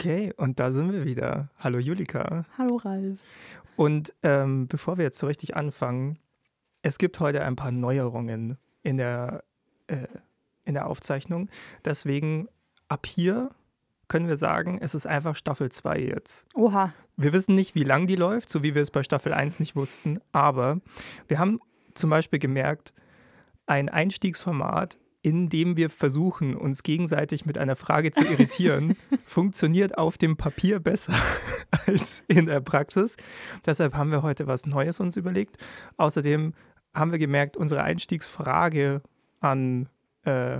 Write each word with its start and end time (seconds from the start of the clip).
Okay, 0.00 0.32
und 0.36 0.60
da 0.60 0.70
sind 0.70 0.92
wir 0.92 1.04
wieder. 1.04 1.50
Hallo 1.58 1.80
Julika. 1.80 2.44
Hallo 2.56 2.76
Ralf. 2.76 3.18
Und 3.74 4.14
ähm, 4.22 4.68
bevor 4.68 4.96
wir 4.96 5.02
jetzt 5.04 5.18
so 5.18 5.26
richtig 5.26 5.56
anfangen, 5.56 6.20
es 6.82 6.98
gibt 6.98 7.18
heute 7.18 7.42
ein 7.42 7.56
paar 7.56 7.72
Neuerungen 7.72 8.58
in 8.84 8.96
der, 8.96 9.42
äh, 9.88 10.06
in 10.64 10.74
der 10.74 10.86
Aufzeichnung. 10.86 11.48
Deswegen 11.84 12.46
ab 12.86 13.06
hier 13.06 13.50
können 14.06 14.28
wir 14.28 14.36
sagen, 14.36 14.78
es 14.80 14.94
ist 14.94 15.08
einfach 15.08 15.34
Staffel 15.34 15.68
2 15.72 15.98
jetzt. 15.98 16.46
Oha. 16.54 16.94
Wir 17.16 17.32
wissen 17.32 17.56
nicht, 17.56 17.74
wie 17.74 17.82
lang 17.82 18.06
die 18.06 18.14
läuft, 18.14 18.50
so 18.50 18.62
wie 18.62 18.76
wir 18.76 18.82
es 18.82 18.92
bei 18.92 19.02
Staffel 19.02 19.32
1 19.32 19.58
nicht 19.58 19.74
wussten, 19.74 20.20
aber 20.30 20.80
wir 21.26 21.40
haben 21.40 21.58
zum 21.94 22.08
Beispiel 22.08 22.38
gemerkt, 22.38 22.92
ein 23.66 23.88
Einstiegsformat, 23.88 24.96
in 25.22 25.48
dem 25.48 25.76
wir 25.76 25.90
versuchen, 25.90 26.54
uns 26.56 26.82
gegenseitig 26.82 27.44
mit 27.44 27.58
einer 27.58 27.76
Frage 27.76 28.12
zu 28.12 28.24
irritieren, 28.24 28.96
funktioniert 29.24 29.98
auf 29.98 30.16
dem 30.16 30.36
Papier 30.36 30.78
besser 30.80 31.14
als 31.86 32.22
in 32.28 32.46
der 32.46 32.60
Praxis. 32.60 33.16
Deshalb 33.66 33.94
haben 33.94 34.12
wir 34.12 34.22
heute 34.22 34.46
was 34.46 34.66
Neues 34.66 35.00
uns 35.00 35.16
überlegt. 35.16 35.56
Außerdem 35.96 36.54
haben 36.94 37.12
wir 37.12 37.18
gemerkt, 37.18 37.56
unsere 37.56 37.82
Einstiegsfrage 37.82 39.02
an, 39.40 39.88
äh, 40.24 40.58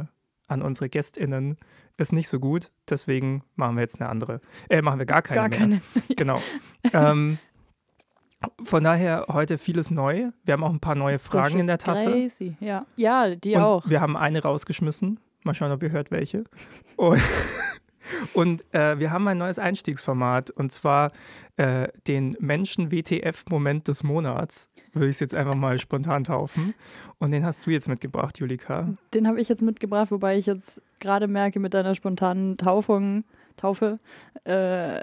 an 0.48 0.62
unsere 0.62 0.88
GästInnen 0.88 1.56
ist 1.96 2.12
nicht 2.12 2.28
so 2.28 2.38
gut. 2.38 2.70
Deswegen 2.88 3.42
machen 3.56 3.76
wir 3.76 3.82
jetzt 3.82 4.00
eine 4.00 4.08
andere. 4.08 4.40
Äh, 4.68 4.82
machen 4.82 4.98
wir 4.98 5.06
gar 5.06 5.22
keine 5.22 5.40
Gar 5.40 5.48
mehr. 5.48 5.58
keine. 5.58 5.82
Genau. 6.16 6.40
ähm, 6.92 7.38
von 8.62 8.84
daher 8.84 9.26
heute 9.28 9.58
vieles 9.58 9.90
neu. 9.90 10.30
Wir 10.44 10.52
haben 10.52 10.64
auch 10.64 10.72
ein 10.72 10.80
paar 10.80 10.94
neue 10.94 11.18
Fragen 11.18 11.58
in 11.58 11.66
der 11.66 11.78
Tasse. 11.78 12.10
Crazy. 12.10 12.56
Ja, 12.60 12.86
ja 12.96 13.34
die 13.34 13.54
Und 13.54 13.62
auch. 13.62 13.88
wir 13.88 14.00
haben 14.00 14.16
eine 14.16 14.42
rausgeschmissen. 14.42 15.18
Mal 15.44 15.54
schauen, 15.54 15.72
ob 15.72 15.82
ihr 15.82 15.90
hört, 15.90 16.10
welche. 16.10 16.44
Und, 16.96 17.20
und 18.34 18.64
äh, 18.74 18.98
wir 18.98 19.10
haben 19.10 19.26
ein 19.28 19.38
neues 19.38 19.58
Einstiegsformat 19.58 20.50
und 20.50 20.70
zwar 20.70 21.12
äh, 21.56 21.88
den 22.06 22.36
Menschen-WTF-Moment 22.38 23.88
des 23.88 24.04
Monats. 24.04 24.68
Würde 24.92 25.08
ich 25.08 25.16
es 25.16 25.20
jetzt 25.20 25.34
einfach 25.34 25.54
mal 25.54 25.78
spontan 25.78 26.24
taufen. 26.24 26.74
Und 27.18 27.32
den 27.32 27.44
hast 27.44 27.66
du 27.66 27.70
jetzt 27.70 27.88
mitgebracht, 27.88 28.38
Julika. 28.38 28.88
Den 29.14 29.26
habe 29.26 29.40
ich 29.40 29.48
jetzt 29.48 29.62
mitgebracht, 29.62 30.10
wobei 30.10 30.38
ich 30.38 30.46
jetzt 30.46 30.82
gerade 31.00 31.26
merke, 31.26 31.60
mit 31.60 31.74
deiner 31.74 31.94
spontanen 31.94 32.56
Taufung, 32.56 33.24
Taufe, 33.56 33.98
äh, 34.44 35.00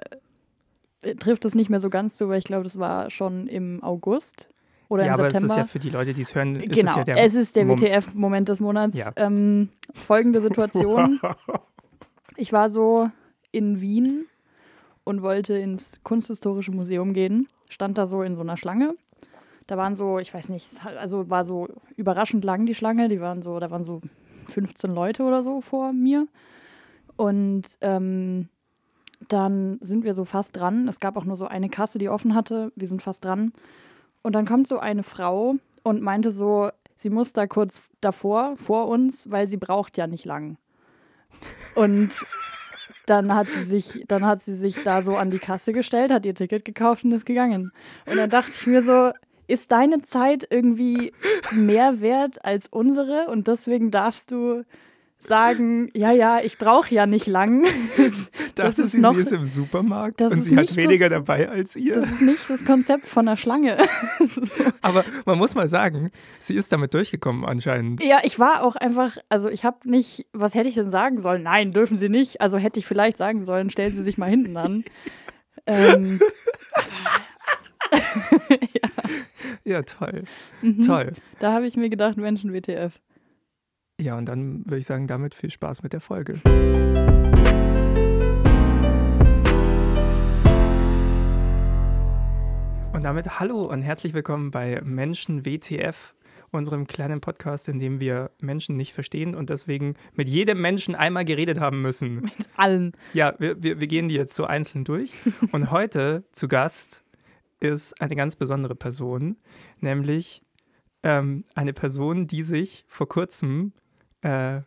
trifft 1.19 1.45
es 1.45 1.55
nicht 1.55 1.69
mehr 1.69 1.79
so 1.79 1.89
ganz 1.89 2.15
zu, 2.17 2.29
weil 2.29 2.39
ich 2.39 2.45
glaube, 2.45 2.63
das 2.63 2.79
war 2.79 3.09
schon 3.09 3.47
im 3.47 3.83
August 3.83 4.49
oder 4.89 5.03
ja, 5.05 5.13
im 5.13 5.19
aber 5.19 5.27
es 5.27 5.33
September. 5.33 5.53
ist 5.53 5.57
ja 5.57 5.65
für 5.65 5.79
die 5.79 5.89
Leute, 5.89 6.13
die 6.13 6.21
es 6.21 6.35
hören, 6.35 6.55
ist 6.57 6.75
genau, 6.77 6.91
es 6.91 6.97
ja 6.97 7.03
der 7.03 7.17
es 7.23 7.35
ist 7.35 7.55
der 7.55 7.65
Mom- 7.65 7.79
WTF-Moment 7.79 8.49
des 8.49 8.59
Monats. 8.59 8.95
Ja. 8.97 9.11
Ähm, 9.15 9.69
folgende 9.93 10.41
Situation. 10.41 11.19
Ich 12.37 12.51
war 12.51 12.69
so 12.69 13.09
in 13.53 13.79
Wien 13.79 14.25
und 15.05 15.21
wollte 15.21 15.53
ins 15.55 16.01
Kunsthistorische 16.03 16.71
Museum 16.71 17.13
gehen. 17.13 17.47
Stand 17.69 17.97
da 17.97 18.07
so 18.07 18.23
in 18.23 18.35
so 18.35 18.41
einer 18.41 18.57
Schlange. 18.57 18.95
Da 19.67 19.77
waren 19.77 19.95
so, 19.95 20.19
ich 20.19 20.33
weiß 20.33 20.49
nicht, 20.49 20.67
also 20.97 21.29
war 21.29 21.45
so 21.45 21.69
überraschend 21.95 22.43
lang 22.43 22.65
die 22.65 22.75
Schlange. 22.75 23.07
Die 23.07 23.21
waren 23.21 23.41
so, 23.41 23.57
da 23.59 23.71
waren 23.71 23.85
so 23.85 24.01
15 24.49 24.93
Leute 24.93 25.23
oder 25.23 25.43
so 25.43 25.61
vor 25.61 25.93
mir. 25.93 26.27
Und 27.15 27.63
ähm, 27.79 28.49
dann 29.33 29.77
sind 29.81 30.03
wir 30.03 30.13
so 30.13 30.25
fast 30.25 30.55
dran. 30.55 30.87
Es 30.87 30.99
gab 30.99 31.17
auch 31.17 31.25
nur 31.25 31.37
so 31.37 31.45
eine 31.45 31.69
Kasse, 31.69 31.99
die 31.99 32.09
offen 32.09 32.35
hatte. 32.35 32.71
Wir 32.75 32.87
sind 32.87 33.01
fast 33.01 33.23
dran. 33.23 33.53
Und 34.21 34.33
dann 34.33 34.45
kommt 34.45 34.67
so 34.67 34.79
eine 34.79 35.03
Frau 35.03 35.55
und 35.83 36.01
meinte 36.01 36.31
so, 36.31 36.69
sie 36.95 37.09
muss 37.09 37.33
da 37.33 37.47
kurz 37.47 37.89
davor, 38.01 38.57
vor 38.57 38.87
uns, 38.87 39.29
weil 39.29 39.47
sie 39.47 39.57
braucht 39.57 39.97
ja 39.97 40.07
nicht 40.07 40.25
lang. 40.25 40.57
Und 41.75 42.11
dann 43.05 43.33
hat 43.33 43.47
sie 43.47 43.63
sich, 43.63 44.03
dann 44.07 44.25
hat 44.25 44.41
sie 44.41 44.55
sich 44.55 44.83
da 44.83 45.01
so 45.01 45.15
an 45.15 45.29
die 45.29 45.39
Kasse 45.39 45.73
gestellt, 45.73 46.11
hat 46.11 46.25
ihr 46.25 46.33
Ticket 46.33 46.65
gekauft 46.65 47.03
und 47.03 47.11
ist 47.11 47.25
gegangen. 47.25 47.71
Und 48.05 48.17
dann 48.17 48.29
dachte 48.29 48.51
ich 48.51 48.65
mir 48.67 48.81
so, 48.81 49.11
ist 49.47 49.71
deine 49.71 50.01
Zeit 50.01 50.47
irgendwie 50.49 51.13
mehr 51.51 52.01
wert 52.01 52.43
als 52.43 52.67
unsere 52.67 53.27
und 53.27 53.47
deswegen 53.47 53.91
darfst 53.91 54.31
du 54.31 54.63
sagen, 55.19 55.89
ja, 55.93 56.11
ja, 56.11 56.39
ich 56.43 56.57
brauche 56.57 56.93
ja 56.93 57.05
nicht 57.05 57.27
lang. 57.27 57.65
Das, 58.55 58.77
Das 58.77 58.79
ist 58.79 58.91
sie, 58.93 58.99
noch- 59.01 59.13
sie 59.15 59.19
ist 59.21 59.33
im 59.33 59.45
Supermarkt 59.45 60.21
und 60.21 60.41
sie 60.41 60.55
hat 60.55 60.73
weniger 60.77 61.09
das- 61.09 61.17
dabei 61.25 61.49
als 61.49 61.75
ihr. 61.75 61.93
Das 61.95 62.05
ist 62.09 62.21
nicht 62.21 62.49
das 62.49 62.63
Konzept 62.63 63.05
von 63.05 63.27
einer 63.27 63.35
Schlange. 63.35 63.77
Aber 64.81 65.03
man 65.25 65.37
muss 65.37 65.55
mal 65.55 65.67
sagen, 65.67 66.09
sie 66.39 66.55
ist 66.55 66.71
damit 66.71 66.93
durchgekommen 66.93 67.43
anscheinend. 67.43 68.01
Ja, 68.01 68.19
ich 68.23 68.39
war 68.39 68.63
auch 68.63 68.77
einfach, 68.77 69.17
also 69.27 69.49
ich 69.49 69.65
habe 69.65 69.89
nicht, 69.89 70.25
was 70.31 70.55
hätte 70.55 70.69
ich 70.69 70.75
denn 70.75 70.89
sagen 70.89 71.19
sollen? 71.19 71.43
Nein, 71.43 71.73
dürfen 71.73 71.97
Sie 71.97 72.07
nicht. 72.07 72.39
Also 72.39 72.57
hätte 72.57 72.79
ich 72.79 72.85
vielleicht 72.85 73.17
sagen 73.17 73.43
sollen, 73.43 73.69
stellen 73.69 73.93
Sie 73.93 74.03
sich 74.03 74.17
mal 74.17 74.29
hinten 74.29 74.55
an. 74.55 74.85
ähm, 75.65 76.19
Ja, 79.65 79.81
toll. 79.81 80.23
mhm. 80.61 80.81
Toll. 80.81 81.11
Da 81.39 81.51
habe 81.53 81.65
ich 81.67 81.75
mir 81.75 81.89
gedacht, 81.89 82.17
Menschen 82.17 82.53
WTF. 82.53 82.93
Ja, 83.97 84.17
und 84.17 84.25
dann 84.25 84.65
würde 84.65 84.79
ich 84.79 84.85
sagen, 84.85 85.07
damit 85.07 85.33
viel 85.35 85.49
Spaß 85.49 85.81
mit 85.81 85.93
der 85.93 86.01
Folge. 86.01 86.33
Und 92.91 93.03
damit 93.03 93.39
hallo 93.39 93.63
und 93.63 93.81
herzlich 93.83 94.13
willkommen 94.13 94.51
bei 94.51 94.81
Menschen 94.83 95.45
WTF, 95.45 96.13
unserem 96.51 96.87
kleinen 96.87 97.21
Podcast, 97.21 97.69
in 97.69 97.79
dem 97.79 98.01
wir 98.01 98.31
Menschen 98.41 98.75
nicht 98.75 98.91
verstehen 98.91 99.33
und 99.33 99.49
deswegen 99.49 99.95
mit 100.13 100.27
jedem 100.27 100.59
Menschen 100.59 100.95
einmal 100.95 101.23
geredet 101.23 101.61
haben 101.61 101.81
müssen. 101.81 102.15
Mit 102.21 102.49
allen. 102.57 102.91
Ja, 103.13 103.33
wir, 103.39 103.63
wir, 103.63 103.79
wir 103.79 103.87
gehen 103.87 104.09
die 104.09 104.15
jetzt 104.15 104.35
so 104.35 104.43
einzeln 104.43 104.83
durch. 104.83 105.13
Und 105.53 105.71
heute 105.71 106.25
zu 106.33 106.49
Gast 106.49 107.05
ist 107.61 108.01
eine 108.01 108.15
ganz 108.17 108.35
besondere 108.35 108.75
Person, 108.75 109.37
nämlich 109.79 110.41
ähm, 111.03 111.45
eine 111.53 111.71
Person, 111.71 112.27
die 112.27 112.43
sich 112.43 112.83
vor 112.87 113.07
kurzem 113.07 113.71
äh, 114.25 114.61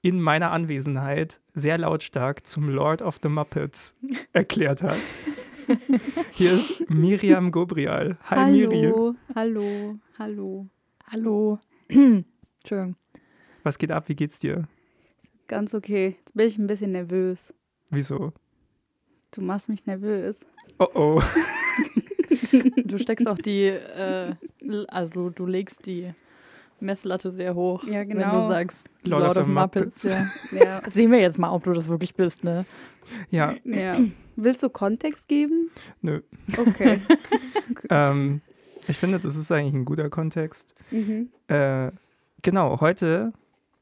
in 0.00 0.20
meiner 0.20 0.52
Anwesenheit 0.52 1.40
sehr 1.52 1.78
lautstark 1.78 2.46
zum 2.46 2.68
Lord 2.68 3.02
of 3.02 3.18
the 3.22 3.28
Muppets 3.28 3.94
erklärt 4.32 4.82
hat. 4.82 4.98
Hier 6.32 6.52
ist 6.52 6.88
Miriam 6.88 7.50
Gobrial. 7.50 8.16
Hi 8.30 8.50
Miri. 8.50 8.92
hallo, 9.34 9.96
hallo. 10.18 10.68
Hallo. 11.10 11.58
Entschuldigung. 11.88 12.96
Was 13.64 13.78
geht 13.78 13.90
ab? 13.90 14.08
Wie 14.08 14.14
geht's 14.14 14.38
dir? 14.38 14.68
Ganz 15.48 15.74
okay. 15.74 16.16
Jetzt 16.18 16.34
bin 16.34 16.46
ich 16.46 16.58
ein 16.58 16.66
bisschen 16.66 16.92
nervös. 16.92 17.52
Wieso? 17.90 18.32
Du 19.32 19.40
machst 19.40 19.68
mich 19.68 19.86
nervös. 19.86 20.46
Oh 20.78 20.86
oh. 20.94 21.22
Du 22.84 22.98
steckst 22.98 23.28
auch 23.28 23.38
die, 23.38 23.64
äh, 23.64 24.34
also 24.88 25.30
du 25.30 25.46
legst 25.46 25.86
die 25.86 26.14
Messlatte 26.80 27.30
sehr 27.32 27.54
hoch, 27.54 27.84
Ja, 27.84 28.00
wenn 28.00 28.08
genau. 28.10 28.40
du 28.40 28.48
sagst 28.48 28.90
Lord 29.02 29.36
of 29.36 29.44
the 29.46 29.50
Muppets. 29.50 30.02
ja. 30.04 30.26
Ja. 30.52 30.80
Sehen 30.90 31.10
wir 31.12 31.20
jetzt 31.20 31.38
mal, 31.38 31.50
ob 31.50 31.64
du 31.64 31.72
das 31.72 31.88
wirklich 31.88 32.14
bist, 32.14 32.44
ne? 32.44 32.64
Ja, 33.30 33.54
ja. 33.64 33.96
Willst 34.36 34.62
du 34.62 34.68
Kontext 34.68 35.28
geben? 35.28 35.70
nö. 36.02 36.20
Okay. 36.56 37.00
Ähm, 37.90 38.40
ich 38.86 38.96
finde, 38.96 39.18
das 39.18 39.34
ist 39.36 39.50
eigentlich 39.50 39.74
ein 39.74 39.84
guter 39.84 40.08
Kontext. 40.08 40.74
mhm. 40.90 41.30
Äh, 41.48 41.90
genau, 42.42 42.80
heute 42.80 43.32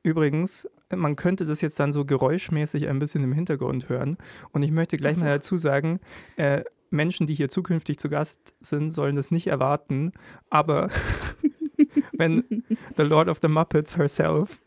übrigens, 0.03 0.69
man 0.95 1.17
könnte 1.17 1.45
das 1.47 1.61
jetzt 1.61 1.79
dann 1.81 1.93
so 1.93 2.05
geräuschmäßig 2.05 2.89
ein 2.89 2.99
bisschen 2.99 3.23
im 3.25 3.33
Hintergrund 3.33 3.89
hören. 3.89 4.17
Und 4.53 4.63
ich 4.63 4.71
möchte 4.71 4.97
gleich 4.97 5.17
Ach 5.17 5.21
so. 5.21 5.25
mal 5.25 5.31
dazu 5.35 5.57
sagen, 5.57 6.01
äh, 6.37 6.65
Menschen, 6.91 7.27
die 7.27 7.35
hier 7.35 7.49
zukünftig 7.49 7.99
zu 7.99 8.09
Gast 8.09 8.55
sind, 8.61 8.91
sollen 8.93 9.17
das 9.17 9.31
nicht 9.31 9.49
erwarten. 9.49 10.13
Aber 10.51 10.89
wenn 12.19 12.65
The 12.97 13.03
Lord 13.03 13.29
of 13.29 13.39
the 13.43 13.49
Muppets 13.49 13.97
herself 13.97 14.61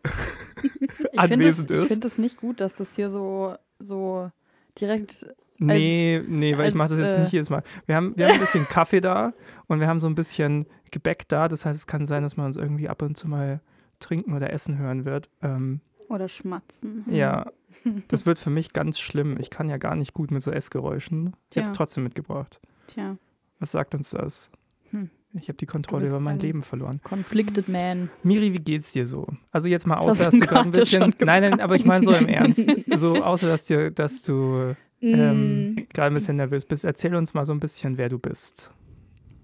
Ich 0.64 0.72
finde 0.72 1.20
anwesend 1.20 1.72
es 1.72 1.82
ist. 1.84 1.88
find 1.88 2.06
es 2.06 2.18
nicht 2.18 2.38
gut, 2.38 2.60
dass 2.62 2.76
das 2.76 2.96
hier 2.96 3.10
so, 3.10 3.56
so 3.80 4.32
direkt 4.80 5.26
Nee, 5.60 6.22
nee, 6.28 6.56
weil 6.56 6.70
ich 6.70 6.76
mache 6.76 6.90
das 6.90 7.00
als, 7.00 7.08
jetzt 7.08 7.18
äh, 7.18 7.22
nicht 7.22 7.34
jedes 7.34 7.50
Mal. 7.50 7.64
Wir 7.88 7.96
haben, 7.96 8.16
wir 8.16 8.28
haben 8.28 8.36
ein 8.36 8.40
bisschen 8.40 8.66
Kaffee 8.70 9.02
da 9.02 9.34
und 9.68 9.80
wir 9.80 9.88
haben 9.88 10.00
so 10.00 10.08
ein 10.08 10.14
bisschen 10.16 10.68
Gebäck 10.92 11.28
da. 11.28 11.48
Das 11.48 11.66
heißt, 11.66 11.80
es 11.80 11.88
kann 11.88 12.06
sein, 12.06 12.24
dass 12.24 12.38
man 12.38 12.46
uns 12.48 12.58
irgendwie 12.58 12.90
ab 12.90 13.02
und 13.02 13.18
zu 13.18 13.28
mal 13.28 13.60
trinken 14.00 14.34
oder 14.34 14.54
essen 14.54 14.78
hören 14.78 15.06
wird. 15.06 15.30
Ähm, 15.42 15.82
Oder 16.10 16.30
schmatzen. 16.30 17.06
Ja, 17.10 17.52
das 18.08 18.26
wird 18.26 18.38
für 18.38 18.52
mich 18.52 18.74
ganz 18.74 19.00
schlimm. 19.00 19.38
Ich 19.40 19.50
kann 19.50 19.70
ja 19.70 19.78
gar 19.78 19.96
nicht 19.96 20.14
gut 20.14 20.30
mit 20.30 20.44
so 20.44 20.52
Essgeräuschen. 20.52 21.36
Ich 21.52 21.58
habe 21.58 21.68
es 21.68 21.74
trotzdem 21.74 22.04
mitgebracht. 22.04 22.60
Tja. 22.88 23.18
Was 23.60 23.72
sagt 23.72 23.96
uns 23.96 24.12
das? 24.12 24.52
Hm. 24.92 25.10
Ich 25.34 25.50
habe 25.50 25.58
die 25.58 25.66
Kontrolle 25.66 26.08
über 26.08 26.20
mein 26.20 26.38
ein- 26.38 26.40
Leben 26.40 26.64
verloren. 26.64 27.00
Conflicted 27.04 27.68
Man. 27.68 28.10
Miri, 28.24 28.54
wie 28.54 28.60
geht's 28.60 28.94
dir 28.94 29.06
so? 29.06 29.28
Also 29.52 29.68
jetzt 29.68 29.86
mal 29.86 29.96
Das 29.96 30.06
außer, 30.08 30.26
hast 30.26 30.34
dass 30.34 30.40
du 30.40 30.48
gerade 30.48 30.62
ein 30.70 30.72
bisschen. 30.72 31.16
Nein, 31.20 31.42
nein, 31.44 31.60
aber 31.60 31.76
ich 31.76 31.86
meine 31.86 32.04
so 32.06 32.12
im 32.14 32.28
Ernst. 32.28 32.66
So 32.96 33.18
außer 33.24 33.48
dass 33.48 33.66
dir, 33.66 33.92
dass 33.92 34.24
du 34.24 34.74
ähm, 35.02 35.74
Mm, 35.74 35.76
gerade 35.94 36.08
ein 36.08 36.14
bisschen 36.16 36.38
nervös 36.38 36.66
bist. 36.66 36.84
Erzähl 36.84 37.14
uns 37.14 37.34
mal 37.36 37.46
so 37.46 37.52
ein 37.54 37.60
bisschen, 37.60 37.98
wer 37.98 38.10
du 38.10 38.18
bist. 38.18 38.72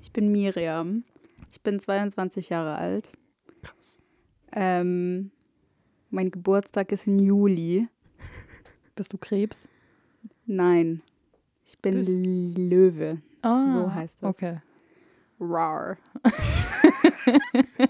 Ich 0.01 0.11
bin 0.11 0.31
Miriam. 0.31 1.03
Ich 1.51 1.61
bin 1.61 1.79
22 1.79 2.49
Jahre 2.49 2.75
alt. 2.77 3.11
Krass. 3.61 3.99
Ähm, 4.51 5.29
mein 6.09 6.31
Geburtstag 6.31 6.91
ist 6.91 7.05
im 7.05 7.19
Juli. 7.19 7.87
Bist 8.95 9.13
du 9.13 9.17
Krebs? 9.19 9.67
Nein. 10.47 11.01
Ich 11.65 11.77
bin 11.79 11.99
Bist- 11.99 12.57
Löwe. 12.57 13.21
Ah, 13.43 13.71
So 13.73 13.93
heißt 13.93 14.17
das. 14.23 14.29
Okay. 14.29 14.57
Rar. 15.39 15.97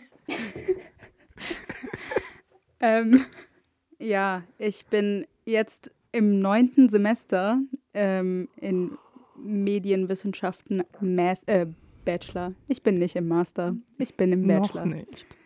ähm, 2.79 3.25
ja, 3.99 4.43
ich 4.57 4.85
bin 4.87 5.25
jetzt 5.45 5.91
im 6.11 6.39
neunten 6.39 6.89
Semester 6.89 7.59
ähm, 7.93 8.49
in 8.57 8.97
Medienwissenschaften 9.37 10.83
Mas 10.99 11.43
äh, 11.43 11.67
Bachelor. 12.05 12.53
Ich 12.67 12.83
bin 12.83 12.99
nicht 12.99 13.15
im 13.15 13.27
Master. 13.27 13.75
Ich 13.97 14.15
bin 14.15 14.31
im 14.31 14.45
Noch 14.45 14.73
Bachelor. 14.73 14.85
nicht. 14.85 15.37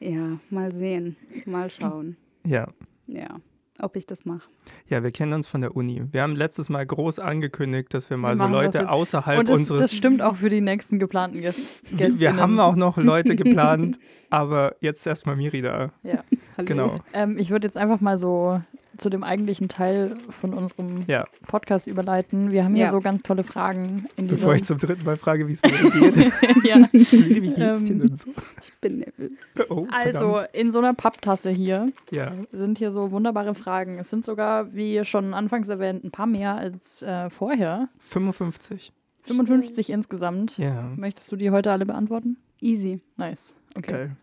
Ja, 0.00 0.40
mal 0.50 0.72
sehen. 0.72 1.16
Mal 1.44 1.70
schauen. 1.70 2.16
Ja. 2.46 2.68
Ja, 3.06 3.40
ob 3.80 3.96
ich 3.96 4.06
das 4.06 4.24
mache. 4.24 4.48
Ja, 4.88 5.02
wir 5.02 5.10
kennen 5.10 5.32
uns 5.32 5.46
von 5.46 5.60
der 5.60 5.76
Uni. 5.76 6.02
Wir 6.10 6.22
haben 6.22 6.36
letztes 6.36 6.68
Mal 6.68 6.84
groß 6.86 7.18
angekündigt, 7.18 7.92
dass 7.94 8.10
wir 8.10 8.16
mal 8.16 8.32
Wir 8.32 8.36
so 8.36 8.46
Leute 8.46 8.90
außerhalb 8.90 9.38
Und 9.38 9.48
das, 9.48 9.58
unseres. 9.58 9.82
das 9.82 9.94
stimmt 9.94 10.22
auch 10.22 10.36
für 10.36 10.48
die 10.48 10.60
nächsten 10.60 10.98
geplanten 10.98 11.40
Gäste. 11.40 11.80
wir 12.18 12.36
haben 12.36 12.58
auch 12.60 12.76
noch 12.76 12.96
Leute 12.96 13.36
geplant, 13.36 13.98
aber 14.30 14.76
jetzt 14.80 15.06
erstmal 15.06 15.36
Miri 15.36 15.62
da. 15.62 15.92
Ja. 16.02 16.24
Hallo. 16.56 16.66
Genau. 16.66 16.94
Ähm, 17.12 17.38
ich 17.38 17.50
würde 17.50 17.66
jetzt 17.66 17.76
einfach 17.76 18.00
mal 18.00 18.18
so 18.18 18.60
zu 18.98 19.10
dem 19.10 19.24
eigentlichen 19.24 19.68
Teil 19.68 20.14
von 20.28 20.52
unserem 20.54 21.04
Ja, 21.06 21.26
Podcast 21.46 21.86
überleiten. 21.86 22.50
Wir 22.52 22.64
haben 22.64 22.74
hier 22.74 22.86
Ja. 22.86 22.90
so 22.90 23.00
ganz 23.00 23.22
tolle 23.22 23.44
Fragen. 23.44 24.04
In 24.16 24.26
bevor 24.26 24.54
ich 24.54 24.64
zum 24.64 24.78
dritten 24.78 25.04
Mal 25.04 25.16
frage, 25.16 25.48
wie 25.48 25.52
es 25.52 25.62
mir 25.62 25.70
geht. 25.90 26.16
ja. 26.64 26.76
Miri, 26.92 27.42
wie 27.42 27.52
geht's 27.52 27.54
dir 27.84 27.92
Ähm, 27.92 27.98
denn 28.00 28.16
so? 28.16 28.30
Ich 28.60 28.72
bin 28.80 28.98
nervös. 28.98 29.30
Oh, 29.70 29.86
Also, 29.90 30.40
in 30.52 30.72
so 30.72 30.78
einer 30.80 30.92
Papptasse 30.94 31.50
hier 31.50 31.90
Ja. 32.10 32.32
sind 32.52 32.78
hier 32.78 32.90
so 32.90 33.10
wunderbare 33.10 33.54
Fragen. 33.54 33.98
Es 33.98 34.10
sind 34.10 34.24
sogar, 34.24 34.74
wie 34.74 35.04
schon 35.04 35.32
anfangs 35.34 35.68
erwähnt, 35.68 36.04
ein 36.04 36.10
paar 36.10 36.26
mehr 36.26 36.54
als 36.56 37.02
äh, 37.02 37.30
vorher. 37.30 37.88
55. 38.00 38.92
55 39.22 39.90
insgesamt. 39.90 40.58
Ja. 40.58 40.90
Möchtest 40.96 41.30
du 41.32 41.36
die 41.36 41.50
heute 41.50 41.70
alle 41.70 41.86
beantworten? 41.86 42.36
Easy. 42.60 43.00
Nice. 43.16 43.54
Okay. 43.76 43.92
Geil. 43.92 44.16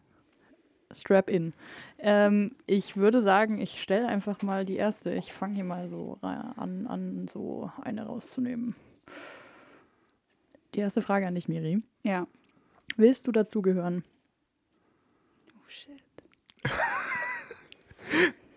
Strap 0.91 1.29
in. 1.29 1.53
Ähm, 1.99 2.55
ich 2.67 2.95
würde 2.97 3.21
sagen, 3.21 3.59
ich 3.59 3.81
stelle 3.81 4.07
einfach 4.07 4.41
mal 4.41 4.65
die 4.65 4.75
erste. 4.75 5.13
Ich 5.13 5.33
fange 5.33 5.55
hier 5.55 5.63
mal 5.63 5.89
so 5.89 6.17
an, 6.21 6.87
an, 6.87 7.27
so 7.33 7.71
eine 7.81 8.05
rauszunehmen. 8.05 8.75
Die 10.73 10.79
erste 10.79 11.01
Frage 11.01 11.25
an 11.27 11.35
dich, 11.35 11.47
Miri. 11.47 11.81
Ja. 12.03 12.27
Willst 12.97 13.27
du 13.27 13.31
dazugehören? 13.31 14.03
Oh 15.57 15.63
shit. 15.69 16.01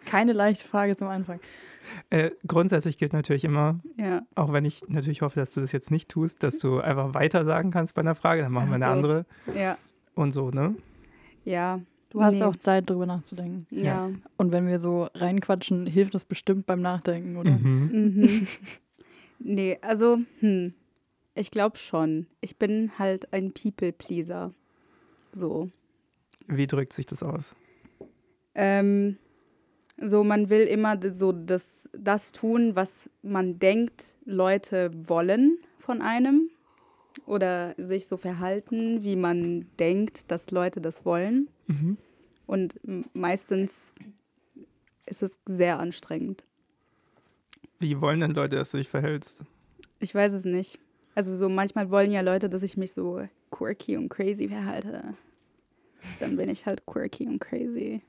Keine 0.04 0.32
leichte 0.32 0.66
Frage 0.66 0.96
zum 0.96 1.08
Anfang. 1.08 1.40
Äh, 2.10 2.30
grundsätzlich 2.46 2.98
gilt 2.98 3.12
natürlich 3.12 3.44
immer, 3.44 3.80
Ja. 3.96 4.22
auch 4.34 4.52
wenn 4.52 4.64
ich 4.64 4.82
natürlich 4.88 5.22
hoffe, 5.22 5.40
dass 5.40 5.52
du 5.54 5.60
das 5.60 5.72
jetzt 5.72 5.90
nicht 5.90 6.08
tust, 6.08 6.42
dass 6.42 6.58
du 6.58 6.80
einfach 6.80 7.14
weiter 7.14 7.44
sagen 7.44 7.70
kannst 7.70 7.94
bei 7.94 8.00
einer 8.00 8.14
Frage, 8.14 8.42
dann 8.42 8.52
machen 8.52 8.69
wir 8.69 8.72
Ach 8.72 8.76
eine 8.76 8.84
so. 8.86 8.90
andere 8.90 9.26
Ja. 9.58 9.78
und 10.14 10.32
so, 10.32 10.50
ne? 10.50 10.75
Ja. 11.44 11.80
Du 12.10 12.22
hast 12.22 12.34
Nee. 12.34 12.43
auch 12.43 12.56
Zeit, 12.56 12.88
drüber 12.88 13.06
nachzudenken. 13.06 13.66
Ja. 13.70 14.10
Und 14.38 14.52
wenn 14.52 14.66
wir 14.66 14.78
so 14.78 15.08
reinquatschen, 15.14 15.87
hilft 15.87 16.14
das 16.14 16.25
bestimmt 16.25 16.64
beim 16.66 16.81
Nachdenken, 16.81 17.37
oder? 17.37 17.50
Mhm. 17.50 17.90
Mhm. 17.93 18.46
nee, 19.38 19.78
also, 19.82 20.19
hm, 20.40 20.72
ich 21.34 21.50
glaube 21.50 21.76
schon. 21.76 22.26
Ich 22.40 22.56
bin 22.56 22.93
halt 22.99 23.32
ein 23.32 23.52
People-Pleaser. 23.52 24.52
So. 25.32 25.70
Wie 26.46 26.66
drückt 26.66 26.94
sich 26.94 27.05
das 27.05 27.22
aus? 27.22 27.55
Ähm, 28.54 29.19
so, 30.00 30.25
man 30.25 30.49
will 30.49 30.62
immer 30.62 30.99
so 31.12 31.32
das, 31.32 31.88
das 31.93 32.32
tun, 32.32 32.75
was 32.75 33.11
man 33.22 33.58
denkt, 33.58 34.16
Leute 34.25 34.90
wollen 35.08 35.58
von 35.78 36.00
einem. 36.00 36.49
Oder 37.26 37.75
sich 37.76 38.06
so 38.06 38.16
verhalten, 38.16 39.02
wie 39.02 39.16
man 39.16 39.66
denkt, 39.78 40.31
dass 40.31 40.50
Leute 40.50 40.81
das 40.81 41.04
wollen. 41.04 41.49
Mhm. 41.68 41.96
Und 42.46 42.78
meistens 43.14 43.92
ist 45.06 45.22
es 45.22 45.38
sehr 45.46 45.78
anstrengend. 45.78 46.44
Wie 47.78 48.00
wollen 48.00 48.20
denn 48.20 48.34
Leute, 48.34 48.56
dass 48.56 48.72
du 48.72 48.78
dich 48.78 48.88
verhältst? 48.88 49.42
Ich 50.00 50.14
weiß 50.14 50.32
es 50.32 50.44
nicht. 50.44 50.78
Also 51.14 51.36
so 51.36 51.48
manchmal 51.48 51.90
wollen 51.90 52.10
ja 52.10 52.20
Leute, 52.20 52.48
dass 52.48 52.62
ich 52.62 52.76
mich 52.76 52.92
so 52.92 53.26
quirky 53.50 53.96
und 53.96 54.08
crazy 54.08 54.48
verhalte. 54.48 55.14
Dann 56.20 56.36
bin 56.36 56.48
ich 56.48 56.66
halt 56.66 56.84
quirky 56.86 57.26
und 57.26 57.38
crazy. 57.40 58.02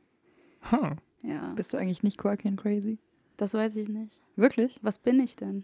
Huh. 0.72 0.92
Ja, 1.24 1.54
Bist 1.56 1.74
du 1.74 1.78
eigentlich 1.78 2.04
nicht 2.04 2.18
quirky 2.18 2.48
and 2.48 2.60
crazy? 2.60 2.98
das 3.38 3.54
weiß 3.54 3.76
ich 3.78 3.88
nicht. 3.88 4.22
Wirklich? 4.36 4.80
Was 4.82 4.98
bin 5.00 5.20
ich 5.20 5.36
denn? 5.38 5.64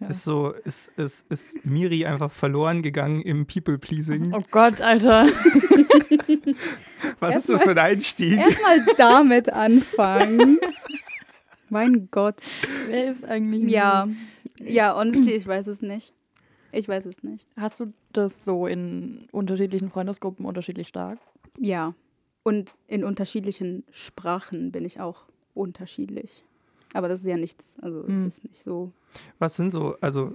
Ja. 0.00 0.08
Ist 0.08 0.24
so, 0.24 0.50
ist, 0.50 0.88
ist, 0.96 1.24
ist 1.30 1.64
Miri 1.64 2.04
einfach 2.04 2.30
verloren 2.30 2.82
gegangen 2.82 3.22
im 3.22 3.46
People-Pleasing? 3.46 4.34
Oh 4.34 4.42
Gott, 4.50 4.80
Alter. 4.80 5.26
Was 7.20 7.36
ist 7.36 7.48
das 7.48 7.62
für 7.62 7.70
ein 7.70 7.78
Einstieg? 7.78 8.38
Erstmal 8.38 8.84
damit 8.98 9.50
anfangen. 9.50 10.58
mein 11.70 12.08
Gott. 12.10 12.36
Wer 12.88 13.10
ist 13.10 13.24
eigentlich. 13.24 13.70
Ja, 13.72 14.06
ja, 14.60 14.94
honestly, 14.94 15.32
ich 15.32 15.46
weiß 15.46 15.66
es 15.68 15.80
nicht. 15.80 16.12
Ich 16.72 16.88
weiß 16.88 17.06
es 17.06 17.22
nicht. 17.22 17.46
Hast 17.56 17.80
du 17.80 17.92
das 18.12 18.44
so 18.44 18.66
in 18.66 19.28
unterschiedlichen 19.32 19.90
Freundesgruppen 19.90 20.44
unterschiedlich 20.44 20.88
stark? 20.88 21.18
Ja. 21.58 21.94
Und 22.42 22.76
in 22.86 23.02
unterschiedlichen 23.02 23.84
Sprachen 23.90 24.72
bin 24.72 24.84
ich 24.84 25.00
auch 25.00 25.24
unterschiedlich. 25.54 26.44
Aber 26.92 27.08
das 27.08 27.20
ist 27.20 27.26
ja 27.26 27.36
nichts. 27.36 27.74
Also 27.80 28.02
es 28.02 28.08
Mhm. 28.08 28.26
ist 28.28 28.44
nicht 28.44 28.62
so. 28.64 28.92
Was 29.38 29.56
sind 29.56 29.70
so, 29.70 29.96
also 30.00 30.34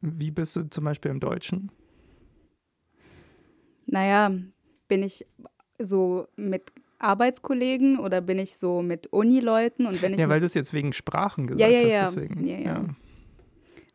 wie 0.00 0.30
bist 0.30 0.56
du 0.56 0.68
zum 0.68 0.84
Beispiel 0.84 1.10
im 1.10 1.20
Deutschen? 1.20 1.70
Naja, 3.86 4.32
bin 4.88 5.02
ich 5.02 5.26
so 5.78 6.28
mit 6.36 6.72
Arbeitskollegen 6.98 7.98
oder 7.98 8.20
bin 8.20 8.38
ich 8.38 8.56
so 8.56 8.80
mit 8.82 9.08
Unileuten 9.08 9.86
und 9.86 10.00
wenn 10.00 10.14
ich 10.14 10.20
Ja, 10.20 10.28
weil 10.28 10.40
du 10.40 10.46
es 10.46 10.54
jetzt 10.54 10.72
wegen 10.72 10.92
Sprachen 10.92 11.46
gesagt 11.46 11.70
Ja, 11.72 11.78
ja, 11.78 11.84
hast, 11.84 11.92
ja. 11.92 12.20
deswegen. 12.20 12.46
Ja, 12.46 12.58
ja. 12.60 12.84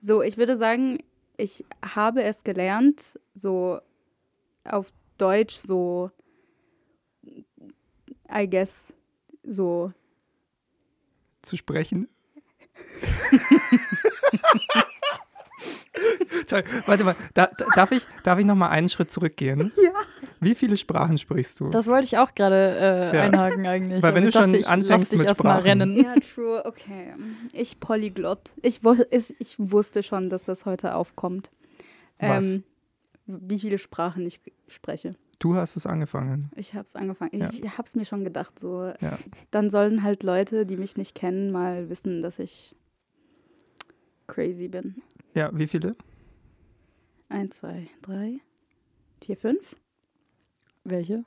so, 0.02 0.22
ich 0.22 0.38
würde 0.38 0.58
sagen, 0.58 1.00
ich 1.38 1.66
habe 1.96 2.22
es 2.24 2.44
gelernt, 2.44 3.20
so 3.34 3.80
auf 4.66 4.92
Deutsch 5.18 5.56
so, 5.56 6.12
I 8.32 8.48
guess, 8.50 8.94
so, 9.44 9.92
Zu 11.42 11.58
sprechen. 11.58 12.08
Toll. 16.48 16.64
Warte 16.86 17.04
mal, 17.04 17.16
da, 17.34 17.48
da, 17.58 17.66
darf 17.76 17.92
ich, 17.92 18.04
darf 18.24 18.40
ich 18.40 18.46
noch 18.46 18.56
mal 18.56 18.70
einen 18.70 18.90
Schritt 18.90 19.12
zurückgehen? 19.12 19.72
Ja. 19.84 19.92
Wie 20.42 20.56
viele 20.56 20.78
Sprachen 20.78 21.18
sprichst 21.18 21.60
du? 21.60 21.70
Das 21.70 21.88
wollte 21.88 22.06
ich 22.06 22.18
auch 22.18 22.34
gerade 22.34 23.12
äh, 23.12 23.16
Ja. 23.16 23.24
einhaken 23.24 23.66
eigentlich. 23.68 24.02
Weil 24.02 24.16
wenn 24.16 24.24
du 24.24 24.30
ich 24.30 24.34
dachte, 24.36 24.52
schon 24.64 24.72
anfängst 24.72 25.16
mit 25.18 25.30
Sprachen. 25.30 25.62
rennen. 25.64 25.98
Ja, 26.02 26.16
true, 26.16 26.64
okay. 26.66 27.14
Ich 27.52 27.80
Polyglott. 27.80 28.54
Ich, 28.62 28.80
ich 29.40 29.56
wusste 29.58 30.02
schon, 30.04 30.30
dass 30.30 30.46
das 30.46 30.66
heute 30.66 30.96
aufkommt. 30.96 31.52
Was? 32.20 32.46
Ähm, 32.56 32.64
wie 33.28 33.60
viele 33.60 33.80
Sprachen 33.80 34.26
ich 34.26 34.40
spreche. 34.70 35.16
Du 35.40 35.56
hast 35.56 35.78
es 35.78 35.86
angefangen. 35.86 36.52
Ich 36.56 36.74
habe 36.74 36.86
es 36.86 36.96
angefangen. 36.96 37.32
Ich, 37.34 37.40
Ja. 37.42 37.50
ich 37.50 37.78
habe 37.78 37.84
es 37.88 37.96
mir 37.96 38.06
schon 38.06 38.24
gedacht. 38.26 38.60
So, 38.60 38.92
Ja. 39.00 39.18
dann 39.52 39.70
sollen 39.70 40.04
halt 40.04 40.24
Leute, 40.24 40.66
die 40.66 40.76
mich 40.78 40.98
nicht 40.98 41.16
kennen, 41.16 41.52
mal 41.52 41.90
wissen, 41.90 42.22
dass 42.22 42.40
ich 42.40 42.76
crazy 44.28 44.68
bin. 44.68 45.02
Ja, 45.34 45.50
wie 45.58 45.68
viele? 45.68 45.96
Eins, 47.30 47.58
zwei, 47.58 47.88
drei, 48.02 48.40
vier, 49.22 49.38
fünf. 49.38 49.76
Welche? 50.84 51.24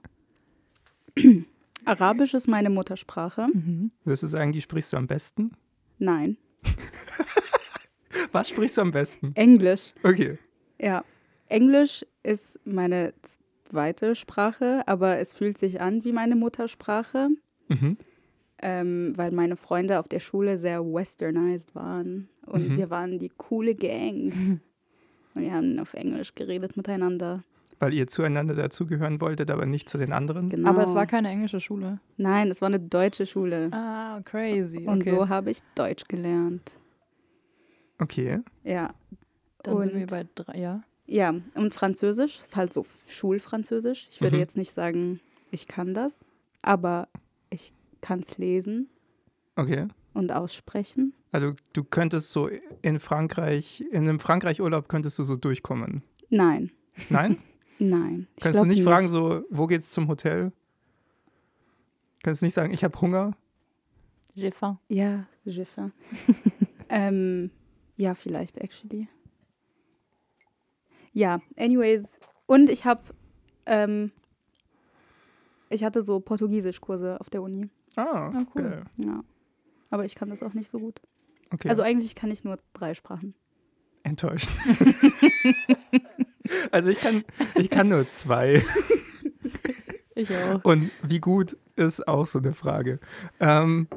Arabisch 1.84 2.34
ist 2.34 2.48
meine 2.48 2.70
Muttersprache. 2.70 3.48
Mhm. 3.52 3.92
Würdest 4.04 4.22
du 4.24 4.26
sagen, 4.26 4.52
die 4.52 4.60
sprichst 4.60 4.92
du 4.92 4.96
am 4.98 5.06
besten? 5.06 5.52
Nein. 5.98 6.36
Was 8.32 8.48
sprichst 8.50 8.76
du 8.76 8.82
am 8.82 8.92
besten? 8.92 9.32
Englisch. 9.36 9.94
Okay. 10.02 10.38
Ja. 10.78 11.04
Englisch 11.48 12.04
ist 12.22 12.58
meine 12.64 13.12
zweite 13.72 14.14
Sprache, 14.14 14.82
aber 14.86 15.18
es 15.18 15.32
fühlt 15.32 15.56
sich 15.56 15.80
an 15.80 16.04
wie 16.04 16.12
meine 16.12 16.36
Muttersprache, 16.36 17.28
Mhm. 17.68 17.96
ähm, 18.60 19.12
weil 19.16 19.32
meine 19.32 19.56
Freunde 19.56 19.98
auf 19.98 20.08
der 20.08 20.20
Schule 20.20 20.58
sehr 20.58 20.84
westernized 20.84 21.74
waren. 21.74 22.28
Und 22.46 22.68
Mhm. 22.68 22.76
wir 22.76 22.90
waren 22.90 23.18
die 23.18 23.30
coole 23.30 23.74
Gang. 23.74 24.30
Und 25.34 25.40
wir 25.42 25.52
haben 25.54 25.78
auf 25.78 25.94
Englisch 25.94 26.34
geredet 26.34 26.76
miteinander. 26.76 27.42
Weil 27.78 27.94
ihr 27.94 28.06
zueinander 28.06 28.54
dazugehören 28.54 29.20
wolltet, 29.22 29.50
aber 29.50 29.64
nicht 29.64 29.88
zu 29.88 29.96
den 29.96 30.12
anderen? 30.12 30.50
Genau. 30.50 30.68
Aber 30.68 30.82
es 30.84 30.94
war 30.94 31.06
keine 31.06 31.30
englische 31.30 31.58
Schule. 31.60 31.98
Nein, 32.18 32.50
es 32.50 32.60
war 32.60 32.66
eine 32.68 32.78
deutsche 32.78 33.24
Schule. 33.26 33.70
Ah, 33.72 34.20
crazy. 34.24 34.86
Und 34.86 35.00
okay. 35.00 35.10
so 35.10 35.28
habe 35.30 35.50
ich 35.50 35.60
Deutsch 35.74 36.04
gelernt. 36.06 36.74
Okay. 37.98 38.40
Ja. 38.64 38.94
Dann 39.62 39.80
sind 39.80 39.92
und- 39.94 39.98
wir 39.98 40.06
bei 40.06 40.26
drei, 40.34 40.58
ja. 40.58 40.82
Ja, 41.12 41.34
und 41.54 41.74
Französisch 41.74 42.40
ist 42.40 42.56
halt 42.56 42.72
so 42.72 42.86
Schulfranzösisch. 43.08 44.08
Ich 44.10 44.22
würde 44.22 44.36
Mhm. 44.36 44.40
jetzt 44.40 44.56
nicht 44.56 44.72
sagen, 44.72 45.20
ich 45.50 45.68
kann 45.68 45.92
das, 45.92 46.24
aber 46.62 47.08
ich 47.50 47.74
kann 48.00 48.20
es 48.20 48.38
lesen 48.38 48.88
Okay. 49.56 49.88
und 50.14 50.32
aussprechen. 50.32 51.12
Also 51.30 51.52
du 51.74 51.84
könntest 51.84 52.30
so 52.32 52.48
in 52.80 52.98
Frankreich, 52.98 53.82
in 53.90 54.08
einem 54.08 54.20
Frankreich-Urlaub 54.20 54.88
könntest 54.88 55.18
du 55.18 55.22
so 55.24 55.36
durchkommen. 55.36 56.02
Nein, 56.30 56.70
Nein? 57.10 57.36
nein. 57.78 58.26
Ich 58.36 58.42
Kannst 58.42 58.60
du 58.60 58.64
glaub 58.64 58.74
nicht, 58.74 58.82
fragen, 58.82 59.08
so, 59.08 59.44
wo 59.50 59.66
geht's 59.66 59.90
zum 59.90 60.08
Hotel? 60.08 60.50
Kannst 62.22 62.40
du 62.40 62.46
nicht 62.46 62.54
sagen, 62.54 62.72
ich 62.72 62.84
habe 62.84 62.98
Hunger? 63.00 63.32
J'ai 64.34 64.50
faim. 64.50 64.78
Ja, 64.88 65.26
j'ai 65.44 65.66
faim. 65.66 65.92
ähm, 66.88 67.50
ja, 67.98 68.14
vielleicht, 68.14 68.56
actually. 68.56 69.08
Ja, 71.12 71.40
anyways. 71.56 72.04
Und 72.46 72.70
ich 72.70 72.84
habe, 72.84 73.02
ähm, 73.66 74.12
ich 75.68 75.84
hatte 75.84 76.02
so 76.02 76.20
Portugiesischkurse 76.20 77.20
auf 77.20 77.30
der 77.30 77.42
Uni. 77.42 77.68
Ah, 77.96 78.30
Ah, 78.34 78.42
cool. 78.54 78.62
geil. 78.62 78.84
Ja. 78.96 79.22
Aber 79.90 80.04
ich 80.04 80.14
kann 80.14 80.30
das 80.30 80.42
auch 80.42 80.54
nicht 80.54 80.68
so 80.68 80.78
gut. 80.78 81.00
Okay. 81.52 81.68
Also 81.68 81.82
eigentlich 81.82 82.14
kann 82.14 82.30
ich 82.30 82.44
nur 82.44 82.58
drei 82.72 82.94
Sprachen. 82.94 83.34
enttäuscht. 84.04 84.50
also 86.70 86.88
ich 86.88 86.98
kann, 87.00 87.24
ich 87.54 87.70
kann 87.70 87.88
nur 87.88 88.08
zwei. 88.08 88.62
Ich 90.14 90.28
auch. 90.36 90.62
Und 90.64 90.90
wie 91.02 91.20
gut 91.20 91.56
ist 91.74 92.06
auch 92.06 92.26
so 92.26 92.38
eine 92.38 92.52
Frage. 92.52 93.00
Ähm, 93.40 93.88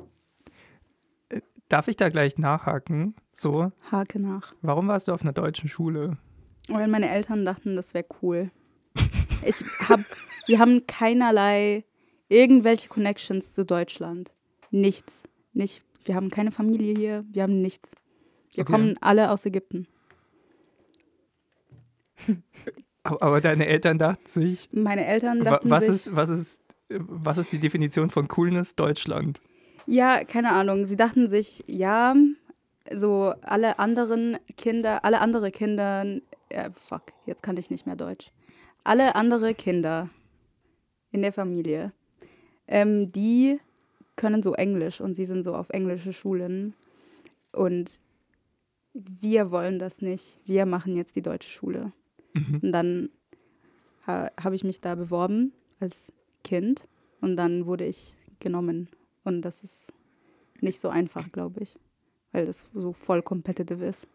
äh, 1.27 1.41
darf 1.67 1.89
ich 1.89 1.97
da 1.97 2.07
gleich 2.07 2.37
nachhaken? 2.37 3.15
So, 3.33 3.73
Hake 3.91 4.21
nach. 4.21 4.53
warum 4.61 4.87
warst 4.87 5.09
du 5.09 5.13
auf 5.13 5.23
einer 5.23 5.33
deutschen 5.33 5.67
Schule? 5.67 6.17
Weil 6.67 6.87
meine 6.87 7.09
Eltern 7.09 7.45
dachten, 7.45 7.75
das 7.75 7.93
wäre 7.93 8.05
cool. 8.21 8.51
Ich 9.45 9.63
hab, 9.87 9.99
wir 10.47 10.59
haben 10.59 10.87
keinerlei 10.87 11.83
irgendwelche 12.29 12.89
Connections 12.89 13.53
zu 13.53 13.65
Deutschland. 13.65 14.31
Nichts. 14.71 15.21
Nicht, 15.53 15.83
wir 16.05 16.15
haben 16.15 16.29
keine 16.31 16.51
Familie 16.51 16.95
hier, 16.97 17.25
wir 17.31 17.43
haben 17.43 17.61
nichts. 17.61 17.89
Wir 18.53 18.63
Okay. 18.63 18.71
kommen 18.71 18.97
alle 19.01 19.29
aus 19.31 19.45
Ägypten. 19.45 19.87
Aber 23.03 23.41
deine 23.41 23.67
Eltern 23.67 23.97
dachten 23.99 24.25
sich, 24.27 24.67
Meine 24.71 25.05
Eltern 25.05 25.43
dachten 25.43 25.69
was 25.69 25.85
sich, 25.85 25.95
ist, 25.95 26.15
was 26.15 26.29
ist, 26.29 26.59
was 26.89 27.37
ist 27.37 27.51
die 27.51 27.59
Definition 27.59 28.09
von 28.09 28.27
Coolness 28.27 28.75
Deutschland? 28.75 29.41
ja, 29.87 30.23
keine 30.23 30.51
Ahnung, 30.53 30.85
sie 30.85 30.95
dachten 30.95 31.27
sich, 31.27 31.63
ja, 31.67 32.15
so 32.91 33.33
alle 33.43 33.77
anderen 33.77 34.37
Kinder, 34.57 35.05
alle 35.05 35.21
andere 35.21 35.51
Kinder, 35.51 36.05
äh, 36.49 36.69
fuck, 36.73 37.13
jetzt 37.25 37.43
kann 37.43 37.57
ich 37.57 37.69
nicht 37.69 37.85
mehr 37.85 37.95
Deutsch. 37.95 38.31
Alle 38.83 39.15
andere 39.15 39.53
Kinder 39.53 40.09
in 41.11 41.21
der 41.21 41.33
Familie, 41.33 41.91
ähm, 42.67 43.11
die 43.11 43.59
können 44.15 44.43
so 44.43 44.53
Englisch 44.53 45.01
und 45.01 45.15
sie 45.15 45.25
sind 45.25 45.43
so 45.43 45.55
auf 45.55 45.69
englische 45.69 46.13
Schulen 46.13 46.73
und 47.51 47.99
wir 48.93 49.51
wollen 49.51 49.77
das 49.79 50.01
nicht. 50.01 50.39
Wir 50.45 50.65
machen 50.65 50.95
jetzt 50.95 51.15
die 51.15 51.21
deutsche 51.21 51.49
Schule. 51.49 51.91
Mhm. 52.33 52.59
Und 52.61 52.71
dann 52.71 53.09
ha 54.07 54.31
habe 54.39 54.55
ich 54.55 54.63
mich 54.63 54.81
da 54.81 54.95
beworben 54.95 55.51
als 55.79 56.13
Kind 56.43 56.87
und 57.21 57.35
dann 57.35 57.65
wurde 57.65 57.85
ich 57.85 58.15
genommen. 58.39 58.87
Und 59.23 59.41
das 59.41 59.63
ist 59.63 59.91
nicht 60.61 60.79
so 60.79 60.89
einfach, 60.89 61.31
glaube 61.31 61.61
ich, 61.61 61.77
weil 62.31 62.45
das 62.45 62.67
so 62.73 62.93
voll 62.93 63.21
competitive 63.21 63.85
ist. 63.85 64.07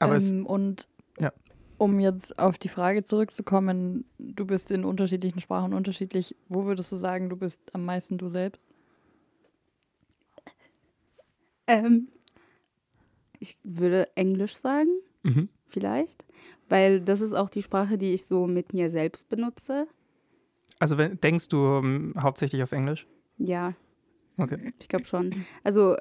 Aber 0.00 0.16
es, 0.16 0.30
ähm, 0.30 0.46
und 0.46 0.88
Ja. 1.18 1.32
um 1.78 2.00
jetzt 2.00 2.38
auf 2.38 2.58
die 2.58 2.68
Frage 2.68 3.02
zurückzukommen, 3.04 4.04
du 4.18 4.44
bist 4.46 4.70
in 4.70 4.84
unterschiedlichen 4.84 5.40
Sprachen 5.40 5.74
unterschiedlich. 5.74 6.36
Wo 6.48 6.64
würdest 6.64 6.92
du 6.92 6.96
sagen, 6.96 7.28
du 7.28 7.36
bist 7.36 7.60
am 7.74 7.84
meisten 7.84 8.18
du 8.18 8.28
selbst? 8.28 8.66
Ähm, 11.66 12.08
ich 13.38 13.58
würde 13.62 14.08
Englisch 14.16 14.56
sagen, 14.56 14.88
mhm. 15.22 15.48
vielleicht, 15.68 16.24
weil 16.68 17.00
das 17.00 17.20
ist 17.20 17.34
auch 17.34 17.50
die 17.50 17.62
Sprache, 17.62 17.98
die 17.98 18.14
ich 18.14 18.24
so 18.26 18.46
mit 18.46 18.72
mir 18.72 18.88
selbst 18.90 19.28
benutze. 19.28 19.86
also 20.78 20.96
wenn, 20.98 21.20
denkst 21.20 21.48
du 21.48 21.58
ähm, 21.58 22.14
hauptsächlich 22.18 22.62
auf 22.62 22.72
Englisch? 22.72 23.06
Ja, 23.36 23.74
Okay. 24.38 24.72
Ich 24.78 24.88
glaube 24.88 25.04
schon. 25.04 25.44
Also 25.64 25.96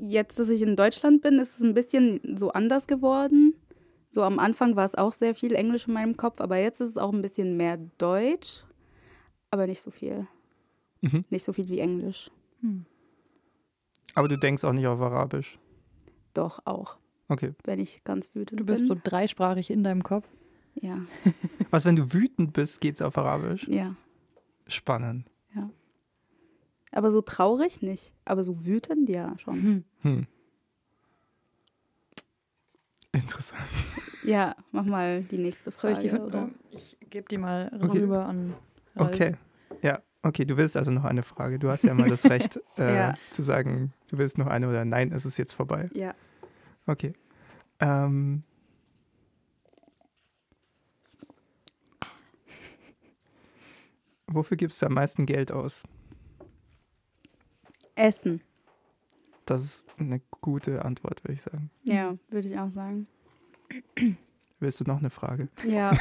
jetzt, 0.00 0.38
dass 0.38 0.48
ich 0.48 0.62
in 0.62 0.76
Deutschland 0.76 1.22
bin, 1.22 1.38
ist 1.38 1.56
es 1.58 1.62
ein 1.62 1.74
bisschen 1.74 2.36
so 2.36 2.50
anders 2.50 2.86
geworden. 2.86 3.54
So 4.10 4.22
am 4.22 4.38
Anfang 4.38 4.74
war 4.76 4.84
es 4.84 4.94
auch 4.94 5.12
sehr 5.12 5.34
viel 5.34 5.54
Englisch 5.54 5.86
in 5.86 5.94
meinem 5.94 6.16
Kopf, 6.16 6.40
aber 6.40 6.56
jetzt 6.56 6.80
ist 6.80 6.90
es 6.90 6.96
auch 6.96 7.12
ein 7.12 7.20
bisschen 7.22 7.56
mehr 7.56 7.78
Deutsch, 7.98 8.64
aber 9.50 9.66
nicht 9.66 9.80
so 9.82 9.90
viel. 9.90 10.26
Mhm. 11.02 11.22
Nicht 11.30 11.44
so 11.44 11.52
viel 11.52 11.68
wie 11.68 11.78
Englisch. 11.78 12.30
Hm. 12.60 12.84
Aber 14.14 14.26
du 14.28 14.38
denkst 14.38 14.64
auch 14.64 14.72
nicht 14.72 14.86
auf 14.86 15.00
Arabisch. 15.00 15.58
Doch 16.34 16.60
auch, 16.64 16.96
Okay. 17.28 17.52
wenn 17.64 17.78
ich 17.78 18.02
ganz 18.04 18.34
wütend 18.34 18.58
Du 18.60 18.64
bist 18.64 18.86
so 18.86 18.94
bin. 18.94 19.02
dreisprachig 19.04 19.70
in 19.70 19.84
deinem 19.84 20.02
Kopf. 20.02 20.26
ja, 20.80 20.98
Was, 21.70 21.84
wenn 21.84 21.96
du 21.96 22.12
wütend 22.12 22.52
bist, 22.54 22.80
geht's 22.80 23.02
auf 23.02 23.18
Arabisch? 23.18 23.68
ja. 23.68 23.94
Spannend. 24.66 25.24
Aber 26.92 27.10
so 27.10 27.20
traurig 27.20 27.82
nicht. 27.82 28.12
Aber 28.24 28.42
so 28.44 28.64
wütend, 28.64 29.08
ja, 29.08 29.38
schon. 29.38 29.62
Hm. 29.62 29.84
Hm. 30.02 30.26
Interessant. 33.12 33.62
Ja, 34.24 34.56
mach 34.72 34.84
mal 34.84 35.22
die 35.22 35.38
nächste 35.38 35.70
Soll 35.70 35.94
Frage. 35.94 36.06
ich 36.06 36.12
die 36.12 36.18
oder? 36.18 36.50
Ich 36.70 36.98
gebe 37.08 37.26
die 37.30 37.38
mal 37.38 37.70
Okay. 37.82 38.00
rüber 38.00 38.26
an. 38.26 38.52
Ralf. 38.96 39.14
Okay. 39.14 39.36
Ja, 39.80 40.02
okay, 40.22 40.44
du 40.44 40.56
willst 40.58 40.76
also 40.76 40.90
noch 40.90 41.04
eine 41.04 41.22
Frage. 41.22 41.58
Du 41.58 41.70
hast 41.70 41.84
ja 41.84 41.94
mal 41.94 42.08
das 42.08 42.28
Recht 42.28 42.60
äh, 42.76 42.94
Ja. 42.94 43.14
zu 43.30 43.42
sagen, 43.42 43.94
du 44.08 44.18
willst 44.18 44.36
noch 44.36 44.48
eine 44.48 44.68
oder 44.68 44.84
nein, 44.84 45.12
es 45.12 45.24
ist 45.24 45.38
jetzt 45.38 45.54
vorbei. 45.54 45.88
Ja. 45.94 46.14
Okay. 46.86 47.14
Ähm, 47.80 48.42
wofür 54.26 54.56
gibst 54.56 54.82
du 54.82 54.86
am 54.86 54.94
meisten 54.94 55.24
Geld 55.24 55.52
aus? 55.52 55.84
Essen. 57.98 58.40
Das 59.46 59.62
ist 59.62 59.88
eine 59.98 60.20
gute 60.42 60.84
Antwort, 60.84 61.24
würde 61.24 61.34
ich 61.34 61.42
sagen. 61.42 61.70
Ja, 61.82 62.16
würde 62.28 62.48
ich 62.48 62.58
auch 62.58 62.70
sagen. 62.70 63.06
Willst 64.60 64.80
du 64.80 64.84
noch 64.84 64.98
eine 64.98 65.10
Frage? 65.10 65.48
Ja. 65.66 65.92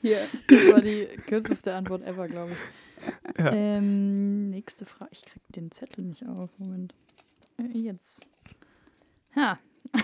Hier, 0.00 0.26
das 0.48 0.72
war 0.72 0.80
die 0.80 1.06
kürzeste 1.26 1.74
Antwort 1.74 2.02
ever, 2.02 2.28
glaube 2.28 2.52
ich. 2.52 2.58
Ja. 3.38 3.52
Ähm, 3.52 4.50
nächste 4.50 4.86
Frage. 4.86 5.10
Ich 5.12 5.22
krieg 5.24 5.42
den 5.54 5.70
Zettel 5.70 6.04
nicht 6.04 6.26
auf. 6.26 6.50
Moment. 6.58 6.94
Äh, 7.58 7.78
jetzt. 7.78 8.26
Ha. 9.36 9.58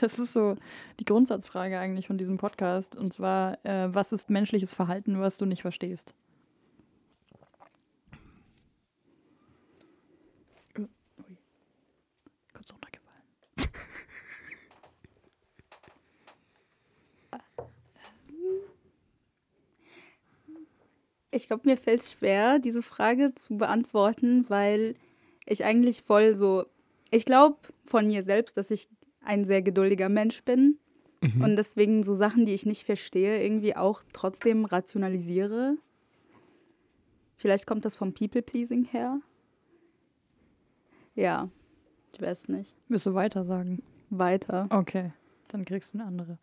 Das 0.00 0.18
ist 0.18 0.32
so 0.32 0.56
die 0.98 1.04
Grundsatzfrage 1.04 1.78
eigentlich 1.78 2.06
von 2.06 2.18
diesem 2.18 2.38
Podcast. 2.38 2.96
Und 2.96 3.12
zwar, 3.12 3.64
äh, 3.64 3.94
was 3.94 4.12
ist 4.12 4.30
menschliches 4.30 4.72
Verhalten, 4.72 5.20
was 5.20 5.38
du 5.38 5.46
nicht 5.46 5.62
verstehst? 5.62 6.14
Ich 21.30 21.46
glaube, 21.46 21.62
mir 21.68 21.76
fällt 21.76 22.00
es 22.00 22.12
schwer, 22.12 22.58
diese 22.58 22.82
Frage 22.82 23.34
zu 23.34 23.56
beantworten, 23.56 24.44
weil 24.48 24.96
ich 25.46 25.64
eigentlich 25.64 26.02
voll 26.02 26.34
so. 26.34 26.64
Ich 27.10 27.24
glaube 27.24 27.56
von 27.86 28.06
mir 28.06 28.22
selbst, 28.22 28.56
dass 28.56 28.70
ich 28.70 28.88
ein 29.24 29.44
sehr 29.44 29.62
geduldiger 29.62 30.08
Mensch 30.08 30.42
bin 30.42 30.78
Mhm. 31.22 31.42
und 31.44 31.56
deswegen 31.56 32.02
so 32.02 32.14
Sachen, 32.14 32.46
die 32.46 32.54
ich 32.54 32.64
nicht 32.64 32.84
verstehe, 32.84 33.42
irgendwie 33.42 33.76
auch 33.76 34.02
trotzdem 34.14 34.64
rationalisiere. 34.64 35.76
Vielleicht 37.36 37.66
kommt 37.66 37.84
das 37.84 37.94
vom 37.94 38.14
People-Pleasing 38.14 38.84
her. 38.84 39.20
Ja, 41.14 41.50
ich 42.14 42.22
weiß 42.22 42.48
nicht. 42.48 42.74
Willst 42.88 43.04
du 43.06 43.12
weiter 43.14 43.44
sagen? 43.44 43.82
Weiter. 44.08 44.66
Okay, 44.70 45.12
dann 45.48 45.64
kriegst 45.66 45.92
du 45.92 45.98
eine 45.98 46.06
andere. 46.06 46.38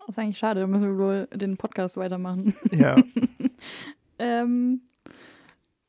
Das 0.00 0.16
ist 0.16 0.18
eigentlich 0.18 0.38
schade, 0.38 0.60
dann 0.60 0.70
müssen 0.70 0.88
wir 0.88 1.04
wohl 1.04 1.26
den 1.32 1.56
Podcast 1.56 1.96
weitermachen. 1.96 2.54
Ja. 2.72 2.96
Ähm, 4.22 4.82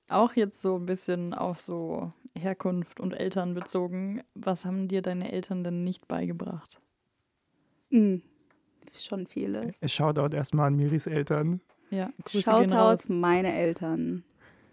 auch 0.08 0.34
jetzt 0.34 0.62
so 0.62 0.78
ein 0.78 0.86
bisschen 0.86 1.34
auf 1.34 1.60
so 1.60 2.14
Herkunft 2.34 3.02
und 3.02 3.12
Eltern 3.12 3.54
bezogen. 3.54 4.24
Was 4.36 4.66
haben 4.66 4.88
dir 4.88 5.02
deine 5.02 5.32
Eltern 5.34 5.66
denn 5.66 5.84
nicht 5.84 6.08
beigebracht? 6.08 6.80
Mhm. 7.90 8.22
Schon 8.94 9.28
vieles. 9.28 9.80
Shoutout 9.86 10.34
erstmal 10.36 10.68
an 10.68 10.76
Miris 10.78 11.08
Eltern. 11.08 11.60
Ja, 11.90 12.10
Grüße 12.24 12.50
gehen 12.52 12.70
Shoutout 12.70 12.76
raus. 12.76 13.10
meine 13.10 13.54
Eltern. 13.54 14.24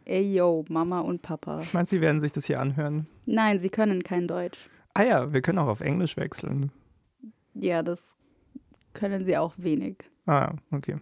Ey 0.05 0.35
yo, 0.37 0.65
Mama 0.69 1.01
und 1.01 1.23
Papa. 1.23 1.63
Meinst 1.73 1.91
du, 1.93 1.97
sie 1.97 2.01
werden 2.01 2.21
sich 2.21 2.33
das 2.33 2.47
hier 2.47 2.61
anhören? 2.61 3.07
Nein, 3.27 3.59
sie 3.59 3.71
können 3.71 4.05
kein 4.05 4.29
Deutsch. 4.29 4.71
Ah 4.95 5.03
ja, 5.03 5.33
wir 5.33 5.43
können 5.43 5.59
auch 5.59 5.67
auf 5.67 5.81
Englisch 5.81 6.17
wechseln. 6.17 6.71
Ja, 7.55 7.83
das 7.83 8.15
können 8.99 9.25
sie 9.25 9.37
auch 9.37 9.55
wenig. 9.57 9.97
Ah, 10.27 10.55
okay. 10.71 10.97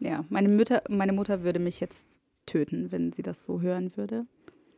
Ja, 0.00 0.24
meine 0.28 0.48
Mutter, 0.48 0.82
meine 0.88 1.12
Mutter 1.12 1.44
würde 1.44 1.58
mich 1.58 1.80
jetzt 1.80 2.06
töten, 2.46 2.92
wenn 2.92 3.12
sie 3.12 3.22
das 3.22 3.42
so 3.42 3.60
hören 3.60 3.96
würde. 3.96 4.26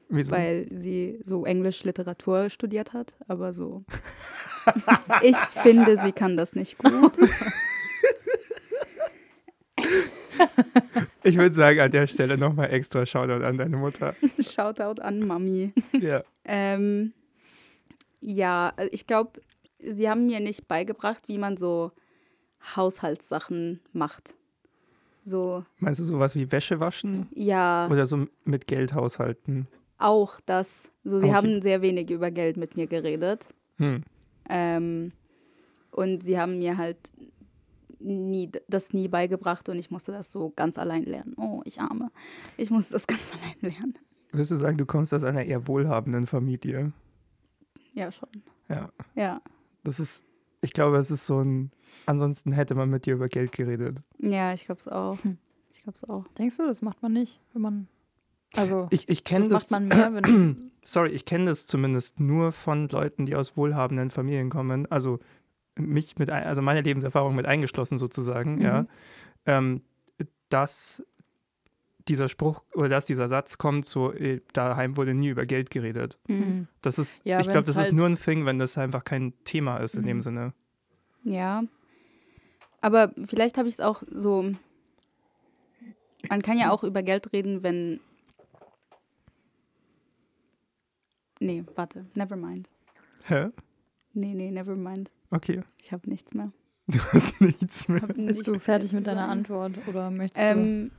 Wieso? 0.08 0.30
weil 0.30 0.68
sie 0.70 1.18
so 1.24 1.44
Englisch-Literatur 1.44 2.48
studiert 2.48 2.92
hat, 2.92 3.16
aber 3.26 3.52
so. 3.52 3.84
ich 5.22 5.36
finde, 5.36 5.96
sie 5.96 6.12
kann 6.12 6.36
das 6.36 6.54
nicht 6.54 6.78
gut. 6.78 7.12
Ich 11.22 11.36
würde 11.36 11.54
sagen, 11.54 11.80
an 11.80 11.90
der 11.90 12.06
Stelle 12.06 12.38
nochmal 12.38 12.72
extra 12.72 13.04
Shoutout 13.04 13.44
an 13.44 13.56
deine 13.56 13.76
Mutter. 13.76 14.14
Shoutout 14.38 15.02
an 15.02 15.26
Mami. 15.26 15.72
Ja. 15.92 16.22
Ähm, 16.44 17.14
ja, 18.20 18.72
also 18.76 18.92
ich 18.92 19.08
glaube, 19.08 19.40
sie 19.80 20.08
haben 20.08 20.26
mir 20.26 20.38
nicht 20.38 20.68
beigebracht, 20.68 21.22
wie 21.26 21.38
man 21.38 21.56
so 21.56 21.90
Haushaltssachen 22.74 23.80
macht. 23.92 24.34
So, 25.24 25.64
Meinst 25.78 26.00
du 26.00 26.04
sowas 26.04 26.34
wie 26.34 26.50
Wäsche 26.52 26.78
waschen 26.80 27.28
ja, 27.34 27.88
oder 27.90 28.06
so 28.06 28.26
mit 28.44 28.66
Geld 28.66 28.94
haushalten? 28.94 29.66
auch 29.98 30.40
das. 30.46 30.90
So, 31.04 31.18
sie 31.20 31.26
Okay. 31.26 31.34
haben 31.34 31.62
sehr 31.62 31.80
wenig 31.82 32.10
über 32.10 32.30
Geld 32.30 32.56
mit 32.58 32.76
mir 32.76 32.86
geredet. 32.86 33.46
Hm. 33.78 34.02
Ähm, 34.48 35.12
und 35.90 36.22
sie 36.22 36.38
haben 36.38 36.58
mir 36.58 36.76
halt 36.76 36.98
nie, 37.98 38.50
das 38.68 38.92
nie 38.92 39.08
beigebracht 39.08 39.68
und 39.70 39.78
ich 39.78 39.90
musste 39.90 40.12
das 40.12 40.30
so 40.30 40.52
ganz 40.54 40.76
allein 40.76 41.04
lernen. 41.04 41.34
Oh, 41.38 41.62
ich 41.64 41.80
arme. 41.80 42.10
Ich 42.58 42.70
musste 42.70 42.92
das 42.92 43.06
ganz 43.06 43.22
allein 43.32 43.72
lernen. 43.72 43.98
Würdest 44.32 44.50
du 44.50 44.56
sagen, 44.56 44.76
du 44.76 44.84
kommst 44.84 45.14
aus 45.14 45.24
einer 45.24 45.44
eher 45.44 45.66
wohlhabenden 45.66 46.26
Familie? 46.26 46.92
Ja, 47.94 48.12
schon. 48.12 48.28
Ja. 48.68 48.90
Ja. 49.14 49.40
Das 49.82 49.98
ist, 49.98 50.24
ich 50.66 50.72
glaube, 50.74 50.96
es 50.98 51.10
ist 51.10 51.24
so 51.26 51.40
ein, 51.40 51.70
ansonsten 52.04 52.52
hätte 52.52 52.74
man 52.74 52.90
mit 52.90 53.06
dir 53.06 53.14
über 53.14 53.28
Geld 53.28 53.52
geredet. 53.52 53.98
Ja, 54.18 54.52
ich 54.52 54.66
glaube 54.66 54.80
es 54.80 54.88
auch. 54.88 55.22
Hm. 55.24 55.38
Ich 55.72 55.82
glaube 55.82 55.96
es 55.96 56.04
auch. 56.08 56.26
Denkst 56.38 56.56
du, 56.58 56.66
das 56.66 56.82
macht 56.82 57.02
man 57.02 57.12
nicht, 57.12 57.40
wenn 57.52 57.62
man. 57.62 57.88
Also, 58.56 58.86
Ich, 58.90 59.08
ich 59.08 59.24
kenne 59.24 59.48
das 59.48 59.68
das, 59.68 59.70
macht 59.70 59.88
man 59.88 59.88
mehr, 60.12 60.14
wenn. 60.22 60.72
sorry, 60.84 61.10
ich 61.10 61.24
kenne 61.24 61.46
das 61.46 61.66
zumindest 61.66 62.20
nur 62.20 62.52
von 62.52 62.88
Leuten, 62.88 63.26
die 63.26 63.34
aus 63.36 63.56
wohlhabenden 63.56 64.10
Familien 64.10 64.50
kommen. 64.50 64.86
Also 64.90 65.18
mich 65.78 66.16
mit, 66.18 66.30
ein- 66.30 66.44
also 66.44 66.62
meine 66.62 66.80
Lebenserfahrung 66.82 67.34
mit 67.34 67.46
eingeschlossen 67.46 67.98
sozusagen, 67.98 68.60
ja. 68.60 68.82
Mhm. 68.82 68.88
Ähm, 69.46 69.82
dass 70.48 71.04
dieser 72.08 72.28
Spruch 72.28 72.62
oder 72.74 72.88
dass 72.88 73.06
dieser 73.06 73.28
Satz 73.28 73.58
kommt, 73.58 73.84
so 73.86 74.12
äh, 74.12 74.40
daheim 74.52 74.96
wurde 74.96 75.14
nie 75.14 75.28
über 75.28 75.44
Geld 75.46 75.70
geredet. 75.70 76.18
Mhm. 76.28 76.68
Das 76.82 76.98
ist, 76.98 77.24
Ja, 77.24 77.40
ich 77.40 77.46
glaube, 77.46 77.60
das 77.66 77.70
ist 77.70 77.76
halt- 77.76 77.92
nur 77.92 78.06
ein 78.06 78.16
Thing, 78.16 78.46
wenn 78.46 78.58
das 78.58 78.78
einfach 78.78 79.04
kein 79.04 79.32
Thema 79.44 79.78
ist 79.78 79.94
in 79.96 80.04
dem 80.04 80.18
Mhm. 80.18 80.22
Sinne. 80.22 80.52
Ja. 81.24 81.64
Aber 82.80 83.12
vielleicht 83.26 83.58
habe 83.58 83.66
ich 83.68 83.74
es 83.74 83.80
auch 83.80 84.02
so. 84.10 84.52
Man 86.28 86.42
kann 86.42 86.58
ja 86.58 86.70
auch 86.70 86.84
über 86.84 87.02
Geld 87.02 87.32
reden, 87.32 87.62
wenn. 87.62 88.00
Nee, 91.40 91.64
warte. 91.74 92.06
Never 92.14 92.36
mind. 92.36 92.68
Hä? 93.24 93.48
Nee, 94.14 94.34
nee, 94.34 94.50
never 94.50 94.74
mind. 94.76 95.10
Okay. 95.30 95.62
Ich 95.78 95.92
habe 95.92 96.08
nichts 96.08 96.32
mehr. 96.34 96.52
Du 96.88 96.98
hast 97.12 97.40
nichts 97.40 97.88
mehr. 97.88 98.00
Bist 98.00 98.46
du 98.46 98.58
fertig 98.60 98.92
mit 98.92 99.06
deiner. 99.06 99.28
Antwort 99.28 99.72
oder 99.88 100.10
möchtest 100.10 100.44
Ähm, 100.46 100.92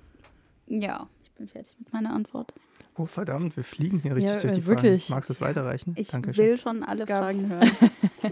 ja, 0.67 1.07
ich 1.23 1.31
bin 1.31 1.47
fertig 1.47 1.75
mit 1.79 1.91
meiner 1.93 2.13
Antwort. 2.13 2.53
Oh 2.95 3.05
verdammt, 3.05 3.55
wir 3.55 3.63
fliegen 3.63 3.99
hier 3.99 4.15
richtig 4.15 4.33
Ja, 4.35 4.39
durch 4.41 4.53
die 4.53 4.65
wirklich. 4.65 5.05
Fragen. 5.05 5.15
Magst 5.17 5.29
du 5.29 5.33
es 5.33 5.41
weiterreichen? 5.41 5.93
Ich 5.97 6.07
Dankeschön. 6.07 6.45
will 6.45 6.57
schon 6.57 6.83
alle 6.83 7.05
Fragen 7.05 7.47
hören. 7.49 7.71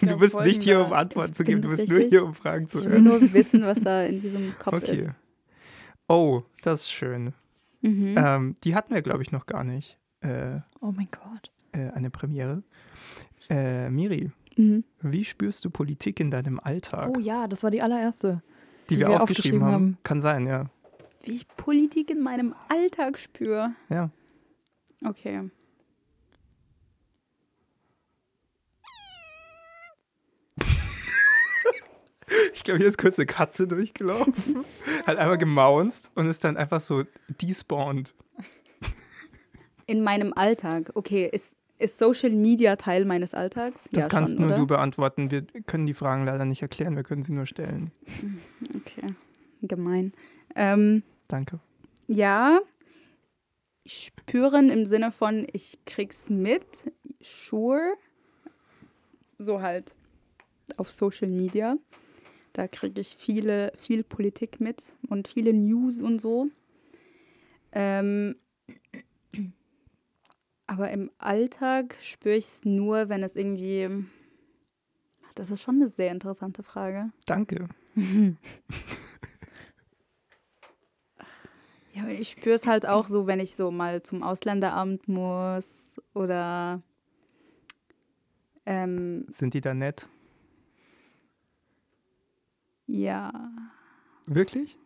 Du 0.00 0.16
bist 0.18 0.32
Folgen 0.32 0.48
nicht 0.48 0.62
hier, 0.64 0.84
um 0.84 0.92
Antworten 0.92 1.30
ich 1.30 1.36
zu 1.36 1.44
geben, 1.44 1.62
du 1.62 1.68
bist 1.68 1.88
nur 1.88 2.00
hier, 2.00 2.24
um 2.24 2.34
Fragen 2.34 2.66
zu 2.68 2.78
Ich 2.78 2.84
will 2.86 2.92
hören. 2.94 3.04
nur 3.04 3.32
wissen, 3.32 3.62
was 3.62 3.78
da 3.80 4.02
in 4.02 4.20
diesem 4.20 4.52
Kopf 4.58 4.74
Okay. 4.74 4.96
ist. 4.96 5.10
Oh, 6.08 6.42
das 6.62 6.80
ist 6.80 6.90
schön. 6.90 7.34
Mhm. 7.82 8.14
Ähm, 8.18 8.54
die 8.64 8.74
hatten 8.74 8.92
wir, 8.94 9.02
glaube 9.02 9.22
ich, 9.22 9.30
noch 9.30 9.46
gar 9.46 9.62
nicht. 9.62 9.98
Äh, 10.20 10.58
Oh 10.80 10.90
mein 10.90 11.06
Gott. 11.12 11.52
äh, 11.70 11.90
eine 11.92 12.10
Premiere. 12.10 12.64
Äh, 13.48 13.90
Miri, 13.90 14.32
Mhm. 14.56 14.82
wie 15.02 15.24
spürst 15.24 15.64
du 15.64 15.70
Politik 15.70 16.18
in 16.18 16.32
deinem 16.32 16.58
Alltag? 16.58 17.14
Oh 17.16 17.20
ja, 17.20 17.46
das 17.46 17.62
war 17.62 17.70
die 17.70 17.80
allererste. 17.82 18.42
die, 18.90 18.94
die 18.94 19.00
wir, 19.00 19.08
wir 19.08 19.22
aufgeschrieben, 19.22 19.60
aufgeschrieben 19.60 19.62
haben. 19.62 19.72
haben. 19.72 19.98
Kann 20.02 20.20
sein, 20.20 20.46
ja. 20.48 20.66
Wie 21.24 21.32
ich 21.32 21.48
Politik 21.48 22.10
in 22.10 22.20
meinem 22.20 22.54
Alltag 22.68 23.18
spüre. 23.18 23.74
Ja. 23.88 24.10
Okay. 25.04 25.50
Ich 32.54 32.64
glaube, 32.64 32.78
hier 32.78 32.86
ist 32.86 32.96
kurz 32.96 33.18
eine 33.18 33.26
Katze 33.26 33.66
durchgelaufen, 33.66 34.64
hat 35.06 35.18
einmal 35.18 35.36
gemaunzt 35.36 36.10
und 36.14 36.26
ist 36.28 36.44
dann 36.44 36.56
einfach 36.56 36.80
so 36.80 37.04
despawned. 37.28 38.14
In 39.86 40.02
meinem 40.02 40.32
Alltag. 40.32 40.92
Okay, 40.94 41.28
ist, 41.30 41.56
ist 41.78 41.98
Social 41.98 42.30
Media 42.30 42.76
Teil 42.76 43.04
meines 43.04 43.34
Alltags? 43.34 43.84
Das 43.92 44.04
ja, 44.04 44.08
kannst 44.08 44.32
schon, 44.32 44.40
nur 44.40 44.50
oder? 44.50 44.58
du 44.58 44.66
beantworten. 44.66 45.30
Wir 45.30 45.42
können 45.66 45.86
die 45.86 45.92
Fragen 45.92 46.24
leider 46.24 46.44
nicht 46.44 46.62
erklären, 46.62 46.96
wir 46.96 47.02
können 47.02 47.22
sie 47.22 47.32
nur 47.32 47.46
stellen. 47.46 47.90
Okay, 48.76 49.14
gemein. 49.62 50.12
Ähm, 50.54 51.02
Danke. 51.28 51.60
ja, 52.06 52.60
spüren 53.86 54.70
im 54.70 54.86
Sinne 54.86 55.12
von, 55.12 55.46
ich 55.52 55.78
krieg's 55.84 56.28
mit, 56.28 56.92
sure. 57.20 57.94
So 59.38 59.60
halt 59.60 59.94
auf 60.76 60.90
Social 60.90 61.28
Media. 61.28 61.76
Da 62.52 62.68
kriege 62.68 63.00
ich 63.00 63.16
viele, 63.18 63.72
viel 63.76 64.04
Politik 64.04 64.60
mit 64.60 64.84
und 65.08 65.28
viele 65.28 65.52
News 65.52 66.02
und 66.02 66.20
so. 66.20 66.48
Ähm, 67.72 68.36
aber 70.66 70.90
im 70.90 71.10
Alltag 71.18 71.96
spüre 72.00 72.36
ich 72.36 72.44
es 72.44 72.64
nur, 72.64 73.08
wenn 73.08 73.22
es 73.22 73.36
irgendwie. 73.36 73.88
Das 75.34 75.50
ist 75.50 75.62
schon 75.62 75.76
eine 75.76 75.88
sehr 75.88 76.10
interessante 76.10 76.62
Frage. 76.62 77.10
Danke. 77.26 77.68
Ja, 81.94 82.08
ich 82.08 82.30
spüre 82.30 82.54
es 82.54 82.66
halt 82.66 82.86
auch 82.86 83.06
so, 83.06 83.26
wenn 83.26 83.38
ich 83.40 83.54
so 83.54 83.70
mal 83.70 84.02
zum 84.02 84.22
Ausländeramt 84.22 85.08
muss 85.08 85.90
oder 86.14 86.80
ähm, 88.64 89.26
Sind 89.28 89.54
die 89.54 89.60
da 89.60 89.74
nett? 89.74 90.08
ja. 92.86 93.32
Wirklich? 94.26 94.78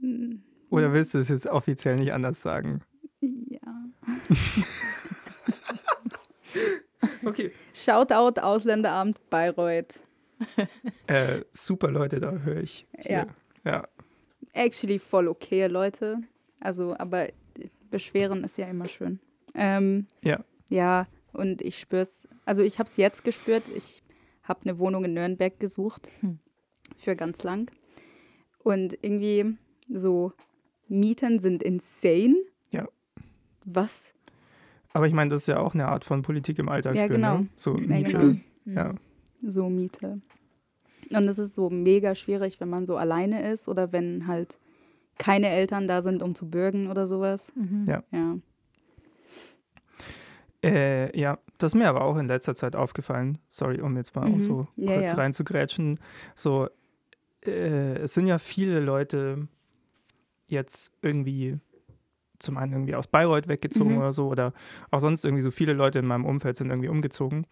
mm, 0.00 0.36
Oder 0.70 0.92
willst 0.94 1.12
du 1.14 1.18
es 1.18 1.28
jetzt 1.28 1.46
offiziell 1.46 1.96
nicht 1.96 2.12
anders 2.12 2.40
sagen? 2.40 2.80
Ja. 3.20 3.60
Okay. 7.24 7.52
Shoutout 7.74 8.40
Ausländeramt 8.40 9.18
Bayreuth. 9.28 10.00
Äh, 11.06 11.42
super 11.52 11.90
Leute, 11.90 12.20
da 12.20 12.30
höre 12.32 12.58
ich. 12.62 12.86
Ja. 12.96 13.02
Hier. 13.02 13.26
Ja. 13.64 13.88
Actually 14.52 14.98
voll 14.98 15.28
okay, 15.28 15.66
Leute. 15.66 16.18
Also, 16.60 16.96
aber 16.98 17.28
beschweren 17.90 18.44
ist 18.44 18.58
ja 18.58 18.66
immer 18.66 18.88
schön. 18.88 19.20
Ähm, 19.54 20.06
Ja. 20.22 20.44
Ja, 20.70 21.06
und 21.32 21.62
ich 21.62 21.78
spüre 21.78 22.02
es. 22.02 22.28
Also, 22.44 22.62
ich 22.62 22.78
habe 22.78 22.88
es 22.88 22.96
jetzt 22.98 23.24
gespürt. 23.24 23.68
Ich 23.74 24.02
habe 24.42 24.60
eine 24.64 24.78
Wohnung 24.78 25.04
in 25.04 25.14
Nürnberg 25.14 25.58
gesucht. 25.58 26.10
Hm. 26.20 26.38
Für 26.96 27.16
ganz 27.16 27.42
lang. 27.42 27.70
Und 28.62 28.98
irgendwie 29.02 29.56
so 29.88 30.32
Mieten 30.88 31.38
sind 31.38 31.62
insane. 31.62 32.34
Ja. 32.70 32.86
Was? 33.64 34.12
Aber 34.92 35.06
ich 35.06 35.12
meine, 35.12 35.30
das 35.30 35.42
ist 35.42 35.46
ja 35.48 35.58
auch 35.60 35.74
eine 35.74 35.88
Art 35.88 36.04
von 36.04 36.22
Politik 36.22 36.58
im 36.58 36.68
Alltag 36.68 36.96
Ja, 36.96 37.04
spüren, 37.04 37.20
genau. 37.20 37.38
ne? 37.38 37.48
So 37.56 37.78
Ja, 37.78 37.86
Miete. 37.96 38.18
genau. 38.18 38.36
Ja. 38.66 38.94
So 39.42 39.68
Miete. 39.70 40.20
Und 41.10 41.28
es 41.28 41.38
ist 41.38 41.54
so 41.54 41.70
mega 41.70 42.14
schwierig, 42.14 42.60
wenn 42.60 42.68
man 42.68 42.84
so 42.86 42.96
alleine 42.96 43.50
ist 43.50 43.68
oder 43.68 43.92
wenn 43.92 44.26
halt 44.26 44.58
keine 45.18 45.48
Eltern 45.48 45.88
da 45.88 46.00
sind, 46.00 46.22
um 46.22 46.34
zu 46.34 46.48
bürgen 46.48 46.90
oder 46.90 47.06
sowas. 47.06 47.52
Mhm. 47.56 47.84
Ja. 47.86 48.02
Ja. 48.12 48.36
Äh, 50.64 51.18
ja, 51.18 51.38
das 51.58 51.72
ist 51.72 51.78
mir 51.78 51.88
aber 51.88 52.02
auch 52.02 52.16
in 52.16 52.26
letzter 52.26 52.54
Zeit 52.54 52.74
aufgefallen. 52.74 53.38
Sorry, 53.48 53.80
um 53.80 53.96
jetzt 53.96 54.16
mal 54.16 54.24
auch 54.24 54.36
Mhm. 54.36 54.42
so 54.42 54.68
Ja, 54.76 54.94
kurz 54.94 55.06
ja. 55.10 55.14
reinzugrätschen. 55.14 56.00
So, 56.34 56.68
äh, 57.46 57.98
es 57.98 58.14
sind 58.14 58.26
ja 58.26 58.38
viele 58.38 58.80
Leute 58.80 59.46
jetzt 60.48 60.92
irgendwie 61.02 61.58
zum 62.40 62.56
einen 62.56 62.72
irgendwie 62.72 62.94
aus 62.94 63.06
Bayreuth 63.06 63.48
weggezogen 63.48 63.92
Mhm. 63.92 63.98
oder 63.98 64.12
so 64.12 64.28
oder 64.28 64.52
auch 64.90 65.00
sonst 65.00 65.24
irgendwie 65.24 65.42
so 65.42 65.50
viele 65.50 65.72
Leute 65.74 65.98
in 66.00 66.06
meinem 66.06 66.24
Umfeld 66.24 66.56
sind 66.56 66.70
irgendwie 66.70 66.88
umgezogen. 66.88 67.46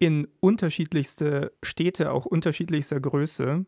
In 0.00 0.28
unterschiedlichste 0.40 1.52
Städte, 1.62 2.12
auch 2.12 2.24
unterschiedlichster 2.26 3.00
Größe. 3.00 3.66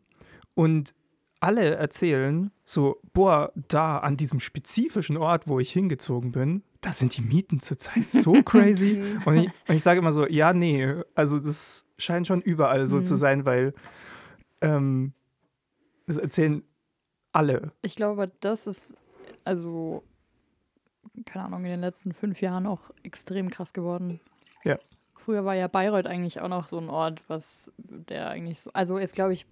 Und 0.55 0.95
alle 1.41 1.75
erzählen 1.75 2.51
so, 2.65 3.01
boah, 3.13 3.53
da 3.69 3.99
an 3.99 4.17
diesem 4.17 4.41
spezifischen 4.41 5.17
Ort, 5.17 5.49
wo 5.49 5.59
ich 5.59 5.73
hingezogen 5.73 6.33
bin, 6.33 6.63
da 6.83 6.93
sind 6.93 7.17
die 7.17 7.23
Mieten 7.23 7.61
zurzeit 7.61 8.09
so 8.09 8.33
crazy. 8.45 8.97
Mhm. 8.97 9.23
Und 9.25 9.37
ich, 9.37 9.51
und 9.69 9.75
ich 9.75 9.83
sage 9.83 9.99
immer 9.99 10.13
so, 10.13 10.27
ja, 10.27 10.53
nee, 10.53 10.95
also 11.15 11.39
das 11.39 11.87
scheint 11.99 12.27
schon 12.27 12.41
überall 12.43 12.87
so 12.87 12.97
Mhm. 12.97 13.05
zu 13.05 13.17
sein, 13.17 13.45
weil 13.47 13.75
ähm, 14.61 15.13
das 16.07 16.19
erzählen 16.19 16.63
alle. 17.33 17.73
Ich 17.83 17.97
glaube, 17.97 18.31
das 18.41 18.67
ist 18.67 18.97
also 19.45 20.03
keine 21.27 21.47
Ahnung, 21.47 21.65
in 21.65 21.71
den 21.71 21.81
letzten 21.81 22.13
fünf 22.13 22.41
Jahren 22.41 22.67
auch 22.67 22.91
extrem 23.03 23.51
krass 23.51 23.73
geworden. 23.73 24.21
Ja. 24.65 24.79
Früher 25.17 25.45
war 25.45 25.55
ja 25.55 25.69
Bayreuth 25.69 26.07
eigentlich 26.07 26.41
auch 26.41 26.49
noch 26.49 26.69
so 26.69 26.79
ein 26.79 26.89
Ort, 26.89 27.23
was 27.29 27.73
der 27.79 28.31
eigentlich 28.31 28.61
so, 28.61 28.71
also 28.73 28.97
ist, 28.97 29.15
glaube 29.15 29.33
ich, 29.33 29.47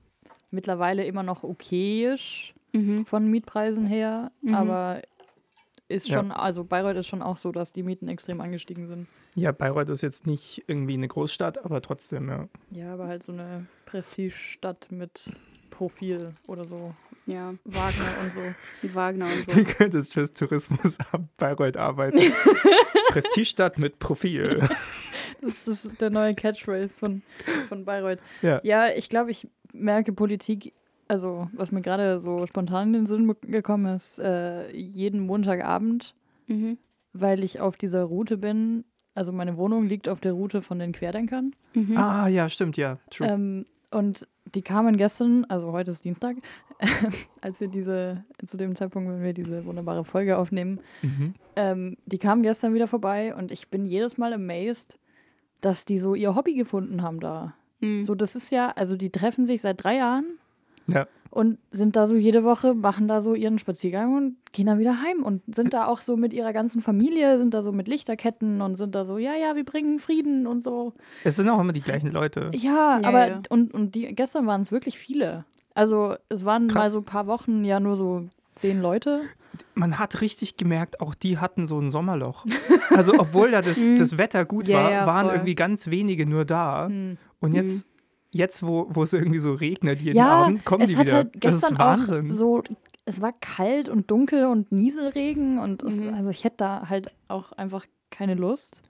mittlerweile 0.50 1.04
immer 1.04 1.22
noch 1.22 1.42
okayisch 1.44 2.54
Mhm. 2.72 3.06
von 3.06 3.26
Mietpreisen 3.30 3.86
her, 3.86 4.30
Mhm. 4.42 4.54
aber 4.54 5.02
ist 5.88 6.06
Ja. 6.08 6.18
schon, 6.18 6.32
also 6.32 6.64
Bayreuth 6.64 6.96
ist 6.98 7.06
schon 7.06 7.22
auch 7.22 7.38
so, 7.38 7.50
dass 7.50 7.72
die 7.72 7.82
Mieten 7.82 8.08
extrem 8.08 8.42
angestiegen 8.42 8.86
sind. 8.88 9.06
Ja, 9.36 9.52
Bayreuth 9.52 9.88
ist 9.88 10.02
jetzt 10.02 10.26
nicht 10.26 10.64
irgendwie 10.66 10.92
eine 10.94 11.08
Großstadt, 11.08 11.64
aber 11.64 11.80
trotzdem, 11.80 12.28
ja. 12.28 12.46
Ja, 12.70 12.92
aber 12.92 13.06
halt 13.06 13.22
so 13.22 13.32
eine 13.32 13.66
Prestigestadt 13.86 14.92
mit 14.92 15.30
Profil 15.70 16.34
oder 16.46 16.66
so. 16.66 16.94
Ja, 17.24 17.54
Wagner 17.64 18.06
und 18.22 18.32
so. 18.32 18.40
Wagner 18.94 19.26
und 19.26 19.44
so. 19.46 19.52
Du 19.52 19.64
könntest 19.64 20.12
fürs 20.12 20.32
Tourismusamt 20.34 21.34
Bayreuth 21.38 21.76
arbeiten. 21.78 22.18
Prestigestadt 23.10 23.78
mit 23.78 23.98
Profil. 23.98 24.60
Das, 25.40 25.64
das 25.64 25.84
ist 25.84 26.00
der 26.00 26.10
neue 26.10 26.34
Catchphrase 26.34 26.88
von, 26.88 27.22
von 27.68 27.84
Bayreuth. 27.84 28.18
Ja. 28.42 28.60
Ja, 28.64 28.88
ich 28.90 29.08
glaube, 29.08 29.30
ich 29.30 29.46
merke 29.72 30.12
Politik, 30.12 30.72
also 31.08 31.48
was 31.52 31.72
mir 31.72 31.80
gerade 31.82 32.20
so 32.20 32.46
spontan 32.46 32.88
in 32.88 32.92
den 32.92 33.06
Sinn 33.06 33.34
gekommen 33.42 33.94
ist, 33.94 34.18
äh, 34.18 34.70
jeden 34.76 35.20
Montagabend, 35.26 36.14
Mhm. 36.46 36.78
weil 37.12 37.44
ich 37.44 37.60
auf 37.60 37.76
dieser 37.76 38.04
Route 38.04 38.36
bin. 38.38 38.84
Also 39.14 39.32
meine 39.32 39.56
Wohnung 39.56 39.86
liegt 39.86 40.08
auf 40.08 40.20
der 40.20 40.32
Route 40.32 40.62
von 40.62 40.78
den 40.78 40.92
Querdenkern. 40.92 41.52
Mhm. 41.74 41.96
Ah, 41.96 42.28
ja, 42.28 42.48
stimmt, 42.48 42.76
ja. 42.76 42.98
True. 43.10 43.26
Ähm, 43.26 43.66
und 43.90 44.26
die 44.54 44.62
kamen 44.62 44.96
gestern, 44.96 45.44
also 45.48 45.72
heute 45.72 45.90
ist 45.90 46.04
Dienstag, 46.04 46.36
als 47.40 47.60
wir 47.60 47.68
diese, 47.68 48.24
zu 48.46 48.56
dem 48.56 48.74
Zeitpunkt, 48.76 49.10
wenn 49.10 49.22
wir 49.22 49.32
diese 49.32 49.64
wunderbare 49.64 50.04
Folge 50.04 50.38
aufnehmen, 50.38 50.80
Mhm. 51.02 51.34
ähm, 51.56 51.96
die 52.06 52.18
kamen 52.18 52.42
gestern 52.42 52.74
wieder 52.74 52.86
vorbei 52.86 53.34
und 53.34 53.50
ich 53.52 53.68
bin 53.68 53.84
jedes 53.84 54.16
Mal 54.18 54.32
amazed, 54.32 54.98
dass 55.60 55.84
die 55.84 55.98
so 55.98 56.14
ihr 56.14 56.34
Hobby 56.36 56.54
gefunden 56.54 57.02
haben 57.02 57.20
da. 57.20 57.54
Mhm. 57.80 58.02
So, 58.02 58.14
das 58.14 58.34
ist 58.36 58.50
ja, 58.50 58.70
also 58.70 58.96
die 58.96 59.10
treffen 59.10 59.46
sich 59.46 59.60
seit 59.60 59.82
drei 59.82 59.96
Jahren 59.96 60.24
Ja. 60.86 61.06
und 61.30 61.58
sind 61.70 61.94
da 61.96 62.06
so 62.06 62.16
jede 62.16 62.42
Woche, 62.44 62.74
machen 62.74 63.06
da 63.08 63.20
so 63.20 63.34
ihren 63.34 63.58
Spaziergang 63.58 64.16
und 64.16 64.36
gehen 64.52 64.66
dann 64.66 64.78
wieder 64.78 65.00
heim 65.02 65.22
und 65.22 65.42
sind 65.54 65.72
da 65.74 65.86
auch 65.86 66.00
so 66.00 66.16
mit 66.16 66.32
ihrer 66.32 66.52
ganzen 66.52 66.80
Familie, 66.80 67.38
sind 67.38 67.54
da 67.54 67.62
so 67.62 67.70
mit 67.72 67.86
Lichterketten 67.88 68.60
und 68.62 68.76
sind 68.76 68.94
da 68.94 69.04
so, 69.04 69.18
ja, 69.18 69.34
ja, 69.34 69.54
wir 69.54 69.64
bringen 69.64 69.98
Frieden 69.98 70.46
und 70.46 70.62
so. 70.62 70.92
Es 71.24 71.36
sind 71.36 71.48
auch 71.48 71.60
immer 71.60 71.72
die 71.72 71.82
gleichen 71.82 72.10
Leute. 72.12 72.50
Ja, 72.54 72.98
Ja, 73.00 73.08
aber 73.08 73.28
ja. 73.28 73.40
und, 73.50 73.72
und 73.74 73.94
die 73.94 74.14
gestern 74.14 74.46
waren 74.46 74.62
es 74.62 74.72
wirklich 74.72 74.98
viele. 74.98 75.44
Also 75.74 76.16
es 76.28 76.44
waren 76.44 76.66
Krass. 76.68 76.84
mal 76.86 76.90
so 76.90 76.98
ein 76.98 77.04
paar 77.04 77.26
Wochen 77.28 77.64
ja 77.64 77.78
nur 77.78 77.96
so 77.96 78.26
zehn 78.56 78.80
Leute. 78.80 79.20
Man 79.74 79.98
hat 79.98 80.20
richtig 80.20 80.56
gemerkt, 80.56 81.00
auch 81.00 81.14
die 81.14 81.38
hatten 81.38 81.66
so 81.66 81.78
ein 81.78 81.90
Sommerloch. 81.90 82.44
Also, 82.90 83.12
obwohl 83.18 83.50
da 83.52 83.62
das, 83.62 83.78
das 83.98 84.18
Wetter 84.18 84.44
gut 84.44 84.66
Ja, 84.68 84.76
war, 84.84 84.90
ja, 84.90 85.06
waren 85.06 85.26
voll. 85.26 85.34
irgendwie 85.36 85.54
ganz 85.54 85.88
wenige 85.90 86.26
nur 86.26 86.44
da. 86.44 86.86
Hm. 86.88 87.16
Und 87.40 87.54
jetzt, 87.54 87.86
jetzt 88.30 88.62
wo, 88.62 88.86
wo 88.90 89.02
es 89.02 89.12
irgendwie 89.12 89.38
so 89.38 89.54
regnet 89.54 90.00
jeden 90.00 90.16
Ja, 90.16 90.42
Abend, 90.42 90.64
kommen 90.64 90.82
es 90.82 90.90
die 90.90 90.96
hat 90.96 91.06
wieder. 91.06 91.14
halt 91.16 91.34
das 91.34 91.60
gestern 91.60 91.72
ist 91.74 91.78
Wahnsinn. 91.78 92.30
auch 92.30 92.34
so, 92.34 92.62
es 93.04 93.20
war 93.20 93.32
kalt 93.40 93.88
und 93.88 94.10
dunkel 94.10 94.46
und 94.46 94.70
Nieselregen 94.72 95.58
und 95.58 95.82
es, 95.82 96.04
Mhm. 96.04 96.14
also 96.14 96.30
ich 96.30 96.44
hätte 96.44 96.56
da 96.58 96.88
halt 96.88 97.10
auch 97.28 97.52
einfach 97.52 97.86
keine 98.10 98.34
Lust. 98.34 98.82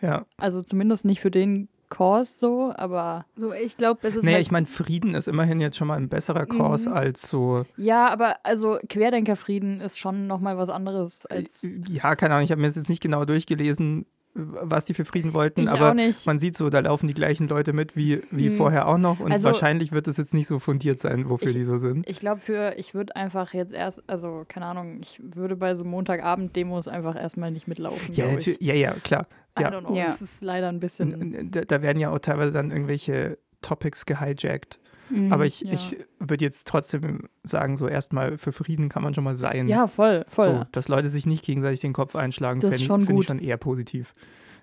ja. 0.00 0.26
Also 0.36 0.62
zumindest 0.62 1.04
nicht 1.04 1.20
für 1.20 1.30
den 1.30 1.68
Kurs 1.88 2.40
so, 2.40 2.72
aber 2.76 3.24
So, 3.36 3.52
ich 3.52 3.76
glaube, 3.76 4.00
es 4.08 4.16
ist 4.16 4.24
Naja, 4.24 4.36
halt, 4.36 4.42
ich 4.46 4.50
meine, 4.50 4.66
Frieden 4.66 5.14
ist 5.14 5.28
immerhin 5.28 5.60
jetzt 5.60 5.76
schon 5.76 5.86
mal 5.86 5.96
ein 5.96 6.08
besserer 6.08 6.44
Kurs 6.44 6.86
Mhm. 6.86 6.92
als 6.92 7.30
so. 7.30 7.64
ja, 7.76 8.08
aber 8.10 8.36
also 8.42 8.78
Querdenkerfrieden 8.88 9.80
ist 9.80 9.96
schon 9.98 10.26
nochmal 10.26 10.58
was 10.58 10.68
anderes 10.68 11.24
als 11.26 11.64
Ja, 11.88 12.16
keine 12.16 12.34
Ahnung, 12.34 12.44
ich 12.44 12.50
habe 12.50 12.60
mir 12.60 12.66
das 12.66 12.74
jetzt 12.76 12.88
nicht 12.88 13.02
genau 13.02 13.24
durchgelesen, 13.24 14.04
was 14.38 14.84
die 14.84 14.92
für 14.94 15.04
Frieden 15.06 15.32
wollten, 15.34 15.62
ich 15.62 15.68
aber 15.70 15.90
auch 15.90 15.94
nicht. 15.94 16.26
man 16.26 16.38
sieht 16.38 16.56
so, 16.56 16.68
da 16.68 16.80
laufen 16.80 17.08
die 17.08 17.14
gleichen 17.14 17.48
Leute 17.48 17.72
mit 17.72 17.96
wie, 17.96 18.20
wie 18.30 18.50
Mhm. 18.50 18.56
vorher 18.56 18.86
auch 18.86 18.98
noch 18.98 19.18
und 19.20 19.32
Also- 19.32 19.46
wahrscheinlich 19.46 19.92
wird 19.92 20.06
es 20.08 20.16
jetzt 20.18 20.34
nicht 20.34 20.46
so 20.46 20.58
fundiert 20.58 21.00
sein, 21.00 21.28
wofür 21.30 21.48
Ich- 21.48 21.54
die 21.54 21.64
so 21.64 21.78
sind. 21.78 22.08
Ich 22.08 22.20
glaube, 22.20 22.40
für, 22.40 22.74
ich 22.76 22.94
würde 22.94 23.16
einfach 23.16 23.54
jetzt 23.54 23.72
erst, 23.72 24.02
also 24.08 24.44
keine 24.46 24.66
Ahnung, 24.66 24.98
ich 25.00 25.20
würde 25.22 25.56
bei 25.56 25.74
so 25.74 25.84
Montagabend-Demos 25.84 26.88
einfach 26.88 27.16
erstmal 27.16 27.50
nicht 27.50 27.66
mitlaufen. 27.68 28.14
Ja, 28.14 28.26
natürlich, 28.26 28.60
ich. 28.60 28.66
ja, 28.66 28.74
ja, 28.74 28.92
klar. 29.02 29.26
I 29.58 29.62
Ja. 29.62 29.70
don't 29.70 29.80
know. 29.86 29.94
Ja. 29.94 30.06
Es 30.06 30.20
ist 30.20 30.42
leider 30.42 30.68
ein 30.68 30.80
bisschen. 30.80 31.50
Da, 31.50 31.62
da 31.62 31.82
werden 31.82 31.98
ja 31.98 32.10
auch 32.10 32.18
teilweise 32.18 32.52
dann 32.52 32.70
irgendwelche 32.70 33.38
Topics 33.62 34.04
gehijackt. 34.06 34.78
Mhm. 35.10 35.32
Aber 35.32 35.46
ich, 35.46 35.60
ja. 35.60 35.72
ich 35.72 35.96
würde 36.18 36.44
jetzt 36.44 36.66
trotzdem 36.66 37.28
sagen, 37.44 37.76
so 37.76 37.86
erstmal 37.88 38.38
für 38.38 38.52
Frieden 38.52 38.88
kann 38.88 39.02
man 39.02 39.14
schon 39.14 39.24
mal 39.24 39.36
sein. 39.36 39.68
Ja, 39.68 39.86
voll, 39.86 40.24
voll. 40.28 40.48
So, 40.58 40.66
dass 40.72 40.88
Leute 40.88 41.08
sich 41.08 41.26
nicht 41.26 41.44
gegenseitig 41.44 41.80
den 41.80 41.92
Kopf 41.92 42.16
einschlagen, 42.16 42.60
Das 42.60 42.68
finde 42.68 42.74
ist 42.76 42.80
ich, 42.82 42.86
schon 42.86 43.00
find 43.02 43.10
ich 43.10 43.16
gut. 43.16 43.24
schon 43.26 43.38
eher 43.38 43.56
positiv. 43.56 44.14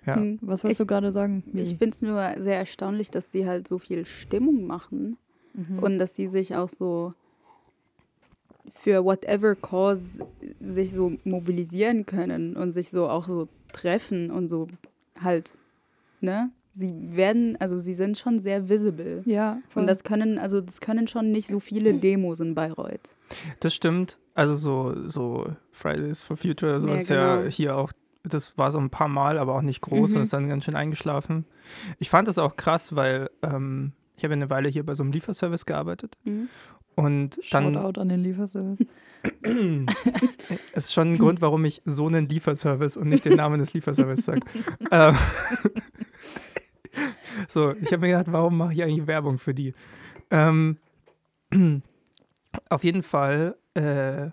Ja. 0.06 0.16
Mhm. 0.16 0.38
Was 0.42 0.62
wolltest 0.62 0.80
Ich- 0.80 0.86
du 0.86 0.86
gerade 0.92 1.12
sagen? 1.12 1.42
Ich 1.54 1.70
finde 1.70 1.88
es 1.90 2.02
nur 2.02 2.34
sehr 2.38 2.58
erstaunlich, 2.58 3.10
dass 3.10 3.32
sie 3.32 3.46
halt 3.46 3.66
so 3.66 3.78
viel 3.78 4.04
Stimmung 4.04 4.66
machen 4.66 5.16
Mhm. 5.54 5.78
und 5.78 5.98
dass 5.98 6.14
sie 6.14 6.26
sich 6.28 6.54
auch 6.56 6.68
so 6.68 7.14
für 8.74 9.04
whatever 9.04 9.54
cause 9.54 10.18
sich 10.60 10.92
so 10.92 11.12
mobilisieren 11.24 12.04
können 12.06 12.56
und 12.56 12.72
sich 12.72 12.90
so 12.90 13.08
auch 13.08 13.24
so 13.24 13.48
treffen 13.72 14.30
und 14.30 14.48
so 14.48 14.66
halt, 15.22 15.54
ne? 16.20 16.50
Sie 16.76 16.92
werden, 17.16 17.56
also 17.60 17.78
sie 17.78 17.92
sind 17.94 18.18
schon 18.18 18.40
sehr 18.40 18.68
visible. 18.68 19.22
ja, 19.26 19.58
voll. 19.68 19.82
Und 19.82 19.86
das 19.86 20.02
können, 20.02 20.38
also 20.38 20.60
das 20.60 20.80
können 20.80 21.06
schon 21.06 21.30
nicht 21.30 21.46
so 21.48 21.60
viele 21.60 21.94
Demos 21.94 22.40
in 22.40 22.54
Bayreuth. 22.56 23.14
Das 23.60 23.72
stimmt. 23.74 24.18
Also 24.34 24.54
so, 24.56 25.08
so 25.08 25.46
Fridays 25.70 26.24
for 26.24 26.36
Future, 26.36 26.80
so 26.80 26.88
Ja, 26.88 26.94
ist 26.96 27.08
ja 27.10 27.36
genau. 27.36 27.48
hier 27.50 27.76
auch, 27.76 27.92
das 28.24 28.58
war 28.58 28.72
so 28.72 28.78
ein 28.80 28.90
paar 28.90 29.06
Mal, 29.06 29.38
aber 29.38 29.54
auch 29.54 29.62
nicht 29.62 29.82
groß 29.82 30.10
Mhm. 30.10 30.16
und 30.16 30.22
ist 30.22 30.32
dann 30.32 30.48
ganz 30.48 30.64
schön 30.64 30.74
eingeschlafen. 30.74 31.44
Ich 32.00 32.10
fand 32.10 32.26
das 32.26 32.38
auch 32.38 32.56
krass, 32.56 32.96
weil 32.96 33.30
ähm, 33.42 33.92
ich 34.16 34.24
habe 34.24 34.34
eine 34.34 34.50
Weile 34.50 34.68
hier 34.68 34.84
bei 34.84 34.96
so 34.96 35.04
einem 35.04 35.12
Lieferservice 35.12 35.66
gearbeitet 35.66 36.16
Mhm. 36.24 36.48
und 36.96 37.38
dann 37.52 37.74
Shoutout 37.74 38.00
an 38.00 38.08
den 38.08 38.24
Lieferservice. 38.24 38.78
Es 40.72 40.86
ist 40.86 40.92
schon 40.92 41.12
ein 41.14 41.18
Grund, 41.18 41.40
warum 41.40 41.64
ich 41.64 41.80
so 41.84 42.06
einen 42.08 42.28
Lieferservice 42.28 42.96
und 42.96 43.08
nicht 43.08 43.24
den 43.24 43.36
Namen 43.36 43.60
des 43.60 43.72
Lieferservice 43.72 44.24
sage. 44.24 44.40
ähm, 44.90 45.14
so, 47.48 47.72
ich 47.72 47.92
habe 47.92 47.98
mir 47.98 48.08
gedacht, 48.08 48.26
warum 48.30 48.56
mache 48.56 48.72
ich 48.72 48.82
eigentlich 48.82 49.06
Werbung 49.06 49.38
für 49.38 49.54
die? 49.54 49.74
Ähm, 50.30 50.78
auf 52.68 52.84
jeden 52.84 53.02
Fall 53.02 53.56
äh, 53.74 54.30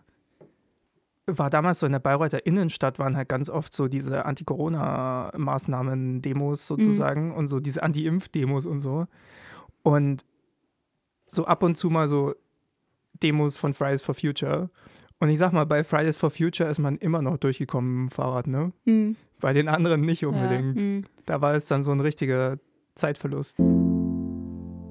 war 1.27 1.49
damals 1.49 1.79
so 1.79 1.85
in 1.85 1.91
der 1.91 1.99
Bayreuther 1.99 2.45
Innenstadt 2.45 2.99
waren 2.99 3.15
halt 3.15 3.29
ganz 3.29 3.49
oft 3.49 3.73
so 3.73 3.87
diese 3.87 4.25
Anti-Corona-Maßnahmen-Demos 4.25 6.67
sozusagen 6.67 7.33
und 7.33 7.47
so 7.47 7.59
diese 7.59 7.83
Anti-Impf-Demos 7.83 8.65
und 8.65 8.81
so. 8.81 9.07
Und 9.83 10.25
so 11.27 11.45
ab 11.45 11.63
und 11.63 11.77
zu 11.77 11.89
mal 11.89 12.07
so 12.07 12.35
Demos 13.21 13.57
von 13.57 13.73
Fridays 13.73 14.01
for 14.01 14.15
Future. 14.15 14.69
Und 15.19 15.29
ich 15.29 15.39
sag 15.39 15.53
mal, 15.53 15.65
bei 15.65 15.83
Fridays 15.83 16.17
for 16.17 16.31
Future 16.31 16.69
ist 16.69 16.79
man 16.79 16.97
immer 16.97 17.21
noch 17.21 17.37
durchgekommen 17.37 18.05
mit 18.05 18.11
dem 18.11 18.15
Fahrrad, 18.15 18.47
ne? 18.47 18.71
Mhm. 18.85 19.15
Bei 19.39 19.53
den 19.53 19.69
anderen 19.69 20.01
nicht 20.01 20.25
unbedingt. 20.25 20.81
Mhm. 20.81 21.05
Da 21.25 21.41
war 21.41 21.53
es 21.53 21.67
dann 21.67 21.83
so 21.83 21.91
ein 21.91 21.99
richtiger 21.99 22.57
Zeitverlust. 22.95 23.59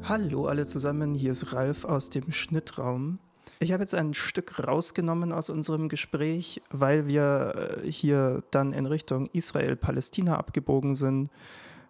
Hallo 0.02 0.46
alle 0.46 0.66
zusammen, 0.66 1.14
hier 1.14 1.30
ist 1.30 1.52
Ralf 1.52 1.84
aus 1.84 2.10
dem 2.10 2.32
Schnittraum. 2.32 3.18
Ich 3.58 3.72
habe 3.72 3.82
jetzt 3.82 3.94
ein 3.94 4.14
Stück 4.14 4.66
rausgenommen 4.66 5.32
aus 5.32 5.50
unserem 5.50 5.88
Gespräch, 5.88 6.62
weil 6.70 7.06
wir 7.06 7.80
äh, 7.84 7.90
hier 7.90 8.42
dann 8.50 8.72
in 8.72 8.86
Richtung 8.86 9.28
Israel-Palästina 9.32 10.38
abgebogen 10.38 10.94
sind. 10.94 11.30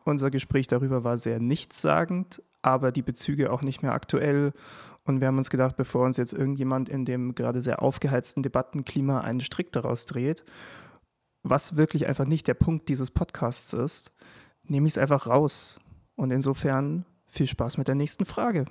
Unser 0.05 0.31
Gespräch 0.31 0.67
darüber 0.67 1.05
war 1.05 1.17
sehr 1.17 1.39
nichtssagend, 1.39 2.43
aber 2.63 2.91
die 2.91 3.03
Bezüge 3.03 3.53
auch 3.53 3.63
nicht 3.63 3.83
mehr 3.83 3.93
aktuell. 3.93 4.53
Und 5.05 5.21
wir 5.21 5.29
haben 5.29 5.39
uns 5.39 5.51
gedacht, 5.51 5.77
bevor 5.77 6.05
uns 6.05 6.17
jetzt 6.17 6.33
irgendjemand 6.33 6.89
in 6.89 7.05
dem 7.05 7.35
gerade 7.35 7.63
sehr 7.63 7.83
aufgeheizten 7.83 8.43
Debattenklima 8.43 9.21
einen 9.21 9.41
Strick 9.41 9.71
daraus 9.73 10.07
dreht, 10.07 10.45
was 11.43 11.77
wirklich 11.77 12.07
einfach 12.07 12.27
nicht 12.27 12.49
der 12.49 12.55
Punkt 12.55 12.89
dieses 12.89 13.11
Podcasts 13.11 13.73
ist, 13.73 14.13
nehme 14.65 14.87
ich 14.87 14.95
es 14.95 14.99
einfach 14.99 15.27
raus. 15.27 15.79
Und 16.17 16.31
insofern 16.33 17.05
viel 17.27 17.47
Spaß 17.47 17.79
mit 17.79 17.89
der 17.89 17.95
nächsten 17.95 18.25
Frage. 18.25 18.67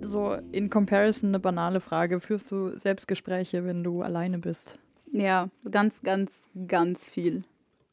So 0.00 0.34
in 0.52 0.70
Comparison 0.70 1.30
eine 1.30 1.40
banale 1.40 1.80
Frage. 1.80 2.20
Führst 2.20 2.50
du 2.50 2.76
Selbstgespräche, 2.78 3.64
wenn 3.64 3.82
du 3.82 4.02
alleine 4.02 4.38
bist? 4.38 4.78
Ja, 5.12 5.48
ganz, 5.70 6.02
ganz, 6.02 6.42
ganz 6.66 7.08
viel. 7.08 7.42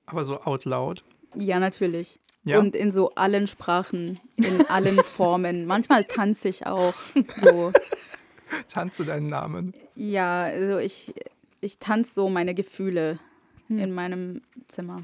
Aber 0.06 0.23
so 0.23 0.39
out 0.41 0.65
loud. 0.65 1.04
Ja, 1.36 1.60
natürlich. 1.60 2.19
Ja. 2.43 2.60
Und 2.60 2.75
in 2.75 2.91
so 2.91 3.10
allen 3.15 3.47
Sprachen, 3.47 4.19
in 4.38 4.65
allen 4.69 4.97
Formen. 4.97 5.65
Manchmal 5.65 6.06
tanze 6.06 6.47
ich 6.49 6.67
auch. 6.67 6.93
So. 7.38 7.71
Tanzt 8.71 8.99
du 8.99 9.04
deinen 9.04 9.28
Namen? 9.30 9.73
Ja, 9.95 10.43
also 10.43 10.78
ich, 10.78 11.13
ich 11.62 11.80
tanze 11.80 12.13
so 12.13 12.30
meine 12.30 12.54
Gefühle 12.54 13.19
Hm. 13.67 13.80
in 13.80 13.91
meinem 13.95 14.41
Zimmer. 14.67 15.01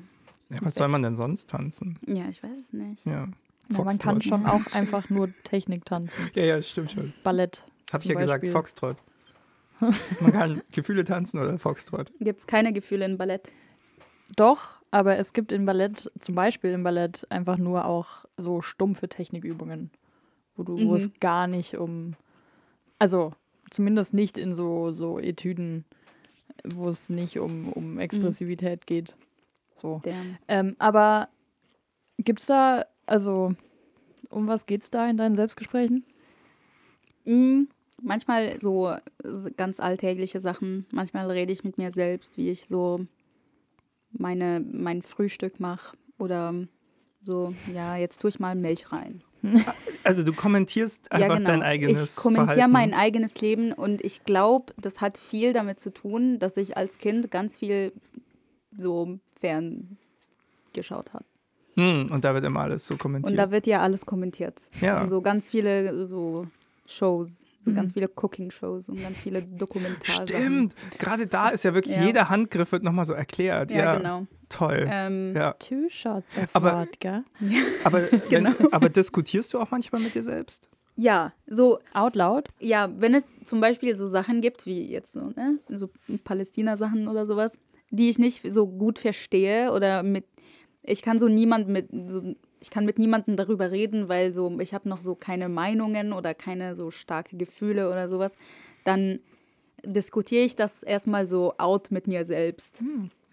Ja, 0.51 0.57
was 0.61 0.75
soll 0.75 0.87
man 0.89 1.01
denn 1.03 1.15
sonst 1.15 1.49
tanzen? 1.49 1.97
Ja, 2.05 2.27
ich 2.29 2.43
weiß 2.43 2.57
es 2.57 2.73
nicht. 2.73 3.05
Ja. 3.05 3.27
Ja, 3.69 3.83
man 3.83 3.97
kann 3.99 4.21
schon 4.21 4.45
auch 4.45 4.65
einfach 4.73 5.09
nur 5.09 5.29
Technik 5.43 5.85
tanzen. 5.85 6.29
Ja, 6.35 6.43
ja, 6.43 6.55
das 6.57 6.69
stimmt 6.69 6.91
schon. 6.91 7.13
Ballett. 7.23 7.65
Habe 7.93 8.03
ich 8.03 8.09
ja 8.09 8.15
gesagt, 8.15 8.41
Beispiel. 8.41 8.51
Foxtrot. 8.51 8.97
Man 10.19 10.31
kann 10.31 10.61
Gefühle 10.71 11.03
tanzen 11.03 11.39
oder 11.39 11.57
Foxtrot. 11.57 12.11
Gibt 12.19 12.39
es 12.41 12.47
keine 12.47 12.71
Gefühle 12.71 13.05
in 13.05 13.17
Ballett? 13.17 13.49
Doch, 14.35 14.69
aber 14.91 15.17
es 15.17 15.33
gibt 15.33 15.51
im 15.51 15.65
Ballett, 15.65 16.11
zum 16.19 16.35
Beispiel 16.35 16.71
im 16.71 16.83
Ballett, 16.83 17.25
einfach 17.31 17.57
nur 17.57 17.85
auch 17.85 18.25
so 18.37 18.61
stumpfe 18.61 19.09
Technikübungen, 19.09 19.89
wo 20.55 20.63
du, 20.63 20.77
wo 20.77 20.89
Mhm. 20.91 20.95
es 20.95 21.11
gar 21.19 21.47
nicht 21.47 21.77
um, 21.77 22.15
also 22.99 23.33
zumindest 23.71 24.13
nicht 24.13 24.37
in 24.37 24.53
so, 24.55 24.91
so 24.91 25.17
Etüden, 25.19 25.83
wo 26.63 26.87
es 26.89 27.09
nicht 27.09 27.39
um, 27.39 27.67
um 27.73 27.97
Expressivität 27.99 28.85
geht. 28.85 29.15
So. 29.81 30.01
Ähm, 30.47 30.75
aber 30.79 31.29
gibt's 32.17 32.45
da, 32.45 32.85
also, 33.05 33.53
um 34.29 34.47
was 34.47 34.65
geht's 34.65 34.91
da 34.91 35.09
in 35.09 35.17
deinen 35.17 35.35
Selbstgesprächen? 35.35 36.05
Mm, 37.25 37.63
manchmal 38.01 38.59
so 38.59 38.95
ganz 39.57 39.79
alltägliche 39.79 40.39
Sachen. 40.39 40.85
Manchmal 40.91 41.29
rede 41.31 41.51
ich 41.51 41.63
mit 41.63 41.77
mir 41.77 41.91
selbst, 41.91 42.37
wie 42.37 42.49
ich 42.49 42.65
so 42.65 43.05
meine, 44.11 44.59
mein 44.59 45.01
Frühstück 45.01 45.59
mache. 45.59 45.95
Oder 46.17 46.53
so, 47.23 47.53
ja, 47.73 47.95
jetzt 47.97 48.19
tue 48.21 48.29
ich 48.29 48.39
mal 48.39 48.55
Milch 48.55 48.91
rein. 48.91 49.23
Also 50.03 50.23
du 50.23 50.33
kommentierst 50.33 51.11
einfach 51.11 51.39
dein 51.39 51.61
eigenes 51.61 52.09
Ich 52.09 52.15
kommentiere 52.15 52.55
Verhalten. 52.55 52.71
mein 52.71 52.93
eigenes 52.95 53.39
Leben 53.39 53.71
und 53.71 54.03
ich 54.03 54.23
glaube, 54.23 54.73
das 54.77 54.99
hat 54.99 55.15
viel 55.15 55.53
damit 55.53 55.79
zu 55.79 55.91
tun, 55.91 56.39
dass 56.39 56.57
ich 56.57 56.75
als 56.75 56.97
Kind 56.97 57.29
ganz 57.29 57.59
viel 57.59 57.93
so 58.75 59.19
fern 59.39 59.97
geschaut 60.73 61.13
habe. 61.13 61.25
Hm, 61.75 62.09
und 62.11 62.23
da 62.23 62.33
wird 62.33 62.43
immer 62.45 62.61
alles 62.61 62.85
so 62.85 62.97
kommentiert. 62.97 63.31
Und 63.31 63.37
da 63.37 63.51
wird 63.51 63.65
ja 63.67 63.79
alles 63.81 64.05
kommentiert. 64.05 64.61
Ja. 64.81 65.01
Und 65.01 65.09
so 65.09 65.21
ganz 65.21 65.49
viele 65.49 66.05
so 66.07 66.47
Shows, 66.85 67.45
so 67.61 67.71
Mhm. 67.71 67.75
ganz 67.75 67.93
viele 67.93 68.09
Cooking-Shows 68.13 68.89
und 68.89 69.01
ganz 69.01 69.19
viele 69.19 69.41
Dokumentarsachen. 69.41 70.27
Stimmt. 70.27 70.75
Gerade 70.99 71.27
da 71.27 71.49
ist 71.49 71.63
ja 71.63 71.73
wirklich 71.73 71.95
Ja. 71.95 72.03
jeder 72.03 72.29
Handgriff 72.29 72.71
wird 72.73 72.83
nochmal 72.83 73.05
so 73.05 73.13
erklärt. 73.13 73.71
Ja, 73.71 73.77
Ja, 73.77 73.95
genau. 73.97 74.27
Toll. 74.49 74.85
Ähm, 74.91 75.33
ja. 75.33 75.53
Two 75.53 75.87
Shots 75.89 76.37
of 76.37 76.47
Aber- 76.53 76.85
Vodka. 76.85 77.23
Aber, 77.85 78.01
Genau. 78.29 78.51
wenn, 78.59 78.73
aber 78.73 78.89
diskutierst 78.89 79.53
du 79.53 79.59
auch 79.59 79.71
manchmal 79.71 80.01
mit 80.01 80.13
dir 80.15 80.23
selbst? 80.23 80.69
ja, 80.97 81.31
so, 81.47 81.79
Out 81.93 82.15
loud? 82.17 82.49
ja, 82.59 82.89
wenn 82.97 83.15
es 83.15 83.39
zum 83.43 83.61
Beispiel 83.61 83.95
so 83.95 84.07
Sachen 84.07 84.41
gibt, 84.41 84.65
wie 84.65 84.85
jetzt 84.91 85.13
so, 85.13 85.27
ne, 85.35 85.57
so 85.69 85.89
Palästina-Sachen 86.25 87.07
oder 87.07 87.25
sowas, 87.25 87.57
die 87.91 88.09
ich 88.09 88.19
nicht 88.19 88.41
so 88.51 88.67
gut 88.67 88.99
verstehe 88.99 89.71
oder 89.71 90.03
mit, 90.03 90.25
ich 90.83 91.01
kann 91.01 91.19
so 91.19 91.27
niemand 91.27 91.67
mit, 91.67 91.89
so, 92.07 92.35
ich 92.59 92.69
kann 92.69 92.85
mit 92.85 92.99
niemandem 92.99 93.35
darüber 93.35 93.71
reden, 93.71 94.09
weil 94.09 94.33
so, 94.33 94.59
ich 94.59 94.73
habe 94.73 94.89
noch 94.89 94.99
so 94.99 95.15
keine 95.15 95.49
Meinungen 95.49 96.13
oder 96.13 96.33
keine 96.33 96.75
so 96.75 96.91
starke 96.91 97.37
Gefühle 97.37 97.89
oder 97.89 98.09
sowas, 98.09 98.35
dann 98.83 99.19
diskutiere 99.83 100.43
ich 100.43 100.55
das 100.55 100.83
erstmal 100.83 101.27
so 101.27 101.53
out 101.57 101.91
mit 101.91 102.07
mir 102.07 102.25
selbst. 102.25 102.83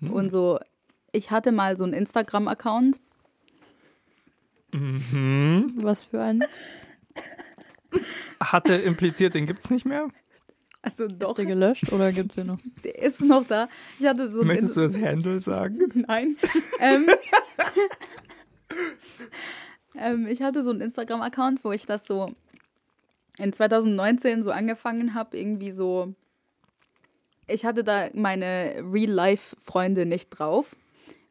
Und 0.01 0.31
so, 0.31 0.59
ich 1.13 1.31
hatte 1.31 1.53
mal 1.53 1.77
so 1.77 1.85
einen 1.85 1.93
Instagram-Account, 1.93 2.99
Mhm. 4.73 5.75
Was 5.77 6.05
für 6.05 6.23
ein? 6.23 6.45
Hatte 8.41 8.75
impliziert, 8.75 9.35
den 9.35 9.47
gibt's 9.47 9.71
nicht 9.71 9.87
mehr. 9.87 10.09
Also 10.83 11.09
doch, 11.09 11.31
Ist 11.31 11.39
der 11.39 11.47
gelöscht 11.47 11.93
oder 11.93 12.13
gibt's 12.13 12.37
den 12.37 12.49
noch? 12.49 12.59
der 12.85 12.99
ist 12.99 13.23
noch 13.23 13.47
da. 13.47 13.69
Ich 13.99 14.07
hatte 14.07 14.31
so 14.31 14.45
Möchtest 14.45 14.77
du 14.77 14.83
das 14.83 14.99
Handle 14.99 15.41
sagen? 15.41 15.79
Nein. 16.07 16.37
ähm, 16.81 17.07
ähm, 19.99 20.27
ich 20.29 20.43
hatte 20.43 20.63
so 20.63 20.71
einen 20.71 20.81
Instagram-Account, 20.81 21.65
wo 21.65 21.73
ich 21.73 21.87
das 21.87 22.07
so 22.07 22.33
in 23.39 23.53
2019 23.53 24.43
so 24.43 24.51
angefangen 24.51 25.15
habe, 25.15 25.37
irgendwie 25.37 25.71
so. 25.71 26.15
Ich 27.47 27.65
hatte 27.65 27.83
da 27.83 28.09
meine 28.13 28.83
Real-Life-Freunde 28.85 30.07
nicht 30.07 30.31
drauf. 30.31 30.77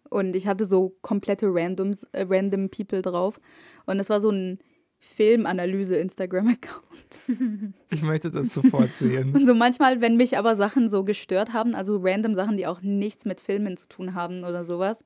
Und 0.10 0.36
ich 0.36 0.48
hatte 0.48 0.66
so 0.66 0.96
komplette 1.02 1.48
Randoms, 1.54 2.04
äh, 2.14 2.26
random 2.28 2.70
People 2.70 3.02
drauf. 3.02 3.40
Und 3.86 4.00
es 4.00 4.10
war 4.10 4.22
so 4.22 4.32
ein 4.32 4.60
Filmanalyse-Instagram-Account. 5.08 6.84
Ich 7.90 8.02
möchte 8.04 8.30
das 8.30 8.54
sofort 8.54 8.94
sehen. 8.94 9.34
Und 9.34 9.46
so 9.48 9.54
manchmal, 9.54 10.02
wenn 10.02 10.18
mich 10.18 10.38
aber 10.38 10.58
Sachen 10.58 10.90
so 10.90 11.06
gestört 11.06 11.54
haben, 11.54 11.74
also 11.74 11.98
random 12.04 12.36
Sachen, 12.36 12.58
die 12.58 12.68
auch 12.68 12.82
nichts 12.82 13.24
mit 13.24 13.40
Filmen 13.40 13.78
zu 13.78 13.88
tun 13.88 14.14
haben 14.14 14.44
oder 14.44 14.66
sowas, 14.66 15.06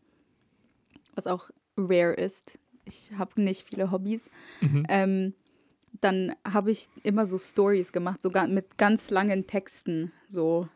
was 1.13 1.27
auch 1.27 1.51
rare 1.77 2.13
ist. 2.15 2.57
Ich 2.85 3.11
habe 3.19 3.39
nicht 3.43 3.67
viele 3.69 3.91
Hobbys. 3.91 4.29
Mhm. 4.61 4.85
Ähm, 4.89 5.33
dann 6.01 6.33
habe 6.43 6.71
ich 6.71 6.87
immer 7.03 7.27
so 7.27 7.37
Stories 7.37 7.91
gemacht, 7.91 8.23
sogar 8.23 8.47
mit 8.47 8.79
ganz 8.79 9.11
langen 9.11 9.45
Texten. 9.45 10.11
So, 10.27 10.67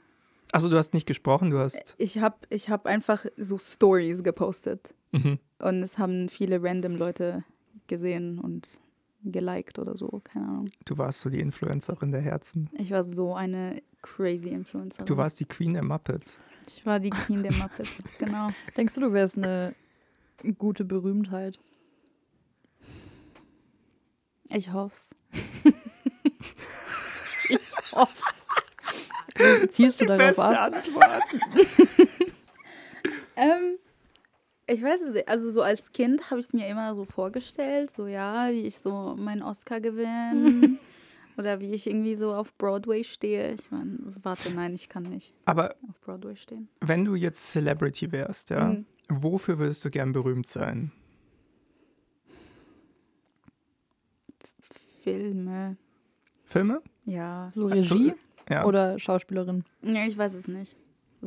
Also 0.51 0.69
du 0.69 0.77
hast 0.77 0.93
nicht 0.93 1.07
gesprochen, 1.07 1.49
du 1.49 1.57
hast. 1.57 1.95
ich 1.97 2.19
habe 2.19 2.35
ich 2.49 2.69
hab 2.69 2.85
einfach 2.85 3.25
so 3.35 3.57
Stories 3.57 4.21
gepostet 4.23 4.93
Mhm. 5.11 5.39
und 5.59 5.81
es 5.81 5.97
haben 5.97 6.29
viele 6.29 6.61
random 6.61 6.97
Leute 6.97 7.43
gesehen 7.87 8.37
und 8.39 8.67
geliked 9.31 9.79
oder 9.79 9.97
so, 9.97 10.21
keine 10.23 10.45
Ahnung. 10.45 10.69
Du 10.85 10.97
warst 10.97 11.21
so 11.21 11.29
die 11.29 11.39
Influencerin 11.39 12.11
der 12.11 12.21
Herzen. 12.21 12.69
Ich 12.77 12.91
war 12.91 13.03
so 13.03 13.35
eine 13.35 13.81
crazy 14.01 14.49
Influencerin. 14.49 15.05
Du 15.05 15.17
warst 15.17 15.39
die 15.39 15.45
Queen 15.45 15.73
der 15.73 15.83
Muppets. 15.83 16.39
Ich 16.67 16.85
war 16.85 16.99
die 16.99 17.09
Queen 17.09 17.43
der 17.43 17.53
Muppets, 17.53 17.89
genau. 18.19 18.49
Denkst 18.75 18.95
du, 18.95 19.01
du 19.01 19.13
wärst 19.13 19.37
eine 19.37 19.75
gute 20.57 20.85
Berühmtheit? 20.85 21.59
Ich 24.49 24.71
hoff's. 24.71 25.15
Ich 27.47 27.61
hoff's. 27.91 28.47
Ziehst 29.69 30.01
du 30.01 30.05
darauf 30.07 30.39
ab? 30.39 30.73
Antwort. 30.73 31.21
Ähm, 33.37 33.77
ich 34.67 34.81
weiß 34.81 35.01
es 35.01 35.13
nicht. 35.13 35.27
Also 35.29 35.51
so 35.51 35.61
als 35.61 35.91
Kind 35.91 36.29
habe 36.31 36.39
ich 36.39 36.47
es 36.47 36.53
mir 36.53 36.67
immer 36.67 36.95
so 36.95 37.05
vorgestellt, 37.05 37.91
so 37.91 38.07
ja, 38.07 38.49
wie 38.51 38.61
ich 38.61 38.77
so 38.79 39.15
meinen 39.17 39.41
Oscar 39.43 39.79
gewinne 39.79 40.79
oder 41.37 41.59
wie 41.59 41.71
ich 41.71 41.87
irgendwie 41.87 42.15
so 42.15 42.33
auf 42.33 42.53
Broadway 42.57 43.03
stehe. 43.03 43.53
Ich 43.53 43.69
meine, 43.71 43.97
warte, 44.23 44.51
nein, 44.51 44.73
ich 44.73 44.89
kann 44.89 45.03
nicht 45.03 45.33
Aber 45.45 45.75
auf 45.89 45.99
Broadway 46.01 46.35
stehen. 46.35 46.67
wenn 46.81 47.05
du 47.05 47.15
jetzt 47.15 47.51
Celebrity 47.51 48.11
wärst, 48.11 48.49
ja, 48.49 48.65
Mhm. 48.69 48.85
wofür 49.09 49.59
würdest 49.59 49.83
du 49.85 49.89
gern 49.91 50.13
berühmt 50.13 50.47
sein? 50.47 50.91
Filme, 55.03 55.77
Filme? 56.45 56.81
ja. 57.05 57.51
So 57.53 57.67
Regie 57.67 58.13
Ja. 58.49 58.65
oder 58.65 58.97
Schauspielerin 58.97 59.63
Ja, 59.83 60.05
ich 60.07 60.17
weiß 60.17 60.33
es 60.33 60.47
nicht. 60.47 60.75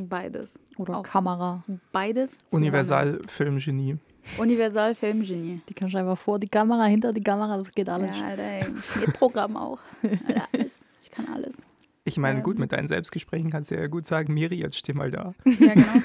Beides. 0.06 0.58
oder 0.76 0.98
Auch. 0.98 1.02
Kamera? 1.02 1.64
Beides. 1.92 2.30
zusammen. 2.44 2.62
Universal-Filmgenie. 2.64 3.96
Universal 4.36 4.94
Filmgenie. 4.94 5.62
Die 5.68 5.74
kannst 5.74 5.94
du 5.94 5.98
einfach 5.98 6.18
vor 6.18 6.38
die 6.38 6.48
Kamera, 6.48 6.84
hinter 6.84 7.12
die 7.14 7.22
Kamera, 7.22 7.56
das 7.56 7.72
geht 7.72 7.88
alles. 7.88 8.16
Ja, 8.16 8.26
Alter, 8.26 8.66
Schnittprogramm 8.82 9.56
auch. 9.56 9.78
Alter, 10.02 10.48
alles. 10.52 10.78
Ich 11.02 11.10
kann 11.10 11.26
alles. 11.28 11.54
Ich 12.04 12.18
meine, 12.18 12.38
Ähm. 12.38 12.42
gut, 12.44 12.58
mit 12.58 12.72
deinen 12.72 12.88
Selbstgesprächen 12.88 13.50
kannst 13.50 13.70
du 13.70 13.76
ja 13.76 13.86
gut 13.86 14.06
sagen, 14.06 14.34
Miri, 14.34 14.56
jetzt 14.56 14.76
steh 14.76 14.92
mal 14.92 15.10
da. 15.10 15.34
Ja, 15.44 15.74
genau. 15.74 16.02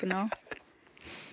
genau. 0.00 0.24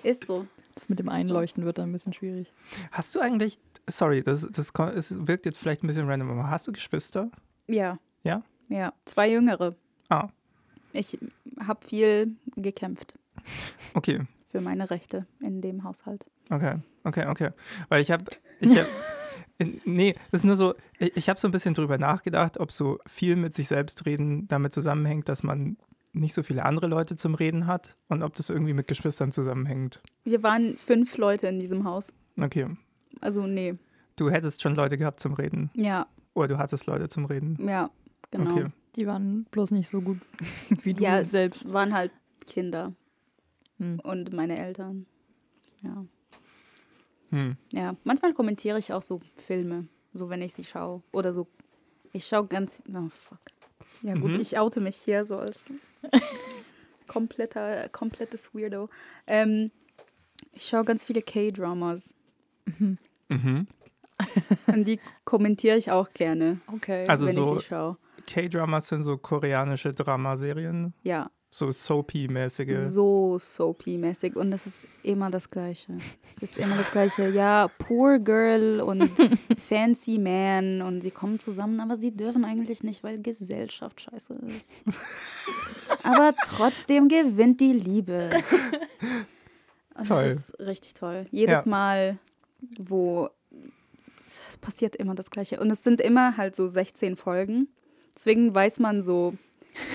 Ist 0.04 0.26
so. 0.26 0.46
Das 0.76 0.90
mit 0.90 1.00
dem 1.00 1.08
Einleuchten 1.10 1.64
wird 1.64 1.78
dann 1.78 1.90
ein 1.90 1.94
bisschen 1.94 2.12
schwierig. 2.14 2.52
Hast 2.92 3.16
du 3.16 3.22
eigentlich, 3.22 3.58
sorry, 3.88 4.22
das, 4.22 4.42
das 4.52 4.72
es 4.94 5.28
wirkt 5.28 5.46
jetzt 5.46 5.58
vielleicht 5.58 5.84
ein 5.84 5.88
bisschen 5.88 6.10
random, 6.10 6.32
aber 6.32 6.50
hast 6.50 6.68
du 6.68 6.74
Geschwister? 6.74 7.30
Ja. 7.68 7.98
Ja? 8.24 8.42
Ja. 8.68 8.94
Zwei 9.06 9.32
Jüngere. 9.32 9.76
Ah, 10.10 10.28
Ich 10.96 11.18
habe 11.60 11.86
viel 11.86 12.36
gekämpft 12.56 13.18
okay. 13.94 14.22
für 14.46 14.62
meine 14.62 14.90
Rechte 14.90 15.26
in 15.42 15.62
dem 15.62 15.84
Haushalt. 15.84 16.26
Okay, 16.50 16.78
okay, 17.04 17.28
okay. 17.28 17.50
Weil 17.90 18.02
ich 18.02 18.12
habe, 18.12 18.26
ich 18.60 18.78
hab, 18.78 18.88
nee, 19.86 20.14
das 20.32 20.42
ist 20.42 20.46
nur 20.46 20.56
so, 20.56 20.76
ich, 21.00 21.16
ich 21.18 21.30
habe 21.30 21.40
so 21.40 21.48
ein 21.48 21.52
bisschen 21.52 21.74
drüber 21.74 21.98
nachgedacht, 21.98 22.60
ob 22.60 22.72
so 22.72 23.00
viel 23.06 23.36
mit 23.36 23.54
sich 23.54 23.68
selbst 23.68 24.06
reden 24.06 24.48
damit 24.48 24.74
zusammenhängt, 24.74 25.28
dass 25.30 25.44
man 25.44 25.78
nicht 26.14 26.34
so 26.34 26.44
viele 26.44 26.64
andere 26.64 26.88
Leute 26.88 27.18
zum 27.18 27.36
Reden 27.36 27.68
hat 27.68 27.98
und 28.08 28.24
ob 28.24 28.36
das 28.36 28.50
irgendwie 28.50 28.74
mit 28.74 28.88
Geschwistern 28.88 29.32
zusammenhängt. 29.32 30.02
Wir 30.24 30.44
waren 30.44 30.78
fünf 30.78 31.18
Leute 31.18 31.48
in 31.48 31.60
diesem 31.60 31.84
Haus. 31.84 32.14
Okay, 32.42 32.68
Also, 33.22 33.46
nee. 33.48 33.76
du 34.16 34.30
hättest 34.30 34.62
schon 34.62 34.76
Leute 34.76 34.98
gehabt 34.98 35.20
zum 35.20 35.34
Reden 35.34 35.72
Ja, 35.74 36.08
oder 36.34 36.48
du 36.50 36.58
hattest 36.58 36.88
Leute 36.88 37.10
zum 37.10 37.26
Reden. 37.26 37.58
ja, 37.68 37.90
genau. 38.32 38.52
Okay. 38.52 38.66
Die 38.96 39.08
waren 39.08 39.44
bloß 39.52 39.72
nicht 39.72 39.90
so 39.90 40.02
gut 40.02 40.20
wie 40.84 40.94
du 40.94 41.04
Ja, 41.04 41.26
selbst. 41.26 41.66
es 41.66 41.74
waren 41.74 41.94
halt 41.94 42.12
Kinder 42.48 42.94
Hm. 43.78 44.00
und 44.02 44.32
meine 44.32 44.58
Eltern. 44.58 45.06
Ja. 45.84 46.06
Hm. 47.32 47.58
Ja, 47.72 47.96
manchmal 48.06 48.34
kommentiere 48.34 48.80
ich 48.80 48.94
auch 48.94 49.02
so 49.04 49.20
Filme, 49.48 49.88
so 50.14 50.30
wenn 50.30 50.42
ich 50.42 50.54
sie 50.54 50.64
schaue. 50.64 51.02
Oder 51.12 51.34
so. 51.34 51.48
Ich 52.14 52.26
schaue 52.26 52.48
ganz. 52.48 52.82
Oh, 52.94 53.10
fuck. 53.10 53.40
Ja, 54.02 54.14
gut, 54.14 54.32
Mhm. 54.32 54.40
ich 54.40 54.58
oute 54.58 54.80
mich 54.80 54.96
hier 54.96 55.26
so 55.26 55.38
als 55.38 55.66
kompletter, 57.08 57.90
komplettes 57.90 58.54
Weirdo. 58.54 58.90
Ähm, 59.28 59.72
ich 60.54 60.66
schaue 60.68 60.86
ganz 60.86 61.04
viele 61.04 61.22
K-Dramas. 61.22 62.14
Mhm. 63.28 63.68
Und 64.68 64.88
die 64.88 65.00
kommentiere 65.26 65.78
ich 65.78 65.92
auch 65.92 66.12
gerne, 66.14 66.62
Okay. 66.74 67.06
Also 67.08 67.26
wenn 67.26 67.34
so 67.36 67.56
ich 67.58 67.62
sie 67.64 67.68
schaue. 67.68 67.98
K-Dramas 68.28 68.88
sind 68.88 69.04
so 69.04 69.18
koreanische 69.18 69.94
Dramaserien, 69.94 70.94
Ja, 71.04 71.30
so 71.52 71.70
soapy-mäßige. 71.72 72.90
so 72.90 73.38
soapy-mäßig 73.40 74.36
und 74.36 74.52
es 74.54 74.66
ist 74.68 74.80
immer 75.04 75.30
das 75.32 75.50
Gleiche. 75.50 75.94
Es 76.36 76.44
ist 76.44 76.58
immer 76.58 76.76
das 76.76 76.92
Gleiche. 76.92 77.30
Ja, 77.30 77.70
Poor 77.78 78.20
Girl 78.20 78.82
und 78.82 79.10
Fancy 79.70 80.18
Man 80.20 80.82
und 80.82 81.00
die 81.02 81.12
kommen 81.12 81.40
zusammen, 81.40 81.80
aber 81.80 81.96
sie 81.96 82.12
dürfen 82.12 82.44
eigentlich 82.44 82.84
nicht, 82.84 83.04
weil 83.04 83.22
Gesellschaft 83.22 84.02
scheiße 84.02 84.34
ist. 84.58 84.76
Aber 86.04 86.34
trotzdem 86.46 87.08
gewinnt 87.08 87.62
die 87.62 87.74
Liebe. 87.74 88.32
Und 89.98 90.08
Toll. 90.08 90.26
Das 90.30 90.50
ist 90.50 90.60
richtig 90.60 90.94
toll. 90.94 91.26
Jedes 91.32 91.60
Ja. 91.60 91.70
Mal, 91.70 92.18
wo 92.80 93.30
es 94.50 94.58
passiert 94.58 94.96
immer 94.98 95.16
das 95.16 95.30
Gleiche. 95.32 95.60
Und 95.62 95.72
es 95.72 95.84
sind 95.86 96.02
immer 96.02 96.36
halt 96.36 96.56
so 96.58 96.68
16 96.68 97.16
Folgen. 97.16 97.70
Deswegen 98.16 98.54
weiß 98.56 98.80
man 98.80 99.02
so, 99.04 99.34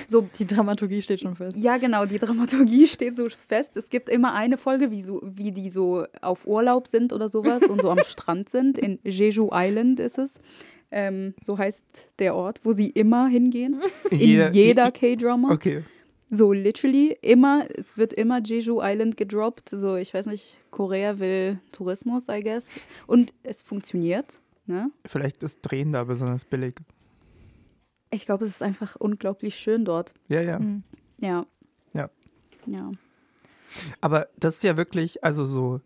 so 0.07 0.23
Die 0.39 0.47
Dramaturgie 0.47 1.01
steht 1.03 1.21
schon 1.21 1.37
fest. 1.37 1.57
ja, 1.57 1.79
genau, 1.79 2.05
die 2.05 2.19
Dramaturgie 2.19 2.87
steht 2.87 3.17
so 3.17 3.29
fest. 3.49 3.77
Es 3.77 3.89
gibt 3.91 4.09
immer 4.09 4.35
eine 4.35 4.59
Folge, 4.59 4.91
wie, 4.91 5.03
so, 5.03 5.21
wie 5.25 5.53
die 5.53 5.71
so 5.71 6.05
auf 6.21 6.47
Urlaub 6.47 6.87
sind 6.87 7.13
oder 7.13 7.29
sowas 7.29 7.63
und 7.63 7.81
so 7.81 7.91
am 7.91 7.99
Strand 8.07 8.49
sind. 8.51 8.79
In 8.79 8.99
Jeju 9.05 9.49
Island 9.53 10.01
ist 10.01 10.19
es. 10.19 10.39
Ähm, 10.93 11.35
so 11.41 11.57
heißt 11.57 11.85
der 12.19 12.35
Ort, 12.35 12.61
wo 12.65 12.73
sie 12.73 12.91
immer 12.91 13.29
hingehen. 13.29 13.81
In 14.11 14.19
Jeder- 14.19 14.51
jeder 14.51 14.91
K-Drama. 14.91 15.53
Okay. 15.53 15.85
So 16.33 16.53
literally 16.53 17.17
immer, 17.23 17.65
es 17.77 17.97
wird 17.97 18.13
immer 18.13 18.41
Jeju 18.43 18.81
Island 18.83 19.17
gedroppt. 19.17 19.69
So, 19.71 19.97
ich 19.97 20.13
weiß 20.15 20.27
nicht, 20.27 20.59
Korea 20.71 21.19
will 21.19 21.59
Tourismus, 21.73 22.27
I 22.29 22.41
guess. 22.43 22.71
Und 23.07 23.35
es 23.43 23.63
funktioniert. 23.63 24.39
Ne? 24.67 24.91
Vielleicht 25.07 25.43
ist 25.43 25.61
Drehen 25.63 25.93
da 25.93 26.05
besonders 26.05 26.45
billig. 26.45 26.75
Ich 28.11 28.27
glaube, 28.27 28.45
es 28.45 28.51
ist 28.51 28.63
einfach 28.63 28.97
unglaublich 28.97 29.57
schön 29.57 29.85
dort. 29.85 30.15
Ja, 30.29 30.41
ja. 30.41 30.59
Mhm. 30.59 30.83
Ja. 31.19 31.47
Ja. 31.93 32.11
Ja. 32.67 32.91
Aber 34.01 34.29
das 34.39 34.57
ist 34.57 34.65
ja 34.65 34.77
wirklich, 34.77 35.23
also 35.23 35.45
so, 35.45 35.81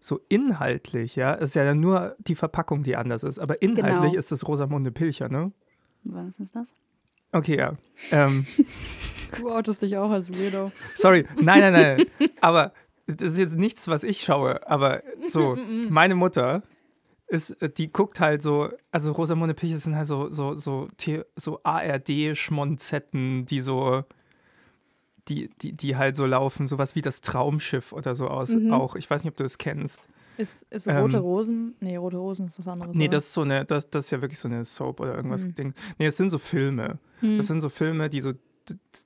so 0.00 0.20
inhaltlich, 0.28 1.14
ja, 1.16 1.32
ist 1.34 1.54
ja 1.54 1.74
nur 1.74 2.16
die 2.18 2.34
Verpackung, 2.34 2.82
die 2.82 2.96
anders 2.96 3.22
ist. 3.22 3.38
Aber 3.38 3.62
inhaltlich 3.62 4.10
Genau. 4.12 4.18
ist 4.18 4.32
das 4.32 4.46
Rosamunde 4.48 4.90
Pilcher, 4.90 5.28
ne? 5.28 5.52
Was 6.04 6.40
ist 6.40 6.56
das? 6.56 6.74
Okay, 7.32 7.56
ja. 7.58 7.74
Ähm, 8.10 8.46
Du 9.38 9.48
outest 9.48 9.80
dich 9.82 9.96
auch 9.96 10.10
als 10.10 10.28
Weirdo. 10.32 10.66
sorry, 10.96 11.24
nein, 11.40 11.60
nein, 11.60 11.72
nein. 12.18 12.30
Aber 12.40 12.72
das 13.06 13.32
ist 13.34 13.38
jetzt 13.38 13.56
nichts, 13.56 13.86
was 13.86 14.02
ich 14.02 14.22
schaue. 14.22 14.68
Aber 14.68 15.04
so, 15.28 15.56
meine 15.88 16.16
Mutter 16.16 16.64
ist, 17.30 17.50
äh, 17.62 17.70
die 17.70 17.92
guckt 17.92 18.20
halt 18.20 18.42
so, 18.42 18.68
also 18.90 19.12
Rosamunde 19.12 19.54
Pilcher 19.54 19.78
sind 19.78 19.96
halt 19.96 20.06
so, 20.08 20.30
so, 20.30 20.54
so, 20.56 20.88
so 21.36 21.60
ARD-Schmonzetten, 21.62 23.46
die 23.46 23.60
so, 23.60 24.04
die, 25.28 25.50
die, 25.62 25.72
die 25.72 25.96
halt 25.96 26.16
so 26.16 26.26
laufen, 26.26 26.66
sowas 26.66 26.94
wie 26.94 27.02
das 27.02 27.20
Traumschiff 27.20 27.92
oder 27.92 28.14
so 28.14 28.28
aus 28.28 28.50
Mhm. 28.50 28.72
auch. 28.72 28.96
Ich 28.96 29.08
weiß 29.08 29.22
nicht, 29.22 29.30
ob 29.32 29.36
du 29.36 29.44
das 29.44 29.58
kennst. 29.58 30.08
Ist, 30.36 30.66
ist 30.70 30.86
Ähm, 30.86 30.96
Rote 30.96 31.18
Rosen? 31.18 31.74
Nee, 31.80 31.96
Rote 31.96 32.16
Rosen 32.16 32.46
ist 32.46 32.58
was 32.58 32.66
anderes. 32.66 32.96
Nee, 32.96 33.04
oder? 33.04 33.10
das 33.16 33.26
ist 33.26 33.34
so 33.34 33.42
eine, 33.42 33.64
das, 33.64 33.90
das 33.90 34.06
ist 34.06 34.10
ja 34.10 34.22
wirklich 34.22 34.38
so 34.38 34.48
eine 34.48 34.64
Soap 34.64 35.00
oder 35.00 35.14
irgendwas 35.14 35.44
Mhm. 35.46 35.54
Ding. 35.54 35.74
Nee, 35.98 36.06
es 36.06 36.16
sind 36.16 36.30
so 36.30 36.38
Filme. 36.38 36.98
Hm. 37.20 37.36
Das 37.36 37.46
sind 37.46 37.60
so 37.60 37.68
Filme, 37.68 38.08
die 38.08 38.20
so 38.20 38.32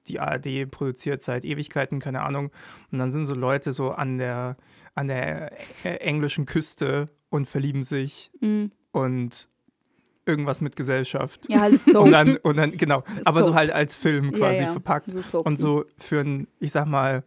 die 0.09 0.21
ARD 0.21 0.71
produziert 0.71 1.23
seit 1.23 1.45
Ewigkeiten, 1.45 1.99
keine 1.99 2.21
Ahnung. 2.23 2.51
Und 2.93 2.99
dann 2.99 3.11
sind 3.11 3.25
so 3.27 3.35
Leute 3.35 3.73
so 3.73 3.91
an 3.93 4.19
der 4.19 4.57
an 4.95 5.09
der 5.09 5.51
äh, 5.85 5.97
englischen 5.97 6.47
Küste 6.47 7.09
und 7.35 7.47
verlieben 7.49 7.83
sich 7.83 8.31
Mhm. 8.41 8.71
und 8.93 9.49
irgendwas 10.25 10.61
mit 10.61 10.77
Gesellschaft. 10.77 11.47
Ja, 11.51 11.61
halt 11.63 11.81
so. 11.81 12.03
Und 12.03 12.13
dann, 12.13 12.37
und 12.39 12.57
dann, 12.57 12.77
genau, 12.77 13.03
aber 13.25 13.41
so 13.43 13.49
Soap. 13.49 13.57
halt 13.57 13.71
als 13.73 13.97
Film 13.97 14.31
quasi 14.33 14.59
ja, 14.59 14.63
ja. 14.67 14.73
verpackt. 14.73 15.11
So. 15.13 15.43
Und 15.43 15.59
so 15.59 15.85
für 15.99 16.21
ein, 16.21 16.47
ich 16.61 16.71
sag 16.73 16.87
mal, 16.87 17.25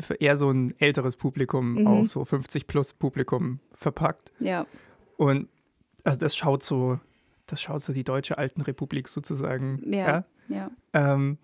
für 0.00 0.14
eher 0.14 0.36
so 0.36 0.50
ein 0.50 0.74
älteres 0.80 1.16
Publikum, 1.16 1.74
Mhm. 1.74 1.86
auch 1.86 2.06
so 2.06 2.24
50 2.24 2.66
plus 2.66 2.92
Publikum 2.92 3.60
verpackt. 3.72 4.32
Ja. 4.40 4.66
Und 5.16 5.48
also 6.04 6.18
das 6.18 6.36
schaut 6.36 6.62
so, 6.64 6.98
das 7.46 7.62
schaut 7.62 7.80
so 7.82 7.92
die 7.92 8.04
deutsche 8.04 8.38
Alten 8.38 8.60
Republik 8.62 9.06
sozusagen. 9.08 9.80
Ja. 9.92 10.24
Ja. 10.48 10.70
Ähm, 10.92 11.38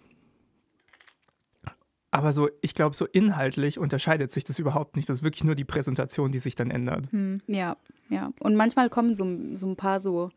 aber 2.14 2.31
so, 2.31 2.48
ich 2.61 2.74
glaube, 2.74 2.94
so 2.94 3.07
inhaltlich 3.07 3.77
unterscheidet 3.77 4.31
sich 4.31 4.44
das 4.44 4.61
überhaupt 4.61 4.94
nicht. 4.94 5.09
Das 5.09 5.18
ist 5.18 5.22
wirklich 5.24 5.42
nur 5.42 5.57
die 5.57 5.64
Präsentation, 5.64 6.31
die 6.31 6.38
sich 6.38 6.55
dann 6.55 6.70
ändert. 6.70 7.11
Hm. 7.11 7.40
Ja, 7.48 7.77
ja. 8.09 8.31
Und 8.38 8.55
manchmal 8.55 8.88
kommen 8.88 9.16
so, 9.16 9.27
so 9.57 9.66
ein 9.66 9.74
paar 9.74 9.98
so 9.98 10.31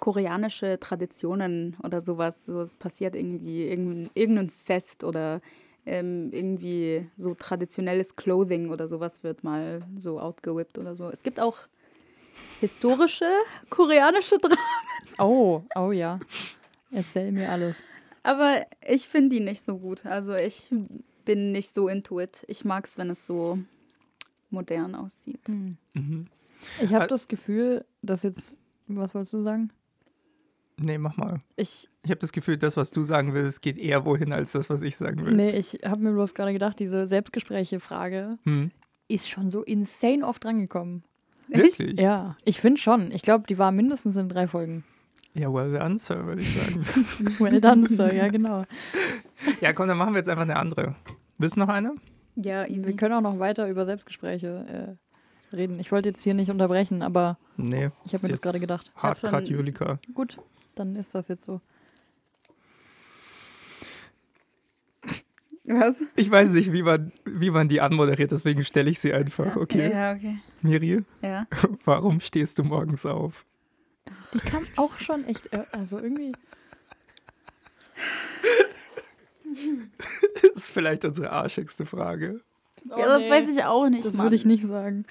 koreanische 0.00 0.78
Traditionen 0.78 1.78
oder 1.82 2.02
sowas. 2.02 2.44
So, 2.44 2.60
es 2.60 2.74
passiert 2.74 3.16
irgendwie 3.16 3.66
irgendein, 3.66 4.10
irgendein 4.12 4.50
Fest 4.50 5.02
oder 5.02 5.40
ähm, 5.86 6.28
irgendwie 6.30 7.08
so 7.16 7.34
traditionelles 7.34 8.14
Clothing 8.14 8.68
oder 8.68 8.86
sowas 8.86 9.24
wird 9.24 9.44
mal 9.44 9.80
so 9.96 10.20
outgewippt 10.20 10.76
oder 10.76 10.94
so. 10.94 11.08
Es 11.08 11.22
gibt 11.22 11.40
auch 11.40 11.56
historische 12.60 13.30
koreanische 13.70 14.38
Dramen, 14.38 14.58
Oh, 15.18 15.62
oh 15.74 15.90
ja. 15.90 16.20
Erzähl 16.90 17.32
mir 17.32 17.50
alles. 17.50 17.86
Aber 18.22 18.64
ich 18.86 19.08
finde 19.08 19.36
die 19.36 19.40
nicht 19.40 19.64
so 19.64 19.78
gut. 19.78 20.04
Also 20.06 20.34
ich 20.34 20.70
bin 21.24 21.52
nicht 21.52 21.72
so 21.74 21.88
into 21.88 22.20
it. 22.20 22.44
Ich 22.48 22.64
mag 22.64 22.86
es, 22.86 22.98
wenn 22.98 23.10
es 23.10 23.26
so 23.26 23.58
modern 24.50 24.94
aussieht. 24.94 25.46
Hm. 25.48 25.76
Mhm. 25.94 26.26
Ich 26.82 26.92
habe 26.94 27.06
das 27.08 27.28
Gefühl, 27.28 27.84
dass 28.02 28.22
jetzt. 28.22 28.58
Was 28.88 29.14
wolltest 29.14 29.32
du 29.32 29.42
sagen? 29.42 29.70
Nee, 30.78 30.98
mach 30.98 31.16
mal. 31.16 31.38
Ich, 31.56 31.88
Ich 32.02 32.10
habe 32.10 32.18
das 32.20 32.32
Gefühl, 32.32 32.56
das, 32.56 32.76
was 32.76 32.90
du 32.90 33.02
sagen 33.04 33.34
willst, 33.34 33.62
geht 33.62 33.78
eher 33.78 34.04
wohin 34.04 34.32
als 34.32 34.52
das, 34.52 34.68
was 34.70 34.82
ich 34.82 34.96
sagen 34.96 35.24
will. 35.24 35.34
nee, 35.34 35.50
ich 35.56 35.80
habe 35.84 36.02
mir 36.02 36.12
bloß 36.12 36.34
gerade 36.34 36.52
gedacht, 36.52 36.78
diese 36.80 37.06
Selbstgespräche-Frage 37.06 38.38
Hm. 38.44 38.70
ist 39.08 39.28
schon 39.28 39.50
so 39.50 39.62
insane 39.62 40.26
oft 40.26 40.42
drangekommen. 40.42 41.04
Wirklich? 41.48 41.98
Ja, 42.00 42.36
ich 42.44 42.58
finde 42.60 42.80
schon. 42.80 43.12
Ich 43.12 43.22
glaube, 43.22 43.44
die 43.48 43.58
war 43.58 43.70
mindestens 43.70 44.16
in 44.16 44.28
drei 44.28 44.46
Folgen. 44.48 44.84
Ja, 45.34 45.52
well 45.52 45.72
done, 45.72 45.98
Sir, 45.98 46.26
würde 46.26 46.42
ich 46.42 46.54
sagen. 46.54 46.84
Well 47.38 47.60
done, 47.60 47.88
Sir. 47.88 48.12
Ja, 48.12 48.28
genau. 48.28 48.64
ja, 49.60 49.72
komm, 49.72 49.88
dann 49.88 49.96
machen 49.96 50.12
wir 50.12 50.18
jetzt 50.18 50.28
einfach 50.28 50.42
eine 50.42 50.56
andere. 50.56 50.94
Willst 51.38 51.56
du 51.56 51.60
noch 51.60 51.68
eine? 51.68 51.92
Ja, 52.36 52.66
Wir 52.68 52.70
easy. 52.70 52.94
können 52.96 53.14
auch 53.14 53.20
noch 53.22 53.38
weiter 53.38 53.68
über 53.68 53.86
Selbstgespräche 53.86 54.96
äh, 55.52 55.56
reden. 55.56 55.80
Ich 55.80 55.90
wollte 55.90 56.10
jetzt 56.10 56.22
hier 56.22 56.34
nicht 56.34 56.50
unterbrechen, 56.50 57.02
aber 57.02 57.38
Nee. 57.56 57.90
ich 58.04 58.12
habe 58.14 58.24
mir 58.24 58.30
das 58.30 58.40
gerade 58.42 58.60
gedacht. 58.60 58.92
Hardcut 58.96 59.48
Julika. 59.48 59.98
Gut, 60.14 60.38
dann 60.74 60.96
ist 60.96 61.14
das 61.14 61.28
jetzt 61.28 61.44
so. 61.44 61.60
Was? 65.64 65.96
Ich 66.16 66.30
weiß 66.30 66.52
nicht, 66.52 66.72
wie 66.72 66.82
man, 66.82 67.12
wie 67.24 67.50
man 67.50 67.68
die 67.68 67.80
anmoderiert, 67.80 68.32
deswegen 68.32 68.64
stelle 68.64 68.90
ich 68.90 68.98
sie 68.98 69.12
einfach. 69.12 69.56
Okay. 69.56 69.90
Ja, 69.92 70.12
okay. 70.12 70.38
Miri, 70.60 71.04
Ja. 71.22 71.46
warum 71.84 72.20
stehst 72.20 72.58
du 72.58 72.64
morgens 72.64 73.06
auf? 73.06 73.46
Die 74.34 74.38
kam 74.38 74.66
auch 74.76 74.98
schon 74.98 75.24
echt, 75.26 75.52
äh, 75.52 75.64
also 75.72 75.98
irgendwie. 75.98 76.32
Das 80.42 80.50
ist 80.54 80.70
vielleicht 80.70 81.04
unsere 81.04 81.30
arschigste 81.30 81.84
Frage. 81.86 82.40
ja, 82.84 83.06
das 83.06 83.28
weiß 83.28 83.48
ich 83.48 83.62
auch 83.64 83.88
nicht. 83.88 84.02
Oh, 84.04 84.06
Das 84.08 84.16
Mann. 84.16 84.26
würde 84.26 84.36
ich 84.36 84.44
nicht 84.44 84.64
sagen. 84.64 85.04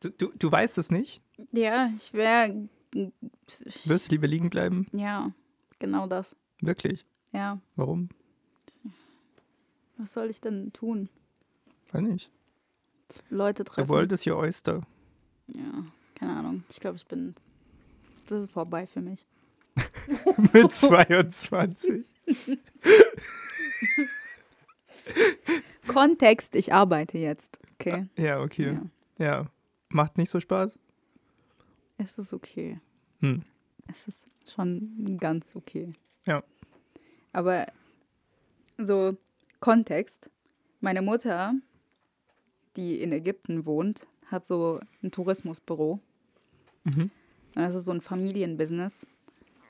Du, 0.00 0.10
du, 0.10 0.32
du 0.38 0.52
weißt 0.52 0.76
es 0.78 0.90
nicht? 0.90 1.22
Ja, 1.52 1.90
ich 1.96 2.12
wäre. 2.12 2.68
Wirst 3.84 4.06
du 4.08 4.12
lieber 4.14 4.26
liegen 4.26 4.50
bleiben? 4.50 4.86
Ja, 4.92 5.32
genau 5.78 6.06
das. 6.06 6.36
Wirklich? 6.60 7.04
Ja. 7.32 7.58
Warum? 7.74 8.08
Was 9.96 10.12
soll 10.12 10.28
ich 10.30 10.40
denn 10.40 10.72
tun? 10.72 11.08
Weiß 11.92 12.02
nicht. 12.02 12.30
Leute 13.30 13.64
treffen. 13.64 13.88
world 13.88 14.12
is 14.12 14.26
your 14.26 14.36
oyster. 14.36 14.82
Ja, 15.48 15.84
keine 16.14 16.36
Ahnung. 16.36 16.64
Ich 16.68 16.80
glaube, 16.80 16.96
ich 16.96 17.06
bin. 17.06 17.34
Das 18.28 18.44
ist 18.44 18.52
vorbei 18.52 18.86
für 18.86 19.00
mich. 19.00 19.26
Mit 20.52 20.72
22. 20.72 22.04
Kontext, 25.86 26.54
ich 26.54 26.72
arbeite 26.72 27.18
jetzt. 27.18 27.58
Okay. 27.74 28.06
Ja, 28.16 28.40
okay. 28.40 28.78
Ja. 29.18 29.26
Ja. 29.26 29.46
Macht 29.90 30.16
nicht 30.18 30.30
so 30.30 30.40
Spaß? 30.40 30.78
Es 31.98 32.18
ist 32.18 32.32
okay. 32.32 32.80
Hm. 33.20 33.42
Es 33.90 34.08
ist 34.08 34.26
schon 34.52 35.18
ganz 35.20 35.54
okay. 35.54 35.92
Ja. 36.26 36.42
Aber 37.32 37.66
so 38.78 39.16
Kontext. 39.60 40.30
Meine 40.80 41.02
Mutter, 41.02 41.54
die 42.76 43.00
in 43.00 43.12
Ägypten 43.12 43.64
wohnt, 43.64 44.06
hat 44.26 44.44
so 44.44 44.80
ein 45.02 45.10
Tourismusbüro. 45.10 46.00
Mhm. 46.84 47.10
Das 47.54 47.74
ist 47.74 47.84
so 47.84 47.90
ein 47.92 48.00
Familienbusiness. 48.00 49.06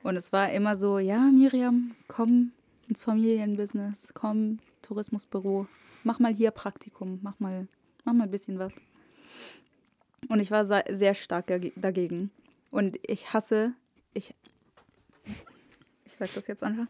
Und 0.02 0.16
es 0.16 0.32
war 0.32 0.52
immer 0.52 0.76
so, 0.76 0.98
ja, 0.98 1.18
Miriam, 1.30 1.94
komm 2.08 2.52
ins 2.88 3.02
Familienbusiness, 3.02 4.12
komm, 4.14 4.58
Tourismusbüro, 4.82 5.66
mach 6.02 6.18
mal 6.18 6.32
hier 6.34 6.50
Praktikum, 6.50 7.18
mach 7.22 7.38
mal, 7.40 7.66
mach 8.04 8.12
mal 8.12 8.24
ein 8.24 8.30
bisschen 8.30 8.58
was. 8.58 8.80
Und 10.28 10.40
ich 10.40 10.50
war 10.50 10.64
sehr 10.66 11.14
stark 11.14 11.46
dage- 11.46 11.72
dagegen. 11.76 12.30
Und 12.70 12.98
ich 13.06 13.32
hasse, 13.32 13.72
ich, 14.12 14.34
Ich 16.06 16.12
sag 16.14 16.32
das 16.34 16.46
jetzt 16.46 16.62
einfach. 16.62 16.86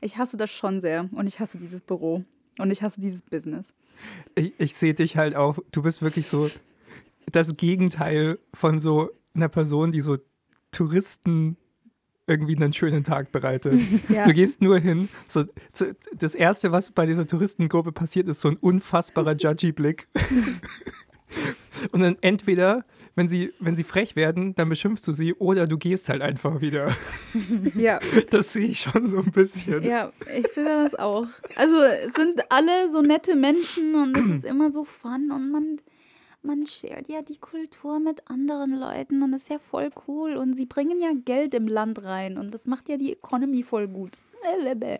Ich 0.00 0.16
hasse 0.18 0.36
das 0.36 0.50
schon 0.50 0.80
sehr 0.80 1.08
und 1.12 1.26
ich 1.28 1.38
hasse 1.38 1.58
dieses 1.58 1.80
Büro 1.80 2.24
und 2.58 2.70
ich 2.72 2.82
hasse 2.82 3.00
dieses 3.00 3.22
Business. 3.22 3.72
Ich, 4.34 4.52
ich 4.58 4.74
sehe 4.74 4.94
dich 4.94 5.16
halt 5.16 5.36
auch, 5.36 5.58
du 5.70 5.82
bist 5.82 6.02
wirklich 6.02 6.26
so 6.26 6.50
das 7.30 7.56
Gegenteil 7.56 8.38
von 8.52 8.80
so 8.80 9.10
einer 9.34 9.48
Person, 9.48 9.92
die 9.92 10.00
so 10.00 10.18
Touristen 10.70 11.56
irgendwie 12.26 12.56
einen 12.56 12.72
schönen 12.72 13.04
Tag 13.04 13.32
bereitet. 13.32 13.80
Ja. 14.08 14.26
Du 14.26 14.32
gehst 14.32 14.62
nur 14.62 14.78
hin. 14.78 15.08
So, 15.26 15.44
das 16.18 16.34
Erste, 16.34 16.70
was 16.72 16.90
bei 16.90 17.06
dieser 17.06 17.26
Touristengruppe 17.26 17.92
passiert, 17.92 18.28
ist 18.28 18.40
so 18.40 18.48
ein 18.48 18.56
unfassbarer 18.56 19.34
Judgy-Blick. 19.36 20.08
Und 21.92 22.00
dann 22.00 22.16
entweder, 22.20 22.84
wenn 23.16 23.28
sie, 23.28 23.52
wenn 23.58 23.74
sie 23.74 23.84
frech 23.84 24.14
werden, 24.16 24.54
dann 24.54 24.68
beschimpfst 24.68 25.02
du 25.06 25.12
sie 25.12 25.34
oder 25.34 25.66
du 25.66 25.78
gehst 25.78 26.08
halt 26.08 26.22
einfach 26.22 26.60
wieder. 26.60 26.94
Ja, 27.74 27.98
Das 28.30 28.52
sehe 28.52 28.66
ich 28.66 28.80
schon 28.80 29.06
so 29.06 29.18
ein 29.18 29.32
bisschen. 29.32 29.82
ja, 29.82 30.12
ich 30.38 30.46
sehe 30.48 30.64
das 30.64 30.94
auch. 30.94 31.26
Also 31.56 31.76
es 31.82 32.12
sind 32.14 32.42
alle 32.50 32.88
so 32.90 33.00
nette 33.02 33.34
Menschen 33.34 33.94
und 33.94 34.16
es 34.16 34.30
ist 34.38 34.44
immer 34.44 34.70
so 34.70 34.84
fun 34.84 35.30
und 35.32 35.50
man, 35.50 35.80
man 36.44 36.66
shared 36.66 37.08
ja 37.08 37.22
die 37.22 37.38
Kultur 37.38 37.98
mit 38.00 38.28
anderen 38.30 38.78
Leuten 38.78 39.22
und 39.22 39.32
das 39.32 39.42
ist 39.42 39.48
ja 39.50 39.58
voll 39.58 39.90
cool 40.08 40.36
und 40.36 40.54
sie 40.54 40.66
bringen 40.66 41.00
ja 41.00 41.12
Geld 41.24 41.54
im 41.54 41.68
Land 41.68 42.02
rein 42.02 42.38
und 42.38 42.52
das 42.52 42.66
macht 42.66 42.88
ja 42.88 42.96
die 42.96 43.12
Economy 43.12 43.62
voll 43.62 43.88
gut. 43.88 44.18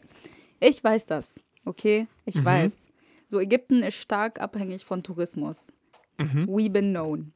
Ich 0.61 0.85
weiß 0.85 1.07
das, 1.07 1.41
okay? 1.65 2.07
Ich 2.25 2.37
Mhm. 2.37 2.45
weiß. 2.45 2.87
So, 3.29 3.41
Ägypten 3.41 3.83
ist 3.83 3.97
stark 3.97 4.41
abhängig 4.41 4.85
von 4.85 5.03
Tourismus. 5.03 5.73
Mhm. 6.19 6.47
We 6.47 6.71
been 6.71 6.91
known. 6.93 7.33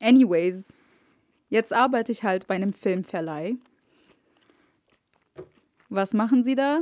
Anyways, 0.00 0.68
jetzt 1.50 1.74
arbeite 1.74 2.12
ich 2.12 2.24
halt 2.24 2.46
bei 2.46 2.54
einem 2.54 2.72
Filmverleih. 2.72 3.56
Was 5.90 6.14
machen 6.14 6.42
sie 6.42 6.54
da? 6.54 6.80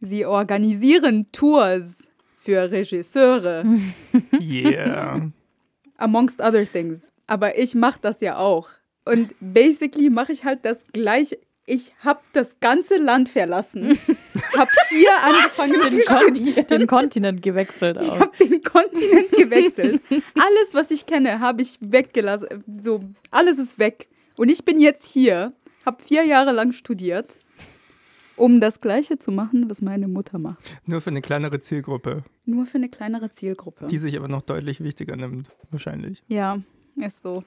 Sie 0.00 0.24
organisieren 0.24 1.26
Tours 1.32 2.06
für 2.38 2.70
Regisseure, 2.70 3.64
Yeah. 4.40 5.30
Amongst 5.98 6.40
other 6.40 6.66
things. 6.70 7.00
Aber 7.26 7.58
ich 7.58 7.74
mache 7.74 7.98
das 8.02 8.20
ja 8.20 8.36
auch. 8.36 8.68
Und 9.04 9.34
basically 9.40 10.10
mache 10.10 10.32
ich 10.32 10.44
halt 10.44 10.64
das 10.64 10.84
gleiche. 10.92 11.38
Ich 11.68 11.92
habe 12.04 12.20
das 12.32 12.60
ganze 12.60 12.96
Land 12.96 13.28
verlassen, 13.28 13.98
habe 14.56 14.70
hier 14.88 15.10
angefangen 15.24 15.80
zu 15.90 16.00
studieren. 16.00 16.66
Den 16.68 16.86
Kontinent 16.86 17.42
gewechselt 17.42 17.98
Ich 18.00 18.08
auch. 18.08 18.20
habe 18.20 18.36
den 18.38 18.62
Kontinent 18.62 19.30
gewechselt. 19.32 20.00
alles, 20.10 20.74
was 20.74 20.92
ich 20.92 21.06
kenne, 21.06 21.40
habe 21.40 21.62
ich 21.62 21.78
weggelassen. 21.80 22.62
So, 22.82 23.00
alles 23.32 23.58
ist 23.58 23.80
weg. 23.80 24.08
Und 24.36 24.48
ich 24.48 24.64
bin 24.64 24.78
jetzt 24.78 25.06
hier, 25.08 25.52
habe 25.84 26.00
vier 26.04 26.22
Jahre 26.24 26.52
lang 26.52 26.70
studiert, 26.72 27.36
um 28.36 28.60
das 28.60 28.80
Gleiche 28.80 29.18
zu 29.18 29.32
machen, 29.32 29.68
was 29.70 29.82
meine 29.82 30.08
Mutter 30.08 30.38
macht. 30.38 30.62
Nur 30.86 31.00
für 31.00 31.10
eine 31.10 31.20
kleinere 31.22 31.60
Zielgruppe, 31.60 32.24
Nur 32.44 32.66
für 32.66 32.78
eine 32.78 32.88
kleinere 32.88 33.30
Zielgruppe. 33.30 33.86
die 33.86 33.98
sich 33.98 34.16
aber 34.16 34.28
noch 34.28 34.42
deutlich 34.42 34.80
wichtiger 34.82 35.16
nimmt, 35.16 35.50
wahrscheinlich. 35.70 36.22
ja, 36.28 36.58
ist 36.96 37.22
so. 37.22 37.44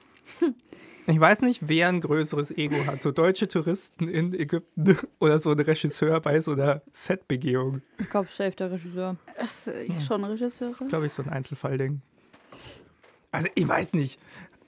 Ich 1.06 1.18
weiß 1.18 1.42
nicht, 1.42 1.66
wer 1.66 1.88
ein 1.88 2.00
größeres 2.00 2.52
Ego 2.52 2.76
hat. 2.86 3.02
So 3.02 3.10
deutsche 3.10 3.48
Touristen 3.48 4.06
in 4.06 4.32
Ägypten 4.32 4.96
oder 5.18 5.38
so 5.38 5.50
ein 5.50 5.58
Regisseur 5.58 6.20
bei 6.20 6.38
so 6.38 6.52
einer 6.52 6.82
Setbegehung. 6.92 7.82
Ich 7.98 8.08
glaube, 8.10 8.28
safe 8.30 8.52
der 8.54 8.70
Regisseur. 8.70 9.16
Das 9.36 9.66
ist 9.66 10.06
schon 10.06 10.22
Regisseure. 10.22 10.86
Glaube 10.86 11.06
ich, 11.06 11.12
so 11.12 11.22
ein 11.22 11.28
Einzelfallding. 11.28 12.00
Also, 13.32 13.48
ich 13.56 13.66
weiß 13.66 13.94
nicht. 13.94 14.20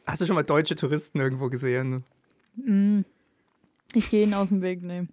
Hast 0.05 0.21
du 0.21 0.27
schon 0.27 0.35
mal 0.35 0.43
deutsche 0.43 0.75
Touristen 0.75 1.21
irgendwo 1.21 1.49
gesehen? 1.49 2.03
Mm. 2.57 3.03
Ich 3.95 4.11
gehe 4.11 4.25
ihnen 4.25 4.35
aus 4.35 4.49
dem 4.49 4.63
Weg, 4.63 4.83
nee. 4.83 5.07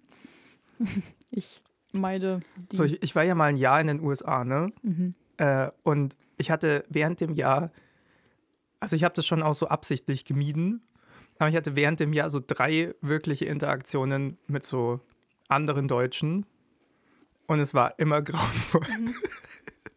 Ich 1.32 1.62
meide 1.92 2.40
die. 2.72 2.76
So, 2.76 2.82
ich, 2.82 3.02
ich 3.02 3.14
war 3.14 3.22
ja 3.22 3.36
mal 3.36 3.46
ein 3.46 3.56
Jahr 3.56 3.80
in 3.80 3.86
den 3.86 4.00
USA, 4.00 4.44
ne? 4.44 4.72
Mhm. 4.82 5.14
Äh, 5.36 5.70
und 5.84 6.16
ich 6.38 6.50
hatte 6.50 6.84
während 6.88 7.20
dem 7.20 7.34
Jahr, 7.34 7.70
also 8.80 8.96
ich 8.96 9.04
habe 9.04 9.14
das 9.14 9.26
schon 9.26 9.42
auch 9.42 9.54
so 9.54 9.68
absichtlich 9.68 10.24
gemieden, 10.24 10.82
aber 11.38 11.48
ich 11.48 11.56
hatte 11.56 11.76
während 11.76 12.00
dem 12.00 12.12
Jahr 12.12 12.30
so 12.30 12.40
drei 12.44 12.94
wirkliche 13.00 13.46
Interaktionen 13.46 14.38
mit 14.46 14.64
so 14.64 15.00
anderen 15.48 15.88
Deutschen. 15.88 16.46
Und 17.46 17.60
es 17.60 17.74
war 17.74 17.98
immer 17.98 18.22
grauenvoll. 18.22 18.86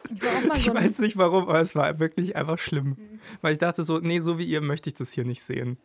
Ich 0.09 0.21
mal 0.47 0.57
Ich 0.57 0.69
ein, 0.69 0.75
weiß 0.75 0.99
nicht 0.99 1.17
warum, 1.17 1.43
aber 1.43 1.59
es 1.59 1.75
war 1.75 1.99
wirklich 1.99 2.35
einfach 2.35 2.59
schlimm. 2.59 2.95
Weil 3.41 3.53
ich 3.53 3.59
dachte 3.59 3.83
so, 3.83 3.99
nee, 3.99 4.19
so 4.19 4.37
wie 4.37 4.45
ihr 4.45 4.61
möchte 4.61 4.89
ich 4.89 4.95
das 4.95 5.11
hier 5.11 5.25
nicht 5.25 5.43
sehen. 5.43 5.77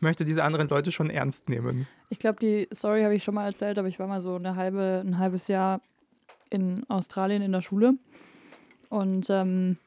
Möchte 0.00 0.24
diese 0.24 0.44
anderen 0.44 0.68
Leute 0.68 0.92
schon 0.92 1.10
ernst 1.10 1.48
nehmen. 1.48 1.86
Ich 2.10 2.18
glaube, 2.18 2.38
die 2.38 2.68
Story 2.74 3.02
habe 3.02 3.14
ich 3.14 3.24
schon 3.24 3.34
mal 3.34 3.46
erzählt, 3.46 3.78
aber 3.78 3.88
ich 3.88 3.98
war 3.98 4.06
mal 4.06 4.20
so 4.20 4.36
eine 4.36 4.56
halbe, 4.56 5.02
ein 5.04 5.18
halbes 5.18 5.48
Jahr 5.48 5.80
in 6.50 6.84
Australien 6.88 7.42
in 7.42 7.52
der 7.52 7.62
Schule. 7.62 7.94
Und 8.90 9.28
ähm, 9.30 9.78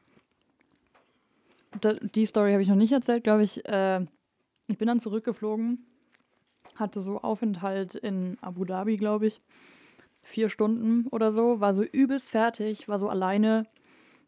die 2.14 2.26
Story 2.26 2.52
habe 2.52 2.62
ich 2.62 2.68
noch 2.68 2.76
nicht 2.76 2.92
erzählt, 2.92 3.24
glaube 3.24 3.44
ich. 3.44 3.64
Äh, 3.68 4.04
ich 4.66 4.78
bin 4.78 4.88
dann 4.88 5.00
zurückgeflogen, 5.00 5.84
hatte 6.76 7.02
so 7.02 7.20
Aufenthalt 7.20 7.94
in 7.94 8.36
Abu 8.40 8.64
Dhabi, 8.64 8.96
glaube 8.96 9.26
ich. 9.26 9.40
Vier 10.22 10.50
Stunden 10.50 11.06
oder 11.08 11.32
so, 11.32 11.60
war 11.60 11.72
so 11.72 11.82
übelst 11.82 12.28
fertig, 12.28 12.88
war 12.88 12.98
so 12.98 13.08
alleine, 13.08 13.66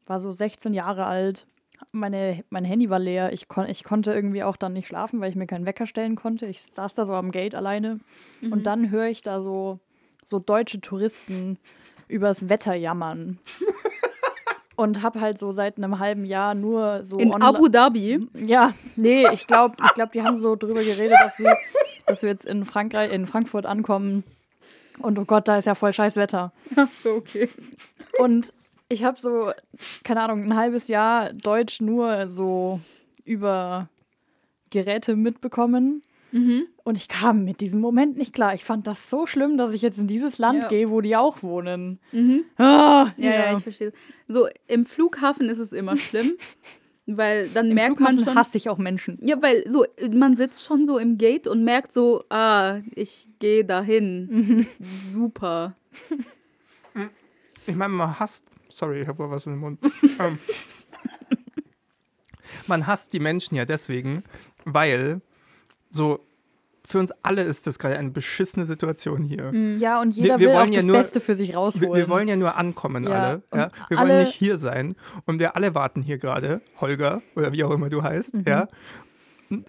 war 0.06 0.20
so 0.20 0.32
16 0.32 0.72
Jahre 0.72 1.06
alt. 1.06 1.46
Meine, 1.90 2.44
mein 2.50 2.64
Handy 2.64 2.88
war 2.90 2.98
leer. 2.98 3.32
Ich, 3.32 3.48
kon 3.48 3.68
ich 3.68 3.84
konnte 3.84 4.12
irgendwie 4.12 4.42
auch 4.44 4.56
dann 4.56 4.72
nicht 4.72 4.88
schlafen, 4.88 5.20
weil 5.20 5.30
ich 5.30 5.36
mir 5.36 5.46
keinen 5.46 5.66
Wecker 5.66 5.86
stellen 5.86 6.16
konnte. 6.16 6.46
Ich 6.46 6.62
saß 6.62 6.94
da 6.94 7.04
so 7.04 7.14
am 7.14 7.30
Gate 7.32 7.54
alleine. 7.54 8.00
Und 8.50 8.66
dann 8.66 8.90
höre 8.90 9.06
ich 9.06 9.22
da 9.22 9.42
so, 9.42 9.80
so 10.24 10.38
deutsche 10.38 10.80
Touristen 10.80 11.58
übers 12.08 12.48
Wetter 12.48 12.74
jammern. 12.74 13.38
Und 14.76 15.02
habe 15.02 15.20
halt 15.20 15.38
so 15.38 15.52
seit 15.52 15.76
einem 15.76 15.98
halben 15.98 16.24
Jahr 16.24 16.54
nur 16.54 17.04
so 17.04 17.18
In 17.18 17.34
Abu 17.34 17.68
Dhabi. 17.68 18.26
ja, 18.34 18.72
nee, 18.96 19.26
ich 19.32 19.46
glaube, 19.46 19.76
ich 19.84 19.94
glaub, 19.94 20.12
die 20.12 20.22
haben 20.22 20.36
so 20.36 20.56
drüber 20.56 20.82
geredet, 20.82 21.18
dass 21.20 21.38
wir, 21.38 21.56
dass 22.06 22.22
wir 22.22 22.30
jetzt 22.30 22.46
in 22.46 22.64
Frankreich, 22.64 23.12
in 23.12 23.26
Frankfurt 23.26 23.66
ankommen. 23.66 24.24
Und 24.98 25.18
oh 25.18 25.24
Gott, 25.24 25.46
da 25.46 25.58
ist 25.58 25.66
ja 25.66 25.74
voll 25.74 25.92
scheiß 25.92 26.16
Wetter. 26.16 26.52
Ach 26.74 26.88
so, 26.88 27.10
okay. 27.10 27.50
Und 28.18 28.52
ich 28.92 29.04
habe 29.04 29.20
so, 29.20 29.52
keine 30.04 30.22
Ahnung, 30.22 30.44
ein 30.44 30.56
halbes 30.56 30.88
Jahr 30.88 31.32
Deutsch 31.32 31.80
nur 31.80 32.30
so 32.30 32.80
über 33.24 33.88
Geräte 34.70 35.16
mitbekommen. 35.16 36.02
Mhm. 36.32 36.66
Und 36.82 36.96
ich 36.96 37.08
kam 37.08 37.44
mit 37.44 37.60
diesem 37.60 37.80
Moment 37.80 38.16
nicht 38.16 38.32
klar. 38.32 38.54
Ich 38.54 38.64
fand 38.64 38.86
das 38.86 39.10
so 39.10 39.26
schlimm, 39.26 39.58
dass 39.58 39.74
ich 39.74 39.82
jetzt 39.82 39.98
in 39.98 40.06
dieses 40.06 40.38
Land 40.38 40.62
Ja. 40.62 40.68
gehe, 40.68 40.90
wo 40.90 41.00
die 41.02 41.14
auch 41.14 41.42
wohnen. 41.42 41.98
Mhm. 42.12 42.44
Ah, 42.56 43.08
Ja, 43.18 43.30
ja, 43.30 43.56
ich 43.56 43.62
verstehe. 43.62 43.92
So, 44.28 44.48
im 44.66 44.86
Flughafen 44.86 45.50
ist 45.50 45.58
es 45.58 45.74
immer 45.74 45.96
schlimm, 45.98 46.32
weil 47.06 47.48
dann 47.50 47.68
Im 47.68 47.74
merkt 47.74 47.96
Flughafen 47.98 48.16
man 48.16 48.24
schon. 48.24 48.34
hasse 48.34 48.56
ich 48.56 48.70
auch 48.70 48.78
Menschen. 48.78 49.18
Ja, 49.20 49.42
weil 49.42 49.62
so, 49.68 49.84
man 50.10 50.36
sitzt 50.36 50.64
schon 50.64 50.86
so 50.86 50.96
im 50.96 51.18
Gate 51.18 51.46
und 51.46 51.64
merkt 51.64 51.92
so, 51.92 52.24
ah, 52.30 52.78
ich 52.94 53.28
gehe 53.38 53.64
dahin. 53.66 54.66
Super. 55.00 55.74
Ich 57.66 57.76
meine, 57.76 57.92
man 57.92 58.18
hasst. 58.18 58.44
Sorry, 58.72 59.02
ich 59.02 59.08
habe 59.08 59.30
was 59.30 59.46
in 59.46 59.52
den 59.52 59.60
Mund. 59.60 59.78
ähm, 60.18 60.38
man 62.66 62.86
hasst 62.86 63.12
die 63.12 63.20
Menschen 63.20 63.54
ja 63.56 63.64
deswegen, 63.64 64.22
weil 64.64 65.20
so 65.90 66.20
für 66.84 66.98
uns 66.98 67.12
alle 67.22 67.42
ist 67.42 67.66
das 67.66 67.78
gerade 67.78 67.96
eine 67.96 68.10
beschissene 68.10 68.64
Situation 68.66 69.22
hier. 69.24 69.52
Ja, 69.78 70.00
und 70.00 70.16
jeder 70.16 70.38
wir 70.40 70.48
will 70.48 70.56
auch 70.56 70.66
ja 70.66 70.72
das 70.76 70.84
nur- 70.84 70.96
Beste 70.96 71.20
für 71.20 71.34
sich 71.34 71.54
rausholen. 71.54 71.90
Wir, 71.92 71.96
wir 71.96 72.08
wollen 72.08 72.28
ja 72.28 72.36
nur 72.36 72.56
ankommen, 72.56 73.04
Ja, 73.04 73.10
alle. 73.10 73.42
Ja? 73.54 73.70
Wir 73.88 73.98
alle- 73.98 74.08
wollen 74.14 74.24
nicht 74.24 74.34
hier 74.34 74.56
sein. 74.56 74.96
Und 75.24 75.38
wir 75.38 75.54
alle 75.54 75.74
warten 75.74 76.02
hier 76.02 76.18
gerade, 76.18 76.60
Holger 76.80 77.22
oder 77.36 77.52
wie 77.52 77.62
auch 77.64 77.70
immer 77.70 77.88
du 77.88 78.02
heißt. 78.02 78.34
Mhm. 78.38 78.44
Ja? 78.46 78.68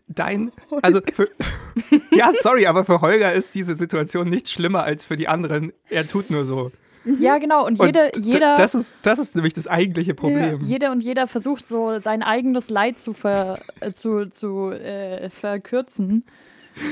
Dein, 0.08 0.52
also 0.82 1.02
für, 1.14 1.30
ja, 2.12 2.32
sorry, 2.42 2.66
aber 2.68 2.84
für 2.86 3.02
Holger 3.02 3.34
ist 3.34 3.54
diese 3.54 3.76
Situation 3.76 4.30
nicht 4.30 4.50
schlimmer 4.50 4.84
als 4.84 5.06
für 5.06 5.16
die 5.18 5.28
anderen. 5.28 5.72
Er 5.90 6.08
tut 6.08 6.32
nur 6.32 6.46
so. 6.46 6.72
Ja, 7.20 7.38
genau. 7.38 7.66
Und, 7.66 7.80
Und 7.80 7.86
jede, 7.88 8.12
d- 8.12 8.20
jeder, 8.20 8.56
Das 8.56 8.76
ist, 8.76 8.94
das 9.02 9.20
ist 9.20 9.36
nämlich 9.36 9.54
das 9.54 9.68
eigentliche 9.68 10.14
Problem. 10.14 10.60
jeder 10.62 10.92
und 10.92 11.04
jeder 11.04 11.28
versucht 11.28 11.68
so 11.68 12.00
sein 12.00 12.24
eigenes 12.24 12.70
Leid 12.70 13.00
zu, 13.00 13.14
ver, 13.14 13.60
äh, 13.82 13.92
zu, 13.94 14.30
zu 14.30 14.72
äh, 14.72 15.30
verkürzen. 15.30 16.24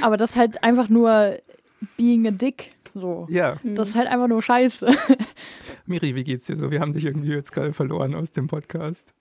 Aber 0.02 0.18
das 0.18 0.36
halt 0.36 0.64
einfach 0.64 0.90
nur 0.90 1.38
being 1.98 2.28
a 2.28 2.32
dick. 2.32 2.72
So. 2.94 3.26
Ja, 3.30 3.56
Das 3.64 3.90
ist 3.90 3.96
halt 3.96 4.10
einfach 4.10 4.28
nur 4.28 4.42
scheiße. 4.42 4.86
Miri, 5.86 6.14
wie 6.16 6.24
geht's 6.24 6.46
dir 6.46 6.56
so? 6.58 6.72
Wir 6.72 6.82
haben 6.82 6.94
dich 6.94 7.06
irgendwie 7.06 7.32
jetzt 7.32 7.52
gerade 7.54 7.72
verloren 7.74 8.14
aus 8.16 8.32
dem 8.32 8.48
Podcast. 8.48 9.14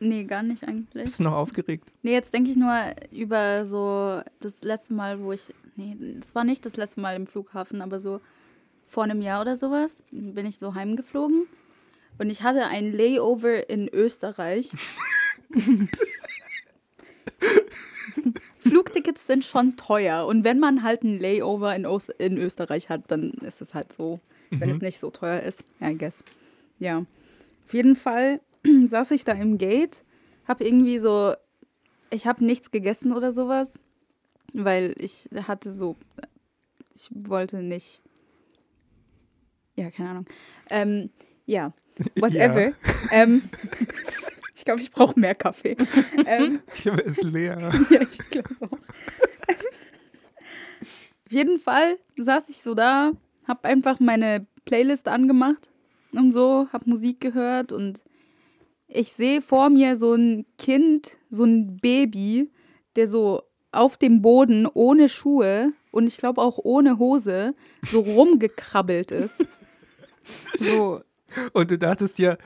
Nee, 0.00 0.24
gar 0.24 0.42
nicht 0.42 0.64
eigentlich. 0.66 1.04
Bist 1.04 1.18
du 1.18 1.24
noch 1.24 1.32
aufgeregt? 1.34 1.92
Nee, 2.02 2.12
jetzt 2.12 2.32
denke 2.32 2.50
ich 2.50 2.56
nur 2.56 2.72
über 3.10 3.66
so 3.66 4.20
das 4.40 4.62
letzte 4.62 4.94
Mal, 4.94 5.20
wo 5.22 5.32
ich. 5.32 5.52
Nee, 5.76 5.96
es 6.20 6.34
war 6.34 6.44
nicht 6.44 6.64
das 6.64 6.76
letzte 6.76 7.00
Mal 7.00 7.16
im 7.16 7.26
Flughafen, 7.26 7.82
aber 7.82 7.98
so 8.00 8.20
vor 8.88 9.04
einem 9.04 9.22
Jahr 9.22 9.42
oder 9.42 9.54
sowas 9.54 10.02
bin 10.10 10.46
ich 10.46 10.58
so 10.58 10.74
heimgeflogen. 10.74 11.46
Und 12.18 12.30
ich 12.30 12.42
hatte 12.42 12.66
ein 12.66 12.92
Layover 12.92 13.70
in 13.70 13.88
Österreich. 13.88 14.72
Flugtickets 18.58 19.26
sind 19.26 19.44
schon 19.44 19.76
teuer. 19.76 20.26
Und 20.26 20.42
wenn 20.42 20.58
man 20.58 20.82
halt 20.82 21.04
ein 21.04 21.18
Layover 21.18 21.76
in, 21.76 21.86
Ost 21.86 22.10
in 22.18 22.36
Österreich 22.38 22.88
hat, 22.88 23.02
dann 23.08 23.30
ist 23.34 23.60
es 23.60 23.74
halt 23.74 23.92
so, 23.92 24.18
wenn 24.50 24.70
es 24.70 24.80
nicht 24.80 24.98
so 24.98 25.10
teuer 25.10 25.40
ist, 25.42 25.62
I 25.80 25.96
guess. 25.96 26.24
Ja. 26.78 27.04
Auf 27.66 27.74
jeden 27.74 27.94
Fall 27.94 28.40
saß 28.86 29.12
ich 29.12 29.24
da 29.24 29.32
im 29.32 29.58
Gate, 29.58 30.02
hab 30.46 30.60
irgendwie 30.60 30.98
so, 30.98 31.34
ich 32.10 32.26
habe 32.26 32.44
nichts 32.44 32.70
gegessen 32.70 33.12
oder 33.12 33.32
sowas, 33.32 33.78
weil 34.52 34.94
ich 34.98 35.28
hatte 35.46 35.74
so, 35.74 35.96
ich 36.94 37.08
wollte 37.12 37.62
nicht, 37.62 38.00
ja, 39.78 39.90
keine 39.90 40.10
Ahnung. 40.10 40.26
Ähm, 40.70 41.10
ja, 41.46 41.72
whatever. 42.16 42.68
Ja. 42.68 42.72
Ähm, 43.12 43.42
ich 44.54 44.64
glaube, 44.64 44.80
ich 44.80 44.90
brauche 44.90 45.18
mehr 45.18 45.34
Kaffee. 45.34 45.76
ähm, 46.26 46.60
Ich 46.74 46.80
glaube, 46.82 47.04
er 47.04 47.06
ist 47.06 47.22
leer. 47.22 47.72
ja, 47.90 48.00
ich 48.02 48.18
glaube 48.30 48.48
auch. 48.60 48.72
Auf 51.26 51.32
jeden 51.32 51.60
Fall 51.60 51.98
saß 52.16 52.48
ich 52.48 52.56
so 52.62 52.74
da, 52.74 53.12
hab 53.46 53.64
einfach 53.64 54.00
meine 54.00 54.46
Playlist 54.64 55.08
angemacht 55.08 55.70
und 56.12 56.32
so, 56.32 56.68
hab 56.72 56.86
Musik 56.86 57.20
gehört 57.20 57.70
und 57.70 58.02
ich 58.88 59.12
sehe 59.12 59.42
vor 59.42 59.68
mir 59.68 59.96
so 59.96 60.14
ein 60.14 60.46
Kind, 60.56 61.12
so 61.28 61.44
ein 61.44 61.76
Baby, 61.76 62.50
der 62.96 63.06
so 63.08 63.42
auf 63.72 63.98
dem 63.98 64.22
Boden 64.22 64.66
ohne 64.66 65.10
Schuhe 65.10 65.72
und 65.90 66.06
ich 66.06 66.16
glaube 66.16 66.40
auch 66.40 66.58
ohne 66.62 66.98
Hose 66.98 67.54
so 67.90 68.00
rumgekrabbelt 68.00 69.10
ist. 69.10 69.36
So, 70.60 71.00
Und 71.52 71.70
du 71.70 71.78
dachtest 71.78 72.18
ja, 72.18 72.36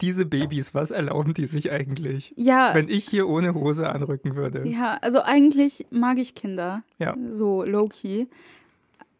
diese 0.00 0.26
Babys, 0.26 0.74
was 0.74 0.90
erlauben 0.90 1.32
die 1.34 1.46
sich 1.46 1.70
eigentlich? 1.70 2.34
ja, 2.36 2.74
Wenn 2.74 2.88
ich 2.88 3.08
hier 3.08 3.28
ohne 3.28 3.54
Hose 3.54 3.88
anrücken 3.88 4.36
würde. 4.36 4.68
Ja, 4.68 4.98
also 5.00 5.22
eigentlich 5.22 5.86
mag 5.90 6.18
ich 6.18 6.34
Kinder. 6.34 6.82
Ja. 6.98 7.16
So 7.30 7.62
low-key. 7.62 8.26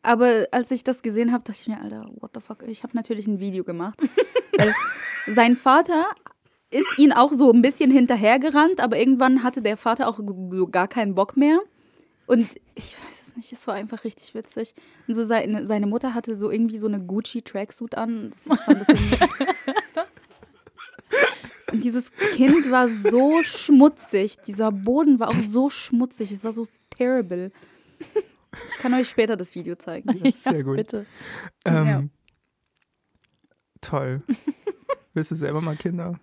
Aber 0.03 0.47
als 0.53 0.71
ich 0.71 0.85
das 0.85 1.03
gesehen 1.03 1.33
habe, 1.33 1.45
dachte 1.45 1.59
ich 1.61 1.69
mir, 1.69 1.81
Alter, 1.81 2.09
what 2.21 2.31
the 2.35 2.41
fuck? 2.41 2.63
Ich 2.67 2.83
habe 2.83 2.97
natürlich 2.97 3.27
ein 3.27 3.41
Video 3.41 3.65
gemacht. 3.65 3.99
weil 4.57 4.73
sein 5.27 5.57
Vater 5.57 6.05
ist 6.71 6.99
ihn 6.99 7.13
auch 7.13 7.33
so 7.33 7.53
ein 7.53 7.63
bisschen 7.63 7.91
hinterhergerannt, 7.91 8.81
aber 8.81 8.99
irgendwann 8.99 9.43
hatte 9.43 9.63
der 9.63 9.77
Vater 9.77 10.09
auch 10.09 10.19
so 10.19 10.67
gar 10.69 10.89
keinen 10.89 11.15
Bock 11.15 11.37
mehr. 11.37 11.59
Und 12.27 12.49
ich 12.75 12.97
weiß 13.07 13.16
nicht, 13.37 13.53
es 13.53 13.66
war 13.66 13.74
einfach 13.74 14.05
richtig 14.05 14.34
witzig. 14.34 14.74
Und 15.07 15.14
so 15.14 15.24
seine, 15.24 15.66
seine 15.66 15.87
Mutter 15.87 16.14
hatte 16.14 16.37
so 16.37 16.51
irgendwie 16.51 16.78
so 16.78 16.87
eine 16.87 17.01
Gucci-Tracksuit 17.01 17.95
an. 17.95 18.30
Das, 18.30 18.47
ich 18.47 18.55
fand 18.61 18.80
das 18.80 18.89
Und 21.72 21.82
dieses 21.82 22.12
Kind 22.12 22.70
war 22.70 22.89
so 22.89 23.43
schmutzig. 23.43 24.37
Dieser 24.47 24.70
Boden 24.72 25.18
war 25.18 25.28
auch 25.28 25.39
so 25.47 25.68
schmutzig. 25.68 26.30
Es 26.32 26.45
war 26.45 26.53
so 26.53 26.66
terrible. 26.91 27.51
Ich 28.68 28.76
kann 28.78 28.95
euch 28.95 29.09
später 29.09 29.37
das 29.37 29.55
Video 29.55 29.74
zeigen. 29.76 30.32
Sehr 30.34 30.62
gut. 30.62 30.76
Bitte. 30.76 31.07
Ähm, 31.64 31.87
Ja. 31.87 32.05
Toll. 33.80 34.22
Willst 35.14 35.30
du 35.30 35.34
selber 35.34 35.61
mal 35.61 35.76
Kinder? 35.76 36.18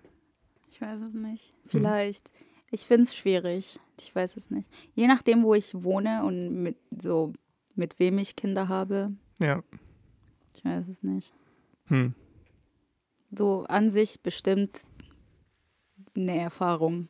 Ich 0.70 0.80
weiß 0.80 1.00
es 1.00 1.14
nicht. 1.14 1.52
Vielleicht. 1.66 2.32
Ich 2.74 2.86
finde 2.86 3.04
es 3.04 3.14
schwierig. 3.14 3.78
Ich 4.00 4.12
weiß 4.12 4.36
es 4.36 4.50
nicht. 4.50 4.68
Je 4.94 5.06
nachdem, 5.06 5.44
wo 5.44 5.54
ich 5.54 5.72
wohne 5.74 6.24
und 6.24 6.60
mit 6.60 6.76
so 6.90 7.32
mit 7.76 8.00
wem 8.00 8.18
ich 8.18 8.34
Kinder 8.34 8.66
habe. 8.68 9.12
Ja. 9.40 9.62
Ich 10.56 10.64
weiß 10.64 10.88
es 10.88 11.04
nicht. 11.04 11.32
Hm. 11.86 12.14
So 13.30 13.64
an 13.68 13.90
sich 13.90 14.22
bestimmt 14.22 14.80
eine 16.16 16.36
Erfahrung, 16.40 17.08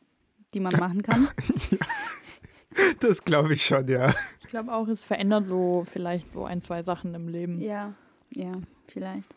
die 0.53 0.59
man 0.59 0.73
machen 0.79 1.01
kann. 1.01 1.29
Das 2.99 3.23
glaube 3.23 3.53
ich 3.53 3.63
schon, 3.65 3.87
ja. 3.87 4.13
Ich 4.41 4.47
glaube 4.47 4.73
auch, 4.73 4.89
es 4.89 5.05
verändert 5.05 5.47
so 5.47 5.85
vielleicht 5.85 6.29
so 6.31 6.43
ein, 6.43 6.61
zwei 6.61 6.83
Sachen 6.83 7.13
im 7.15 7.29
Leben. 7.29 7.61
ja, 7.61 7.93
ja, 8.31 8.51
vielleicht. 8.89 9.33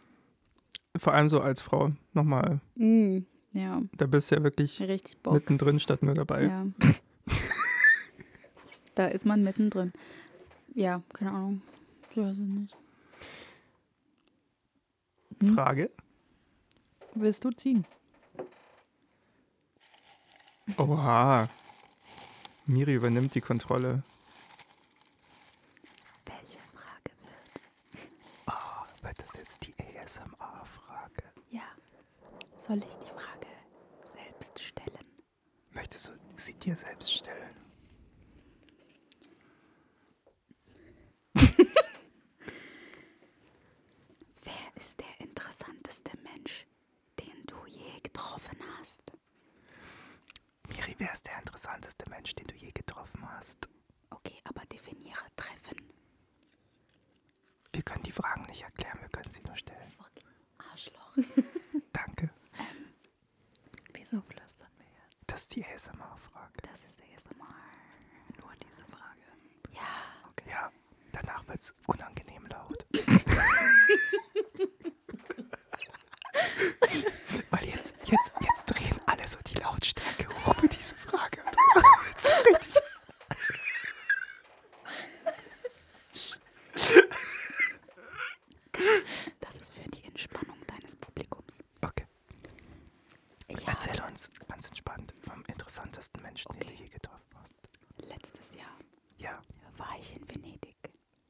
Vor 0.96 1.14
allem 1.14 1.28
so 1.28 1.40
als 1.40 1.62
Frau. 1.62 1.92
Nochmal, 2.14 2.60
Mm, 2.74 3.18
ja, 3.52 3.82
da 3.96 4.06
bist 4.06 4.30
du 4.30 4.36
ja 4.36 4.42
wirklich 4.44 4.80
richtig 4.80 5.18
Bock. 5.18 5.34
mittendrin 5.34 5.78
statt 5.80 6.02
nur 6.02 6.14
dabei. 6.14 6.44
Ja. 6.44 6.66
da 8.94 9.06
ist 9.06 9.26
man 9.26 9.42
mittendrin. 9.42 9.92
Ja, 10.74 11.02
keine 11.12 11.32
Ahnung. 11.32 11.62
Ich 12.10 12.16
weiß 12.16 12.32
es 12.32 12.38
nicht. 12.38 12.76
Frage? 15.54 15.90
Willst 17.14 17.44
du 17.44 17.50
ziehen? 17.50 17.84
Oha. 20.76 21.48
Miri 22.66 22.94
übernimmt 22.94 23.34
die 23.34 23.40
Kontrolle. 23.40 24.02
Welche 26.26 26.58
Frage 26.74 27.10
wird's? 27.22 27.68
Oh, 28.46 29.04
wird 29.04 29.18
das 29.18 29.32
jetzt 29.36 29.66
die 29.66 29.74
ASMR-Frage? 29.78 31.24
Ja. 31.50 31.62
Soll 32.58 32.78
ich 32.78 32.94
die? 32.96 33.17
Möchtest 35.90 36.08
du 36.08 36.12
sie 36.36 36.52
dir 36.52 36.76
selbst 36.76 37.10
stellen? 37.10 37.56
Wer 41.34 41.56
ist 44.74 45.00
der 45.00 45.18
interessanteste 45.18 46.12
Mensch, 46.22 46.66
den 47.18 47.46
du 47.46 47.56
je 47.66 47.98
getroffen 48.02 48.58
hast? 48.78 49.00
Miri, 50.68 50.94
wer 50.98 51.10
ist 51.10 51.26
der 51.26 51.38
interessanteste 51.38 52.06
Mensch, 52.10 52.34
den 52.34 52.46
du 52.48 52.54
je 52.54 52.70
getroffen 52.70 53.26
hast? 53.30 53.66
Okay, 54.10 54.38
aber 54.44 54.66
definiere 54.66 55.24
treffen. 55.36 55.90
Wir 57.72 57.80
können 57.82 58.02
die 58.02 58.12
Fragen 58.12 58.44
nicht 58.44 58.60
erklären, 58.62 59.00
wir 59.00 59.08
können 59.08 59.30
sie 59.30 59.40
nur 59.40 59.56
stellen. 59.56 59.90
Arschloch. 60.70 61.16
Danke. 61.94 62.28
Wieso 63.94 64.20
flüstern 64.20 64.28
wir 64.28 64.36
jetzt? 64.38 64.47
Das 65.38 65.44
ist 65.44 65.54
die 65.54 65.64
ASMR-Frage. 65.64 66.58
Das 66.68 66.82
ist 66.82 67.00
ASMR. 67.14 67.54
Nur 68.40 68.50
diese 68.60 68.82
Frage. 68.90 69.22
Ja. 69.70 69.82
Ja, 70.50 70.72
danach 71.12 71.46
wird 71.46 71.62
es 71.62 71.72
unangenehm 71.86 72.44
laut. 72.48 72.84
Weil 77.50 77.68
jetzt, 77.68 77.94
jetzt, 78.06 78.32
jetzt 78.40 78.64
drehen 78.66 79.00
alle 79.06 79.28
so 79.28 79.38
die 79.46 79.54
Lautstärke 79.60 80.26
hoch 80.44 80.56
für 80.56 80.66
diese 80.66 80.96
Frage. 80.96 81.40
so 82.18 82.34
richtig. 82.50 82.74
Das 89.40 89.56
ist 89.56 89.72
für 89.72 89.88
die 89.88 90.04
Entspannung 90.04 90.58
deines 90.66 90.96
Publikums. 90.96 91.58
Okay, 91.80 92.06
Ich 93.46 93.68
habe 93.68 93.78
erzähl 93.78 94.02
uns 94.02 94.32
ganz 94.48 94.66
entspannt 94.68 95.14
vom 95.28 95.44
interessantesten 95.82 96.22
Menschen, 96.22 96.52
den 96.58 96.66
du 96.68 96.74
je 96.74 96.88
getroffen 96.88 97.24
hast. 97.34 98.08
letztes 98.08 98.54
Jahr 98.54 98.76
Ja, 99.16 99.40
war 99.76 99.96
ich 99.98 100.16
in 100.16 100.28
Venedig. 100.28 100.76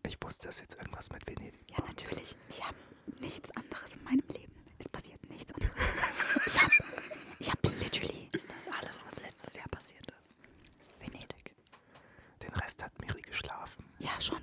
ich 0.07 0.17
wusste, 0.23 0.47
dass 0.49 0.61
jetzt 0.61 0.77
irgendwas 0.79 1.11
mit 1.11 1.27
Venedig 1.29 1.61
Ja, 1.71 1.85
natürlich. 1.87 2.35
Ich 2.49 2.65
habe 2.65 2.77
nichts 3.21 3.51
anderes 3.57 3.95
in 3.97 4.05
meinem 4.05 4.27
Leben. 4.29 4.53
Es 4.79 4.89
passiert 4.89 5.23
nichts 5.29 5.53
anderes. 5.53 5.75
Ich 6.47 6.61
habe 6.63 6.73
ich 7.39 7.51
hab 7.51 7.63
literally. 7.81 8.29
Ist 8.33 8.51
das 8.53 8.69
alles, 8.69 9.03
was 9.07 9.21
letztes 9.21 9.55
Jahr 9.55 9.69
passiert 9.69 10.07
ist? 10.23 10.39
Venedig. 11.01 11.55
Den 12.43 12.53
Rest 12.55 12.83
hat 12.83 12.99
Miri 13.01 13.21
geschlafen. 13.23 13.85
Ja, 13.99 14.19
schon. 14.21 14.41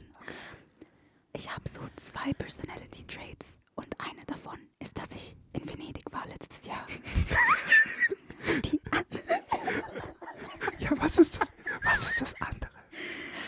Ich 1.34 1.50
habe 1.50 1.68
so 1.68 1.82
zwei 1.96 2.32
Personality 2.34 3.06
Traits 3.08 3.60
und 3.76 4.00
eine 4.00 4.24
davon 4.26 4.60
ist, 4.80 4.98
dass 4.98 5.12
ich 5.12 5.36
in 5.54 5.68
Venedig 5.68 6.06
war 6.12 6.26
letztes 6.28 6.66
Jahr. 6.68 6.86
Die 8.64 8.80
andere, 8.92 9.44
Ja, 10.80 10.92
was 10.98 11.18
ist 11.18 11.40
das? 11.42 11.48
Was 11.84 12.04
ist 12.04 12.22
das 12.22 12.42
andere? 12.42 12.72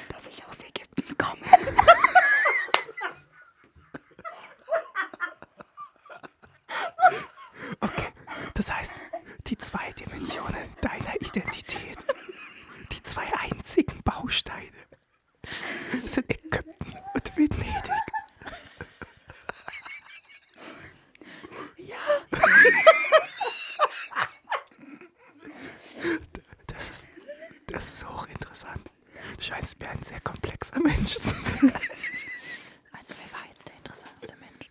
dass 0.10 0.26
ich 0.28 0.44
aus 0.46 0.58
Ägypten 0.64 1.16
komme. 1.18 1.42
Das 8.54 8.72
heißt, 8.72 8.94
die 9.48 9.58
zwei 9.58 9.92
Dimensionen 9.94 10.76
deiner 10.82 11.16
Identität, 11.22 11.98
die 12.92 13.04
zwei 13.04 13.26
einzigen 13.40 14.02
Bausteine, 14.04 14.72
sind 16.06 16.30
Ägypten 16.30 16.94
und 17.14 17.38
Venedig. 17.38 17.92
Ja. 21.78 21.98
Das 26.68 26.90
ist, 26.90 27.08
das 27.68 27.92
ist 27.92 28.10
hochinteressant. 28.10 28.90
Du 29.38 29.42
scheinst 29.44 29.80
mir 29.80 29.90
ein 29.90 30.04
sehr 30.04 30.20
komplexer 30.22 30.80
Mensch 30.80 31.14
zu 31.16 31.30
sein. 31.30 31.74
Also, 32.92 33.14
wer 33.18 33.40
war 33.40 33.48
jetzt 33.50 33.68
der 33.68 33.76
interessanteste 33.78 34.36
Mensch? 34.38 34.70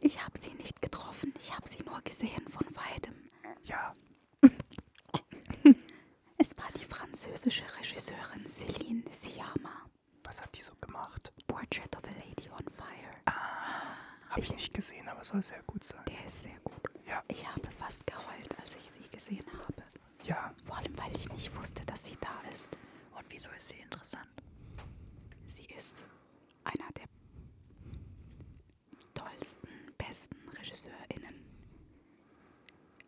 Ich 0.00 0.22
habe 0.22 0.38
sie 0.38 0.54
nicht 0.54 0.80
getroffen. 0.82 1.32
Ich 1.38 1.54
habe 1.54 1.68
sie 1.68 1.82
nur 1.84 2.00
gesehen 2.02 2.46
von 2.48 2.66
weitem. 2.74 3.14
Ja, 3.64 3.94
Es 6.38 6.56
war 6.56 6.68
die 6.78 6.84
Französin. 6.84 7.50
französische 7.50 7.64
Regisseurin 7.78 8.46
Céline 8.46 9.10
Sciamma. 9.10 9.86
Was 10.24 10.40
hat 10.40 10.54
die 10.56 10.62
so 10.62 10.72
gemacht? 10.80 11.32
Portrait 11.46 11.94
of 11.96 12.04
a 12.04 12.10
Lady 12.18 12.48
on 12.50 12.64
Fire. 12.72 13.16
Habe 14.28 14.40
ich 14.40 14.52
nicht 14.52 14.74
gesehen, 14.74 15.08
aber 15.08 15.24
soll 15.24 15.42
sehr 15.42 15.62
gut 15.64 15.82
sein. 15.82 16.04
Der 16.08 16.24
ist 16.24 16.42
sehr 16.42 16.58
gut. 16.62 16.82
Ja. 17.06 17.22
Ich 17.28 17.46
habe 17.46 17.68
fast 17.70 18.06
geheult, 18.06 18.56
als 18.62 18.76
ich 18.76 18.88
sie 18.90 19.08
gesehen 19.08 19.46
habe. 19.52 19.82
Ja. 20.24 20.52
Vor 20.64 20.76
allem, 20.76 20.96
weil 20.98 21.16
ich 21.16 21.28
nicht 21.30 21.54
wusste, 21.56 21.84
dass 21.86 22.04
sie 22.04 22.16
da 22.20 22.48
ist. 22.50 22.76
Und 23.16 23.24
wieso 23.30 23.48
ist 23.50 23.68
sie 23.68 23.76
interessant? 23.80 24.28
Sie 25.46 25.64
ist 25.66 26.04
einer 26.64 26.90
der 26.96 27.06
tollsten, 29.14 29.68
besten 29.96 30.36
RegisseurInnen 30.50 31.42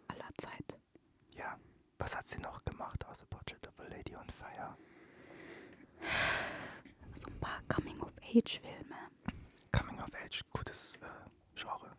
aller 0.08 0.30
Zeit. 0.38 0.64
Ja. 1.36 1.58
Was 1.98 2.16
hat 2.16 2.28
sie 2.28 2.38
noch 2.38 2.64
gemacht 2.64 3.04
außer 3.06 3.26
Portrait 3.26 3.66
of 3.66 3.78
a 3.80 3.84
Lady 3.88 4.14
on 4.14 4.24
Fire? 4.30 4.76
So 7.14 7.26
ein 7.28 7.40
paar 7.40 7.60
Coming-of-Age-Filme. 8.28 8.94
Coming 9.72 10.00
of 10.00 10.10
Age, 10.22 10.42
gutes 10.52 10.96
äh, 10.96 11.06
Genre. 11.58 11.90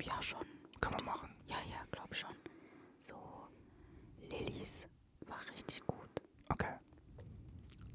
Ja, 0.00 0.22
schon. 0.22 0.46
Kann 0.80 0.92
man 0.92 1.04
machen. 1.04 1.34
Ja, 1.48 1.56
ja, 1.68 1.84
glaub 1.90 2.14
schon. 2.14 2.34
So, 3.00 3.16
Lillys 4.30 4.86
war 5.26 5.40
richtig 5.52 5.84
gut. 5.86 6.08
Okay. 6.50 6.72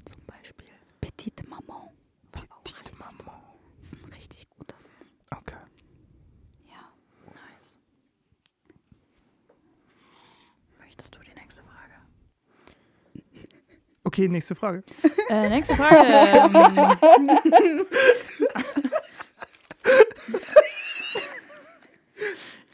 Zum 0.04 0.20
Beispiel 0.26 0.68
Petite 1.00 1.48
Maman 1.48 1.88
war 2.32 2.42
auch 2.50 2.62
Petite 2.62 2.80
richtig 2.80 2.98
Maman. 2.98 3.16
toll. 3.24 3.80
Ist 3.80 3.94
ein 3.94 4.12
richtig 4.12 4.50
guter 4.50 4.76
Film. 4.76 5.10
Okay. 5.30 5.56
Ja. 6.66 6.92
Nice. 7.24 7.78
Möchtest 10.78 11.14
du 11.14 11.20
die 11.20 11.32
nächste 11.32 11.62
Frage? 11.62 11.94
Okay, 14.12 14.28
nächste 14.28 14.54
Frage. 14.54 14.82
Äh, 15.30 15.48
nächste 15.48 15.74
Frage. 15.74 15.96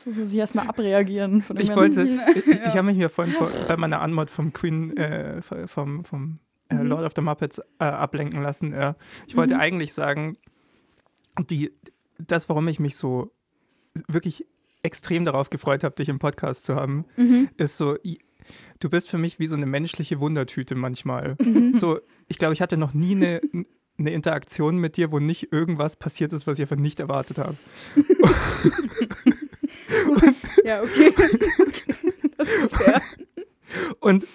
so 0.05 0.11
muss 0.11 0.32
ich 0.32 0.39
erstmal 0.39 0.66
abreagieren. 0.68 1.43
Von 1.43 1.57
Ich 1.59 1.74
wollte, 1.74 2.09
ich, 2.34 2.47
ich 2.47 2.66
habe 2.76 2.84
mich 2.84 2.97
ja 2.99 3.09
vorhin 3.09 3.34
vor, 3.34 3.51
bei 3.66 3.76
meiner 3.76 4.01
Anmod 4.01 4.30
vom 4.30 4.53
Queen, 4.53 4.97
äh, 4.97 5.41
vom, 5.66 6.05
vom 6.05 6.39
äh, 6.70 6.74
Mhm. 6.76 6.86
Lord 6.86 7.05
of 7.07 7.12
the 7.16 7.22
Muppets 7.22 7.59
äh, 7.78 7.84
ablenken 7.84 8.43
lassen. 8.43 8.74
Ich 9.26 9.36
wollte 9.36 9.55
Mhm. 9.55 9.61
eigentlich 9.61 9.95
sagen, 9.95 10.36
die, 11.49 11.72
das, 12.18 12.49
warum 12.49 12.68
ich 12.68 12.78
mich 12.80 12.97
so 12.97 13.30
wirklich 14.09 14.45
extrem 14.82 15.24
darauf 15.24 15.51
gefreut 15.51 15.82
habe, 15.82 15.95
dich 15.95 16.09
im 16.09 16.18
Podcast 16.18 16.64
zu 16.64 16.76
haben, 16.76 17.05
Mhm. 17.16 17.49
ist 17.57 17.76
so, 17.76 17.97
du 18.81 18.91
bist 18.91 19.09
für 19.09 19.18
mich 19.18 19.39
wie 19.39 19.47
so 19.47 19.57
eine 19.57 19.66
menschliche 19.66 20.20
Wundertüte 20.20 20.74
manchmal. 20.74 21.37
Mhm. 21.41 21.74
So, 21.74 22.01
ich 22.29 22.39
glaube, 22.39 22.55
ich 22.55 22.61
hatte 22.61 22.76
noch 22.76 22.95
nie 22.95 23.14
eine, 23.14 23.41
eine 23.99 24.11
Interaktion 24.11 24.79
mit 24.79 24.97
dir, 24.97 25.12
wo 25.12 25.18
nicht 25.18 25.53
irgendwas 25.53 25.97
passiert 25.97 26.33
ist, 26.33 26.47
was 26.47 26.59
ich 26.59 26.62
einfach 26.62 26.76
nicht 26.76 27.01
erwartet 27.01 27.39
habe. 27.39 27.57
Ja, 30.64 30.83
okay. 30.83 31.12
das 32.37 32.49
ist 32.49 32.76
fair. 32.76 33.01
Und 34.01 34.26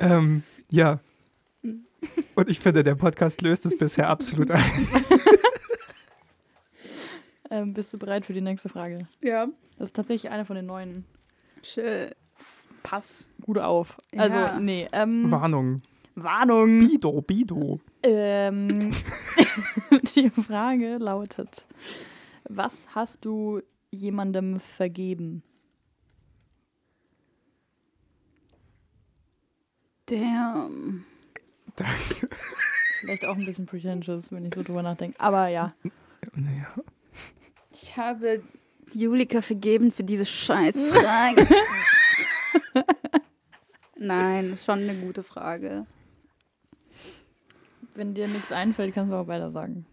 ähm, 0.00 0.42
ja. 0.70 1.00
Und 2.34 2.48
ich 2.48 2.60
finde, 2.60 2.84
der 2.84 2.94
Podcast 2.94 3.42
löst 3.42 3.66
es 3.66 3.76
bisher 3.76 4.08
absolut 4.08 4.50
ein. 4.50 4.88
Ähm, 7.50 7.74
bist 7.74 7.92
du 7.92 7.98
bereit 7.98 8.26
für 8.26 8.32
die 8.32 8.40
nächste 8.40 8.68
Frage? 8.68 9.08
Ja. 9.22 9.48
Das 9.76 9.88
ist 9.88 9.96
tatsächlich 9.96 10.30
eine 10.30 10.44
von 10.44 10.54
den 10.54 10.66
neuen. 10.66 11.04
Schön. 11.62 12.10
Pass 12.82 13.32
gut 13.42 13.58
auf. 13.58 13.96
Also, 14.16 14.36
Ja. 14.38 14.58
nee. 14.60 14.88
Ähm, 14.92 15.30
Warnung. 15.30 15.82
Warnung. 16.14 16.80
Bido, 16.80 17.20
Bido. 17.22 17.80
Ähm, 18.02 18.92
die 20.16 20.30
Frage 20.30 20.96
lautet: 20.98 21.66
Was 22.44 22.88
hast 22.94 23.24
du 23.24 23.60
jemandem 23.90 24.60
vergeben? 24.60 25.42
Damn. 30.06 31.04
Danke. 31.76 32.28
Vielleicht 33.00 33.24
auch 33.24 33.36
ein 33.36 33.44
bisschen 33.46 33.66
pretentious, 33.66 34.32
wenn 34.32 34.44
ich 34.44 34.54
so 34.54 34.62
drüber 34.62 34.82
nachdenke. 34.82 35.18
Aber 35.20 35.48
ja. 35.48 35.72
Naja. 36.34 36.66
Ich 37.72 37.96
habe 37.96 38.42
Julika 38.92 39.40
vergeben 39.40 39.92
für 39.92 40.02
diese 40.04 40.26
Scheißfrage. 40.26 41.46
Nein, 43.96 44.52
ist 44.52 44.64
schon 44.64 44.80
eine 44.80 44.98
gute 44.98 45.22
Frage. 45.22 45.86
Wenn 47.94 48.14
dir 48.14 48.28
nichts 48.28 48.52
einfällt, 48.52 48.94
kannst 48.94 49.12
du 49.12 49.16
auch 49.16 49.26
weiter 49.26 49.50
sagen. 49.50 49.84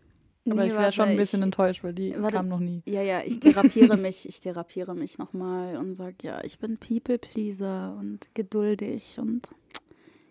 Aber 0.49 0.61
Nee, 0.61 0.67
ich 0.69 0.73
wäre 0.73 0.91
schon 0.91 1.09
ein 1.09 1.17
bisschen 1.17 1.39
ich, 1.39 1.45
enttäuscht, 1.45 1.83
weil 1.83 1.93
die 1.93 2.15
warte. 2.17 2.37
kam 2.37 2.47
noch 2.47 2.59
nie. 2.59 2.81
Ja, 2.85 3.01
ja, 3.01 3.21
ich 3.25 3.39
therapiere 3.39 3.97
mich, 3.97 4.27
ich 4.29 4.39
therapiere 4.39 4.95
mich 4.95 5.17
nochmal 5.17 5.75
und 5.75 5.95
sage, 5.95 6.15
ja, 6.23 6.43
ich 6.43 6.57
bin 6.57 6.77
People-Pleaser 6.77 7.97
und 7.99 8.33
geduldig 8.33 9.17
und 9.19 9.49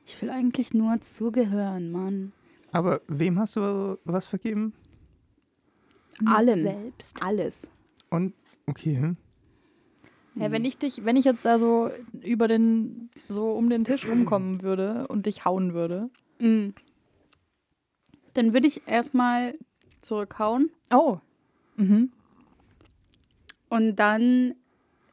ich 0.07 0.20
will 0.22 0.30
eigentlich 0.30 0.72
nur 0.72 1.01
zugehören, 1.03 1.90
Mann. 1.90 2.32
Aber 2.72 3.01
wem 3.09 3.38
hast 3.38 3.57
du 3.57 3.99
was 4.05 4.26
vergeben? 4.26 4.72
Allen. 6.24 6.62
Selbst. 6.62 7.22
Alles. 7.22 7.70
Und, 8.09 8.32
okay. 8.66 8.97
hm. 8.97 9.16
Ja, 10.37 10.51
wenn 10.51 10.64
ich 10.64 10.76
dich, 10.78 11.05
wenn 11.05 11.16
ich 11.16 11.24
jetzt 11.24 11.45
da 11.45 11.59
so 11.59 11.91
über 12.22 12.47
den, 12.47 13.11
so 13.28 13.53
um 13.53 13.70
den 13.70 13.84
Tisch 13.84 14.07
rumkommen 14.07 14.62
würde 14.62 15.07
und 15.09 15.26
dich 15.26 15.45
hauen 15.45 15.72
würde. 15.74 16.11
Mhm. 16.39 16.74
Dann 18.34 18.53
würde 18.53 18.66
ich 18.66 18.87
erstmal 18.87 19.55
zurückhauen 20.03 20.70
Oh. 20.93 21.18
Mhm. 21.76 22.11
und 23.68 23.97
dann 23.97 24.55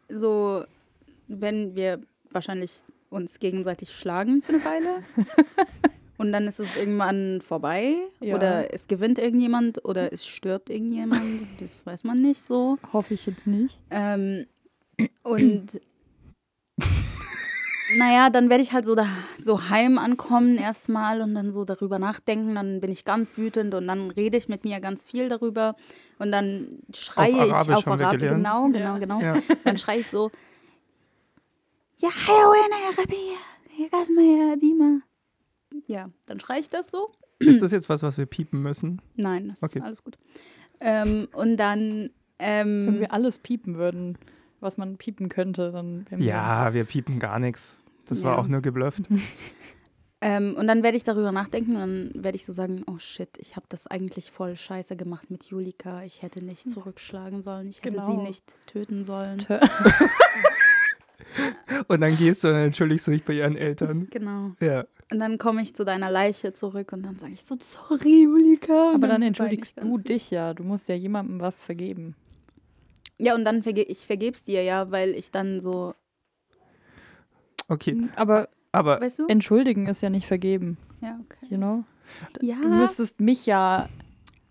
so, 0.10 0.64
wenn 1.28 1.76
wir 1.76 2.02
wahrscheinlich 2.32 2.82
uns 3.10 3.40
gegenseitig 3.40 3.92
schlagen 3.96 4.42
für 4.42 4.54
eine 4.54 4.66
Weile. 4.66 5.04
Und 6.18 6.32
dann 6.32 6.48
ist 6.48 6.60
es 6.60 6.78
irgendwann 6.78 7.42
vorbei. 7.42 7.96
Ja. 8.22 8.36
Oder 8.36 8.74
es 8.74 8.88
gewinnt 8.88 9.18
irgendjemand 9.20 9.84
oder 9.84 10.14
es 10.14 10.26
stirbt 10.26 10.70
irgendjemand. 10.70 11.48
Das 11.60 11.84
weiß 11.86 12.04
man 12.06 12.22
nicht 12.22 12.42
so. 12.42 12.78
Hoffe 12.94 13.16
ich 13.16 13.26
jetzt 13.26 13.46
nicht. 13.48 13.78
Ähm, 13.90 14.46
und 15.24 15.80
naja, 17.98 18.30
dann 18.30 18.50
werde 18.50 18.64
ich 18.64 18.74
halt 18.74 18.86
so, 18.86 18.96
da, 18.96 19.08
so 19.38 19.70
heim 19.70 19.98
ankommen 19.98 20.58
erstmal 20.58 21.22
und 21.22 21.36
dann 21.36 21.52
so 21.52 21.64
darüber 21.66 22.00
nachdenken. 22.00 22.56
Dann 22.56 22.82
bin 22.82 22.92
ich 22.92 23.06
ganz 23.06 23.38
wütend 23.38 23.76
und 23.76 23.88
dann 23.88 24.10
rede 24.10 24.38
ich 24.38 24.48
mit 24.50 24.64
mir 24.64 24.80
ganz 24.80 25.04
viel 25.04 25.30
darüber. 25.30 25.76
Und 26.18 26.32
dann 26.32 26.80
schreie 26.96 27.34
Auf 27.36 27.46
ich 27.48 27.54
Arabisch 27.54 27.76
auf 27.76 27.88
Arabisch. 27.88 28.20
gelernt. 28.22 28.38
Genau, 28.38 28.66
genau, 28.70 28.94
Ja. 28.94 28.98
genau. 28.98 29.22
Ja. 29.22 29.44
Dann 29.64 29.78
schreie 29.78 30.00
ich 30.00 30.08
so: 30.08 30.32
Ja, 31.98 32.10
Dima. 34.56 35.00
Ja, 35.88 36.10
dann 36.26 36.40
schreie 36.40 36.60
ich 36.62 36.70
das 36.70 36.90
so. 36.90 37.12
Ist 37.40 37.62
das 37.62 37.72
jetzt 37.72 37.90
was, 37.90 38.02
was 38.04 38.18
wir 38.18 38.26
piepen 38.26 38.62
müssen? 38.62 39.02
Nein, 39.16 39.50
das 39.50 39.62
Okay. 39.62 39.80
ist 39.80 39.86
alles 39.86 40.04
gut. 40.04 40.18
Ähm, 40.80 41.28
und 41.34 41.58
dann. 41.58 42.10
Wenn 42.40 42.48
Ähm, 42.90 43.00
wir 43.00 43.14
alles 43.14 43.38
piepen 43.40 43.78
würden, 43.78 44.18
was 44.64 44.78
man 44.78 44.98
piepen 44.98 45.30
könnte, 45.30 45.72
dann 45.72 46.06
wir. 46.10 46.18
Ja, 46.26 46.74
wir 46.74 46.86
piepen 46.86 47.20
gar 47.20 47.38
nichts. 47.40 47.80
Das 48.08 48.24
war 48.24 48.34
Ja. 48.34 48.38
auch 48.40 48.48
nur 48.48 48.62
geblufft. 48.62 49.04
Ähm, 50.26 50.56
und 50.58 50.68
dann 50.68 50.84
werde 50.84 50.96
ich 50.96 51.04
darüber 51.04 51.34
nachdenken 51.34 51.76
und 51.76 51.82
dann 51.82 52.12
werde 52.24 52.38
ich 52.38 52.46
so 52.46 52.54
sagen, 52.54 52.86
oh 52.88 52.98
shit, 52.98 53.28
ich 53.40 53.58
habe 53.58 53.66
das 53.68 53.88
eigentlich 53.88 54.32
voll 54.32 54.56
scheiße 54.56 54.96
gemacht 54.96 55.30
mit 55.30 55.44
Julika. 55.48 56.02
Ich 56.04 56.22
hätte 56.22 56.46
nicht 56.46 56.72
zurückschlagen 56.72 57.42
sollen, 57.42 57.68
ich 57.68 57.80
hätte 57.84 58.00
sie 58.00 58.06
Genau. 58.12 58.24
nicht 58.24 58.46
töten 58.66 59.04
sollen. 59.04 59.42
Tö- 59.42 59.60
Und 61.88 62.02
dann 62.02 62.16
gehst 62.16 62.44
du 62.44 62.50
und 62.50 62.54
dann 62.54 62.66
entschuldigst 62.66 63.08
du 63.08 63.12
dich 63.12 63.24
bei 63.26 63.34
ihren 63.34 63.58
Eltern. 63.58 64.08
Genau. 64.12 64.52
Ja. 64.62 64.86
Und 65.12 65.20
dann 65.20 65.38
komme 65.38 65.62
ich 65.62 65.76
zu 65.76 65.84
deiner 65.84 66.10
Leiche 66.12 66.54
zurück 66.54 66.94
und 66.94 67.04
dann 67.04 67.16
sage 67.16 67.34
ich 67.34 67.44
so, 67.44 67.58
sorry 67.60 68.24
Julika. 68.24 68.94
Aber 68.94 69.08
dann 69.08 69.22
entschuldigst 69.24 69.82
du 69.82 69.98
dich 69.98 70.32
ja. 70.32 70.54
Du 70.54 70.64
musst 70.64 70.88
ja 70.88 70.96
jemandem 70.96 71.40
was 71.42 71.64
vergeben. 71.64 72.16
Ja, 73.24 73.36
und 73.36 73.46
dann 73.46 73.64
verge 73.64 73.82
ich 73.84 74.06
vergeb's 74.06 74.44
dir 74.44 74.64
ja, 74.64 74.92
weil 74.92 75.12
ich 75.16 75.32
dann 75.32 75.62
so, 75.62 75.94
Okay. 77.70 78.10
Aber 78.16 78.50
Aber 78.72 79.00
weißt 79.00 79.20
du? 79.20 79.28
entschuldigen 79.28 79.88
ist 79.88 80.02
ja 80.02 80.10
nicht 80.10 80.28
vergeben, 80.28 80.78
Ja, 81.02 81.20
okay. 81.24 81.46
you 81.50 81.58
know? 81.58 81.84
Ja, 82.42 82.56
Du 82.62 82.68
müsstest 82.68 83.20
mich 83.22 83.46
ja 83.46 83.88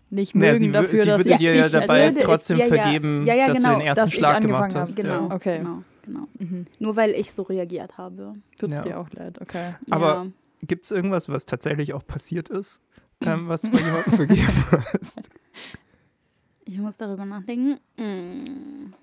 nicht 0.09 0.35
naja, 0.35 0.53
mögen 0.53 0.73
dafür, 0.73 0.99
sie 1.03 1.05
dass 1.09 1.19
würde 1.19 1.29
ich 1.31 1.37
dir 1.37 1.55
ja 1.55 1.69
dabei 1.69 2.05
es- 2.07 2.15
trotzdem 2.19 2.57
ja, 2.57 2.65
ja. 2.65 2.73
vergeben, 2.75 3.25
Ja, 3.25 3.35
ja, 3.35 3.47
dass 3.47 3.57
genau, 3.57 3.73
du 3.73 3.79
den 3.79 3.87
ersten 3.87 4.01
dass 4.05 4.09
ich 4.13 4.19
Schlag 4.19 4.41
gemacht 4.41 4.63
angefangen 4.63 4.81
hast. 4.87 4.97
habe. 4.97 5.07
Ja. 5.07 5.17
genau, 5.19 5.35
Okay. 5.35 5.57
genau, 5.59 5.83
genau. 6.05 6.27
Mhm. 6.39 6.65
Nur 6.79 6.95
weil 6.95 7.11
ich 7.11 7.31
so 7.31 7.43
reagiert 7.43 7.97
habe. 7.97 8.35
Tut's 8.57 8.73
Ja. 8.73 8.81
dir 8.81 8.99
auch 8.99 9.09
leid, 9.11 9.39
okay. 9.41 9.75
Aber 9.91 10.07
ja. 10.13 10.25
Gibt 10.65 10.85
es 10.85 10.91
irgendwas, 10.91 11.27
was 11.29 11.45
tatsächlich 11.45 11.93
auch 11.93 12.05
passiert 12.07 12.49
ist, 12.49 12.81
ähm, 13.25 13.47
was 13.49 13.61
du 13.63 13.69
bei 13.71 13.79
jemandem 13.79 14.13
vergeben 14.13 14.47
hast? 14.71 15.19
Ich 16.65 16.77
muss 16.77 16.97
darüber 16.97 17.25
nachdenken. 17.25 17.79
Mm. 17.97 18.93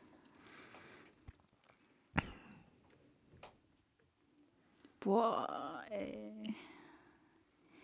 Boah, 5.01 5.83
ey. 5.91 6.55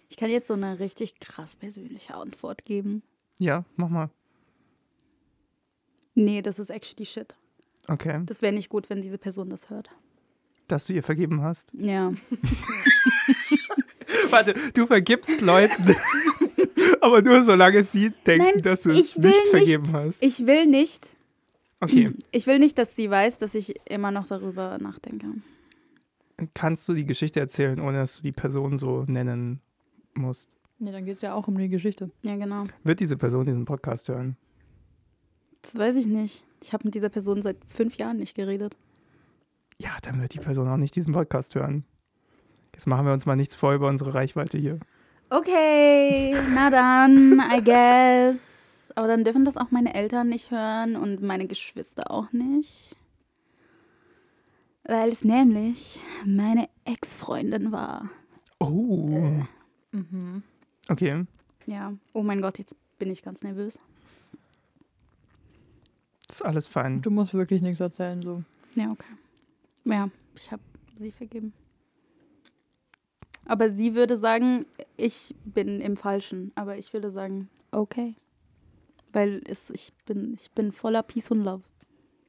Ich 0.09 0.16
kann 0.16 0.31
jetzt 0.31 0.47
so 0.47 0.55
eine 0.55 0.79
richtig 0.79 1.18
krass 1.20 1.57
persönliche 1.57 2.14
Antwort 2.14 2.64
geben. 2.64 3.03
Ja, 3.39 3.64
mach 3.77 3.89
mal. 3.89 4.11
Nee, 6.14 6.41
das 6.41 6.59
ist 6.59 6.70
actually 6.70 7.05
shit. 7.05 7.37
Okay. 7.89 8.22
Das 8.24 8.43
wäre 8.43 8.53
nicht 8.53 8.70
gut, 8.70 8.89
wenn 8.89 9.03
diese 9.03 9.18
Person 9.18 9.51
das 9.51 9.70
hört. 9.70 9.91
Dass 10.68 10.87
du 10.87 10.95
ihr 10.95 11.03
vergeben 11.03 11.43
hast. 11.43 11.70
Ja. 11.74 12.12
Warte, 14.31 14.55
du 14.72 14.87
vergibst 14.87 15.41
Leuten, 15.41 15.95
aber 17.07 17.22
nur 17.22 17.42
solange 17.44 17.82
sie 17.84 18.12
denken, 18.26 18.46
Nein, 18.54 18.62
dass 18.62 18.82
du 18.82 18.90
ich 18.90 19.00
es 19.16 19.22
will 19.22 19.30
nicht 19.30 19.40
nicht. 19.42 19.50
vergeben 19.50 19.92
hast. 19.92 20.22
Ich 20.22 20.46
will 20.46 20.66
nicht, 20.66 21.09
Okay. 21.80 22.12
ich 22.32 22.46
will 22.46 22.59
nicht, 22.59 22.78
dass 22.78 22.94
sie 22.96 23.11
weiß, 23.11 23.38
dass 23.38 23.54
ich 23.54 23.74
immer 23.90 24.11
noch 24.11 24.26
darüber 24.26 24.78
nachdenke. 24.78 25.26
Kannst 26.54 26.88
du 26.88 26.94
die 26.94 27.07
Geschichte 27.07 27.40
erzählen, 27.40 27.80
ohne 27.80 27.98
dass 27.98 28.18
du 28.18 28.22
die 28.22 28.32
Person 28.32 28.76
so 28.76 29.04
nennen 29.07 29.61
musst? 30.14 30.57
Nee, 30.78 30.92
dann 30.92 31.04
geht 31.07 31.16
es 31.16 31.22
ja 31.22 31.32
auch 31.34 31.48
um 31.48 31.57
die 31.57 31.68
Geschichte. 31.70 32.11
Ja, 32.22 32.36
genau. 32.36 32.64
Wird 32.84 33.00
diese 33.00 33.16
Person 33.16 33.46
diesen 33.46 33.64
Podcast 33.64 34.09
hören? 34.09 34.36
Das 35.62 35.76
weiß 35.76 35.96
ich 35.96 36.07
nicht. 36.07 36.44
Ich 36.62 36.72
habe 36.72 36.84
mit 36.84 36.94
dieser 36.94 37.09
Person 37.09 37.42
seit 37.42 37.57
fünf 37.68 37.96
Jahren 37.96 38.18
nicht 38.18 38.34
geredet. 38.34 38.76
Ja, 39.78 39.90
dann 40.02 40.20
wird 40.20 40.34
die 40.34 40.38
Person 40.38 40.68
auch 40.68 40.76
nicht 40.76 40.94
diesen 40.96 41.12
Podcast 41.14 41.54
hören. 41.54 41.84
Jetzt 42.74 42.86
machen 42.86 43.07
wir 43.07 43.12
uns 43.14 43.24
mal 43.26 43.36
nichts 43.36 43.54
vor 43.54 43.72
über 43.74 43.88
unsere 43.88 44.12
Reichweite 44.14 44.59
hier. 44.59 44.78
Okay, 45.29 46.35
na 46.55 46.70
dann, 46.70 47.41
I 47.41 47.61
guess. 47.62 48.93
Aber 48.95 49.09
dann 49.09 49.24
dürfen 49.24 49.45
das 49.45 49.57
auch 49.57 49.70
meine 49.70 49.95
Eltern 49.95 50.29
nicht 50.29 50.51
hören 50.51 50.97
und 50.97 51.20
meine 51.20 51.47
Geschwister 51.47 52.11
auch 52.11 52.33
nicht. 52.33 52.97
Weil 54.85 55.09
es 55.09 55.24
nämlich 55.24 56.01
meine 56.24 56.68
Ex-Freundin 56.85 57.72
war. 57.72 58.09
Oh. 58.61 59.43
Mhm. 59.91 60.45
Okay. 60.89 61.24
Ja. 61.66 61.93
Oh 62.12 62.22
mein 62.22 62.41
Gott, 62.41 62.59
jetzt 62.59 62.77
bin 62.99 63.11
ich 63.11 63.22
ganz 63.22 63.43
nervös. 63.43 63.79
Das 66.29 66.37
ist 66.37 66.43
alles 66.43 66.66
fein. 66.68 67.03
Du 67.03 67.11
musst 67.11 67.35
wirklich 67.35 67.62
nichts 67.62 67.81
erzählen, 67.81 68.22
so. 68.22 68.45
Ja, 68.77 68.93
okay. 68.93 69.12
Ja, 69.85 70.09
ich 70.37 70.51
habe 70.53 70.62
sie 70.97 71.11
vergeben. 71.11 71.53
Aber 73.47 73.70
sie 73.70 73.94
würde 73.94 74.16
sagen, 74.16 74.66
ich 74.97 75.34
bin 75.44 75.80
im 75.80 75.97
Falschen. 75.97 76.53
Aber 76.55 76.76
ich 76.76 76.92
würde 76.92 77.11
sagen, 77.11 77.49
okay. 77.70 78.14
Weil 79.12 79.42
es, 79.47 79.70
ich, 79.70 79.92
bin, 80.05 80.34
ich 80.34 80.51
bin 80.51 80.72
voller 80.72 81.03
Peace 81.03 81.30
und 81.30 81.42
Love. 81.42 81.62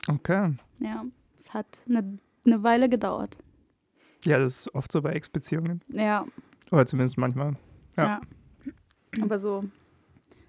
Okay. 0.07 0.53
Ja, 0.79 1.05
es 1.37 1.53
hat 1.53 1.81
eine, 1.89 2.19
eine 2.45 2.63
Weile 2.63 2.87
gedauert. 2.87 3.37
Ja, 4.23 4.39
das 4.39 4.61
ist 4.61 4.75
oft 4.75 4.91
so 4.91 5.01
bei 5.01 5.13
Ex-Beziehungen. 5.13 5.81
Ja, 5.89 6.25
Oder 6.71 6.85
zumindest 6.85 7.17
manchmal. 7.17 7.55
Ja. 7.95 8.05
ja. 8.05 8.21
Aber 9.21 9.39
so, 9.39 9.65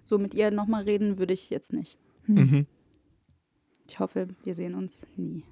so 0.05 0.19
mit 0.19 0.35
ihr 0.35 0.51
nochmal 0.51 0.85
reden 0.85 1.19
würde 1.19 1.33
ich 1.33 1.51
jetzt 1.51 1.73
nicht. 1.73 1.99
Mhm. 2.27 2.67
Ich 3.87 3.99
hoffe, 4.01 4.29
wir 4.45 4.55
sehen 4.55 4.75
uns 4.75 5.07
nie 5.17 5.45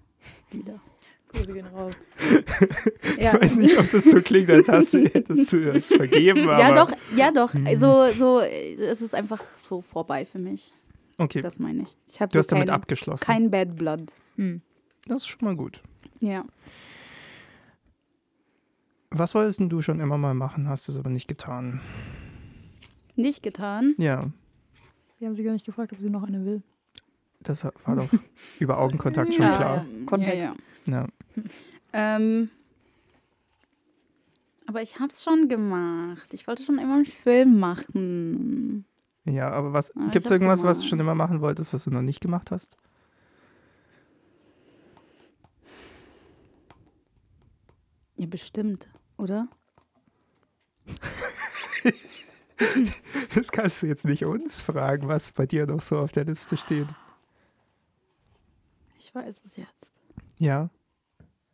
wieder. 0.51 0.81
Grüße 1.29 1.53
gehen 1.53 1.67
raus. 1.67 1.93
Ja, 3.19 3.35
Ich 3.35 3.41
weiß 3.43 3.57
nicht, 3.57 3.79
ob 3.79 3.91
das 3.91 4.05
so 4.05 4.21
klingt, 4.21 4.49
als 4.51 4.69
hast 4.69 4.95
du, 4.95 5.05
hättest 5.05 5.53
du 5.53 5.73
das 5.73 5.89
vergeben. 5.89 6.49
Aber 6.49 6.59
ja 6.59 6.73
doch, 6.75 6.93
ja 7.17 7.31
doch. 7.31 7.53
Mhm. 7.55 7.79
So, 7.79 8.11
so, 8.13 8.41
es 8.41 9.01
ist 9.03 9.15
einfach 9.15 9.43
so 9.59 9.81
vorbei 9.83 10.25
für 10.27 10.39
mich. 10.39 10.73
Okay, 11.19 11.41
Das 11.41 11.59
meine 11.59 11.83
ich. 11.85 11.97
Ich 12.09 12.21
habe 12.21 12.31
du 12.31 12.35
so 12.35 12.39
hast 12.41 12.53
damit 12.53 12.69
kein, 12.69 12.75
abgeschlossen. 12.75 13.25
kein 13.25 13.51
Bad 13.51 13.77
Blood. 13.77 14.13
Hm. 14.37 14.61
das 15.07 15.23
ist 15.23 15.29
schon 15.29 15.47
mal 15.47 15.57
gut. 15.57 15.83
Ja. 16.21 16.45
Was 19.11 19.35
wolltest 19.35 19.61
denn 19.61 19.69
du 19.69 19.81
schon 19.83 20.01
immer 20.01 20.19
mal 20.19 20.35
machen, 20.35 20.69
hast 20.69 20.89
es 20.89 20.97
aber 20.99 21.11
nicht 21.11 21.27
getan? 21.29 21.81
Nicht 23.15 23.43
getan. 23.43 23.95
Ja, 23.99 24.21
Wir 25.19 25.29
haben 25.29 25.35
sie 25.35 25.43
gar 25.45 25.53
nicht 25.53 25.65
gefragt, 25.65 25.93
ob 25.93 26.01
sie 26.01 26.11
noch 26.11 26.25
eine 26.25 26.45
will. 26.45 26.63
das 27.41 27.65
war 27.65 27.73
doch 27.97 28.09
über 28.59 28.79
Augenkontakt 28.79 29.33
schon 29.35 29.47
Ja, 29.47 29.57
klar. 29.57 29.77
ja. 29.77 30.05
Kontext. 30.07 30.51
Ja, 30.87 30.93
Ja. 30.93 31.07
Ähm, 31.93 32.51
aber 34.67 34.83
ich 34.83 34.99
habe 34.99 35.09
es 35.09 35.23
schon 35.23 35.49
gemacht. 35.49 36.35
Ich 36.35 36.47
wollte 36.47 36.65
schon 36.65 36.79
immer 36.79 36.97
einen 36.97 37.07
Film 37.07 37.59
machen. 37.59 38.85
Ja, 39.25 39.51
aber 39.51 39.73
was 39.73 39.93
gibt 40.11 40.27
es 40.27 40.31
irgendwas, 40.31 40.63
was 40.63 40.79
du 40.79 40.83
gemacht. 40.83 40.91
schon 40.91 41.01
immer 41.01 41.15
machen 41.15 41.41
wolltest, 41.41 41.73
was 41.73 41.85
du 41.85 41.91
noch 41.91 42.03
nicht 42.03 42.21
gemacht 42.21 42.51
hast? 42.51 42.77
Ja, 48.17 48.27
bestimmt, 48.27 48.89
oder? 49.17 49.49
Das 53.35 53.53
kannst 53.53 53.83
du 53.83 53.87
jetzt 53.87 54.07
nicht 54.07 54.25
uns 54.25 54.63
fragen, 54.63 55.09
was 55.09 55.33
bei 55.33 55.45
dir 55.45 55.67
noch 55.67 55.83
so 55.83 55.99
auf 55.99 56.11
der 56.13 56.25
Liste 56.25 56.57
steht. 56.57 56.87
Ich 58.99 59.15
weiß 59.15 59.43
es 59.45 59.57
jetzt. 59.57 59.91
Ja. 60.39 60.71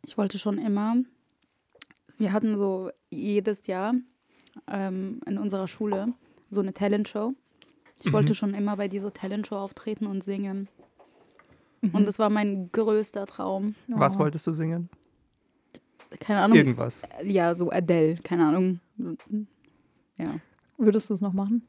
Ich 0.05 0.17
wollte 0.17 0.37
schon 0.37 0.57
immer. 0.57 0.95
Wir 2.17 2.31
hatten 2.33 2.57
so 2.57 2.91
jedes 3.09 3.67
Jahr 3.67 3.93
ähm, 4.67 5.21
in 5.25 5.37
unserer 5.37 5.67
Schule 5.67 6.13
so 6.49 6.61
eine 6.61 6.73
Talentshow. 6.73 7.33
Ich 7.99 8.07
Mhm. 8.07 8.13
wollte 8.13 8.35
schon 8.35 8.53
immer 8.53 8.77
bei 8.77 8.87
dieser 8.87 9.13
Talentshow 9.13 9.55
auftreten 9.55 10.05
und 10.07 10.23
singen. 10.23 10.67
Mhm. 11.81 11.91
Und 11.95 12.07
das 12.07 12.19
war 12.19 12.29
mein 12.29 12.71
größter 12.71 13.25
Traum. 13.25 13.75
Was 13.87 14.15
Oh. 14.15 14.19
wolltest 14.19 14.45
du 14.47 14.51
singen? 14.53 14.89
Keine 16.19 16.41
Ahnung. 16.41 16.57
Irgendwas. 16.57 17.01
Ja, 17.23 17.55
so 17.55 17.71
Adele, 17.71 18.17
keine 18.23 18.45
Ahnung. 18.47 18.79
Ja. 20.17 20.35
Würdest 20.77 21.09
du 21.09 21.13
es 21.15 21.21
noch 21.21 21.33
machen? 21.33 21.65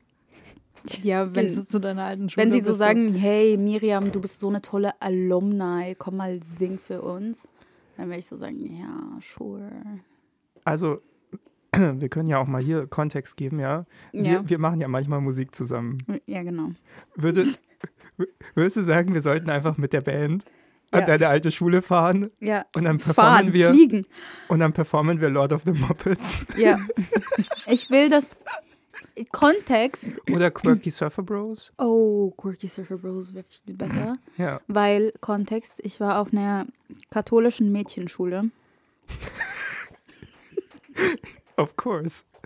Ja, 1.02 1.26
Wenn 1.34 1.46
wenn, 1.46 1.54
du 1.54 1.66
zu 1.66 1.78
deiner 1.80 2.04
alten 2.04 2.28
Schule 2.28 2.44
wenn 2.44 2.52
sie 2.52 2.60
so 2.60 2.74
sagen, 2.74 3.14
hey 3.14 3.56
Miriam, 3.56 4.12
du 4.12 4.20
bist 4.20 4.38
so 4.40 4.48
eine 4.48 4.60
tolle 4.60 5.00
Alumni, 5.00 5.94
komm 5.98 6.16
mal 6.16 6.42
sing 6.42 6.78
für 6.78 7.00
uns. 7.00 7.42
Dann 7.96 8.08
werde 8.08 8.18
ich 8.20 8.26
so 8.26 8.36
sagen, 8.36 8.58
ja, 8.76 9.18
sure. 9.36 9.70
Also, 10.64 11.00
wir 11.76 12.08
können 12.08 12.28
ja 12.28 12.38
auch 12.38 12.46
mal 12.46 12.62
hier 12.62 12.86
Kontext 12.86 13.36
geben, 13.36 13.60
ja. 13.60 13.86
Wir, 14.12 14.22
Ja, 14.22 14.48
wir 14.48 14.58
machen 14.58 14.80
ja 14.80 14.88
manchmal 14.88 15.20
Musik 15.20 15.54
zusammen. 15.54 15.98
ja 16.26 16.42
genau. 16.42 16.70
Würde, 17.16 17.46
würdest 18.54 18.76
du 18.76 18.82
sagen, 18.82 19.14
wir 19.14 19.20
sollten 19.20 19.50
einfach 19.50 19.76
mit 19.76 19.92
der 19.92 20.00
Band 20.00 20.44
an 20.90 21.00
Ja. 21.00 21.06
deine 21.06 21.28
alte 21.28 21.50
Schule 21.50 21.82
fahren 21.82 22.30
Ja. 22.40 22.64
und 22.74 22.84
dann 22.84 22.98
performen 22.98 23.32
Fahren, 23.32 23.52
wir 23.52 23.70
fliegen. 23.70 24.06
und 24.48 24.60
dann 24.60 24.72
performen 24.72 25.20
wir 25.20 25.28
Lord 25.30 25.52
of 25.52 25.62
the 25.64 25.72
Muppets 25.72 26.46
Ja. 26.56 26.78
ich 27.66 27.90
will 27.90 28.08
das 28.10 28.28
Kontext. 29.32 30.12
oder 30.30 30.50
Quirky 30.50 30.90
Surfer 30.90 31.22
Bros? 31.22 31.72
Oh, 31.78 32.30
Quirky 32.36 32.68
Surfer 32.68 32.96
Bros 32.98 33.32
wäre 33.34 33.44
viel 33.64 33.74
besser. 33.74 34.18
Ja. 34.36 34.60
Weil 34.66 35.12
Kontext, 35.20 35.80
ich 35.82 36.00
war 36.00 36.18
auf 36.18 36.32
einer 36.32 36.66
katholischen 37.10 37.72
Mädchenschule. 37.72 38.50
Of 41.56 41.76
course. 41.76 42.24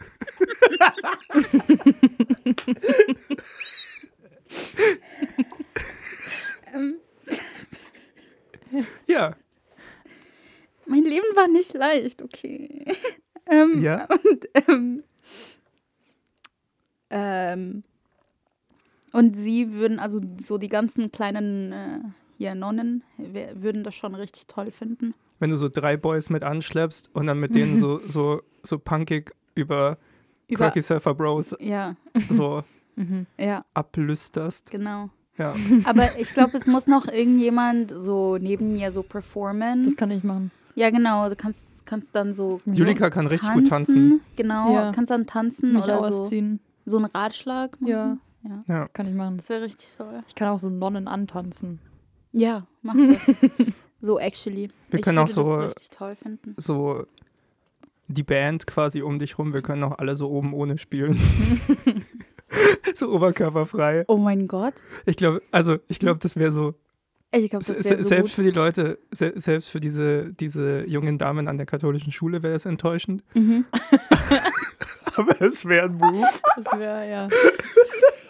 ja, 9.06 9.34
Mein 10.86 11.04
Leben 11.04 11.26
war 11.34 11.48
nicht 11.48 11.74
leicht, 11.74 12.22
okay. 12.22 12.84
ähm, 13.50 13.82
Ja. 13.82 14.06
Und, 14.06 14.48
ähm, 14.68 15.02
ähm, 17.11 17.82
und 19.12 19.36
sie 19.36 19.72
würden, 19.72 19.98
also 19.98 20.20
so 20.38 20.59
die 20.59 20.68
ganzen 20.68 21.11
kleinen 21.11 21.72
äh, 21.72 21.98
hier 22.36 22.54
Nonnen, 22.54 23.02
würden 23.54 23.82
das 23.84 23.94
schon 23.94 24.14
richtig 24.14 24.46
toll 24.46 24.70
finden. 24.70 25.14
wenn 25.40 25.50
du 25.50 25.56
so 25.56 25.68
drei 25.68 25.96
Boys 25.96 26.30
mit 26.30 26.42
anschleppst 26.44 27.11
und 27.14 27.26
dann 27.26 27.40
mit 27.40 27.54
denen 27.54 27.76
so, 27.78 28.00
so, 28.06 28.42
so 28.62 28.78
punkig 28.78 29.32
über, 29.54 29.98
Über, 30.46 30.66
Quirky 30.66 30.82
Surfer 30.82 31.14
Bros 31.14 31.56
ja, 31.61 31.96
so 32.30 32.62
Mhm. 32.96 33.26
ja, 33.38 33.64
ablüsterst. 33.74 34.70
genau. 34.72 35.11
Ja. 35.36 35.54
Aber 35.84 36.18
ich 36.18 36.34
glaube, 36.34 36.56
es 36.56 36.66
muss 36.66 36.88
noch 36.88 37.06
irgendjemand 37.06 37.94
so 37.96 38.38
neben 38.38 38.72
mir 38.72 38.90
so 38.90 39.04
performen. 39.04 39.84
Das 39.84 39.94
kann 39.94 40.11
ich 40.11 40.24
machen. 40.24 40.50
Ja, 40.74 40.90
genau. 40.90 41.28
Du 41.28 41.36
kannst, 41.36 41.86
kannst 41.86 42.12
dann 42.12 42.34
so 42.34 42.61
Julika 42.66 43.09
kann 43.09 43.28
richtig 43.28 43.52
gut 43.52 43.68
tanzen. 43.68 44.20
Genau, 44.34 44.74
Ja. 44.74 44.90
kannst 44.92 45.12
dann 45.12 45.26
tanzen 45.26 45.74
Mich 45.74 45.84
oder 45.84 46.11
so, 46.12 46.22
ausziehen. 46.22 46.59
so 46.59 46.68
einen 46.97 47.07
Ratschlag 47.07 47.80
machen. 47.80 47.91
Ja. 47.91 48.18
ja. 48.45 48.61
Ja. 48.66 48.89
Kann 48.89 49.07
ich 49.07 49.14
machen. 49.14 49.36
Das 49.36 49.49
wäre 49.49 49.62
richtig 49.62 49.95
toll. 49.97 50.22
Ich 50.26 50.34
kann 50.34 50.49
auch 50.49 50.59
so 50.59 50.70
Nonnen 50.70 51.09
antanzen. 51.09 51.80
Ja, 52.32 52.66
mach 52.82 52.95
das. 52.95 53.18
so 54.01 54.18
actually. 54.18 54.70
Wir 54.91 54.99
ich 54.99 55.05
können 55.05 55.18
auch 55.18 55.28
so- 55.28 55.55
richtig 55.55 55.91
toll 55.91 56.16
finden. 56.16 56.55
So 56.57 57.07
die 58.09 58.22
Band 58.22 58.66
quasi 58.66 59.03
um 59.03 59.18
dich 59.18 59.39
rum, 59.39 59.53
wir 59.53 59.61
können 59.61 59.84
auch 59.84 59.99
alle 59.99 60.16
so 60.16 60.30
oben 60.30 60.55
ohne 60.55 60.78
spielen. 60.78 61.20
so 62.95 63.11
oberkörperfrei. 63.12 64.05
Oh 64.09 64.16
mein 64.16 64.47
Gott. 64.49 64.74
Ich 65.07 65.16
glaube, 65.16 65.43
also 65.51 65.76
ich 65.89 65.99
glaube, 65.99 66.18
das 66.18 66.36
wäre 66.36 66.51
so 66.51 66.74
Ich 67.31 67.51
glaube, 67.51 67.64
das 67.64 67.76
Se- 67.79 67.85
wäre 67.85 67.97
so 68.03 68.09
selbst 68.09 68.22
gut. 68.31 68.35
für 68.37 68.43
die 68.43 68.51
Leute, 68.51 68.99
se 69.11 69.33
selbst 69.37 69.68
für 69.68 69.81
diese, 69.81 70.33
diese 70.33 70.85
jungen 70.87 71.18
Damen 71.18 71.47
an 71.47 71.59
der 71.59 71.66
katholischen 71.66 72.11
Schule 72.12 72.43
wäre 72.43 72.55
es 72.55 72.64
enttäuschend. 72.64 73.22
Mhm. 73.35 73.66
Aber 75.16 75.41
es 75.43 75.64
wäre 75.66 75.87
ein 75.87 75.95
Move. 75.97 76.26
Das 76.57 76.79
wäre, 76.79 77.09
ja. 77.11 77.29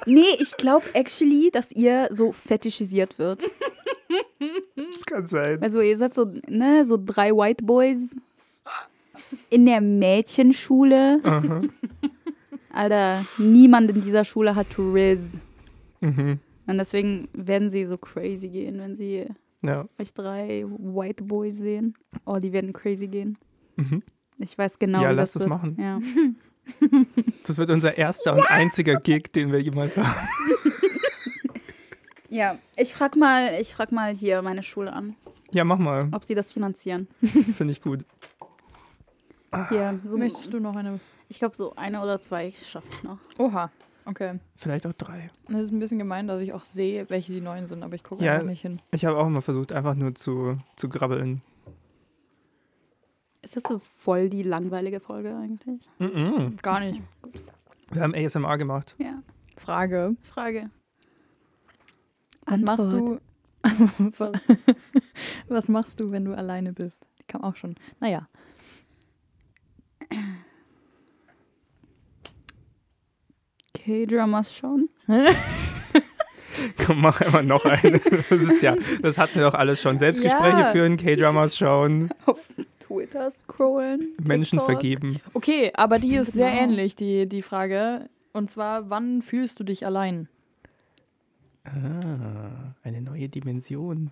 Nee, 0.07 0.25
ich 0.41 0.57
glaube 0.57 0.85
actually, 0.95 1.51
dass 1.53 1.71
ihr 1.73 2.09
so 2.11 2.33
fetischisiert 2.33 3.19
wird. 3.19 3.45
Das 4.93 5.05
kann 5.05 5.27
sein. 5.27 5.63
Also 5.63 5.81
ihr 5.81 5.97
seid 5.97 6.15
so, 6.15 6.33
ne, 6.49 6.85
so 6.85 6.99
drei 7.03 7.31
White 7.33 7.63
Boys 7.65 7.99
in 9.51 9.67
der 9.67 9.81
Mädchenschule. 9.83 11.21
Aha. 11.23 11.63
Alter, 12.73 13.25
niemand 13.39 13.91
in 13.91 14.01
dieser 14.01 14.25
Schule 14.25 14.55
hat 14.55 14.67
Riz. 14.79 15.21
Mhm. 16.01 16.39
Und 16.69 16.79
deswegen 16.79 17.29
werden 17.33 17.71
sie 17.71 17.85
so 17.87 17.99
crazy 17.99 18.49
gehen, 18.49 18.79
wenn 18.79 18.95
sie 18.95 19.27
Ja. 19.63 19.89
euch 19.99 20.15
drei 20.15 20.65
White 20.69 21.25
Boys 21.25 21.57
sehen. 21.59 21.95
Oh, 22.25 22.37
die 22.39 22.53
werden 22.53 22.73
crazy 22.73 23.09
gehen. 23.09 23.37
Mhm. 23.77 24.03
Ich 24.39 24.57
weiß 24.57 24.79
genau, 24.79 25.03
Ja, 25.03 25.11
wie 25.11 25.15
lass 25.15 25.33
das 25.33 25.43
wird. 25.43 25.51
machen. 25.51 25.77
Ja. 25.81 25.99
Das 27.45 27.57
wird 27.57 27.71
unser 27.71 27.97
erster 27.97 28.35
und 28.35 28.51
einziger 28.51 28.97
Gig, 29.01 29.33
den 29.33 29.51
wir 29.53 29.59
jemals 29.63 29.97
haben. 29.97 30.29
ja, 32.29 32.59
ich 32.77 32.93
frag 32.93 33.17
mal, 33.17 33.59
ich 33.61 33.73
frag 33.75 33.91
mal 33.93 34.15
hier 34.15 34.43
meine 34.43 34.63
Schule 34.63 34.93
an, 34.93 35.17
Ja, 35.51 35.65
mach 35.65 35.79
mal. 35.79 36.09
ob 36.13 36.25
sie 36.25 36.35
das 36.35 36.53
finanzieren. 36.53 37.09
Finde 37.23 37.73
ich 37.73 37.81
gut. 37.81 38.05
Hier, 39.71 39.99
so, 40.07 40.19
Möchtest 40.19 40.53
du 40.53 40.61
noch 40.61 40.77
eine? 40.77 41.01
ich 41.31 41.39
glaube, 41.39 41.57
so 41.57 41.75
eine 41.75 42.03
oder 42.03 42.21
zwei 42.21 42.53
schaffe 42.67 42.89
ich 42.93 43.03
noch. 43.03 43.19
Oha, 43.39 43.71
okay. 44.09 44.41
Vielleicht 44.57 44.87
auch 44.87 44.93
drei. 44.93 45.31
Das 45.49 45.63
ist 45.63 45.71
ein 45.73 45.79
bisschen 45.79 45.99
gemein, 45.99 46.27
dass 46.27 46.41
ich 46.41 46.53
auch 46.53 46.65
sehe, 46.65 47.09
welche 47.11 47.33
die 47.33 47.41
neuen 47.41 47.67
sind, 47.67 47.83
aber 47.83 47.95
ich 47.95 48.03
gucke 48.03 48.25
Ja. 48.25 48.35
einfach 48.35 48.47
nicht 48.47 48.63
hin. 48.63 48.81
Ich 48.91 49.05
habe 49.05 49.17
auch 49.19 49.27
immer 49.27 49.43
versucht, 49.43 49.73
einfach 49.73 49.95
nur 49.95 50.15
zu, 50.15 50.57
zu 50.77 50.89
grabbeln. 50.89 51.43
Ist 53.43 53.57
das 53.57 53.63
so 53.69 53.81
voll 54.01 54.29
die 54.29 54.43
langweilige 54.43 55.01
Folge 55.01 55.35
eigentlich? 55.37 55.89
Mhm. 55.99 56.57
Gar 56.61 56.81
nicht. 56.81 57.01
Wir 57.93 58.03
haben 58.03 58.15
ASMR 58.15 58.59
gemacht. 58.59 58.95
Ja. 58.99 59.23
Frage. 59.57 60.17
Frage. 60.23 60.71
Was 62.47 62.61
machst 62.61 62.91
Antwort. 62.91 63.21
du? 63.63 64.13
was, 64.19 64.33
was 65.49 65.69
machst 65.69 66.01
du, 66.01 66.11
wenn 66.11 66.25
du 66.25 66.37
alleine 66.37 66.73
bist? 66.73 67.09
Die 67.19 67.25
kam 67.25 67.43
auch 67.45 67.57
schon. 67.57 67.77
Naja. 68.01 68.29
K-Dramas 73.89 74.55
schauen? 74.55 74.91
Komm, 76.85 77.01
mach 77.01 77.21
einfach 77.23 77.43
noch 77.43 77.65
eine. 77.65 77.99
Das 78.01 78.31
ist 78.31 78.61
ja, 78.63 78.77
das 79.01 79.17
hatten 79.17 79.37
wir 79.37 79.45
doch 79.45 79.55
alles 79.55 79.81
schon. 79.81 79.97
Selbstgespräche 79.97 80.59
Ja. 80.59 80.67
führen, 80.73 80.99
K-Dramas 80.99 81.57
schauen, 81.57 82.11
Twitter 82.81 83.31
scrollen. 83.31 84.13
Menschen 84.23 84.59
TikTok. 84.59 84.67
vergeben. 84.75 85.21
Okay, 85.33 85.71
aber 85.75 85.99
die 85.99 86.17
ist 86.17 86.33
sehr 86.33 86.51
Genau. 86.51 86.63
ähnlich, 86.65 86.97
die, 86.97 87.27
die 87.27 87.41
Frage. 87.43 88.11
Und 88.35 88.51
zwar, 88.51 88.91
wann 88.91 89.23
fühlst 89.23 89.59
du 89.61 89.65
dich 89.65 89.87
allein? 89.87 90.29
Ah, 91.65 92.75
eine 92.83 93.01
neue 93.01 93.29
Dimension. 93.31 94.11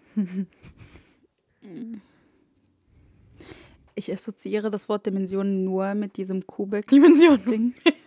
Ich 3.94 4.12
assoziiere 4.12 4.70
das 4.70 4.88
Wort 4.88 5.04
Dimension 5.06 5.64
nur 5.64 5.94
mit 5.94 6.16
diesem 6.16 6.46
Kubik. 6.46 6.86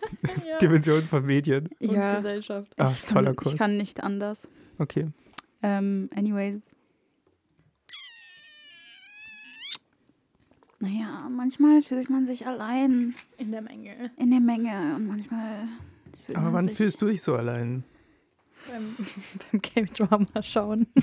Dimension. 0.21 0.43
Ding. 0.43 0.59
Dimension 0.59 1.03
von 1.03 1.25
Medien. 1.25 1.69
Und 1.79 1.91
Ja, 1.91 2.17
Gesellschaft. 2.17 2.73
Ach, 2.77 2.91
ich 2.91 3.05
kann, 3.05 3.13
toller 3.13 3.33
Kurs. 3.33 3.53
Ich 3.53 3.59
kann 3.59 3.77
nicht 3.77 4.01
anders. 4.03 4.47
Okay. 4.77 5.07
Ähm, 5.61 6.09
anyways. 6.15 6.61
Naja, 10.79 11.27
manchmal 11.29 11.81
fühlt 11.81 12.09
man 12.09 12.25
sich 12.25 12.47
allein 12.47 13.13
In 13.37 13.51
der 13.51 13.61
Menge. 13.61 14.11
in 14.17 14.31
der 14.31 14.39
Menge 14.39 14.95
und 14.95 15.07
manchmal 15.07 15.67
fühlt 16.25 16.37
Aber 16.37 16.45
man 16.45 16.53
wann 16.53 16.67
sich 16.69 16.77
fühlst 16.77 17.01
du 17.01 17.07
dich 17.07 17.21
so 17.21 17.35
allein? 17.35 17.83
Beim, 18.69 18.95
beim 19.51 19.61
Game-Drama 19.61 20.43
schauen. 20.43 20.87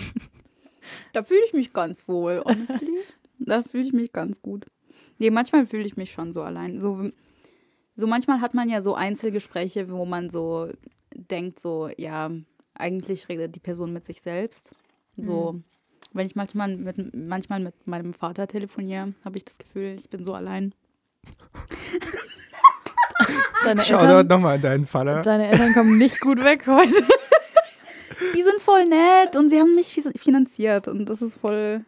Da 1.12 1.24
fühle 1.24 1.40
ich 1.44 1.52
mich 1.52 1.72
ganz 1.72 2.06
wohl, 2.06 2.40
honestly. 2.44 2.98
da 3.40 3.64
fühle 3.64 3.82
ich 3.82 3.92
mich 3.92 4.12
ganz 4.12 4.40
gut. 4.40 4.66
Nee, 5.18 5.30
manchmal 5.30 5.66
fühle 5.66 5.82
ich 5.82 5.96
mich 5.96 6.12
schon 6.12 6.32
so 6.32 6.42
allein. 6.44 6.78
So, 6.78 7.10
so 7.96 8.06
manchmal 8.06 8.40
hat 8.40 8.54
man 8.54 8.68
ja 8.68 8.80
so 8.80 8.94
Einzelgespräche, 8.94 9.90
wo 9.90 10.04
man 10.04 10.30
so 10.30 10.68
denkt, 11.14 11.58
so, 11.60 11.88
ja, 11.96 12.30
eigentlich 12.74 13.28
redet 13.28 13.54
die 13.54 13.60
Person 13.60 13.92
mit 13.92 14.04
sich 14.04 14.20
selbst. 14.20 14.72
So, 15.16 15.60
wenn 16.12 16.26
ich 16.26 16.36
manchmal 16.36 16.76
mit, 16.76 17.14
manchmal 17.14 17.60
mit 17.60 17.86
meinem 17.86 18.12
Vater 18.12 18.46
telefoniere, 18.46 19.14
habe 19.24 19.38
ich 19.38 19.44
das 19.46 19.56
Gefühl, 19.56 19.96
ich 19.98 20.10
bin 20.10 20.22
so 20.24 20.34
allein. 20.34 20.74
Deine 23.64 23.82
Schau 23.82 23.92
dort 23.98 24.02
Eltern, 24.10 24.26
nochmal 24.28 24.54
an 24.56 24.60
deinen 24.62 24.86
Vater. 24.86 25.22
deine 25.22 25.48
Eltern 25.48 25.72
kommen 25.72 25.98
nicht 25.98 26.20
gut 26.20 26.42
weg 26.44 26.66
heute. 26.66 26.92
Die 28.34 28.42
sind 28.42 28.60
voll 28.60 28.84
nett 28.84 29.36
und 29.36 29.48
sie 29.48 29.58
haben 29.58 29.74
mich 29.74 29.88
fi- 29.88 30.16
finanziert 30.18 30.86
und 30.88 31.06
das 31.06 31.22
ist 31.22 31.34
voll, 31.36 31.80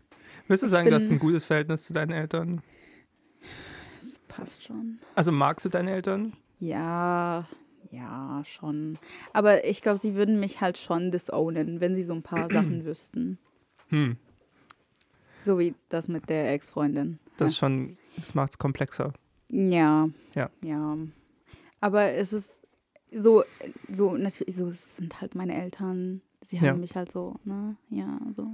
Würdest 0.46 0.62
du 0.64 0.68
sagen, 0.68 0.88
du 0.88 0.94
hast 0.94 1.10
ein 1.10 1.18
gutes 1.18 1.44
Verhältnis 1.44 1.84
zu 1.84 1.92
deinen 1.92 2.12
Eltern? 2.12 2.62
Passt 4.38 4.64
schon. 4.64 4.98
Also 5.14 5.32
magst 5.32 5.64
du 5.64 5.68
deine 5.68 5.90
Eltern? 5.92 6.32
Ja, 6.60 7.46
ja, 7.90 8.42
schon. 8.44 8.98
Aber 9.32 9.64
ich 9.64 9.82
glaube, 9.82 9.98
sie 9.98 10.14
würden 10.14 10.38
mich 10.40 10.60
halt 10.60 10.78
schon 10.78 11.10
disownen, 11.10 11.80
wenn 11.80 11.94
sie 11.96 12.02
so 12.02 12.14
ein 12.14 12.22
paar 12.22 12.48
Sachen 12.50 12.84
wüssten. 12.84 13.38
Hm, 13.88 14.16
So 15.42 15.58
wie 15.58 15.74
das 15.88 16.08
mit 16.08 16.28
der 16.28 16.52
Ex-Freundin. 16.52 17.18
das 17.36 17.52
ist 17.52 17.56
schon, 17.58 17.96
das 18.16 18.34
macht 18.34 18.52
es 18.52 18.58
komplexer. 18.58 19.12
Ja. 19.48 20.08
Ja. 20.34 20.50
Ja. 20.62 20.96
Aber 21.80 22.02
es 22.12 22.32
ist 22.32 22.60
so, 23.10 23.44
so 23.90 24.16
natürlich, 24.16 24.56
so, 24.56 24.66
es 24.68 24.96
sind 24.96 25.20
halt 25.20 25.34
meine 25.34 25.54
Eltern. 25.54 26.20
Sie 26.42 26.58
haben 26.58 26.66
Ja. 26.66 26.74
mich 26.74 26.94
halt 26.96 27.10
so, 27.10 27.36
ne? 27.44 27.76
Ja, 27.88 28.20
so. 28.32 28.48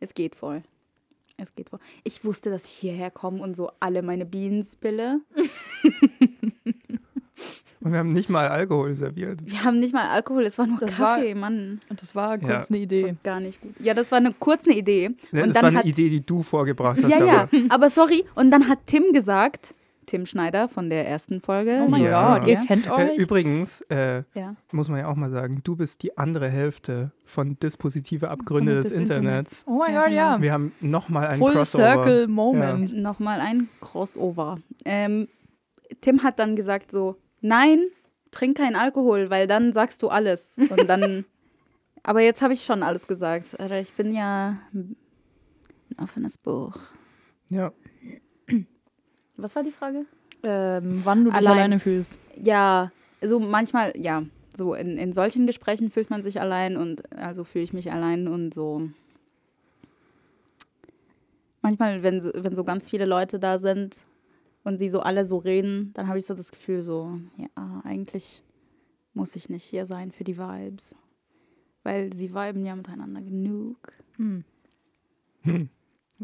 Es 0.00 0.12
geht 0.14 0.34
voll. 0.36 0.62
Es 1.36 1.54
geht 1.54 1.68
voll. 1.70 1.80
Ich 2.04 2.24
wusste, 2.24 2.50
dass 2.50 2.64
ich 2.64 2.70
hierher 2.70 3.10
komme 3.10 3.42
und 3.42 3.56
so 3.56 3.70
alle 3.80 4.02
meine 4.02 4.24
Bienen 4.24 4.62
spille. 4.62 5.20
Und 7.80 7.92
wir 7.92 7.98
haben 7.98 8.12
nicht 8.12 8.30
mal 8.30 8.48
Alkohol 8.48 8.94
serviert. 8.94 9.40
Wir 9.44 9.62
haben 9.62 9.78
nicht 9.78 9.92
mal 9.92 10.08
Alkohol, 10.08 10.44
es 10.46 10.56
war 10.56 10.66
nur 10.66 10.78
Das 10.78 10.98
war- 10.98 11.16
Kaffee, 11.16 11.34
Mann. 11.34 11.80
Und 11.90 12.00
das 12.00 12.14
war 12.14 12.38
kurz 12.38 12.68
Ja. 12.70 12.74
eine 12.74 12.78
Idee. 12.78 13.16
Gar 13.22 13.40
nicht 13.40 13.60
gut. 13.60 13.74
Ja, 13.78 13.92
das 13.92 14.10
war 14.10 14.18
eine 14.18 14.32
kurze 14.32 14.70
Idee. 14.72 15.10
Ne, 15.32 15.42
Und 15.42 15.48
Das 15.48 15.54
dann 15.54 15.62
war 15.64 15.68
eine 15.70 15.78
hat- 15.80 15.84
Idee, 15.86 16.08
die 16.08 16.24
du 16.24 16.42
vorgebracht 16.42 17.02
hast. 17.02 17.10
Ja, 17.10 17.24
ja, 17.24 17.42
aber 17.42 17.74
aber 17.74 17.90
sorry. 17.90 18.24
Und 18.36 18.50
dann 18.50 18.68
hat 18.68 18.78
Tim 18.86 19.12
gesagt, 19.12 19.74
Tim 20.06 20.26
Schneider 20.26 20.68
von 20.68 20.90
der 20.90 21.06
ersten 21.08 21.40
Folge. 21.40 21.82
Oh 21.84 21.88
mein 21.88 22.02
Ja. 22.02 22.38
Gott, 22.38 22.48
ihr 22.48 22.56
kennt 22.66 22.86
Äh, 22.86 22.90
euch? 22.90 23.18
übrigens, 23.18 23.80
äh, 23.90 24.22
Ja. 24.34 24.54
muss 24.72 24.88
man 24.88 25.00
ja 25.00 25.08
auch 25.08 25.16
mal 25.16 25.30
sagen, 25.30 25.60
du 25.64 25.76
bist 25.76 26.02
die 26.02 26.16
andere 26.18 26.48
Hälfte 26.48 27.12
von 27.24 27.58
Dispositive 27.58 28.30
Abgründe 28.30 28.74
des, 28.76 28.88
des 28.90 28.98
Internets. 28.98 29.64
oh 29.66 29.78
mein 29.78 29.92
Ja, 29.94 30.00
Gott, 30.02 30.10
genau. 30.10 30.20
ja. 30.22 30.42
Wir 30.42 30.52
haben 30.52 30.72
nochmal 30.80 31.26
einen 31.26 31.38
Full 31.38 31.52
Crossover. 31.52 31.84
Circle 31.94 32.28
Moment. 32.28 32.96
Nochmal 32.96 33.40
ein 33.40 33.68
Crossover. 33.80 34.58
Ähm, 34.84 35.28
Tim 36.00 36.22
hat 36.22 36.38
dann 36.38 36.56
gesagt 36.56 36.90
so, 36.90 37.16
nein, 37.40 37.80
trink 38.30 38.56
keinen 38.56 38.76
Alkohol, 38.76 39.30
weil 39.30 39.46
dann 39.46 39.72
sagst 39.72 40.02
du 40.02 40.08
alles. 40.08 40.56
Und 40.58 40.86
dann, 40.88 41.24
aber 42.02 42.20
jetzt 42.20 42.42
habe 42.42 42.52
ich 42.52 42.64
schon 42.64 42.82
alles 42.82 43.06
gesagt. 43.06 43.56
Ich 43.80 43.92
bin 43.92 44.12
ja 44.14 44.58
ein 44.72 44.96
offenes 45.98 46.36
Buch. 46.38 46.76
Ja. 47.48 47.72
Was 49.36 49.54
war 49.56 49.62
die 49.62 49.72
Frage? 49.72 50.06
Ähm, 50.42 51.00
wann 51.04 51.24
du 51.24 51.30
dich 51.30 51.38
Allein. 51.38 51.52
alleine 51.52 51.80
fühlst. 51.80 52.16
Ja, 52.36 52.92
so 53.22 53.40
manchmal, 53.40 53.92
ja, 53.96 54.24
so 54.56 54.74
in, 54.74 54.98
in 54.98 55.12
solchen 55.12 55.46
Gesprächen 55.46 55.90
fühlt 55.90 56.10
man 56.10 56.22
sich 56.22 56.40
allein 56.40 56.76
und 56.76 57.10
also 57.16 57.44
fühle 57.44 57.64
ich 57.64 57.72
mich 57.72 57.90
allein 57.92 58.28
und 58.28 58.52
so. 58.54 58.88
Manchmal, 61.62 62.02
wenn, 62.02 62.20
so- 62.20 62.30
wenn 62.34 62.54
so 62.54 62.64
ganz 62.64 62.88
viele 62.88 63.06
Leute 63.06 63.38
da 63.38 63.58
sind 63.58 64.04
und 64.64 64.78
sie 64.78 64.88
so 64.88 65.00
alle 65.00 65.24
so 65.24 65.38
reden, 65.38 65.92
dann 65.94 66.08
habe 66.08 66.18
ich 66.18 66.26
so 66.26 66.34
das 66.34 66.50
Gefühl, 66.50 66.82
so, 66.82 67.18
ja, 67.38 67.82
eigentlich 67.84 68.42
muss 69.14 69.34
ich 69.36 69.48
nicht 69.48 69.64
hier 69.64 69.86
sein 69.86 70.12
für 70.12 70.24
die 70.24 70.36
Vibes. 70.36 70.94
Weil 71.82 72.12
sie 72.12 72.34
viben 72.34 72.64
ja 72.64 72.74
miteinander 72.76 73.20
genug. 73.22 73.76
Hm. 74.16 74.44
Hm. 75.42 75.68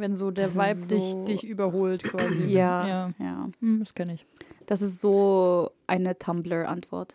Wenn 0.00 0.16
so 0.16 0.30
der 0.30 0.54
Vibe 0.54 0.80
ist 0.80 0.90
dich, 0.90 1.02
so- 1.04 1.24
dich 1.24 1.44
überholt 1.46 2.02
quasi. 2.04 2.44
Ja, 2.44 2.86
ja. 2.88 3.10
ja. 3.18 3.48
Hm, 3.60 3.80
das 3.80 3.94
kenne 3.94 4.14
ich. 4.14 4.26
Das 4.66 4.82
ist 4.82 5.00
so 5.00 5.70
eine 5.86 6.18
Tumblr-Antwort. 6.18 7.14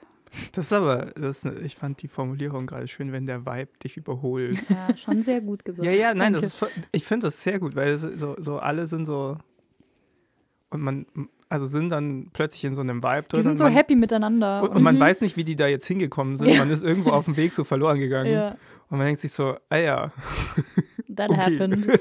Das 0.52 0.66
ist 0.66 0.74
aber, 0.74 1.14
das, 1.16 1.46
ich 1.46 1.76
fand 1.76 2.02
die 2.02 2.08
Formulierung 2.10 2.68
gerade 2.68 2.88
schön, 2.88 3.12
wenn 3.14 3.26
der 3.26 3.46
Vibe 3.46 3.70
dich 3.84 3.96
überholt. 3.96 4.58
Ja, 4.70 4.96
schon 4.98 5.24
sehr 5.24 5.40
gut 5.40 5.64
gesagt. 5.64 5.86
ja, 5.86 5.92
ja, 5.92 6.08
nein, 6.14 6.34
Danke. 6.34 6.46
das 6.48 6.56
ist, 6.62 6.66
ich 6.92 7.06
finde 7.06 7.28
das 7.28 7.42
sehr 7.42 7.58
gut, 7.60 7.76
weil 7.76 7.90
es 7.94 8.02
so, 8.02 8.36
so 8.38 8.60
alle 8.60 8.86
sind 8.86 9.06
so 9.06 9.38
und 10.72 10.82
man, 10.82 11.06
also 11.48 11.68
sind 11.68 11.88
dann 11.90 12.32
plötzlich 12.34 12.66
in 12.66 12.74
so 12.76 12.82
einem 12.82 13.02
Vibe 13.02 13.24
drin. 13.30 13.38
Die 13.40 13.44
sind 13.44 13.58
so 13.58 13.64
man, 13.64 13.74
happy 13.74 13.96
miteinander. 13.96 14.64
Und, 14.64 14.76
und 14.76 14.84
man 14.84 14.96
Mhm. 14.96 15.00
weiß 15.00 15.22
nicht, 15.22 15.38
wie 15.38 15.46
die 15.46 15.56
da 15.56 15.68
jetzt 15.68 15.86
hingekommen 15.88 16.36
sind. 16.36 16.50
Ja. 16.50 16.58
Man 16.58 16.70
ist 16.72 16.84
irgendwo 16.84 17.12
auf 17.12 17.26
dem 17.26 17.38
Weg 17.38 17.54
so 17.54 17.64
verloren 17.64 18.00
gegangen. 18.00 18.32
ja. 18.34 18.58
Und 18.90 18.98
man 18.98 19.08
denkt 19.08 19.22
sich 19.22 19.32
so, 19.32 19.56
ah 19.70 19.78
ja, 19.78 20.12
that 21.16 21.30
Okay. 21.32 21.40
happened. 21.60 21.88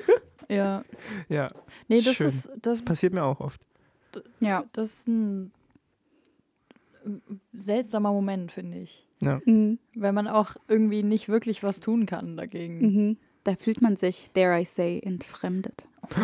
Ja. 0.48 0.84
Ja, 1.28 1.50
Nee, 1.88 2.00
das 2.02 2.14
Schön. 2.16 2.26
ist 2.26 2.50
das, 2.60 2.84
passiert 2.84 3.12
mir 3.12 3.24
auch 3.24 3.40
oft. 3.40 3.60
Ja. 4.40 4.64
das 4.72 4.90
ist 5.00 5.08
ein 5.08 5.52
seltsamer 7.52 8.12
Moment, 8.12 8.52
finde 8.52 8.78
ich. 8.78 9.06
Ja. 9.22 9.40
Mhm. 9.44 9.78
Weil 9.94 10.12
man 10.12 10.28
auch 10.28 10.56
irgendwie 10.68 11.02
nicht 11.02 11.28
wirklich 11.28 11.62
was 11.62 11.80
tun 11.80 12.06
kann 12.06 12.36
dagegen. 12.36 12.78
Mhm. 12.78 13.16
Da 13.44 13.56
fühlt 13.56 13.82
man 13.82 13.96
sich, 13.96 14.30
dare 14.34 14.60
I 14.60 14.64
say, 14.64 15.00
entfremdet. 15.04 15.84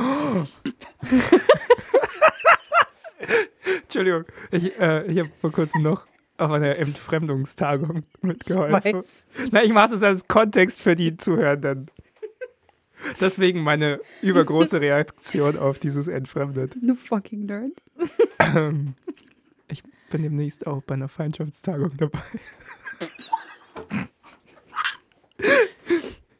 Entschuldigung, 3.83 4.25
ich, 4.51 4.79
äh, 4.81 5.07
ich 5.11 5.18
habe 5.18 5.31
vor 5.41 5.53
kurzem 5.53 5.83
noch 5.83 6.07
auf 6.39 6.51
einer 6.51 6.77
Entfremdungstagung 6.77 8.05
mitgeholfen. 8.23 9.03
Na, 9.51 9.62
ich 9.62 9.73
mache 9.73 9.91
das 9.91 10.03
als 10.03 10.27
Kontext 10.27 10.81
für 10.81 10.97
die 10.97 11.16
Zuhörenden. 11.16 11.87
Deswegen 13.20 13.62
meine 13.62 14.01
übergroße 14.22 14.80
Reaktion 14.80 15.57
auf 15.59 15.78
dieses 15.78 16.09
Entfremdet. 16.09 16.76
Du 16.80 16.94
fucking 16.94 17.46
nerd. 17.46 17.72
Ähm, 18.38 18.94
ich 19.68 19.82
bin 20.11 20.22
demnächst 20.22 20.66
auch 20.66 20.82
bei 20.82 20.94
einer 20.94 21.09
Feindschaftstagung 21.09 21.96
dabei. 21.96 22.18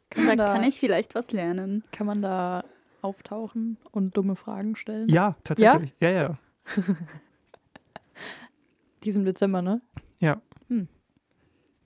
Kann 0.09 0.25
Da 0.27 0.35
da, 0.35 0.53
kann 0.53 0.63
ich 0.63 0.79
vielleicht 0.79 1.15
was 1.15 1.31
lernen. 1.31 1.83
kann 1.91 2.05
man 2.05 2.21
da 2.21 2.63
auftauchen 3.01 3.77
und 3.91 4.15
dumme 4.17 4.35
Fragen 4.35 4.75
stellen? 4.75 5.07
Ja, 5.09 5.35
tatsächlich. 5.43 5.93
Ja, 5.99 6.11
ja. 6.11 6.37
Diesem 9.03 9.25
Dezember, 9.25 9.61
ne? 9.61 9.81
ja. 10.19 10.41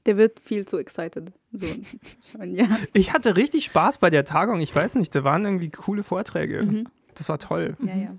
Der 0.06 0.18
wird 0.18 0.40
viel 0.40 0.68
zu 0.68 0.78
excited. 0.78 1.32
So, 1.58 1.66
schon, 2.32 2.54
ja. 2.56 2.68
Ich 2.94 3.14
hatte 3.14 3.36
richtig 3.38 3.66
Spaß 3.66 3.98
bei 4.00 4.10
der 4.10 4.26
Tagung. 4.26 4.60
Ich 4.60 4.76
weiß 4.76 4.96
nicht, 4.96 5.14
da 5.16 5.24
waren 5.24 5.46
irgendwie 5.46 5.70
coole 5.70 6.04
Vorträge. 6.04 6.64
Mhm. 6.64 6.88
Das 7.16 7.30
war 7.30 7.40
toll. 7.40 7.78
ja, 7.86 7.96
ja. 7.96 8.16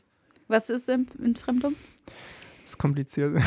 Was 0.49 0.70
ist 0.70 0.89
Entf- 0.89 1.22
Entfremdung? 1.22 1.74
Das 2.62 2.70
ist 2.72 2.78
kompliziert. 2.78 3.37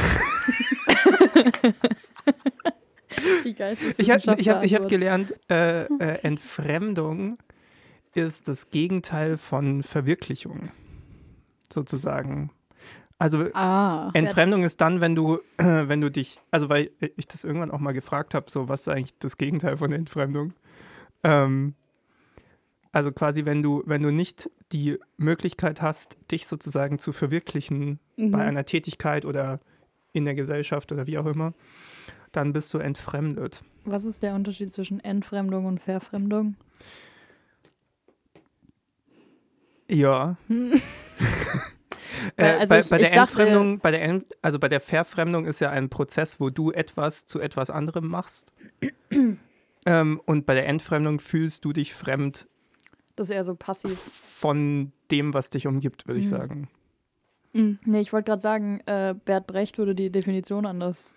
Die 3.44 3.54
geilste 3.54 4.02
Ich 4.02 4.12
habe 4.12 4.36
ich 4.40 4.50
hab, 4.50 4.64
ich 4.64 4.76
hab 4.76 4.88
gelernt, 4.88 5.34
äh, 5.50 5.84
äh, 5.86 6.20
Entfremdung 6.24 7.38
ist 8.14 8.48
das 8.48 8.70
Gegenteil 8.70 9.38
von 9.38 9.84
Verwirklichung, 9.84 10.72
sozusagen. 11.72 12.52
Also 13.20 13.50
Ah. 13.54 14.10
Entfremdung 14.14 14.64
ist 14.64 14.80
dann, 14.82 15.02
wenn 15.02 15.14
du, 15.14 15.40
wenn 15.58 16.00
du 16.02 16.10
dich, 16.10 16.40
also 16.52 16.70
weil 16.70 16.90
ich 17.18 17.28
das 17.28 17.44
irgendwann 17.44 17.70
auch 17.70 17.80
mal 17.80 17.92
gefragt 17.92 18.34
habe, 18.34 18.50
so 18.50 18.70
was 18.70 18.82
ist 18.82 18.88
eigentlich 18.88 19.18
das 19.20 19.38
Gegenteil 19.38 19.78
von 19.78 19.92
Entfremdung? 19.92 20.54
Ähm, 21.24 21.76
also 22.94 23.12
quasi, 23.12 23.46
wenn 23.46 23.62
du, 23.62 23.84
wenn 23.86 24.02
du 24.02 24.12
nicht 24.12 24.50
die 24.72 24.98
Möglichkeit 25.18 25.82
hast, 25.82 26.18
dich 26.32 26.48
sozusagen 26.48 26.98
zu 26.98 27.12
verwirklichen 27.14 28.00
Mhm. 28.16 28.32
bei 28.32 28.40
einer 28.44 28.66
Tätigkeit 28.66 29.26
oder 29.26 29.60
in 30.14 30.26
der 30.26 30.34
Gesellschaft 30.36 30.92
oder 30.92 31.06
wie 31.06 31.18
auch 31.18 31.26
immer, 31.28 31.54
dann 32.32 32.54
bist 32.54 32.74
du 32.74 32.78
entfremdet. 32.80 33.64
Was 33.86 34.06
ist 34.06 34.24
der 34.24 34.34
Unterschied 34.34 34.72
zwischen 34.72 35.00
Entfremdung 35.02 35.66
und 35.66 35.80
Verfremdung? 35.82 36.56
Ja. 39.90 40.38
Äh, 42.38 42.46
also 42.46 42.70
bei, 42.70 42.80
ich- 42.80 42.90
bei 42.90 43.00
ich 43.02 43.08
der 43.10 43.16
dachte- 43.16 43.42
Entfremdung, 43.42 43.80
bei 43.80 43.92
der 43.92 44.02
Ent, 44.04 44.26
also 44.42 44.60
bei 44.60 44.70
der 44.70 44.80
Verfremdung 44.82 45.46
ist 45.46 45.60
ja 45.60 45.70
ein 45.70 45.90
Prozess, 45.90 46.40
wo 46.40 46.50
du 46.50 46.72
etwas 46.72 47.26
zu 47.26 47.40
etwas 47.40 47.70
anderem 47.70 48.08
machst. 48.08 48.54
ähm, 49.86 50.22
und 50.26 50.46
bei 50.46 50.54
der 50.54 50.68
Entfremdung 50.68 51.20
fühlst 51.20 51.66
du 51.66 51.74
dich 51.74 51.94
fremd 51.94 52.48
Das 53.16 53.30
ist 53.30 53.36
eher 53.36 53.44
so 53.44 53.56
passiv. 53.56 53.98
von 54.00 54.92
dem, 55.12 55.34
was 55.34 55.50
dich 55.50 55.68
umgibt, 55.68 56.08
würde 56.08 56.20
ich 56.20 56.26
Mhm. 56.28 56.30
sagen. 56.30 56.68
Mhm. 57.54 57.80
Nee, 57.86 58.02
ich 58.02 58.14
wollte 58.14 58.28
gerade 58.30 58.42
sagen, 58.42 58.80
äh, 58.86 59.16
Bert 59.26 59.48
Brecht 59.48 59.78
würde 59.78 59.96
die 59.96 60.12
Definition 60.12 60.66
anders 60.66 61.16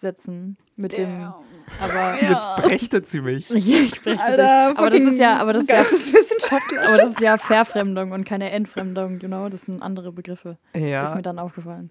setzen. 0.00 0.56
Mit 0.76 0.96
dem. 0.96 1.32
Aber. 1.80 2.16
Jetzt 2.20 2.46
brechtet 2.56 3.08
sie 3.08 3.20
mich. 3.20 3.48
Ja, 3.50 3.78
ich 3.78 4.00
dich. 4.00 4.20
Alter, 4.20 4.76
Aber 4.76 4.90
das 4.90 5.02
ist 5.02 5.18
ja, 5.18 5.38
aber 5.38 5.52
das 5.52 5.64
ist 5.64 5.70
ja, 5.70 5.80
aber 5.80 6.96
das 6.98 7.12
ist 7.12 7.20
ja 7.20 7.38
Verfremdung 7.38 8.12
und 8.12 8.24
keine 8.24 8.50
Entfremdung, 8.50 9.18
genau. 9.18 9.48
Das 9.48 9.62
sind 9.62 9.82
andere 9.82 10.12
Begriffe. 10.12 10.58
Ist 10.72 10.80
mir 10.82 10.88
Ja, 10.90 11.22
dann 11.22 11.38
aufgefallen. 11.38 11.90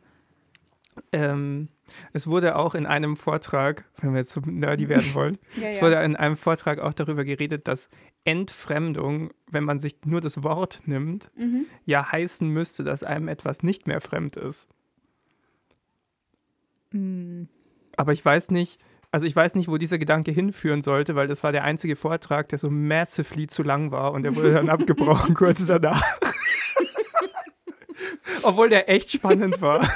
ähm, 1.11 1.69
es 2.11 2.27
wurde 2.27 2.55
auch 2.55 2.75
in 2.75 2.85
einem 2.85 3.15
Vortrag, 3.17 3.85
wenn 3.99 4.11
wir 4.11 4.19
jetzt 4.19 4.31
so 4.33 4.41
nerdy 4.45 4.89
werden 4.89 5.11
wollen, 5.15 5.37
Ja, 5.59 5.69
es 5.69 5.77
ja. 5.77 5.81
wurde 5.81 5.95
in 6.03 6.15
einem 6.15 6.37
Vortrag 6.37 6.79
auch 6.79 6.93
darüber 6.93 7.23
geredet, 7.23 7.67
dass 7.67 7.89
Entfremdung, 8.25 9.31
wenn 9.49 9.63
man 9.63 9.79
sich 9.79 9.97
nur 10.05 10.21
das 10.21 10.43
Wort 10.43 10.81
nimmt, 10.85 11.31
Mhm. 11.35 11.65
ja 11.85 12.11
heißen 12.11 12.47
müsste, 12.47 12.83
dass 12.83 13.03
einem 13.03 13.27
etwas 13.27 13.63
nicht 13.63 13.87
mehr 13.87 14.01
fremd 14.01 14.35
ist. 14.35 14.67
Hm. 16.91 17.47
Aber 17.97 18.13
ich 18.13 18.23
weiß 18.23 18.51
nicht, 18.51 18.79
also 19.11 19.25
ich 19.27 19.35
weiß 19.35 19.55
nicht, 19.55 19.67
wo 19.67 19.77
dieser 19.77 19.99
Gedanke 19.99 20.31
hinführen 20.31 20.81
sollte, 20.81 21.15
weil 21.15 21.27
das 21.27 21.43
war 21.43 21.51
der 21.51 21.63
einzige 21.63 21.95
Vortrag, 21.95 22.49
der 22.49 22.57
so 22.57 22.69
massively 22.69 23.47
zu 23.47 23.61
lang 23.61 23.91
war 23.91 24.11
und 24.11 24.23
der 24.23 24.35
wurde 24.35 24.53
dann 24.53 24.69
abgebrochen 24.71 25.35
kurz 25.35 25.65
danach. 25.65 26.03
Obwohl 28.41 28.69
der 28.69 28.89
echt 28.89 29.11
spannend 29.11 29.61
war. 29.61 29.87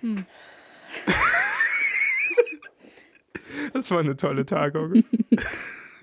Hm. 0.00 0.26
Das 3.72 3.90
war 3.90 4.00
eine 4.00 4.16
tolle 4.16 4.44
Tagung. 4.46 5.02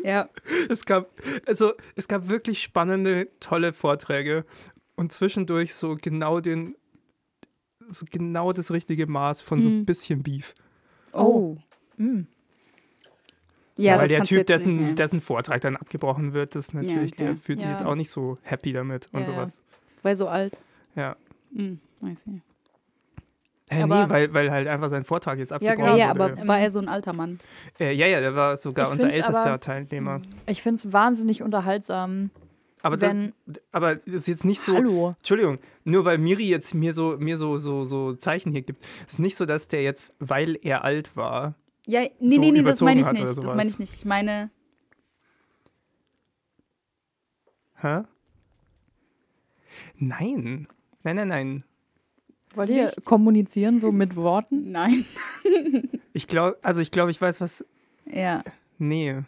Ja. 0.04 0.30
Es 0.70 0.86
gab, 0.86 1.12
also, 1.46 1.74
es 1.96 2.08
gab 2.08 2.30
wirklich 2.30 2.62
spannende, 2.62 3.28
tolle 3.40 3.74
Vorträge 3.74 4.46
und 4.96 5.12
zwischendurch 5.12 5.76
so 5.76 5.96
genau 6.02 6.40
den, 6.40 6.76
so 7.90 8.06
genau 8.10 8.54
das 8.54 8.72
richtige 8.72 9.08
Maß 9.08 9.42
von 9.42 9.62
so 9.62 9.68
ein 9.70 9.80
Mhm. 9.80 9.86
bisschen 9.86 10.24
Beef. 10.24 10.54
Oh. 11.14 11.56
Hm. 11.98 12.28
Ja, 13.80 13.94
Weil 13.94 14.00
das 14.02 14.10
der 14.10 14.24
Typ, 14.24 14.38
nicht 14.40 14.50
dessen, 14.50 14.96
dessen 14.96 15.22
Vortrag 15.22 15.62
dann 15.62 15.76
abgebrochen 15.76 16.34
wird, 16.34 16.56
das 16.56 16.74
natürlich, 16.74 17.14
okay. 17.14 17.24
der 17.26 17.38
fühlt 17.38 17.60
sich 17.60 17.70
Ja. 17.70 17.76
jetzt 17.76 17.86
auch 17.86 17.94
nicht 17.96 18.10
so 18.10 18.36
happy 18.42 18.74
damit 18.74 19.08
und 19.12 19.22
Ja, 19.22 19.28
ja. 19.28 19.34
sowas. 19.36 19.64
Weil 20.02 20.16
so 20.16 20.28
alt. 20.28 20.60
Ja. 20.96 21.16
Mhm. 21.52 21.80
I 22.04 22.16
see. 22.16 22.42
Hä, 23.70 23.84
Aber- 23.84 24.06
nee, 24.06 24.10
weil, 24.10 24.34
weil 24.34 24.50
halt 24.52 24.68
einfach 24.68 24.90
sein 24.90 25.04
Vortrag 25.04 25.38
jetzt 25.40 25.50
Ja, 25.52 25.56
abgebrochen 25.58 25.84
genau. 25.84 25.98
Ja, 25.98 26.08
ja, 26.08 26.18
wurde. 26.18 26.34
aber 26.40 26.48
war 26.48 26.60
er 26.60 26.72
so 26.72 26.80
ein 26.80 26.88
alter 26.88 27.14
Mann? 27.14 27.38
Äh, 27.80 27.94
ja, 27.94 28.08
ja, 28.08 28.20
der 28.22 28.34
war 28.36 28.58
sogar 28.58 28.86
Ich 28.88 28.92
unser 28.94 29.12
ältester 29.12 29.46
aber- 29.46 29.60
Teilnehmer. 29.60 30.22
Ich 30.48 30.62
finde 30.64 30.76
es 30.76 30.94
wahnsinnig 30.94 31.44
unterhaltsam, 31.44 32.32
Aber 32.88 32.98
das, 32.98 33.14
wenn. 33.14 33.34
aber 33.72 33.96
das 33.96 34.14
ist 34.16 34.28
jetzt 34.28 34.46
nicht 34.46 34.62
so. 34.62 34.74
Hallo. 34.74 35.16
Entschuldigung, 35.18 35.60
nur 35.84 36.06
weil 36.06 36.18
Miri 36.18 36.48
jetzt 36.48 36.74
mir 36.74 36.94
so 36.94 37.18
mir 37.20 37.38
so, 37.38 37.58
so, 37.58 37.84
so 37.84 38.14
Zeichen 38.14 38.52
hier 38.54 38.62
gibt, 38.62 38.86
ist 39.06 39.20
nicht 39.20 39.36
so, 39.36 39.46
dass 39.46 39.68
der 39.68 39.84
jetzt, 39.84 40.16
weil 40.20 40.58
er 40.62 40.84
alt 40.84 41.16
war. 41.16 41.56
Ja, 41.86 42.02
nee, 42.20 42.36
So 42.36 42.42
nee, 42.42 42.52
nee, 42.52 42.64
das 42.64 42.82
meine 42.82 43.02
ich 43.02 43.12
nicht. 43.12 43.26
Das 43.26 43.42
meine 43.42 43.70
ich 43.70 43.80
nicht. 43.80 43.94
Ich 43.94 44.06
meine, 44.06 44.50
Hä? 47.80 48.04
Nein. 49.98 50.68
Nein, 51.04 51.16
nein, 51.16 51.28
nein. 51.28 51.64
Wollt 52.56 52.70
ihr 52.70 52.86
Nicht. 52.86 53.06
kommunizieren 53.06 53.80
so 53.80 53.92
mit 53.92 54.16
Worten? 54.16 54.72
nein. 54.72 55.06
Ich 56.14 56.28
glaube, 56.28 56.58
also 56.64 56.82
ich 56.82 56.92
glaube, 56.92 57.12
ich 57.12 57.22
weiß 57.22 57.40
was. 57.42 57.64
Ja. 58.06 58.44
Nee. 58.80 59.22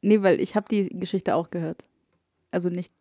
Nee, 0.00 0.22
weil 0.22 0.40
ich 0.40 0.54
habe 0.54 0.66
die 0.70 0.88
Geschichte 0.90 1.34
auch 1.34 1.50
gehört. 1.50 1.84
Also 2.52 2.68
nicht. 2.68 2.92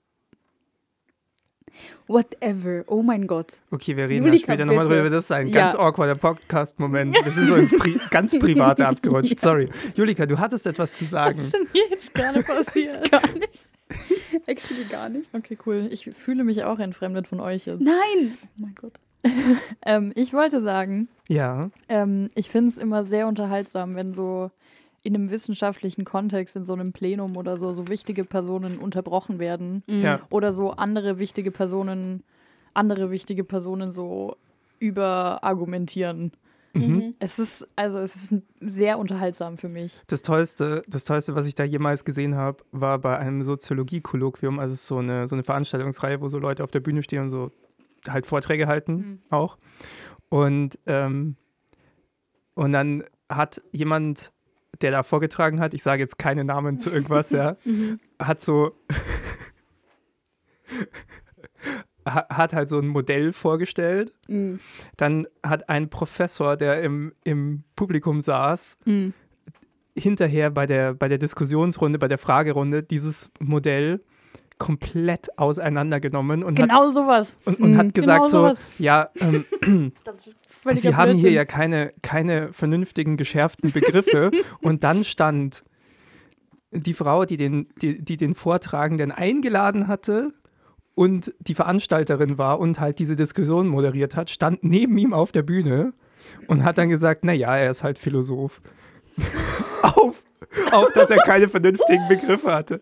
Whatever. 2.07 2.83
Oh 2.87 3.01
mein 3.01 3.27
Gott. 3.27 3.53
Okay, 3.71 3.95
wir 3.95 4.09
reden 4.09 4.25
Julika, 4.25 4.43
später 4.53 4.65
nochmal 4.65 4.87
drüber. 4.87 5.09
Das 5.09 5.23
ist 5.25 5.31
ein 5.31 5.47
Ja. 5.47 5.61
ganz 5.61 5.75
awkwarder 5.75 6.15
Podcast-Moment. 6.15 7.15
Wir 7.23 7.31
sind 7.31 7.47
so 7.47 7.55
ins 7.55 7.71
Pri 7.77 7.97
ganz 8.09 8.37
Private 8.37 8.87
abgerutscht. 8.87 9.39
Sorry. 9.39 9.69
Julika, 9.95 10.25
du 10.25 10.37
hattest 10.37 10.65
etwas 10.67 10.93
zu 10.93 11.05
sagen. 11.05 11.37
Was 11.37 11.45
ist 11.45 11.53
denn 11.53 11.67
hier 11.71 11.87
jetzt 11.89 12.13
gerade 12.13 12.41
passiert? 12.43 13.09
Gar 13.11 13.21
nicht. 13.39 13.67
Actually 14.47 14.83
gar 14.85 15.07
nicht. 15.09 15.33
Okay, 15.33 15.57
cool. 15.65 15.87
Ich 15.91 16.09
fühle 16.15 16.43
mich 16.43 16.63
auch 16.65 16.79
entfremdet 16.79 17.27
von 17.27 17.39
euch 17.39 17.65
jetzt. 17.67 17.81
Nein. 17.81 18.37
Oh 18.43 18.47
mein 18.57 18.75
Gott. 18.75 18.93
Ähm, 19.85 20.11
ich 20.15 20.33
wollte 20.33 20.59
sagen, 20.61 21.07
Ja. 21.29 21.69
ähm, 21.87 22.27
ich 22.35 22.49
finde 22.49 22.69
es 22.69 22.77
immer 22.77 23.05
sehr 23.05 23.27
unterhaltsam, 23.27 23.95
wenn 23.95 24.13
so 24.13 24.51
in 25.03 25.15
einem 25.15 25.29
wissenschaftlichen 25.31 26.05
Kontext, 26.05 26.55
in 26.55 26.63
so 26.63 26.73
einem 26.73 26.93
Plenum 26.93 27.35
oder 27.37 27.57
so, 27.57 27.73
so 27.73 27.87
wichtige 27.87 28.23
Personen 28.23 28.77
unterbrochen 28.77 29.39
werden 29.39 29.83
Mhm. 29.87 30.01
Ja. 30.01 30.19
oder 30.29 30.53
so 30.53 30.71
andere 30.71 31.17
wichtige 31.19 31.51
Personen, 31.51 32.23
andere 32.73 33.09
wichtige 33.11 33.43
Personen 33.43 33.91
so 33.91 34.35
überargumentieren. 34.79 36.31
Mhm. 36.73 37.15
Es 37.19 37.37
ist, 37.37 37.67
also 37.75 37.99
es 37.99 38.15
ist 38.15 38.33
sehr 38.61 38.97
unterhaltsam 38.97 39.57
für 39.57 39.67
mich. 39.67 40.01
Das 40.07 40.21
Tollste, 40.21 40.83
das 40.87 41.03
Tollste, 41.03 41.35
was 41.35 41.45
ich 41.45 41.55
da 41.55 41.63
jemals 41.65 42.05
gesehen 42.05 42.35
habe, 42.35 42.63
war 42.71 42.97
bei 42.99 43.17
einem 43.17 43.43
Soziologie-Kolloquium. 43.43 44.57
Also 44.59 44.73
es 44.73 44.81
ist 44.81 44.87
so 44.87 44.97
eine, 44.99 45.27
so 45.27 45.35
eine 45.35 45.43
Veranstaltungsreihe, 45.43 46.21
wo 46.21 46.29
so 46.29 46.39
Leute 46.39 46.63
auf 46.63 46.71
der 46.71 46.79
Bühne 46.79 47.03
stehen 47.03 47.23
und 47.23 47.29
so 47.29 47.51
halt 48.07 48.25
Vorträge 48.25 48.67
halten 48.67 48.93
Mhm. 48.93 49.19
auch. 49.31 49.57
Und, 50.29 50.79
ähm, 50.85 51.35
und 52.53 52.71
dann 52.71 53.03
hat 53.29 53.61
jemand 53.71 54.31
der 54.83 54.91
da 54.91 55.03
vorgetragen 55.03 55.59
hat, 55.59 55.73
ich 55.73 55.83
sage 55.83 56.01
jetzt 56.01 56.17
keine 56.17 56.43
Namen 56.43 56.79
zu 56.79 56.89
irgendwas, 56.91 57.29
ja, 57.29 57.55
Mhm. 57.65 57.99
hat 58.19 58.41
so 58.41 58.75
ha- 62.05 62.27
hat 62.29 62.53
halt 62.53 62.69
so 62.69 62.79
ein 62.79 62.87
Modell 62.87 63.33
vorgestellt. 63.33 64.13
Mhm. 64.27 64.59
Dann 64.97 65.27
hat 65.43 65.69
ein 65.69 65.89
Professor, 65.89 66.57
der 66.57 66.81
im, 66.81 67.13
im 67.23 67.63
Publikum 67.75 68.21
saß, 68.21 68.77
Mhm. 68.85 69.13
hinterher 69.97 70.49
bei 70.49 70.65
der, 70.67 70.93
bei 70.93 71.07
der 71.09 71.17
Diskussionsrunde, 71.17 71.99
bei 71.99 72.07
der 72.07 72.17
Fragerunde 72.17 72.83
dieses 72.83 73.29
Modell 73.39 74.01
komplett 74.61 75.39
auseinandergenommen 75.39 76.43
und, 76.43 76.53
Genau 76.53 76.91
sowas. 76.91 77.35
hat, 77.47 77.47
und, 77.57 77.59
und 77.61 77.71
Mhm. 77.71 77.77
hat 77.77 77.93
gesagt 77.95 78.19
Genau 78.19 78.27
so, 78.27 78.37
sowas. 78.41 78.63
ja, 78.77 79.09
ähm, 79.19 79.45
Sie 80.75 80.95
haben 80.95 81.15
hier 81.15 81.31
ja 81.31 81.45
keine, 81.45 81.93
keine 82.03 82.53
vernünftigen, 82.53 83.17
geschärften 83.17 83.71
Begriffe. 83.71 84.29
und 84.61 84.83
dann 84.83 85.03
stand 85.03 85.63
die 86.69 86.93
Frau, 86.93 87.25
die 87.25 87.37
den, 87.37 87.69
die, 87.81 88.03
die 88.03 88.17
den 88.17 88.35
Vortragenden 88.35 89.11
eingeladen 89.11 89.87
hatte 89.87 90.31
und 90.93 91.33
die 91.39 91.55
Veranstalterin 91.55 92.37
war 92.37 92.59
und 92.59 92.79
halt 92.79 92.99
diese 92.99 93.15
Diskussion 93.15 93.67
moderiert 93.67 94.15
hat, 94.15 94.29
stand 94.29 94.63
neben 94.63 94.95
ihm 94.99 95.11
auf 95.13 95.31
der 95.31 95.41
Bühne 95.41 95.93
und 96.45 96.63
hat 96.63 96.77
dann 96.77 96.89
gesagt, 96.89 97.23
naja, 97.25 97.57
er 97.57 97.71
ist 97.71 97.81
halt 97.83 97.97
Philosoph. 97.97 98.61
auf, 99.81 100.23
auf, 100.71 100.91
dass 100.93 101.09
er 101.09 101.17
keine 101.23 101.49
vernünftigen 101.49 102.07
Begriffe 102.07 102.53
hatte. 102.53 102.81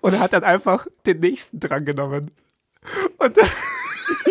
Und 0.00 0.14
er 0.14 0.20
hat 0.20 0.32
dann 0.32 0.44
einfach 0.44 0.86
den 1.06 1.20
nächsten 1.20 1.60
drangenommen. 1.60 2.30
Und 3.18 3.36
das, 3.36 3.48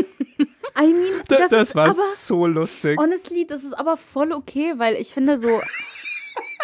I 0.80 0.94
mean, 0.94 1.24
das, 1.28 1.50
das, 1.50 1.76
war 1.76 1.86
aber, 1.90 1.96
so 2.16 2.46
lustig. 2.48 3.00
honestly, 3.00 3.46
das 3.48 3.64
ist 3.64 3.74
aber 3.74 3.98
voll 3.98 4.32
okay, 4.32 4.74
weil 4.78 4.96
ich 4.96 5.14
finde 5.14 5.38
so, 5.38 5.60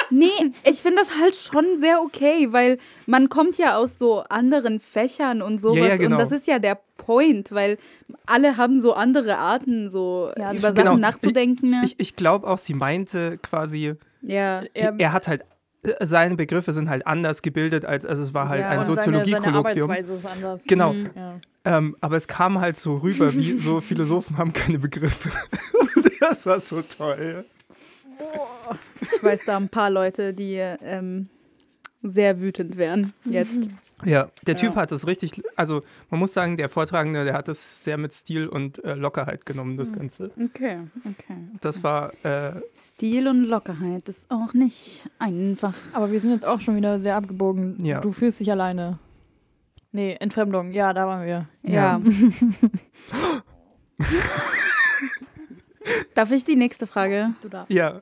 nee, 0.09 0.29
ich 0.63 0.81
finde 0.81 1.01
das 1.03 1.19
halt 1.19 1.35
schon 1.35 1.79
sehr 1.81 1.99
okay, 2.01 2.51
weil 2.51 2.77
man 3.05 3.29
kommt 3.29 3.57
ja 3.57 3.75
aus 3.77 3.97
so 3.97 4.21
anderen 4.29 4.79
Fächern 4.79 5.41
und 5.41 5.59
sowas 5.59 5.77
Ja, 5.79 5.87
ja, 5.87 5.97
genau. 5.97 6.15
und 6.15 6.19
das 6.21 6.31
ist 6.31 6.47
ja 6.47 6.59
der 6.59 6.79
Point, 6.97 7.51
weil 7.51 7.77
alle 8.27 8.55
haben 8.57 8.79
so 8.79 8.93
andere 8.93 9.37
Arten, 9.37 9.89
so 9.89 10.31
Ja, 10.37 10.53
über. 10.53 10.73
Sachen 10.73 10.75
Genau. 10.85 10.97
nachzudenken. 10.97 11.69
ne? 11.71 11.81
Ich, 11.85 11.95
ich 11.99 12.15
glaube 12.15 12.47
auch, 12.47 12.57
sie 12.59 12.73
meinte 12.75 13.37
quasi, 13.39 13.95
ja. 14.21 14.61
Er, 14.73 14.93
er 14.97 15.11
hat 15.11 15.27
halt, 15.27 15.43
seine 16.01 16.35
Begriffe 16.35 16.71
sind 16.73 16.89
halt 16.89 17.05
anders 17.05 17.41
gebildet, 17.41 17.85
als 17.85 18.05
also 18.05 18.23
es 18.23 18.33
war 18.33 18.49
halt 18.49 18.61
Ja, 18.61 18.69
ein 18.69 18.83
Soziologie-Kolloquium. 18.83 19.91
Genau, 20.67 20.93
Mhm. 20.93 21.09
Ja. 21.15 21.39
ähm, 21.65 21.97
aber 22.01 22.15
es 22.15 22.27
kam 22.27 22.61
halt 22.61 22.77
so 22.77 22.97
rüber, 22.97 23.33
wie 23.33 23.57
so 23.59 23.81
Philosophen 23.81 24.37
haben 24.37 24.53
keine 24.53 24.79
Begriffe. 24.79 25.29
das 26.19 26.45
war 26.45 26.59
so 26.59 26.81
toll. 26.81 27.45
Ich 29.01 29.21
weiß 29.23 29.45
da 29.45 29.57
ein 29.57 29.69
paar 29.69 29.89
Leute, 29.89 30.33
die 30.33 30.55
ähm, 30.55 31.27
sehr 32.01 32.39
wütend 32.39 32.77
wären 32.77 33.13
jetzt. 33.25 33.51
Ja, 34.05 34.29
der 34.45 34.55
Typ 34.57 34.75
Ja. 34.75 34.81
hat 34.81 34.91
es 34.91 35.05
richtig, 35.07 35.41
also 35.55 35.81
man 36.09 36.19
muss 36.19 36.33
sagen, 36.33 36.57
der 36.57 36.69
Vortragende, 36.69 37.23
der 37.25 37.33
hat 37.33 37.47
es 37.49 37.83
sehr 37.83 37.97
mit 37.97 38.13
Stil 38.13 38.47
und 38.47 38.83
äh, 38.83 38.93
Lockerheit 38.95 39.45
genommen, 39.45 39.77
das 39.77 39.91
Ganze. 39.93 40.31
Okay, 40.41 40.79
okay. 40.99 41.37
Das 41.61 41.83
war, 41.83 42.13
äh, 42.25 42.53
Stil 42.75 43.27
und 43.27 43.43
Lockerheit 43.45 44.07
ist 44.09 44.29
auch 44.29 44.53
nicht 44.53 45.09
einfach. 45.19 45.75
Aber 45.93 46.11
wir 46.11 46.19
sind 46.19 46.31
jetzt 46.31 46.45
auch 46.45 46.59
schon 46.61 46.75
wieder 46.75 46.99
sehr 46.99 47.15
abgebogen. 47.15 47.77
Ja. 47.83 48.01
Du 48.01 48.11
fühlst 48.11 48.39
dich 48.39 48.51
alleine. 48.51 48.99
Nee, 49.91 50.15
Entfremdung. 50.19 50.71
Ja, 50.71 50.91
da 50.93 51.05
waren 51.07 51.25
wir. 51.25 51.47
Ja. 51.61 52.01
Darf 56.15 56.31
ich 56.31 56.45
die 56.45 56.55
nächste 56.55 56.87
Frage? 56.87 57.33
Du 57.41 57.49
darfst. 57.49 57.71
ja, 57.71 58.01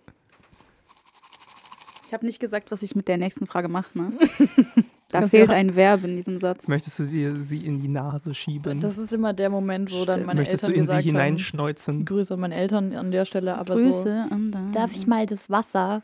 Ich 2.05 2.13
habe 2.13 2.25
nicht 2.25 2.39
gesagt, 2.39 2.71
was 2.71 2.81
ich 2.83 2.95
mit 2.95 3.07
der 3.07 3.17
nächsten 3.17 3.47
Frage 3.47 3.67
mache. 3.69 3.97
Ne? 3.97 4.11
Da 5.11 5.27
fehlt 5.27 5.49
ja- 5.49 5.55
ein 5.55 5.75
Verb 5.75 6.03
in 6.03 6.15
diesem 6.15 6.37
Satz. 6.37 6.67
möchtest 6.67 6.99
du 6.99 7.03
dir 7.03 7.35
sie 7.41 7.65
in 7.65 7.81
die 7.81 7.87
Nase 7.87 8.33
schieben? 8.33 8.79
Das 8.81 8.97
ist 8.97 9.13
immer 9.13 9.33
der 9.33 9.49
Moment, 9.49 9.91
wo 9.91 10.05
dann 10.05 10.25
meine 10.25 10.39
möchtest 10.41 10.63
Eltern 10.63 10.73
du 10.73 10.79
in 10.79 10.87
sie 10.87 10.93
gesagt 10.93 11.05
haben, 11.05 11.11
hineinschneuzen? 11.11 12.05
Grüße 12.05 12.33
an 12.33 12.39
meine 12.39 12.55
Eltern 12.55 12.93
an 12.95 13.11
der 13.11 13.25
Stelle, 13.25 13.57
aber 13.57 13.77
so. 13.77 13.83
Grüße 13.83 14.27
an 14.29 14.51
dein- 14.51 14.71
Darf 14.71 14.93
ich 14.95 15.07
mal 15.07 15.25
das 15.25 15.49
Wasser 15.49 16.01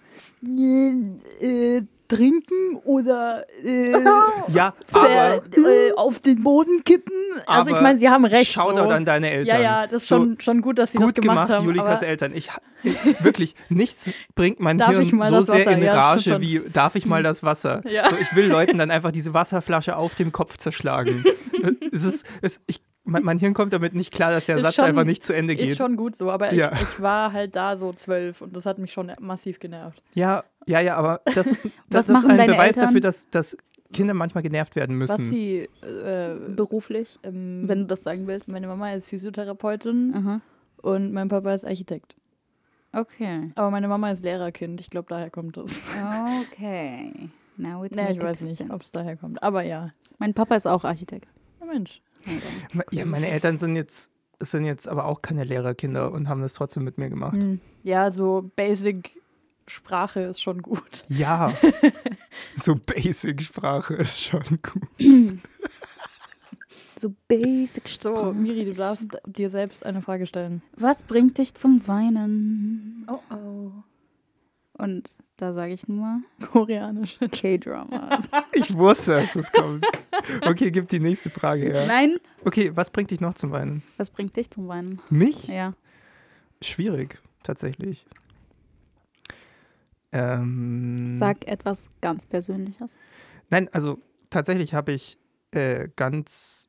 äh, 1.41 1.81
trinken 2.07 2.75
oder 2.83 3.45
äh, 3.63 3.91
Ja, 4.47 4.73
aber 4.91 5.35
äh, 5.55 5.91
auf 5.95 6.19
den 6.21 6.43
Boden 6.43 6.83
kippen? 6.83 7.13
Also 7.45 7.71
ich 7.71 7.81
meine, 7.81 7.99
sie 7.99 8.09
haben 8.09 8.25
recht. 8.25 8.51
Shoutout 8.51 8.75
so. 8.83 8.89
an 8.89 9.05
deine 9.05 9.29
Eltern. 9.29 9.57
Ja, 9.57 9.61
ja, 9.81 9.87
das 9.87 10.03
ist 10.03 10.07
So, 10.09 10.17
schon, 10.17 10.39
schon 10.39 10.61
gut, 10.61 10.79
dass 10.79 10.91
sie 10.91 10.97
Gut 10.97 11.07
das 11.09 11.13
gemacht 11.15 11.47
gemacht, 11.47 11.51
haben. 11.51 11.65
Julikas 11.65 11.99
aber 12.01 12.07
Eltern. 12.07 12.33
Ich, 12.33 12.49
ich 12.83 12.95
wirklich 13.23 13.55
nichts 13.69 14.09
bringt 14.35 14.59
mein 14.59 14.77
Darf 14.77 14.89
Hirn 14.91 15.01
ich 15.01 15.11
mal 15.13 15.27
so 15.29 15.41
sehr 15.41 15.59
Wasser? 15.65 15.71
in 15.71 15.83
Ja, 15.83 15.93
Rage 15.93 16.21
stimmt 16.21 16.41
wie 16.41 16.57
schon. 16.59 16.73
darf 16.73 16.95
ich 16.95 17.05
mal 17.05 17.23
das 17.23 17.43
Wasser? 17.43 17.81
Ja. 17.89 18.09
So, 18.09 18.15
ich 18.17 18.35
will 18.35 18.45
Leuten 18.47 18.77
dann 18.77 18.91
einfach 18.91 19.11
diese 19.11 19.33
Wasserflasche 19.33 19.95
auf 19.95 20.15
dem 20.15 20.31
Kopf 20.31 20.57
zerschlagen. 20.57 21.23
es 21.91 22.03
ist, 22.03 22.25
es, 22.41 22.59
ich, 22.67 22.81
mein, 23.03 23.23
mein 23.23 23.37
Hirn 23.39 23.53
kommt 23.53 23.71
damit 23.73 23.93
nicht 23.95 24.13
klar, 24.13 24.31
dass 24.31 24.45
der 24.45 24.57
Ist 24.57 24.63
Satz 24.63 24.75
schon- 24.75 24.85
einfach 24.85 25.03
nicht 25.05 25.23
zu 25.25 25.33
Ende 25.33 25.53
ist 25.53 25.59
geht. 25.59 25.77
schon 25.77 25.95
gut 25.95 26.15
so. 26.15 26.29
Aber 26.31 26.53
Ja. 26.53 26.71
ich, 26.73 26.81
ich 26.81 27.01
war 27.01 27.31
halt 27.33 27.55
da 27.55 27.77
so 27.77 27.93
zwölf 27.93 28.41
und 28.41 28.55
das 28.55 28.65
hat 28.65 28.77
mich 28.79 28.91
schon 28.91 29.11
massiv 29.19 29.59
genervt. 29.59 30.01
Ja, 30.13 30.43
ja, 30.67 30.79
ja, 30.81 30.95
aber 30.95 31.21
das 31.33 31.47
ist, 31.47 31.65
das, 31.89 32.07
das 32.07 32.19
ist 32.19 32.25
ein 32.25 32.37
Beweis 32.37 32.75
Eltern? 32.75 32.83
dafür, 32.83 33.01
dass, 33.01 33.29
dass 33.29 33.57
Kinder 33.93 34.13
manchmal 34.13 34.43
genervt 34.43 34.75
werden 34.75 34.97
müssen. 34.97 35.19
Was 35.19 35.29
sie. 35.29 35.69
Äh, 35.81 36.35
Beruflich, 36.55 37.17
ähm, 37.23 37.63
wenn 37.65 37.79
du 37.79 37.85
das 37.85 38.03
sagen 38.03 38.27
willst. 38.27 38.49
meine 38.49 38.67
Mama 38.67 38.91
ist 38.91 39.07
Physiotherapeutin 39.07 40.13
Aha. 40.15 40.41
und 40.81 41.13
mein 41.13 41.29
Papa 41.29 41.53
ist 41.53 41.65
Architekt. 41.65 42.15
Okay. 42.93 43.51
Aber 43.55 43.71
meine 43.71 43.87
Mama 43.87 44.11
ist 44.11 44.23
Lehrerkind. 44.23 44.81
Ich 44.81 44.89
glaube, 44.89 45.07
daher 45.09 45.29
kommt 45.29 45.57
es. 45.57 45.87
Okay. 46.51 47.29
Now 47.57 47.83
it 47.83 47.95
Nee, 47.95 48.11
ich 48.11 48.21
weiß 48.21 48.41
nicht, 48.41 48.69
ob 48.69 48.83
es 48.83 48.91
daher 48.91 49.17
kommt. 49.17 49.41
Aber 49.41 49.63
ja. 49.63 49.91
Mein 50.19 50.33
Papa 50.33 50.55
ist 50.55 50.67
auch 50.67 50.83
Architekt. 50.83 51.27
Ja, 51.59 51.65
Mensch. 51.65 52.01
Ja, 52.91 53.05
meine 53.05 53.27
Eltern 53.27 53.57
sind 53.57 53.75
jetzt, 53.75 54.11
sind 54.39 54.65
jetzt 54.65 54.87
aber 54.87 55.05
auch 55.05 55.21
keine 55.21 55.43
Lehrerkinder 55.43 56.11
und 56.11 56.27
haben 56.27 56.41
das 56.41 56.53
trotzdem 56.53 56.83
mit 56.83 56.97
mir 56.97 57.09
gemacht. 57.09 57.37
Hm. 57.37 57.59
Ja, 57.83 58.11
so 58.11 58.51
Basic 58.55 59.17
Sprache 59.67 60.21
ist 60.21 60.41
schon 60.41 60.61
gut. 60.61 61.03
Ja, 61.09 61.53
so 62.55 62.75
Basic-Sprache 62.75 63.95
ist 63.95 64.21
schon 64.21 64.59
gut. 64.61 65.39
So 66.99 67.13
basic 67.27 67.87
So, 67.87 68.33
Miri, 68.33 68.65
du 68.65 68.73
darfst 68.73 69.17
dir 69.25 69.49
selbst 69.49 69.85
eine 69.85 70.01
Frage 70.01 70.25
stellen. 70.25 70.63
Was 70.75 71.03
bringt 71.03 71.37
dich 71.37 71.53
zum 71.53 71.87
Weinen? 71.87 73.05
Oh 73.07 73.19
oh. 73.29 73.71
Und 74.73 75.09
da 75.37 75.53
sage 75.53 75.73
ich 75.73 75.87
nur 75.87 76.21
Koreanisch. 76.51 77.17
K-Dramas. 77.31 78.29
Ich 78.53 78.75
wusste, 78.75 79.13
dass 79.15 79.35
es 79.35 79.51
kommt. 79.51 79.85
Okay, 80.41 80.71
gib 80.71 80.89
die 80.89 80.99
nächste 80.99 81.29
Frage 81.29 81.63
her. 81.63 81.85
Nein. 81.85 82.17
Okay, 82.43 82.71
was 82.75 82.89
bringt 82.89 83.11
dich 83.11 83.19
noch 83.19 83.35
zum 83.35 83.51
Weinen? 83.51 83.83
Was 83.97 84.09
bringt 84.09 84.35
dich 84.35 84.49
zum 84.49 84.67
Weinen? 84.67 84.99
Mich? 85.09 85.47
Ja. 85.47 85.73
Schwierig, 86.61 87.19
tatsächlich. 87.43 88.05
Ähm, 90.17 91.15
Sag 91.15 91.47
etwas 91.47 91.89
ganz 92.01 92.25
Persönliches. 92.25 92.97
Nein, 93.49 93.69
also 93.71 93.99
tatsächlich 94.29 94.73
habe 94.73 94.91
ich 94.91 95.17
äh, 95.51 95.89
ganz, 95.95 96.67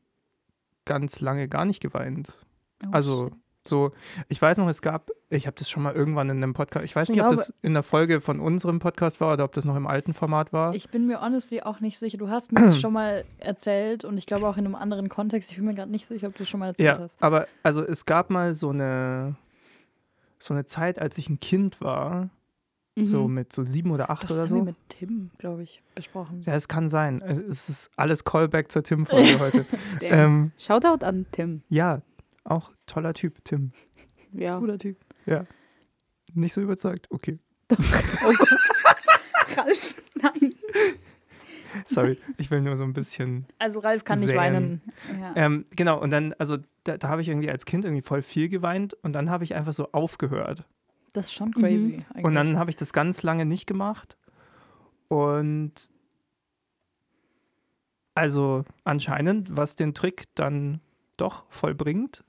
ganz 0.84 1.20
lange 1.20 1.48
gar 1.48 1.64
nicht 1.64 1.80
geweint. 1.80 2.32
Oh, 2.84 2.88
Also 2.92 3.30
so, 3.66 3.92
ich 4.28 4.40
weiß 4.40 4.56
noch, 4.58 4.68
es 4.68 4.80
gab, 4.80 5.10
ich 5.28 5.46
habe 5.46 5.54
das 5.58 5.68
schon 5.68 5.82
mal 5.82 5.94
irgendwann 5.94 6.30
in 6.30 6.38
einem 6.38 6.54
Podcast, 6.54 6.86
ich 6.86 6.96
weiß 6.96 7.08
nicht, 7.10 7.18
Ich 7.18 7.22
ob 7.22 7.28
glaube- 7.28 7.42
das 7.48 7.52
in 7.60 7.74
der 7.74 7.82
Folge 7.82 8.20
von 8.22 8.40
unserem 8.40 8.78
Podcast 8.78 9.20
war 9.20 9.34
oder 9.34 9.44
ob 9.44 9.52
das 9.52 9.66
noch 9.66 9.76
im 9.76 9.86
alten 9.86 10.14
Format 10.14 10.52
war. 10.54 10.74
Ich 10.74 10.88
bin 10.88 11.06
mir 11.06 11.20
honestly 11.20 11.60
auch 11.60 11.80
nicht 11.80 11.98
sicher. 11.98 12.16
Du 12.16 12.28
hast 12.30 12.50
mir 12.52 12.62
das 12.64 12.78
schon 12.80 12.94
mal 12.94 13.24
erzählt 13.38 14.04
und 14.04 14.16
ich 14.16 14.24
glaube 14.24 14.48
auch 14.48 14.56
in 14.56 14.64
einem 14.64 14.74
anderen 14.74 15.08
Kontext. 15.10 15.50
Ich 15.50 15.56
bin 15.58 15.66
mir 15.66 15.74
gerade 15.74 15.90
nicht 15.90 16.06
sicher, 16.06 16.28
ob 16.28 16.36
du 16.36 16.44
es 16.44 16.48
schon 16.48 16.60
mal 16.60 16.68
erzählt 16.68 16.96
ja, 16.96 17.02
hast. 17.02 17.22
aber 17.22 17.46
also 17.62 17.82
es 17.82 18.06
gab 18.06 18.30
mal 18.30 18.54
so 18.54 18.70
eine, 18.70 19.36
so 20.38 20.54
eine 20.54 20.64
Zeit, 20.64 20.98
als 20.98 21.18
ich 21.18 21.28
ein 21.28 21.40
Kind 21.40 21.82
war, 21.82 22.30
so 23.04 23.28
Mhm. 23.28 23.34
mit 23.34 23.52
so 23.52 23.62
sieben 23.62 23.90
oder 23.90 24.10
acht 24.10 24.24
Doch, 24.24 24.30
oder 24.30 24.42
das 24.42 24.50
haben 24.50 24.56
wir 24.56 24.60
so. 24.60 24.64
mit 24.66 24.76
Tim, 24.88 25.30
glaube 25.38 25.62
ich, 25.62 25.82
besprochen. 25.94 26.42
Ja, 26.46 26.54
es 26.54 26.68
kann 26.68 26.88
sein. 26.88 27.20
Es 27.22 27.68
ist 27.68 27.90
alles 27.96 28.24
Callback 28.24 28.70
zur 28.72 28.82
Tim-Folge 28.82 29.38
heute. 29.40 29.66
Ähm, 30.00 30.52
Shoutout 30.58 31.04
an 31.04 31.26
Tim. 31.32 31.62
ja, 31.68 32.02
auch 32.44 32.72
toller 32.86 33.14
Typ, 33.14 33.44
Tim. 33.44 33.72
Ja. 34.32 34.58
Guter 34.58 34.78
Typ. 34.78 34.96
Ja. 35.26 35.44
Nicht 36.34 36.52
so 36.52 36.60
überzeugt? 36.60 37.06
Okay. 37.10 37.38
Oh 37.70 38.32
Gott. 38.38 39.56
Ralf, 39.56 40.02
nein. 40.20 40.54
Sorry, 41.86 42.18
ich 42.38 42.50
will 42.50 42.60
nur 42.60 42.76
so 42.76 42.84
ein 42.84 42.92
bisschen. 42.92 43.46
Also 43.58 43.78
Ralf 43.78 44.04
kann 44.04 44.18
nicht 44.18 44.28
Säen. 44.28 44.38
weinen. 44.38 44.82
Ja. 45.20 45.32
Ähm, 45.36 45.66
genau, 45.76 46.00
und 46.00 46.10
dann, 46.10 46.34
also 46.38 46.56
da, 46.84 46.96
da 46.96 47.08
habe 47.08 47.22
ich 47.22 47.28
irgendwie 47.28 47.50
als 47.50 47.66
Kind 47.66 47.84
irgendwie 47.84 48.02
voll 48.02 48.22
viel 48.22 48.48
geweint 48.48 48.94
und 49.02 49.12
dann 49.12 49.30
habe 49.30 49.44
ich 49.44 49.54
einfach 49.54 49.72
so 49.72 49.90
aufgehört. 49.92 50.64
Das 51.18 51.26
ist 51.26 51.34
schon 51.34 51.52
crazy. 51.52 52.04
Eigentlich. 52.10 52.24
Und 52.24 52.34
dann 52.34 52.58
habe 52.58 52.70
ich 52.70 52.76
das 52.76 52.92
ganz 52.92 53.22
lange 53.22 53.44
nicht 53.44 53.66
gemacht. 53.66 54.16
Und 55.08 55.90
also 58.14 58.64
anscheinend, 58.84 59.56
was 59.56 59.74
den 59.74 59.94
Trick 59.94 60.24
dann 60.34 60.80
doch 61.16 61.44
vollbringt, 61.48 62.24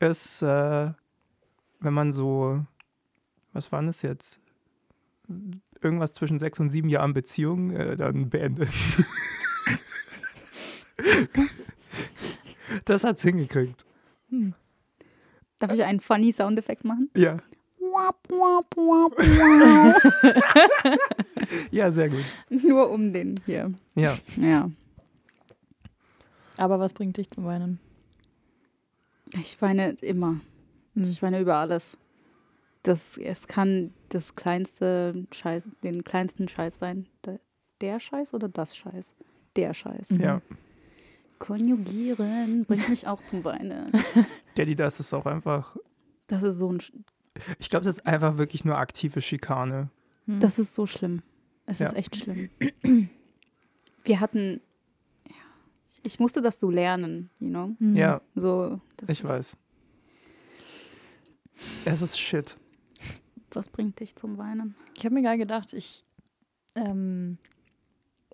ist, 0.00 0.42
äh, 0.42 0.92
wenn 1.80 1.94
man 1.94 2.12
so, 2.12 2.64
was 3.52 3.72
waren 3.72 3.88
es 3.88 4.02
jetzt? 4.02 4.40
irgendwas 5.82 6.12
zwischen 6.12 6.38
sechs 6.38 6.60
und 6.60 6.68
sieben 6.68 6.90
Jahren 6.90 7.14
Beziehung, 7.14 7.70
äh, 7.70 7.96
dann 7.96 8.28
beendet. 8.28 8.68
das 12.84 13.04
hat's 13.04 13.22
hingekriegt. 13.22 13.86
Darf 15.58 15.72
ich 15.72 15.84
einen 15.84 16.00
funny 16.00 16.32
Soundeffekt 16.32 16.84
machen? 16.84 17.08
Ja. 17.16 17.38
Wap, 17.92 18.16
wap, 18.30 18.76
wap, 18.76 19.18
wap. 19.18 20.98
Ja, 21.70 21.90
sehr 21.90 22.08
gut. 22.08 22.24
Nur 22.48 22.90
um 22.90 23.12
den 23.12 23.40
hier. 23.46 23.72
Ja. 23.94 24.16
Ja. 24.36 24.70
Aber 26.56 26.78
was 26.78 26.92
bringt 26.94 27.16
dich 27.16 27.30
zum 27.30 27.44
Weinen? 27.44 27.80
Ich 29.34 29.60
weine 29.60 29.96
immer. 30.02 30.40
Hm. 30.94 31.02
Ich 31.04 31.22
weine 31.22 31.40
über 31.40 31.56
alles. 31.56 31.84
Das, 32.82 33.16
es 33.18 33.46
kann 33.46 33.92
das 34.08 34.36
kleinste 34.36 35.26
Scheiß, 35.32 35.68
den 35.82 36.04
kleinsten 36.04 36.48
Scheiß 36.48 36.78
sein. 36.78 37.06
Der, 37.24 37.40
der 37.80 38.00
Scheiß 38.00 38.34
oder 38.34 38.48
das 38.48 38.76
Scheiß? 38.76 39.14
Der 39.56 39.74
Scheiß. 39.74 40.10
Mhm. 40.10 40.20
Ja. 40.20 40.42
Konjugieren 41.38 42.64
bringt 42.66 42.88
mich 42.88 43.06
auch 43.06 43.22
zum 43.22 43.44
Weinen. 43.44 43.92
Daddy, 44.54 44.74
das 44.74 45.00
ist 45.00 45.12
auch 45.14 45.26
einfach. 45.26 45.76
Das 46.26 46.42
ist 46.42 46.56
so 46.56 46.72
ein, 46.72 46.80
Ich 47.58 47.70
glaube, 47.70 47.84
das 47.84 47.98
ist 47.98 48.06
einfach 48.06 48.38
wirklich 48.38 48.64
nur 48.64 48.76
aktive 48.78 49.20
Schikane. 49.20 49.90
Hm. 50.26 50.40
das 50.40 50.58
ist 50.58 50.74
so 50.74 50.86
schlimm. 50.86 51.22
Es 51.66 51.78
Ja. 51.78 51.86
ist 51.86 51.96
echt 51.96 52.16
schlimm. 52.16 52.50
Wir 54.04 54.20
hatten, 54.20 54.60
ja, 55.26 55.34
ich 56.02 56.18
musste 56.18 56.42
das 56.42 56.58
so 56.60 56.70
lernen, 56.70 57.30
you 57.38 57.48
know? 57.48 57.74
Mhm. 57.78 57.94
Ja, 57.96 58.20
So, 58.34 58.80
ich 59.06 59.22
weiß. 59.24 59.56
Es 61.84 62.02
ist 62.02 62.18
shit. 62.18 62.56
was 63.52 63.68
bringt 63.68 63.98
dich 64.00 64.14
zum 64.16 64.38
Weinen? 64.38 64.74
Ich 64.96 65.04
habe 65.04 65.14
mir 65.14 65.22
gerade 65.22 65.38
gedacht, 65.38 65.72
ich, 65.72 66.04
ähm, 66.76 67.36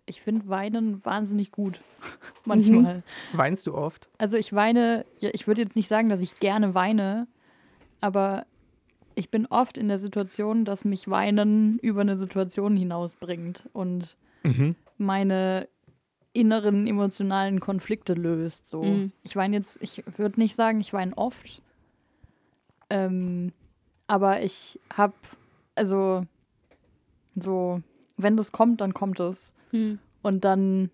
ich 0.04 0.20
finde 0.20 0.46
Weinen 0.48 1.04
wahnsinnig 1.04 1.50
gut. 1.52 1.80
Manchmal. 2.44 3.02
Weinst 3.32 3.66
du 3.66 3.74
oft? 3.74 4.08
Also 4.18 4.36
ich 4.36 4.52
weine, 4.52 5.04
ja, 5.18 5.30
ich 5.32 5.46
würde 5.46 5.62
jetzt 5.62 5.74
nicht 5.76 5.88
sagen, 5.88 6.08
dass 6.08 6.20
ich 6.20 6.38
gerne 6.38 6.74
weine, 6.74 7.26
aber 8.00 8.46
ich 9.16 9.30
bin 9.30 9.46
oft 9.46 9.78
in 9.78 9.88
der 9.88 9.98
Situation, 9.98 10.64
dass 10.64 10.84
mich 10.84 11.08
Weinen 11.08 11.78
über 11.80 12.02
eine 12.02 12.16
Situation 12.16 12.76
hinausbringt 12.76 13.68
und 13.72 14.16
Mhm. 14.44 14.76
meine 14.98 15.66
inneren 16.32 16.86
emotionalen 16.86 17.58
Konflikte 17.60 18.12
löst. 18.14 18.68
So. 18.68 18.82
Mhm. 18.84 19.12
Ich 19.24 19.34
weine 19.34 19.56
jetzt, 19.56 19.82
ich 19.82 20.04
würde 20.18 20.38
nicht 20.38 20.54
sagen, 20.54 20.80
ich 20.80 20.92
weine 20.92 21.16
oft, 21.16 21.62
ähm, 22.90 23.52
aber 24.06 24.42
ich 24.42 24.78
habe, 24.92 25.14
also 25.74 26.24
so, 27.34 27.82
wenn 28.16 28.36
das 28.36 28.52
kommt, 28.52 28.80
dann 28.80 28.94
kommt 28.94 29.18
es. 29.18 29.52
Und 30.22 30.44
dann 30.44 30.90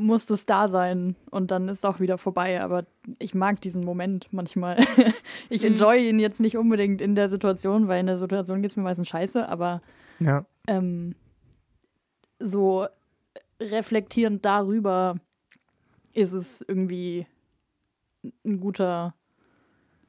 muss 0.00 0.26
das 0.26 0.46
da 0.46 0.68
sein 0.68 1.16
und 1.30 1.50
dann 1.50 1.68
ist 1.68 1.84
auch 1.84 1.98
wieder 1.98 2.18
vorbei. 2.18 2.60
Aber 2.62 2.86
ich 3.18 3.34
mag 3.34 3.60
diesen 3.60 3.84
Moment 3.84 4.32
manchmal. 4.32 4.76
ich 5.50 5.62
Mhm. 5.62 5.68
enjoy 5.72 6.08
ihn 6.08 6.18
jetzt 6.20 6.40
nicht 6.40 6.56
unbedingt 6.56 7.00
in 7.00 7.14
der 7.16 7.28
Situation, 7.28 7.88
weil 7.88 8.00
in 8.00 8.06
der 8.06 8.18
Situation 8.18 8.62
geht 8.62 8.70
es 8.70 8.76
mir 8.76 8.84
meistens 8.84 9.08
scheiße, 9.08 9.48
aber 9.48 9.82
Ja. 10.20 10.44
ähm, 10.68 11.14
so 12.38 12.86
reflektierend 13.60 14.44
darüber 14.44 15.16
ist 16.12 16.32
es 16.32 16.62
irgendwie 16.62 17.26
ein 18.44 18.60
guter 18.60 19.14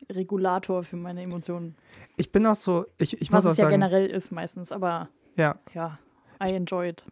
Regulator 0.10 0.84
für 0.84 0.96
meine 0.98 1.24
Emotionen. 1.24 1.76
Ich 2.18 2.32
bin 2.32 2.46
auch 2.46 2.56
so, 2.56 2.86
ich, 2.98 3.20
ich 3.22 3.32
Was 3.32 3.44
muss 3.44 3.46
auch 3.48 3.52
es 3.54 3.58
ja 3.58 3.66
sagen, 3.66 3.74
generell 3.82 4.08
ist 4.08 4.32
meistens, 4.32 4.72
aber 4.72 5.10
ja, 5.36 5.56
ja, 5.74 5.98
I 6.44 6.52
enjoy 6.54 6.90
it. 6.90 7.04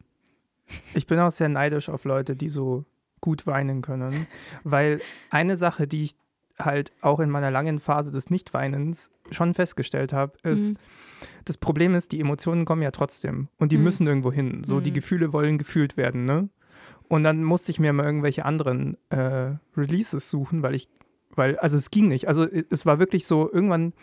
Ich 0.94 1.08
bin 1.08 1.20
auch 1.20 1.32
sehr 1.32 1.50
neidisch 1.50 1.90
auf 1.90 2.06
Leute, 2.06 2.36
die 2.36 2.50
so 2.50 2.86
gut 3.22 3.48
weinen 3.48 3.82
können, 3.82 4.28
weil 4.64 5.02
eine 5.30 5.56
Sache, 5.56 5.88
die 5.88 6.04
ich 6.04 6.16
halt 6.60 6.92
auch 7.02 7.20
in 7.20 7.30
meiner 7.30 7.52
langen 7.52 7.80
Phase 7.80 8.12
des 8.12 8.30
Nichtweinens 8.30 9.12
schon 9.32 9.54
festgestellt 9.54 10.14
habe, 10.14 10.38
ist, 10.44 10.74
Mhm. 10.74 10.78
das 11.46 11.58
Problem 11.58 11.94
ist, 11.96 12.12
die 12.12 12.20
Emotionen 12.20 12.66
kommen 12.66 12.82
ja 12.82 12.92
trotzdem 12.92 13.48
und 13.58 13.72
die 13.72 13.78
Mhm. 13.78 13.84
müssen 13.84 14.08
irgendwo 14.08 14.32
hin. 14.32 14.64
So, 14.64 14.80
die 14.80 14.90
Mhm. 14.92 14.96
Gefühle 14.96 15.34
wollen 15.34 15.58
gefühlt 15.58 15.98
werden, 15.98 16.26
ne? 16.26 16.50
Und 17.10 17.24
dann 17.24 17.44
musste 17.44 17.72
ich 17.72 17.80
mir 17.80 17.94
mal 17.94 18.06
irgendwelche 18.06 18.44
anderen 18.44 18.98
äh, 19.10 19.56
Releases 19.78 20.30
suchen, 20.30 20.62
weil 20.62 20.76
ich, 20.76 20.90
weil, 21.36 21.58
also 21.60 21.78
es 21.78 21.90
ging 21.90 22.08
nicht. 22.10 22.28
Also 22.28 22.46
es 22.46 22.86
war 22.86 23.00
wirklich 23.00 23.26
so, 23.26 23.52
irgendwann, 23.52 23.94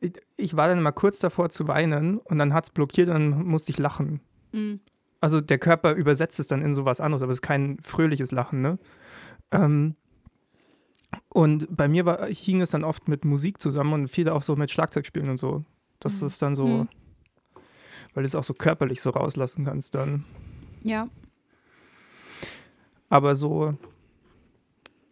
ich, 0.00 0.12
ich 0.36 0.56
war 0.56 0.68
dann 0.68 0.82
mal 0.82 0.92
kurz 0.92 1.18
davor 1.18 1.50
zu 1.50 1.68
weinen 1.68 2.18
und 2.18 2.38
dann 2.38 2.54
hat 2.54 2.64
es 2.64 2.70
blockiert 2.70 3.08
und 3.08 3.14
dann 3.14 3.44
musste 3.44 3.70
ich 3.72 3.78
lachen. 3.78 4.20
Mhm. 5.16 5.20
Also 5.20 5.40
der 5.40 5.58
Körper 5.58 5.92
übersetzt 5.94 6.38
es 6.40 6.46
dann 6.46 6.62
in 6.62 6.74
sowas 6.74 7.00
anderes, 7.00 7.22
aber 7.22 7.30
es 7.32 7.38
ist 7.38 7.42
kein 7.42 7.78
fröhliches 7.80 8.32
Lachen, 8.32 8.60
ne? 8.62 8.78
Ähm, 9.50 9.94
und 11.30 11.66
bei 11.74 11.88
mir 11.88 12.04
war, 12.04 12.26
hing 12.26 12.60
es 12.60 12.70
dann 12.70 12.84
oft 12.84 13.08
mit 13.08 13.24
Musik 13.24 13.60
zusammen 13.60 13.92
und 13.94 14.08
viel 14.08 14.28
auch 14.28 14.42
so 14.42 14.56
mit 14.56 14.70
Schlagzeugspielen 14.70 15.30
und 15.30 15.38
so. 15.38 15.64
Das 16.00 16.20
Mhm. 16.20 16.26
ist 16.26 16.42
dann 16.42 16.54
so, 16.56 16.66
Mhm. 16.66 16.88
weil 18.14 18.22
du 18.22 18.26
es 18.26 18.34
auch 18.34 18.44
so 18.44 18.54
körperlich 18.54 19.00
so 19.00 19.10
rauslassen 19.10 19.64
kannst 19.64 19.94
dann. 19.94 20.24
Ja. 20.82 21.08
Aber 23.08 23.34
so, 23.36 23.74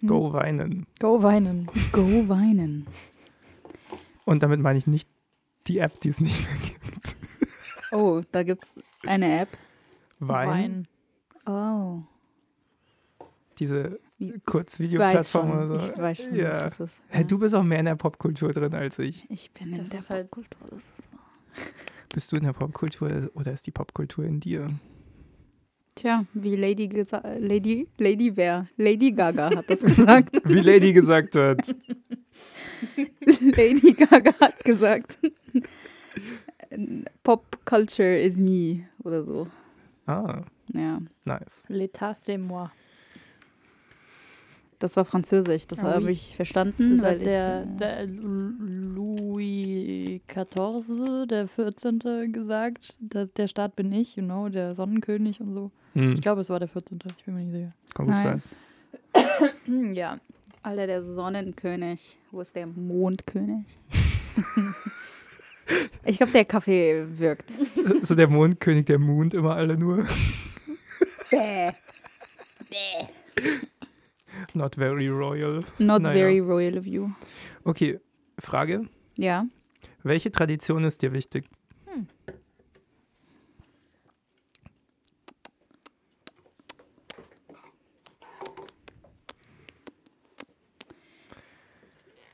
Hm. 0.01 0.09
go 0.09 0.33
weinen. 0.33 0.87
Go 1.01 1.23
weinen. 1.23 1.71
Go 1.93 2.29
weinen. 2.29 2.87
Und 4.25 4.43
damit 4.43 4.61
meine 4.61 4.79
ich 4.79 4.87
nicht 4.87 5.09
die 5.67 5.79
App, 5.79 6.01
die 6.01 6.09
es 6.09 6.21
nicht 6.21 6.39
mehr 6.47 6.59
gibt. 6.91 7.17
Oh, 7.93 8.23
da 8.33 8.43
gibt's 8.43 8.75
eine 9.07 9.41
App. 9.43 9.49
Wein. 10.29 10.89
Oh. 11.47 12.03
Diese 13.59 14.01
Kurzvideoplattform 14.47 15.51
oder 15.53 15.79
so. 15.79 15.91
ich 15.93 15.99
weiß 15.99 16.19
schon, 16.19 16.35
ja. 16.35 16.51
was 16.67 16.77
das 16.79 16.81
ist. 16.91 16.97
Hey, 17.09 17.25
du 17.25 17.39
bist 17.39 17.55
auch 17.55 17.63
mehr 17.63 17.79
in 17.79 17.85
der 17.87 17.95
Popkultur 17.97 18.53
drin 18.53 18.75
als 18.75 18.99
ich. 18.99 19.27
Ich 19.31 19.51
bin 19.53 19.73
in 19.73 19.79
Das 19.79 19.91
der 19.91 20.01
ist 20.01 20.11
halt- 20.11 20.31
Popkultur, 20.31 20.69
das 20.71 20.85
ist 20.99 21.13
wahr. 21.13 21.21
Bist 22.13 22.33
du 22.33 22.37
in 22.37 22.45
der 22.45 22.53
Popkultur 22.53 23.31
oder 23.35 23.53
ist 23.53 23.67
die 23.67 23.71
Popkultur 23.71 24.25
in 24.25 24.41
dir? 24.41 24.69
Tja, 25.95 26.25
wie 26.35 26.57
Lady 26.57 26.89
gesagt, 26.89 27.25
Lady, 27.39 27.87
Lady 27.99 28.37
wer? 28.37 28.67
Lady 28.77 29.13
Gaga 29.13 29.55
hat 29.55 29.71
das 29.71 29.83
gesagt. 29.83 30.43
Wie 30.45 30.59
Lady 30.61 30.93
gesagt 30.93 31.37
hat. 31.37 31.73
Lady 33.41 33.93
Gaga 33.93 34.33
hat 34.41 34.65
gesagt. 34.65 35.19
Pop 37.23 37.59
Culture 37.65 38.19
is 38.19 38.37
me 38.37 38.89
oder 39.05 39.23
so. 39.23 39.47
Ah, 40.07 40.43
Ja, 40.73 40.99
nice. 41.25 41.65
L'état, 41.69 42.15
c'est 42.15 42.39
moi. 42.39 42.71
das 44.81 44.97
war 44.97 45.05
Französisch, 45.07 45.67
das 45.67 45.79
Ah, 45.81 45.95
habe 45.95 46.07
oui. 46.07 46.13
ich 46.13 46.37
verstanden. 46.37 46.93
Das 46.97 47.03
weil 47.03 47.11
hat 47.13 47.19
ich, 47.19 47.25
der, 47.25 47.63
äh, 47.63 47.67
der 47.79 48.07
Louis 48.07 50.21
XIV, 50.27 51.27
der 51.27 51.47
14. 51.49 52.33
gesagt. 52.33 52.97
Der, 53.01 53.27
der 53.27 53.49
Staat 53.49 53.77
bin 53.77 53.93
ich, 53.93 54.17
you 54.17 54.23
know, 54.25 54.49
der 54.51 54.75
Sonnenkönig 54.75 55.41
und 55.41 55.55
so. 55.55 55.71
Hm, 55.95 56.13
Ich 56.15 56.21
glaube, 56.23 56.41
es 56.43 56.51
war 56.51 56.59
der 56.59 56.69
14. 56.69 56.99
Ich 57.17 57.25
bin 57.25 57.35
mir 57.35 57.41
nicht 57.45 57.53
sicher. 57.53 57.73
kann 57.95 58.07
gut 58.07 58.17
sein. 58.19 58.33
nice. 58.33 58.57
Ja. 59.97 60.19
Alter, 60.63 60.87
der 60.87 61.03
Sonnenkönig. 61.03 62.19
Wo 62.31 62.41
ist 62.43 62.55
der 62.57 62.67
Mondkönig? 62.67 63.79
ich 66.05 66.17
glaube, 66.19 66.33
der 66.33 66.45
Kaffee 66.45 67.07
wirkt. 67.19 67.51
So 68.03 68.15
der 68.15 68.29
Mondkönig, 68.29 68.87
der 68.87 68.99
Mond 68.99 69.35
immer 69.35 69.55
alle 69.57 69.77
nur. 69.77 70.07
Bäh. 71.31 71.73
Not 74.53 74.77
very 74.77 75.09
royal. 75.09 75.61
Not 75.79 76.03
Naja. 76.03 76.15
very 76.15 76.41
royal 76.41 76.77
of 76.79 76.87
you. 76.87 77.11
Okay, 77.65 77.99
Frage. 78.39 78.89
Ja. 79.17 79.47
Welche 80.03 80.31
Tradition 80.31 80.85
ist 80.85 81.03
dir 81.03 81.13
wichtig? 81.13 81.45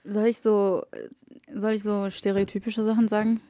Soll 0.04 0.26
ich 0.26 0.38
so, 0.38 0.84
soll 1.54 1.72
ich 1.72 1.82
so 1.82 2.10
stereotypische 2.10 2.84
Sachen 2.86 3.08
sagen? 3.08 3.40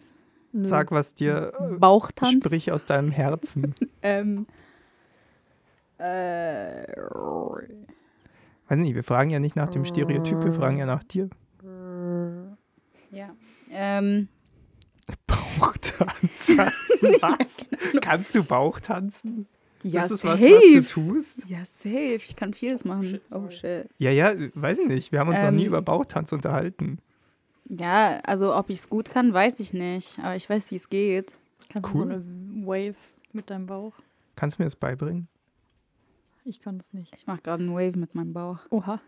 Sag, 0.52 0.90
was 0.90 1.14
dir 1.14 1.52
Bauchtanz? 1.78 2.44
sprich 2.44 2.72
aus 2.72 2.84
deinem 2.86 3.10
Herzen. 3.10 3.74
Ähm, 4.02 4.46
äh, 5.98 6.86
Weiß 8.68 8.78
nicht, 8.78 8.94
wir 8.94 9.04
fragen 9.04 9.28
ja 9.30 9.38
nicht 9.40 9.56
nach 9.56 9.68
dem 9.68 9.84
Stereotyp, 9.84 10.42
wir 10.42 10.52
fragen 10.54 10.78
ja 10.78 10.86
nach 10.86 11.04
dir. 11.04 11.28
ja. 13.10 13.28
Ähm, 13.70 14.28
Bauchtanz. 15.26 16.48
was? 17.20 18.00
Kannst 18.00 18.34
du 18.34 18.42
Bauchtanzen? 18.42 19.46
ja, 19.82 20.04
ist 20.04 20.10
es 20.12 20.24
was, 20.24 20.40
safe. 20.40 20.52
was 20.54 20.72
du 20.72 20.82
tust? 20.82 21.46
Ja, 21.48 21.58
safe. 21.64 22.14
Ich 22.24 22.36
kann 22.36 22.54
vieles 22.54 22.84
machen. 22.84 23.04
Shit, 23.04 23.22
oh, 23.32 23.50
shit. 23.50 23.88
Ja, 23.98 24.10
ja, 24.10 24.32
weiß 24.54 24.78
ich 24.78 24.86
nicht. 24.88 25.12
Wir 25.12 25.20
haben 25.20 25.28
uns 25.28 25.42
noch 25.42 25.50
nie 25.50 25.62
Ähm, 25.62 25.68
über 25.68 25.82
Bauchtanz 25.82 26.32
unterhalten. 26.32 26.98
Ja, 27.72 28.18
also 28.24 28.54
ob 28.54 28.68
ich 28.68 28.78
es 28.80 28.88
gut 28.88 29.08
kann, 29.10 29.32
weiß 29.32 29.60
ich 29.60 29.72
nicht. 29.72 30.18
Aber 30.18 30.34
ich 30.34 30.50
weiß, 30.50 30.70
wie 30.72 30.76
es 30.76 30.88
geht. 30.88 31.36
Kannst 31.72 31.94
du 31.94 31.98
Cool. 32.00 32.06
so 32.08 32.14
eine 32.14 32.66
Wave 32.66 32.96
mit 33.32 33.48
deinem 33.48 33.66
Bauch? 33.66 33.92
Kannst 34.34 34.58
du 34.58 34.62
mir 34.62 34.66
das 34.66 34.74
beibringen? 34.74 35.28
Ich 36.44 36.60
kann 36.60 36.78
das 36.78 36.92
nicht. 36.92 37.14
Ich 37.14 37.26
mache 37.28 37.42
gerade 37.42 37.62
einen 37.62 37.72
Wave 37.74 37.96
mit 37.96 38.14
meinem 38.16 38.32
Bauch. 38.32 38.58
Oha. 38.70 39.00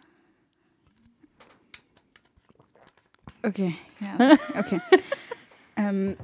Okay, 3.44 3.74
ja, 3.98 4.36
okay. 4.60 4.80
ähm, 5.76 6.16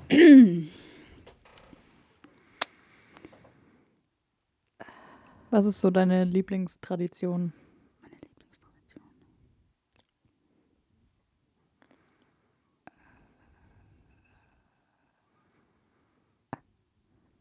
Was 5.50 5.66
ist 5.66 5.80
so 5.80 5.90
deine 5.90 6.22
Lieblingstradition. 6.24 7.52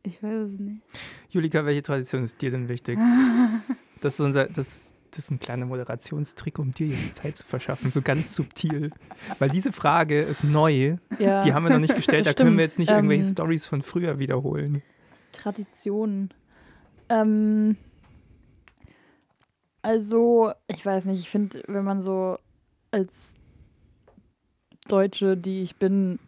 Ich 0.07 0.23
weiß 0.23 0.49
es 0.53 0.59
nicht. 0.59 0.81
Julika, 1.29 1.65
welche 1.65 1.83
Tradition 1.83 2.23
ist 2.23 2.41
dir 2.41 2.51
denn 2.51 2.69
wichtig? 2.69 2.97
Das 3.99 4.13
ist, 4.13 4.19
unser, 4.19 4.45
das, 4.45 4.93
das 5.09 5.19
ist 5.19 5.31
ein 5.31 5.39
kleiner 5.39 5.65
Moderationstrick, 5.65 6.59
um 6.59 6.71
dir 6.71 6.85
jetzt 6.85 7.15
Zeit 7.15 7.35
zu 7.35 7.43
verschaffen, 7.47 7.89
so 7.89 8.03
ganz 8.03 8.35
subtil. 8.35 8.91
Weil 9.39 9.49
diese 9.49 9.71
Frage 9.71 10.21
ist 10.21 10.43
neu, 10.43 10.97
Ja, 11.17 11.41
die 11.43 11.51
haben 11.51 11.63
wir 11.63 11.71
noch 11.71 11.79
nicht 11.79 11.95
gestellt, 11.95 12.27
da 12.27 12.33
können 12.35 12.55
wir 12.57 12.63
jetzt 12.63 12.77
nicht 12.77 12.91
irgendwelche 12.91 13.23
Ähm, 13.23 13.31
Stories 13.31 13.65
von 13.65 13.81
früher 13.81 14.19
wiederholen. 14.19 14.83
Tradition. 15.31 16.29
Ähm, 17.09 17.75
also, 19.81 20.51
ich 20.67 20.85
weiß 20.85 21.05
nicht, 21.05 21.21
ich 21.21 21.29
finde, 21.31 21.63
wenn 21.67 21.83
man 21.83 22.03
so 22.03 22.37
als 22.91 23.33
Deutsche, 24.87 25.35
die 25.37 25.63
ich 25.63 25.77
bin, 25.77 26.19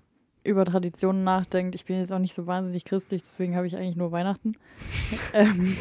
über 0.49 0.65
Traditionen 0.65 1.23
nachdenkt, 1.23 1.75
ich 1.75 1.85
bin 1.85 1.97
jetzt 1.99 2.11
auch 2.11 2.19
nicht 2.19 2.33
so 2.33 2.47
wahnsinnig 2.47 2.83
christlich, 2.85 3.21
deswegen 3.23 3.55
habe 3.55 3.67
ich 3.67 3.75
eigentlich 3.77 3.95
nur 3.95 4.11
Weihnachten. 4.11 4.53
ähm, 5.33 5.77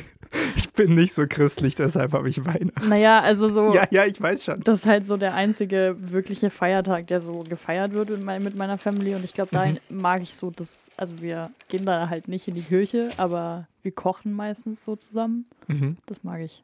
Ich 0.57 0.71
bin 0.73 0.95
nicht 0.95 1.15
so 1.15 1.27
christlich, 1.27 1.75
deshalb 1.75 2.13
habe 2.13 2.29
ich 2.29 2.45
Weihnachten. 2.45 2.89
naja, 2.89 3.21
also 3.21 3.49
so, 3.49 3.75
Ja, 3.75 3.87
ja, 3.91 4.05
ich 4.05 4.21
weiß 4.21 4.45
schon. 4.45 4.61
das 4.61 4.81
ist 4.81 4.87
halt 4.87 5.07
so 5.07 5.17
der 5.17 5.35
einzige 5.35 5.97
wirkliche 5.99 6.51
Feiertag, 6.51 7.07
der 7.07 7.21
so 7.21 7.43
gefeiert 7.49 7.95
wird 7.95 8.11
mit, 8.11 8.23
mein, 8.23 8.43
mit 8.45 8.55
meiner 8.55 8.77
Family. 8.79 9.15
Und 9.15 9.25
ich 9.25 9.33
glaube, 9.35 9.51
da 9.53 9.65
Mhm. 9.67 9.79
mag 9.89 10.23
ich 10.23 10.37
so 10.37 10.51
das, 10.51 10.91
also 10.97 11.21
wir 11.23 11.51
gehen 11.69 11.87
da 11.87 12.09
halt 12.11 12.29
nicht 12.29 12.47
in 12.47 12.55
die 12.55 12.63
Kirche, 12.63 13.09
aber 13.17 13.67
wir 13.83 13.93
kochen 13.93 14.33
meistens 14.33 14.85
so 14.85 14.97
zusammen. 14.97 15.47
Mhm. 15.67 15.97
Das 16.07 16.23
mag 16.23 16.41
ich. 16.43 16.63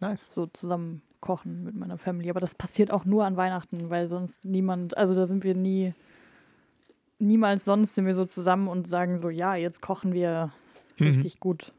Nice. 0.00 0.30
so 0.34 0.46
zusammen 0.46 1.02
kochen 1.20 1.64
mit 1.64 1.74
meiner 1.76 1.96
Family. 1.98 2.28
Aber 2.30 2.40
das 2.40 2.54
passiert 2.54 2.90
auch 2.90 3.04
nur 3.04 3.24
an 3.24 3.36
Weihnachten, 3.36 3.88
weil 3.90 4.08
sonst 4.08 4.44
niemand, 4.44 4.96
also 4.96 5.14
da 5.14 5.26
sind 5.26 5.44
wir 5.44 5.54
nie, 5.54 5.94
niemals 7.18 7.64
sonst 7.64 7.94
sind 7.94 8.06
wir 8.06 8.14
so 8.14 8.24
zusammen 8.24 8.68
und 8.68 8.88
sagen 8.88 9.18
so, 9.18 9.28
ja, 9.30 9.54
jetzt 9.54 9.80
kochen 9.80 10.12
wir 10.12 10.52
Mhm. 10.98 11.06
richtig 11.08 11.40
gut. 11.40 11.72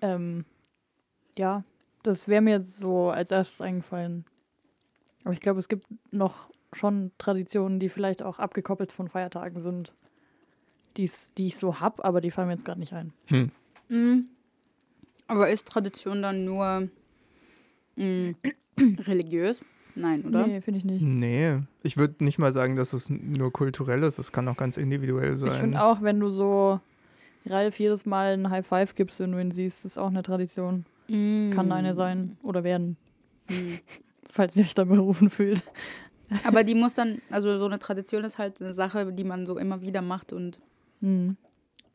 Ähm, 0.00 0.44
ja, 1.38 1.64
das 2.02 2.28
wäre 2.28 2.40
mir 2.42 2.58
jetzt 2.58 2.78
so 2.78 3.10
als 3.10 3.30
erstes 3.30 3.60
eingefallen. 3.60 4.24
Aber 5.24 5.32
ich 5.32 5.40
glaube, 5.40 5.60
es 5.60 5.68
gibt 5.68 5.86
noch 6.10 6.50
schon 6.72 7.12
Traditionen, 7.18 7.80
die 7.80 7.88
vielleicht 7.88 8.22
auch 8.22 8.38
abgekoppelt 8.38 8.92
von 8.92 9.08
Feiertagen 9.08 9.60
sind, 9.60 9.92
die's, 10.96 11.32
die 11.34 11.46
ich 11.46 11.56
so 11.56 11.80
hab, 11.80 12.04
aber 12.04 12.20
die 12.20 12.30
fallen 12.30 12.48
mir 12.48 12.54
jetzt 12.54 12.64
gerade 12.64 12.80
nicht 12.80 12.92
ein. 12.92 13.12
Hm. 13.26 13.50
Mhm. 13.88 14.26
Aber 15.26 15.50
ist 15.50 15.68
Tradition 15.68 16.22
dann 16.22 16.44
nur 16.44 16.88
mm, 17.96 18.30
religiös? 18.78 19.60
Nein, 19.94 20.24
oder? 20.24 20.46
Nee, 20.46 20.60
finde 20.60 20.78
ich 20.78 20.84
nicht. 20.84 21.02
Nee, 21.02 21.58
ich 21.82 21.96
würde 21.96 22.22
nicht 22.24 22.38
mal 22.38 22.52
sagen, 22.52 22.76
dass 22.76 22.92
es 22.92 23.08
nur 23.10 23.52
kulturell 23.52 24.02
ist, 24.02 24.18
es 24.18 24.32
kann 24.32 24.46
auch 24.48 24.56
ganz 24.56 24.76
individuell 24.76 25.36
sein. 25.36 25.50
Ich 25.52 25.58
finde 25.58 25.82
auch, 25.82 26.02
wenn 26.02 26.20
du 26.20 26.28
so 26.30 26.80
Ralf 27.46 27.78
jedes 27.78 28.06
Mal 28.06 28.34
ein 28.34 28.50
High 28.50 28.66
Five 28.66 28.94
gibst, 28.94 29.20
wenn 29.20 29.32
du 29.32 29.40
ihn 29.40 29.50
siehst, 29.50 29.84
ist 29.84 29.98
auch 29.98 30.08
eine 30.08 30.22
Tradition. 30.22 30.84
Mm. 31.08 31.50
Kann 31.52 31.72
eine 31.72 31.94
sein 31.94 32.36
oder 32.42 32.62
werden, 32.64 32.96
Mm. 33.48 33.74
falls 34.30 34.56
ihr 34.56 34.62
euch 34.62 34.74
da 34.74 34.84
berufen 34.84 35.28
fühlt. 35.30 35.64
Aber 36.44 36.62
die 36.62 36.74
muss 36.76 36.94
dann, 36.94 37.20
also 37.30 37.58
so 37.58 37.64
eine 37.66 37.78
Tradition 37.80 38.22
ist 38.24 38.38
halt 38.38 38.62
eine 38.62 38.74
Sache, 38.74 39.12
die 39.12 39.24
man 39.24 39.44
so 39.46 39.58
immer 39.58 39.80
wieder 39.80 40.02
macht 40.02 40.32
und 40.32 40.60
Hm. 41.00 41.36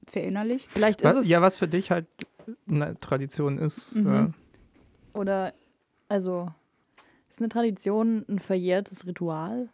verinnerlicht. 0.07 0.71
Vielleicht 0.71 1.01
ist 1.01 1.05
Was, 1.07 1.15
es 1.17 1.27
ja, 1.29 1.41
was 1.41 1.55
für 1.57 1.67
dich 1.67 1.91
halt 1.91 2.07
eine 2.69 2.99
Tradition 2.99 3.57
ist. 3.57 3.95
Mhm. 3.95 4.07
Ja. 4.07 4.29
oder 5.13 5.53
also 6.09 6.49
ist 7.29 7.39
eine 7.39 7.49
Tradition 7.49 8.25
ein 8.29 8.39
verjährtes 8.39 9.05
Ritual? 9.05 9.69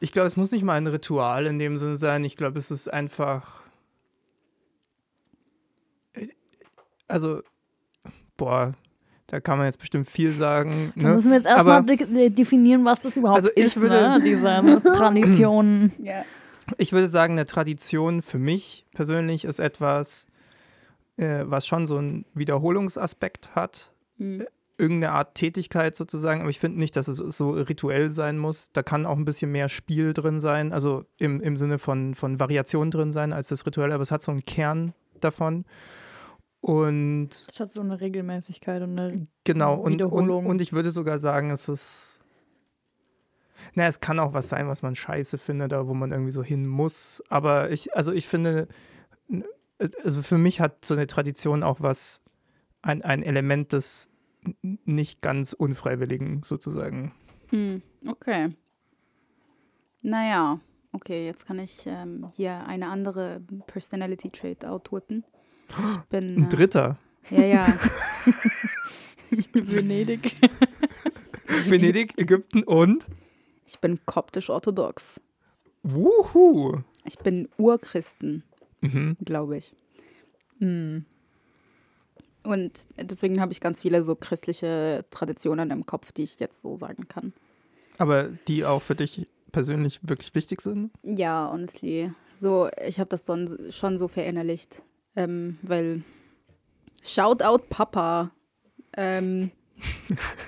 Ich 0.00 0.12
glaube, 0.12 0.26
es 0.26 0.36
muss 0.36 0.50
nicht 0.50 0.64
mal 0.64 0.74
ein 0.74 0.86
Ritual 0.86 1.46
in 1.46 1.58
dem 1.58 1.78
Sinne 1.78 1.96
sein. 1.96 2.24
Ich 2.24 2.36
glaube, 2.36 2.58
es 2.58 2.70
ist 2.70 2.92
einfach. 2.92 3.62
Also, 7.08 7.42
boah, 8.36 8.72
da 9.26 9.40
kann 9.40 9.58
man 9.58 9.66
jetzt 9.66 9.78
bestimmt 9.78 10.08
viel 10.08 10.32
sagen. 10.32 10.92
Da 10.96 11.02
Ne? 11.02 11.14
müssen 11.16 11.30
wir 11.30 11.36
jetzt 11.36 11.46
erstmal 11.46 11.82
de 11.84 12.30
definieren, 12.30 12.84
was 12.84 13.00
das 13.02 13.16
überhaupt 13.16 13.36
Also 13.36 13.50
ich 13.54 13.64
ist, 13.64 13.80
würde- 13.80 14.00
ne? 14.18 14.20
diese 14.22 14.80
Tradition. 14.96 15.92
Ich 16.78 16.92
würde 16.92 17.08
sagen, 17.08 17.34
eine 17.34 17.46
Tradition 17.46 18.22
für 18.22 18.38
mich 18.38 18.86
persönlich 18.94 19.44
ist 19.44 19.58
etwas, 19.58 20.26
äh, 21.16 21.42
was 21.44 21.66
schon 21.66 21.86
so 21.86 21.98
einen 21.98 22.24
Wiederholungsaspekt 22.34 23.54
hat. 23.54 23.90
Mm. 24.18 24.42
Irgendeine 24.78 25.12
Art 25.12 25.34
Tätigkeit 25.34 25.94
sozusagen, 25.94 26.40
aber 26.40 26.50
ich 26.50 26.58
finde 26.58 26.78
nicht, 26.78 26.96
dass 26.96 27.06
es 27.06 27.18
so 27.18 27.50
rituell 27.50 28.10
sein 28.10 28.38
muss. 28.38 28.72
Da 28.72 28.82
kann 28.82 29.06
auch 29.06 29.16
ein 29.16 29.24
bisschen 29.24 29.52
mehr 29.52 29.68
Spiel 29.68 30.14
drin 30.14 30.40
sein, 30.40 30.72
also 30.72 31.04
im, 31.18 31.40
im 31.40 31.56
Sinne 31.56 31.78
von, 31.78 32.14
von 32.14 32.40
Variation 32.40 32.90
drin 32.90 33.12
sein 33.12 33.32
als 33.32 33.48
das 33.48 33.66
Rituelle, 33.66 33.94
aber 33.94 34.02
es 34.02 34.10
hat 34.10 34.22
so 34.22 34.32
einen 34.32 34.44
Kern 34.44 34.94
davon. 35.20 35.64
Und 36.60 37.30
Es 37.52 37.58
hat 37.58 37.72
so 37.72 37.80
eine 37.80 38.00
Regelmäßigkeit 38.00 38.82
und 38.82 38.98
eine 38.98 39.26
Genau, 39.44 39.74
und, 39.74 39.84
und, 39.84 39.92
Wiederholung. 39.94 40.46
und 40.46 40.60
ich 40.60 40.72
würde 40.72 40.90
sogar 40.92 41.18
sagen, 41.18 41.50
es 41.50 41.68
ist. 41.68 42.20
Na, 43.74 43.86
es 43.86 44.00
kann 44.00 44.18
auch 44.18 44.32
was 44.32 44.48
sein, 44.48 44.68
was 44.68 44.82
man 44.82 44.94
scheiße 44.94 45.38
findet, 45.38 45.72
oder 45.72 45.86
wo 45.86 45.94
man 45.94 46.10
irgendwie 46.12 46.32
so 46.32 46.42
hin 46.42 46.66
muss. 46.66 47.22
Aber 47.28 47.70
ich, 47.70 47.94
also 47.96 48.12
ich 48.12 48.26
finde, 48.26 48.68
also 50.04 50.22
für 50.22 50.38
mich 50.38 50.60
hat 50.60 50.84
so 50.84 50.94
eine 50.94 51.06
Tradition 51.06 51.62
auch 51.62 51.80
was, 51.80 52.22
ein, 52.82 53.02
ein 53.02 53.22
Element 53.22 53.72
des 53.72 54.08
nicht 54.84 55.22
ganz 55.22 55.52
Unfreiwilligen 55.52 56.42
sozusagen. 56.42 57.12
Hm, 57.50 57.82
okay. 58.06 58.50
Naja, 60.02 60.60
okay, 60.92 61.26
jetzt 61.26 61.46
kann 61.46 61.58
ich 61.58 61.84
ähm, 61.86 62.32
hier 62.34 62.66
eine 62.66 62.88
andere 62.88 63.40
Personality 63.66 64.30
Trait 64.30 64.64
outwhippen. 64.64 65.24
Ich 65.68 66.00
bin. 66.08 66.36
Ein 66.36 66.44
äh, 66.44 66.48
dritter. 66.48 66.98
Ja, 67.30 67.42
ja. 67.44 67.78
Venedig. 69.52 70.34
Venedig, 71.68 72.18
Ägypten 72.18 72.62
und. 72.64 73.06
Ich 73.66 73.78
bin 73.78 73.98
koptisch-orthodox. 74.06 75.20
Wuhu! 75.82 76.80
Ich 77.04 77.18
bin 77.18 77.48
Urchristen, 77.56 78.42
Mhm. 78.80 79.16
glaube 79.24 79.56
ich. 79.58 79.74
Hm. 80.58 81.04
Und 82.44 82.86
deswegen 82.96 83.40
habe 83.40 83.52
ich 83.52 83.60
ganz 83.60 83.82
viele 83.82 84.02
so 84.02 84.14
christliche 84.16 85.04
Traditionen 85.10 85.70
im 85.70 85.86
Kopf, 85.86 86.12
die 86.12 86.24
ich 86.24 86.40
jetzt 86.40 86.60
so 86.60 86.76
sagen 86.76 87.08
kann. 87.08 87.32
Aber 87.98 88.30
die 88.48 88.64
auch 88.64 88.82
für 88.82 88.94
dich 88.94 89.28
persönlich 89.52 90.00
wirklich 90.02 90.34
wichtig 90.34 90.60
sind? 90.60 90.90
Ja, 91.02 91.50
honestly. 91.52 92.12
So, 92.36 92.68
ich 92.84 92.98
habe 92.98 93.10
das 93.10 93.24
dann 93.24 93.70
schon 93.70 93.98
so 93.98 94.08
verinnerlicht. 94.08 94.82
Ähm, 95.14 95.58
weil 95.62 96.02
Shoutout 97.02 97.64
Papa. 97.68 98.30
Ähm, 98.96 99.50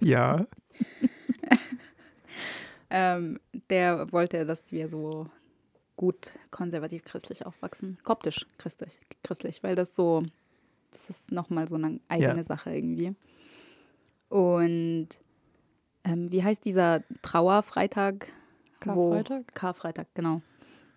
Ja. 0.00 0.46
ähm, 2.90 3.40
der 3.70 4.12
wollte, 4.12 4.46
dass 4.46 4.70
wir 4.72 4.88
so 4.88 5.28
gut 5.96 6.32
konservativ 6.50 7.04
christlich 7.04 7.46
aufwachsen. 7.46 7.98
Koptisch 8.04 8.46
christlich, 8.58 8.98
christlich, 9.22 9.62
weil 9.62 9.74
das 9.74 9.94
so, 9.96 10.22
das 10.90 11.08
ist 11.10 11.32
nochmal 11.32 11.68
so 11.68 11.76
eine 11.76 12.00
eigene 12.08 12.36
Ja. 12.36 12.42
Sache 12.42 12.74
irgendwie. 12.74 13.14
Und 14.28 15.08
ähm, 16.04 16.30
wie 16.30 16.42
heißt 16.42 16.64
dieser 16.64 17.02
Trauerfreitag? 17.22 18.26
Wo- 18.84 19.10
Karfreitag? 19.10 19.54
Karfreitag, 19.54 20.06
genau. 20.14 20.42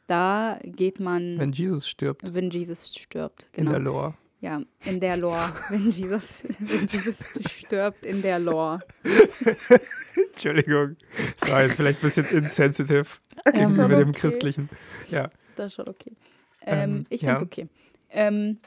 Da 0.08 0.60
geht 0.64 1.00
man, 1.00 1.38
Wenn 1.38 1.52
Jesus 1.52 1.88
stirbt 1.88 2.34
wenn 2.34 2.50
Jesus 2.50 2.96
stirbt, 2.96 3.44
in 3.54 3.66
genau. 3.66 3.72
der 3.72 3.80
Lore. 3.80 4.14
Ja, 4.42 4.62
in 4.86 5.00
der 5.00 5.18
Lore. 5.18 5.54
wenn, 5.70 5.90
Jesus, 5.90 6.46
wenn 6.60 6.88
Jesus 6.88 7.26
stirbt, 7.52 8.06
in 8.06 8.22
der 8.22 8.40
Lore. 8.40 8.80
Entschuldigung. 10.32 10.96
Das 11.40 11.52
war 11.52 11.64
jetzt 11.64 11.76
vielleicht 11.76 12.00
ein 12.00 12.02
bisschen 12.02 12.26
insensitive 12.28 13.06
Ähm, 13.46 13.54
gegenüber 13.54 13.90
schon 13.90 14.00
dem 14.00 14.10
okay. 14.10 14.20
Christlichen. 14.20 14.70
Ja. 15.10 15.30
Das 15.56 15.68
ist 15.68 15.74
schon 15.76 15.90
okay. 15.90 16.14
Ähm, 16.62 16.90
Ähm, 16.92 17.06
ich 17.10 17.20
finde 17.22 17.36
es 17.36 17.42
ja. 17.42 17.46
okay. 17.46 17.68
Ähm, 18.12 18.60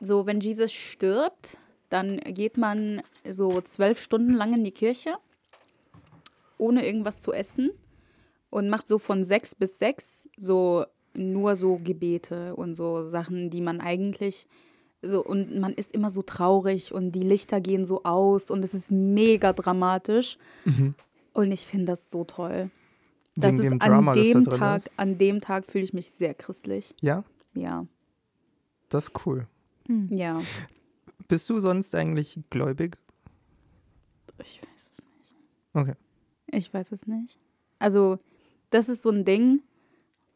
so, 0.00 0.26
wenn 0.26 0.40
Jesus 0.40 0.72
stirbt, 0.72 1.56
dann 1.88 2.18
geht 2.18 2.56
man 2.56 3.02
so 3.28 3.60
zwölf 3.60 4.00
Stunden 4.02 4.32
lang 4.32 4.54
in 4.54 4.64
die 4.64 4.72
Kirche, 4.72 5.14
ohne 6.58 6.84
irgendwas 6.86 7.20
zu 7.20 7.32
essen. 7.32 7.70
und 8.50 8.68
macht 8.68 8.88
so 8.88 8.98
von 8.98 9.24
sechs 9.24 9.54
bis 9.54 9.78
sechs 9.78 10.28
so 10.36 10.84
nur 11.14 11.54
so 11.56 11.78
Gebete 11.78 12.54
und 12.56 12.74
so 12.74 13.04
Sachen, 13.04 13.50
die 13.50 13.60
man 13.60 13.80
eigentlich 13.80 14.46
so 15.02 15.24
und 15.24 15.58
man 15.58 15.72
ist 15.72 15.92
immer 15.94 16.10
so 16.10 16.22
traurig 16.22 16.92
und 16.92 17.12
die 17.12 17.22
Lichter 17.22 17.60
gehen 17.60 17.84
so 17.84 18.02
aus 18.04 18.50
und 18.50 18.62
es 18.62 18.74
ist 18.74 18.90
mega 18.90 19.52
dramatisch 19.52 20.36
Mhm. 20.64 20.94
und 21.32 21.52
ich 21.52 21.64
finde 21.66 21.86
das 21.86 22.10
so 22.10 22.24
toll. 22.24 22.70
Das 23.36 23.52
Wegen 23.54 23.62
ist 23.62 23.70
dem 23.70 23.78
Drama, 23.78 24.12
an 24.12 24.18
das 24.18 24.28
da 24.32 24.38
dem 24.40 24.44
Tag, 24.58 24.76
ist. 24.78 24.90
an 24.96 25.18
dem 25.18 25.40
Tag 25.40 25.66
fühle 25.66 25.84
ich 25.84 25.92
mich 25.94 26.10
sehr 26.10 26.34
christlich. 26.34 26.94
Ja, 27.00 27.24
Ja, 27.54 27.86
das 28.90 29.04
ist 29.08 29.26
cool. 29.26 29.46
ja. 30.10 30.40
Bist 31.28 31.48
du 31.48 31.60
sonst 31.60 31.94
eigentlich 31.94 32.38
gläubig? 32.50 32.96
Ich 34.40 34.60
weiß 34.62 34.88
es 34.92 34.98
nicht. 34.98 35.34
Okay. 35.74 35.94
Ich 36.48 36.72
weiß 36.74 36.92
es 36.92 37.06
nicht. 37.06 37.38
Also, 37.78 38.18
das 38.70 38.88
ist 38.88 39.02
so 39.02 39.10
ein 39.10 39.24
Ding 39.24 39.62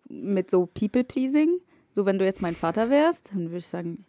mit 0.08 0.50
so 0.50 0.66
People-Pleasing. 0.66 1.58
So, 1.92 2.06
wenn 2.06 2.18
du 2.18 2.24
jetzt 2.24 2.42
mein 2.42 2.54
Vater 2.54 2.90
wärst, 2.90 3.30
dann 3.32 3.46
würde 3.46 3.58
ich 3.58 3.66
sagen, 3.66 4.04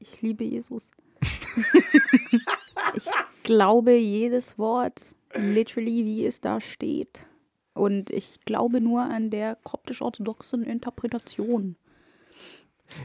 ich 0.00 0.20
liebe 0.22 0.42
Jesus. 0.44 0.90
ich 2.94 3.08
glaube 3.44 3.92
jedes 3.96 4.58
Wort, 4.58 5.14
literally, 5.34 6.04
wie 6.04 6.26
es 6.26 6.40
da 6.40 6.60
steht. 6.60 7.26
Und 7.74 8.10
ich 8.10 8.40
glaube 8.44 8.80
nur 8.80 9.02
an 9.02 9.30
der 9.30 9.54
koptisch-orthodoxen 9.56 10.62
Interpretation. 10.64 11.76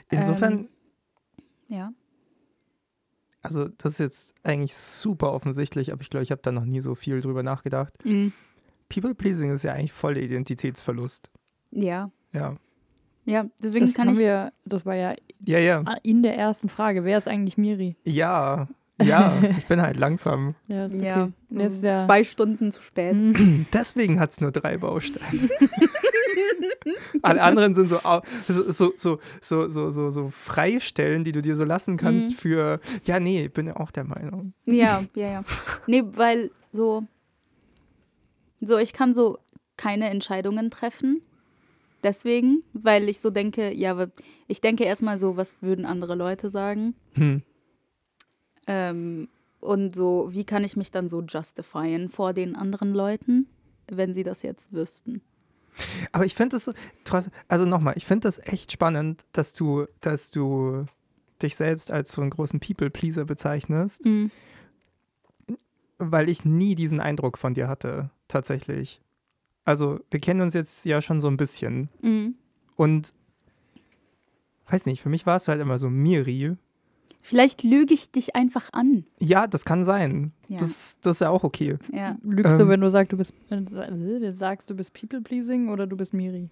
Insofern, 0.10 0.54
Ähm, 0.54 0.70
Ja. 1.68 1.94
also 3.42 3.68
das 3.68 3.94
ist 3.94 4.00
jetzt 4.00 4.36
eigentlich 4.44 4.76
super 4.76 5.32
offensichtlich, 5.34 5.92
aber 5.92 6.02
ich 6.02 6.10
glaube, 6.10 6.24
ich 6.24 6.32
habe 6.32 6.42
da 6.42 6.52
noch 6.52 6.66
nie 6.66 6.82
so 6.82 6.96
viel 6.96 7.22
drüber 7.22 7.44
nachgedacht. 7.44 7.94
People-Pleasing 8.90 9.52
ist 9.52 9.64
ja 9.64 9.74
eigentlich 9.74 9.94
voll 9.94 10.18
Identitätsverlust. 10.18 11.30
Ja. 11.72 12.12
Ja. 12.34 12.56
Ja, 13.26 13.46
deswegen 13.64 13.86
Das 13.86 13.94
kann 13.96 14.08
haben 14.08 14.14
ich. 14.16 14.20
wir, 14.20 14.54
das 14.66 14.86
war 14.86 14.96
ja 14.96 15.16
Ja, 15.46 15.60
ja. 15.60 15.84
in 16.04 16.22
der 16.24 16.38
ersten 16.38 16.70
Frage. 16.70 17.04
Wer 17.04 17.18
ist 17.18 17.28
eigentlich 17.28 17.58
Miri? 17.58 17.96
Ja. 18.04 18.68
Ja, 19.04 19.44
ich 19.58 19.66
bin 19.68 19.82
halt 19.82 19.98
langsam. 19.98 20.56
Ja, 20.70 20.84
das 20.88 20.94
ist 20.94 21.02
Ja, 21.02 21.24
okay. 21.24 21.34
das 21.50 21.64
Jetzt 21.64 21.74
ist 21.74 21.84
ja, 21.84 22.06
zwei 22.06 22.24
Stunden 22.24 22.72
zu 22.72 22.82
spät. 22.82 23.14
Hm. 23.20 23.66
Deswegen 23.74 24.22
hat 24.22 24.32
es 24.32 24.40
nur 24.40 24.52
drei 24.52 24.78
Bausteine. 24.78 25.50
Alle 27.22 27.42
anderen 27.42 27.74
sind 27.74 27.90
so, 27.90 28.00
so, 28.48 28.72
so, 28.72 28.94
so, 29.42 29.70
so, 29.70 29.90
so, 29.92 30.10
so, 30.10 30.30
Freistellen, 30.30 31.26
die 31.26 31.32
du 31.34 31.42
dir 31.42 31.56
so 31.58 31.64
lassen 31.66 31.98
kannst 31.98 32.32
Mhm. 32.32 32.36
für, 32.36 32.80
ja, 33.04 33.20
nee, 33.20 33.48
bin 33.50 33.68
ja 33.68 33.76
auch 33.78 33.92
der 33.92 34.04
Meinung. 34.06 34.54
Ja, 34.66 35.04
ja, 35.16 35.28
ja. 35.32 35.40
Nee, 35.88 36.04
weil 36.14 36.52
so, 36.72 37.04
so, 38.62 38.78
ich 38.78 38.94
kann 38.94 39.14
so 39.14 39.40
keine 39.78 40.10
Entscheidungen 40.10 40.70
treffen. 40.72 41.22
Deswegen, 42.06 42.62
weil 42.74 43.10
ich 43.10 43.20
so 43.20 43.32
denke, 43.32 43.74
ja, 43.74 44.06
ich 44.48 44.62
denke 44.62 44.84
erstmal 44.84 45.20
so, 45.20 45.38
was 45.38 45.60
würden 45.64 45.88
andere 45.88 46.14
Leute 46.14 46.52
sagen? 46.52 46.94
Hm. 47.14 47.42
Ähm, 48.68 49.28
und 49.60 49.96
so, 49.96 50.28
wie 50.30 50.44
kann 50.44 50.64
ich 50.64 50.78
mich 50.78 50.92
dann 50.92 51.10
so 51.10 51.24
justifieren 51.24 52.10
vor 52.10 52.34
den 52.34 52.56
anderen 52.56 52.94
Leuten, 52.94 53.48
wenn 53.88 54.14
sie 54.14 54.22
das 54.22 54.44
jetzt 54.44 54.72
wüssten? 54.72 55.22
Aber 56.12 56.26
ich 56.26 56.36
finde 56.36 56.58
das 56.58 56.66
so, 56.66 56.74
also 57.48 57.66
nochmal, 57.66 57.96
ich 57.98 58.06
finde 58.06 58.28
das 58.28 58.38
echt 58.38 58.72
spannend, 58.72 59.26
dass 59.32 59.54
du, 59.54 59.88
dass 60.00 60.30
du 60.30 60.86
dich 61.42 61.56
selbst 61.56 61.92
als 61.92 62.12
so 62.12 62.22
einen 62.22 62.30
großen 62.30 62.60
People-Pleaser 62.60 63.26
bezeichnest, 63.26 64.04
weil 65.98 66.30
ich 66.30 66.46
nie 66.46 66.76
diesen 66.76 67.00
Eindruck 67.00 67.40
von 67.40 67.56
dir 67.56 67.68
hatte, 67.68 68.12
tatsächlich. 68.28 69.02
Also, 69.66 70.00
wir 70.12 70.20
kennen 70.20 70.42
uns 70.42 70.54
jetzt 70.54 70.86
ja 70.86 71.02
schon 71.02 71.20
so 71.20 71.28
ein 71.28 71.38
bisschen. 71.38 71.90
Mhm. 72.02 72.36
Und 72.76 73.14
weiß 74.70 74.86
nicht, 74.86 75.02
für 75.02 75.10
mich 75.10 75.26
war 75.26 75.36
es 75.36 75.48
halt 75.48 75.60
immer 75.62 75.78
so 75.78 75.90
Miri. 75.90 76.56
Vielleicht 77.22 77.64
lüge 77.64 77.94
ich 77.94 78.12
dich 78.12 78.36
einfach 78.36 78.72
an. 78.74 79.06
Ja, 79.20 79.48
das 79.48 79.66
kann 79.66 79.84
sein. 79.84 80.32
Ja. 80.48 80.60
Das, 80.60 81.00
das 81.02 81.16
ist 81.18 81.20
ja 81.22 81.30
auch 81.32 81.44
okay. 81.44 81.78
Ja. 81.92 82.16
lügst 82.24 82.60
du, 82.60 82.64
Ähm. 82.64 82.70
wenn 82.70 82.82
du 82.82 82.90
sagst, 82.92 83.12
du 83.12 83.18
bist, 83.18 83.34
äh, 83.50 83.62
du 83.62 84.32
sagst, 84.32 84.70
du 84.70 84.76
bist 84.76 84.94
People-Pleasing 84.94 85.70
oder 85.70 85.88
du 85.88 85.98
bist 85.98 86.14
Miri? 86.14 86.50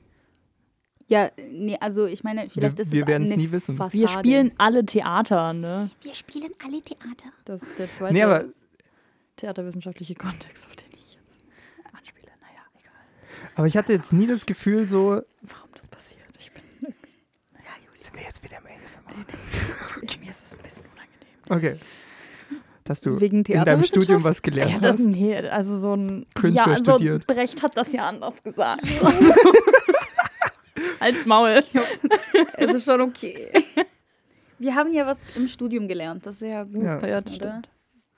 Ja, 1.07 1.29
nee, 1.51 1.77
also 1.79 2.05
ich 2.05 2.23
meine, 2.23 2.49
vielleicht 2.49 2.77
Wir- 2.77 2.83
ist 2.83 2.91
wir 2.93 3.07
es 3.07 3.09
eine 3.09 3.35
nie 3.37 3.51
wissen. 3.51 3.75
Fassade. 3.75 3.99
Wir 4.01 4.07
spielen 4.07 4.51
alle 4.57 4.83
Theater, 4.85 5.53
ne? 5.53 5.91
Wir 6.01 6.13
spielen 6.15 6.51
alle 6.65 6.81
Theater. 6.81 7.25
Das 7.45 7.61
ist 7.63 7.77
der 7.77 7.91
zweite 7.91 8.13
Nee, 8.13 8.23
aber, 8.23 8.45
theaterwissenschaftliche 9.35 10.15
Kontext, 10.15 10.65
auf 10.65 10.75
den 10.75 10.87
ich 10.97 11.13
jetzt 11.15 11.93
anspiele. 11.93 12.31
Naja, 12.41 12.61
egal. 12.79 13.42
Aber 13.55 13.67
ich 13.67 13.77
hatte 13.77 13.93
jetzt 13.93 14.11
nie 14.13 14.27
das 14.27 14.45
Gefühl, 14.45 14.85
so, 14.85 15.21
Warum 15.41 15.69
das 15.75 15.87
passiert? 15.87 16.19
Ich 16.39 16.51
bin. 16.51 16.61
Naja, 17.53 17.65
gut. 17.87 17.97
sind 17.97 18.15
wir 18.15 18.23
jetzt 18.23 18.43
wieder 18.43 18.57
im 18.57 18.65
ASMR? 18.65 19.25
Ich, 20.03 20.19
mir 20.19 20.29
ist 20.29 20.43
es 20.45 20.53
ein 20.53 20.59
bisschen 20.63 20.85
unangenehm. 20.93 21.37
Okay. 21.49 21.77
Dass 22.83 22.99
du 23.01 23.19
Wegen 23.21 23.43
in 23.45 23.63
deinem? 23.63 23.83
Studium 23.83 24.23
was 24.23 24.41
gelernt 24.41 24.73
Ja, 24.73 24.79
das, 24.79 24.97
hast. 24.99 25.05
nee, 25.07 25.37
also 25.37 25.79
so 25.79 25.95
ein. 25.95 26.25
Künstler 26.35 26.67
ja, 26.67 26.73
also 26.73 26.91
studiert. 26.93 27.25
Brecht 27.27 27.61
hat 27.63 27.77
das 27.77 27.93
ja 27.93 28.07
anders 28.09 28.43
gesagt. 28.43 28.83
Als 30.99 31.25
Maul. 31.25 31.63
Es 32.57 32.73
ist 32.73 32.85
schon 32.85 33.01
okay. 33.01 33.49
Wir 34.59 34.75
haben 34.75 34.93
ja 34.93 35.05
was 35.05 35.19
im 35.35 35.47
Studium 35.47 35.87
gelernt, 35.87 36.25
das 36.25 36.35
ist 36.41 36.47
ja 36.47 36.63
gut. 36.63 36.83
Ja. 36.83 36.99
Ja, 37.05 37.21
das 37.21 37.33
oder? 37.35 37.35
stimmt. 37.35 37.69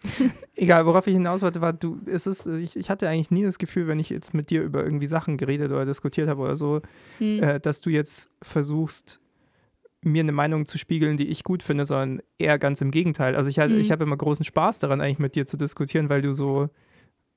Egal, 0.55 0.85
worauf 0.85 1.05
ich 1.07 1.13
hinaus 1.13 1.41
wollte, 1.41 1.61
war, 1.61 1.73
du, 1.73 1.99
es 2.05 2.27
ist, 2.27 2.45
ich, 2.47 2.75
ich 2.77 2.89
hatte 2.89 3.09
eigentlich 3.09 3.31
nie 3.31 3.43
das 3.43 3.57
Gefühl, 3.59 3.87
wenn 3.87 3.99
ich 3.99 4.09
jetzt 4.09 4.33
mit 4.33 4.49
dir 4.49 4.61
über 4.63 4.83
irgendwie 4.83 5.07
Sachen 5.07 5.37
geredet 5.37 5.71
oder 5.71 5.85
diskutiert 5.85 6.27
habe 6.29 6.41
oder 6.41 6.55
so, 6.55 6.81
Hm. 7.17 7.43
äh, 7.43 7.59
dass 7.59 7.81
du 7.81 7.89
jetzt 7.89 8.29
versuchst, 8.41 9.19
mir 10.01 10.21
eine 10.21 10.31
Meinung 10.31 10.65
zu 10.67 10.77
spiegeln, 10.77 11.17
die 11.17 11.27
ich 11.29 11.43
gut 11.43 11.63
finde, 11.63 11.85
sondern 11.85 12.21
eher 12.37 12.59
ganz 12.59 12.79
im 12.81 12.91
Gegenteil. 12.91 13.35
Also 13.35 13.49
ich, 13.49 13.57
halt, 13.59 13.71
Mhm. 13.71 13.79
ich 13.79 13.91
habe 13.91 14.03
immer 14.03 14.15
großen 14.17 14.45
Spaß 14.45 14.77
daran, 14.79 15.01
eigentlich 15.01 15.17
mit 15.19 15.35
dir 15.35 15.45
zu 15.47 15.57
diskutieren, 15.57 16.09
weil 16.09 16.21
du 16.21 16.31
so, 16.31 16.69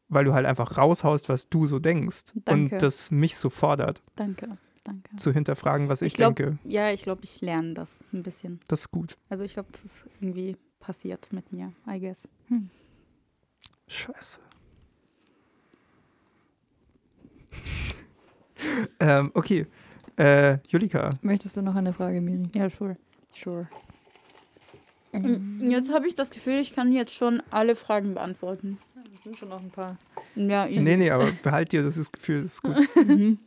weil 0.08 0.24
du 0.26 0.34
halt 0.34 0.44
einfach 0.46 0.76
raushaust, 0.76 1.28
was 1.30 1.48
du 1.48 1.66
so 1.66 1.78
denkst 1.78 2.32
Danke. 2.44 2.74
und 2.74 2.82
das 2.82 3.10
mich 3.10 3.36
so 3.36 3.48
fordert, 3.48 4.02
Danke, 4.16 4.58
danke. 4.84 5.16
zu 5.16 5.32
hinterfragen, 5.32 5.88
was 5.88 6.02
ich, 6.02 6.08
Ich 6.08 6.14
glaub- 6.14 6.36
denke. 6.36 6.58
Ja, 6.64 6.90
ich 6.92 7.02
glaube, 7.02 7.22
ich 7.24 7.40
lerne 7.40 7.72
das 7.72 8.04
ein 8.12 8.22
bisschen. 8.22 8.60
Das 8.68 8.80
ist 8.82 8.90
gut. 8.90 9.16
Also 9.30 9.44
ich 9.44 9.54
glaube, 9.54 9.70
das 9.72 9.84
ist 9.84 10.04
irgendwie 10.20 10.56
passiert 10.88 11.30
mit 11.34 11.52
mir, 11.52 11.70
I 11.86 12.00
guess. 12.00 12.26
Scheiße. 13.88 14.40
ähm, 19.00 19.30
okay. 19.34 19.66
Äh, 20.16 20.56
Julika, 20.66 21.10
Möchtest 21.20 21.58
du 21.58 21.62
noch 21.62 21.74
eine 21.74 21.92
Frage, 21.92 22.22
Miri? 22.22 22.48
Ja, 22.54 22.70
sure. 22.70 22.96
Sure. 23.34 23.68
Jetzt 25.60 25.92
habe 25.92 26.06
ich 26.08 26.14
das 26.14 26.30
Gefühl, 26.30 26.54
ich 26.58 26.72
kann 26.72 26.90
jetzt 26.90 27.12
schon 27.12 27.42
alle 27.50 27.76
Fragen 27.76 28.14
beantworten. 28.14 28.78
Das 28.94 29.24
sind 29.24 29.36
schon 29.36 29.50
noch 29.50 29.60
ein 29.60 29.70
paar. 29.70 29.98
Ja, 30.36 30.66
easy. 30.66 30.80
nee, 30.80 30.96
nee, 30.96 31.10
aber 31.10 31.32
behalt 31.32 31.70
dir 31.72 31.82
das 31.82 32.10
Gefühl, 32.10 32.44
das 32.44 32.54
ist 32.54 32.62
gut. 32.62 32.76
Mhm. 32.96 33.38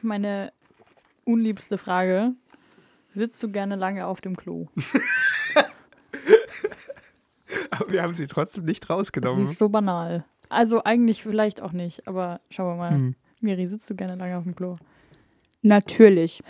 Meine 0.00 0.52
unliebste 1.24 1.76
Frage. 1.76 2.34
Sitzt 3.14 3.42
du 3.42 3.50
gerne 3.50 3.76
lange 3.76 4.06
auf 4.06 4.20
dem 4.20 4.36
Klo? 4.36 4.68
aber 7.70 7.92
wir 7.92 8.02
haben 8.02 8.14
sie 8.14 8.26
trotzdem 8.26 8.64
nicht 8.64 8.84
Das 8.84 8.90
rausgenommen. 8.90 9.44
ist 9.44 9.58
so 9.58 9.68
banal. 9.68 10.24
Also 10.48 10.84
eigentlich 10.84 11.22
vielleicht 11.22 11.60
auch 11.60 11.72
nicht, 11.72 12.06
aber 12.06 12.40
schauen 12.50 12.68
wir 12.68 12.76
mal. 12.76 12.90
Hm. 12.92 13.14
Miri, 13.40 13.66
sitzt 13.66 13.88
du 13.90 13.94
gerne 13.94 14.16
lange 14.16 14.36
auf 14.36 14.44
dem 14.44 14.54
Klo? 14.54 14.76
Natürlich. 15.62 16.42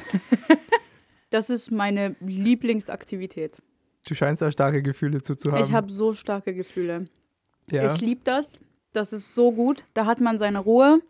das 1.30 1.50
ist 1.50 1.70
meine 1.70 2.16
Lieblingsaktivität. 2.20 3.58
Du 4.06 4.14
scheinst 4.14 4.42
da 4.42 4.50
starke 4.50 4.82
Gefühle 4.82 5.22
zu, 5.22 5.36
zu 5.36 5.52
haben. 5.52 5.62
Ich 5.62 5.72
habe 5.72 5.92
so 5.92 6.12
starke 6.12 6.54
Gefühle. 6.54 7.06
ja. 7.70 7.92
Ich 7.92 8.00
liebe 8.00 8.22
das. 8.24 8.60
Das 8.92 9.12
ist 9.12 9.34
so 9.34 9.52
gut. 9.52 9.84
Da 9.94 10.06
hat 10.06 10.20
man 10.20 10.38
seine 10.38 10.58
Ruhe. 10.58 11.00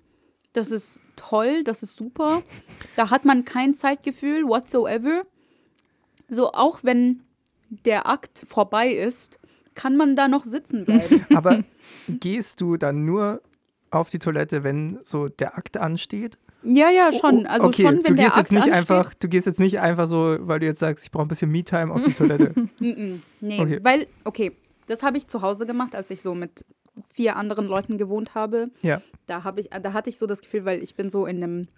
Das 0.53 0.70
ist 0.70 1.01
toll. 1.16 1.65
Das 1.65 1.83
ist 1.83 1.97
super. 1.97 2.43
Da 2.95 3.11
hat 3.11 3.24
man 3.24 3.45
kein 3.45 3.74
Zeitgefühl 3.74 4.47
whatsoever. 4.47 5.23
So, 6.34 6.52
auch 6.52 6.80
wenn 6.82 7.20
der 7.84 8.06
Akt 8.09 8.44
vorbei 8.48 8.88
ist, 8.92 9.38
kann 9.74 9.96
man 9.96 10.16
da 10.16 10.28
noch 10.28 10.44
sitzen 10.44 10.84
bleiben. 10.84 11.24
Aber 11.34 11.62
gehst 12.09 12.60
du 12.60 12.76
dann 12.76 13.04
nur 13.04 13.42
auf 13.90 14.09
die 14.10 14.18
Toilette, 14.18 14.64
wenn 14.64 14.98
so 15.02 15.28
der 15.28 15.56
Akt 15.59 15.76
ansteht? 15.76 16.38
ja, 16.64 16.90
ja, 16.90 17.10
schon. 17.12 17.44
Also 17.46 17.66
Oh, 17.66 17.68
okay, 17.70 17.82
schon, 17.82 17.94
wenn 17.96 18.02
du 18.02 18.14
der 18.14 18.24
gehst 18.26 18.28
Akt 18.30 18.36
jetzt 18.38 18.52
nicht 18.52 18.62
ansteht. 18.72 18.76
einfach, 18.78 19.14
du 19.14 19.28
gehst 19.28 19.46
jetzt 19.46 19.59
nicht 19.60 19.80
einfach 19.80 20.06
so, 20.06 20.36
weil 20.40 20.60
du 20.60 20.66
jetzt 20.66 20.78
sagst, 20.78 21.04
ich 21.04 21.10
brauche 21.10 21.24
ein 21.24 21.28
bisschen 21.28 21.50
Me-Time 21.50 21.92
auf 21.92 22.02
die 22.04 22.12
Toilette. 22.12 22.54
Nee, 22.78 23.60
Okay. 23.60 23.80
weil, 23.82 24.06
okay, 24.24 24.52
das 24.86 25.02
habe 25.02 25.16
ich 25.16 25.26
zu 25.26 25.42
Hause 25.42 25.66
gemacht, 25.66 25.94
als 25.96 26.10
ich 26.10 26.22
so 26.22 26.34
mit 26.34 26.64
vier 27.12 27.36
anderen 27.36 27.66
Leuten 27.66 27.98
gewohnt 27.98 28.34
habe. 28.34 28.70
ja. 28.82 29.00
Da, 29.26 29.44
habe 29.44 29.60
ich, 29.60 29.70
da 29.70 29.92
hatte 29.92 30.10
ich 30.10 30.18
so 30.18 30.26
das 30.26 30.40
Gefühl, 30.42 30.64
weil 30.64 30.82
ich 30.82 30.94
bin 30.94 31.09
so 31.10 31.26
in 31.26 31.42
einem 31.42 31.68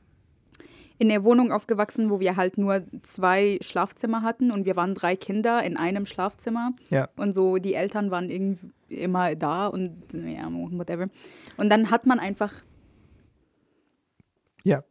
in 0.98 1.08
der 1.08 1.24
Wohnung 1.24 1.50
aufgewachsen, 1.50 2.10
wo 2.10 2.20
wir 2.20 2.36
halt 2.36 2.56
nur 2.56 2.84
zwei 3.02 3.58
Schlafzimmer 3.60 4.22
hatten 4.22 4.50
und 4.50 4.64
wir 4.64 4.76
waren 4.76 4.94
drei 4.94 5.16
Kinder 5.16 5.62
in 5.62 5.76
einem 5.76 6.06
Schlafzimmer. 6.06 6.72
Ja. 6.88 7.08
Und 7.16 7.34
so 7.34 7.58
die 7.58 7.74
Eltern 7.74 8.10
waren 8.10 8.30
irgend, 8.30 8.60
immer 8.88 9.34
da 9.34 9.66
und 9.66 10.04
ja, 10.12 10.48
whatever. 10.50 11.08
Und 11.56 11.70
dann 11.70 11.90
hat 11.90 12.06
man 12.06 12.18
einfach, 12.20 12.52
Ja. 14.62 14.84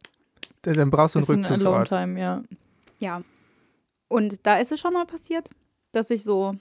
Dann 0.63 0.91
brauchst 0.91 1.15
du 1.15 1.19
einen 1.19 1.27
Rückzugsort. 1.27 1.89
Time, 1.89 2.19
ja. 2.19 2.43
ja. 2.99 3.21
Und 4.07 4.45
da 4.45 4.57
ist 4.57 4.71
es 4.71 4.79
schon 4.79 4.93
mal 4.93 5.05
passiert, 5.05 5.49
dass 5.91 6.09
ich 6.09 6.23
so, 6.23 6.55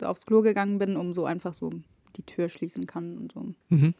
so 0.00 0.06
aufs 0.06 0.24
Klo 0.24 0.40
gegangen 0.40 0.78
bin, 0.78 0.96
um 0.96 1.12
so 1.12 1.26
einfach 1.26 1.52
so 1.52 1.70
die 2.16 2.22
Tür 2.22 2.48
schließen 2.48 2.86
kann 2.86 3.18
und 3.18 3.32
so. 3.32 3.54
Mhm. 3.68 3.94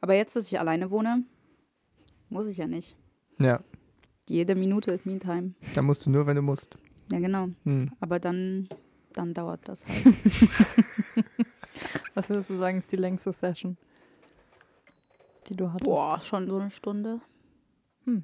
Aber 0.00 0.14
jetzt, 0.14 0.34
dass 0.34 0.46
ich 0.46 0.58
alleine 0.58 0.90
wohne, 0.90 1.24
muss 2.30 2.46
ich 2.46 2.56
ja 2.56 2.66
nicht. 2.66 2.96
Ja, 3.38 3.60
Jede 4.30 4.54
Minute 4.54 4.92
ist 4.92 5.06
Me-Time. 5.06 5.54
da 5.74 5.82
musst 5.82 6.06
du 6.06 6.10
nur, 6.10 6.24
wenn 6.24 6.36
du 6.36 6.42
musst. 6.42 6.78
Ja, 7.10 7.18
genau. 7.18 7.48
Hm. 7.64 7.90
Aber 7.98 8.20
dann, 8.20 8.68
dann 9.12 9.34
dauert 9.34 9.60
das 9.68 9.84
halt. 9.88 10.04
Was 12.14 12.28
würdest 12.28 12.50
du 12.50 12.56
sagen, 12.56 12.78
ist 12.78 12.92
die 12.92 12.96
längste 12.96 13.32
Session, 13.32 13.76
die 15.48 15.56
du 15.56 15.72
hattest? 15.72 15.84
Boah, 15.84 16.20
schon 16.22 16.46
so 16.46 16.58
eine 16.58 16.70
Stunde. 16.70 17.20
Hm. 18.04 18.22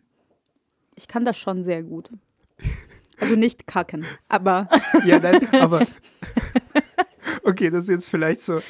Ich 0.94 1.08
kann 1.08 1.24
das 1.24 1.36
schon 1.38 1.64
sehr 1.64 1.82
gut. 1.82 2.10
Also 3.18 3.34
nicht 3.34 3.66
kacken, 3.66 4.04
aber 4.28 4.68
Ja, 5.04 5.18
nein, 5.18 5.48
aber. 5.54 5.84
Okay, 7.42 7.70
das 7.70 7.84
ist 7.84 7.90
jetzt 7.90 8.08
vielleicht 8.08 8.42
so. 8.42 8.60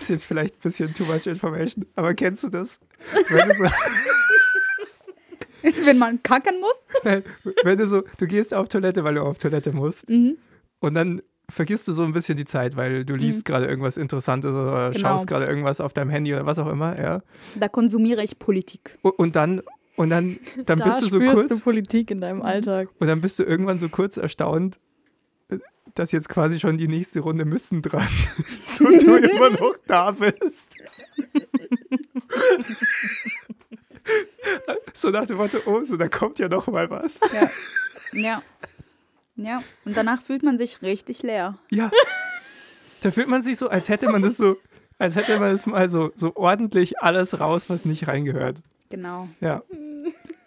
ist 0.00 0.08
jetzt 0.10 0.24
vielleicht 0.26 0.54
ein 0.54 0.60
bisschen 0.62 0.94
too 0.94 1.04
much 1.04 1.26
information. 1.26 1.84
Aber 1.94 2.14
kennst 2.14 2.44
du 2.44 2.48
das? 2.48 2.80
Wenn 3.28 3.48
du 3.48 3.54
so, 3.54 3.64
wenn 5.84 5.98
man 5.98 6.22
kacken 6.22 6.60
muss. 6.60 6.86
wenn 7.64 7.78
du 7.78 7.86
so, 7.86 8.02
du 8.18 8.26
gehst 8.26 8.54
auf 8.54 8.68
Toilette, 8.68 9.04
weil 9.04 9.14
du 9.14 9.22
auf 9.22 9.38
Toilette 9.38 9.72
musst. 9.72 10.08
Mhm. 10.10 10.36
Und 10.80 10.94
dann 10.94 11.22
vergisst 11.48 11.86
du 11.88 11.92
so 11.92 12.02
ein 12.02 12.12
bisschen 12.12 12.36
die 12.36 12.44
Zeit, 12.44 12.76
weil 12.76 13.04
du 13.04 13.14
liest 13.14 13.44
gerade 13.44 13.66
irgendwas 13.66 13.96
Interessantes 13.96 14.52
oder 14.52 14.90
Genau. 14.90 15.08
schaust 15.10 15.26
gerade 15.28 15.46
irgendwas 15.46 15.80
auf 15.80 15.92
deinem 15.92 16.10
Handy 16.10 16.34
oder 16.34 16.44
was 16.44 16.58
auch 16.58 16.68
immer, 16.68 16.98
ja. 17.00 17.22
Da 17.58 17.68
konsumiere 17.68 18.22
ich 18.24 18.38
Politik. 18.38 18.98
Und, 19.02 19.12
und 19.18 19.36
dann, 19.36 19.62
und 19.96 20.10
dann, 20.10 20.38
dann 20.64 20.78
da 20.78 20.84
bist 20.84 21.02
du 21.02 21.06
so 21.06 21.18
spürst 21.18 21.34
kurz. 21.34 21.48
du 21.48 21.60
Politik 21.60 22.10
in 22.10 22.20
deinem 22.20 22.42
Alltag. 22.42 22.88
Und 22.98 23.06
dann 23.06 23.20
bist 23.20 23.38
du 23.38 23.44
irgendwann 23.44 23.78
so 23.78 23.88
kurz 23.88 24.16
erstaunt, 24.16 24.80
dass 25.94 26.12
jetzt 26.12 26.28
quasi 26.28 26.58
schon 26.58 26.76
die 26.76 26.88
nächste 26.88 27.20
Runde 27.20 27.44
müssen 27.44 27.80
dran 27.80 28.06
ist 28.62 28.80
und 28.80 29.02
du 29.02 29.16
immer 29.16 29.50
noch 29.50 29.76
da 29.86 30.10
bist. 30.10 30.66
so 34.92 35.10
nach 35.10 35.26
dem 35.26 35.36
Motto, 35.36 35.58
oh, 35.66 35.82
so 35.84 35.96
da 35.96 36.08
kommt 36.08 36.38
ja 36.38 36.48
noch 36.48 36.66
mal 36.66 36.90
was. 36.90 37.18
Ja. 37.32 37.50
ja. 38.12 38.42
Ja. 39.36 39.62
Und 39.84 39.96
danach 39.96 40.22
fühlt 40.22 40.42
man 40.42 40.58
sich 40.58 40.82
richtig 40.82 41.22
leer. 41.22 41.58
Ja. 41.70 41.90
Da 43.02 43.10
fühlt 43.10 43.28
man 43.28 43.42
sich 43.42 43.58
so, 43.58 43.68
als 43.68 43.88
hätte 43.88 44.10
man 44.10 44.22
das 44.22 44.36
so, 44.36 44.56
als 44.98 45.14
hätte 45.14 45.38
man 45.38 45.52
das 45.52 45.66
mal 45.66 45.88
so, 45.88 46.10
so 46.14 46.34
ordentlich 46.36 46.98
alles 47.00 47.38
raus, 47.38 47.68
was 47.68 47.84
nicht 47.84 48.08
reingehört. 48.08 48.62
Genau. 48.88 49.28
Ja. 49.40 49.62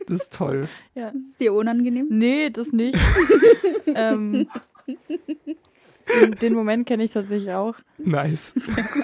Das 0.08 0.24
ist 0.24 0.34
toll. 0.34 0.68
Ja. 0.96 1.10
Ist 1.10 1.40
dir 1.40 1.54
unangenehm? 1.54 2.08
Nee, 2.10 2.50
das 2.50 2.72
nicht. 2.72 2.98
ähm, 3.96 4.50
den, 4.88 6.32
den 6.42 6.54
Moment 6.54 6.88
kenne 6.88 7.04
ich 7.04 7.12
tatsächlich 7.12 7.54
auch. 7.54 7.76
Nice. 8.00 8.56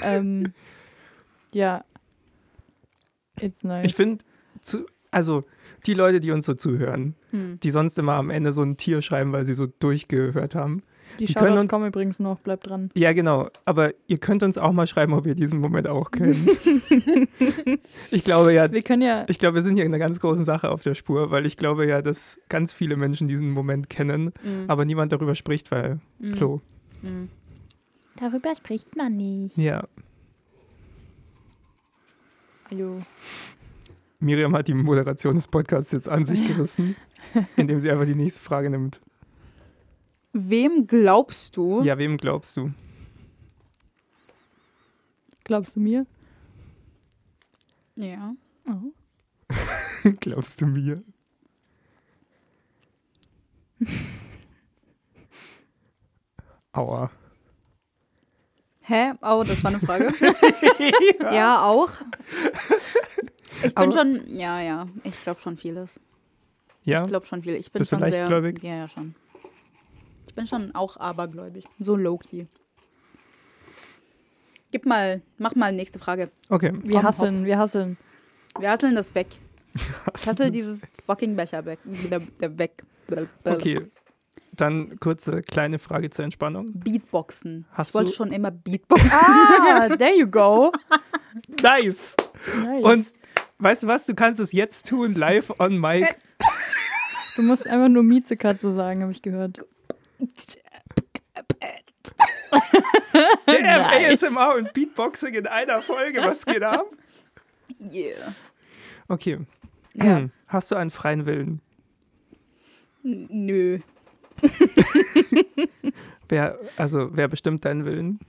Ähm, 0.01 0.53
ja. 1.51 1.85
It's 3.39 3.63
nice. 3.63 3.85
Ich 3.85 3.93
finde, 3.93 4.23
also 5.11 5.43
die 5.85 5.93
Leute, 5.93 6.19
die 6.19 6.31
uns 6.31 6.45
so 6.45 6.53
zuhören, 6.55 7.15
Hm. 7.31 7.59
die 7.61 7.69
sonst 7.71 7.97
immer 7.99 8.13
am 8.13 8.29
Ende 8.29 8.51
so 8.51 8.61
ein 8.63 8.75
Tier 8.77 9.01
schreiben, 9.01 9.31
weil 9.33 9.45
sie 9.45 9.53
so 9.53 9.67
durchgehört 9.67 10.55
haben. 10.55 10.81
die 11.19 11.25
die 11.27 11.33
können 11.35 11.57
uns- 11.57 11.67
kommen 11.69 11.87
übrigens 11.87 12.19
noch, 12.19 12.39
bleibt 12.39 12.67
dran. 12.67 12.89
Ja, 12.95 13.13
genau. 13.13 13.47
Aber 13.63 13.93
ihr 14.07 14.17
könnt 14.17 14.41
uns 14.43 14.57
auch 14.57 14.73
mal 14.73 14.87
schreiben, 14.87 15.13
ob 15.13 15.25
ihr 15.27 15.35
diesen 15.35 15.59
Moment 15.59 15.87
auch 15.87 16.09
kennt. 16.11 16.49
ich 18.11 18.23
glaube 18.23 18.51
ja, 18.53 18.69
Wir 18.71 18.81
können 18.81 19.03
ja, 19.03 19.23
ich 19.29 19.37
glaube, 19.39 19.55
wir 19.55 19.61
sind 19.61 19.75
hier 19.75 19.85
in 19.85 19.91
einer 19.93 19.99
ganz 20.03 20.19
großen 20.19 20.43
Sache 20.43 20.69
auf 20.71 20.81
der 20.83 20.95
Spur, 20.95 21.29
weil 21.31 21.45
ich 21.45 21.55
glaube 21.57 21.85
ja, 21.85 22.01
dass 22.01 22.39
ganz 22.49 22.73
viele 22.73 22.97
Menschen 22.97 23.27
diesen 23.27 23.51
Moment 23.51 23.89
kennen, 23.89 24.33
Mhm. 24.43 24.65
aber 24.67 24.83
niemand 24.83 25.11
darüber 25.13 25.35
spricht, 25.35 25.69
weil 25.71 25.99
Mhm. 26.19 26.31
Klo. 26.33 26.61
Mhm. 27.03 27.29
darüber 28.19 28.53
spricht 28.55 28.95
man 28.97 29.15
nicht. 29.15 29.57
Ja. 29.57 29.87
Jo. 32.71 32.97
Miriam 34.25 34.55
hat 34.55 34.67
die 34.67 34.73
Moderation 34.73 35.35
des 35.35 35.47
Podcasts 35.47 35.91
jetzt 35.91 36.09
an 36.09 36.25
sich 36.25 36.43
gerissen, 36.47 36.95
indem 37.55 37.79
sie 37.79 37.91
einfach 37.91 38.05
die 38.05 38.15
nächste 38.15 38.41
Frage 38.41 38.71
nimmt. 38.71 38.99
Wem 40.33 40.87
glaubst 40.87 41.55
du? 41.55 41.83
Ja, 41.83 41.97
wem 41.97 42.17
glaubst 42.17 42.57
du? 42.57 42.73
Glaubst 45.43 45.75
du 45.75 45.79
mir? 45.79 46.07
Ja. 47.95 48.33
Oh. 48.67 48.91
glaubst 50.19 50.59
du 50.59 50.65
mir? 50.65 51.03
Aua. 56.71 57.11
Hä? 58.87 59.13
Oh, 59.21 59.43
das 59.47 59.63
war 59.63 59.69
eine 59.71 59.79
Frage. 59.79 60.11
ja. 61.31 61.63
auch. 61.63 61.91
Ich 63.65 63.75
bin 63.75 63.83
Aber- 63.85 63.91
schon, 63.91 64.21
ja, 64.27 64.61
ja, 64.61 64.85
ich 65.03 65.21
glaube 65.23 65.39
schon 65.41 65.57
vieles. 65.57 65.99
Ja? 66.83 67.01
Ich 67.03 67.07
glaube 67.09 67.25
schon 67.25 67.41
viel. 67.41 67.55
Ich 67.55 67.71
bin 67.71 67.79
Bist 67.79 67.91
du 67.91 67.97
schon 67.97 68.07
sehr. 68.09 68.27
leichtgläubig? 68.27 68.63
Ja, 68.63 68.75
ja, 68.75 68.87
schon. 68.87 69.15
Ich 70.27 70.33
bin 70.35 70.47
schon 70.47 70.73
auch 70.75 70.97
abergläubig. 70.97 71.65
So 71.79 71.95
low-key. 71.95 72.45
Gib 74.71 74.85
mal, 74.85 75.21
mach 75.37 75.55
mal 75.55 75.71
nächste 75.71 75.99
Frage. 75.99 76.29
Okay. 76.49 76.73
Wir 76.83 76.95
Komm, 76.97 77.03
hasseln, 77.03 77.45
wir 77.45 77.57
hasseln. 77.57 77.97
Wir 78.59 78.69
hasseln 78.71 78.95
das 78.95 79.15
weg. 79.15 79.27
Hassel 80.25 80.51
dieses 80.51 80.81
fucking 81.05 81.35
Becher 81.35 81.65
weg. 81.65 81.79
Wieder, 81.83 82.21
wieder 82.21 82.57
weg. 82.57 82.83
Okay. 83.43 83.87
Dann 84.53 84.97
kurze 85.01 85.41
kleine 85.41 85.79
Frage 85.79 86.09
zur 86.09 86.23
Entspannung. 86.23 86.71
Beatboxen. 86.73 87.65
Hast 87.71 87.89
ich 87.89 87.95
wollte 87.95 88.11
du- 88.11 88.15
schon 88.15 88.31
immer 88.31 88.51
Beatboxen. 88.51 89.11
Ah, 89.11 89.89
there 89.97 90.15
you 90.17 90.27
go. 90.27 90.71
Nice! 91.61 92.15
Nice. 92.63 92.81
Und 92.81 93.13
weißt 93.59 93.83
du 93.83 93.87
was? 93.87 94.05
Du 94.05 94.15
kannst 94.15 94.39
es 94.39 94.51
jetzt 94.51 94.87
tun, 94.87 95.13
live 95.13 95.53
on 95.59 95.79
mic. 95.79 96.17
du 97.35 97.43
musst 97.43 97.67
einfach 97.67 97.89
nur 97.89 98.03
Miezekatze 98.03 98.71
sagen, 98.73 99.01
habe 99.01 99.11
ich 99.11 99.21
gehört. 99.21 99.65
Damn, 103.45 103.61
Nice. 103.61 104.23
ASMR 104.23 104.55
und 104.55 104.73
Beatboxing 104.73 105.33
in 105.33 105.47
einer 105.47 105.81
Folge. 105.81 106.21
Was 106.21 106.45
geht 106.45 106.63
ab? 106.63 106.85
Yeah. 107.91 108.33
Okay. 109.07 109.39
Ja. 109.93 110.29
Hast 110.47 110.71
du 110.71 110.75
einen 110.75 110.89
freien 110.89 111.25
Willen? 111.25 111.61
Nö. 113.03 113.79
Wer, 116.27 116.59
also, 116.75 117.09
wer 117.15 117.27
bestimmt 117.27 117.65
deinen 117.65 117.85
Willen? 117.85 118.19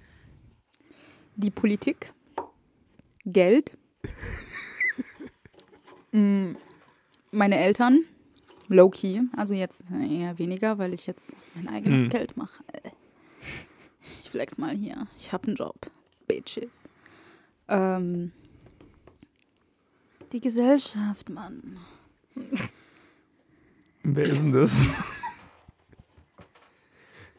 Die 1.37 1.51
Politik. 1.51 2.13
Geld. 3.25 3.77
Mm, 6.17 6.57
Meine 7.31 7.59
Eltern. 7.59 8.05
Low-key. 8.69 9.21
Also 9.37 9.55
jetzt 9.55 9.83
eher 9.91 10.39
weniger, 10.39 10.79
weil 10.79 10.93
ich 10.95 11.07
jetzt 11.07 11.37
mein 11.55 11.69
eigenes 11.69 12.03
Hm. 12.03 12.09
Geld 12.11 12.37
mache. 12.37 12.63
Ich 14.23 14.31
flex 14.31 14.57
mal 14.57 14.75
hier. 14.77 15.09
Ich 15.19 15.33
habe 15.33 15.49
einen 15.49 15.57
Job. 15.57 15.91
Bitches. 16.29 16.79
Ähm, 17.69 18.31
die 20.33 20.41
Gesellschaft, 20.41 21.29
Mann. 21.29 21.79
Wer 24.05 24.25
ist 24.27 24.37
denn 24.41 24.53
das? 24.53 24.87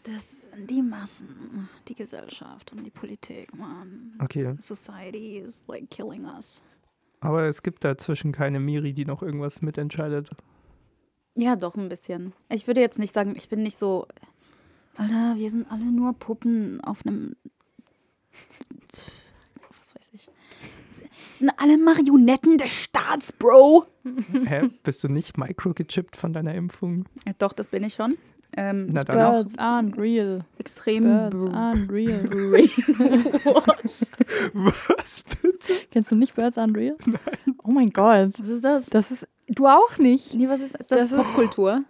Das 0.03 0.41
sind 0.43 0.69
die 0.69 0.81
Massen, 0.81 1.67
die 1.89 1.95
Gesellschaft 1.95 2.71
und 2.71 2.81
die 2.85 2.89
Politik, 2.89 3.53
Mann. 3.53 4.13
Okay. 4.23 4.55
Society 4.59 5.39
is 5.39 5.65
like 5.67 5.89
killing 5.89 6.23
us. 6.25 6.61
Aber 7.19 7.43
es 7.43 7.63
gibt 7.63 7.83
dazwischen 7.83 8.31
keine 8.31 8.59
Miri, 8.59 8.93
die 8.93 9.05
noch 9.05 9.23
irgendwas 9.23 9.61
mitentscheidet. 9.61 10.29
Ja, 11.35 11.55
doch 11.55 11.75
ein 11.75 11.89
bisschen. 11.89 12.33
Ich 12.49 12.67
würde 12.67 12.81
jetzt 12.81 12.99
nicht 12.99 13.13
sagen, 13.13 13.35
ich 13.35 13.49
bin 13.49 13.63
nicht 13.63 13.77
so. 13.77 14.07
Alter, 14.95 15.35
wir 15.35 15.49
sind 15.49 15.71
alle 15.71 15.85
nur 15.85 16.13
Puppen 16.13 16.81
auf 16.81 17.05
einem. 17.05 17.35
Was 19.81 19.95
weiß 19.95 20.09
ich. 20.13 20.27
Wir 20.27 21.07
sind 21.35 21.51
alle 21.57 21.77
Marionetten 21.77 22.57
des 22.57 22.71
Staats, 22.71 23.31
Bro. 23.31 23.85
Hä? 24.45 24.69
Bist 24.83 25.03
du 25.03 25.07
nicht 25.07 25.37
microgechippt 25.37 26.15
von 26.15 26.33
deiner 26.33 26.55
Impfung? 26.55 27.05
Ja, 27.27 27.33
doch, 27.37 27.53
das 27.53 27.67
bin 27.67 27.83
ich 27.83 27.93
schon. 27.93 28.15
Ähm, 28.59 28.87
Na 28.91 29.03
dann. 29.03 29.17
bin 29.17 29.25
auch 29.25 29.31
Birds 29.33 29.57
aren't 29.59 29.97
real. 29.99 30.41
extrem. 30.57 31.03
Birds 31.03 31.45
br- 31.45 31.51
aren't 31.55 31.91
real. 31.91 32.23
Was 34.53 35.23
bitte? 35.41 35.73
Kennst 35.91 36.11
du 36.11 36.15
nicht 36.15 36.35
Birds 36.35 36.57
aren't 36.57 36.75
real? 36.75 36.95
Nein. 37.05 37.55
Oh 37.63 37.71
mein 37.71 37.89
Gott. 37.91 38.33
Was 38.39 38.47
ist 38.47 38.63
das? 38.63 38.85
Das 38.87 39.11
ist. 39.11 39.27
Du 39.47 39.67
auch 39.67 39.97
nicht. 39.97 40.33
Nee, 40.33 40.49
was 40.49 40.59
ist, 40.61 40.75
ist 40.75 40.91
das? 40.91 41.09
Das 41.09 41.11
ist- 41.11 41.17
Popkultur? 41.17 41.83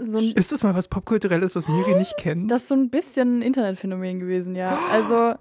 So 0.00 0.18
ein, 0.18 0.32
Ist 0.32 0.50
das 0.50 0.64
mal 0.64 0.74
was 0.74 0.88
Popkulturelles, 0.88 1.54
was 1.54 1.68
Miri 1.68 1.94
nicht 1.94 2.16
kennt? 2.16 2.50
das 2.50 2.62
ist 2.62 2.68
so 2.68 2.74
ein 2.74 2.90
bisschen 2.90 3.38
ein 3.38 3.42
Internetphänomen 3.42 4.18
gewesen, 4.18 4.56
ja. 4.56 4.76
Also, 4.90 5.34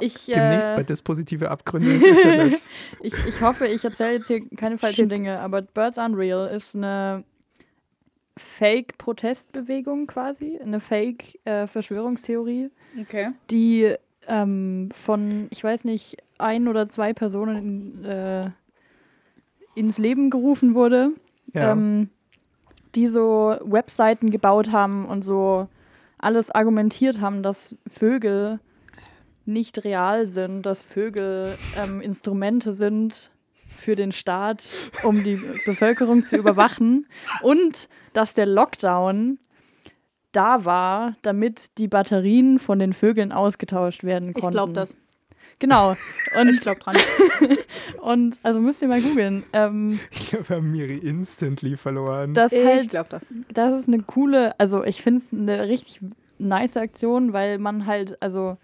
Ich, 0.00 0.26
Demnächst 0.26 0.70
äh, 0.70 0.74
bei 0.74 0.82
Dispositive 0.82 1.48
Abgründe 1.48 1.96
des 1.96 2.02
Internets. 2.02 2.70
ich, 3.02 3.14
ich 3.24 3.40
hoffe, 3.40 3.68
ich 3.68 3.84
erzähle 3.84 4.14
jetzt 4.14 4.26
hier 4.26 4.40
keine 4.56 4.78
falschen 4.78 5.08
Dinge, 5.08 5.38
aber 5.38 5.62
Birds 5.62 5.98
Unreal 5.98 6.48
ist 6.52 6.74
eine 6.74 7.22
Fake-Protestbewegung 8.36 10.06
quasi, 10.06 10.58
eine 10.58 10.80
Fake-Verschwörungstheorie, 10.80 12.70
Okay. 13.00 13.30
die 13.50 13.94
ähm, 14.26 14.88
von, 14.92 15.48
ich 15.50 15.62
weiß 15.64 15.84
nicht, 15.84 16.16
ein 16.38 16.68
oder 16.68 16.88
zwei 16.88 17.12
Personen 17.12 17.56
in, 17.56 18.04
äh, 18.04 18.50
ins 19.74 19.98
Leben 19.98 20.30
gerufen 20.30 20.74
wurde, 20.74 21.12
Ja. 21.52 21.72
ähm, 21.72 22.08
die 22.94 23.08
so 23.08 23.56
Webseiten 23.64 24.30
gebaut 24.30 24.70
haben 24.70 25.06
und 25.06 25.22
so 25.24 25.68
alles 26.18 26.50
argumentiert 26.50 27.20
haben, 27.20 27.42
dass 27.42 27.76
Vögel 27.86 28.60
nicht 29.44 29.82
real 29.84 30.26
sind, 30.26 30.62
dass 30.66 30.82
Vögel 30.82 31.56
ähm, 31.76 32.00
Instrumente 32.00 32.72
sind 32.74 33.30
für 33.74 33.94
den 33.96 34.12
Staat, 34.12 34.64
um 35.02 35.22
die 35.22 35.38
Bevölkerung 35.66 36.24
zu 36.24 36.36
überwachen 36.36 37.06
und 37.42 37.88
dass 38.12 38.34
der 38.34 38.46
Lockdown 38.46 39.38
da 40.32 40.64
war, 40.64 41.16
damit 41.22 41.76
die 41.78 41.88
Batterien 41.88 42.58
von 42.58 42.78
den 42.78 42.92
Vögeln 42.92 43.32
ausgetauscht 43.32 44.02
werden 44.04 44.30
Ich 44.30 44.34
konnten. 44.36 44.50
glaube 44.52 44.72
das. 44.72 44.96
Genau. 45.58 45.90
Und, 46.40 46.48
Ich 46.48 46.60
glaube 46.60 46.80
dran. 46.84 46.96
und 48.00 48.36
also 48.42 48.58
müsst 48.58 48.82
ihr 48.82 48.88
mal 48.88 49.00
googeln. 49.00 49.44
Ähm, 49.52 50.00
Ich 50.10 50.30
glaube, 50.30 50.48
wir 50.48 50.56
haben 50.56 50.72
Miri 50.72 50.96
instantly 50.98 51.76
verloren. 51.76 52.34
das 52.34 52.52
ich 52.52 52.64
halt 52.64 52.88
glaube 52.90 53.10
das. 53.10 53.26
das 53.52 53.78
ist 53.78 53.86
eine 53.88 54.02
coole, 54.02 54.58
also 54.58 54.82
ich 54.82 55.02
finde 55.02 55.20
es 55.22 55.32
eine 55.32 55.68
richtig 55.68 56.00
nice 56.38 56.76
Aktion, 56.76 57.32
weil 57.32 57.58
man 57.58 57.86
halt, 57.86 58.20
also 58.20 58.56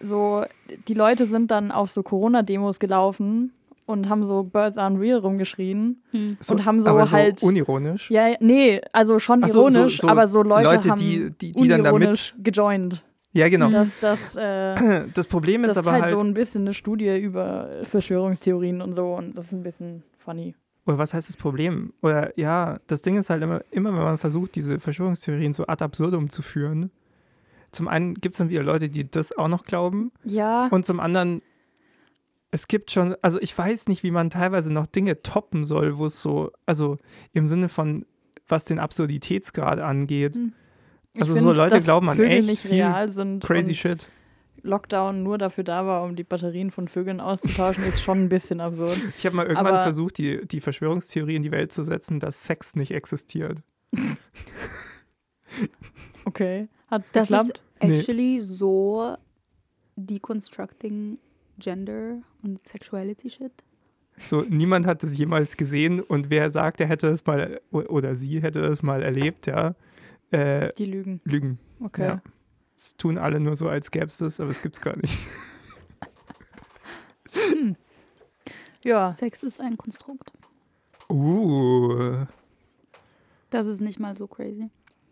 so, 0.00 0.44
die 0.88 0.94
Leute 0.94 1.26
sind 1.26 1.50
dann 1.50 1.70
auf 1.70 1.90
so 1.90 2.02
Corona-Demos 2.02 2.78
gelaufen 2.80 3.52
und 3.86 4.08
haben 4.08 4.24
so 4.24 4.42
Birds 4.44 4.78
Aren't 4.78 4.98
Real 5.00 5.18
rumgeschrien. 5.18 6.02
Hm. 6.12 6.36
und 6.50 6.64
haben 6.64 6.80
so 6.80 6.88
aber 6.90 7.10
halt- 7.10 7.42
unironisch. 7.42 8.10
Ja, 8.10 8.34
nee, 8.40 8.80
also 8.92 9.18
schon 9.18 9.42
Ach 9.44 9.48
so, 9.48 9.68
so- 9.68 9.78
ironisch, 9.78 9.98
so 10.00 10.08
aber 10.08 10.26
so 10.26 10.42
Leute, 10.42 10.68
Leute, 10.74 10.90
haben 10.90 10.98
die- 11.00 11.30
die- 11.40 11.52
die 11.52 11.68
dann 11.68 11.82
da 11.84 11.90
unironisch 11.92 12.34
gejoint. 12.42 13.04
Ja, 13.34 13.48
genau. 13.48 13.70
Das, 13.70 13.98
das, 14.00 14.36
äh, 14.36 14.74
Das 15.14 15.26
Problem 15.26 15.64
ist 15.64 15.68
das 15.70 15.76
ist 15.78 15.86
aber 15.86 15.92
halt, 15.92 16.02
halt, 16.04 16.12
so 16.12 16.20
ein 16.20 16.34
bisschen 16.34 16.62
eine 16.62 16.74
Studie 16.74 17.16
über 17.18 17.68
Verschwörungstheorien 17.84 18.82
und 18.82 18.92
so 18.94 19.14
und 19.14 19.36
das 19.36 19.46
ist 19.46 19.52
ein 19.52 19.62
bisschen 19.62 20.02
funny. 20.16 20.54
oder 20.86 20.98
was 20.98 21.14
heißt 21.14 21.28
das 21.28 21.36
Problem? 21.36 21.92
Oder 22.02 22.38
ja, 22.38 22.78
das 22.88 23.00
Ding 23.02 23.16
ist 23.16 23.30
halt 23.30 23.42
immer, 23.42 23.62
immer 23.70 23.90
wenn 23.96 24.02
man 24.02 24.18
versucht, 24.18 24.54
diese 24.54 24.78
Verschwörungstheorien 24.80 25.52
so 25.54 25.66
ad 25.66 25.82
absurdum 25.82 26.28
zu 26.28 26.42
führen, 26.42 26.90
zum 27.70 27.88
einen 27.88 28.14
gibt 28.14 28.34
es 28.34 28.38
dann 28.38 28.50
wieder 28.50 28.62
Leute, 28.62 28.90
die 28.90 29.10
das 29.10 29.34
auch 29.38 29.48
noch 29.48 29.64
glauben 29.64 30.12
Ja, 30.24 30.66
und 30.70 30.84
zum 30.84 31.00
anderen, 31.00 31.40
es 32.52 32.68
gibt 32.68 32.90
schon, 32.92 33.16
also 33.22 33.40
ich 33.40 33.56
weiß 33.56 33.88
nicht, 33.88 34.02
wie 34.04 34.10
man 34.12 34.30
teilweise 34.30 34.72
noch 34.72 34.86
Dinge 34.86 35.22
toppen 35.22 35.64
soll, 35.64 35.98
wo 35.98 36.06
es 36.06 36.22
so, 36.22 36.52
also 36.66 36.98
im 37.32 37.46
Sinne 37.48 37.68
von, 37.68 38.06
was 38.46 38.64
den 38.66 38.78
Absurditätsgrad 38.78 39.80
angeht, 39.80 40.36
Hm. 40.36 40.52
also 41.18 41.34
so 41.34 41.40
find, 41.40 41.56
Leute 41.56 41.74
dass 41.76 41.84
glauben 41.84 42.08
an 42.08 42.16
Vögel 42.16 42.38
echt 42.38 42.48
nicht 42.48 42.62
viel 42.62 42.72
real 42.72 43.10
sind 43.10 43.42
crazy 43.42 43.74
shit. 43.74 44.08
Lockdown 44.64 45.24
nur 45.24 45.38
dafür 45.38 45.64
da 45.64 45.86
war, 45.86 46.04
um 46.04 46.14
die 46.14 46.22
Batterien 46.22 46.70
von 46.70 46.86
Vögeln 46.86 47.20
auszutauschen, 47.20 47.82
ist 47.82 48.00
schon 48.00 48.18
ein 48.24 48.28
bisschen 48.28 48.60
absurd. 48.60 48.96
Ich 49.18 49.26
habe 49.26 49.34
mal 49.34 49.46
irgendwann 49.46 49.66
Aber- 49.74 49.82
versucht, 49.82 50.18
die, 50.18 50.46
die 50.46 50.60
Verschwörungstheorie 50.60 51.34
in 51.34 51.42
die 51.42 51.50
Welt 51.50 51.72
zu 51.72 51.82
setzen, 51.82 52.20
dass 52.20 52.44
Sex 52.44 52.76
nicht 52.76 52.92
existiert. 52.92 53.58
Okay. 56.24 56.68
Hat's 56.88 57.10
Das 57.12 57.28
geklappt? 57.28 57.60
ist 57.80 57.88
Nee. 57.88 57.98
actually 57.98 58.40
so 58.40 59.16
deconstructing 59.96 61.18
Gender 61.58 62.18
und 62.42 62.62
Sexuality 62.66 63.30
Shit. 63.30 63.52
So, 64.24 64.42
niemand 64.42 64.86
hat 64.86 65.02
es 65.04 65.16
jemals 65.16 65.56
gesehen 65.56 66.00
und 66.00 66.28
wer 66.30 66.50
sagt, 66.50 66.80
er 66.80 66.86
hätte 66.86 67.08
es 67.08 67.24
mal 67.26 67.60
oder 67.70 68.14
sie 68.14 68.40
hätte 68.42 68.60
es 68.60 68.82
mal 68.82 69.02
erlebt, 69.02 69.46
ja, 69.46 69.74
äh, 70.30 70.70
Die 70.76 70.84
Lügen. 70.86 71.20
lügen. 71.24 71.58
Okay. 71.80 72.04
Ja. 72.06 72.22
Es 72.76 72.96
tun 72.96 73.16
alle 73.18 73.40
nur 73.40 73.56
so, 73.56 73.68
als 73.68 73.90
gäbe 73.90 74.06
es 74.06 74.18
das, 74.18 74.38
aber 74.40 74.50
es 74.50 74.60
gibt 74.62 74.74
es 74.76 74.80
gar 74.80 74.96
nicht. 74.96 75.18
Ja. 78.84 79.10
Sex 79.12 79.42
ist 79.42 79.60
ein 79.60 79.76
Konstrukt. 79.76 80.32
Uh. 81.08 82.26
Das 83.50 83.66
ist 83.66 83.80
nicht 83.80 84.00
mal 84.00 84.16
so 84.16 84.26
crazy. 84.26 84.70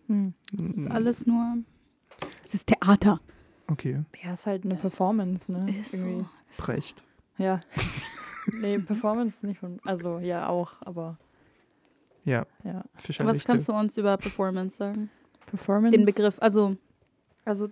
Hm. 0.09 0.35
Es 0.59 0.73
ist 0.73 0.89
Mm, 0.89 0.93
alles 0.93 1.27
nur. 1.27 1.59
Es 2.43 2.55
ist 2.55 2.67
Theater. 2.67 3.21
Okay, 3.71 4.03
Ja, 4.23 4.33
ist 4.33 4.47
halt 4.47 4.65
eine 4.65 4.75
Performance, 4.75 5.51
ne? 5.53 5.71
Ist 5.71 5.95
Irgendwie. 5.95 6.27
so. 6.57 6.63
Brecht. 6.63 7.03
Ja. 7.39 7.61
nee, 8.61 8.79
Performance 8.79 9.47
nicht 9.47 9.61
von. 9.61 9.79
Also 9.85 10.19
ja 10.19 10.49
auch, 10.49 10.73
aber 10.81 11.17
Ja, 12.25 12.47
ja. 12.65 12.85
Was 13.21 13.45
kannst 13.45 13.69
du 13.69 13.73
uns 13.73 13.97
über 13.97 14.17
Performance 14.17 14.77
sagen? 14.77 15.11
Performance. 15.47 15.97
Den 15.97 16.05
Begriff, 16.05 16.37
also 16.41 16.77
Also 17.45 17.69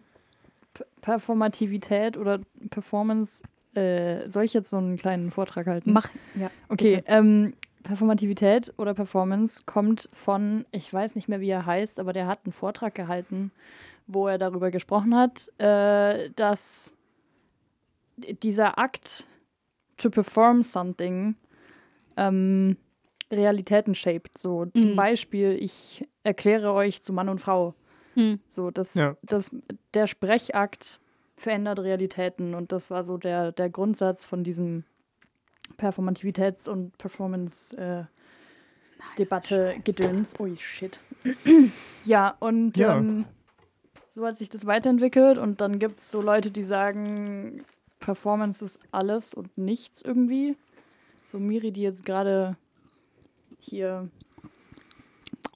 P 0.74 0.84
Performativität 1.00 2.16
oder 2.16 2.40
Performance. 2.70 3.42
Äh, 3.74 4.28
soll 4.28 4.44
ich 4.44 4.54
jetzt 4.54 4.70
so 4.70 4.76
einen 4.76 4.96
kleinen 4.96 5.30
Vortrag 5.30 5.66
halten? 5.66 5.92
mach. 5.92 6.08
Ja. 6.34 6.50
Okay, 6.68 7.02
ähm, 7.06 7.54
Performativität 7.82 8.74
oder 8.76 8.94
Performance 8.94 9.62
kommt 9.64 10.08
von, 10.12 10.66
ich 10.72 10.92
weiß 10.92 11.14
nicht 11.14 11.28
mehr, 11.28 11.40
wie 11.40 11.48
er 11.50 11.64
heißt, 11.66 12.00
aber 12.00 12.12
der 12.12 12.26
hat 12.26 12.40
einen 12.44 12.52
Vortrag 12.52 12.94
gehalten, 12.94 13.50
wo 14.08 14.26
er 14.26 14.38
darüber 14.38 14.72
gesprochen 14.72 15.14
hat, 15.14 15.48
äh, 15.58 16.30
dass 16.34 16.96
dieser 18.16 18.78
Akt 18.78 19.28
to 19.96 20.10
perform 20.10 20.64
something 20.64 21.36
ähm, 22.16 22.76
Realitäten 23.30 23.94
shaped. 23.94 24.36
So 24.36 24.66
zum 24.74 24.92
Mhm. 24.92 24.96
Beispiel, 24.96 25.56
ich 25.60 26.04
erkläre 26.24 26.72
euch 26.72 27.02
zu 27.02 27.12
Mann 27.12 27.28
und 27.28 27.40
Frau. 27.40 27.74
Hm. 28.14 28.40
So, 28.48 28.70
das, 28.70 28.94
Ja. 28.94 29.16
das, 29.22 29.50
der 29.94 30.06
Sprechakt 30.08 31.00
verändert 31.36 31.78
Realitäten 31.78 32.54
und 32.54 32.72
das 32.72 32.90
war 32.90 33.04
so 33.04 33.16
der, 33.18 33.52
der 33.52 33.70
Grundsatz 33.70 34.24
von 34.24 34.42
diesem 34.42 34.82
Performativitäts- 35.76 36.68
und 36.68 36.96
Performance-Debatte 36.98 38.08
gedöns. 39.84 40.34
Ui, 40.40 40.56
shit. 40.56 40.98
ja, 42.04 42.36
und 42.40 42.76
Ja. 42.76 42.98
Ähm, 42.98 43.26
so 44.10 44.26
hat 44.26 44.36
sich 44.38 44.48
das 44.48 44.66
weiterentwickelt 44.66 45.38
und 45.38 45.60
dann 45.60 45.78
gibt 45.78 46.00
es 46.00 46.10
so 46.10 46.20
Leute, 46.22 46.50
die 46.50 46.64
sagen, 46.64 47.62
Performance 48.00 48.64
ist 48.64 48.80
alles 48.92 49.34
und 49.34 49.56
nichts 49.58 50.02
irgendwie. 50.02 50.56
So 51.32 51.38
Miri, 51.38 51.72
die 51.72 51.82
jetzt 51.82 52.04
gerade 52.04 52.56
hier 53.58 54.08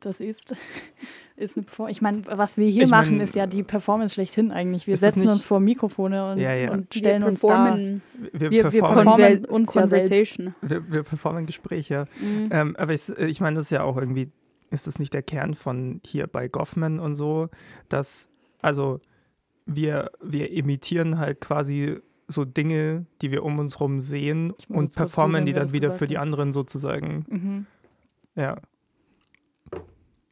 das 0.00 0.20
ist, 0.20 0.54
ist 1.36 1.56
eine 1.56 1.64
Performance. 1.64 1.92
Ich 1.96 2.02
meine, 2.02 2.22
was 2.26 2.56
wir 2.56 2.68
hier 2.68 2.84
Ich 2.84 2.90
machen, 2.90 3.12
mein, 3.18 3.20
ist 3.20 3.34
ja 3.34 3.46
die 3.46 3.62
Performance 3.62 4.14
schlechthin 4.14 4.50
eigentlich. 4.50 4.86
Wir 4.86 4.96
setzen 4.96 5.28
uns 5.28 5.44
vor 5.44 5.60
Mikrofone 5.60 6.32
und, 6.32 6.38
Ja, 6.38 6.54
ja. 6.54 6.72
und 6.72 6.92
stellen 6.92 7.22
uns 7.22 7.40
da. 7.40 7.76
Wir, 7.76 8.00
Wir- 8.32 8.50
wir 8.50 8.62
performen, 8.64 9.16
performen 9.16 9.44
uns 9.46 9.74
ja 9.74 9.86
selbst. 9.86 10.38
Wir, 10.60 10.92
wir 10.92 11.02
performen 11.04 11.46
Gespräche. 11.46 12.06
Mhm. 12.20 12.48
Ähm, 12.50 12.76
aber 12.76 12.92
ich, 12.92 13.08
ich 13.08 13.40
meine, 13.40 13.56
das 13.56 13.66
ist 13.66 13.70
ja 13.70 13.82
auch 13.84 13.96
irgendwie, 13.96 14.30
ist 14.70 14.86
das 14.86 14.98
nicht 14.98 15.14
der 15.14 15.22
Kern 15.22 15.54
von 15.54 16.00
hier 16.04 16.26
bei 16.26 16.48
Goffman 16.48 16.98
und 16.98 17.14
so, 17.14 17.48
dass, 17.88 18.28
also 18.62 19.00
wir, 19.66 20.10
wir 20.22 20.50
imitieren 20.52 21.18
halt 21.18 21.40
quasi 21.40 21.98
so 22.28 22.44
Dinge, 22.44 23.04
die 23.20 23.30
wir 23.30 23.44
um 23.44 23.58
uns 23.58 23.78
rum 23.80 24.00
sehen 24.00 24.54
Ich 24.58 24.70
und 24.70 24.94
performen 24.94 25.44
die 25.44 25.52
dann 25.52 25.72
wieder 25.72 25.92
für 25.92 26.06
die 26.06 26.18
anderen 26.18 26.52
sozusagen. 26.52 27.26
Mhm. 27.28 27.66
Ja. 28.34 28.56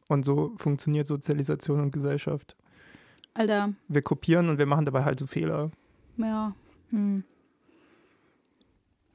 Und 0.09 0.25
so 0.25 0.53
funktioniert 0.57 1.07
Sozialisation 1.07 1.79
und 1.79 1.91
Gesellschaft. 1.91 2.55
Alter, 3.33 3.73
Wir 3.87 4.01
kopieren 4.01 4.49
und 4.49 4.57
wir 4.57 4.65
machen 4.65 4.85
dabei 4.85 5.03
halt 5.05 5.19
so 5.19 5.27
Fehler. 5.27 5.71
ja. 6.17 6.53
Hm. 6.89 7.23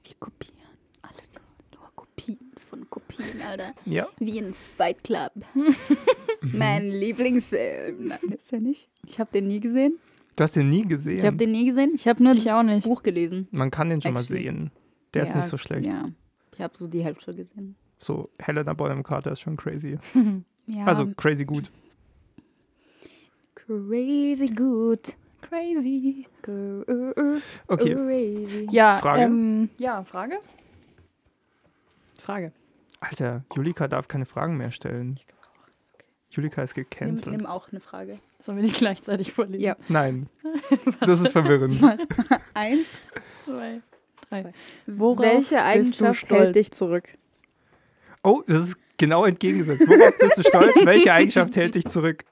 Wir 0.05 0.15
kopieren. 0.19 0.55
Alles 1.03 1.33
nur 1.75 1.91
Kopien 1.95 2.39
von 2.71 2.89
Kopien, 2.89 3.43
Alter. 3.47 3.75
Ja. 3.85 4.07
Wie 4.19 4.39
in 4.39 4.55
Fight 4.55 5.05
Club. 5.05 5.33
mein 6.53 6.89
Lieblingsfilm. 6.89 8.09
Nein, 8.09 8.19
ist 8.39 8.53
er 8.53 8.61
nicht. 8.61 8.89
Ich 9.07 9.19
habe 9.21 9.31
den 9.33 9.49
nie 9.49 9.61
gesehen. 9.61 9.99
Du 10.37 10.43
hast 10.45 10.55
den 10.57 10.69
nie 10.69 10.87
gesehen. 10.87 11.19
Ich 11.19 11.25
habe 11.25 11.37
den 11.37 11.53
nie 11.53 11.65
gesehen. 11.67 11.93
Ich 11.95 12.07
habe 12.07 12.23
nur 12.23 12.35
Ich 12.35 12.45
das 12.45 12.53
auch 12.53 12.63
nicht. 12.63 12.85
Buch 12.85 13.03
gelesen. 13.03 13.49
Man 13.51 13.71
kann 13.71 13.89
den 13.89 14.03
schon 14.03 14.13
mal 14.15 14.21
Actually. 14.21 14.43
sehen. 14.45 14.71
Der 15.15 15.23
ist 15.23 15.31
Ja, 15.31 15.37
nicht 15.37 15.49
so 15.49 15.57
schlecht. 15.59 15.87
Ja. 15.87 16.09
Ich 16.55 16.61
habe 16.61 16.77
so 16.77 16.87
die 16.89 17.03
Hälfte 17.03 17.35
gesehen. 17.35 17.75
So, 17.99 18.29
Helena 18.39 18.75
Bonham 18.75 19.03
Carter 19.03 19.33
ist 19.33 19.41
schon 19.41 19.57
crazy. 19.57 19.99
Ja. 20.69 20.85
Also 20.85 21.07
crazy 21.17 21.45
gut. 21.45 21.71
crazy 23.55 24.47
good. 24.49 25.15
Crazy. 25.43 26.27
Okay. 27.69 27.95
Crazy. 27.95 28.67
Ja, 28.73 28.95
Frage? 28.97 29.23
Ähm, 29.23 29.69
ja, 29.79 30.03
Frage? 30.03 30.39
Frage. 32.19 32.51
Alter, 32.99 33.45
Julika 33.55 33.87
darf 33.87 34.09
keine 34.09 34.27
Fragen 34.27 34.57
mehr 34.57 34.73
stellen. 34.73 35.21
Julika 36.37 36.63
ist 36.63 36.77
Nimm, 36.77 36.87
gecancelt. 36.91 37.37
nimm 37.37 37.47
auch 37.47 37.71
eine 37.71 37.81
Frage. 37.81 38.19
Sollen 38.41 38.59
wir 38.59 38.65
die 38.65 38.73
gleichzeitig 38.73 39.33
vorlesen? 39.33 39.61
Ja. 39.65 39.77
Nein, 39.89 40.29
das 41.01 41.21
ist 41.21 41.33
verwirrend. 41.33 41.83
Eins. 42.55 42.87
Zwei, 43.43 43.81
drei. 44.29 44.53
Worauf 44.87 45.19
Welche 45.25 45.63
Eigenschaft 45.63 46.29
hält 46.31 46.55
dich 46.55 46.73
zurück? 46.73 47.09
Oh, 48.23 48.43
das 48.47 48.63
ist 48.63 48.77
genau 48.99 49.25
entgegengesetzt. 49.25 49.89
Worauf 49.89 50.19
bist 50.19 50.39
du 50.39 50.43
stolz? 50.43 50.75
Welche 50.85 51.13
Eigenschaft 51.13 51.57
hält 51.57 51.75
dich 51.75 51.87
zurück? 51.87 52.25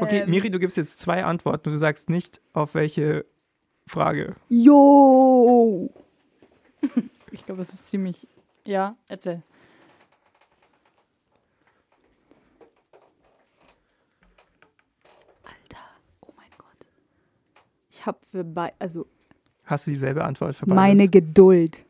Okay, 0.00 0.20
Ähm, 0.20 0.30
Miri, 0.30 0.50
du 0.50 0.58
gibst 0.58 0.76
jetzt 0.78 0.98
zwei 0.98 1.22
Antworten 1.24 1.68
und 1.68 1.74
du 1.74 1.78
sagst 1.78 2.08
nicht, 2.08 2.40
auf 2.54 2.74
welche 2.74 3.26
Frage. 3.86 4.36
Yo! 4.48 5.90
Ich 7.30 7.44
glaube, 7.44 7.60
es 7.62 7.72
ist 7.74 7.90
ziemlich. 7.90 8.26
Ja, 8.64 8.96
erzähl. 9.08 9.42
Alter, 15.42 15.84
oh 16.20 16.32
mein 16.36 16.50
Gott. 16.58 16.86
Ich 18.02 18.06
habe 18.06 18.18
für 18.28 18.42
bei, 18.42 18.72
also 18.80 19.06
Hast 19.64 19.86
du 19.86 19.92
dieselbe 19.92 20.24
Antwort 20.24 20.56
für 20.56 20.66
beides? 20.66 20.74
meine 20.74 21.06
Geduld. 21.08 21.84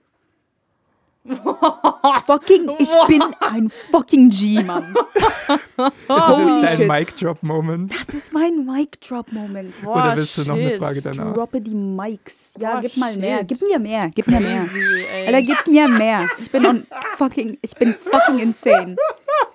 fucking, 2.27 2.69
ich 2.79 2.91
bin 3.09 3.23
ein 3.41 3.71
fucking 3.71 4.29
G, 4.29 4.63
Mann. 4.63 4.95
Das 5.47 6.29
ist 6.29 6.37
Holy 6.37 6.53
jetzt 6.61 6.65
dein 6.65 6.77
shit. 6.77 6.89
Mic-Drop-Moment. 6.89 7.93
Das 7.99 8.15
ist 8.15 8.33
mein 8.35 8.67
Mic-Drop-Moment. 8.67 9.87
Oder 9.87 10.17
willst 10.19 10.37
du 10.37 10.43
noch 10.45 10.55
eine 10.57 10.69
shit. 10.73 10.79
Frage 10.79 11.01
danach? 11.01 11.33
Droppe 11.33 11.61
die 11.63 11.75
Mics. 11.75 12.53
Ja, 12.61 12.73
Boah, 12.75 12.81
gib 12.83 12.97
mal 12.99 13.17
mehr. 13.17 13.39
shit. 13.39 13.49
Gib 13.49 13.63
mir 13.63 13.79
mehr. 13.79 14.11
Gib 14.15 14.27
mir 14.29 14.41
mehr. 14.41 14.67
Ey. 15.15 15.27
Alter, 15.29 15.43
gib 15.43 15.67
mir 15.73 15.89
mehr. 15.89 16.29
Ich 16.39 16.51
bin 16.51 16.67
on 16.67 16.87
fucking, 17.17 17.57
ich 17.63 17.75
bin 17.77 17.95
fucking 17.95 18.39
insane. 18.39 18.97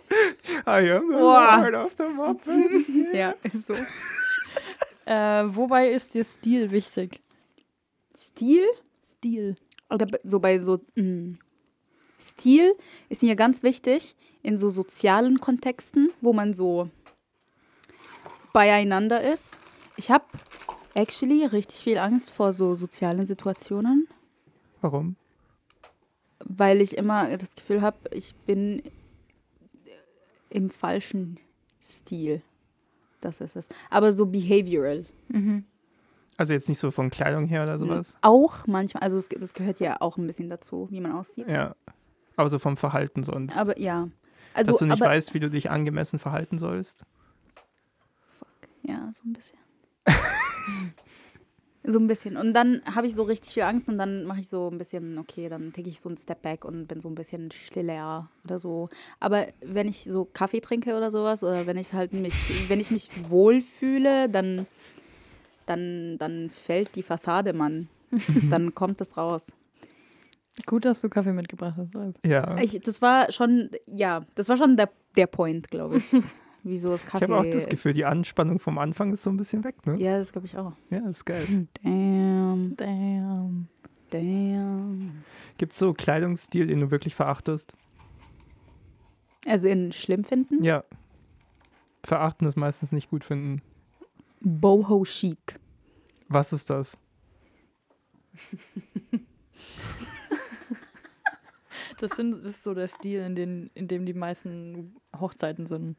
I 0.65 0.89
am 0.89 1.07
the 1.07 1.13
Boah. 1.17 1.57
Lord 1.69 1.75
of 1.75 1.91
the 1.99 2.07
Muppets. 2.07 2.89
Ja, 3.13 3.35
ist 3.43 3.67
so. 3.67 3.75
Äh, 5.07 5.55
wobei 5.55 5.89
ist 5.91 6.13
dir 6.13 6.25
Stil 6.25 6.69
wichtig? 6.71 7.21
Stil? 8.17 8.65
Stil. 9.13 9.55
Oder 9.89 10.07
so 10.21 10.39
bei 10.39 10.57
so 10.59 10.81
mh. 10.95 11.37
Stil 12.19 12.75
ist 13.07 13.23
mir 13.23 13.37
ganz 13.37 13.63
wichtig 13.63 14.17
in 14.43 14.57
so 14.57 14.69
sozialen 14.69 15.39
Kontexten, 15.39 16.11
wo 16.19 16.33
man 16.33 16.53
so 16.53 16.89
beieinander 18.51 19.21
ist. 19.21 19.55
Ich 19.95 20.11
habe 20.11 20.25
actually 20.93 21.45
richtig 21.45 21.83
viel 21.83 21.99
Angst 21.99 22.29
vor 22.29 22.51
so 22.51 22.75
sozialen 22.75 23.25
Situationen, 23.25 24.09
Warum? 24.81 25.15
weil 26.39 26.81
ich 26.81 26.97
immer 26.97 27.37
das 27.37 27.55
Gefühl 27.55 27.81
habe, 27.81 27.97
ich 28.11 28.35
bin 28.45 28.83
im 30.49 30.69
falschen 30.69 31.39
Stil. 31.81 32.41
Das 33.21 33.41
ist 33.41 33.55
es. 33.55 33.69
Aber 33.89 34.11
so 34.11 34.25
behavioral. 34.25 35.05
Also 36.37 36.53
jetzt 36.53 36.69
nicht 36.69 36.79
so 36.79 36.91
von 36.91 37.09
Kleidung 37.09 37.47
her 37.47 37.63
oder 37.63 37.79
sowas? 37.79 38.17
Auch 38.21 38.67
manchmal, 38.67 39.03
also 39.03 39.17
es, 39.17 39.27
das 39.27 39.53
gehört 39.53 39.79
ja 39.79 39.97
auch 40.01 40.17
ein 40.17 40.27
bisschen 40.27 40.49
dazu, 40.49 40.87
wie 40.91 41.01
man 41.01 41.13
aussieht. 41.13 41.49
Ja. 41.49 41.75
Aber 42.35 42.49
so 42.49 42.59
vom 42.59 42.77
Verhalten 42.77 43.23
sonst. 43.23 43.57
Aber 43.57 43.79
ja. 43.79 44.09
Also, 44.53 44.71
Dass 44.71 44.79
du 44.79 44.85
nicht 44.85 45.01
aber, 45.01 45.11
weißt, 45.11 45.33
wie 45.33 45.39
du 45.39 45.49
dich 45.49 45.71
angemessen 45.71 46.19
verhalten 46.19 46.59
sollst. 46.59 47.03
Ja, 48.83 49.11
so 49.13 49.27
ein 49.27 49.33
bisschen. 49.33 49.57
so 51.87 51.99
ein 51.99 52.07
bisschen. 52.07 52.37
Und 52.37 52.53
dann 52.53 52.81
habe 52.93 53.07
ich 53.07 53.15
so 53.15 53.23
richtig 53.23 53.53
viel 53.53 53.63
Angst 53.63 53.87
und 53.89 53.97
dann 53.97 54.25
mache 54.25 54.41
ich 54.41 54.49
so 54.49 54.69
ein 54.69 54.77
bisschen, 54.77 55.17
okay, 55.17 55.49
dann 55.49 55.71
take 55.73 55.89
ich 55.89 55.99
so 55.99 56.09
einen 56.09 56.17
Step 56.17 56.41
back 56.41 56.65
und 56.65 56.87
bin 56.87 56.99
so 56.99 57.09
ein 57.09 57.15
bisschen 57.15 57.49
stiller 57.51 58.29
oder 58.43 58.59
so. 58.59 58.89
Aber 59.19 59.47
wenn 59.61 59.87
ich 59.87 60.03
so 60.03 60.25
Kaffee 60.25 60.59
trinke 60.59 60.95
oder 60.95 61.09
sowas, 61.09 61.43
oder 61.43 61.65
wenn 61.65 61.77
ich 61.77 61.93
halt 61.93 62.13
mich, 62.13 62.35
wenn 62.69 62.79
ich 62.79 62.91
mich 62.91 63.09
wohlfühle, 63.29 64.29
dann, 64.29 64.67
dann, 65.65 66.17
dann 66.17 66.49
fällt 66.49 66.95
die 66.95 67.03
Fassade, 67.03 67.53
Mann. 67.53 67.87
dann 68.49 68.75
kommt 68.75 68.99
es 69.01 69.17
raus. 69.17 69.47
Gut, 70.65 70.85
dass 70.85 71.01
du 71.01 71.09
Kaffee 71.09 71.33
mitgebracht 71.33 71.75
hast. 71.77 71.93
Ja. 72.25 72.57
Ich, 72.57 72.79
das 72.81 73.01
war 73.01 73.31
schon, 73.31 73.69
ja, 73.85 74.25
das 74.35 74.49
war 74.49 74.57
schon 74.57 74.75
der, 74.75 74.89
der 75.15 75.27
Point, 75.27 75.69
glaube 75.69 75.97
ich. 75.97 76.11
Wieso 76.63 76.93
es 76.93 77.03
Ich 77.03 77.09
Kaffee 77.09 77.25
habe 77.25 77.37
auch 77.37 77.45
das 77.45 77.67
Gefühl, 77.67 77.93
die 77.93 78.05
Anspannung 78.05 78.59
vom 78.59 78.77
Anfang 78.77 79.13
ist 79.13 79.23
so 79.23 79.29
ein 79.29 79.37
bisschen 79.37 79.63
weg, 79.63 79.85
ne? 79.85 79.95
Ja, 79.97 80.17
das 80.17 80.31
glaube 80.31 80.47
ich 80.47 80.57
auch. 80.57 80.73
Ja, 80.89 81.07
ist 81.07 81.25
geil. 81.25 81.67
Damn, 81.83 82.75
Damn. 82.75 83.67
damn. 84.09 85.23
Gibt 85.57 85.71
es 85.71 85.79
so 85.79 85.93
Kleidungsstil, 85.93 86.67
den 86.67 86.81
du 86.81 86.91
wirklich 86.91 87.15
verachtest? 87.15 87.77
Also 89.45 89.67
in 89.67 89.91
schlimm 89.93 90.23
finden? 90.23 90.63
Ja. 90.63 90.83
Verachten 92.03 92.47
ist 92.47 92.57
meistens 92.57 92.91
nicht 92.91 93.09
gut 93.09 93.23
finden. 93.23 93.61
Boho 94.41 95.03
chic. 95.03 95.59
Was 96.27 96.53
ist 96.53 96.69
das? 96.69 96.97
Das, 101.99 102.11
sind, 102.11 102.43
das 102.45 102.57
ist 102.57 102.63
so 102.63 102.73
der 102.73 102.87
Stil, 102.87 103.21
in, 103.21 103.35
den, 103.35 103.71
in 103.73 103.87
dem 103.87 104.05
die 104.05 104.13
meisten 104.13 104.95
Hochzeiten 105.19 105.65
sind, 105.65 105.97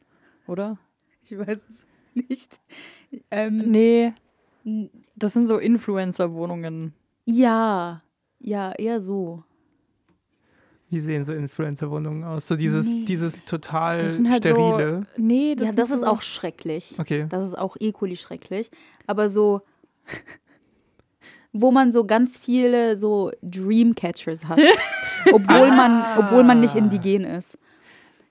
oder? 0.48 0.78
Ich 1.24 1.36
weiß 1.38 1.66
es 1.68 1.84
nicht. 2.14 2.60
Ähm, 3.30 3.70
Nee, 3.70 4.12
das 5.14 5.32
sind 5.34 5.46
so 5.46 5.58
Influencer-Wohnungen. 5.58 6.94
ja, 7.26 8.02
ja, 8.40 8.72
eher 8.72 9.00
so. 9.00 9.42
Wie 10.90 11.00
sehen 11.00 11.22
so 11.24 11.32
Influencer-Wohnungen 11.34 12.24
aus? 12.24 12.48
So 12.48 12.56
dieses, 12.56 12.96
Nee. 12.96 13.04
dieses 13.04 13.44
total 13.44 13.98
Das 13.98 14.16
sind 14.16 14.30
halt 14.30 14.44
sterile. 14.44 15.06
so. 15.16 15.22
Nee, 15.22 15.54
das 15.54 15.68
ja, 15.70 15.74
das 15.74 15.90
ist 15.90 16.00
so, 16.00 16.06
auch 16.06 16.22
schrecklich. 16.22 16.94
Okay. 16.98 17.26
Das 17.28 17.46
ist 17.46 17.58
auch 17.58 17.76
equally 17.78 18.16
schrecklich. 18.16 18.70
Aber 19.06 19.28
so, 19.28 19.60
wo 21.52 21.70
man 21.70 21.92
so 21.92 22.04
ganz 22.06 22.36
viele 22.38 22.96
so 22.96 23.32
Dreamcatchers 23.42 24.46
hat. 24.46 24.58
obwohl, 25.32 25.68
man, 25.68 26.18
obwohl 26.18 26.44
man 26.44 26.60
nicht 26.60 26.74
indigen 26.74 27.24
ist. 27.24 27.58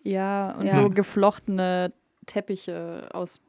Ja, 0.03 0.53
und 0.57 0.67
Ja. 0.67 0.73
so 0.81 0.89
geflochtene 0.89 1.91
Teppiche 2.27 3.09
aus 3.13 3.41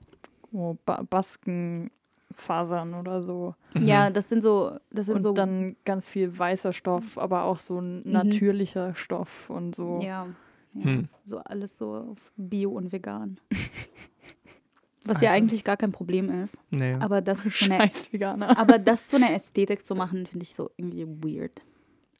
oh, 0.52 0.76
ba 0.86 1.02
Baskenfasern 1.02 2.94
oder 2.94 3.22
so. 3.22 3.54
Mhm. 3.74 3.86
Ja, 3.86 4.10
das 4.10 4.28
sind 4.28 4.42
so, 4.42 4.78
das 4.90 5.06
sind 5.06 5.16
Und 5.16 5.22
so. 5.22 5.32
dann 5.32 5.76
ganz 5.84 6.06
viel 6.06 6.36
weißer 6.38 6.72
Stoff, 6.72 7.18
aber 7.18 7.44
auch 7.44 7.58
so 7.58 7.80
ein 7.80 8.02
natürlicher 8.08 8.94
Stoff 8.94 9.50
und 9.50 9.74
so. 9.74 10.00
Ja. 10.00 10.26
ja. 10.74 10.84
Hm. 10.84 11.08
So 11.24 11.38
alles 11.38 11.76
so 11.76 11.94
auf 12.12 12.32
Bio 12.36 12.70
und 12.70 12.92
vegan. 12.92 13.38
Was 15.04 15.20
ja 15.22 15.30
Alter. 15.30 15.42
eigentlich 15.42 15.64
gar 15.64 15.76
kein 15.76 15.92
Problem 15.92 16.30
ist. 16.42 16.58
Nee. 16.70 16.94
Aber 16.94 17.20
das 17.22 17.42
zu 17.50 17.64
einer, 17.64 18.58
aber 18.58 18.78
das 18.78 19.06
zu 19.06 19.16
einer 19.16 19.32
Ästhetik 19.32 19.84
zu 19.86 19.94
machen, 19.94 20.26
finde 20.26 20.42
ich 20.44 20.54
so 20.54 20.70
irgendwie 20.76 21.06
weird. 21.06 21.62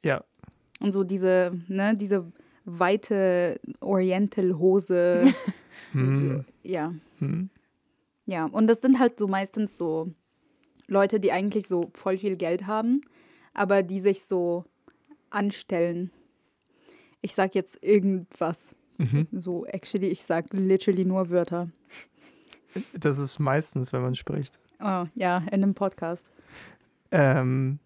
ja. 0.03 0.23
Und 0.81 0.93
so 0.93 1.03
diese, 1.03 1.51
ne, 1.67 1.97
diese 1.97 2.31
weite 2.65 3.61
Oriental-Hose. 3.81 5.35
Hm. 5.93 6.45
ja. 6.63 6.95
Hm. 7.19 7.51
Ja. 8.27 8.45
Und 8.47 8.67
das 8.67 8.81
sind 8.81 8.99
halt 8.99 9.19
so 9.19 9.27
meistens 9.27 9.79
so 9.79 10.13
Leute, 10.87 11.21
die 11.21 11.33
eigentlich 11.33 11.67
so 11.67 11.91
voll 11.95 12.19
viel 12.19 12.37
Geld 12.37 12.67
haben, 12.67 13.01
aber 13.55 13.83
die 13.83 14.01
sich 14.01 14.23
so 14.23 14.65
anstellen. 15.31 16.11
Ich 17.21 17.35
sag 17.35 17.55
jetzt 17.55 17.83
irgendwas. 17.83 18.75
Mhm. 18.99 19.29
So, 19.33 19.67
actually, 19.67 20.09
ich 20.09 20.23
sag 20.23 20.47
literally 20.53 21.05
nur 21.05 21.31
Wörter. 21.31 21.69
Das 22.93 23.19
ist 23.19 23.39
meistens, 23.39 23.93
wenn 23.93 24.03
man 24.03 24.15
spricht. 24.15 24.59
Oh, 24.81 25.07
ja, 25.15 25.39
in 25.51 25.63
einem 25.63 25.75
Podcast. 25.75 26.25
Ähm, 27.11 27.79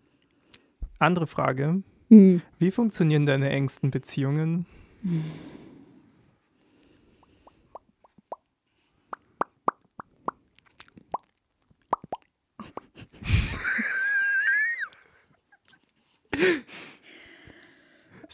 andere 0.99 1.27
Frage. 1.27 1.83
Wie 2.59 2.71
funktionieren 2.71 3.25
deine 3.25 3.49
engsten 3.49 3.91
Beziehungen? 3.91 4.67
Ist 5.03 5.52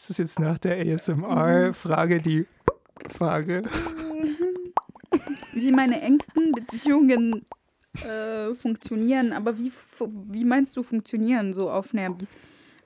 das 0.08 0.18
jetzt 0.18 0.38
nach 0.38 0.58
der 0.58 0.78
ASMR-Frage 0.78 2.18
die 2.18 2.46
Frage? 3.16 3.62
Wie 5.52 5.72
meine 5.72 6.00
engsten 6.00 6.52
Beziehungen 6.52 7.46
äh, 8.02 8.54
funktionieren, 8.54 9.32
aber 9.32 9.58
wie, 9.58 9.72
wie 10.28 10.44
meinst 10.44 10.76
du 10.76 10.82
funktionieren? 10.82 11.52
So 11.52 11.70
auf 11.70 11.92
einer, 11.94 12.16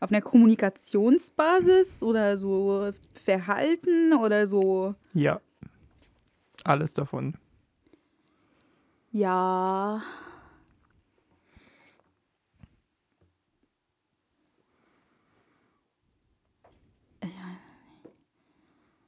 auf 0.01 0.11
einer 0.11 0.21
Kommunikationsbasis 0.21 2.03
oder 2.03 2.37
so 2.37 2.93
Verhalten 3.15 4.13
oder 4.15 4.47
so? 4.47 4.95
Ja. 5.13 5.41
Alles 6.65 6.93
davon. 6.93 7.35
Ja. 9.11 10.03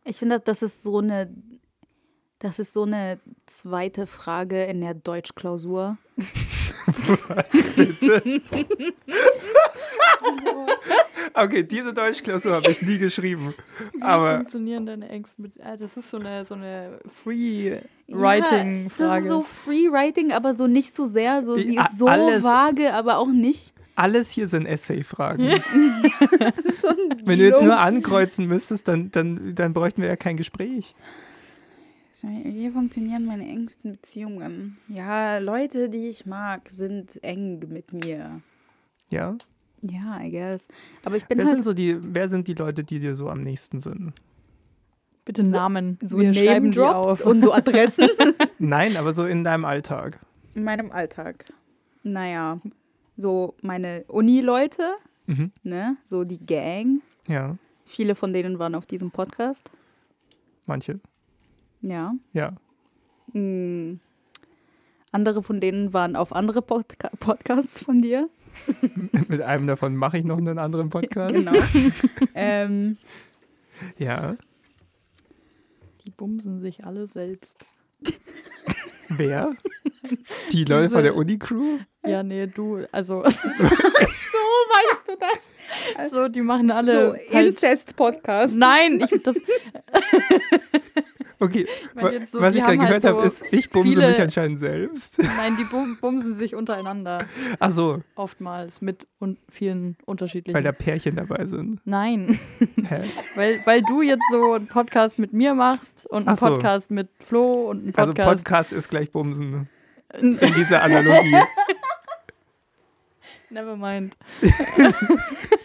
Ich 0.05 0.17
finde, 0.17 0.41
das 0.41 0.63
ist 0.63 0.83
so 0.83 0.99
eine, 0.99 1.33
das 2.39 2.59
ist 2.59 2.73
so 2.73 2.83
eine 2.83 3.19
zweite 3.47 4.07
Frage 4.07 4.65
in 4.65 4.81
der 4.83 4.95
Deutschklausur. 4.95 5.97
Bitte? 7.77 8.23
okay, 11.35 11.63
diese 11.63 11.93
Deutschklausur 11.93 12.53
habe 12.55 12.71
ich 12.71 12.83
nie 12.83 12.99
geschrieben. 12.99 13.55
Wie 13.93 14.03
Aber 14.03 14.37
funktionieren 14.37 14.87
deine 14.87 15.09
Ängste 15.09 15.43
mit. 15.43 15.53
Ah, 15.63 15.77
das 15.77 15.97
ist 15.97 16.11
so 16.11 16.19
eine, 16.19 16.45
so 16.45 16.55
eine 16.55 16.99
Ja, 17.03 17.11
Free-Writing-Frage. 17.11 19.15
das 19.15 19.23
ist 19.25 19.29
so 19.31 19.43
Free-Writing, 19.65 20.33
aber 20.33 20.55
so 20.55 20.67
nicht 20.67 20.95
so 20.95 21.05
sehr. 21.07 21.43
So, 21.43 21.57
sie 21.57 21.75
Ja, 21.75 21.87
ist 21.87 21.99
so 21.99 22.07
alles- 22.07 22.43
vage, 22.45 22.93
aber 22.93 23.19
auch 23.19 23.29
nicht. 23.29 23.74
Alles 23.97 24.31
hier 24.31 24.47
sind 24.47 24.67
Essay-Fragen. 24.67 25.43
Wenn 27.25 27.39
du 27.39 27.45
jetzt 27.45 27.63
nur 27.63 27.79
ankreuzen 27.81 28.47
müsstest, 28.49 28.89
dann, 28.89 29.11
dann, 29.11 29.55
dann 29.55 29.73
bräuchten 29.73 30.03
wir 30.03 30.09
ja 30.09 30.17
kein 30.17 30.37
Gespräch. 30.37 30.95
Wie 32.23 32.71
funktionieren 32.71 33.27
meine 33.27 33.47
engsten 33.47 33.93
Beziehungen? 33.93 34.79
Ja, 34.89 35.39
Leute, 35.39 35.91
die 35.91 36.09
ich 36.09 36.25
mag, 36.25 36.69
sind 36.71 37.23
eng 37.23 37.61
mit 37.69 37.93
mir. 37.93 38.41
Ja? 39.11 39.37
Ja, 39.83 40.21
I 40.23 40.31
guess. 40.31 40.67
Aber 41.05 41.17
ich 41.17 41.27
bin 41.27 41.37
Wer 41.37 41.45
halt 41.47 41.57
sind 41.57 41.65
so 41.65 41.75
die, 41.75 41.99
wer 42.01 42.29
sind 42.29 42.49
die 42.49 42.55
Leute, 42.55 42.83
die 42.85 42.99
dir 43.01 43.15
so 43.15 43.29
am 43.29 43.43
nächsten 43.43 43.81
sind? 43.83 44.13
Bitte 45.27 45.43
Namen. 45.43 45.99
so 46.01 46.19
Wir 46.19 46.33
schreiben 46.33 46.71
die 46.71 46.81
auf. 46.81 47.25
und 47.27 47.43
so 47.43 47.53
Adressen 47.53 48.09
Nein, 48.59 48.97
aber 48.97 49.13
so 49.13 49.27
in 49.27 49.45
deinem 49.45 49.65
Alltag. 49.67 50.19
in 50.55 50.65
meinem 50.65 50.91
Alltag. 50.93 51.45
Naja, 52.03 52.61
so 53.17 53.55
meine 53.63 54.05
Uni-Leute, 54.09 54.95
Mhm. 55.27 55.53
ne, 55.63 55.97
so 56.05 56.25
die 56.25 56.45
Gang. 56.45 57.01
Ja, 57.29 57.57
Viele 57.87 58.15
von 58.15 58.33
denen 58.33 58.59
waren 58.59 58.75
auf 58.75 58.87
diesem 58.87 59.11
Podcast. 59.11 59.71
manche. 60.67 61.01
Ja. 61.83 62.15
Ja. 62.33 62.55
Mm. 63.35 64.01
Andere 65.13 65.43
von 65.43 65.61
denen 65.61 65.93
waren 65.93 66.17
auf 66.17 66.33
andere 66.33 66.63
Podca 66.63 67.11
Podcasts 67.21 67.83
von 67.85 68.01
dir. 68.03 68.29
Mit 69.29 69.43
einem 69.43 69.67
davon 69.67 69.95
mache 69.97 70.17
ich 70.19 70.25
noch 70.25 70.39
einen 70.39 70.59
anderen 70.59 70.89
Podcast. 70.91 71.35
Genau. 71.35 71.53
ähm, 72.35 72.97
Ja. 73.99 74.37
Die 76.05 76.11
bumsen 76.11 76.59
sich 76.61 76.85
alle 76.85 77.07
selbst. 77.07 77.65
Wer? 79.09 79.55
Die 80.53 80.65
Leute 80.65 80.91
von 80.91 81.03
der 81.03 81.17
Uni-Crew? 81.17 81.79
Ja, 82.07 82.23
nee, 82.23 82.47
du, 82.47 82.85
also, 82.93 83.23
so 83.29 83.49
meinst 84.69 85.09
du 85.09 85.13
das? 85.19 86.11
so, 86.11 86.29
die 86.29 86.43
machen 86.43 86.69
So, 86.69 86.75
alle. 86.75 87.13
halt, 87.33 87.47
Inzest-Podcast. 87.47 88.57
nein, 88.57 89.01
ich 89.01 89.23
das. 89.23 89.37
Okay, 91.41 91.67
so, 92.27 92.41
was 92.41 92.55
ich 92.55 92.63
gerade 92.63 92.73
haben 92.79 92.81
halt 92.81 93.03
gehört 93.03 93.05
habe, 93.05 93.29
so 93.29 93.45
ist, 93.45 93.53
ich 93.53 93.71
bumse 93.71 93.95
viele- 93.95 94.09
mich 94.09 94.21
anscheinend 94.21 94.59
selbst. 94.61 95.19
Nein, 95.19 95.57
die 95.59 95.65
bum 95.65 95.99
bumsen 96.01 96.37
sich 96.37 96.55
untereinander. 96.55 97.27
Ach 97.59 97.71
so, 97.71 98.03
Oftmals 98.15 98.81
mit 98.81 99.07
un 99.21 99.37
vielen 99.51 99.97
unterschiedlichen. 100.07 100.55
weil 100.55 100.63
da 100.63 100.73
Pärchen 100.73 101.17
dabei 101.17 101.47
sind. 101.47 101.81
Nein, 101.85 102.39
Hä? 102.59 103.01
weil, 103.37 103.61
weil 103.65 103.83
du 103.83 104.03
jetzt 104.03 104.23
so 104.31 104.53
einen 104.53 104.69
Podcast 104.69 105.19
mit 105.19 105.33
mir 105.33 105.55
machst 105.55 106.07
und 106.09 106.29
einen 106.29 106.29
Ach 106.29 106.37
so. 106.37 106.47
Podcast 106.47 106.91
mit 106.91 107.09
Flo 107.21 107.71
und 107.71 107.83
einen 107.85 107.95
Also 107.97 108.13
Podcast. 108.15 108.45
Podcast 108.45 108.73
ist 108.73 108.89
gleich 108.89 109.11
Bumsen. 109.11 109.69
In 110.13 110.39
dieser 110.57 110.83
Analogie. 110.83 111.35
Never 113.55 113.77
mind. 113.77 114.15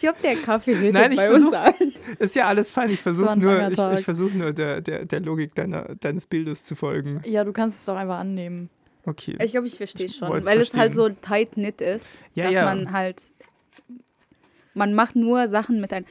Ich 0.02 0.08
hoffe, 0.08 0.22
der 0.24 0.36
Kaffee 0.38 0.76
hilft 0.76 0.94
Nein, 0.94 1.14
bei 1.18 1.28
versuch- 1.30 1.48
uns 1.48 1.54
an. 1.56 1.94
Ist 2.20 2.34
ja 2.36 2.48
alles 2.48 2.72
fein. 2.72 2.90
Ich 2.90 3.02
versuche 3.02 3.36
nur, 3.38 3.70
ich, 3.70 3.78
ich 4.00 4.06
versuch 4.06 4.32
nur 4.32 4.54
der, 4.54 4.80
der, 4.80 5.04
der 5.04 5.20
Logik 5.20 5.54
deiner, 5.56 5.94
deines 5.96 6.26
Bildes 6.26 6.64
zu 6.64 6.76
folgen. 6.78 7.22
Ja, 7.26 7.44
du 7.44 7.52
kannst 7.52 7.80
es 7.80 7.86
doch 7.86 7.98
einfach 7.98 8.20
annehmen. 8.20 8.70
Okay. 9.06 9.36
Ich 9.44 9.52
glaube, 9.52 9.68
ich 9.68 9.76
verstehe 9.76 10.08
schon, 10.08 10.30
weil 10.30 10.60
es 10.62 10.74
halt 10.74 10.94
so 10.96 11.08
verstehen. 11.08 11.22
tight-knit 11.22 11.82
ist, 11.82 12.18
Ja, 12.34 12.46
dass 12.46 12.54
ja. 12.54 12.64
man 12.66 12.94
halt, 12.94 13.24
man 14.74 14.94
macht 14.94 15.18
nur 15.18 15.50
Sachen 15.50 15.82
mit 15.82 15.92
ein. 15.92 16.06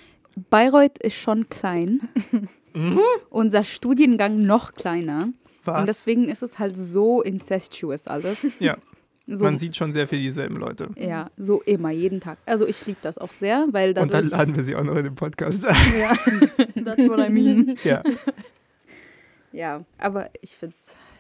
Bayreuth 0.50 0.98
ist 0.98 1.16
schon 1.16 1.48
klein, 1.48 2.08
Mhm. 2.74 3.00
unser 3.30 3.64
Studiengang 3.64 4.42
noch 4.42 4.74
kleiner 4.74 5.30
Was? 5.64 5.80
und 5.80 5.88
deswegen 5.88 6.28
ist 6.28 6.42
es 6.42 6.58
halt 6.58 6.76
so 6.76 7.22
incestuous 7.22 8.06
alles. 8.06 8.46
ja, 8.60 8.76
So, 9.30 9.44
man 9.44 9.58
sieht 9.58 9.76
schon 9.76 9.92
sehr 9.92 10.08
viel 10.08 10.20
dieselben 10.20 10.56
Leute. 10.56 10.88
ja, 10.96 11.30
so 11.36 11.60
immer, 11.62 11.90
jeden 11.90 12.20
Tag. 12.20 12.38
Also 12.46 12.66
ich 12.66 12.86
liebe 12.86 12.98
das 13.02 13.18
auch 13.18 13.30
sehr, 13.30 13.66
weil 13.72 13.90
Und 13.90 13.96
dann 13.96 14.08
dadurch... 14.08 14.30
laden 14.32 14.56
wir 14.56 14.62
sie 14.62 14.74
auch 14.74 14.84
noch 14.84 14.96
in 14.96 15.04
den 15.04 15.14
Podcast 15.14 15.66
ein. 15.66 15.76
ja, 15.98 16.14
That's 16.84 17.08
what 17.08 17.18
I 17.20 17.28
mean. 17.28 17.76
ja. 17.84 18.02
ja, 19.52 19.84
aber 19.98 20.30
ich 20.40 20.56
finde 20.56 20.74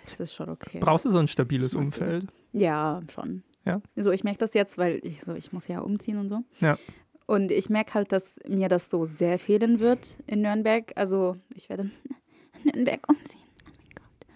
es 0.06 0.18
ist 0.20 0.32
schon 0.34 0.48
okay. 0.48 0.78
Brauchst 0.80 1.04
du 1.04 1.10
so 1.10 1.18
ein 1.18 1.28
stabiles 1.28 1.74
Umfeld? 1.74 2.24
Ja, 2.52 3.02
schon. 3.12 3.42
Ja? 3.66 3.82
So, 3.96 4.10
ich 4.10 4.24
merke 4.24 4.38
das 4.38 4.54
jetzt, 4.54 4.78
weil 4.78 5.00
ich 5.02 5.22
so, 5.22 5.34
ich 5.34 5.52
muss 5.52 5.68
ja 5.68 5.80
umziehen 5.80 6.16
und 6.18 6.30
so. 6.30 6.40
Ja. 6.60 6.78
Und 7.26 7.50
ich 7.52 7.68
merke 7.68 7.92
halt, 7.92 8.10
dass 8.10 8.40
mir 8.48 8.68
das 8.68 8.88
so 8.88 9.04
sehr 9.04 9.38
fehlen 9.38 9.80
wird 9.80 10.16
in 10.26 10.40
Nürnberg. 10.40 10.92
Also, 10.96 11.36
ich 11.54 11.68
werde 11.68 11.90
in 12.64 12.70
Nürnberg 12.72 13.06
umziehen. 13.06 13.42
Oh 13.66 13.70
mein 13.76 13.94
Gott. 13.94 14.26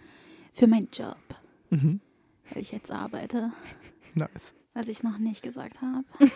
Für 0.52 0.66
meinen 0.66 0.88
Job, 0.92 1.16
Mhm. 1.70 2.00
Weil 2.52 2.62
ich 2.62 2.72
jetzt 2.72 2.90
arbeite, 2.90 3.52
Nice. 4.14 4.54
was 4.74 4.88
ich 4.88 5.02
noch 5.02 5.18
nicht 5.18 5.42
gesagt 5.42 5.80
habe. 5.80 6.04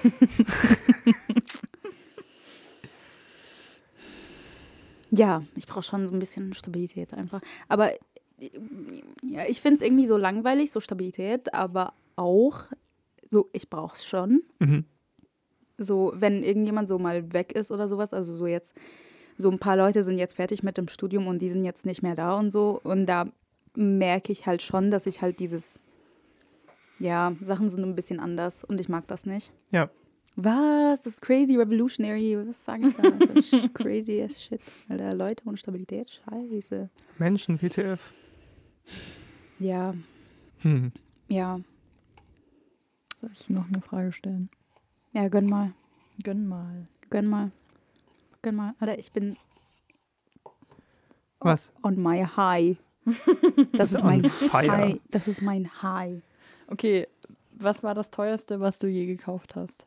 ja, 5.11 5.43
ich 5.55 5.67
brauche 5.67 5.83
schon 5.83 6.07
so 6.07 6.15
ein 6.15 6.19
bisschen 6.19 6.55
Stabilität 6.55 7.13
einfach. 7.13 7.43
Aber 7.69 7.93
ja, 9.23 9.45
ich 9.47 9.61
finde 9.61 9.77
es 9.77 9.83
irgendwie 9.83 10.07
so 10.07 10.17
langweilig, 10.17 10.71
so 10.71 10.81
Stabilität, 10.81 11.53
aber 11.55 11.93
auch 12.17 12.65
so, 13.29 13.49
ich 13.53 13.69
brauche 13.69 13.97
es 13.97 14.07
schon. 14.07 14.43
Mhm. 14.59 14.85
So, 15.79 16.13
wenn 16.17 16.43
irgendjemand 16.43 16.89
so 16.89 16.99
mal 16.99 17.33
weg 17.33 17.53
ist 17.53 17.71
oder 17.71 17.89
sowas, 17.89 18.15
also 18.15 18.33
so 18.33 18.47
jetzt, 18.47 18.75
so 19.37 19.51
ein 19.51 19.59
paar 19.59 19.77
Leute 19.77 20.03
sind 20.03 20.17
jetzt 20.17 20.37
fertig 20.37 20.63
mit 20.63 20.79
dem 20.79 20.89
Studium 20.89 21.27
und 21.27 21.41
die 21.41 21.51
sind 21.51 21.65
jetzt 21.65 21.85
nicht 21.85 22.03
mehr 22.03 22.15
da 22.15 22.39
und 22.39 22.51
so. 22.51 22.81
Und 22.83 23.05
da 23.07 23.27
merke 23.75 24.33
ich 24.33 24.47
halt 24.47 24.63
schon, 24.63 24.91
dass 24.91 25.07
ich 25.07 25.21
halt 25.21 25.41
dieses, 25.41 25.79
ja, 26.99 27.35
Sachen 27.43 27.69
sind 27.71 27.83
ein 27.85 27.95
bisschen 27.95 28.21
anders 28.21 28.65
und 28.65 28.81
ich 28.81 28.89
mag 28.89 29.07
das 29.07 29.27
nicht. 29.27 29.53
Ja. 29.71 29.91
Was? 30.37 31.03
Das 31.03 31.15
ist 31.15 31.23
crazy 31.23 31.57
revolutionary. 31.57 32.37
Was 32.47 32.63
sage 32.65 32.89
ich 32.89 32.95
da? 32.97 33.11
Das 33.11 33.53
ist 33.53 33.75
crazy 33.75 34.21
as 34.23 34.43
shit. 34.43 34.61
Alter, 34.89 35.15
Leute 35.15 35.43
und 35.47 35.59
Stabilität, 35.59 36.11
scheiße. 36.11 36.91
Menschen, 37.19 37.61
WTF. 37.61 38.13
Ja, 39.59 39.95
Hm. 40.59 40.93
ja. 41.29 41.59
Soll 43.21 43.31
ich 43.33 43.49
noch 43.51 43.67
eine 43.67 43.81
Frage 43.81 44.13
stellen? 44.13 44.51
Ja, 45.13 45.29
gönn 45.29 45.47
mal. 45.47 45.73
Gönn 46.23 46.47
mal. 46.47 46.87
Gönn 47.11 47.27
mal. 47.27 47.51
Gönn 48.43 48.55
mal. 48.57 48.75
Alter, 48.79 48.99
ich 48.99 49.11
bin 49.13 49.37
Was? 51.41 51.73
on 51.83 52.01
my 52.03 52.25
high. 52.25 52.77
Das 53.73 53.93
ist 53.93 54.03
mein 54.03 54.23
fire. 54.25 54.71
High. 54.71 55.01
Das 55.11 55.29
ist 55.29 55.41
mein 55.41 55.71
High. 55.83 56.23
Okay, 56.69 57.07
was 57.53 57.83
war 57.83 57.95
das 57.95 58.11
teuerste, 58.11 58.61
was 58.61 58.79
du 58.79 58.87
je 58.87 59.07
gekauft 59.07 59.57
hast? 59.57 59.87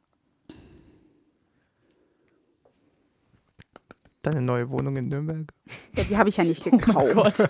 Deine 4.22 4.42
neue 4.42 4.70
Wohnung 4.70 4.98
in 4.98 5.08
Nürnberg? 5.08 5.52
Ja, 5.96 6.04
die 6.04 6.18
habe 6.18 6.30
ich 6.30 6.38
ja 6.38 6.44
nicht 6.44 6.64
gekauft. 6.66 7.50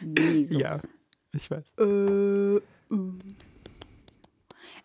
Jesus. 0.00 0.60
Ja. 0.60 0.78
Ich 1.34 1.50
weiß. 1.50 1.64
Äh, 1.78 2.56
äh. 2.56 2.60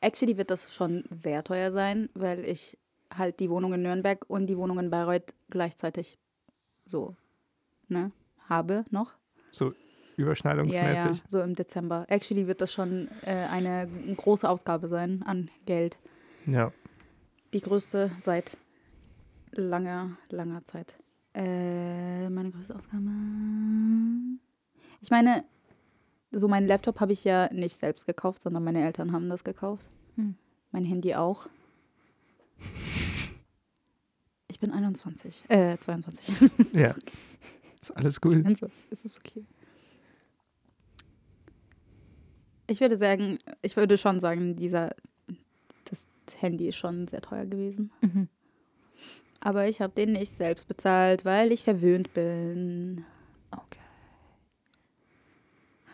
Actually 0.02 0.38
wird 0.38 0.52
das 0.52 0.74
schon 0.74 1.06
sehr 1.10 1.44
teuer 1.44 1.72
sein, 1.72 2.10
weil 2.14 2.44
ich 2.44 2.78
halt 3.16 3.40
die 3.40 3.50
Wohnung 3.50 3.74
in 3.74 3.84
Nürnberg 3.84 4.26
und 4.28 4.48
die 4.48 4.58
Wohnung 4.58 4.80
in 4.80 4.90
Bayreuth 4.90 5.34
gleichzeitig 5.50 6.18
so 6.86 7.16
ne, 7.88 8.12
habe 8.50 8.86
noch. 8.90 9.14
So 9.52 9.74
Ja, 10.16 10.22
ja, 10.22 10.24
überschneidungsmäßig. 10.26 11.24
so 11.28 11.42
im 11.42 11.56
Dezember. 11.56 12.06
Actually 12.08 12.48
wird 12.48 12.62
das 12.62 12.72
schon 12.72 13.10
äh, 13.24 13.32
eine 13.32 13.88
große 14.16 14.48
Ausgabe 14.48 14.88
sein 14.88 15.24
an 15.26 15.50
Geld. 15.66 15.98
Ja. 16.46 16.72
Die 17.54 17.62
größte 17.62 18.12
seit 18.20 18.58
langer, 19.52 20.18
langer 20.30 20.64
Zeit. 20.66 20.96
Äh, 21.34 22.30
meine 22.30 22.52
größte 22.52 22.76
Ausgabe. 22.76 23.10
Ich 25.02 25.10
meine, 25.10 25.44
so 26.32 26.48
meinen 26.48 26.68
Laptop 26.68 27.00
habe 27.00 27.12
ich 27.12 27.24
ja 27.24 27.52
nicht 27.52 27.80
selbst 27.80 28.06
gekauft, 28.06 28.42
sondern 28.42 28.64
meine 28.64 28.84
Eltern 28.84 29.12
haben 29.12 29.30
das 29.30 29.44
gekauft. 29.44 29.90
Hm. 30.16 30.36
Mein 30.72 30.86
Handy 30.86 31.16
auch. 31.16 31.48
Ich 34.48 34.60
bin 34.60 34.72
21. 34.72 35.46
Äh, 35.50 35.78
22. 35.78 36.34
Ja. 36.74 36.96
Ist 37.82 37.92
alles 37.92 38.20
cool. 38.24 38.42
22. 38.42 38.92
Ist 38.92 39.06
es 39.06 39.18
okay? 39.18 39.46
Ich 42.68 42.80
würde 42.82 42.98
sagen, 42.98 43.40
ich 43.62 43.76
würde 43.76 43.98
schon 43.98 44.20
sagen, 44.20 44.56
dieser, 44.56 44.96
das 45.86 46.06
Handy 46.40 46.70
ist 46.70 46.78
schon 46.78 47.08
sehr 47.08 47.22
teuer 47.22 47.46
gewesen. 47.46 47.92
Mhm. 48.02 48.28
Aber 49.42 49.68
ich 49.68 49.82
habe 49.82 49.94
den 49.94 50.14
nicht 50.14 50.38
selbst 50.38 50.68
bezahlt, 50.68 51.26
weil 51.26 51.52
ich 51.52 51.64
verwöhnt 51.64 52.14
bin. 52.14 53.06
Okay. 53.52 53.80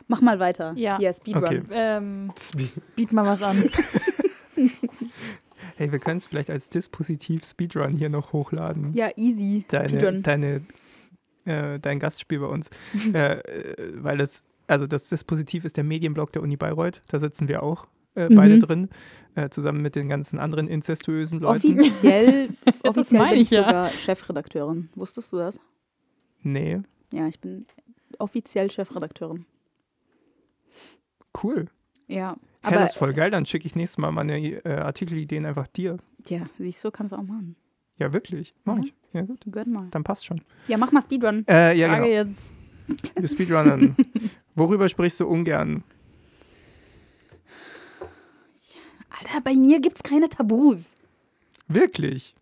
Mach 0.07 0.21
mal 0.21 0.39
weiter. 0.39 0.73
Ja. 0.75 0.97
Hier, 0.99 1.13
Speedrun. 1.13 1.43
Okay. 1.43 1.61
Ähm, 1.71 2.31
Speed- 2.37 2.95
Biet 2.95 3.11
mal 3.11 3.25
was 3.25 3.41
an. 3.41 3.69
Hey, 5.77 5.93
wir 5.93 5.99
können 5.99 6.17
es 6.17 6.25
vielleicht 6.25 6.49
als 6.49 6.69
Dispositiv 6.69 7.45
Speedrun 7.45 7.93
hier 7.97 8.09
noch 8.09 8.33
hochladen. 8.33 8.91
Ja, 8.93 9.11
easy. 9.15 9.63
deine, 9.69 9.87
Speedrun. 9.87 10.23
deine, 10.23 10.61
äh, 11.45 11.79
dein 11.79 11.99
Gastspiel 11.99 12.39
bei 12.39 12.47
uns. 12.47 12.69
äh, 13.13 13.35
äh, 13.39 13.93
weil 14.03 14.17
das, 14.17 14.43
also 14.69 14.87
das 14.87 15.09
Dispositiv 15.09 15.65
ist 15.65 15.77
der 15.77 15.83
Medienblock 15.83 16.31
der 16.31 16.41
Uni 16.41 16.55
Bayreuth. 16.57 17.01
Da 17.07 17.19
sitzen 17.19 17.47
wir 17.47 17.63
auch 17.63 17.87
äh, 18.15 18.27
beide 18.33 18.55
Mhm. 18.55 18.59
drin, 18.59 18.89
äh, 19.35 19.49
zusammen 19.49 19.81
mit 19.81 19.95
den 19.95 20.09
ganzen 20.09 20.39
anderen 20.39 20.67
inzestuösen 20.67 21.39
Leuten. 21.39 21.79
Offiziell, 21.79 22.49
offiziell 22.83 23.29
bin 23.29 23.37
ich 23.39 23.49
ja. 23.51 23.63
sogar 23.63 23.89
Chefredakteurin. 23.91 24.89
Wusstest 24.95 25.31
du 25.31 25.37
das? 25.37 25.59
Nee, 26.41 26.79
Ja, 27.11 27.27
ich 27.27 27.39
bin 27.39 27.65
offiziell 28.17 28.71
Chefredakteurin. 28.71 29.45
cool. 31.43 31.67
Ja, 32.07 32.29
Aber 32.29 32.39
aber 32.63 32.75
das 32.77 32.91
ist 32.91 32.97
voll 32.97 33.13
geil. 33.13 33.29
Dann 33.31 33.45
schicke 33.45 33.67
ich 33.67 33.75
nächstes 33.75 33.97
Mal 33.99 34.11
meine 34.11 34.37
äh, 34.39 34.69
Artikelideen 34.79 35.45
einfach 35.45 35.67
dir. 35.67 35.97
ja, 36.27 36.41
siehst 36.57 36.83
du, 36.83 36.89
kannst 36.91 37.13
du 37.13 37.17
auch 37.17 37.23
machen. 37.23 37.55
Ja, 37.97 38.11
wirklich. 38.13 38.53
Mach 38.63 38.77
Ja. 38.77 38.83
ich. 38.85 38.93
Ja, 39.13 39.21
gut. 39.21 39.39
Gönn 39.51 39.71
mal. 39.71 39.87
Dann 39.91 40.03
passt 40.03 40.25
schon. 40.25 40.41
Ja, 40.67 40.77
mach 40.77 40.91
mal 40.91 41.01
Speedrun. 41.01 41.45
Äh, 41.47 41.77
ja, 41.77 41.87
Frage 41.89 42.03
genau. 42.05 42.13
jetzt. 42.15 42.55
Wir 43.15 43.27
speedrunnen. 43.27 43.95
Worüber 44.59 44.89
sprichst 44.89 45.19
du 45.21 45.27
ungern? 45.27 45.83
Alter, 49.09 49.41
bei 49.41 49.53
mir 49.53 49.79
gibt's 49.79 50.03
keine 50.03 50.27
Tabus. 50.29 50.91
Wirklich? 51.69 52.35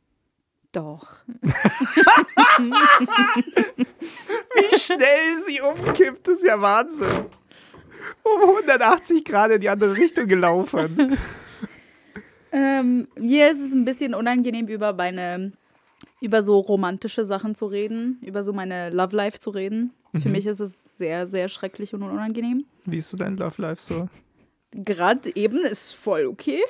Doch. 0.72 1.08
Wie 4.56 4.80
schnell 4.80 5.42
sie 5.48 5.62
umkippt, 5.62 6.28
ist 6.28 6.44
ja 6.44 6.60
Wahnsinn. 6.60 7.26
Um 8.24 8.42
180 8.50 9.24
Grad 9.26 9.52
in 9.52 9.62
die 9.62 9.70
andere 9.70 9.96
Richtung 9.96 10.28
gelaufen. 10.28 11.18
Ähm, 12.52 13.08
mir 13.16 13.52
ist 13.52 13.60
es 13.60 13.74
ein 13.74 13.86
bisschen 13.86 14.14
unangenehm, 14.16 14.68
über 14.68 14.94
meine, 14.94 15.52
über 16.22 16.42
so 16.44 16.60
romantische 16.60 17.26
Sachen 17.26 17.54
zu 17.56 17.66
reden, 17.68 18.20
über 18.22 18.42
so 18.44 18.54
meine 18.54 18.90
Love 18.90 19.16
Life 19.16 19.40
zu 19.40 19.50
reden. 19.52 19.94
Für 20.20 20.28
Mhm. 20.30 20.32
mich 20.32 20.46
ist 20.46 20.60
es 20.62 20.87
sehr, 20.98 21.28
sehr 21.28 21.48
schrecklich 21.50 21.94
und 21.94 22.04
unangenehm. 22.04 22.66
Wie 22.86 22.98
ist 22.98 23.10
so 23.10 23.18
dein 23.18 23.36
Love 23.36 23.62
Life 23.62 23.82
so? 23.82 24.10
Gerade 24.72 25.36
eben 25.36 25.60
ist 25.64 25.94
voll 25.94 26.26
okay. 26.26 26.62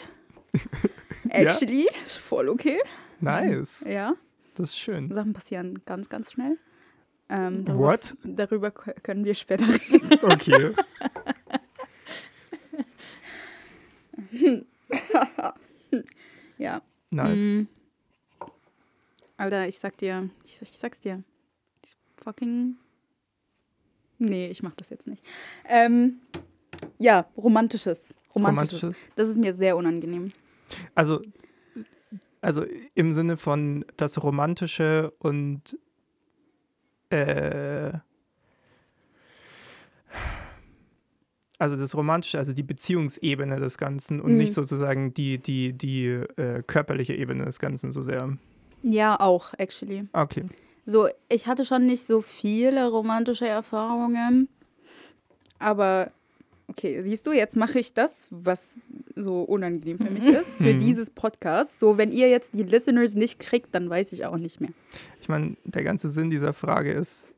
Actually, 1.30 1.88
ist 2.06 2.18
voll 2.18 2.50
okay. 2.50 2.80
Nice. 3.20 3.84
Ja, 3.88 4.14
Das 4.56 4.70
ist 4.70 4.78
schön. 4.78 5.12
Sachen 5.12 5.34
passieren 5.34 5.82
ganz, 5.86 6.10
ganz 6.10 6.32
schnell. 6.32 6.58
Ähm, 7.30 7.66
darüber, 7.66 7.84
What? 7.88 8.16
Darüber 8.24 8.72
können 8.72 9.26
wir 9.26 9.34
später 9.36 9.66
reden. 9.68 10.20
Okay. 10.24 10.74
Ja. 16.58 16.82
Nice. 17.12 17.40
Mm. 17.40 17.68
Alter, 19.38 19.68
ich 19.68 19.78
sag 19.78 19.96
dir, 19.98 20.30
ich, 20.44 20.60
ich 20.62 20.72
sag's 20.72 21.00
dir. 21.00 21.24
Fucking. 22.18 22.78
Nee, 24.20 24.48
ich 24.48 24.64
mach 24.64 24.76
das 24.76 24.90
jetzt 24.90 25.08
nicht. 25.08 25.24
Ähm, 25.68 26.20
ja, 27.00 27.28
romantisches. 27.38 28.14
romantisches. 28.36 28.84
Romantisches. 28.84 29.06
Das 29.16 29.28
ist 29.30 29.38
mir 29.38 29.54
sehr 29.54 29.78
unangenehm. 29.78 30.32
Also, 30.96 31.22
also 32.42 32.66
im 32.94 33.14
Sinne 33.14 33.38
von 33.38 33.86
das 33.96 34.22
Romantische 34.22 35.14
und 35.20 35.78
äh, 37.10 37.94
also 41.60 41.76
das 41.76 41.96
Romantische, 41.96 42.38
also 42.38 42.54
die 42.54 42.64
Beziehungsebene 42.64 43.60
des 43.60 43.78
Ganzen 43.78 44.22
und 44.22 44.32
Mhm. 44.34 44.38
nicht 44.38 44.54
sozusagen 44.54 45.14
die, 45.14 45.38
die, 45.40 45.74
die 45.74 46.06
äh, 46.06 46.62
körperliche 46.66 47.16
Ebene 47.16 47.46
des 47.46 47.60
Ganzen 47.60 47.92
so 47.92 48.02
sehr. 48.02 48.38
Ja, 48.84 49.20
auch, 49.20 49.54
actually. 49.58 50.08
Okay. 50.14 50.46
So, 50.90 51.10
ich 51.28 51.48
hatte 51.48 51.66
schon 51.66 51.86
nicht 51.86 52.08
so 52.08 52.22
viele 52.22 52.88
romantische 52.90 53.46
Erfahrungen. 53.46 54.48
Aber, 55.60 56.12
okay, 56.70 57.02
siehst 57.02 57.28
du, 57.28 57.34
jetzt 57.34 57.58
mache 57.58 57.78
ich 57.80 57.94
das, 57.94 58.28
was 58.30 58.78
so 59.16 59.42
unangenehm 59.42 59.98
für 59.98 60.10
mich 60.10 60.26
ist, 60.26 60.56
für 60.58 60.74
Mhm. 60.76 60.80
dieses 60.80 61.10
Podcast. 61.10 61.78
So, 61.78 61.98
wenn 61.98 62.14
ihr 62.14 62.30
jetzt 62.30 62.54
die 62.54 62.64
Listeners 62.64 63.16
nicht 63.16 63.38
kriegt, 63.40 63.76
dann 63.76 63.90
weiß 63.90 64.14
ich 64.14 64.26
auch 64.26 64.38
nicht 64.38 64.62
mehr. 64.62 64.70
Ich 65.20 65.28
meine, 65.28 65.58
der 65.66 65.84
ganze 65.84 66.10
Sinn 66.10 66.30
dieser 66.30 66.54
Frage 66.54 66.94
ist 66.94 67.34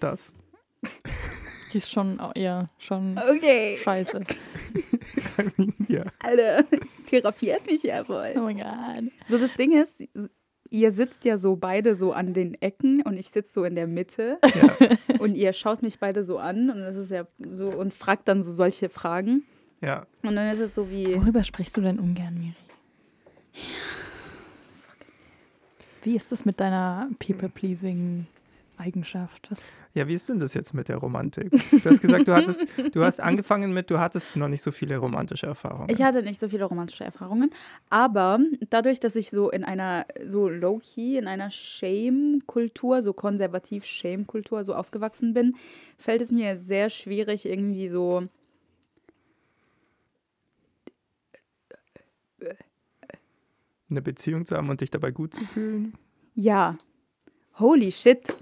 das. 0.00 0.34
Die 1.72 1.78
ist 1.78 1.88
schon, 1.88 2.20
ja, 2.36 2.68
schon 2.78 3.16
Okay. 3.16 3.78
scheiße. 3.80 4.22
ja. 5.88 6.04
Alter, 6.18 6.64
therapiert 7.08 7.64
mich 7.66 7.84
ja 7.84 8.02
voll. 8.04 8.32
Oh 8.36 8.40
mein 8.40 8.58
Gott. 8.58 9.12
So, 9.28 9.38
das 9.38 9.54
Ding 9.54 9.70
ist, 9.72 10.02
ihr 10.72 10.90
sitzt 10.90 11.24
ja 11.24 11.36
so 11.36 11.56
beide 11.56 11.94
so 11.94 12.12
an 12.12 12.32
den 12.32 12.60
Ecken 12.60 13.02
und 13.02 13.16
ich 13.16 13.28
sitze 13.28 13.52
so 13.52 13.64
in 13.64 13.74
der 13.74 13.86
Mitte 13.86 14.38
ja. 14.42 14.88
und 15.18 15.34
ihr 15.34 15.52
schaut 15.52 15.82
mich 15.82 15.98
beide 15.98 16.24
so 16.24 16.38
an 16.38 16.70
und 16.70 16.80
das 16.80 16.96
ist 16.96 17.10
ja 17.10 17.26
so 17.38 17.68
und 17.68 17.92
fragt 17.92 18.28
dann 18.28 18.42
so 18.42 18.52
solche 18.52 18.88
Fragen. 18.88 19.44
Ja. 19.80 20.06
Und 20.22 20.36
dann 20.36 20.52
ist 20.52 20.60
es 20.60 20.74
so 20.74 20.90
wie, 20.90 21.14
Worüber 21.14 21.44
sprichst 21.44 21.76
du 21.76 21.80
denn 21.80 21.98
ungern, 21.98 22.34
Miri? 22.34 22.54
Wie 26.04 26.16
ist 26.16 26.32
es 26.32 26.44
mit 26.44 26.58
deiner 26.58 27.08
People-Pleasing-Eigenschaft? 28.82 29.50
Was? 29.50 29.82
Ja, 29.94 30.08
wie 30.08 30.14
ist 30.14 30.28
denn 30.28 30.40
das 30.40 30.54
jetzt 30.54 30.74
mit 30.74 30.88
der 30.88 30.96
Romantik? 30.96 31.50
Du 31.82 31.90
hast 31.90 32.00
gesagt, 32.00 32.28
du 32.28 32.34
hattest, 32.34 32.64
du 32.92 33.04
hast 33.04 33.20
angefangen 33.20 33.72
mit, 33.72 33.90
du 33.90 33.98
hattest 33.98 34.36
noch 34.36 34.48
nicht 34.48 34.62
so 34.62 34.70
viele 34.70 34.96
romantische 34.98 35.46
Erfahrungen. 35.46 35.88
ich 35.90 36.02
hatte 36.02 36.22
nicht 36.22 36.40
so 36.40 36.48
viele 36.48 36.64
romantische 36.64 37.04
Erfahrungen, 37.04 37.50
aber 37.90 38.38
dadurch, 38.70 39.00
dass 39.00 39.16
ich 39.16 39.30
so 39.30 39.50
in 39.50 39.64
einer, 39.64 40.06
so 40.26 40.48
low-key, 40.48 41.18
in 41.18 41.26
einer 41.26 41.50
Shame-Kultur, 41.50 43.02
so 43.02 43.12
konservativ 43.12 43.84
Shame-Kultur 43.84 44.64
so 44.64 44.74
aufgewachsen 44.74 45.34
bin, 45.34 45.56
fällt 45.98 46.22
es 46.22 46.30
mir 46.30 46.56
sehr 46.56 46.90
schwierig, 46.90 47.46
irgendwie 47.46 47.88
so 47.88 48.28
eine 53.90 54.02
Beziehung 54.02 54.46
zu 54.46 54.56
haben 54.56 54.70
und 54.70 54.80
dich 54.80 54.90
dabei 54.90 55.10
gut 55.10 55.34
zu 55.34 55.44
fühlen. 55.44 55.94
Ja. 56.34 56.78
Holy 57.58 57.92
shit. 57.92 58.34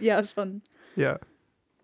Ja, 0.00 0.22
schon. 0.24 0.62
Ja. 0.96 1.18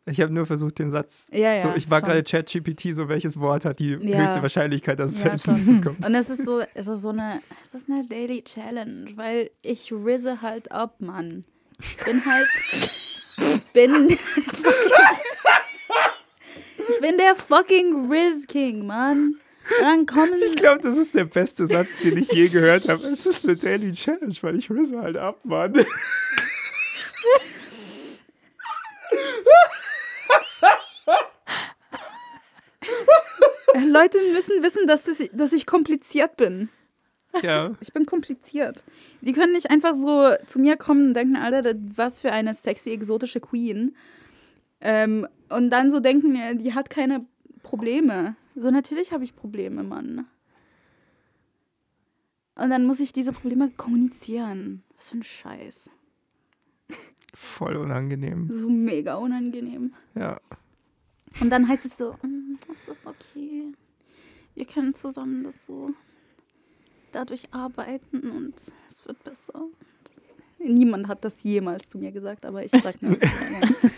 Ich 0.06 0.20
habe 0.22 0.32
nur 0.32 0.46
versucht, 0.46 0.78
den 0.78 0.90
Satz. 0.90 1.28
Ja, 1.32 1.52
ja. 1.52 1.58
so, 1.58 1.72
ich 1.76 1.90
war 1.90 1.98
schon. 2.00 2.08
gerade 2.08 2.22
ChatGPT, 2.22 2.94
so 2.94 3.08
welches 3.10 3.38
Wort 3.40 3.66
hat 3.66 3.78
die 3.78 3.90
Ja. 4.00 4.18
höchste 4.20 4.40
Wahrscheinlichkeit, 4.40 4.98
dass 4.98 5.12
es 5.12 5.22
Ja, 5.22 5.32
als 5.32 5.42
schon. 5.44 5.54
nächstes 5.54 5.82
kommt. 5.82 6.04
Und 6.06 6.14
es 6.14 6.30
ist 6.30 6.44
so, 6.46 6.60
es 6.74 6.86
ist 6.86 7.02
so 7.02 7.10
eine, 7.10 7.42
es 7.62 7.74
ist 7.74 7.90
eine 7.90 8.06
Daily 8.06 8.42
Challenge, 8.42 9.10
weil 9.16 9.50
ich 9.62 9.92
rizze 9.92 10.40
halt 10.40 10.72
ab, 10.72 10.96
Mann. 11.00 11.44
Ich 11.78 11.96
bin 12.04 12.24
halt, 12.24 12.48
ich 13.36 13.72
bin, 13.74 14.08
ich 16.88 17.00
bin 17.00 17.18
der 17.18 17.34
fucking 17.36 18.10
Riz 18.10 18.46
King, 18.46 18.86
Mann. 18.86 19.34
Und 19.78 19.82
dann 19.82 20.06
kommen 20.06 20.32
Ich 20.46 20.56
glaube, 20.56 20.80
das 20.80 20.96
ist 20.96 21.14
der 21.14 21.24
beste 21.26 21.66
Satz, 21.66 21.98
den 22.02 22.16
ich 22.16 22.32
je 22.32 22.48
gehört 22.48 22.88
habe. 22.88 23.06
Es 23.08 23.26
ist 23.26 23.44
eine 23.46 23.56
Daily 23.56 23.92
Challenge, 23.92 24.34
weil 24.40 24.56
ich 24.56 24.70
risse 24.70 24.98
halt 25.02 25.18
ab, 25.18 25.40
Mann. 25.44 25.74
Leute 33.86 34.18
müssen 34.32 34.62
wissen, 34.62 34.86
dass, 34.86 35.08
es, 35.08 35.30
dass 35.32 35.52
ich 35.52 35.66
kompliziert 35.66 36.36
bin. 36.36 36.68
Ja. 37.42 37.72
Ich 37.80 37.92
bin 37.92 38.06
kompliziert. 38.06 38.84
Sie 39.20 39.32
können 39.32 39.52
nicht 39.52 39.70
einfach 39.70 39.94
so 39.94 40.30
zu 40.46 40.58
mir 40.58 40.76
kommen 40.76 41.08
und 41.08 41.14
denken, 41.14 41.36
Alter, 41.36 41.74
was 41.94 42.18
für 42.18 42.32
eine 42.32 42.54
sexy, 42.54 42.90
exotische 42.90 43.40
Queen. 43.40 43.94
Ähm, 44.80 45.26
und 45.48 45.70
dann 45.70 45.90
so 45.90 46.00
denken, 46.00 46.58
die 46.58 46.74
hat 46.74 46.90
keine 46.90 47.26
Probleme. 47.62 48.36
So, 48.54 48.70
natürlich 48.70 49.12
habe 49.12 49.24
ich 49.24 49.36
Probleme, 49.36 49.82
Mann. 49.82 50.26
Und 52.54 52.70
dann 52.70 52.86
muss 52.86 52.98
ich 52.98 53.12
diese 53.12 53.32
Probleme 53.32 53.70
kommunizieren. 53.70 54.82
Was 54.96 55.10
für 55.10 55.18
ein 55.18 55.22
Scheiß. 55.22 55.90
Voll 57.34 57.76
unangenehm. 57.76 58.48
So 58.50 58.68
mega 58.68 59.14
unangenehm. 59.14 59.94
Ja. 60.14 60.40
Und 61.40 61.50
dann 61.50 61.68
heißt 61.68 61.84
es 61.86 61.96
so, 61.96 62.12
"Mm, 62.22 62.56
es 62.72 62.98
ist 62.98 63.06
okay. 63.06 63.72
Wir 64.54 64.64
können 64.64 64.94
zusammen 64.94 65.44
das 65.44 65.66
so 65.66 65.90
dadurch 67.12 67.52
arbeiten 67.52 68.30
und 68.30 68.54
es 68.88 69.06
wird 69.06 69.22
besser. 69.24 69.66
Niemand 70.58 71.06
hat 71.06 71.24
das 71.24 71.42
jemals 71.44 71.88
zu 71.88 71.98
mir 71.98 72.10
gesagt, 72.10 72.44
aber 72.44 72.64
ich 72.64 72.70
sag 72.72 72.82
das 73.00 73.02
immer. 73.02 73.16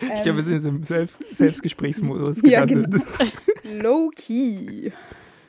Ich 0.00 0.22
glaube, 0.22 0.36
wir 0.36 0.42
sind 0.44 0.54
jetzt 0.54 0.64
im 0.66 0.82
Selbst 0.84 1.18
Selbstgesprächsmodus 1.32 2.40
Ja, 2.44 2.64
gelandet. 2.64 3.02
Low 3.82 4.10
key. 4.14 4.90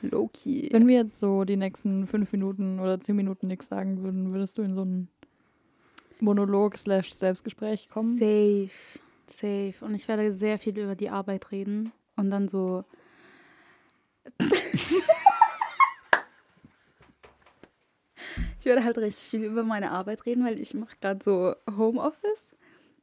Low 0.02 0.28
key. 0.32 0.68
Wenn 0.72 0.86
wir 0.88 0.96
jetzt 0.96 1.18
so 1.18 1.44
die 1.44 1.56
nächsten 1.56 2.06
fünf 2.06 2.32
Minuten 2.32 2.78
oder 2.80 3.00
zehn 3.00 3.16
Minuten 3.16 3.46
nichts 3.46 3.68
sagen 3.68 4.02
würden, 4.02 4.32
würdest 4.32 4.58
du 4.58 4.62
in 4.62 4.74
so 4.74 4.82
einen 4.82 5.08
Monolog 6.20 6.76
slash 6.78 7.12
Selbstgespräch 7.12 7.88
kommen? 7.88 8.18
Safe. 8.18 8.70
Safe. 9.32 9.74
Und 9.80 9.94
ich 9.94 10.08
werde 10.08 10.32
sehr 10.32 10.58
viel 10.58 10.78
über 10.78 10.94
die 10.94 11.10
Arbeit 11.10 11.50
reden 11.50 11.92
und 12.16 12.30
dann 12.30 12.48
so 12.48 12.84
Ich 18.58 18.66
werde 18.66 18.84
halt 18.84 18.98
richtig 18.98 19.30
viel 19.30 19.44
über 19.44 19.62
meine 19.62 19.90
Arbeit 19.90 20.26
reden, 20.26 20.44
weil 20.44 20.60
ich 20.60 20.74
mache 20.74 20.96
gerade 21.00 21.24
so 21.24 21.54
Homeoffice. 21.76 22.52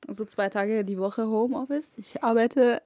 So 0.08 0.24
zwei 0.24 0.50
Tage 0.50 0.86
die 0.86 1.00
Woche 1.00 1.28
Homeoffice. 1.28 1.96
Ich 1.98 2.24
arbeite 2.24 2.84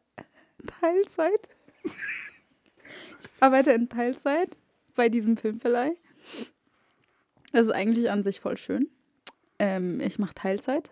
Teilzeit. 0.80 1.50
Ich 1.84 3.30
arbeite 3.42 3.72
in 3.72 3.90
Teilzeit 3.90 4.56
bei 4.96 5.10
diesem 5.10 5.36
Filmverleih. 5.36 5.98
Das 7.52 7.68
ist 7.68 7.74
eigentlich 7.74 8.10
an 8.10 8.24
sich 8.24 8.40
voll 8.40 8.58
schön. 8.58 8.90
Ähm, 9.60 10.00
ich 10.00 10.18
mache 10.18 10.34
Teilzeit. 10.34 10.92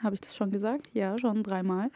Habe 0.00 0.14
ich 0.14 0.20
das 0.20 0.34
schon 0.34 0.50
gesagt? 0.50 0.90
Ja, 0.92 1.18
schon 1.18 1.42
dreimal. 1.42 1.90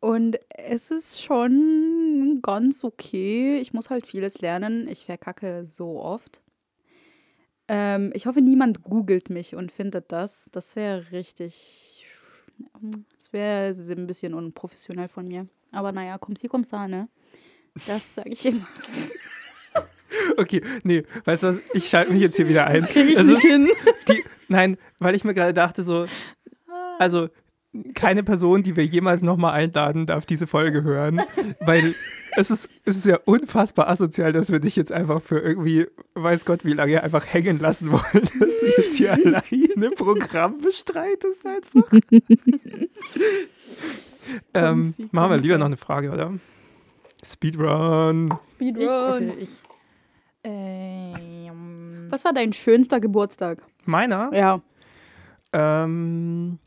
Und 0.00 0.38
es 0.56 0.90
ist 0.90 1.22
schon 1.22 2.40
ganz 2.42 2.84
okay. 2.84 3.58
Ich 3.60 3.74
muss 3.74 3.90
halt 3.90 4.06
vieles 4.06 4.40
lernen. 4.40 4.88
Ich 4.88 5.04
verkacke 5.04 5.66
so 5.66 6.00
oft. 6.00 6.40
Ähm, 7.68 8.10
ich 8.14 8.26
hoffe, 8.26 8.40
niemand 8.40 8.82
googelt 8.82 9.28
mich 9.28 9.54
und 9.54 9.70
findet 9.70 10.10
das. 10.10 10.48
Das 10.52 10.74
wäre 10.74 11.12
richtig. 11.12 12.06
Das 13.14 13.32
wäre 13.32 13.74
ein 13.74 14.06
bisschen 14.06 14.34
unprofessionell 14.34 15.08
von 15.08 15.28
mir. 15.28 15.46
Aber 15.70 15.92
naja, 15.92 16.18
komm 16.18 16.34
sie, 16.34 16.48
komm 16.48 16.64
sa, 16.64 16.88
ne? 16.88 17.08
Das 17.86 18.14
sage 18.14 18.30
ich 18.30 18.46
immer. 18.46 18.66
Okay, 20.36 20.62
nee, 20.82 21.04
weißt 21.24 21.42
du 21.42 21.48
was? 21.48 21.60
Ich 21.72 21.88
schalte 21.88 22.12
mich 22.12 22.20
jetzt 22.20 22.36
hier 22.36 22.48
wieder 22.48 22.66
ein. 22.66 22.80
Das 22.80 22.86
krieg 22.90 23.08
ich 23.08 23.22
nicht 23.22 23.42
hin. 23.42 23.68
Die, 24.08 24.24
nein, 24.48 24.76
weil 24.98 25.14
ich 25.14 25.24
mir 25.24 25.34
gerade 25.34 25.52
dachte, 25.52 25.82
so, 25.82 26.06
also 27.00 27.28
keine 27.94 28.22
Person, 28.22 28.62
die 28.62 28.76
wir 28.76 28.84
jemals 28.84 29.22
nochmal 29.22 29.54
einladen, 29.54 30.04
darf 30.04 30.26
diese 30.26 30.46
Folge 30.46 30.82
hören, 30.82 31.22
weil 31.60 31.94
es 32.36 32.50
ist, 32.50 32.68
es 32.84 32.96
ist 32.96 33.06
ja 33.06 33.18
unfassbar 33.24 33.88
asozial, 33.88 34.32
dass 34.32 34.52
wir 34.52 34.60
dich 34.60 34.76
jetzt 34.76 34.92
einfach 34.92 35.22
für 35.22 35.38
irgendwie, 35.38 35.86
weiß 36.14 36.44
Gott 36.44 36.64
wie 36.66 36.74
lange, 36.74 37.02
einfach 37.02 37.24
hängen 37.26 37.58
lassen 37.58 37.90
wollen, 37.90 38.02
dass 38.12 38.60
du 38.60 38.66
jetzt 38.76 38.96
hier 38.96 39.12
alleine 39.14 39.42
ein 39.76 39.94
Programm 39.96 40.58
bestreitest 40.60 41.46
einfach. 41.46 41.90
ähm, 44.54 44.94
machen 45.12 45.30
wir 45.30 45.38
lieber 45.38 45.56
noch 45.56 45.66
eine 45.66 45.78
Frage, 45.78 46.10
oder? 46.10 46.34
Speedrun. 47.24 48.26
Ich, 48.26 48.50
Speedrun. 48.52 49.30
okay, 49.30 49.34
ich. 49.38 49.62
Ähm, 50.42 52.08
Was 52.10 52.24
war 52.24 52.34
dein 52.34 52.52
schönster 52.52 53.00
Geburtstag? 53.00 53.62
Meiner? 53.86 54.30
Ja. 54.34 54.60
Ähm. 55.52 56.58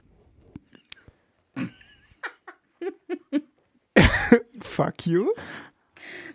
Fuck 4.59 5.05
you. 5.07 5.27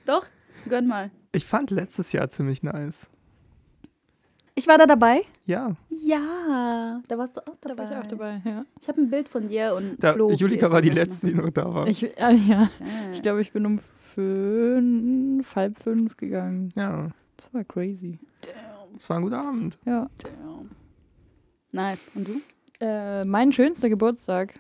Doch, 0.07 0.27
gönn 0.69 0.87
mal. 0.87 1.11
Ich 1.33 1.45
fand 1.47 1.71
letztes 1.71 2.13
Jahr 2.13 2.29
ziemlich 2.31 2.63
nice. 2.63 3.09
Ich 4.55 4.67
war 4.67 4.77
da 4.79 4.87
dabei. 4.87 5.23
Ja. 5.47 5.77
Ja, 5.91 7.01
da 7.07 7.19
warst 7.19 7.37
du 7.37 7.41
auch 7.41 7.57
da 7.61 7.69
dabei. 7.75 7.85
war 7.85 7.91
ich 7.93 7.99
auch 8.05 8.09
dabei, 8.11 8.43
ja. 8.45 8.65
Ich 8.81 8.89
habe 8.89 9.01
ein 9.01 9.11
Bild 9.11 9.29
von 9.29 9.49
dir 9.49 9.75
und 9.77 9.97
Da, 10.03 10.15
Flo. 10.15 10.31
Julika 10.33 10.71
war 10.71 10.81
die 10.83 10.91
letzte, 10.91 11.29
die 11.29 11.35
noch 11.35 11.51
da 11.51 11.73
war. 11.73 11.87
Ich, 11.87 12.03
äh, 12.19 12.35
ja, 12.35 12.69
ich 13.13 13.23
glaube, 13.23 13.41
ich 13.41 13.53
bin 13.53 13.67
um 13.67 13.79
fünf, 14.15 15.55
halb 15.55 15.77
fünf 15.79 16.17
gegangen. 16.17 16.71
ja, 16.75 17.09
Das 17.37 17.55
war 17.55 17.65
crazy. 17.65 18.19
Damn, 18.43 18.97
es 18.97 19.09
war 19.09 19.19
ein 19.19 19.23
guter 19.23 19.39
Abend. 19.47 19.79
Ja. 19.85 20.09
damn. 20.23 20.71
Nice. 21.71 22.09
Und 22.15 22.27
du? 22.27 22.41
Äh, 22.81 23.25
mein 23.25 23.53
schönster 23.53 23.89
Geburtstag. 23.89 24.55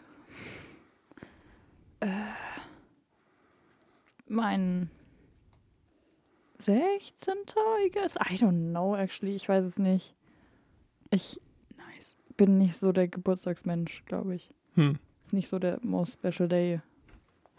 Äh, 2.00 2.06
mein 4.28 4.90
16. 6.58 7.34
I 7.86 7.90
guess. 7.90 8.16
I 8.16 8.34
don't 8.36 8.70
know, 8.72 8.94
actually. 8.96 9.34
Ich 9.34 9.48
weiß 9.48 9.64
es 9.64 9.78
nicht. 9.78 10.14
Ich 11.10 11.40
Nice. 11.76 12.16
bin 12.36 12.58
nicht 12.58 12.76
so 12.76 12.92
der 12.92 13.08
Geburtstagsmensch, 13.08 14.04
glaube 14.06 14.34
ich. 14.34 14.50
Hm. 14.74 14.96
Ist 15.24 15.32
nicht 15.32 15.48
so 15.48 15.58
der 15.58 15.78
most 15.82 16.18
special 16.20 16.48
day. 16.48 16.80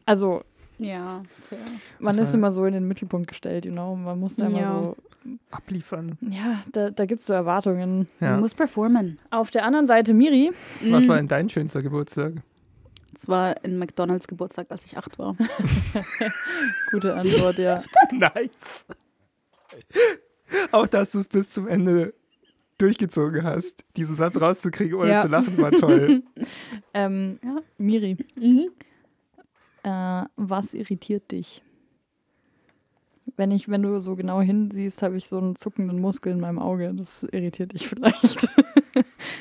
Also, 0.06 0.44
Ja, 0.78 1.24
fair. 1.50 1.60
man 2.00 2.18
ist 2.18 2.34
immer 2.34 2.52
so 2.52 2.66
in 2.66 2.74
den 2.74 2.88
Mittelpunkt 2.88 3.28
gestellt, 3.28 3.66
you 3.66 3.72
know. 3.72 3.96
Man 3.96 4.20
muss 4.20 4.36
da 4.36 4.48
immer 4.48 4.60
Ja. 4.60 4.74
so. 4.82 4.96
Abliefern. 5.52 6.18
Ja, 6.22 6.64
da, 6.72 6.90
da 6.92 7.06
gibt 7.06 7.22
es 7.22 7.28
so 7.28 7.34
Erwartungen. 7.34 8.08
Ja. 8.22 8.36
Du 8.36 8.40
musst 8.40 8.56
performen. 8.56 9.20
Auf 9.32 9.52
der 9.52 9.66
anderen 9.66 9.86
Seite 9.86 10.14
Miri. 10.14 10.52
Was 10.82 11.04
Mhm. 11.06 11.10
war 11.10 11.16
denn 11.18 11.28
dein 11.28 11.50
schönster 11.50 11.82
Geburtstag? 11.82 12.36
Es 13.22 13.28
war 13.28 13.54
ein 13.66 13.78
McDonalds 13.78 14.30
Geburtstag, 14.30 14.68
als 14.70 14.86
ich 14.86 14.98
acht 14.98 15.20
war. 15.20 15.36
Gute 16.92 17.16
Antwort, 17.16 17.58
ja. 17.58 17.84
nice. 18.14 18.86
Auch 20.72 20.88
dass 20.88 21.12
du 21.12 21.20
es 21.20 21.28
bis 21.28 21.50
zum 21.50 21.68
Ende 21.68 22.14
durchgezogen 22.78 23.44
hast, 23.44 23.84
diesen 23.98 24.16
Satz 24.16 24.40
rauszukriegen, 24.40 24.98
ohne 24.98 25.10
Ja. 25.10 25.22
zu 25.22 25.28
lachen, 25.28 25.58
war 25.58 25.72
toll. 25.72 26.24
Ähm, 26.94 27.40
Ja. 27.44 27.58
Miri, 27.78 28.16
Mhm. 28.38 28.70
äh, 29.84 30.24
was 30.38 30.74
irritiert 30.74 31.30
dich? 31.32 31.62
Wenn 33.36 33.52
ich, 33.52 33.68
wenn 33.68 33.82
du 33.84 34.00
so 34.00 34.16
genau 34.16 34.40
hinsiehst, 34.42 35.02
habe 35.04 35.18
ich 35.18 35.28
so 35.28 35.40
einen 35.40 35.58
zuckenden 35.58 36.00
Muskel 36.00 36.32
in 36.32 36.40
meinem 36.40 36.58
Auge. 36.58 36.94
Das 36.96 37.24
irritiert 37.24 37.74
dich 37.74 37.86
vielleicht. 37.90 38.48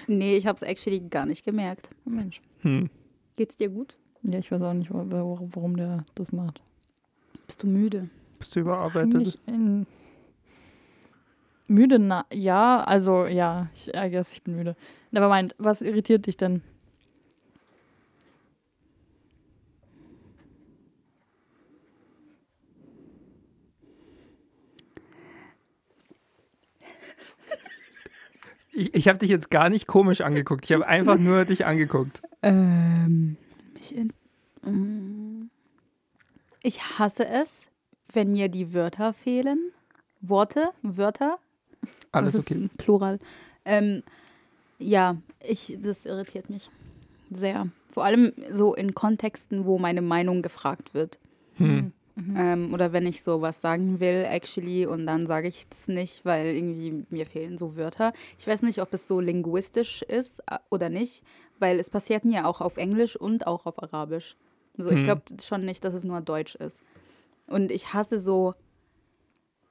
Nee, 0.08 0.36
ich 0.36 0.48
habe 0.48 0.56
es 0.56 0.62
actually 0.62 0.98
gar 1.00 1.26
nicht 1.26 1.44
gemerkt. 1.44 1.90
Oh 2.06 2.10
Mensch. 2.10 2.40
Hm. 2.62 2.90
Geht's 3.38 3.56
dir 3.56 3.68
gut? 3.68 3.96
Ja, 4.24 4.40
ich 4.40 4.50
weiß 4.50 4.60
auch 4.62 4.72
nicht, 4.74 4.92
wa- 4.92 5.04
wa- 5.08 5.40
warum 5.52 5.76
der 5.76 6.04
das 6.16 6.32
macht. 6.32 6.60
Bist 7.46 7.62
du 7.62 7.68
müde? 7.68 8.08
Bist 8.40 8.56
du 8.56 8.60
überarbeitet? 8.60 9.38
Müde, 11.68 11.98
na 12.00 12.26
ja, 12.32 12.82
also 12.82 13.26
ja, 13.26 13.68
ich, 13.76 13.94
I 13.94 14.10
guess 14.10 14.32
ich 14.32 14.42
bin 14.42 14.56
müde. 14.56 14.74
Aber 15.14 15.28
meint, 15.28 15.54
was 15.58 15.82
irritiert 15.82 16.26
dich 16.26 16.36
denn? 16.36 16.62
Ich, 28.78 28.94
ich 28.94 29.08
habe 29.08 29.18
dich 29.18 29.28
jetzt 29.28 29.50
gar 29.50 29.70
nicht 29.70 29.88
komisch 29.88 30.20
angeguckt. 30.20 30.64
Ich 30.64 30.72
habe 30.72 30.86
einfach 30.86 31.18
nur 31.18 31.44
dich 31.44 31.66
angeguckt. 31.66 32.22
Ähm, 32.42 33.36
mich 33.74 33.94
in, 33.94 34.12
Mm. 34.62 35.50
ich 36.62 36.98
hasse 36.98 37.26
es, 37.26 37.68
wenn 38.12 38.32
mir 38.32 38.48
die 38.48 38.72
Wörter 38.72 39.12
fehlen. 39.12 39.72
Worte, 40.20 40.70
Wörter. 40.82 41.38
Alles 42.12 42.34
Das 42.34 42.44
ist 42.44 42.50
okay. 42.50 42.68
Plural. 42.76 43.18
Ähm, 43.64 44.02
ja, 44.78 45.16
ich, 45.40 45.76
das 45.80 46.04
irritiert 46.04 46.50
mich 46.50 46.70
sehr. 47.30 47.68
Vor 47.88 48.04
allem 48.04 48.32
so 48.50 48.74
in 48.74 48.94
Kontexten, 48.94 49.64
wo 49.64 49.78
meine 49.78 50.02
Meinung 50.02 50.42
gefragt 50.42 50.94
wird. 50.94 51.18
Hm. 51.56 51.92
Ähm, 52.36 52.74
oder 52.74 52.92
wenn 52.92 53.06
ich 53.06 53.22
so 53.22 53.40
was 53.42 53.60
sagen 53.60 54.00
will, 54.00 54.24
actually, 54.28 54.86
und 54.86 55.06
dann 55.06 55.26
sage 55.26 55.48
ich 55.48 55.66
es 55.70 55.86
nicht, 55.88 56.24
weil 56.24 56.46
irgendwie 56.56 57.04
mir 57.10 57.26
fehlen 57.26 57.56
so 57.58 57.76
Wörter. 57.76 58.12
Ich 58.38 58.46
weiß 58.46 58.62
nicht, 58.62 58.80
ob 58.82 58.92
es 58.92 59.06
so 59.06 59.20
linguistisch 59.20 60.02
ist 60.02 60.40
äh, 60.50 60.58
oder 60.70 60.88
nicht, 60.88 61.22
weil 61.58 61.78
es 61.78 61.90
passiert 61.90 62.24
mir 62.24 62.46
auch 62.46 62.60
auf 62.60 62.76
Englisch 62.76 63.14
und 63.16 63.46
auch 63.46 63.66
auf 63.66 63.82
Arabisch. 63.82 64.36
So, 64.76 64.90
ich 64.90 64.98
Hm. 64.98 65.04
glaube 65.04 65.22
schon 65.42 65.64
nicht, 65.64 65.84
dass 65.84 65.94
es 65.94 66.04
nur 66.04 66.20
Deutsch 66.20 66.54
ist. 66.56 66.82
Und 67.48 67.70
ich 67.70 67.94
hasse 67.94 68.18
so, 68.20 68.54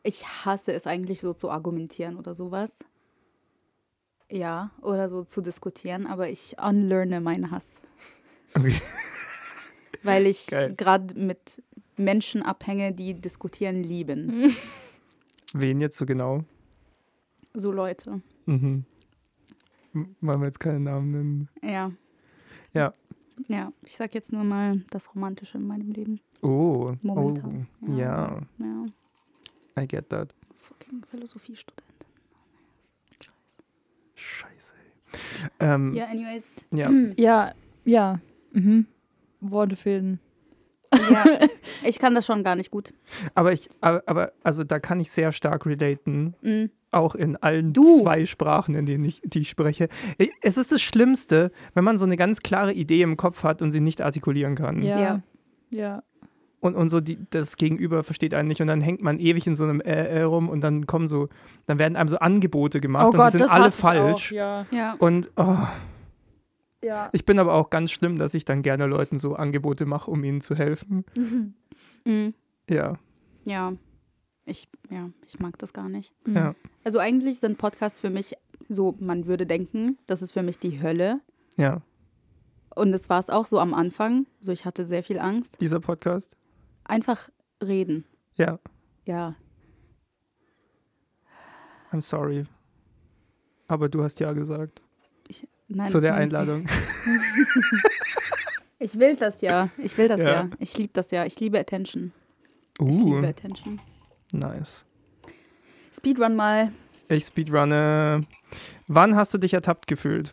ich 0.04 0.26
hasse 0.26 0.72
es 0.74 0.88
eigentlich 0.88 1.20
so 1.22 1.34
zu 1.34 1.50
argumentieren 1.50 2.18
oder 2.18 2.34
sowas. 2.34 2.80
Ja, 4.30 4.72
oder 4.82 5.08
so 5.10 5.24
zu 5.24 5.42
diskutieren, 5.42 6.06
aber 6.08 6.30
ich 6.30 6.56
unlearne 6.62 7.22
meinen 7.22 7.52
Hass 7.52 7.70
Okay. 8.56 8.82
weil 10.04 10.26
ich 10.26 10.48
gerade 10.78 11.14
mit 11.20 11.62
Menschen 11.98 12.42
abhänge, 12.44 12.94
die 12.94 13.14
diskutieren 13.20 13.84
lieben. 13.84 14.56
Wen 15.54 15.82
jetzt 15.82 15.98
so 15.98 16.06
genau? 16.06 16.44
So 17.54 17.72
Leute. 17.72 18.22
Mhm. 18.46 18.86
Wollen 20.22 20.40
wir 20.42 20.46
jetzt 20.46 20.60
keinen 20.60 20.84
Namen 20.84 21.12
nennen? 21.12 21.50
Ja. 21.64 21.92
Ja. 22.74 22.94
Ja, 23.48 23.72
ich 23.84 23.96
sag 23.96 24.14
jetzt 24.16 24.32
nur 24.34 24.44
mal 24.44 24.84
das 24.90 25.14
Romantische 25.14 25.58
in 25.58 25.68
meinem 25.68 25.92
Leben. 25.92 26.20
Oh, 26.42 26.94
Momentan. 27.02 27.68
oh, 27.88 27.92
ja, 27.94 28.40
Ja. 28.58 28.86
I 29.80 29.88
get 29.88 30.10
that. 30.10 30.34
Fucking 30.60 31.04
Philosophiestudent. 31.10 31.84
Scheiße. 34.16 34.74
ey. 35.60 35.68
Ähm, 35.68 35.94
Ja, 35.94 36.06
anyways. 36.08 36.44
ja. 36.72 36.90
Ja, 37.18 37.54
ja. 37.86 38.20
Mhm. 38.54 38.88
Worte 39.40 39.76
fehlen. 39.76 40.20
Ja, 40.94 41.26
ich 41.84 42.00
kann 42.00 42.16
das 42.16 42.26
schon 42.26 42.44
gar 42.44 42.56
nicht 42.56 42.72
gut. 42.72 42.94
Aber 43.36 43.54
ich, 43.54 43.70
aber, 43.82 44.32
also 44.44 44.64
da 44.64 44.80
kann 44.80 45.00
ich 45.00 45.12
sehr 45.12 45.32
stark 45.32 45.66
relaten, 45.66 46.36
Mhm. 46.42 46.70
auch 46.92 47.16
in 47.16 47.36
allen 47.38 47.74
Du. 47.74 48.02
zwei 48.02 48.26
Sprachen, 48.26 48.76
in 48.76 48.86
denen 48.86 49.06
ich, 49.06 49.22
die 49.24 49.40
ich 49.40 49.50
spreche. 49.50 49.90
Es 50.42 50.58
ist 50.58 50.72
das 50.72 50.82
Schlimmste, 50.82 51.52
wenn 51.74 51.84
man 51.84 51.98
so 51.98 52.06
eine 52.06 52.18
ganz 52.18 52.42
klare 52.42 52.74
Idee 52.74 53.02
im 53.02 53.18
Kopf 53.18 53.44
hat 53.44 53.62
und 53.62 53.72
sie 53.72 53.82
nicht 53.82 54.02
artikulieren 54.02 54.56
kann. 54.56 54.82
Ja. 54.82 55.00
Ja. 55.00 55.22
Ja. 55.70 56.04
und, 56.60 56.76
und 56.76 56.90
so 56.90 57.02
die, 57.02 57.18
das 57.30 57.58
Gegenüber 57.58 58.04
versteht 58.04 58.34
einen 58.34 58.48
nicht 58.48 58.62
und 58.62 58.68
dann 58.68 58.82
hängt 58.82 59.02
man 59.02 59.20
ewig 59.20 59.46
in 59.48 59.56
so 59.56 59.64
einem 59.66 59.82
äh, 59.82 60.06
äh 60.06 60.22
rum 60.24 60.50
und 60.50 60.62
dann 60.62 60.88
kommen 60.88 61.08
so, 61.08 61.30
dann 61.66 61.78
werden 61.78 61.96
einem 61.96 62.10
so 62.10 62.20
Angebote 62.20 62.80
gemacht 62.80 63.08
oh 63.08 63.10
und 63.12 63.18
Gott, 63.18 63.34
die 63.34 63.40
sind 63.40 63.50
alle 63.50 63.72
falsch. 63.72 64.32
Auch, 64.32 64.36
ja. 64.36 64.66
Ja. 64.72 64.96
Und 64.98 65.30
oh, 65.36 65.58
ja. 66.84 67.10
ich 67.12 67.26
bin 67.26 67.40
aber 67.40 67.54
auch 67.54 67.70
ganz 67.70 67.92
schlimm, 67.92 68.18
dass 68.18 68.34
ich 68.34 68.46
dann 68.46 68.62
gerne 68.62 68.86
Leuten 68.86 69.20
so 69.20 69.36
Angebote 69.36 69.86
mache, 69.86 70.10
um 70.10 70.24
ihnen 70.24 70.42
zu 70.42 70.56
helfen. 70.56 71.06
Mhm. 72.08 72.34
Ja, 72.70 72.98
Ja. 73.46 73.74
Ich, 74.46 74.70
ja, 74.90 75.10
ich 75.26 75.40
mag 75.40 75.58
das 75.58 75.74
gar 75.74 75.90
nicht. 75.90 76.14
Mhm. 76.26 76.36
ja, 76.36 76.56
Also 76.86 77.00
eigentlich 77.00 77.40
sind 77.40 77.58
Podcasts 77.58 78.00
für 78.00 78.10
mich 78.10 78.34
so, 78.70 78.96
man 79.00 79.28
würde 79.28 79.46
denken, 79.46 79.98
das 80.08 80.22
ist 80.22 80.32
für 80.32 80.42
mich 80.44 80.58
die 80.60 80.82
Hölle. 80.82 81.20
ja. 81.58 81.82
Und 82.76 82.92
das 82.92 83.10
war 83.10 83.20
es 83.20 83.30
auch 83.32 83.46
so 83.46 83.60
am 83.60 83.74
Anfang. 83.74 84.28
So, 84.40 84.52
ich 84.52 84.64
hatte 84.64 84.86
sehr 84.86 85.02
viel 85.04 85.18
Angst. 85.18 85.60
Dieser 85.62 85.80
Podcast. 85.80 86.38
Einfach 86.84 87.28
reden. 87.64 88.06
Ja, 88.36 88.60
Ja. 89.06 89.36
I'm 91.92 92.02
sorry. 92.02 92.46
Aber 93.68 93.90
du 93.90 94.04
hast 94.04 94.20
ja 94.20 94.32
gesagt 94.34 94.82
Ich, 95.28 95.48
nein, 95.68 95.88
zu 95.88 96.00
der 96.00 96.14
Einladung. 96.16 96.68
Ich 98.80 98.98
will 99.00 99.16
das 99.16 99.42
ja. 99.42 99.70
Ich 99.78 99.98
will 99.98 100.08
das 100.08 100.20
Ja. 100.22 100.28
ja. 100.30 100.50
Ich 100.60 100.78
liebe 100.78 100.94
das 100.94 101.12
ja. 101.12 101.26
Ich 101.26 101.40
liebe 101.40 101.60
Attention. 101.60 102.12
Ich 102.80 102.86
liebe 103.00 103.22
Uh, 103.22 103.26
Attention. 103.26 103.82
nice. 104.32 104.86
Speedrun 105.92 106.36
mal. 106.36 106.72
Ich 107.10 107.26
speedrunne. 107.26 108.22
Wann 108.88 109.16
hast 109.16 109.34
du 109.34 109.38
dich 109.40 109.54
ertappt 109.54 109.88
gefühlt? 109.88 110.32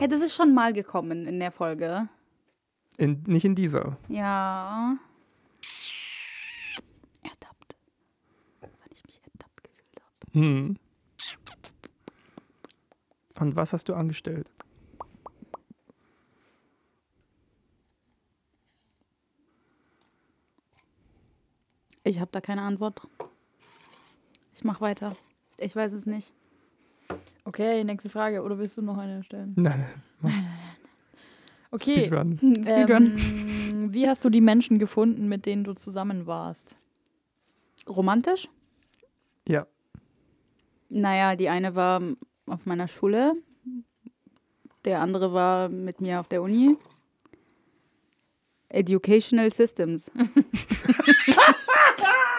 Ja, 0.00 0.06
das 0.06 0.22
ist 0.22 0.34
schon 0.34 0.54
mal 0.54 0.72
gekommen 0.72 1.26
in 1.26 1.38
der 1.40 1.50
Folge. 1.52 2.08
In, 2.96 3.22
nicht 3.26 3.44
in 3.44 3.54
dieser. 3.54 3.98
Ja. 4.08 4.96
Ertappt. 7.22 7.76
Wann 8.60 8.70
ich 8.90 9.04
mich 9.04 9.20
ertappt 9.22 9.64
gefühlt 9.64 10.00
habe. 10.00 10.32
Hm. 10.32 10.76
Und 13.40 13.56
was 13.56 13.72
hast 13.72 13.88
du 13.88 13.94
angestellt? 13.94 14.48
Ich 22.08 22.20
habe 22.20 22.30
da 22.32 22.40
keine 22.40 22.62
Antwort. 22.62 23.02
Ich 24.54 24.64
mache 24.64 24.80
weiter. 24.80 25.14
Ich 25.58 25.76
weiß 25.76 25.92
es 25.92 26.06
nicht. 26.06 26.32
Okay, 27.44 27.84
nächste 27.84 28.08
Frage. 28.08 28.42
Oder 28.42 28.58
willst 28.58 28.78
du 28.78 28.82
noch 28.82 28.96
eine 28.96 29.22
stellen? 29.22 29.52
Nein, 29.56 29.84
Okay. 31.70 32.06
Speedrun. 32.06 32.38
Speedrun. 32.38 33.18
Ähm, 33.18 33.88
wie 33.92 34.08
hast 34.08 34.24
du 34.24 34.30
die 34.30 34.40
Menschen 34.40 34.78
gefunden, 34.78 35.28
mit 35.28 35.44
denen 35.44 35.64
du 35.64 35.74
zusammen 35.74 36.26
warst? 36.26 36.78
Romantisch? 37.86 38.48
Ja. 39.46 39.66
Naja, 40.88 41.36
die 41.36 41.50
eine 41.50 41.74
war 41.74 42.00
auf 42.46 42.64
meiner 42.64 42.88
Schule. 42.88 43.34
Der 44.86 45.02
andere 45.02 45.34
war 45.34 45.68
mit 45.68 46.00
mir 46.00 46.20
auf 46.20 46.28
der 46.28 46.40
Uni. 46.40 46.78
Educational 48.70 49.52
Systems. 49.52 50.10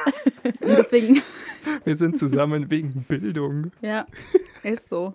Und 0.44 0.78
deswegen, 0.78 1.22
Wir 1.84 1.96
sind 1.96 2.18
zusammen 2.18 2.70
wegen 2.72 3.04
Bildung. 3.08 3.72
ja, 3.82 4.06
ist 4.64 4.90
so. 4.90 5.14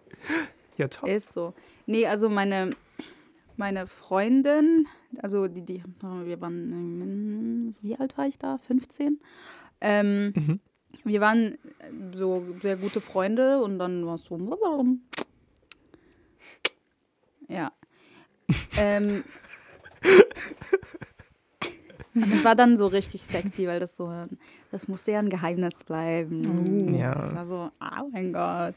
Ja, 0.77 0.89
top. 0.89 1.09
Ist 1.09 1.33
so. 1.33 1.55
Nee, 1.87 2.07
also 2.07 2.29
meine, 2.29 2.71
meine 3.57 3.87
Freundin, 3.87 4.87
also 5.19 5.47
die, 5.49 5.63
die, 5.63 5.83
wir 6.01 6.41
waren, 6.41 7.75
wie 7.81 7.97
alt 7.97 8.17
war 8.19 8.27
ich 8.27 8.39
da? 8.39 8.59
15? 8.59 9.21
Ähm, 9.81 10.33
Mhm. 10.37 10.61
Wir 11.03 11.21
waren 11.21 11.59
so 12.15 12.47
sehr 12.63 12.77
gute 12.77 13.01
Freunde 13.01 13.61
und 13.61 13.79
dann 13.79 14.07
war 14.07 14.15
es 14.15 14.25
so. 14.25 14.39
Ja. 17.49 17.73
ähm, 18.79 19.23
und 22.15 22.33
es 22.33 22.45
war 22.45 22.55
dann 22.55 22.77
so 22.77 22.87
richtig 22.87 23.23
sexy, 23.23 23.67
weil 23.67 23.81
das 23.81 23.97
so, 23.97 24.11
das 24.71 24.89
musste 24.89 25.13
ja 25.13 25.19
ein 25.19 25.31
Geheimnis 25.31 25.83
bleiben. 25.85 26.93
Oh. 26.93 26.97
Ja. 26.97 27.15
Das 27.15 27.35
war 27.35 27.47
so, 27.47 27.71
oh 27.81 28.09
mein 28.13 28.33
Gott. 28.33 28.75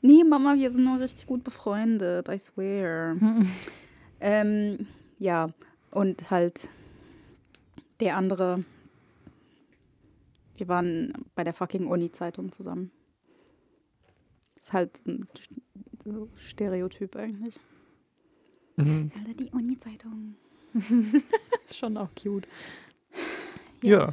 Nee, 0.00 0.24
Mama, 0.24 0.54
wir 0.54 0.70
sind 0.70 0.84
nur 0.84 1.00
richtig 1.00 1.26
gut 1.26 1.44
befreundet, 1.44 2.28
I 2.28 2.38
swear. 2.38 3.16
ähm, 4.20 4.86
ja, 5.18 5.50
und 5.90 6.30
halt 6.30 6.68
der 8.00 8.16
andere, 8.16 8.64
wir 10.56 10.68
waren 10.68 11.12
bei 11.34 11.44
der 11.44 11.54
fucking 11.54 11.86
Uni-Zeitung 11.86 12.50
zusammen. 12.52 12.90
Ist 14.56 14.72
halt 14.72 15.04
ein 15.06 15.28
Stereotyp 16.36 17.16
eigentlich. 17.16 17.58
Mhm. 18.76 19.10
Alter, 19.16 19.34
die 19.34 19.50
Uni-Zeitung. 19.50 20.36
Ist 21.64 21.76
schon 21.76 21.96
auch 21.96 22.08
cute. 22.20 22.46
Ja. 23.82 24.12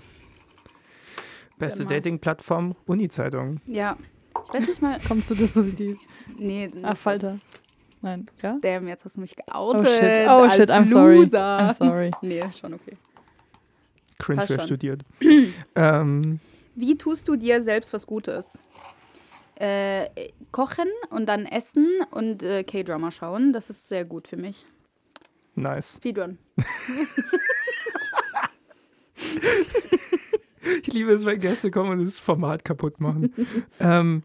Beste 1.57 1.79
Genau. 1.79 1.89
Dating-Plattform, 1.89 2.75
Uni-Zeitung. 2.85 3.59
Ja, 3.67 3.97
ich 4.47 4.53
weiß 4.53 4.67
nicht 4.67 4.81
mal. 4.81 4.99
Kommst 5.07 5.29
du 5.29 5.35
dispositiv? 5.35 5.97
Nee, 6.37 6.69
Ach, 6.83 6.95
Falter. 6.97 7.37
Nein, 8.01 8.27
ja? 8.41 8.57
Damn, 8.61 8.87
jetzt 8.87 9.03
hast 9.03 9.17
du 9.17 9.21
mich 9.21 9.35
Oh 9.53 9.73
geoutet. 9.73 9.89
shit, 9.89 10.27
oh 10.27 10.43
als 10.43 10.55
shit, 10.55 10.69
I'm 10.69 10.87
sorry. 10.87 11.15
Loser. 11.17 11.37
I'm 11.59 11.73
sorry. 11.73 12.11
Nee, 12.21 12.43
schon 12.57 12.73
okay. 12.73 12.95
Cringe, 14.19 14.43
wer 14.47 14.59
studiert. 14.61 15.01
ähm, 15.75 16.39
Wie 16.75 16.97
tust 16.97 17.27
du 17.27 17.35
dir 17.35 17.61
selbst 17.61 17.91
was 17.93 18.07
Gutes? 18.07 18.57
Äh, 19.55 20.07
kochen 20.53 20.87
und 21.09 21.25
dann 21.25 21.45
essen 21.45 21.85
und 22.11 22.41
äh, 22.43 22.63
K-Drama 22.63 23.11
schauen, 23.11 23.51
das 23.51 23.69
ist 23.69 23.89
sehr 23.89 24.05
gut 24.05 24.29
für 24.29 24.37
mich. 24.37 24.65
nice. 25.55 25.95
Speedrun. 25.97 26.37
Ich 30.81 30.93
liebe 30.93 31.11
es, 31.11 31.25
wenn 31.25 31.39
Gäste 31.39 31.71
kommen 31.71 31.91
und 31.91 32.05
das 32.05 32.19
Format 32.19 32.63
kaputt 32.65 32.99
machen. 32.99 33.33
ähm, 33.79 34.23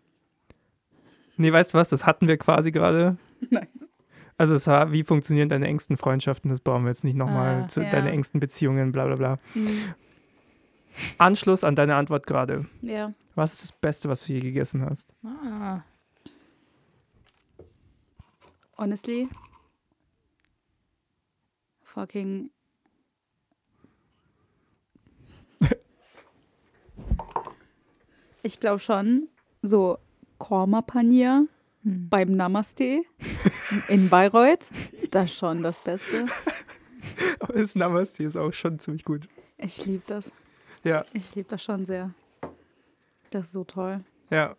nee, 1.36 1.52
weißt 1.52 1.74
du 1.74 1.78
was? 1.78 1.88
Das 1.88 2.06
hatten 2.06 2.28
wir 2.28 2.36
quasi 2.36 2.70
gerade. 2.70 3.16
Nice. 3.50 3.88
Also 4.36 4.54
es 4.54 4.66
war, 4.66 4.92
wie 4.92 5.04
funktionieren 5.04 5.48
deine 5.48 5.66
engsten 5.68 5.96
Freundschaften? 5.96 6.50
Das 6.50 6.60
brauchen 6.60 6.84
wir 6.84 6.88
jetzt 6.88 7.04
nicht 7.04 7.16
nochmal. 7.16 7.62
Ah, 7.64 7.68
zu 7.68 7.82
ja. 7.82 7.90
Deine 7.90 8.10
engsten 8.10 8.40
Beziehungen, 8.40 8.92
bla 8.92 9.06
bla 9.06 9.16
bla. 9.16 9.38
Mhm. 9.54 9.94
Anschluss 11.18 11.64
an 11.64 11.76
deine 11.76 11.94
Antwort 11.96 12.26
gerade. 12.26 12.66
Ja. 12.82 13.12
Was 13.34 13.54
ist 13.54 13.62
das 13.62 13.72
Beste, 13.72 14.08
was 14.08 14.26
du 14.26 14.32
je 14.32 14.40
gegessen 14.40 14.84
hast? 14.84 15.12
Ah. 15.24 15.82
Honestly. 18.76 19.28
Fucking. 21.94 22.50
Ich 28.42 28.60
glaube 28.60 28.78
schon, 28.80 29.28
so 29.62 29.98
Korma 30.38 30.82
Panier 30.82 31.46
Hm. 31.82 32.08
beim 32.08 32.32
Namaste 32.34 33.02
in 33.88 34.08
Bayreuth, 34.08 34.68
das 35.10 35.26
ist 35.26 35.36
schon 35.36 35.62
das 35.62 35.80
Beste. 35.80 36.24
Aber 37.40 37.52
das 37.54 37.74
Namaste 37.74 38.24
ist 38.24 38.36
auch 38.36 38.52
schon 38.52 38.78
ziemlich 38.78 39.04
gut. 39.04 39.28
Ich 39.58 39.84
liebe 39.84 40.02
das. 40.06 40.32
Ja, 40.82 41.04
Ich 41.12 41.34
liebe 41.34 41.46
das 41.48 41.62
schon 41.62 41.84
sehr. 41.84 42.14
Das 43.30 43.46
ist 43.46 43.52
so 43.52 43.64
toll. 43.64 44.02
ja, 44.30 44.56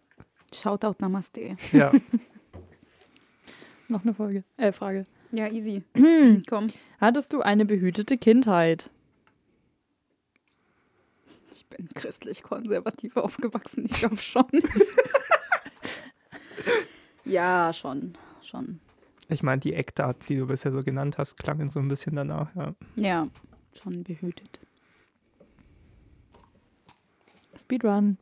Shoutout 0.53 0.95
Namaste. 0.99 1.57
ja. 1.71 1.91
Noch 3.87 4.03
eine 4.03 4.13
Folge. 4.13 4.43
Äh, 4.57 4.71
Frage. 4.71 5.05
Ja, 5.31 5.52
easy. 5.52 5.84
Hm. 5.95 6.43
Komm. 6.47 6.68
Hattest 6.99 7.34
du 7.34 7.41
eine 7.41 7.65
behütete 7.65 8.18
Kindheit? 8.18 8.89
Ich 11.52 11.65
bin 11.68 11.88
christlich-konservativ 11.93 13.18
aufgewachsen, 13.18 13.85
ich 13.85 13.93
glaube 13.93 14.18
schon. 14.18 14.45
ja, 17.26 17.72
schon. 17.73 18.18
Schon. 18.43 18.80
Ich 19.30 19.41
meine, 19.41 19.60
die 19.60 19.73
Eckdaten, 19.73 20.23
die 20.27 20.38
du 20.38 20.47
bisher 20.47 20.72
so 20.72 20.84
genannt 20.84 21.18
hast, 21.18 21.38
klangen 21.38 21.69
so 21.69 21.80
ein 21.80 21.88
bisschen 21.88 22.15
danach. 22.15 22.53
Ja. 22.56 22.76
Ja, 22.95 23.27
schon 23.73 24.03
behütet. 24.03 24.60
Speedrun. 27.60 28.18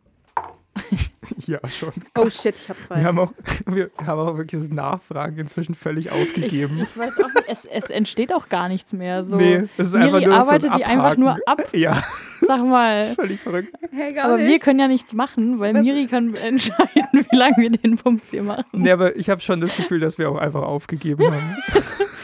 ja, 1.45 1.60
schon. 1.70 1.91
Oh 2.18 2.30
shit, 2.30 2.58
ich 2.58 2.70
habe 2.70 2.80
zwei. 2.82 2.98
Wir 2.98 3.06
haben, 3.06 3.20
auch, 3.20 3.32
wir 3.66 3.91
haben 4.06 4.20
auch 4.20 4.38
wirklich 4.38 4.62
das 4.62 4.70
Nachfragen 4.70 5.38
inzwischen 5.38 5.76
völlig 5.76 6.12
aufgegeben. 6.12 6.82
Ich 6.82 6.98
weiß 6.98 7.14
auch 7.24 7.34
nicht, 7.34 7.48
es, 7.48 7.66
es 7.66 7.90
entsteht 7.90 8.34
auch 8.34 8.50
gar 8.50 8.68
nichts 8.68 8.94
mehr. 8.94 9.26
So. 9.26 9.38
nee, 9.38 9.68
es 9.78 9.88
ist 9.88 9.94
Miri 9.94 10.06
einfach 10.06 10.20
nur 10.20 10.22
so 10.22 10.32
ein 10.32 10.40
arbeitet 10.40 10.76
die 10.76 10.86
einfach 10.86 11.18
nur 11.18 11.38
ab, 11.45 11.64
Ja, 11.74 12.04
sag 12.41 12.64
mal. 12.64 13.08
völlig 13.16 13.40
verrückt. 13.40 13.74
hey, 13.91 14.14
gar 14.14 14.26
Aber 14.26 14.38
wir 14.40 14.60
können 14.60 14.80
ja 14.80 14.88
nichts 14.88 15.14
machen, 15.14 15.60
weil 15.60 15.74
Was? 15.74 15.82
Miri 15.82 16.08
kann 16.08 16.34
entscheiden, 16.36 17.08
wie 17.12 17.36
lange 17.36 17.56
wir 17.58 17.70
den 17.70 17.95
Bums 17.95 18.32
hier 18.32 18.44
machen. 18.44 18.66
Nee, 18.74 18.91
aber 18.91 19.16
ich 19.16 19.30
habe 19.30 19.41
schon 19.41 19.60
das 19.60 19.76
Gefühl, 19.76 20.00
dass 20.00 20.18
wir 20.18 20.30
auch 20.30 20.38
einfach 20.38 20.64
aufgegeben 20.64 21.26
haben. 21.26 21.58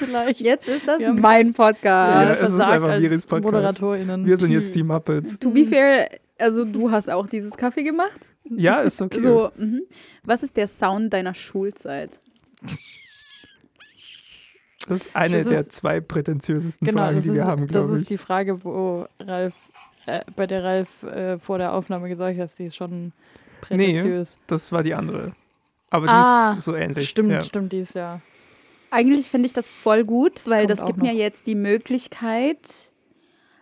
Vielleicht. 0.06 0.40
Jetzt 0.40 0.68
ist 0.68 0.88
das 0.88 1.02
Ja. 1.02 1.14
mein 1.14 1.48
Ja, 1.48 1.54
Podcast. 1.54 2.42
es 2.42 2.52
ist 2.52 2.60
einfach 2.60 2.90
als 2.90 3.02
Miris 3.02 3.26
Podcast. 3.26 3.54
ModeratorInnen. 3.54 4.26
Wir 4.26 4.38
sind 4.38 4.52
jetzt 4.52 4.76
die 4.76 4.84
Muppets. 4.84 5.38
To 5.40 5.52
be 5.52 5.66
fair, 5.66 6.10
also 6.38 6.66
du 6.66 6.90
hast 6.92 7.10
auch 7.10 7.28
dieses 7.28 7.56
Kaffee 7.58 7.84
gemacht. 7.84 8.30
Ja, 8.50 8.78
ist 8.82 9.02
okay. 9.02 9.22
So, 9.22 9.52
mhm. 9.58 9.82
was 10.24 10.44
ist 10.44 10.58
der 10.58 10.68
Sound 10.68 11.14
deiner 11.14 11.36
Schulzeit? 11.36 12.20
Das 14.88 15.02
ist 15.02 15.16
eine 15.16 15.38
Das 15.40 15.48
der 15.50 15.60
ist- 15.60 15.74
zwei 15.74 16.00
prätentiösesten 16.00 16.88
Genau, 16.88 17.02
Fragen, 17.02 17.16
das, 17.16 17.24
die 17.24 17.30
ist, 17.30 17.36
wir 17.36 17.46
haben, 17.46 17.68
das 17.68 17.72
glaube 17.72 17.96
ich. 17.96 18.02
ist 18.02 18.10
die 18.10 18.18
Frage, 18.18 18.64
wo 18.64 19.06
Ralf, 19.20 19.54
äh, 20.06 20.22
bei 20.36 20.48
der 20.48 20.64
Ralf 20.64 21.04
äh, 21.04 21.38
vor 21.38 21.58
der 21.58 21.74
Aufnahme 21.74 22.10
gesagt 22.10 22.40
hat, 22.40 22.58
die 22.58 22.66
ist 22.66 22.76
schon 22.76 23.12
prätentiös. 23.62 24.38
Das 24.48 24.72
war 24.72 24.82
die 24.84 24.94
andere. 24.94 25.34
Aber 25.92 26.06
die 26.08 26.14
Ah, 26.14 26.56
ist 26.58 26.66
so 26.66 26.76
ähnlich. 26.76 27.10
Stimmt, 27.10 27.32
Ja. 27.32 27.42
stimmt, 27.42 27.74
die 27.74 27.80
ist 27.80 27.94
ja. 27.96 28.22
Eigentlich 28.92 29.30
finde 29.30 29.46
ich 29.48 29.54
das 29.54 29.70
voll 29.70 30.04
gut, 30.04 30.42
weil 30.46 30.66
Kommt 30.68 30.72
das 30.80 30.86
gibt 30.86 30.98
mir 31.02 31.12
noch. 31.14 31.20
jetzt 31.20 31.46
die 31.48 31.56
Möglichkeit, 31.56 32.58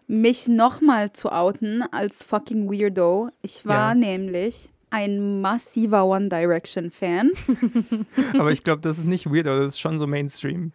mich 0.07 0.47
nochmal 0.47 1.11
zu 1.13 1.31
outen 1.31 1.83
als 1.91 2.23
fucking 2.23 2.69
Weirdo. 2.71 3.29
Ich 3.41 3.65
war 3.65 3.89
Ja. 3.89 3.95
nämlich 3.95 4.69
ein 4.89 5.41
massiver 5.41 6.05
One 6.05 6.29
Direction 6.29 6.91
Fan. 6.91 7.31
Aber 8.39 8.51
ich 8.51 8.63
glaube, 8.63 8.81
das 8.81 8.99
ist 8.99 9.03
nicht 9.05 9.25
weird, 9.29 9.47
aber 9.47 9.57
das 9.59 9.67
ist 9.73 9.79
schon 9.79 9.99
so 9.99 10.07
Mainstream. 10.07 10.71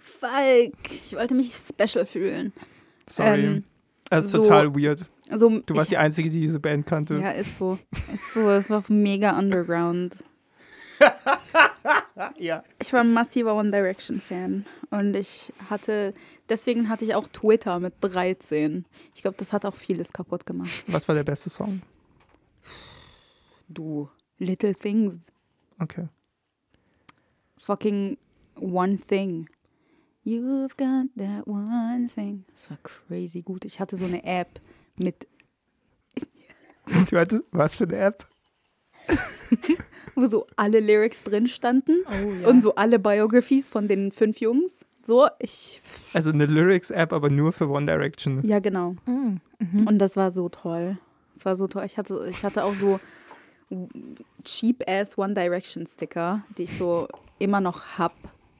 Falk, 0.00 0.74
ich 0.90 1.14
wollte 1.14 1.34
mich 1.34 1.52
special 1.54 2.06
fühlen. 2.06 2.52
Sorry. 3.08 3.44
Ähm, 3.44 3.64
das 4.10 4.26
ist 4.26 4.32
so- 4.32 4.42
total 4.42 4.74
weird. 4.74 5.04
Also, 5.28 5.48
Du 5.66 5.74
warst 5.74 5.86
ich, 5.86 5.90
die 5.90 5.96
Einzige, 5.96 6.30
die 6.30 6.40
diese 6.40 6.60
Band 6.60 6.86
kannte. 6.86 7.16
Ja, 7.18 7.30
ist 7.32 7.58
so. 7.58 7.78
Ist 8.14 8.32
so, 8.32 8.48
es 8.50 8.70
war 8.70 8.84
mega 8.88 9.36
underground. 9.38 10.16
ja. 12.38 12.64
Ich 12.80 12.92
war 12.92 13.00
ein 13.00 13.12
massiver 13.12 13.54
One 13.54 13.70
Direction 13.70 14.20
Fan 14.20 14.64
und 14.90 15.14
ich 15.14 15.52
hatte, 15.70 16.14
deswegen 16.48 16.88
hatte 16.88 17.04
ich 17.04 17.14
auch 17.14 17.28
Twitter 17.28 17.78
mit 17.80 17.94
13. 18.00 18.84
Ich 19.14 19.22
glaube, 19.22 19.36
das 19.38 19.52
hat 19.52 19.64
auch 19.64 19.74
vieles 19.74 20.12
kaputt 20.12 20.46
gemacht. 20.46 20.70
Was 20.86 21.06
war 21.08 21.14
der 21.14 21.24
beste 21.24 21.50
Song? 21.50 21.82
Du, 23.68 24.08
Little 24.38 24.74
Things, 24.74 25.26
Okay. 25.80 26.08
fucking 27.58 28.16
One 28.56 28.98
Thing. 28.98 29.48
You've 30.24 30.76
got 30.76 31.08
that 31.16 31.46
one 31.46 32.08
thing. 32.12 32.44
Das 32.52 32.70
war 32.70 32.78
crazy 32.82 33.42
gut. 33.42 33.64
Ich 33.64 33.78
hatte 33.78 33.94
so 33.96 34.06
eine 34.06 34.24
App 34.24 34.60
mit, 34.98 35.28
Du 37.10 37.16
hattest, 37.18 37.44
was 37.52 37.74
für 37.74 37.84
eine 37.84 37.96
App? 37.96 38.26
wo 40.14 40.26
so 40.26 40.46
alle 40.56 40.80
Lyrics 40.80 41.22
drin 41.22 41.46
standen 41.48 41.98
Oh, 42.06 42.32
ja. 42.42 42.48
und 42.48 42.62
so 42.62 42.74
alle 42.74 42.98
Biographies 42.98 43.68
von 43.68 43.88
den 43.88 44.12
fünf 44.12 44.40
Jungs. 44.40 44.84
So, 45.04 45.28
ich, 45.38 45.80
Also 46.14 46.30
eine 46.32 46.46
Lyrics-App, 46.46 47.12
aber 47.12 47.30
nur 47.30 47.52
für 47.52 47.68
One 47.68 47.86
Direction. 47.86 48.42
ja 48.46 48.58
genau. 48.58 48.96
Mm, 49.06 49.36
mhm. 49.60 49.86
Und 49.86 49.98
das 49.98 50.16
war 50.16 50.30
so 50.32 50.48
toll. 50.48 50.98
Das 51.34 51.44
war 51.44 51.54
so 51.54 51.68
toll. 51.68 51.84
Ich 51.84 51.96
hatte, 51.96 52.26
ich 52.30 52.42
hatte 52.42 52.64
auch 52.64 52.74
so 52.74 52.98
cheap-ass 54.44 55.18
One 55.18 55.34
Direction 55.34 55.86
Sticker, 55.86 56.42
die 56.58 56.64
ich 56.64 56.76
so 56.76 57.08
immer 57.38 57.60
noch 57.60 57.98
hab. 57.98 58.14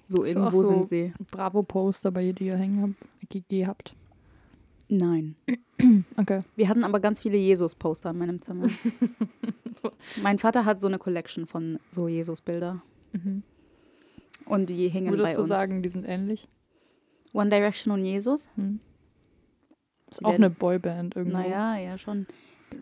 So 0.07 0.25
irgendwo 0.25 0.63
so- 0.63 0.69
sind 0.69 0.87
sie. 0.87 1.13
Bravo-Poster 1.31 2.11
bei 2.13 2.31
dir 2.33 2.57
hängen 2.57 2.83
hab, 2.83 3.29
ge- 3.29 3.43
gehabt. 3.49 3.95
Nein. 4.89 5.37
Okay. 6.17 6.41
Wir 6.57 6.69
hatten 6.71 6.85
aber 6.85 7.01
ganz 7.01 7.21
viele 7.21 7.37
Jesus-Poster 7.37 8.11
in 8.11 8.19
meinem 8.19 8.41
Zimmer. 8.41 8.69
mein 10.23 10.39
Vater 10.39 10.65
hat 10.65 10.81
so 10.81 10.87
eine 10.87 10.99
Collection 10.99 11.47
von 11.47 11.79
so 11.91 12.09
Jesus-Bilder. 12.09 12.81
Mhm. 13.13 13.43
Und 14.47 14.71
die 14.71 14.89
hingen 14.89 15.11
Würdest 15.11 15.29
bei 15.33 15.35
du 15.35 15.41
uns. 15.41 15.49
sagen, 15.49 15.83
die 15.83 15.91
sind 15.91 16.05
ähnlich? 16.09 16.49
One 17.35 17.51
Direction 17.51 17.93
und 17.93 18.05
Jesus? 18.05 18.49
Hm. 18.57 18.81
Ist 20.11 20.21
Die 20.21 20.25
auch 20.25 20.31
werden- 20.31 20.45
eine 20.45 20.51
Boyband 20.55 21.15
irgendwo. 21.17 21.37
Naja, 21.39 21.77
ja 21.77 21.99
schon. 21.99 22.27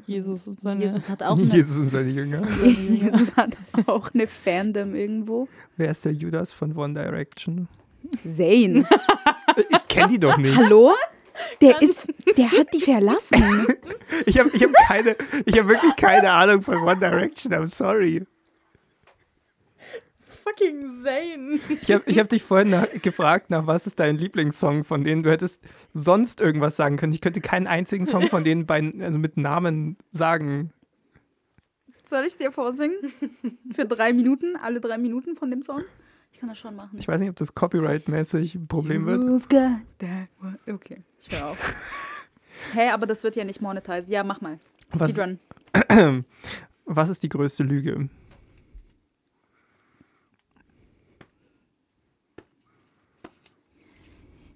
Jesus 0.06 0.46
und 0.46 0.60
seine. 0.60 0.80
Jesus 0.80 1.08
hat 1.08 1.22
auch 1.24 1.36
eine, 1.36 1.46
Jesus 1.46 1.78
und 1.78 1.88
seine 1.90 2.10
Jünger. 2.10 2.46
Jesus 2.64 3.36
hat 3.36 3.56
auch 3.86 4.14
eine 4.14 4.28
Fandom 4.28 4.94
irgendwo. 4.94 5.48
Wer 5.76 5.90
ist 5.90 6.04
der 6.04 6.12
Judas 6.12 6.52
von 6.52 6.76
One 6.76 6.94
Direction? 6.94 7.66
Zane. 8.24 8.86
Ich 9.68 9.88
kenne 9.88 10.08
die 10.08 10.18
doch 10.20 10.36
nicht. 10.38 10.56
Hallo? 10.56 10.92
Der 11.60 11.82
ist, 11.82 12.06
der 12.36 12.50
hat 12.50 12.72
die 12.72 12.80
verlassen. 12.80 13.66
Ich 14.26 14.38
habe 14.38 14.48
ich 14.52 14.62
hab 14.62 14.70
keine, 14.86 15.16
ich 15.44 15.58
habe 15.58 15.70
wirklich 15.70 15.96
keine 15.96 16.30
Ahnung 16.30 16.62
von 16.62 16.76
One 16.76 16.98
Direction. 16.98 17.52
I'm 17.52 17.66
sorry. 17.66 18.24
Fucking 20.44 21.02
Zane. 21.02 21.58
Ich 21.82 21.90
habe 21.90 22.04
ich 22.06 22.18
hab 22.18 22.28
dich 22.28 22.42
vorhin 22.42 22.70
nach, 22.70 22.86
gefragt, 23.02 23.50
nach 23.50 23.66
was 23.66 23.86
ist 23.86 23.98
dein 23.98 24.16
Lieblingssong 24.16 24.84
von 24.84 25.02
denen. 25.02 25.22
Du 25.22 25.30
hättest 25.30 25.60
sonst 25.94 26.40
irgendwas 26.40 26.76
sagen 26.76 26.96
können. 26.96 27.12
Ich 27.12 27.20
könnte 27.20 27.40
keinen 27.40 27.66
einzigen 27.66 28.06
Song 28.06 28.28
von 28.28 28.44
denen 28.44 28.66
bei, 28.66 28.92
also 29.00 29.18
mit 29.18 29.36
Namen 29.36 29.96
sagen. 30.12 30.72
Soll 32.04 32.24
ich 32.24 32.36
dir 32.36 32.52
vorsingen? 32.52 32.96
Für 33.74 33.86
drei 33.86 34.12
Minuten, 34.12 34.56
alle 34.56 34.80
drei 34.80 34.98
Minuten 34.98 35.34
von 35.34 35.50
dem 35.50 35.62
Song? 35.62 35.82
Ich 36.34 36.40
kann 36.40 36.48
das 36.48 36.58
schon 36.58 36.74
machen. 36.74 36.98
Ich 36.98 37.06
weiß 37.06 37.20
nicht, 37.20 37.30
ob 37.30 37.36
das 37.36 37.54
copyright-mäßig 37.54 38.56
ein 38.56 38.66
Problem 38.66 39.06
wird. 39.06 39.22
You've 39.22 39.48
got 39.48 39.86
that 39.98 40.28
one. 40.42 40.58
Okay, 40.68 41.04
ich 41.20 41.30
höre 41.30 41.50
auf. 41.50 41.58
Hä, 42.72 42.90
aber 42.90 43.06
das 43.06 43.22
wird 43.22 43.36
ja 43.36 43.44
nicht 43.44 43.60
monetized. 43.60 44.10
Ja, 44.10 44.24
mach 44.24 44.40
mal. 44.40 44.58
Was, 44.90 45.12
Speedrun. 45.12 45.38
was 46.86 47.08
ist 47.08 47.22
die 47.22 47.28
größte 47.28 47.62
Lüge? 47.62 48.08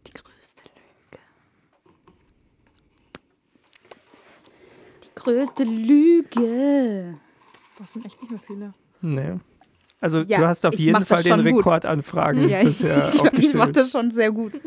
Die 0.05 0.13
größte 0.13 0.63
Lüge. 0.65 1.23
Die 5.05 5.15
größte 5.15 5.63
Lüge. 5.63 7.21
Das 7.79 7.93
sind 7.93 8.05
echt 8.05 8.21
nicht 8.21 8.33
mehr 8.33 8.41
viele. 8.45 8.75
Nee. 9.01 9.39
Also 10.01 10.21
Ja, 10.23 10.39
du 10.41 10.47
hast 10.47 10.65
auf 10.65 10.75
ich 10.75 10.81
jeden 10.81 10.99
das 11.01 11.09
Fall 11.09 11.23
den. 11.23 11.41
Rekord 11.41 11.85
an 11.85 12.03
Fragen 12.03 12.49
Ja, 12.49 12.61
ich, 12.61 12.67
bisher 12.67 13.09
ich, 13.15 13.15
ich 13.15 13.21
mache 13.55 13.69
aufgestellt. 13.69 13.77
das 13.77 13.91
schon 13.91 14.11
sehr 14.13 14.31
gut. 14.31 14.61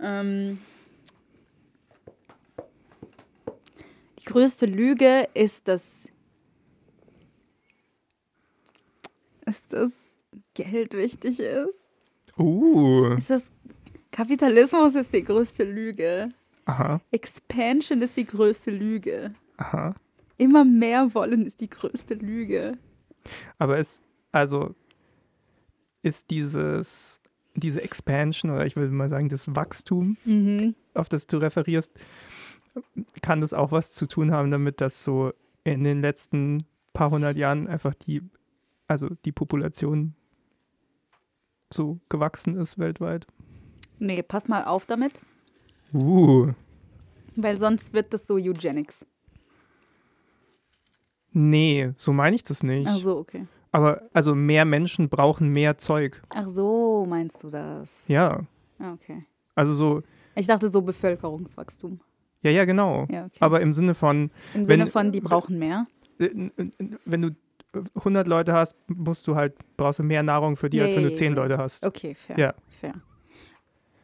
ähm, 0.00 0.58
die 4.20 4.24
größte 4.24 4.66
Lüge 4.66 5.28
ist, 5.34 5.68
dass, 5.68 6.08
ist, 9.46 9.72
dass 9.72 9.92
Geld 10.54 10.94
wichtig 10.94 11.40
ist. 11.40 11.90
Uh, 12.38 13.08
Ist 13.16 13.30
das 13.30 13.52
Kapitalismus 14.10 14.94
ist 14.94 15.12
die 15.12 15.24
größte 15.24 15.64
Lüge. 15.64 16.28
aha, 16.66 17.00
Expansion 17.10 18.02
ist 18.02 18.16
die 18.16 18.26
größte 18.26 18.70
Lüge. 18.70 19.34
aha. 19.56 19.94
Immer 20.38 20.64
mehr 20.64 21.14
wollen 21.14 21.46
ist 21.46 21.60
die 21.60 21.68
größte 21.70 22.14
Lüge. 22.14 22.76
Aber 23.58 23.78
ist, 23.78 24.02
also, 24.32 24.74
ist 26.02 26.30
dieses, 26.30 27.20
diese 27.54 27.82
Expansion 27.82 28.50
oder 28.50 28.66
ich 28.66 28.74
würde 28.76 28.92
mal 28.92 29.08
sagen, 29.08 29.28
das 29.28 29.54
Wachstum, 29.54 30.16
Mhm. 30.24 30.74
auf 30.94 31.08
das 31.08 31.26
du 31.26 31.36
referierst, 31.36 31.94
kann 33.22 33.40
das 33.40 33.52
auch 33.54 33.70
was 33.70 33.92
zu 33.92 34.06
tun 34.06 34.32
haben, 34.32 34.50
damit 34.50 34.80
das 34.80 35.04
so 35.04 35.32
in 35.64 35.84
den 35.84 36.00
letzten 36.00 36.64
paar 36.92 37.10
hundert 37.10 37.36
Jahren 37.36 37.68
einfach 37.68 37.94
die, 37.94 38.22
also 38.88 39.08
die 39.24 39.32
Population 39.32 40.14
so 41.72 42.00
gewachsen 42.08 42.56
ist 42.56 42.78
weltweit? 42.78 43.26
Nee, 43.98 44.22
pass 44.22 44.48
mal 44.48 44.64
auf 44.64 44.86
damit, 44.86 45.20
Uh, 45.94 46.52
weil 47.36 47.58
sonst 47.58 47.92
wird 47.92 48.12
das 48.14 48.26
so 48.26 48.34
Eugenics. 48.36 49.04
nee, 51.32 51.92
so 51.96 52.12
meine 52.12 52.36
ich 52.36 52.44
das 52.44 52.62
nicht. 52.62 52.86
Ach 52.88 52.98
so, 52.98 53.18
okay. 53.18 53.46
Aber 53.72 54.02
also 54.12 54.34
mehr 54.34 54.64
Menschen 54.64 55.08
brauchen 55.08 55.48
mehr 55.50 55.78
Zeug. 55.78 56.22
Ach 56.34 56.46
so, 56.48 57.06
meinst 57.08 57.42
du 57.42 57.50
das? 57.50 57.88
Ja, 58.06 58.40
Ah, 58.78 58.92
Okay. 58.94 59.24
also 59.54 59.72
so, 59.72 60.02
Ich 60.34 60.46
dachte 60.46 60.68
so 60.70 60.82
Bevölkerungswachstum. 60.82 62.00
ja, 62.42 62.50
ja, 62.50 62.64
genau. 62.64 63.06
Ja, 63.10 63.24
okay. 63.26 63.36
Aber 63.40 63.60
im 63.60 63.72
Sinne 63.72 63.94
von, 63.94 64.30
Im 64.54 64.66
wenn- 64.68 64.80
Sinne 64.80 64.86
von, 64.88 65.10
die 65.12 65.20
brauchen 65.20 65.58
mehr. 65.58 65.86
wenn 66.18 67.22
du 67.22 67.30
100 67.94 68.26
Leute 68.26 68.52
hast, 68.52 68.76
musst 68.88 69.26
du 69.26 69.34
halt, 69.34 69.54
brauchst 69.76 69.98
du 69.98 70.02
mehr 70.02 70.22
Nahrung 70.22 70.56
für 70.56 70.68
die, 70.68 70.76
Ja, 70.78 70.84
als 70.84 70.94
wenn 70.96 71.04
du 71.04 71.08
ja, 71.10 71.14
10 71.14 71.34
ja. 71.34 71.42
Leute 71.42 71.58
hast. 71.58 71.86
Okay, 71.86 72.14
fair. 72.14 72.38
Ja. 72.38 72.54
Fair. 72.68 72.94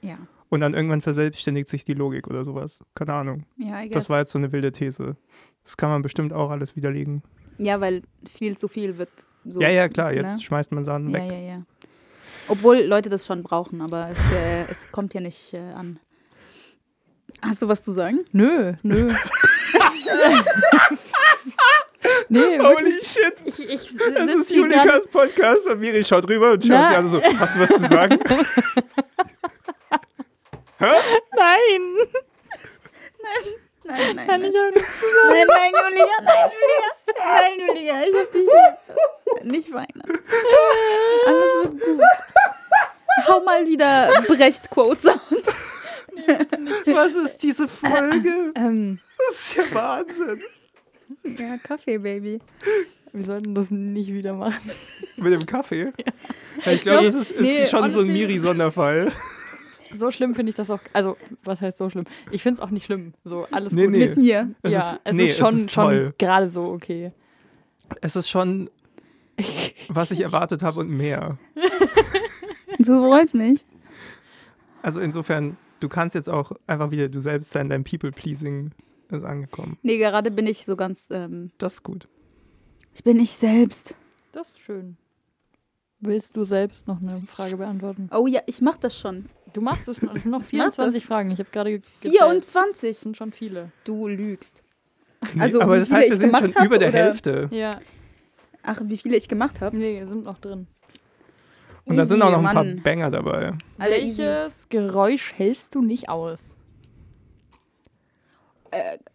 Ja. 0.01 0.17
Und 0.49 0.61
dann 0.61 0.73
irgendwann 0.75 1.03
verselbstständigt 1.03 1.69
sich 1.69 1.85
die 1.85 1.93
Logik 1.93 2.27
oder 2.29 2.45
sowas. 2.45 2.83
Keine 2.95 3.13
Ahnung. 3.13 3.45
Ja, 3.59 3.83
I 3.83 3.91
Das 3.91 4.05
guess. 4.05 4.11
war 4.11 4.19
jetzt 4.21 4.31
so 4.31 4.39
eine 4.39 4.51
wilde 4.53 4.73
These. 4.73 5.17
Das 5.65 5.77
kann 5.77 5.91
man 5.91 6.01
bestimmt 6.03 6.33
auch 6.33 6.51
alles 6.51 6.75
widerlegen. 6.77 7.23
ja, 7.59 7.81
weil 7.81 8.03
viel 8.27 8.57
zu 8.57 8.69
viel 8.69 8.97
wird 8.97 9.11
so. 9.53 9.61
ja, 9.61 9.69
ja, 9.69 9.89
klar, 9.89 10.13
jetzt 10.13 10.37
ne? 10.37 10.43
schmeißt 10.43 10.73
man 10.73 10.85
Sachen 10.85 11.09
Ja, 11.11 11.15
weg. 11.15 11.31
ja, 11.31 11.39
ja. 11.39 11.63
Obwohl 12.49 12.79
Leute 12.79 13.09
das 13.09 13.27
schon 13.27 13.43
brauchen, 13.43 13.81
aber 13.83 14.09
es, 14.11 14.19
äh, 14.35 14.65
es 14.71 14.91
kommt 14.91 15.13
ja 15.15 15.21
nicht 15.21 15.53
äh, 15.55 15.71
an. 15.75 15.99
Hast 17.43 17.63
du 17.63 17.69
was 17.69 17.83
zu 17.83 17.93
sagen? 17.93 18.25
Nö, 18.33 18.73
nö. 18.83 19.13
nee, 22.29 22.59
wirklich. 22.59 23.07
shit! 23.07 23.35
Ich, 23.45 23.61
ich 23.61 23.97
Das 23.97 24.27
sitz 24.27 24.41
ist 24.41 24.55
Julikas 24.55 25.07
Podcast 25.09 25.69
und 25.69 25.81
Miri 25.81 26.03
schaut 26.05 26.29
rüber 26.29 26.53
und 26.53 26.63
schaut 26.63 26.71
Na. 26.71 26.89
sie 26.89 26.95
an 26.95 27.11
so, 27.11 27.23
hast 27.23 27.57
du 27.57 27.61
was 27.61 27.69
zu 27.69 27.87
sagen? 27.87 28.19
Nein! 30.81 31.83
Nein, 33.21 33.45
nein, 33.89 34.27
Kann 34.27 34.41
nein. 34.41 34.51
ich 34.51 34.57
auch 34.59 34.75
nicht. 34.75 34.87
Nein, 35.31 35.47
nein, 35.49 35.73
Julia, 35.73 36.07
nein, 36.23 36.51
Julia. 36.53 37.25
Nein, 37.27 37.53
Julia, 37.67 38.03
ich 38.09 38.15
hab 38.15 38.33
dich 38.33 38.47
lieb. 38.47 39.45
Nicht 39.53 39.73
weinen. 39.73 40.03
Alles 41.27 41.55
wird 41.63 41.81
gut. 41.85 42.01
Hau 43.27 43.41
mal 43.45 43.67
wieder 43.67 44.23
Brecht-Quotes 44.27 45.07
aus. 45.07 45.55
Was 46.87 47.15
ist 47.17 47.39
diese 47.43 47.67
Folge? 47.69 48.53
Ähm, 48.55 48.99
Das 49.29 49.37
ist 49.41 49.57
ja 49.57 49.63
Wahnsinn. 49.75 50.41
Ja, 51.37 51.57
Kaffee, 51.63 51.99
Baby. 51.99 52.39
wir 53.13 53.25
sollten 53.25 53.55
das 53.55 53.71
nicht 53.71 54.13
wieder 54.13 54.35
machen. 54.35 54.71
Mit 55.17 55.33
dem 55.33 55.47
Kaffee? 55.47 55.93
Ja, 56.65 56.73
ich 56.73 56.83
glaube, 56.83 57.01
glaub- 57.01 57.05
das 57.05 57.15
ist, 57.15 57.31
ist 57.31 57.41
nee, 57.41 57.65
schon 57.67 57.89
so 57.91 58.01
ein 58.01 58.07
honestly- 58.07 58.13
Miri-Sonderfall. 58.13 59.13
So 59.97 60.11
schlimm 60.11 60.35
finde 60.35 60.51
ich 60.51 60.57
das 60.57 60.71
auch. 60.71 60.81
Also, 60.93 61.17
was 61.45 61.61
heißt 61.61 61.79
so 61.79 61.89
schlimm? 61.91 62.05
Ich 62.31 62.43
finde 62.43 62.55
es 62.55 62.61
auch 62.61 62.71
nicht 62.71 62.85
schlimm. 62.87 63.15
So, 63.25 63.47
alles 63.51 63.73
Nee, 63.75 63.85
gut. 63.85 63.93
nee. 63.93 64.09
Mit 64.09 64.17
mir. 64.17 64.55
Es 64.63 64.73
ja, 64.73 64.91
ist, 64.91 65.01
es 65.05 65.17
nee, 65.17 65.25
ist 65.25 65.37
schon, 65.39 65.49
es 65.49 65.55
ist 65.57 65.73
schon 65.73 66.15
gerade 66.19 66.49
so 66.51 66.65
okay. 66.67 67.13
Es 68.03 68.17
ist 68.17 68.29
schon, 68.29 68.69
was 69.89 70.11
ich 70.11 70.21
erwartet 70.21 70.63
habe 70.63 70.81
und 70.81 70.91
mehr. 70.91 71.39
So 72.81 73.09
freut 73.09 73.35
mich. 73.35 73.67
Also 74.83 75.01
insofern, 75.01 75.57
du 75.81 75.89
kannst 75.89 76.15
jetzt 76.15 76.29
auch 76.31 76.53
einfach 76.69 76.93
wieder 76.93 77.09
du 77.09 77.21
selbst 77.21 77.51
sein, 77.51 77.69
dein 77.69 77.83
People-Pleasing 77.83 78.71
ist 79.11 79.25
angekommen. 79.25 79.79
Nee, 79.83 79.99
gerade 79.99 80.31
bin 80.31 80.47
ich 80.47 80.65
so 80.65 80.77
ganz. 80.77 81.07
Ähm, 81.11 81.51
Das 81.59 81.75
ist 81.75 81.83
gut. 81.83 82.07
ich 82.95 83.03
bin 83.03 83.19
ich 83.19 83.31
selbst. 83.33 83.95
Das 84.33 84.51
ist 84.51 84.61
schön. 84.61 84.97
Willst 86.01 86.37
du 86.37 86.45
selbst 86.45 86.87
noch 86.87 87.01
eine 87.03 87.21
Frage 87.27 87.57
beantworten? 87.57 88.09
Oh 88.15 88.29
ja, 88.29 88.43
ich 88.47 88.61
mach 88.61 88.77
das 88.77 88.97
schon. 88.97 89.27
Du 89.53 89.61
machst 89.61 89.89
es 89.89 90.03
noch. 90.03 90.15
Es 90.15 90.23
sind 90.25 90.33
noch 90.33 90.43
Ich 90.43 90.53
mach 90.53 90.67
das. 90.67 90.75
24 90.77 91.07
Fragen. 91.07 91.31
Ich 91.31 91.39
habe 91.39 91.51
gerade 91.51 91.71
gezählt. 91.73 91.95
Es 92.05 92.11
24. 92.11 92.99
sind 92.99 93.17
schon 93.17 93.33
viele. 93.33 93.71
Du 93.85 94.07
lügst. 94.09 94.63
Nee, 95.35 95.41
Also, 95.43 95.61
aber 95.61 95.79
das 95.79 95.91
heißt, 95.93 96.11
wir 96.11 96.17
sind 96.17 96.37
schon 96.37 96.55
hab, 96.55 96.65
über 96.65 96.79
der 96.79 96.89
oder? 96.91 96.99
Hälfte. 96.99 97.49
Ja, 97.51 97.81
Ach, 98.63 98.81
wie 98.85 98.99
viele 98.99 99.17
ich 99.17 99.29
gemacht 99.29 99.61
habe? 99.61 99.77
nee, 99.77 100.05
sind 100.05 100.25
noch 100.25 100.39
drin. 100.39 100.67
Und 101.87 101.97
da 101.97 102.05
sind 102.05 102.21
auch 102.23 102.31
noch 102.31 102.39
ein 102.39 102.45
paar 102.45 102.55
Mann. 102.65 102.83
Banger 102.83 103.11
dabei. 103.11 103.55
Alter, 103.79 103.99
easy. 103.99 104.19
Welches 104.23 104.69
Geräusch 104.69 105.33
hältst 105.35 105.75
du 105.75 105.81
nicht 105.83 106.09
aus? 106.09 106.57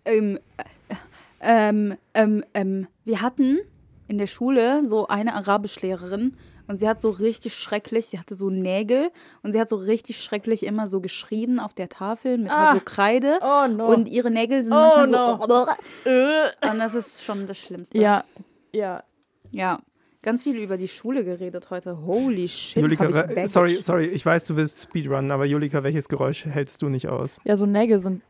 ähm, 0.05 0.39
äh, 0.57 0.95
ähm, 1.41 1.95
ähm, 2.15 2.43
ähm, 2.53 2.87
wir 3.05 3.21
hatten 3.21 3.59
in 4.07 4.17
der 4.17 4.27
Schule 4.27 4.83
so 4.83 5.07
eine 5.07 5.35
Arabischlehrerin 5.35 6.35
und 6.67 6.79
sie 6.79 6.87
hat 6.87 6.99
so 7.01 7.09
richtig 7.09 7.55
schrecklich, 7.55 8.07
sie 8.07 8.19
hatte 8.19 8.35
so 8.35 8.49
Nägel 8.49 9.11
und 9.41 9.51
sie 9.51 9.59
hat 9.59 9.69
so 9.69 9.75
richtig 9.75 10.21
schrecklich 10.21 10.63
immer 10.65 10.87
so 10.87 11.01
geschrieben 11.01 11.59
auf 11.59 11.73
der 11.73 11.89
Tafel 11.89 12.37
mit 12.37 12.51
Ah. 12.51 12.69
halt 12.71 12.79
so 12.79 12.85
Kreide 12.85 13.39
Oh 13.41 13.67
no. 13.67 13.87
und 13.87 14.07
ihre 14.07 14.31
Nägel 14.31 14.63
sind 14.63 14.73
Oh, 14.73 14.75
manchmal 14.75 15.39
so 15.47 16.09
Äh. 16.09 16.49
und 16.71 16.79
das 16.79 16.95
ist 16.95 17.23
schon 17.23 17.45
das 17.47 17.57
Schlimmste. 17.57 17.97
ja, 17.97 18.23
ja. 18.71 19.03
Ja. 19.51 19.79
Ganz 20.23 20.41
viel 20.43 20.55
über 20.57 20.77
die 20.77 20.87
Schule 20.87 21.25
geredet 21.25 21.69
heute. 21.69 21.97
Holy 22.05 22.47
shit. 22.47 22.81
Julika, 22.81 23.05
ich 23.09 23.11
Baggage. 23.13 23.47
sorry, 23.47 23.81
sorry, 23.81 24.05
ich 24.05 24.25
weiß, 24.25 24.45
du 24.45 24.55
willst 24.55 24.81
Speedrun, 24.81 25.29
aber 25.31 25.43
Julika, 25.45 25.83
welches 25.83 26.07
Geräusch 26.07 26.45
hältst 26.45 26.81
du 26.81 26.87
nicht 26.87 27.09
aus? 27.09 27.39
Ja, 27.43 27.57
so 27.57 27.65
Nägel 27.65 27.99
sind 27.99 28.21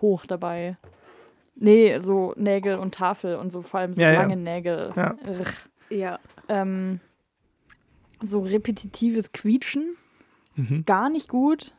hoch 0.00 0.24
dabei. 0.24 0.76
Nee, 1.56 1.98
so 1.98 2.32
Nägel 2.36 2.76
und 2.78 2.94
Tafel 2.94 3.34
und 3.36 3.50
so 3.50 3.60
vor 3.62 3.80
allem 3.80 3.94
so 3.94 4.00
Ja, 4.00 4.12
ja. 4.12 4.20
lange 4.20 4.36
Nägel. 4.36 4.92
Ja. 4.94 5.14
Ja. 5.90 6.18
Ähm, 6.48 7.00
so 8.22 8.40
repetitives 8.40 9.32
Quietschen, 9.32 9.96
Mhm. 10.56 10.84
gar 10.86 11.10
nicht 11.10 11.28
gut. 11.28 11.74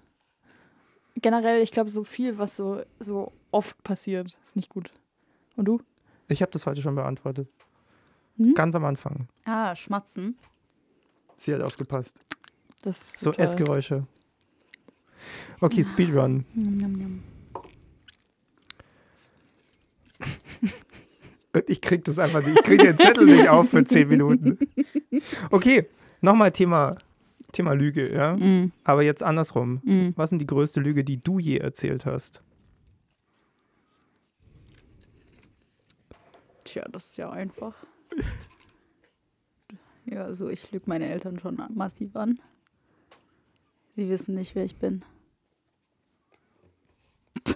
Generell, 1.15 1.63
ich 1.63 1.71
glaube, 1.71 1.89
so 1.89 2.03
viel, 2.03 2.37
was 2.37 2.55
so, 2.55 2.83
so 2.99 3.31
oft 3.51 3.81
passiert, 3.83 4.37
ist 4.45 4.55
nicht 4.55 4.69
gut. 4.69 4.91
Und 5.55 5.65
du? 5.65 5.81
Ich 6.27 6.41
habe 6.43 6.51
das 6.51 6.67
heute 6.67 6.81
schon 6.83 6.93
beantwortet. 6.95 7.47
Hm? 8.37 8.53
Ganz 8.53 8.75
am 8.75 8.85
Anfang. 8.85 9.27
Ah, 9.45 9.75
Schmatzen. 9.75 10.37
Sie 11.37 11.53
hat 11.55 11.61
aufgepasst. 11.61 12.21
Das 12.83 12.97
ist 13.01 13.19
So 13.19 13.31
toll. 13.31 13.43
Essgeräusche. 13.43 14.05
Okay, 15.59 15.83
Speedrun. 15.83 16.45
Njam, 16.53 16.91
njam. 16.93 17.23
Ich 21.65 21.81
krieg 21.81 22.03
das 22.05 22.19
einfach 22.19 22.45
nicht. 22.45 22.59
Ich 22.59 22.63
krieg 22.63 22.79
den 22.81 22.95
Zettel 22.97 23.25
nicht 23.25 23.47
auf 23.49 23.69
für 23.69 23.83
10 23.83 24.07
Minuten. 24.07 24.59
Okay, 25.49 25.87
nochmal 26.21 26.51
Thema, 26.51 26.95
Thema 27.51 27.73
Lüge, 27.73 28.11
ja? 28.13 28.35
Mm, 28.35 28.71
Aber 28.83 29.03
jetzt 29.03 29.23
andersrum. 29.23 29.81
mm. 29.83 30.09
Was 30.15 30.31
ist 30.31 30.39
die 30.41 30.47
größte 30.47 30.79
Lüge, 30.79 31.03
die 31.03 31.17
du 31.17 31.39
je 31.39 31.57
erzählt 31.57 32.05
hast? 32.05 32.41
Tja, 36.63 36.85
das 36.91 37.07
ist 37.07 37.17
ja 37.17 37.29
einfach. 37.31 37.73
Ja, 40.09 40.23
also 40.23 40.47
ich 40.47 40.71
lüge 40.71 40.85
meine 40.87 41.05
Eltern 41.09 41.37
schon 41.37 41.61
massiv 41.75 42.15
an. 42.15 42.39
Sie 43.91 44.07
wissen 44.09 44.35
nicht, 44.35 44.55
wer 44.55 44.63
ich 44.63 44.77
bin. 44.77 45.03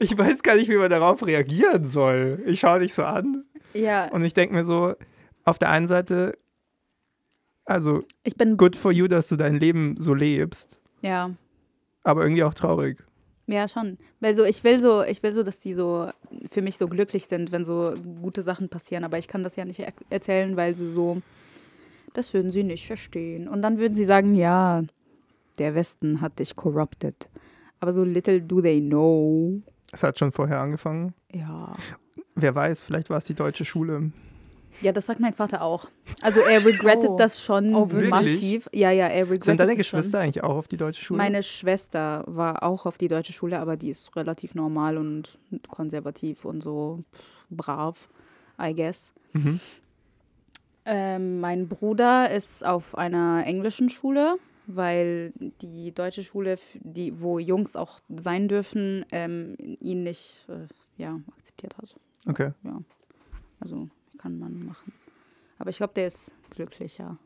Ich 0.00 0.18
weiß 0.18 0.42
gar 0.42 0.56
nicht, 0.56 0.68
wie 0.68 0.76
man 0.76 0.90
darauf 0.90 1.24
reagieren 1.24 1.84
soll. 1.84 2.42
Ich 2.46 2.58
schaue 2.58 2.80
dich 2.80 2.94
so 2.94 3.04
an 3.04 3.44
Ja, 3.74 4.10
und 4.10 4.24
ich 4.24 4.34
denke 4.34 4.54
mir 4.56 4.64
so, 4.64 4.96
auf 5.44 5.60
der 5.60 5.70
einen 5.70 5.86
Seite, 5.86 6.36
also 7.68 8.02
ich 8.24 8.36
bin. 8.36 8.56
good 8.56 8.74
for 8.76 8.90
you, 8.92 9.06
dass 9.08 9.28
du 9.28 9.36
dein 9.36 9.56
Leben 9.60 9.94
so 9.98 10.14
lebst, 10.14 10.78
Ja, 11.02 11.30
aber 12.02 12.22
irgendwie 12.22 12.42
auch 12.44 12.54
traurig. 12.54 13.04
ja 13.46 13.68
schon. 13.68 13.98
Weil 14.20 14.34
so, 14.34 14.44
ich 14.44 14.64
will 14.64 14.80
so, 14.80 15.02
ich 15.02 15.22
will 15.22 15.32
so, 15.32 15.42
dass 15.42 15.58
die 15.58 15.74
so 15.74 16.10
für 16.50 16.62
mich 16.62 16.76
so 16.78 16.88
glücklich 16.88 17.26
sind, 17.26 17.52
wenn 17.52 17.64
so 17.64 17.94
gute 18.22 18.42
Sachen 18.42 18.68
passieren. 18.68 19.04
Aber 19.04 19.18
ich 19.18 19.28
kann 19.28 19.42
das 19.42 19.56
ja 19.56 19.64
nicht 19.64 19.80
er 19.80 19.92
erzählen, 20.10 20.56
weil 20.56 20.74
sie 20.74 20.90
so, 20.92 21.20
das 22.14 22.32
würden 22.34 22.50
sie 22.50 22.64
nicht 22.64 22.86
verstehen. 22.86 23.46
Und 23.48 23.62
dann 23.62 23.78
würden 23.78 23.94
sie 23.94 24.04
sagen, 24.06 24.34
ja, 24.34 24.82
der 25.58 25.74
Westen 25.74 26.20
hat 26.20 26.38
dich 26.38 26.56
corrupted. 26.56 27.28
Aber 27.80 27.92
so 27.92 28.02
little 28.04 28.40
do 28.40 28.60
they 28.60 28.80
know. 28.80 29.60
Es 29.92 30.02
hat 30.02 30.18
schon 30.18 30.32
vorher 30.32 30.60
angefangen. 30.60 31.14
Ja. 31.32 31.74
Wer 32.34 32.54
weiß, 32.54 32.82
vielleicht 32.82 33.08
war 33.10 33.18
es 33.18 33.24
die 33.26 33.34
deutsche 33.34 33.64
Schule. 33.64 34.10
Ja, 34.80 34.92
das 34.92 35.06
sagt 35.06 35.18
mein 35.20 35.34
Vater 35.34 35.62
auch. 35.62 35.88
Also 36.22 36.40
er 36.40 36.64
regrettet 36.64 37.10
Oh. 37.10 37.16
das 37.16 37.42
schon 37.42 37.74
Oh, 37.74 37.84
massiv. 38.08 38.68
Ja, 38.72 38.90
ja, 38.92 39.06
er 39.08 39.22
regrettet 39.24 39.44
Sind 39.44 39.60
deine 39.60 39.76
das 39.76 39.86
schon. 39.86 39.98
Geschwister 39.98 40.20
eigentlich 40.20 40.44
auch 40.44 40.56
auf 40.56 40.68
die 40.68 40.76
deutsche 40.76 41.02
Schule? 41.04 41.18
Meine 41.18 41.42
Schwester 41.42 42.22
war 42.26 42.62
auch 42.62 42.86
auf 42.86 42.96
die 42.98 43.08
deutsche 43.08 43.32
Schule, 43.32 43.58
aber 43.58 43.76
die 43.76 43.90
ist 43.90 44.14
relativ 44.16 44.54
normal 44.54 44.96
und 44.98 45.38
konservativ 45.68 46.44
und 46.44 46.62
so 46.62 47.02
brav, 47.50 48.08
I 48.60 48.74
guess. 48.74 49.12
Mhm. 49.32 49.58
Ähm, 50.84 51.40
mein 51.40 51.68
Bruder 51.68 52.30
ist 52.30 52.64
auf 52.64 52.96
einer 52.96 53.44
englischen 53.46 53.90
Schule, 53.90 54.36
weil 54.66 55.32
die 55.60 55.92
deutsche 55.92 56.22
Schule, 56.24 56.56
die, 56.74 57.20
wo 57.20 57.38
Jungs 57.38 57.76
auch 57.76 57.98
sein 58.16 58.48
dürfen, 58.48 59.04
ähm, 59.12 59.56
ihn 59.80 60.02
nicht 60.02 60.46
äh, 60.48 60.66
ja, 61.02 61.18
akzeptiert 61.36 61.76
hat. 61.78 61.94
Okay. 62.26 62.52
Also 63.60 63.88
kann 64.18 64.38
man 64.38 64.64
machen. 64.64 64.92
Aber 65.58 65.70
ich 65.70 65.76
glaube, 65.78 65.94
der 65.94 66.06
ist 66.08 66.34
glücklicher 66.50 67.18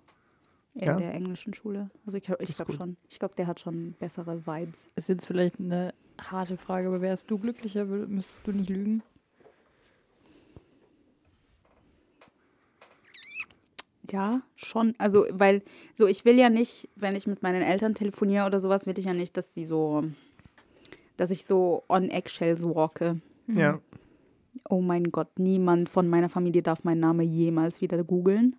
in 0.75 0.85
Ja? 0.85 0.97
der 0.97 1.15
englischen 1.15 1.53
Schule. 1.55 1.91
Also 2.07 2.19
ich, 2.19 2.29
ich 2.29 2.57
glaube 2.57 2.73
schon. 2.73 2.97
Ich 3.11 3.19
glaube, 3.19 3.35
der 3.37 3.47
hat 3.47 3.61
schon 3.61 3.93
bessere 3.99 4.47
Vibes. 4.47 4.87
Ist 4.97 5.09
jetzt 5.09 5.27
vielleicht 5.27 5.59
eine 5.61 5.93
harte 6.19 6.57
Frage, 6.57 6.89
aber 6.89 7.01
wärst 7.01 7.31
du 7.31 7.39
glücklicher, 7.39 7.85
müsstest 7.85 8.47
du 8.47 8.53
nicht 8.53 8.71
lügen? 8.71 9.03
Ja, 14.11 14.43
schon. 14.57 14.95
Also, 14.99 15.27
weil, 15.31 15.63
so, 15.95 16.07
ich 16.07 16.25
will 16.25 16.39
ja 16.39 16.51
nicht, 16.51 16.89
wenn 16.97 17.17
ich 17.17 17.27
mit 17.27 17.43
meinen 17.43 17.63
Eltern 17.63 17.95
telefoniere 17.95 18.47
oder 18.47 18.61
sowas, 18.61 18.87
will 18.87 18.99
ich 18.99 19.05
ja 19.07 19.15
nicht, 19.15 19.37
dass 19.37 19.53
die 19.53 19.65
so, 19.65 20.05
dass 21.17 21.31
ich 21.31 21.45
so 21.45 21.85
on 21.89 22.11
eggshells 22.11 22.63
walke. 22.65 23.21
Ja. 23.47 23.81
Oh 24.69 24.81
mein 24.81 25.11
Gott, 25.13 25.39
niemand 25.39 25.89
von 25.89 26.09
meiner 26.09 26.29
Familie 26.29 26.63
darf 26.63 26.85
meinen 26.85 27.01
Namen 27.01 27.27
jemals 27.27 27.81
wieder 27.81 28.03
googeln. 28.05 28.57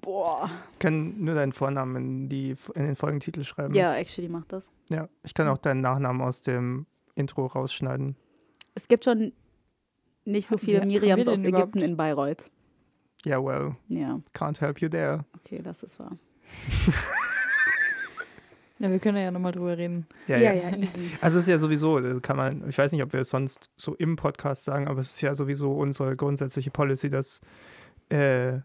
Boah. 0.00 0.48
Ich 0.74 0.78
kann 0.78 1.22
nur 1.24 1.34
deinen 1.34 1.52
Vornamen 1.52 1.96
in, 1.96 2.28
die, 2.28 2.56
in 2.74 2.84
den 2.86 2.96
Folgentitel 2.96 3.42
schreiben. 3.44 3.74
Ja, 3.74 3.94
actually 3.96 4.28
macht 4.28 4.52
das. 4.52 4.70
ja. 4.90 5.08
Ich 5.24 5.34
kann 5.34 5.48
auch 5.48 5.58
deinen 5.58 5.80
Nachnamen 5.80 6.22
aus 6.22 6.40
dem 6.40 6.86
Intro 7.14 7.46
rausschneiden. 7.46 8.16
Es 8.74 8.86
gibt 8.88 9.04
schon 9.04 9.32
nicht 10.24 10.46
so 10.46 10.56
Haben 10.56 10.64
viele 10.64 10.80
haben 10.80 10.90
wir 10.90 11.00
Miriams 11.00 11.24
den 11.24 11.32
aus 11.34 11.40
Ägypten 11.40 11.50
überhaupt? 11.50 11.76
in 11.76 11.96
Bayreuth. 11.96 12.44
Ja, 13.24 13.42
well, 13.44 13.74
Ja, 13.88 14.20
can't 14.34 14.60
help 14.60 14.80
you 14.80 14.88
there. 14.88 15.24
okay, 15.36 15.60
das 15.62 15.82
ist 15.82 15.98
wahr. 15.98 16.16
Ja, 18.80 18.90
wir 18.90 18.98
können 19.00 19.18
ja 19.18 19.30
nochmal 19.30 19.52
drüber 19.52 19.76
reden. 19.76 20.06
Ja, 20.28 20.38
ja, 20.38 20.52
ja. 20.52 20.68
ja 20.70 20.76
easy. 20.76 21.10
Also 21.20 21.38
es 21.38 21.44
ist 21.44 21.50
ja 21.50 21.58
sowieso, 21.58 21.98
das 21.98 22.22
kann 22.22 22.36
man, 22.36 22.68
ich 22.68 22.78
weiß 22.78 22.92
nicht, 22.92 23.02
ob 23.02 23.12
wir 23.12 23.20
es 23.20 23.30
sonst 23.30 23.70
so 23.76 23.94
im 23.96 24.16
Podcast 24.16 24.64
sagen, 24.64 24.86
aber 24.86 25.00
es 25.00 25.10
ist 25.10 25.20
ja 25.20 25.34
sowieso 25.34 25.72
unsere 25.72 26.14
grundsätzliche 26.16 26.70
Policy, 26.70 27.10
dass 27.10 27.40
äh, 28.10 28.16
wir 28.20 28.62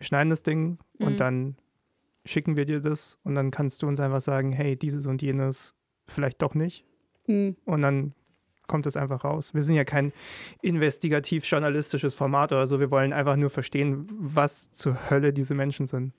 schneiden 0.00 0.30
das 0.30 0.42
Ding 0.42 0.78
und 0.98 1.14
Mhm. 1.14 1.16
dann 1.18 1.56
schicken 2.24 2.56
wir 2.56 2.64
dir 2.64 2.80
das 2.80 3.18
und 3.24 3.34
dann 3.34 3.50
kannst 3.50 3.82
du 3.82 3.88
uns 3.88 3.98
einfach 4.00 4.20
sagen, 4.20 4.52
hey, 4.52 4.76
dieses 4.76 5.06
und 5.06 5.22
jenes 5.22 5.74
vielleicht 6.06 6.42
doch 6.42 6.54
nicht. 6.54 6.84
Mhm. 7.26 7.56
Und 7.64 7.82
dann 7.82 8.12
kommt 8.68 8.86
es 8.86 8.96
einfach 8.96 9.24
raus. 9.24 9.54
Wir 9.54 9.62
sind 9.62 9.76
ja 9.76 9.84
kein 9.84 10.12
investigativ-journalistisches 10.62 12.14
Format 12.14 12.52
oder 12.52 12.66
so. 12.66 12.80
Wir 12.80 12.90
wollen 12.90 13.12
einfach 13.12 13.36
nur 13.36 13.50
verstehen, 13.50 14.08
was 14.10 14.70
zur 14.72 15.10
Hölle 15.10 15.32
diese 15.32 15.54
Menschen 15.54 15.86
sind. 15.86 16.12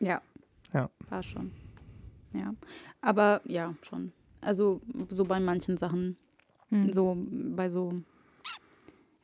Ja. 0.00 0.20
Ja. 0.72 0.90
War 1.08 1.22
schon. 1.22 1.50
Ja. 2.32 2.54
Aber 3.00 3.40
ja, 3.44 3.74
schon. 3.82 4.12
Also 4.40 4.80
so 5.10 5.24
bei 5.24 5.40
manchen 5.40 5.76
Sachen, 5.78 6.16
Hm. 6.70 6.92
so 6.92 7.16
bei 7.56 7.68
so, 7.70 7.92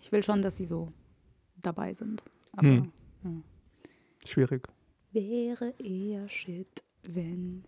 ich 0.01 0.11
will 0.11 0.23
schon, 0.23 0.41
dass 0.43 0.57
sie 0.57 0.65
so 0.65 0.93
dabei 1.63 1.93
sind. 1.93 2.23
Aber 2.57 2.69
Hm. 2.69 2.93
Schwierig. 4.27 4.67
wäre 5.13 5.71
eher 5.79 6.29
shit, 6.29 6.83
wenn 7.09 7.65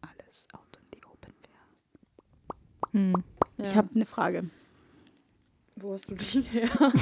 alles 0.00 0.46
out 0.52 0.78
in 0.80 0.86
the 0.94 1.04
open 1.06 1.32
wäre. 1.44 3.12
Hm. 3.12 3.24
Ich 3.58 3.70
Ja. 3.72 3.76
habe 3.76 3.90
eine 3.94 4.06
Frage. 4.06 4.50
Wo 5.76 5.92
hast 5.92 6.10
du 6.10 6.14
die 6.14 6.40
her? 6.42 6.70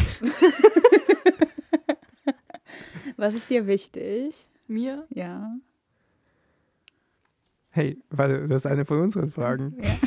Was 3.17 3.35
ist 3.35 3.49
dir 3.49 3.67
wichtig? 3.67 4.49
Mir? 4.67 5.07
Ja. 5.11 5.57
Hey, 7.75 7.99
warte, 8.11 8.47
das 8.47 8.65
ist 8.65 8.71
eine 8.71 8.85
von 8.85 9.01
unseren 9.01 9.31
Fragen. 9.33 9.75
Ja. 9.83 9.99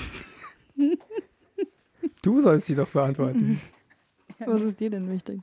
Du 2.23 2.39
sollst 2.41 2.65
sie 2.67 2.75
doch 2.75 2.89
beantworten. 2.89 3.61
Was 4.39 4.61
ist 4.61 4.79
dir 4.79 4.89
denn 4.89 5.09
wichtig? 5.09 5.39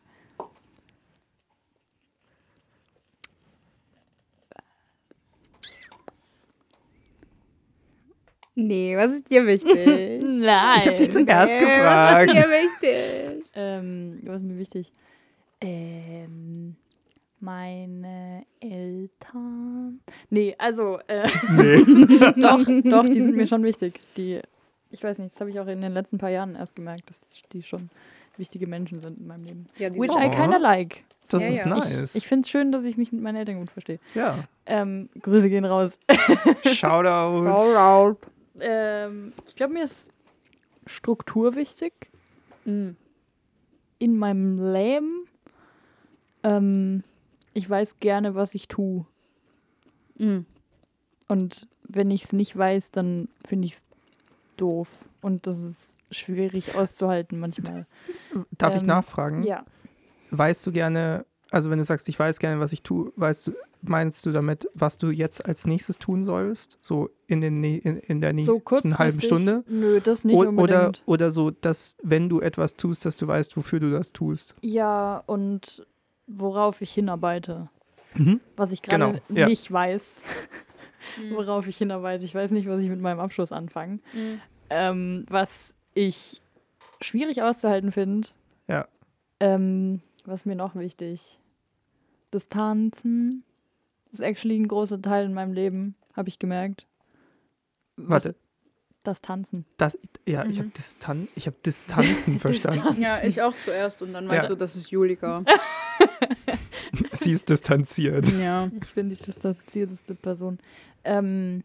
Nee, 8.55 8.97
was 8.97 9.11
ist 9.13 9.31
dir 9.31 9.47
wichtig? 9.47 9.75
Nein. 10.23 10.79
Ich 10.79 10.87
habe 10.87 10.97
dich 10.97 11.11
zuerst 11.11 11.55
Nee, 11.55 11.59
gefragt. 11.61 12.29
Was 12.31 12.37
ist 12.37 12.45
dir 12.45 12.51
wichtig? 12.51 13.51
Ähm, 13.55 14.21
was 14.25 14.37
ist 14.37 14.47
mir 14.47 14.59
wichtig? 14.59 14.93
Ähm, 15.61 16.77
meine 17.45 18.45
Eltern. 18.61 20.01
Nee, 20.31 20.55
also, 20.59 20.99
äh, 21.07 21.29
Nee. 21.53 21.79
doch, 22.41 22.65
doch, 22.65 23.07
die 23.07 23.23
sind 23.23 23.37
mir 23.37 23.47
schon 23.47 23.63
wichtig. 23.63 24.01
Die, 24.17 24.41
ich 24.91 25.03
weiß 25.05 25.19
nicht, 25.19 25.33
das 25.35 25.41
habe 25.41 25.51
ich 25.51 25.61
auch 25.61 25.67
in 25.67 25.81
den 25.81 25.93
letzten 25.93 26.19
paar 26.19 26.31
Jahren 26.31 26.55
erst 26.55 26.75
gemerkt, 26.77 27.09
dass 27.11 27.25
die 27.53 27.63
schon 27.63 27.91
wichtige 28.37 28.67
Menschen 28.67 29.01
sind 29.01 29.19
in 29.19 29.27
meinem 29.27 29.45
Leben. 29.45 29.67
Ja, 29.79 29.91
die 29.91 30.01
Which 30.01 30.11
I 30.17 30.31
kinda 30.31 30.57
like. 30.57 31.05
Das 31.31 31.43
Ja, 31.43 31.49
ist 31.51 31.65
ja. 31.65 31.75
nice. 31.77 32.15
Ich 32.17 32.27
finde 32.27 32.43
es 32.45 32.51
schön, 32.51 32.73
dass 32.73 32.85
ich 32.85 32.97
mich 32.97 33.13
mit 33.13 33.23
meinen 33.23 33.37
Eltern 33.37 33.59
gut 33.59 33.71
verstehe. 33.71 33.99
ja. 34.15 34.45
Ähm, 34.67 35.11
Grüße 35.21 35.51
gehen 35.51 35.67
raus. 35.67 35.99
Shoutout. 36.65 37.47
Alright. 37.47 38.17
ähm, 38.61 39.35
ich 39.47 39.55
glaube, 39.55 39.75
mir 39.75 39.85
ist 39.85 40.09
Struktur 40.87 41.55
wichtig 41.55 41.93
Mhm. 42.65 42.97
in 43.99 44.17
meinem 44.17 44.73
Leben. 44.73 45.27
Ähm, 46.43 47.05
ich 47.55 47.69
weiß 47.69 48.01
gerne, 48.01 48.35
was 48.35 48.55
ich 48.55 48.69
tue. 48.69 49.07
Mhm. 50.19 50.45
Und 51.29 51.69
wenn 51.85 52.11
ich 52.11 52.25
es 52.25 52.33
nicht 52.33 52.57
weiß, 52.57 52.91
dann 52.91 53.29
finde 53.47 53.67
ich 53.67 53.73
es 53.75 53.87
doof. 54.57 54.89
Und 55.23 55.47
das 55.47 55.59
ist 55.59 55.99
schwierig 56.11 56.75
auszuhalten 56.77 57.39
manchmal. 57.41 57.87
Darf 58.59 58.75
ich 58.75 58.83
Ähm, 58.83 58.89
nachfragen? 58.89 59.43
Ja. 59.43 59.65
Weißt 60.31 60.67
du 60.67 60.73
gerne, 60.73 61.25
also 61.51 61.71
wenn 61.71 61.79
du 61.79 61.85
sagst, 61.85 62.09
ich 62.09 62.19
weiß 62.19 62.39
gerne, 62.39 62.61
was 62.61 62.73
ich 62.73 62.83
tue, 62.83 63.13
weißt 63.17 63.49
du, 63.49 63.53
meinst 63.83 64.25
du 64.27 64.33
damit, 64.33 64.69
was 64.75 64.99
du 64.99 65.11
jetzt 65.11 65.45
als 65.45 65.67
nächstes 65.67 65.99
tun 65.99 66.25
sollst? 66.25 66.79
So 66.83 67.11
in, 67.27 67.41
den, 67.41 67.63
in, 67.63 67.99
in 67.99 68.21
der 68.21 68.33
nächsten 68.33 68.61
So 68.91 68.99
halben 68.99 69.21
Stunde? 69.21 69.63
Nö, 69.69 70.01
das 70.01 70.25
nicht 70.25 70.37
O- 70.37 70.41
oder, 70.41 70.49
unbedingt. 70.49 71.03
oder 71.07 71.31
so, 71.31 71.51
dass 71.51 71.97
wenn 72.03 72.29
du 72.29 72.41
etwas 72.41 72.75
tust, 72.75 73.05
dass 73.05 73.17
du 73.17 73.27
weißt, 73.27 73.57
wofür 73.57 73.81
du 73.81 73.91
das 73.91 74.13
tust. 74.13 74.57
Ja, 74.63 75.23
und 75.27 75.87
worauf 76.27 76.81
ich 76.83 76.93
hinarbeite. 76.93 77.69
Mhm. 78.15 78.41
Was 78.57 78.73
ich 78.73 78.83
gerade 78.83 79.21
Genau, 79.29 79.41
ja. 79.41 79.47
nicht 79.49 79.71
weiß, 79.73 80.23
worauf 81.33 81.67
ich 81.67 81.77
hinarbeite. 81.79 82.25
Ich 82.25 82.35
weiß 82.35 82.51
nicht, 82.53 82.69
was 82.69 82.81
ich 82.81 82.89
mit 82.89 83.01
meinem 83.01 83.21
Abschluss 83.21 83.53
anfange. 83.53 83.99
Mhm. 84.15 84.41
Ähm, 84.71 85.25
was 85.29 85.77
ich 85.95 86.41
schwierig 87.01 87.43
auszuhalten 87.43 87.93
finde. 87.93 88.29
Ja. 88.69 88.87
Ähm, 89.41 90.01
was 90.25 90.47
mir 90.47 90.57
noch 90.57 90.75
wichtig? 90.75 91.39
Das 92.31 92.49
Tanzen 92.49 93.45
ist 94.13 94.21
actually 94.21 94.57
ein 94.59 94.69
großer 94.69 95.01
Teil 95.03 95.27
in 95.27 95.35
meinem 95.35 95.53
Leben, 95.53 95.95
habe 96.17 96.29
ich 96.29 96.39
gemerkt. 96.39 96.87
Was- 97.97 98.25
Warte, 98.25 98.35
Das 99.05 99.21
Tanzen. 99.21 99.65
das, 99.77 99.97
ja, 100.27 100.45
ich 100.47 100.57
Mhm. 100.57 100.61
habe 100.63 100.69
Distan 100.71 101.29
ich 101.37 101.47
hab 101.47 101.63
Distanzen 101.63 102.39
verstanden. 102.41 103.01
Ja, 103.01 103.23
ich 103.23 103.41
auch 103.43 103.55
zuerst 103.65 104.01
und 104.03 104.13
dann 104.15 104.27
weißt 104.29 104.49
Ja. 104.49 104.55
du, 104.55 104.57
das 104.57 104.75
ist 104.77 104.91
Julika. 104.91 105.45
Sie 107.13 107.33
ist 107.33 107.49
distanziert. 107.49 108.33
ja. 108.33 108.71
Ich 108.83 108.95
bin 108.95 109.11
die 109.11 109.17
distanzierteste 109.17 110.15
Person. 110.15 110.59
Ähm, 111.05 111.63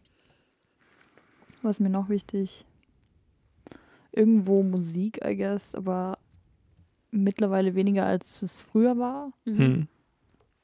was 1.62 1.76
ist 1.76 1.80
mir 1.80 1.90
noch 1.90 2.08
wichtig? 2.08 2.64
Irgendwo 4.12 4.62
Musik, 4.62 5.20
I 5.24 5.36
guess, 5.36 5.74
aber 5.74 6.18
mittlerweile 7.10 7.74
weniger 7.74 8.04
als 8.06 8.42
es 8.42 8.58
früher 8.58 8.98
war. 8.98 9.32
Mhm. 9.46 9.58
Hm. 9.58 9.88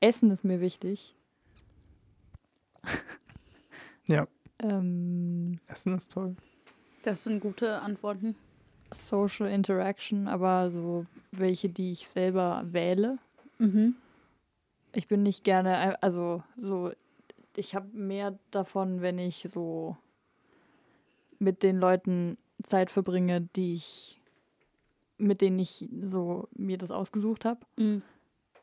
Essen 0.00 0.30
ist 0.30 0.44
mir 0.44 0.60
wichtig. 0.60 1.14
Ja. 4.06 4.28
Ähm, 4.58 5.58
Essen 5.66 5.94
ist 5.96 6.12
toll. 6.12 6.36
Das 7.06 7.22
sind 7.22 7.38
gute 7.38 7.80
Antworten. 7.82 8.34
Social 8.92 9.46
Interaction, 9.48 10.26
aber 10.26 10.72
so 10.72 11.06
welche, 11.30 11.68
die 11.68 11.92
ich 11.92 12.08
selber 12.08 12.64
wähle. 12.66 13.18
Mhm. 13.58 13.94
Ich 14.92 15.06
bin 15.06 15.22
nicht 15.22 15.44
gerne, 15.44 15.76
ein- 15.76 15.96
also 16.02 16.42
so, 16.60 16.90
ich 17.54 17.76
habe 17.76 17.86
mehr 17.96 18.36
davon, 18.50 19.02
wenn 19.02 19.20
ich 19.20 19.44
so 19.48 19.96
mit 21.38 21.62
den 21.62 21.76
Leuten 21.78 22.38
Zeit 22.64 22.90
verbringe, 22.90 23.42
die 23.54 23.74
ich, 23.74 24.20
mit 25.16 25.42
denen 25.42 25.60
ich 25.60 25.88
so 26.02 26.48
mir 26.56 26.76
das 26.76 26.90
ausgesucht 26.90 27.44
habe, 27.44 27.60
Mhm. 27.78 28.02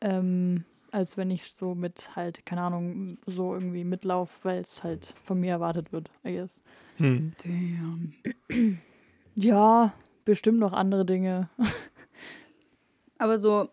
ähm, 0.02 0.64
als 0.90 1.16
wenn 1.16 1.30
ich 1.30 1.50
so 1.50 1.74
mit 1.74 2.14
halt, 2.14 2.44
keine 2.44 2.60
Ahnung, 2.60 3.16
so 3.26 3.54
irgendwie 3.54 3.84
mitlauf, 3.84 4.40
weil 4.42 4.60
es 4.60 4.84
halt 4.84 5.14
von 5.22 5.40
mir 5.40 5.52
erwartet 5.52 5.92
wird, 5.92 6.10
I 6.26 6.36
guess. 6.36 6.60
Hm. 6.96 7.32
Damn. 7.42 8.14
Ja, 9.34 9.92
bestimmt 10.24 10.58
noch 10.58 10.72
andere 10.72 11.04
Dinge. 11.04 11.48
Aber 13.18 13.38
so, 13.38 13.68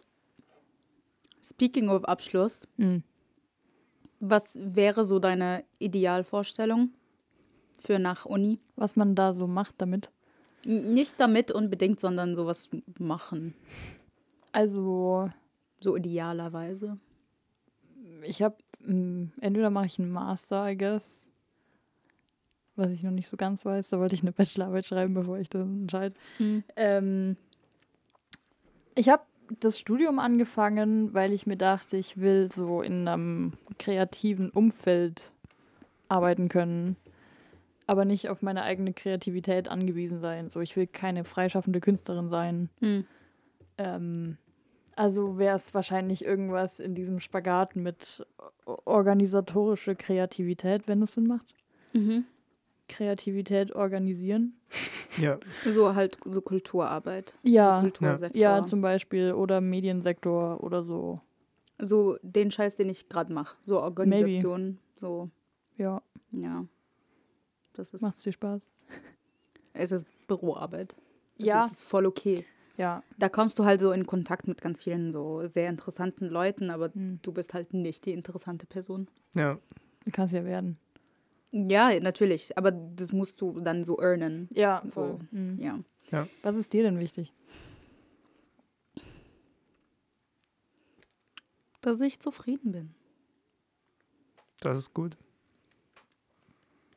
speaking 1.41 1.89
of 1.89 2.03
Abschluss, 2.05 2.67
Hm. 2.77 3.03
was 4.19 4.43
wäre 4.53 5.05
so 5.05 5.19
deine 5.19 5.63
Idealvorstellung 5.79 6.91
für 7.79 7.99
nach 7.99 8.25
Uni? 8.25 8.59
Was 8.75 8.95
man 8.95 9.15
da 9.15 9.33
so 9.33 9.47
macht 9.47 9.75
damit. 9.81 10.11
N- 10.65 10.93
Nicht 10.93 11.19
damit 11.19 11.51
unbedingt, 11.51 11.99
sondern 11.99 12.35
sowas 12.35 12.69
machen. 12.99 13.53
Also, 14.51 15.29
So 15.79 15.95
idealerweise. 15.95 16.99
ich 18.23 18.41
habe, 18.43 18.57
entweder 19.39 19.69
mache 19.71 19.85
ich 19.87 19.97
einen 19.99 20.11
Master, 20.11 20.69
I 20.69 20.77
guess, 20.77 21.31
was 22.81 22.91
ich 22.91 23.03
noch 23.03 23.11
nicht 23.11 23.27
so 23.27 23.37
ganz 23.37 23.63
weiß. 23.65 23.89
Da 23.89 23.99
wollte 23.99 24.15
ich 24.15 24.21
eine 24.21 24.31
Bachelorarbeit 24.31 24.85
schreiben, 24.85 25.13
bevor 25.13 25.37
ich 25.37 25.49
das 25.49 25.61
entscheide. 25.61 26.15
Mhm. 26.39 26.63
Ähm, 26.75 27.37
ich 28.95 29.09
habe 29.09 29.23
das 29.59 29.79
Studium 29.79 30.19
angefangen, 30.19 31.13
weil 31.13 31.33
ich 31.33 31.45
mir 31.45 31.57
dachte, 31.57 31.97
ich 31.97 32.19
will 32.19 32.49
so 32.53 32.81
in 32.81 33.07
einem 33.07 33.53
kreativen 33.79 34.49
Umfeld 34.49 35.31
arbeiten 36.07 36.49
können, 36.49 36.95
aber 37.87 38.05
nicht 38.05 38.29
auf 38.29 38.41
meine 38.41 38.63
eigene 38.63 38.93
Kreativität 38.93 39.67
angewiesen 39.67 40.19
sein. 40.19 40.49
So, 40.49 40.61
ich 40.61 40.75
will 40.75 40.87
keine 40.87 41.23
freischaffende 41.23 41.79
Künstlerin 41.79 42.27
sein. 42.27 42.69
Mhm. 42.79 43.05
Ähm, 43.77 44.37
also 44.95 45.37
wäre 45.37 45.55
es 45.55 45.73
wahrscheinlich 45.73 46.23
irgendwas 46.23 46.79
in 46.79 46.95
diesem 46.95 47.19
Spagat 47.19 47.75
mit 47.75 48.25
o- 48.65 48.77
organisatorische 48.85 49.95
Kreativität, 49.95 50.87
wenn 50.87 51.01
es 51.01 51.13
Sinn 51.13 51.27
macht. 51.27 51.55
Mhm. 51.93 52.25
Kreativität 52.91 53.73
organisieren. 53.73 54.53
Ja. 55.17 55.39
So 55.65 55.95
halt 55.95 56.17
so 56.25 56.41
Kulturarbeit. 56.41 57.35
Ja, 57.43 57.77
So 57.77 57.81
Kultursektor. 57.81 58.39
ja, 58.41 58.63
zum 58.63 58.81
Beispiel. 58.81 59.33
Oder 59.33 59.59
Mediensektor 59.61 60.63
oder 60.63 60.83
so. 60.83 61.19
so 61.79 62.17
den 62.21 62.51
Scheiß, 62.51 62.75
den 62.75 62.89
ich 62.89 63.09
gerade 63.09 63.33
mache. 63.33 63.57
So 63.63 63.81
Organisation. 63.81 64.77
So, 64.97 65.29
Ja, 65.77 66.01
ja. 66.31 66.65
Das 67.73 67.93
ist, 67.93 68.01
macht 68.01 68.23
dir 68.25 68.31
Spaß. 68.33 68.69
es 69.73 69.91
ist 69.91 70.05
Büroarbeit. 70.27 70.93
Also 71.37 71.47
Ja. 71.49 71.65
Es 71.65 71.71
ist 71.73 71.81
voll 71.81 72.05
okay. 72.05 72.45
Ja, 72.77 73.03
Da 73.19 73.27
kommst 73.29 73.59
du 73.59 73.65
halt 73.65 73.79
so 73.81 73.91
in 73.91 74.07
Kontakt 74.07 74.47
mit 74.47 74.61
ganz 74.61 74.83
vielen 74.83 75.11
so 75.11 75.45
sehr 75.47 75.69
interessanten 75.69 76.27
Leuten, 76.29 76.69
aber 76.69 76.91
Hm. 76.93 77.19
du 77.21 77.31
bist 77.31 77.53
halt 77.53 77.73
nicht 77.73 78.05
die 78.05 78.13
interessante 78.13 78.65
Person. 78.65 79.07
Ja. 79.35 79.59
Kannst 80.13 80.33
ja 80.33 80.43
werden. 80.45 80.77
Ja, 81.51 81.99
natürlich. 81.99 82.57
Aber 82.57 82.71
das 82.71 83.11
musst 83.11 83.41
du 83.41 83.59
dann 83.59 83.83
so 83.83 83.99
earnen. 83.99 84.47
Ja, 84.51 84.81
So. 84.87 85.19
Mhm. 85.31 85.59
Ja. 86.11 86.27
Was 86.41 86.57
ist 86.57 86.73
dir 86.73 86.83
denn 86.83 86.99
wichtig? 86.99 87.33
Dass 91.81 91.99
ich 92.01 92.19
zufrieden 92.19 92.71
bin. 92.71 92.95
Das 94.59 94.77
ist 94.77 94.93
gut. 94.93 95.17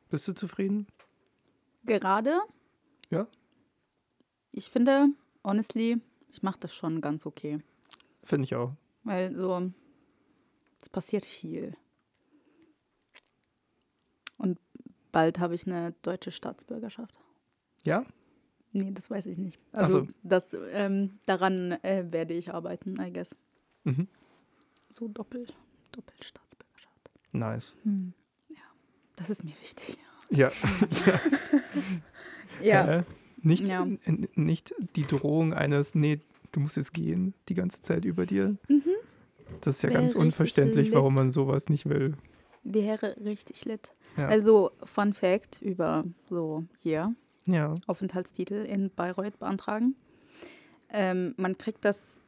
Bist 0.09 0.27
du 0.27 0.33
zufrieden? 0.33 0.87
Gerade? 1.85 2.39
Ja. 3.09 3.27
Ich 4.51 4.69
finde, 4.69 5.07
honestly, 5.43 6.01
ich 6.31 6.43
mache 6.43 6.59
das 6.59 6.73
schon 6.73 7.01
ganz 7.01 7.25
okay. 7.25 7.59
Finde 8.23 8.45
ich 8.45 8.55
auch. 8.55 8.73
Weil 9.03 9.35
so, 9.35 9.71
es 10.81 10.89
passiert 10.89 11.25
viel. 11.25 11.75
Und 14.37 14.59
bald 15.15 15.39
habe 15.39 15.55
ich 15.55 15.65
eine 15.65 15.93
deutsche 16.01 16.29
Staatsbürgerschaft. 16.29 17.15
Ja? 17.85 18.03
Nee, 18.73 18.91
das 18.91 19.09
weiß 19.09 19.27
ich 19.27 19.37
nicht. 19.37 19.57
Also 19.71 20.01
so. 20.01 20.07
das, 20.23 20.53
ähm, 20.73 21.19
daran 21.25 21.71
äh, 21.83 22.03
werde 22.11 22.33
ich 22.33 22.53
arbeiten, 22.53 22.99
I 22.99 23.13
guess. 23.13 23.33
Mhm. 23.85 24.09
So 24.89 25.07
doppelt, 25.07 25.55
Doppelstaatsbürgerschaft. 25.93 27.09
Nice. 27.31 27.77
Hm. 27.83 28.13
Das 29.15 29.29
ist 29.29 29.45
mir 29.45 29.53
wichtig. 29.61 29.97
Ja. 30.29 30.51
Ja. 32.61 32.99
Äh, 32.99 33.03
nicht, 33.41 33.67
Ja. 33.67 33.85
nicht 34.35 34.73
die 34.95 35.03
Drohung 35.03 35.53
eines, 35.53 35.93
nee, 35.93 36.21
du 36.53 36.61
musst 36.61 36.77
jetzt 36.77 36.93
gehen, 36.93 37.33
die 37.49 37.53
ganze 37.53 37.81
Zeit 37.81 38.05
über 38.05 38.25
dir. 38.25 38.57
Mhm. 38.69 38.83
Das 39.61 39.75
ist 39.75 39.81
ja 39.81 39.89
Wäre 39.89 39.99
ganz 39.99 40.15
unverständlich, 40.15 40.93
warum 40.93 41.15
man 41.15 41.29
sowas 41.29 41.67
nicht 41.67 41.87
will. 41.87 42.15
Wäre 42.65 43.15
richtig 43.23 43.63
lit. 43.65 43.93
Ja. 44.17 44.27
Also, 44.27 44.71
Fun 44.83 45.13
Fact 45.13 45.61
über 45.61 46.03
so 46.29 46.65
hier, 46.79 47.13
ja. 47.45 47.75
Aufenthaltstitel 47.87 48.65
in 48.65 48.89
Bayreuth 48.89 49.39
beantragen. 49.39 49.95
Ähm, 50.89 51.35
man 51.37 51.57
kriegt 51.57 51.85
das 51.85 52.19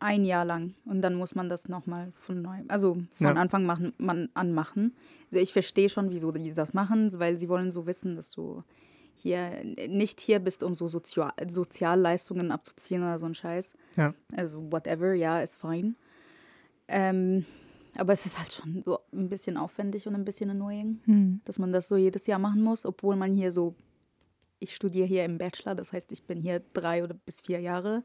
ein 0.00 0.24
Jahr 0.24 0.44
lang 0.44 0.74
und 0.84 1.00
dann 1.02 1.14
muss 1.14 1.34
man 1.34 1.48
das 1.48 1.68
nochmal 1.68 2.12
von 2.16 2.42
neu, 2.42 2.58
also 2.68 2.98
von 3.14 3.26
Ja. 3.28 3.32
Anfang 3.34 3.64
machen, 3.64 3.94
man 3.96 4.28
anmachen. 4.34 4.94
Also 5.30 5.38
ich 5.40 5.52
verstehe 5.52 5.88
schon, 5.88 6.10
wieso 6.10 6.32
die 6.32 6.52
das 6.52 6.74
machen, 6.74 7.10
weil 7.18 7.38
sie 7.38 7.48
wollen 7.48 7.70
so 7.70 7.86
wissen, 7.86 8.14
dass 8.16 8.30
du 8.30 8.62
hier 9.14 9.64
nicht 9.88 10.20
hier 10.20 10.38
bist, 10.40 10.62
um 10.62 10.74
so 10.74 10.88
Sozial 10.88 11.32
Sozialleistungen 11.48 12.50
abzuziehen 12.50 13.02
oder 13.02 13.18
so 13.18 13.24
ein 13.26 13.34
Scheiß. 13.34 13.72
Ja. 13.96 14.12
Also 14.36 14.70
whatever, 14.70 15.14
ja, 15.14 15.40
ist 15.40 15.56
fein. 15.56 15.96
Ähm, 16.88 17.46
aber 17.98 18.12
es 18.12 18.26
ist 18.26 18.38
halt 18.38 18.52
schon 18.52 18.82
so 18.84 19.00
ein 19.12 19.28
bisschen 19.28 19.56
aufwendig 19.56 20.06
und 20.06 20.14
ein 20.14 20.24
bisschen 20.24 20.50
annoying 20.50 21.00
Hm. 21.04 21.40
dass 21.44 21.58
man 21.58 21.72
das 21.72 21.88
so 21.88 21.96
jedes 21.96 22.26
Jahr 22.26 22.38
machen 22.38 22.62
muss, 22.62 22.84
obwohl 22.84 23.16
man 23.16 23.34
hier 23.34 23.52
so, 23.52 23.74
ich 24.58 24.74
studiere 24.74 25.06
hier 25.06 25.24
im 25.24 25.38
Bachelor, 25.38 25.74
das 25.74 25.92
heißt, 25.92 26.12
ich 26.12 26.24
bin 26.24 26.40
hier 26.40 26.62
drei 26.72 27.02
oder 27.02 27.14
bis 27.14 27.40
vier 27.40 27.60
Jahre, 27.60 28.02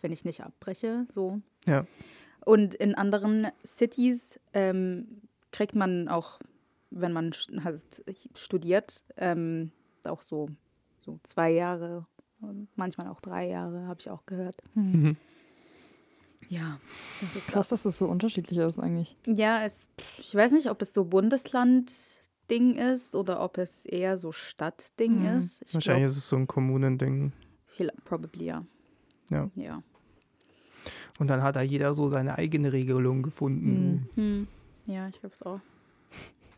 wenn 0.00 0.12
ich 0.12 0.24
nicht 0.24 0.42
abbreche, 0.42 1.06
so. 1.10 1.40
Ja. 1.66 1.86
Und 2.44 2.74
in 2.74 2.94
anderen 2.94 3.48
Cities 3.64 4.38
ähm, 4.54 5.22
kriegt 5.50 5.74
man 5.74 6.08
auch, 6.08 6.38
wenn 6.90 7.12
man 7.12 7.32
halt 7.64 7.82
studiert, 8.34 9.04
ähm, 9.16 9.72
auch 10.04 10.22
so, 10.22 10.48
so 10.98 11.18
zwei 11.24 11.50
Jahre, 11.50 12.06
manchmal 12.76 13.08
auch 13.08 13.20
drei 13.20 13.48
Jahre, 13.48 13.86
habe 13.86 14.00
ich 14.00 14.08
auch 14.08 14.24
gehört. 14.24 14.56
Mhm. 14.74 15.16
Ja, 16.48 16.80
das 17.20 17.36
ist 17.36 17.48
Krass, 17.48 17.68
dass 17.68 17.82
das 17.82 17.98
so 17.98 18.06
unterschiedlich 18.06 18.58
ist 18.58 18.78
eigentlich. 18.78 19.16
Ja, 19.26 19.64
es, 19.64 19.88
ich 20.18 20.34
weiß 20.34 20.52
nicht, 20.52 20.70
ob 20.70 20.80
es 20.80 20.92
so 20.94 21.04
Bundesland-Ding 21.04 22.76
ist 22.76 23.14
oder 23.14 23.40
ob 23.42 23.58
es 23.58 23.84
eher 23.84 24.16
so 24.16 24.32
Stadt-Ding 24.32 25.20
Mhm. 25.20 25.38
ist. 25.38 25.62
Ich 25.66 25.74
Wahrscheinlich 25.74 26.02
glaub, 26.04 26.10
ist 26.10 26.16
es 26.18 26.28
so 26.28 26.36
ein 26.36 26.46
Kommunending. 26.46 27.32
probably 28.04 28.46
ja. 28.46 28.64
Ja. 29.30 29.50
Ja. 29.56 29.82
Und 31.18 31.28
dann 31.28 31.42
hat 31.42 31.56
da 31.56 31.60
jeder 31.62 31.92
so 31.94 32.08
seine 32.08 32.38
eigene 32.38 32.72
Regelung 32.72 33.22
gefunden. 33.22 34.08
Hm. 34.14 34.46
Ja, 34.86 35.08
ich 35.08 35.20
glaube 35.20 35.34
es 35.34 35.42
auch. 35.42 35.60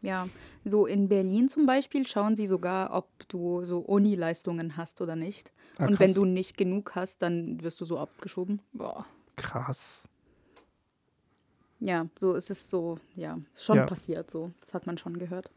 Ja, 0.03 0.29
so 0.65 0.87
in 0.87 1.09
Berlin 1.09 1.49
zum 1.49 1.67
Beispiel 1.67 2.07
schauen 2.07 2.35
sie 2.37 2.47
sogar, 2.47 2.95
ob 2.95 3.09
du 3.29 3.65
so 3.65 3.81
Uni-Leistungen 3.81 4.77
hast 4.77 5.01
oder 5.03 5.15
nicht. 5.17 5.53
Ah, 5.79 5.87
Und 5.87 5.99
wenn 6.01 6.15
du 6.15 6.25
nicht 6.25 6.57
genug 6.57 6.95
hast, 6.95 7.21
dann 7.23 7.63
wirst 7.63 7.81
du 7.81 7.85
so 7.85 7.99
abgeschoben. 7.99 8.61
Boah. 8.73 9.05
Krass. 9.41 10.09
Ja, 11.81 12.07
so 12.15 12.35
ist 12.35 12.51
es 12.51 12.69
so, 12.69 12.99
ja, 13.17 13.39
schon 13.55 13.79
Ja. 13.79 13.87
passiert 13.87 14.31
so. 14.31 14.53
Das 14.61 14.75
hat 14.75 14.87
man 14.87 14.99
schon 14.99 15.19
gehört. 15.19 15.51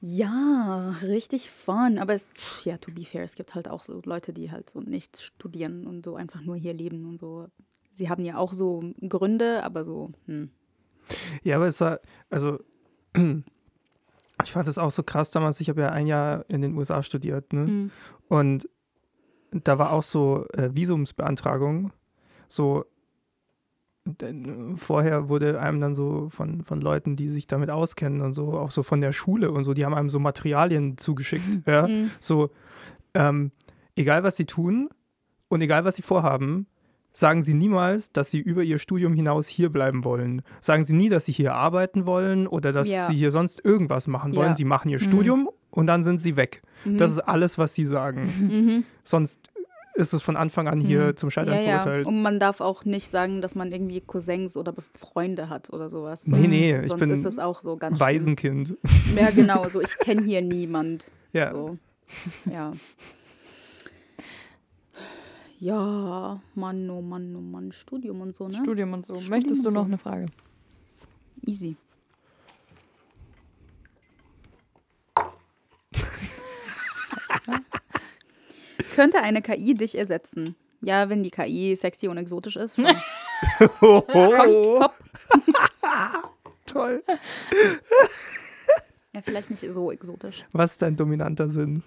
Ja, 0.00 0.96
richtig 1.02 1.50
fun. 1.50 1.98
Aber 1.98 2.14
es, 2.14 2.28
ja, 2.64 2.78
to 2.78 2.92
be 2.92 3.02
fair, 3.04 3.24
es 3.24 3.34
gibt 3.34 3.56
halt 3.56 3.68
auch 3.68 3.82
so 3.82 4.00
Leute, 4.04 4.32
die 4.32 4.52
halt 4.52 4.70
so 4.70 4.80
nicht 4.80 5.20
studieren 5.20 5.86
und 5.88 6.04
so 6.04 6.14
einfach 6.14 6.40
nur 6.40 6.54
hier 6.56 6.72
leben 6.72 7.04
und 7.06 7.16
so. 7.18 7.48
Sie 7.94 8.08
haben 8.08 8.24
ja 8.24 8.36
auch 8.36 8.52
so 8.52 8.84
Gründe, 9.08 9.64
aber 9.64 9.84
so, 9.84 10.12
hm. 10.26 10.50
Ja, 11.42 11.56
aber 11.56 11.66
es 11.66 11.80
war, 11.80 11.98
also, 12.30 12.60
ich 13.16 14.52
fand 14.52 14.68
das 14.68 14.78
auch 14.78 14.92
so 14.92 15.02
krass 15.02 15.32
damals. 15.32 15.60
Ich 15.60 15.68
habe 15.68 15.80
ja 15.80 15.88
ein 15.88 16.06
Jahr 16.06 16.44
in 16.48 16.62
den 16.62 16.76
USA 16.76 17.02
studiert, 17.02 17.52
ne? 17.52 17.66
Hm. 17.66 17.90
Und 18.28 18.68
da 19.50 19.78
war 19.80 19.92
auch 19.92 20.02
so 20.04 20.46
äh, 20.52 20.70
Visumsbeantragung. 20.76 21.92
So, 22.48 22.84
denn, 24.04 24.74
äh, 24.74 24.76
vorher 24.76 25.28
wurde 25.28 25.60
einem 25.60 25.80
dann 25.80 25.94
so 25.94 26.28
von, 26.30 26.62
von 26.62 26.80
Leuten, 26.80 27.14
die 27.16 27.28
sich 27.28 27.46
damit 27.46 27.70
auskennen 27.70 28.22
und 28.22 28.32
so, 28.32 28.52
auch 28.58 28.70
so 28.70 28.82
von 28.82 29.00
der 29.00 29.12
Schule 29.12 29.50
und 29.50 29.64
so, 29.64 29.74
die 29.74 29.84
haben 29.84 29.94
einem 29.94 30.08
so 30.08 30.18
Materialien 30.18 30.96
zugeschickt. 30.96 31.44
Ja? 31.66 31.86
Hm. 31.86 32.10
So, 32.20 32.50
ähm, 33.14 33.50
egal 33.96 34.22
was 34.24 34.36
sie 34.36 34.46
tun 34.46 34.88
und 35.48 35.60
egal 35.60 35.84
was 35.84 35.96
sie 35.96 36.02
vorhaben, 36.02 36.66
sagen 37.12 37.42
sie 37.42 37.52
niemals, 37.54 38.12
dass 38.12 38.30
sie 38.30 38.38
über 38.38 38.62
ihr 38.62 38.78
Studium 38.78 39.12
hinaus 39.12 39.46
hier 39.48 39.70
bleiben 39.70 40.04
wollen. 40.04 40.42
Sagen 40.60 40.84
sie 40.84 40.94
nie, 40.94 41.08
dass 41.08 41.24
sie 41.26 41.32
hier 41.32 41.54
arbeiten 41.54 42.06
wollen 42.06 42.46
oder 42.46 42.72
dass 42.72 42.88
Ja. 42.88 43.06
sie 43.08 43.14
hier 43.16 43.30
sonst 43.30 43.62
irgendwas 43.64 44.06
machen 44.06 44.34
wollen. 44.36 44.50
Ja. 44.50 44.54
Sie 44.54 44.64
machen 44.64 44.88
ihr 44.88 44.98
Mhm. 44.98 45.04
Studium 45.04 45.50
und 45.70 45.86
dann 45.86 46.04
sind 46.04 46.22
sie 46.22 46.36
weg. 46.36 46.62
Mhm. 46.84 46.96
Das 46.98 47.10
ist 47.10 47.18
alles, 47.20 47.58
was 47.58 47.74
sie 47.74 47.84
sagen. 47.84 48.22
Mhm. 48.40 48.84
Sonst 49.04 49.50
ist 49.98 50.12
es 50.12 50.22
von 50.22 50.36
Anfang 50.36 50.68
an 50.68 50.80
hier 50.80 51.08
Mhm. 51.08 51.16
zum 51.16 51.30
Scheitern 51.30 51.54
Ja, 51.54 51.60
ja. 51.60 51.82
verurteilt. 51.82 52.06
Und 52.06 52.22
man 52.22 52.38
darf 52.40 52.60
auch 52.60 52.84
nicht 52.84 53.08
sagen, 53.08 53.40
dass 53.42 53.54
man 53.54 53.72
irgendwie 53.72 54.00
Cousins 54.00 54.56
oder 54.56 54.72
Freunde 54.94 55.48
hat 55.50 55.70
oder 55.70 55.90
sowas. 55.90 56.26
Nee, 56.26 56.36
Sonst, 56.36 56.48
nee, 56.48 56.80
ich 56.80 56.86
sonst 56.88 57.00
bin 57.00 57.10
ist 57.10 57.24
das 57.24 57.38
auch 57.38 57.60
so 57.60 57.76
ganz 57.76 57.98
schlimm. 57.98 58.06
Waisenkind. 58.08 58.76
Ja, 59.16 59.30
genau, 59.34 59.68
so 59.68 59.80
ich 59.80 59.98
kenne 59.98 60.22
hier 60.22 60.40
niemand. 60.42 61.06
Ja. 61.32 61.52
So. 61.52 61.76
Ja. 62.50 62.72
Ja, 65.60 66.40
Mann, 66.54 66.88
oh 66.90 67.02
Mann, 67.02 67.34
oh 67.36 67.40
Mann, 67.40 67.72
Studium 67.72 68.20
und 68.20 68.34
so, 68.34 68.46
ne? 68.48 68.58
Studium 68.62 68.92
und 68.92 69.06
so. 69.06 69.14
Studium 69.18 69.30
Möchtest 69.40 69.64
du 69.64 69.68
und 69.68 69.74
noch 69.74 69.82
so. 69.82 69.86
eine 69.88 69.98
Frage? 69.98 70.26
Easy. 71.44 71.76
Könnte 78.98 79.22
eine 79.22 79.42
KI 79.42 79.74
dich 79.74 79.96
ersetzen? 79.96 80.56
Ja, 80.80 81.08
wenn 81.08 81.22
die 81.22 81.30
KI 81.30 81.76
sexy 81.76 82.08
und 82.08 82.16
exotisch 82.18 82.56
ist. 82.56 82.74
Schon. 82.74 82.96
Oh, 83.80 84.02
Komm, 84.08 84.62
top. 84.80 84.94
toll. 86.66 87.04
Ja, 89.14 89.22
vielleicht 89.22 89.50
nicht 89.50 89.64
so 89.72 89.92
exotisch. 89.92 90.44
Was 90.50 90.72
ist 90.72 90.82
dein 90.82 90.96
dominanter 90.96 91.48
Sinn? 91.48 91.84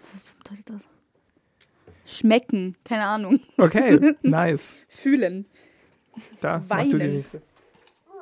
Was 0.00 0.32
bedeutet 0.36 0.70
das? 0.70 2.16
Schmecken, 2.18 2.76
keine 2.84 3.04
Ahnung. 3.06 3.40
Okay, 3.56 4.14
nice. 4.22 4.76
Fühlen. 4.86 5.44
Da, 6.40 6.62
mach 6.68 6.84
du 6.84 6.90
die 6.90 7.00
Weinen. 7.00 7.12
nächste. 7.14 7.42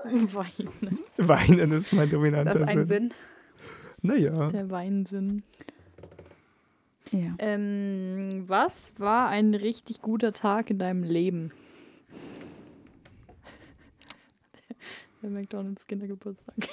Wein. 0.04 0.98
Weinen 1.18 1.72
ist 1.72 1.92
mein 1.92 2.06
Ist 2.06 2.14
dominanter 2.14 2.60
das 2.60 2.62
ein 2.62 2.84
Sinn. 2.86 3.10
Sinn? 3.10 3.14
Naja. 4.00 4.48
Der 4.48 4.70
Weinsinn. 4.70 5.42
Ja. 7.12 7.34
Ähm, 7.38 8.44
was 8.46 8.94
war 8.98 9.28
ein 9.28 9.54
richtig 9.54 10.02
guter 10.02 10.32
Tag 10.32 10.70
in 10.70 10.78
deinem 10.78 11.02
Leben? 11.02 11.52
Der 15.22 15.30
McDonalds 15.30 15.86
Kindergeburtstag. 15.86 16.54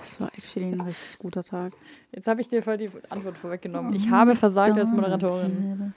Das 0.00 0.20
war 0.20 0.28
actually 0.34 0.72
ein 0.72 0.80
richtig 0.80 1.18
guter 1.18 1.44
Tag. 1.44 1.72
Jetzt 2.12 2.26
habe 2.26 2.40
ich 2.40 2.48
dir 2.48 2.62
voll 2.62 2.78
die 2.78 2.88
Antwort 3.10 3.36
vorweggenommen. 3.36 3.92
Ich 3.94 4.08
habe 4.08 4.34
versagt 4.34 4.78
als 4.78 4.90
Moderatorin. 4.90 5.92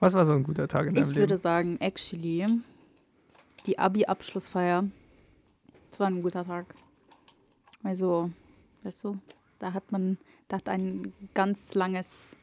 Was 0.00 0.14
war 0.14 0.26
so 0.26 0.32
ein 0.32 0.42
guter 0.42 0.68
Tag 0.68 0.86
in 0.86 0.94
deinem 0.94 1.10
Ich 1.10 1.16
würde 1.16 1.34
Leben? 1.34 1.42
sagen, 1.42 1.76
actually, 1.80 2.46
die 3.66 3.78
Abi-Abschlussfeier. 3.78 4.84
Das 5.90 6.00
war 6.00 6.08
ein 6.08 6.22
guter 6.22 6.44
Tag. 6.44 6.74
Also, 7.82 8.30
weißt 8.82 9.04
du, 9.04 9.18
da 9.58 9.72
hat 9.72 9.90
man, 9.92 10.18
da 10.48 10.58
hat 10.58 10.68
ein 10.68 11.12
ganz 11.34 11.74
langes 11.74 12.36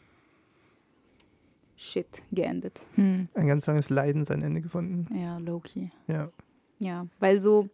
Shit 1.75 2.23
geendet. 2.31 2.81
Hm. 2.95 3.27
Ein 3.33 3.47
ganz 3.47 3.65
langes 3.67 3.89
Leiden 3.89 4.23
sein 4.25 4.41
Ende 4.41 4.61
gefunden. 4.61 5.07
Ja, 5.15 5.37
Loki. 5.37 5.91
Ja. 6.07 6.31
Ja, 6.79 7.07
weil 7.19 7.39
so, 7.41 7.69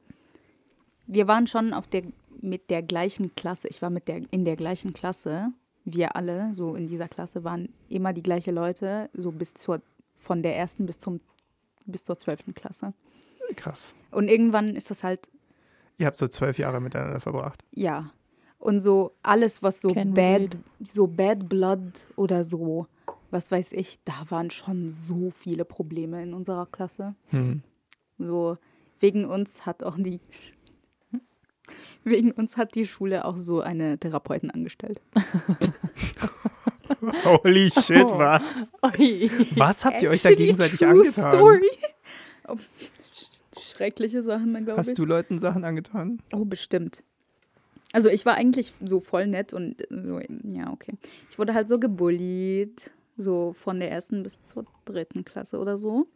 wir 1.08 1.27
waren 1.27 1.48
schon 1.48 1.74
auf 1.74 1.88
der, 1.88 2.03
mit 2.41 2.69
der 2.69 2.82
gleichen 2.83 3.33
Klasse. 3.35 3.67
Ich 3.67 3.82
war 3.82 3.90
mit 3.90 4.08
der, 4.08 4.22
in 4.32 4.45
der 4.45 4.56
gleichen 4.56 4.93
Klasse. 4.93 5.51
Wir 5.91 6.15
alle, 6.15 6.53
so 6.53 6.75
in 6.75 6.87
dieser 6.87 7.07
Klasse, 7.07 7.43
waren 7.43 7.69
immer 7.89 8.13
die 8.13 8.23
gleichen 8.23 8.55
Leute, 8.55 9.09
so 9.13 9.31
bis 9.31 9.53
zur, 9.53 9.81
von 10.17 10.43
der 10.43 10.55
ersten 10.57 10.85
bis 10.85 10.99
zum, 10.99 11.19
bis 11.85 12.03
zur 12.03 12.17
zwölften 12.17 12.53
Klasse. 12.53 12.93
Krass. 13.55 13.95
Und 14.11 14.27
irgendwann 14.27 14.75
ist 14.75 14.91
das 14.91 15.03
halt, 15.03 15.27
Ihr 15.97 16.05
habt 16.05 16.17
so 16.17 16.27
zwölf 16.27 16.57
Jahre 16.57 16.79
miteinander 16.79 17.19
verbracht. 17.19 17.63
ja. 17.71 18.11
Und 18.57 18.81
so 18.81 19.13
alles, 19.23 19.63
was 19.63 19.79
so 19.79 19.93
Can 19.93 20.13
bad, 20.13 20.57
so 20.83 21.07
bad 21.07 21.47
blood 21.47 21.93
oder 22.17 22.43
so, 22.43 22.87
was 23.31 23.51
weiß 23.51 23.71
ich, 23.71 23.99
da 24.03 24.25
waren 24.27 24.51
schon 24.51 24.93
so 25.07 25.31
viele 25.31 25.63
Probleme 25.63 26.21
in 26.21 26.33
unserer 26.33 26.65
Klasse. 26.65 27.15
Hm. 27.27 27.61
So, 28.17 28.57
wegen 28.99 29.23
uns 29.23 29.65
hat 29.65 29.81
auch 29.83 29.95
die 29.97 30.19
wegen 32.03 32.31
uns 32.31 32.57
hat 32.57 32.75
die 32.75 32.85
Schule 32.85 33.25
auch 33.25 33.38
so 33.38 33.61
eine 33.61 33.98
Therapeutin 33.98 34.51
angestellt. 34.51 35.01
Holy 37.23 37.69
shit, 37.72 38.07
was? 38.09 38.41
Oi. 38.81 39.30
Was 39.56 39.85
habt 39.85 40.01
ihr 40.01 40.09
euch 40.09 40.22
da 40.22 40.33
gegenseitig 40.33 40.80
true 40.80 40.89
angetan? 40.89 41.31
Story. 41.31 41.69
Oh, 42.48 42.53
sch- 42.53 43.59
schreckliche 43.61 44.23
Sachen, 44.23 44.53
dann 44.53 44.65
glaube 44.65 44.81
ich. 44.81 44.88
Hast 44.88 44.98
du 44.98 45.06
Leuten 45.06 45.39
Sachen 45.39 45.64
angetan? 45.64 46.22
Oh, 46.33 46.45
bestimmt. 46.45 47.03
Also 47.93 48.09
ich 48.09 48.25
war 48.25 48.35
eigentlich 48.35 48.73
so 48.83 48.99
voll 48.99 49.27
nett 49.27 49.53
und 49.53 49.81
äh, 49.81 49.85
so, 50.03 50.19
ja, 50.43 50.72
okay. 50.72 50.93
Ich 51.30 51.39
wurde 51.39 51.53
halt 51.53 51.69
so 51.69 51.80
gebullied, 51.80 52.91
so 53.17 53.53
von 53.53 53.80
der 53.80 53.91
ersten 53.91 54.23
bis 54.23 54.43
zur 54.45 54.65
dritten 54.85 55.25
Klasse 55.25 55.59
oder 55.59 55.77
so. 55.77 56.07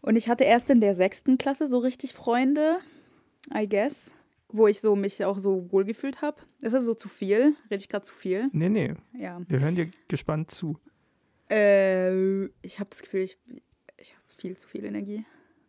Und 0.00 0.16
ich 0.16 0.28
hatte 0.28 0.44
erst 0.44 0.70
in 0.70 0.80
der 0.80 0.94
sechsten 0.94 1.38
Klasse 1.38 1.66
so 1.66 1.78
richtig 1.78 2.14
Freunde, 2.14 2.78
I 3.54 3.68
guess, 3.68 4.14
wo 4.50 4.66
ich 4.66 4.80
so 4.80 4.96
mich 4.96 5.24
auch 5.24 5.38
so 5.38 5.70
wohlgefühlt 5.70 6.22
habe. 6.22 6.40
Ist 6.60 6.72
das 6.72 6.84
so 6.84 6.94
zu 6.94 7.08
viel? 7.08 7.54
Rede 7.70 7.82
ich 7.82 7.88
gerade 7.88 8.04
zu 8.04 8.14
viel? 8.14 8.48
Nee, 8.52 8.68
nee. 8.68 8.94
Ja. 9.12 9.40
Wir 9.48 9.60
hören 9.60 9.74
dir 9.74 9.90
gespannt 10.08 10.50
zu. 10.50 10.78
Äh, 11.50 12.44
ich 12.62 12.78
habe 12.78 12.90
das 12.90 13.02
Gefühl, 13.02 13.20
ich, 13.22 13.38
ich 13.96 14.12
habe 14.12 14.22
viel 14.28 14.56
zu 14.56 14.66
viel 14.68 14.84
Energie. 14.84 15.24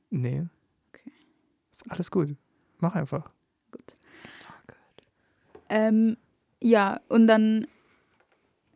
Nee. 0.10 0.46
Okay. 0.90 1.12
Ist 1.72 1.90
alles 1.92 2.10
gut. 2.12 2.36
Mach 2.80 2.96
einfach. 2.96 3.32
Gut. 3.72 3.84
Ähm, 5.70 6.18
ja, 6.62 7.00
und 7.10 7.28
dann, 7.28 7.68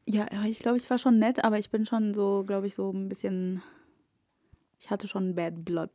ja, 0.06 0.28
ja, 0.32 0.44
ich 0.46 0.60
glaube, 0.60 0.78
ich 0.78 0.90
war 0.90 0.98
schon 1.00 1.18
nett, 1.18 1.44
aber 1.44 1.58
ich 1.58 1.72
bin 1.72 1.86
schon 1.86 2.14
so, 2.14 2.44
glaube 2.46 2.68
ich, 2.68 2.76
so 2.76 2.92
ein 2.92 3.10
bisschen, 3.10 3.64
ich 4.80 4.92
hatte 4.92 5.08
schon 5.08 5.34
Bad 5.36 5.66
Blood. 5.66 5.90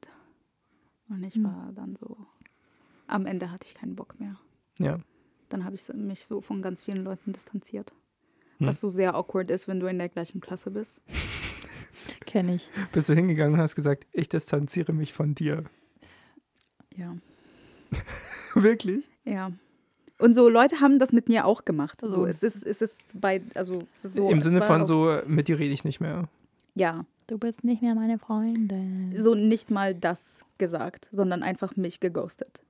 Und 1.09 1.23
ich 1.23 1.37
Hm. 1.37 1.45
war 1.45 1.73
dann 1.75 1.97
so, 1.97 2.27
am 3.09 3.27
Ende 3.27 3.51
hatte 3.51 3.67
ich 3.69 3.75
keinen 3.75 3.97
Bock 3.97 4.19
mehr. 4.21 4.37
Ja. 4.79 4.99
Dann 5.49 5.65
habe 5.65 5.75
ich 5.75 5.89
mich 5.95 6.25
so 6.25 6.41
von 6.41 6.63
ganz 6.63 6.85
vielen 6.85 7.05
Leuten 7.05 7.33
distanziert. 7.33 7.93
Hm. 8.59 8.67
Was 8.69 8.81
so 8.81 8.89
sehr 8.89 9.15
awkward 9.15 9.51
ist, 9.51 9.67
wenn 9.69 9.81
du 9.81 9.87
in 9.87 9.99
der 9.99 10.09
gleichen 10.09 10.41
Klasse 10.41 10.71
bist. 10.71 11.01
Kenn 12.27 12.49
ich. 12.49 12.71
Bist 12.93 13.09
du 13.09 13.15
hingegangen 13.15 13.55
und 13.55 13.61
hast 13.61 13.75
gesagt, 13.75 14.07
ich 14.13 14.29
distanziere 14.29 14.93
mich 14.93 15.13
von 15.13 15.35
dir. 15.35 15.65
Ja. 16.97 17.17
Wirklich? 18.55 19.09
Ja. 19.25 19.53
Und 20.19 20.35
so 20.35 20.49
Leute 20.49 20.81
haben 20.81 20.99
das 20.99 21.13
mit 21.13 21.29
mir 21.29 21.47
auch 21.47 21.65
gemacht. 21.65 22.03
Also- 22.03 22.17
so, 22.17 22.27
es 22.27 22.43
ist, 22.43 22.65
es 22.67 22.83
ist 22.83 23.03
bei, 23.15 23.41
also 23.55 23.83
es 23.95 24.05
ist 24.07 24.17
so. 24.17 24.31
Im 24.31 24.41
Sinne 24.43 24.63
von 24.63 24.85
so, 24.85 25.21
mit 25.27 25.49
dir 25.49 25.59
rede 25.59 25.73
ich 25.73 25.85
nicht 25.85 26.01
mehr. 26.01 26.29
Ja, 26.75 27.05
Du 27.29 27.37
bist 27.37 27.63
nicht 27.63 27.83
mehr 27.83 27.95
meine 27.95 28.19
Freundin. 28.19 29.13
so 29.15 29.35
nicht 29.35 29.71
mal 29.71 29.95
das 29.95 30.47
gesagt, 30.57 31.09
sondern 31.13 31.43
einfach 31.43 31.77
mich 31.77 32.01
geghostet. 32.01 32.63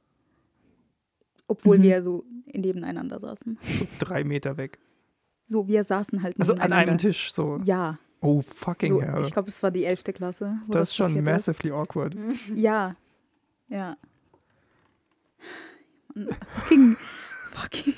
Obwohl 1.48 1.78
Mhm. 1.78 1.82
wir 1.82 2.02
so 2.02 2.24
nebeneinander 2.46 3.18
saßen. 3.18 3.58
So 3.62 3.86
drei 3.98 4.22
Meter 4.22 4.56
weg. 4.56 4.78
So, 5.46 5.66
wir 5.66 5.82
saßen 5.82 6.22
halt 6.22 6.38
Also 6.38 6.54
an 6.54 6.72
einem 6.72 6.98
Tisch 6.98 7.32
so. 7.32 7.58
Ja, 7.64 7.98
Oh, 8.20 8.42
fucking 8.42 8.88
so, 8.90 9.00
hell. 9.02 9.22
ich 9.22 9.32
glaube, 9.32 9.48
es 9.48 9.62
war 9.62 9.70
die 9.70 9.84
elfte 9.84 10.12
Klasse. 10.12 10.58
wo 10.66 10.72
das 10.72 10.88
ist 10.90 10.96
schon 10.96 11.22
massively 11.24 11.70
awkward. 11.72 12.14
Ja, 12.54 12.94
ja. 13.68 13.96
Fucking, 16.14 16.96
fucking. 17.52 17.94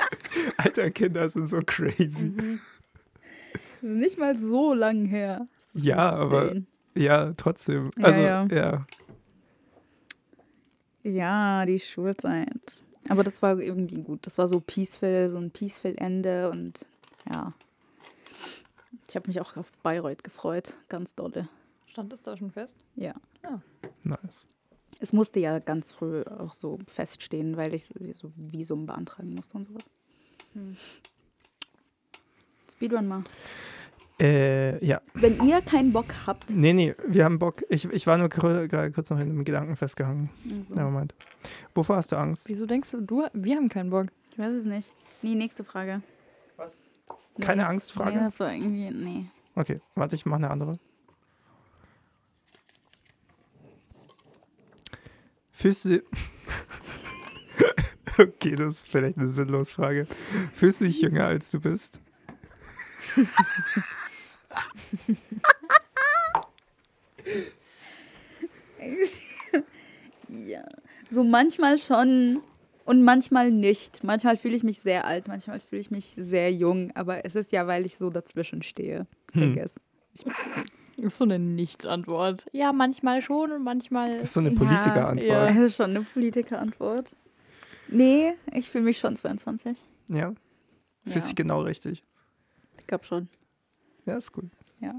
Alter, 0.58 0.90
Kinder 0.90 1.28
sind 1.28 1.48
so 1.48 1.60
crazy. 1.64 2.26
Mhm. 2.26 2.60
Das 3.82 3.90
ist 3.90 3.96
nicht 3.96 4.18
mal 4.18 4.36
so 4.38 4.72
lang 4.74 5.04
her. 5.04 5.46
Das 5.56 5.74
ist 5.74 5.84
Ja, 5.84 6.10
aber- 6.12 6.42
insane. 6.44 6.66
Ja, 6.94 7.32
trotzdem. 7.36 7.90
Also, 8.00 8.20
ja. 8.20 8.46
ja. 8.46 8.56
Ja, 8.56 8.86
die 11.06 11.80
Schulzeit. 11.80 12.84
Aber 13.08 13.22
das 13.22 13.40
war 13.42 13.58
irgendwie 13.60 14.02
gut. 14.02 14.26
Das 14.26 14.38
war 14.38 14.48
so 14.48 14.60
peaceful, 14.60 15.28
so 15.30 15.38
ein 15.38 15.50
peaceful 15.50 15.94
Ende 15.96 16.50
und 16.50 16.84
ja. 17.30 17.52
Ich 19.08 19.14
habe 19.14 19.28
mich 19.28 19.40
auch 19.40 19.56
auf 19.56 19.70
Bayreuth 19.82 20.24
gefreut, 20.24 20.74
ganz 20.88 21.14
dolle. 21.14 21.48
Stand 21.86 22.12
es 22.12 22.22
da 22.22 22.36
schon 22.36 22.50
fest? 22.50 22.76
Ja. 22.96 23.14
Nice. 24.02 24.48
Es 24.98 25.12
musste 25.12 25.40
ja 25.40 25.58
ganz 25.58 25.92
früh 25.92 26.22
auch 26.22 26.54
so 26.54 26.78
feststehen, 26.88 27.56
weil 27.56 27.74
ich 27.74 27.84
so 27.84 28.32
Visum 28.36 28.86
beantragen 28.86 29.34
musste 29.34 29.58
und 29.58 29.68
sowas. 29.68 29.84
Hm. 30.54 30.76
Speedrun 32.70 33.06
mal. 33.06 33.24
Äh, 34.18 34.84
ja. 34.84 35.02
Wenn 35.12 35.46
ihr 35.46 35.60
keinen 35.60 35.92
Bock 35.92 36.06
habt, 36.26 36.50
Nee, 36.50 36.72
nee, 36.72 36.94
wir 37.06 37.24
haben 37.24 37.38
Bock. 37.38 37.62
Ich, 37.68 37.84
ich 37.84 38.06
war 38.06 38.16
nur 38.16 38.28
gerade 38.30 38.90
kurz 38.90 39.10
noch 39.10 39.18
in 39.18 39.28
einem 39.28 39.44
Gedanken 39.44 39.76
festgehangen. 39.76 40.30
also, 40.58 40.74
Nevermind. 40.74 41.14
Wovor 41.74 41.96
hast 41.96 42.12
du 42.12 42.16
Angst? 42.16 42.48
Wieso 42.48 42.64
denkst 42.64 42.90
du, 42.92 43.02
du, 43.02 43.26
wir 43.34 43.56
haben 43.56 43.68
keinen 43.68 43.90
Bock? 43.90 44.06
ich 44.32 44.38
weiß 44.38 44.54
es 44.54 44.64
nicht. 44.64 44.92
Nee, 45.22 45.34
nächste 45.34 45.64
Frage. 45.64 46.02
Was? 46.56 46.82
Nee. 47.36 47.44
Keine 47.44 47.66
Angstfrage? 47.66 48.16
Nee, 48.16 48.24
das 48.24 48.40
war 48.40 48.52
irgendwie, 48.52 48.90
nee. 48.90 49.26
Okay, 49.54 49.80
warte, 49.94 50.14
ich 50.14 50.26
mache 50.26 50.36
eine 50.38 50.50
andere. 50.50 50.78
Fühlst 55.52 55.86
du. 55.86 56.02
okay, 58.18 58.54
das 58.56 58.74
ist 58.74 58.86
vielleicht 58.86 59.16
eine 59.16 59.28
sinnlose 59.28 59.72
Frage. 59.72 60.06
Fühlst 60.54 60.82
du 60.82 60.84
dich 60.84 61.00
jünger, 61.00 61.26
als 61.26 61.50
du 61.50 61.60
bist? 61.60 62.00
Ja. 70.28 70.64
So 71.08 71.22
manchmal 71.22 71.78
schon 71.78 72.42
und 72.84 73.02
manchmal 73.02 73.50
nicht. 73.50 74.02
Manchmal 74.04 74.36
fühle 74.36 74.56
ich 74.56 74.64
mich 74.64 74.80
sehr 74.80 75.04
alt, 75.06 75.28
manchmal 75.28 75.60
fühle 75.60 75.80
ich 75.80 75.90
mich 75.90 76.06
sehr 76.16 76.52
jung, 76.52 76.90
aber 76.94 77.24
es 77.24 77.34
ist 77.36 77.52
ja, 77.52 77.66
weil 77.66 77.86
ich 77.86 77.96
so 77.96 78.10
dazwischen 78.10 78.62
stehe. 78.62 79.06
Hm. 79.32 79.54
Das 79.54 79.76
ist 80.98 81.18
so 81.18 81.24
eine 81.24 81.38
Nichts-Antwort. 81.38 82.46
Ja, 82.52 82.72
manchmal 82.72 83.22
schon 83.22 83.52
und 83.52 83.62
manchmal. 83.62 84.14
Das 84.14 84.24
ist 84.24 84.34
so 84.34 84.40
eine 84.40 84.50
Politikerantwort. 84.50 85.22
ja. 85.28 85.46
Das 85.46 85.56
ist 85.56 85.76
schon 85.76 85.90
eine 85.90 86.02
Politikerantwort. 86.02 87.14
Nee, 87.88 88.34
ich 88.52 88.68
fühle 88.68 88.84
mich 88.84 88.98
schon 88.98 89.14
22. 89.16 89.76
Ja? 90.08 90.32
Fühlst 91.04 91.16
Ja, 91.16 91.20
dich 91.26 91.36
genau 91.36 91.60
richtig. 91.62 92.02
ich 92.78 92.86
glaube 92.86 93.04
schon. 93.04 93.28
Ja, 94.06 94.16
ist 94.16 94.32
gut. 94.32 94.50
Ja. 94.80 94.94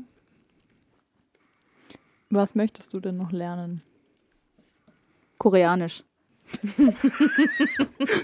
Was 2.30 2.56
möchtest 2.56 2.94
du 2.94 3.00
denn 3.00 3.16
noch 3.18 3.32
lernen? 3.32 3.82
Koreanisch. 5.38 6.04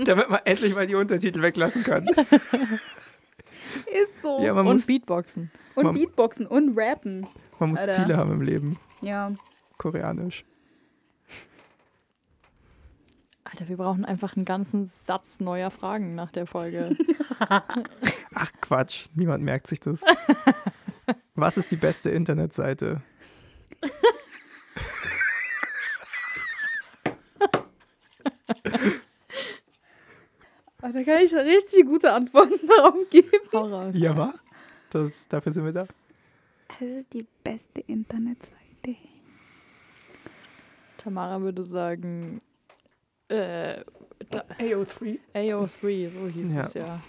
Damit 0.06 0.30
man 0.30 0.40
endlich 0.46 0.74
mal 0.76 0.88
die 0.88 0.96
Untertitel 0.96 1.42
weglassen 1.42 1.84
kann. 1.84 2.06
Ist 3.86 4.22
so. 4.22 4.42
Ja, 4.42 4.54
man 4.54 4.66
und 4.68 4.74
muss, 4.76 4.86
Beatboxen. 4.88 5.52
und 5.76 5.84
man- 5.86 5.96
Beatboxen 5.96 6.48
und 6.48 6.78
Rappen. 6.78 7.28
man 7.60 7.72
muss 7.72 7.80
Alter. 7.80 7.94
Ziele 7.94 8.18
haben 8.18 8.32
im 8.32 8.42
Leben. 8.42 8.80
Ja. 9.02 9.32
Koreanisch. 9.78 10.44
Alter, 13.44 13.68
wir 13.68 13.78
brauchen 13.78 14.04
einfach 14.06 14.36
einen 14.36 14.46
ganzen 14.46 14.86
Satz 14.88 15.40
neuer 15.40 15.70
Fragen 15.70 16.16
nach 16.16 16.32
der 16.32 16.48
Folge. 16.48 16.98
Ach 18.36 18.52
Quatsch, 18.62 19.08
niemand 19.16 19.44
merkt 19.44 19.68
sich 19.68 19.80
das. 19.80 20.02
Was 21.36 21.58
ist 21.58 21.72
die 21.72 21.76
beste 21.78 22.10
Internetseite? 22.12 23.02
Oh, 30.82 30.90
da 30.92 31.04
kann 31.04 31.24
ich 31.24 31.34
richtig 31.34 31.86
gute 31.86 32.12
Antworten 32.12 32.60
darauf 32.68 33.10
geben. 33.10 33.30
Ja, 33.98 34.18
wa? 34.18 34.34
Das, 34.90 35.28
dafür 35.28 35.52
sind 35.54 35.66
wir 35.66 35.72
da. 35.72 35.88
Es 36.82 36.98
ist 37.04 37.14
die 37.14 37.26
beste 37.44 37.82
Internetseite. 37.82 38.58
Tamara 40.98 41.42
würde 41.42 41.64
sagen, 41.64 42.42
äh, 43.30 43.82
AO3. 44.60 45.20
AO3, 45.34 46.10
so 46.10 46.28
hieß 46.28 46.54
Ja. 46.54 46.62
es 46.64 46.74
ja. 46.74 47.02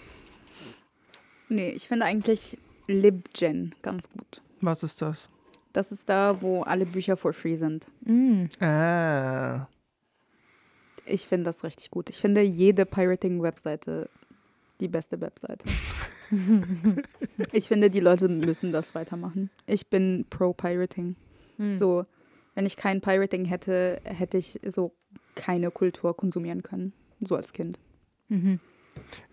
Nee, 1.49 1.69
ich 1.69 1.87
finde 1.87 2.05
eigentlich 2.05 2.57
LibGen 2.87 3.75
ganz 3.81 4.09
gut. 4.09 4.41
Was 4.61 4.83
ist 4.83 5.01
das? 5.01 5.29
Das 5.73 5.91
ist 5.91 6.07
da, 6.07 6.41
wo 6.41 6.61
alle 6.61 6.85
Bücher 6.85 7.17
for 7.17 7.33
free 7.33 7.55
sind. 7.55 7.87
Mm. 8.01 8.45
Ah. 8.59 9.67
Ich 11.05 11.27
finde 11.27 11.45
das 11.45 11.63
richtig 11.63 11.91
gut. 11.91 12.09
Ich 12.09 12.17
finde 12.17 12.41
jede 12.41 12.85
Pirating-Webseite 12.85 14.09
die 14.79 14.87
beste 14.87 15.19
Webseite. 15.21 15.67
ich 17.51 17.67
finde, 17.67 17.89
die 17.89 17.99
Leute 17.99 18.27
müssen 18.27 18.71
das 18.71 18.95
weitermachen. 18.95 19.49
Ich 19.67 19.87
bin 19.89 20.25
pro 20.29 20.53
Pirating. 20.53 21.15
Hm. 21.57 21.77
So, 21.77 22.05
wenn 22.55 22.65
ich 22.65 22.75
kein 22.75 23.01
Pirating 23.01 23.45
hätte, 23.45 24.01
hätte 24.03 24.37
ich 24.37 24.59
so 24.65 24.93
keine 25.35 25.71
Kultur 25.71 26.15
konsumieren 26.15 26.63
können. 26.63 26.93
So 27.21 27.35
als 27.35 27.53
Kind. 27.53 27.79
Mhm. 28.29 28.59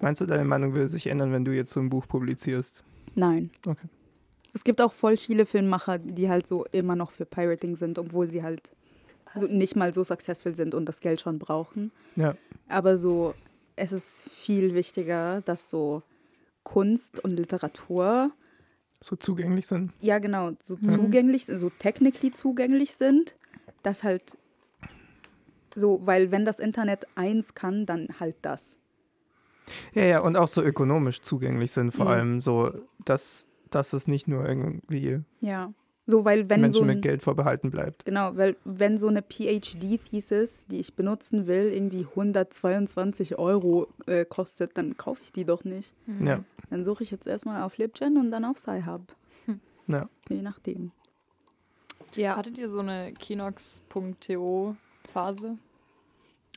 Meinst 0.01 0.21
du, 0.21 0.27
deine 0.27 0.45
Meinung 0.45 0.75
würde 0.75 0.89
sich 0.89 1.07
ändern, 1.07 1.33
wenn 1.33 1.45
du 1.45 1.53
jetzt 1.55 1.73
so 1.73 1.81
ein 1.81 1.89
Buch 1.89 2.07
publizierst? 2.09 2.85
Nein. 3.15 3.51
Okay. 3.67 3.89
Es 4.55 4.65
gibt 4.65 4.81
auch 4.81 4.93
voll 4.93 5.17
viele 5.17 5.47
Filmmacher, 5.47 5.99
die 5.99 6.29
halt 6.29 6.47
so 6.47 6.65
immer 6.73 6.95
noch 6.97 7.11
für 7.11 7.25
Pirating 7.25 7.77
sind, 7.77 7.99
obwohl 7.99 8.31
sie 8.31 8.43
halt 8.43 8.73
so 9.35 9.47
nicht 9.47 9.77
mal 9.77 9.95
so 9.95 10.05
successful 10.05 10.55
sind 10.55 10.75
und 10.75 10.87
das 10.87 11.01
Geld 11.01 11.21
schon 11.21 11.39
brauchen. 11.39 11.91
Ja. 12.17 12.37
Aber 12.69 12.97
so, 12.99 13.35
es 13.77 13.93
ist 13.93 14.29
viel 14.31 14.75
wichtiger, 14.75 15.41
dass 15.43 15.71
so 15.71 16.03
Kunst 16.65 17.25
und 17.25 17.31
Literatur, 17.33 18.33
So 19.01 19.17
zugänglich 19.17 19.67
sind? 19.67 19.93
ja 20.01 20.19
genau, 20.19 20.53
so 20.63 20.77
Mhm. 20.77 20.95
zugänglich, 20.97 21.47
so 21.47 21.71
technically 21.71 22.33
zugänglich 22.33 22.95
sind, 22.95 23.35
dass 23.83 24.05
halt 24.05 24.37
so, 25.75 26.01
weil 26.07 26.31
wenn 26.31 26.45
das 26.45 26.59
Internet 26.61 27.07
eins 27.15 27.55
kann, 27.55 27.87
dann 27.87 28.09
halt 28.21 28.37
das. 28.43 28.77
Ja, 29.95 30.05
ja, 30.05 30.21
und 30.23 30.37
auch 30.37 30.49
so 30.49 30.63
ökonomisch 30.63 31.21
zugänglich 31.21 31.71
sind, 31.73 31.93
vor 31.93 32.07
Mhm. 32.07 32.11
allem 32.11 32.41
so, 32.41 32.71
dass, 33.05 33.49
dass 33.71 33.93
es 33.93 34.07
nicht 34.09 34.27
nur 34.29 34.47
irgendwie 34.49 35.21
Ja. 35.41 35.73
So, 36.05 36.25
weil 36.25 36.51
wenn 36.51 36.63
Menschen 36.63 36.75
so 36.79 36.81
ein, 36.83 36.89
mit 36.89 37.03
Geld 37.03 37.23
vorbehalten 37.23 37.71
bleibt. 37.71 38.05
Genau, 38.07 38.37
weil 38.37 38.57
wenn 38.65 38.99
so 38.99 39.07
eine 39.07 39.23
PhD-Thesis, 39.23 40.67
die 40.67 40.81
ich 40.81 40.95
benutzen 40.97 41.47
will, 41.47 41.73
irgendwie 41.73 42.05
122 42.11 43.39
Euro 43.39 43.87
äh, 44.07 44.25
kostet, 44.25 44.77
dann 44.77 44.97
kaufe 44.97 45.23
ich 45.23 45.31
die 45.33 45.45
doch 45.45 45.63
nicht. 45.63 45.95
Mhm. 46.07 46.27
Ja. 46.27 46.45
Dann 46.71 46.85
suche 46.85 47.05
ich 47.05 47.13
jetzt 47.13 47.29
erstmal 47.29 47.63
auf 47.63 47.79
LibGen 47.79 48.17
und 48.19 48.33
dann 48.33 48.45
auf 48.45 48.59
Sci-Hub. 48.59 49.15
Ja. 49.87 50.09
Je 50.29 50.43
nachdem. 50.43 50.91
Ja. 52.17 52.37
Hattet 52.37 52.59
ihr 52.59 52.69
so 52.69 52.81
eine 52.81 53.13
Kinox.to-Phase? 54.33 55.57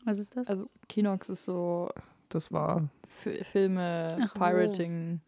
Was 0.05 0.19
ist 0.19 0.35
das? 0.37 0.47
Also 0.47 0.69
Kinox 0.89 1.29
ist 1.29 1.45
so 1.45 1.89
Das 2.35 2.51
war, 2.51 2.89
Fi- 3.07 3.45
Filme, 3.45 4.17
Ach 4.21 4.33
so. 4.33 4.39
Pirating, 4.39 5.21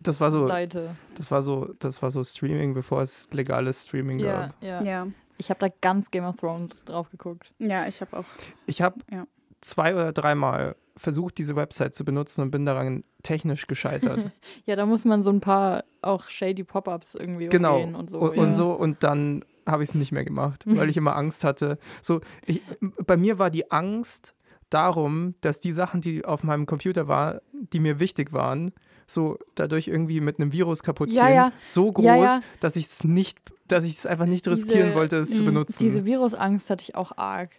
das 0.00 0.18
war 0.18 0.30
so, 0.30 0.46
Seite. 0.46 0.96
das 1.14 1.30
war 1.30 1.42
so, 1.42 1.74
das 1.78 2.00
war 2.00 2.10
so 2.10 2.24
Streaming, 2.24 2.72
bevor 2.72 3.02
es 3.02 3.28
legales 3.32 3.84
Streaming 3.84 4.18
Ja, 4.18 4.46
gab. 4.46 4.62
ja. 4.62 4.82
Ja. 4.82 5.06
Ich 5.36 5.50
habe 5.50 5.60
da 5.60 5.68
ganz 5.82 6.10
Game 6.10 6.24
of 6.24 6.36
Thrones 6.36 6.72
drauf 6.86 7.10
geguckt. 7.10 7.52
Ja, 7.58 7.86
ich 7.86 8.00
habe 8.00 8.16
auch. 8.18 8.24
Ich 8.64 8.80
habe 8.80 8.96
Ja. 9.12 9.26
zwei 9.60 9.94
oder 9.94 10.12
dreimal 10.14 10.74
versucht, 10.96 11.36
diese 11.36 11.54
Website 11.54 11.94
zu 11.94 12.06
benutzen 12.06 12.40
und 12.40 12.50
bin 12.50 12.64
daran 12.64 13.04
technisch 13.22 13.66
gescheitert. 13.66 14.30
Ja, 14.64 14.74
da 14.76 14.86
muss 14.86 15.04
man 15.04 15.22
so 15.22 15.28
ein 15.30 15.40
paar 15.40 15.84
auch 16.00 16.30
shady 16.30 16.64
Pop-ups 16.64 17.14
irgendwie 17.14 17.48
genau. 17.48 17.76
umgehen 17.76 17.94
und 17.94 18.08
so. 18.08 18.20
und, 18.20 18.36
ja. 18.36 18.42
und 18.42 18.54
so 18.54 18.72
und 18.72 19.02
dann 19.04 19.44
habe 19.66 19.82
ich 19.82 19.90
es 19.90 19.94
nicht 19.94 20.12
mehr 20.12 20.24
gemacht, 20.24 20.62
weil 20.64 20.88
ich 20.88 20.96
immer 20.96 21.14
Angst 21.16 21.44
hatte. 21.44 21.78
So, 22.00 22.22
ich, 22.46 22.62
bei 23.04 23.18
mir 23.18 23.38
war 23.38 23.50
die 23.50 23.70
Angst 23.70 24.34
darum, 24.70 25.34
dass 25.40 25.60
die 25.60 25.72
Sachen, 25.72 26.00
die 26.00 26.24
auf 26.24 26.42
meinem 26.42 26.66
Computer 26.66 27.08
waren, 27.08 27.40
die 27.52 27.80
mir 27.80 28.00
wichtig 28.00 28.32
waren, 28.32 28.72
so 29.06 29.38
dadurch 29.54 29.86
irgendwie 29.88 30.20
mit 30.20 30.40
einem 30.40 30.52
Virus 30.52 30.82
kaputt 30.82 31.10
Ja, 31.10 31.26
gehen, 31.26 31.34
ja. 31.36 31.52
so 31.62 31.92
groß, 31.92 32.04
Ja, 32.04 32.16
ja. 32.16 32.40
dass 32.60 32.74
ich 32.76 32.86
es 32.86 33.04
nicht, 33.04 33.38
dass 33.68 33.84
ich 33.84 33.96
es 33.98 34.06
einfach 34.06 34.26
nicht 34.26 34.46
Diese- 34.46 34.56
riskieren 34.56 34.94
wollte, 34.94 35.18
es 35.18 35.30
zu 35.30 35.42
mh, 35.42 35.50
benutzen. 35.50 35.78
Diese 35.84 36.04
Virusangst 36.04 36.68
hatte 36.70 36.82
ich 36.82 36.94
auch 36.96 37.16
arg. 37.16 37.50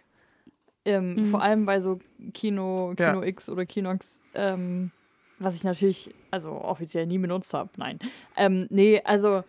Ähm, 0.84 1.14
Mhm. 1.14 1.26
Vor 1.26 1.42
allem 1.42 1.64
bei 1.66 1.80
so 1.80 1.98
Kino, 2.34 2.94
Ja. 2.98 3.12
Kino 3.12 3.22
X 3.24 3.48
oder 3.48 3.64
Kinox, 3.66 4.22
ähm, 4.34 4.90
was 5.38 5.54
ich 5.54 5.64
natürlich, 5.64 6.14
also 6.30 6.50
offiziell 6.52 7.06
nie 7.06 7.18
benutzt 7.18 7.52
habe. 7.54 7.70
Nein. 7.76 7.98
Ähm, 8.36 8.66
nee, 8.70 9.00
also 9.04 9.42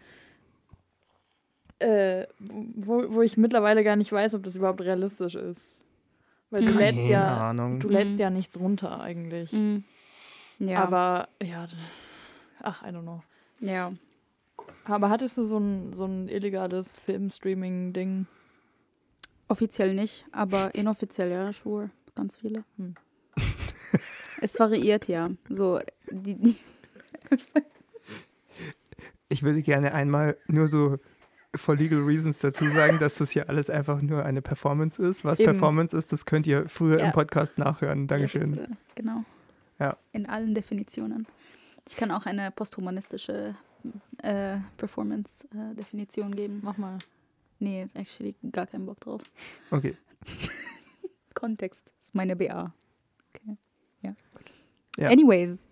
äh, 1.79 2.25
wo, 2.39 3.05
wo 3.13 3.21
ich 3.21 3.37
mittlerweile 3.37 3.83
gar 3.83 3.95
nicht 3.95 4.11
weiß, 4.11 4.35
ob 4.35 4.43
das 4.43 4.55
überhaupt 4.55 4.81
realistisch 4.81 5.35
ist. 5.35 5.85
Weil 6.51 6.65
du 6.65 6.71
Mhm. 6.73 6.77
lädst 6.79 7.03
ja, 7.03 7.49
Ahnung. 7.49 7.79
du 7.79 7.87
Mhm. 7.87 7.93
lädst 7.93 8.19
ja 8.19 8.29
nichts 8.29 8.59
runter 8.59 8.99
eigentlich. 8.99 9.51
Ja. 10.59 10.83
Aber 10.83 11.29
ja, 11.41 11.67
ach, 12.61 12.83
I 12.83 12.87
don't 12.87 13.03
know. 13.03 13.21
ja. 13.59 13.93
Aber 14.85 15.09
hattest 15.09 15.37
du 15.37 15.43
so 15.43 15.57
ein, 15.59 15.93
so 15.93 16.05
ein 16.05 16.27
illegales 16.27 16.97
Filmstreaming-Ding? 16.99 18.25
Offiziell 19.47 19.93
nicht, 19.93 20.25
aber 20.31 20.73
inoffiziell 20.73 21.29
ja, 21.31 21.53
sure. 21.53 21.91
Ganz 22.15 22.37
viele. 22.37 22.63
Hm. 22.77 22.95
es 24.41 24.59
variiert 24.59 25.07
ja. 25.07 25.29
So, 25.49 25.79
die, 26.09 26.35
die 26.35 26.55
Ich 29.29 29.43
würde 29.43 29.61
gerne 29.61 29.93
einmal 29.93 30.37
nur 30.47 30.67
so 30.67 30.97
for 31.55 31.75
legal 31.75 31.99
reasons 32.01 32.39
dazu 32.39 32.65
sagen, 32.65 32.99
dass 32.99 33.15
das 33.15 33.31
hier 33.31 33.49
alles 33.49 33.69
einfach 33.69 34.01
nur 34.01 34.23
eine 34.25 34.41
Performance 34.41 35.01
ist. 35.01 35.25
Was 35.25 35.39
Eben. 35.39 35.51
Performance 35.53 35.95
ist, 35.97 36.11
das 36.11 36.25
könnt 36.25 36.45
ihr 36.47 36.67
früher 36.69 36.99
Ja. 36.99 37.05
im 37.07 37.11
Podcast 37.11 37.57
nachhören. 37.57 38.07
Dankeschön. 38.07 38.55
Das, 38.55 38.65
äh, 38.65 38.73
genau. 38.95 39.23
Ja. 39.79 39.97
In 40.11 40.25
allen 40.27 40.53
Definitionen. 40.53 41.25
Ich 41.87 41.95
kann 41.95 42.11
auch 42.11 42.25
eine 42.25 42.51
posthumanistische 42.51 43.55
äh, 44.21 44.57
Performance-Definition 44.77 46.35
geben. 46.35 46.59
Mach 46.63 46.77
mal. 46.77 46.99
Nee, 47.59 47.83
ist 47.83 47.95
actually 47.95 48.35
gar 48.51 48.67
kein 48.67 48.85
Bock 48.85 48.99
drauf. 48.99 49.21
Okay. 49.71 49.95
Kontext 51.33 51.91
ist 51.99 52.13
meine 52.15 52.35
BA. 52.35 52.73
Okay. 53.33 53.57
Ja. 54.01 54.15
Ja. 54.97 55.09
Anyways. 55.09 55.65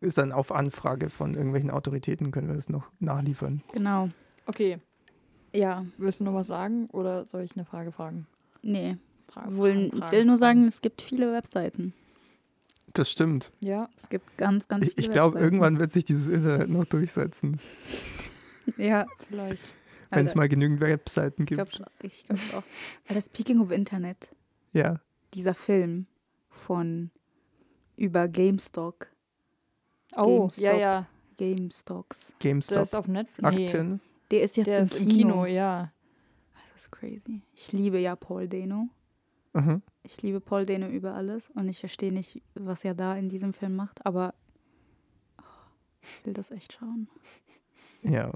Ist 0.00 0.18
dann 0.18 0.32
auf 0.32 0.52
Anfrage 0.52 1.10
von 1.10 1.34
irgendwelchen 1.34 1.70
Autoritäten, 1.70 2.30
können 2.30 2.48
wir 2.48 2.54
das 2.54 2.68
noch 2.68 2.90
nachliefern. 3.00 3.62
Genau. 3.72 4.08
Okay, 4.46 4.78
Ja, 5.52 5.84
willst 5.96 6.20
du 6.20 6.24
noch 6.24 6.34
was 6.34 6.46
sagen 6.46 6.86
oder 6.92 7.24
soll 7.24 7.42
ich 7.42 7.56
eine 7.56 7.64
Frage 7.64 7.92
fragen? 7.92 8.26
nee. 8.62 8.96
Fragen, 9.30 9.56
Wohl, 9.58 9.90
fragen, 9.90 10.02
ich 10.06 10.10
will 10.12 10.24
nur 10.24 10.38
sagen, 10.38 10.66
es 10.66 10.80
gibt 10.80 11.02
viele 11.02 11.30
Webseiten. 11.32 11.92
Das 12.94 13.10
stimmt. 13.10 13.52
Ja, 13.60 13.90
Es 13.98 14.08
gibt 14.08 14.38
ganz, 14.38 14.66
ganz 14.68 14.86
Ich, 14.86 14.94
viele 14.94 15.06
ich 15.06 15.12
glaube, 15.12 15.34
Webseiten. 15.34 15.44
irgendwann 15.44 15.78
wird 15.78 15.92
sich 15.92 16.06
dieses 16.06 16.28
Internet 16.28 16.70
noch 16.70 16.86
durchsetzen, 16.86 17.58
Ja, 18.78 19.06
vielleicht. 19.28 19.62
wenn 20.10 20.24
es 20.24 20.34
mal 20.34 20.48
genügend 20.48 20.80
Webseiten 20.80 21.42
Ich 21.42 21.48
gibt. 21.48 21.72
glaube 21.72 21.90
ich 22.00 22.24
glaub's 22.26 22.54
auch. 22.54 22.62
Alter, 23.08 23.20
speaking 23.20 23.60
of 23.60 23.70
Internet, 23.70 24.30
Ja. 24.72 25.00
dieser 25.34 25.52
Film 25.54 26.06
von 26.48 27.10
über 27.96 28.28
GameStop, 28.28 29.06
Oh, 30.16 30.40
GameStop. 30.40 30.64
ja, 30.64 30.76
ja. 30.76 31.06
GameStocks. 31.36 32.26
Der 32.42 32.50
GameStop, 32.50 32.82
ist 32.82 32.94
auf 32.94 33.06
Netflix. 33.08 33.44
Aktien. 33.48 34.00
Der 34.30 34.42
ist 34.42 34.56
jetzt 34.56 34.66
Der 34.66 34.78
im, 34.78 34.84
ist 34.84 35.00
im 35.00 35.08
Kino. 35.08 35.32
Kino, 35.34 35.46
ja. 35.46 35.92
Das 36.74 36.84
ist 36.84 36.90
crazy. 36.92 37.40
Ich 37.54 37.72
liebe 37.72 37.98
ja 37.98 38.16
Paul 38.16 38.48
Dano. 38.48 38.88
Mhm. 39.54 39.82
Ich 40.02 40.20
liebe 40.22 40.40
Paul 40.40 40.66
Dano 40.66 40.86
über 40.88 41.14
alles 41.14 41.50
und 41.50 41.68
ich 41.68 41.78
verstehe 41.80 42.12
nicht, 42.12 42.40
was 42.54 42.84
er 42.84 42.94
da 42.94 43.16
in 43.16 43.28
diesem 43.28 43.52
Film 43.52 43.76
macht, 43.76 44.04
aber 44.06 44.34
oh, 45.38 45.42
ich 46.02 46.26
will 46.26 46.34
das 46.34 46.50
echt 46.50 46.74
schauen. 46.74 47.08
Ja. 48.02 48.30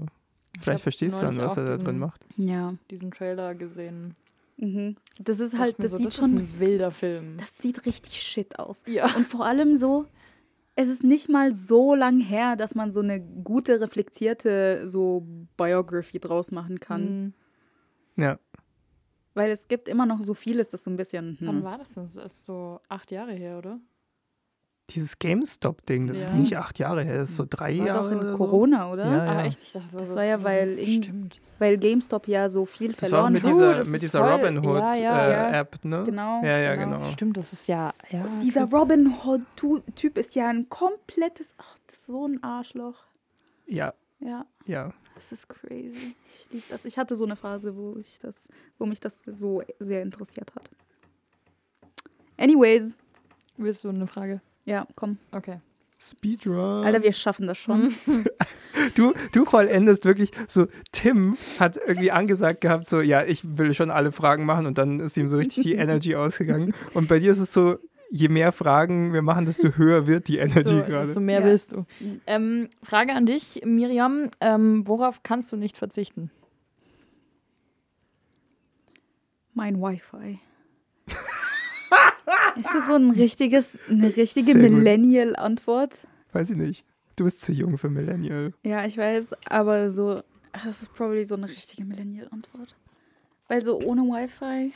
Ich 0.55 0.61
Vielleicht 0.63 0.83
verstehst 0.83 1.17
du 1.19 1.25
dann, 1.25 1.37
was 1.37 1.57
er 1.57 1.65
da 1.65 1.71
diesen- 1.71 1.85
drin 1.85 1.99
macht. 1.99 2.25
Ja. 2.37 2.75
Diesen 2.91 3.11
Trailer 3.11 3.55
gesehen. 3.55 4.15
Mhm. 4.57 4.97
Das 5.19 5.39
ist 5.39 5.57
halt, 5.57 5.75
das 5.79 5.91
so, 5.91 5.97
sieht 5.97 6.07
das 6.07 6.15
schon, 6.15 6.37
ist 6.37 6.53
ein 6.55 6.59
wilder 6.59 6.91
Film. 6.91 7.37
das 7.37 7.57
sieht 7.57 7.85
richtig 7.85 8.21
shit 8.21 8.59
aus. 8.59 8.83
ja. 8.85 9.05
Und 9.15 9.25
vor 9.27 9.45
allem 9.45 9.75
so, 9.75 10.05
es 10.75 10.87
ist 10.87 11.03
nicht 11.03 11.29
mal 11.29 11.55
so 11.55 11.93
lang 11.95 12.19
her, 12.19 12.55
dass 12.55 12.75
man 12.75 12.91
so 12.91 12.99
eine 13.01 13.19
gute, 13.19 13.79
reflektierte 13.81 14.87
so 14.87 15.25
Biography 15.57 16.19
draus 16.19 16.51
machen 16.51 16.79
kann. 16.79 17.33
Mhm. 18.15 18.23
Ja. 18.23 18.39
Weil 19.35 19.51
es 19.51 19.67
gibt 19.67 19.87
immer 19.89 20.05
noch 20.05 20.21
so 20.21 20.33
vieles, 20.33 20.69
das 20.69 20.83
so 20.83 20.91
ein 20.91 20.97
bisschen. 20.97 21.37
Wann 21.41 21.57
Hm. 21.57 21.63
war 21.63 21.77
das 21.77 21.93
denn? 21.93 22.03
Das 22.03 22.15
ist 22.17 22.45
so 22.45 22.79
acht 22.89 23.11
Jahre 23.11 23.33
her, 23.33 23.57
oder? 23.57 23.79
Dieses 24.93 25.17
GameStop-Ding, 25.17 26.07
das 26.07 26.21
ist 26.21 26.29
Ja. 26.29 26.35
nicht 26.35 26.57
acht 26.57 26.77
Jahre 26.79 27.03
her, 27.03 27.17
das 27.17 27.29
ist 27.31 27.35
so 27.37 27.45
Das 27.45 27.57
drei 27.59 27.77
war 27.79 27.85
Jahre 27.87 28.03
doch 28.03 28.11
in 28.11 28.17
oder 28.19 28.31
so. 28.31 28.37
Corona, 28.37 28.91
oder? 28.91 29.05
Ja, 29.05 29.21
Ah, 29.23 29.33
ja. 29.41 29.45
echt? 29.45 29.61
Ich 29.63 29.71
dachte, 29.71 29.85
das 29.85 29.93
war, 29.93 29.99
Das 30.01 30.09
so 30.09 30.15
war 30.15 30.23
ja, 30.23 30.39
2000. 30.39 30.77
weil 30.77 30.85
Stimmt. 31.03 31.39
Weil 31.59 31.77
GameStop 31.77 32.27
ja 32.27 32.49
so 32.49 32.65
viel 32.65 32.91
Das 32.91 32.99
verloren 33.09 33.33
mit 33.33 33.43
hat. 33.43 33.49
dieser, 33.51 33.73
das 33.75 33.87
mit 33.87 33.95
ist 34.03 34.13
dieser 34.13 34.29
Robin 34.31 34.57
Hood 34.59 34.79
ja, 34.79 34.95
ja, 34.95 35.61
äh, 35.61 35.65
ne? 35.83 36.03
Genau, 36.05 36.41
Ja, 36.43 36.57
ja, 36.57 36.75
genau. 36.75 36.97
genau. 36.99 37.11
Stimmt, 37.11 37.37
das 37.37 37.53
ist 37.53 37.67
ja. 37.67 37.93
ja 38.09 38.25
Dieser 38.41 38.65
Robin 38.65 39.13
Hood-Typ 39.23 40.17
ist 40.17 40.35
ja 40.35 40.49
ein 40.49 40.67
komplettes. 40.69 41.53
Ach, 41.57 41.77
das 41.87 41.95
ist 41.99 42.05
so 42.07 42.27
ein 42.27 42.43
Arschloch. 42.43 42.95
Ja, 43.65 43.93
Ja, 44.19 44.45
ja. 44.65 44.91
das 45.15 45.31
ist 45.31 45.47
crazy. 45.47 46.15
Ich 46.27 46.47
liebe 46.51 46.63
das. 46.69 46.85
Ich 46.85 46.97
hatte 46.97 47.15
so 47.15 47.23
eine 47.23 47.35
Phase, 47.35 47.75
wo 47.77 47.97
ich 47.97 48.19
das, 48.19 48.47
wo 48.77 48.85
mich 48.85 48.99
das 48.99 49.21
so 49.25 49.63
sehr 49.79 50.01
interessiert 50.01 50.53
hat. 50.55 50.69
Anyways. 52.37 52.91
Willst 53.57 53.83
du 53.83 53.89
eine 53.89 54.07
Frage? 54.07 54.41
Ja, 54.65 54.87
komm. 54.95 55.17
Okay. 55.31 55.59
Speedrun. 55.99 56.83
Alter, 56.83 57.01
wir 57.03 57.13
schaffen 57.13 57.47
das 57.47 57.57
schon. 57.57 57.93
Du, 58.95 59.13
du 59.31 59.45
vollendest 59.45 60.03
wirklich 60.03 60.31
so, 60.47 60.65
Tim 60.91 61.37
hat 61.59 61.77
irgendwie 61.77 62.11
angesagt 62.11 62.61
gehabt, 62.61 62.85
so, 62.85 63.01
ja, 63.01 63.23
ich 63.23 63.57
will 63.57 63.73
schon 63.75 63.91
alle 63.91 64.11
Fragen 64.11 64.45
machen 64.45 64.65
und 64.65 64.77
dann 64.79 64.99
ist 64.99 65.15
ihm 65.15 65.29
so 65.29 65.37
richtig 65.37 65.63
die 65.63 65.73
Energy 65.75 66.15
ausgegangen. 66.15 66.73
Und 66.95 67.07
bei 67.07 67.19
dir 67.19 67.31
ist 67.31 67.39
es 67.39 67.53
so, 67.53 67.77
je 68.09 68.29
mehr 68.29 68.51
Fragen 68.51 69.13
wir 69.13 69.21
machen, 69.21 69.45
desto 69.45 69.77
höher 69.77 70.07
wird 70.07 70.27
die 70.27 70.37
Energy 70.39 70.69
So, 70.69 70.81
gerade. 70.83 71.05
desto 71.05 71.19
mehr 71.21 71.41
Ja. 71.41 71.45
willst 71.45 71.71
du. 71.71 71.85
Ähm, 72.25 72.69
Frage 72.81 73.13
an 73.13 73.25
dich, 73.27 73.61
Miriam. 73.63 74.29
Ähm, 74.41 74.87
worauf 74.87 75.21
kannst 75.23 75.51
du 75.51 75.55
nicht 75.55 75.77
verzichten? 75.77 76.31
Mein 79.53 79.79
Wi-Fi. 79.79 80.39
Ist 82.55 82.69
das 82.73 82.87
so 82.87 82.93
ein 82.93 83.11
richtiges, 83.11 83.77
eine 83.89 84.15
richtige. 84.15 84.57
Millennial-Antwort? 84.57 86.07
Weiß 86.31 86.49
ich 86.49 86.57
nicht. 86.57 86.85
Du 87.15 87.25
bist 87.25 87.41
zu 87.41 87.51
jung 87.53 87.77
für 87.77 87.89
Millennial. 87.89 88.53
Ja, 88.63 88.85
ich 88.85 88.97
weiß, 88.97 89.29
aber 89.49 89.91
so, 89.91 90.21
das 90.63 90.81
ist 90.83 90.93
probably 90.93 91.23
so 91.25 91.35
eine 91.35 91.47
richtige 91.47 91.85
Millennial-Antwort. 91.85 92.75
Weil 93.47 93.63
so 93.63 93.79
ohne 93.79 94.01
Wi-Fi, 94.01 94.73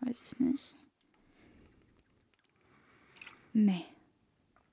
weiß 0.00 0.16
ich 0.24 0.40
nicht. 0.40 0.74
Nee, 3.52 3.84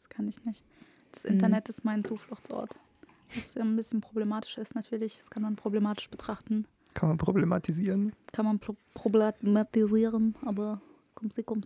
das 0.02 0.10
kann 0.10 0.28
ich 0.28 0.44
nicht. 0.46 0.64
Das 1.12 1.24
Mhm. 1.24 1.32
Internet 1.32 1.70
ist 1.70 1.86
mein 1.86 2.04
Zufluchtsort. 2.04 2.78
Was 3.36 3.54
ja 3.56 3.62
ein 3.64 3.76
bisschen 3.76 4.02
problematisch 4.02 4.58
ist 4.58 4.76
natürlich, 4.76 5.18
das 5.18 5.30
kann 5.30 5.44
man 5.44 5.56
problematisch 5.56 6.10
betrachten. 6.10 6.66
Kann 6.94 7.10
man 7.10 7.18
problematisieren. 7.18 8.14
Kann 8.32 8.46
man 8.46 8.60
pro 8.60 8.76
problematisieren, 8.94 10.36
aber 10.46 10.82
komm 11.16 11.30
sie, 11.36 11.44
komm 11.44 11.64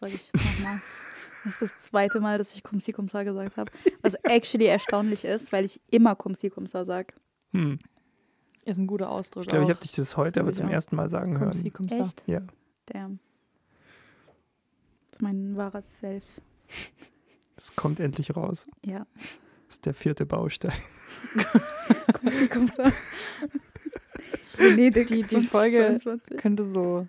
sage 0.00 0.14
ich 0.14 0.30
jetzt 0.32 0.34
nochmal. 0.34 0.80
Das 1.44 1.52
ist 1.54 1.62
das 1.62 1.78
zweite 1.80 2.18
Mal, 2.20 2.38
dass 2.38 2.52
ich 2.54 2.62
sie, 2.80 2.92
komm 2.92 3.06
gesagt 3.24 3.56
habe. 3.56 3.70
Was 4.02 4.14
actually 4.24 4.66
erstaunlich 4.66 5.24
ist, 5.24 5.52
weil 5.52 5.64
ich 5.64 5.80
immer 5.90 6.16
sie, 6.34 6.50
komm 6.50 6.66
sage. 6.84 7.14
Hm. 7.52 7.78
Ist 8.64 8.78
ein 8.78 8.88
guter 8.88 9.10
Ausdruck. 9.10 9.44
Ich 9.44 9.48
glaube, 9.48 9.64
ich 9.64 9.70
habe 9.70 9.80
dich 9.80 9.92
das 9.92 10.16
heute 10.16 10.40
aber 10.40 10.50
ich 10.50 10.56
zum 10.56 10.66
auch. 10.66 10.72
ersten 10.72 10.96
Mal 10.96 11.08
sagen 11.08 11.34
Komm, 11.38 11.52
sie, 11.52 11.64
hören. 11.64 11.72
komm, 11.72 11.88
sa. 11.88 11.96
Echt? 11.98 12.24
Ja. 12.26 12.40
Damn. 12.86 13.20
Das 15.06 15.12
ist 15.18 15.22
mein 15.22 15.56
wahres 15.56 15.98
Self. 16.00 16.24
Es 17.56 17.76
kommt 17.76 18.00
endlich 18.00 18.34
raus. 18.34 18.66
Ja. 18.84 19.06
Das 19.68 19.76
ist 19.76 19.86
der 19.86 19.94
vierte 19.94 20.26
Baustein. 20.26 20.72
Komm 22.12 22.32
sie, 22.32 22.48
komm 22.48 22.66
sa. 22.68 22.90
Venedig 24.56 25.08
Die- 25.08 25.22
die 25.22 25.42
Folge- 25.46 25.96
2022. 26.00 26.36
Könnte 26.38 26.64
so 26.64 27.06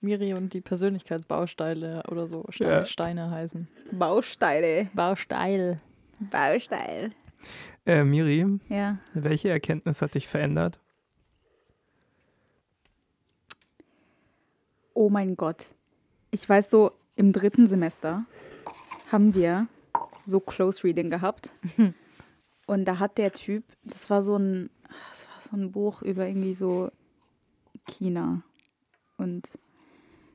Miri 0.00 0.34
und 0.34 0.54
die 0.54 0.60
Persönlichkeitsbausteine 0.60 2.02
oder 2.10 2.26
so 2.26 2.44
Ste 2.50 2.64
Ja. 2.64 2.84
Steine 2.86 3.30
heißen. 3.30 3.68
Bausteine. 3.92 4.88
Bausteil. 4.94 5.80
Baustein. 6.18 7.14
Äh, 7.86 8.04
Miri, 8.04 8.46
Ja. 8.68 8.98
welche 9.14 9.50
Erkenntnis 9.50 10.00
hat 10.02 10.14
dich 10.14 10.28
verändert? 10.28 10.78
Oh 14.94 15.08
mein 15.08 15.36
Gott. 15.36 15.66
Ich 16.30 16.48
weiß 16.48 16.70
so, 16.70 16.92
im 17.16 17.32
dritten 17.32 17.66
Semester 17.66 18.24
haben 19.10 19.34
wir 19.34 19.66
so 20.24 20.40
Close 20.40 20.84
Reading 20.84 21.10
gehabt. 21.10 21.50
Und 22.66 22.84
da 22.84 22.98
hat 22.98 23.18
der 23.18 23.32
Typ, 23.32 23.64
das 23.82 24.08
war 24.10 24.22
so 24.22 24.36
ein, 24.36 24.70
das 25.10 25.26
war 25.28 25.40
so 25.50 25.56
ein 25.56 25.72
Buch 25.72 26.02
über 26.02 26.26
irgendwie 26.26 26.52
so 26.52 26.90
China 27.88 28.42
und 29.16 29.58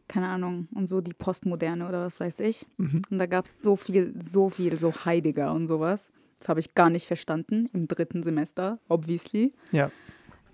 keine 0.08 0.27
Ahnung, 0.27 0.67
und 0.74 0.88
so 0.88 1.01
die 1.01 1.14
Postmoderne 1.14 1.88
oder 1.88 2.01
was 2.01 2.19
weiß 2.19 2.40
ich. 2.42 2.66
Mhm. 2.77 3.01
Und 3.09 3.17
da 3.17 3.25
gab 3.25 3.45
es 3.45 3.61
so 3.61 3.75
viel, 3.75 4.14
so 4.22 4.50
viel, 4.50 4.77
so 4.77 4.93
Heidegger 5.06 5.53
und 5.53 5.67
sowas. 5.67 6.11
Das 6.40 6.50
habe 6.50 6.59
ich 6.59 6.75
gar 6.75 6.90
nicht 6.90 7.08
verstanden 7.08 7.69
im 7.74 7.88
dritten 7.88 8.24
Semester, 8.24 8.80
obviously. 8.88 9.53
Ja. 9.72 9.92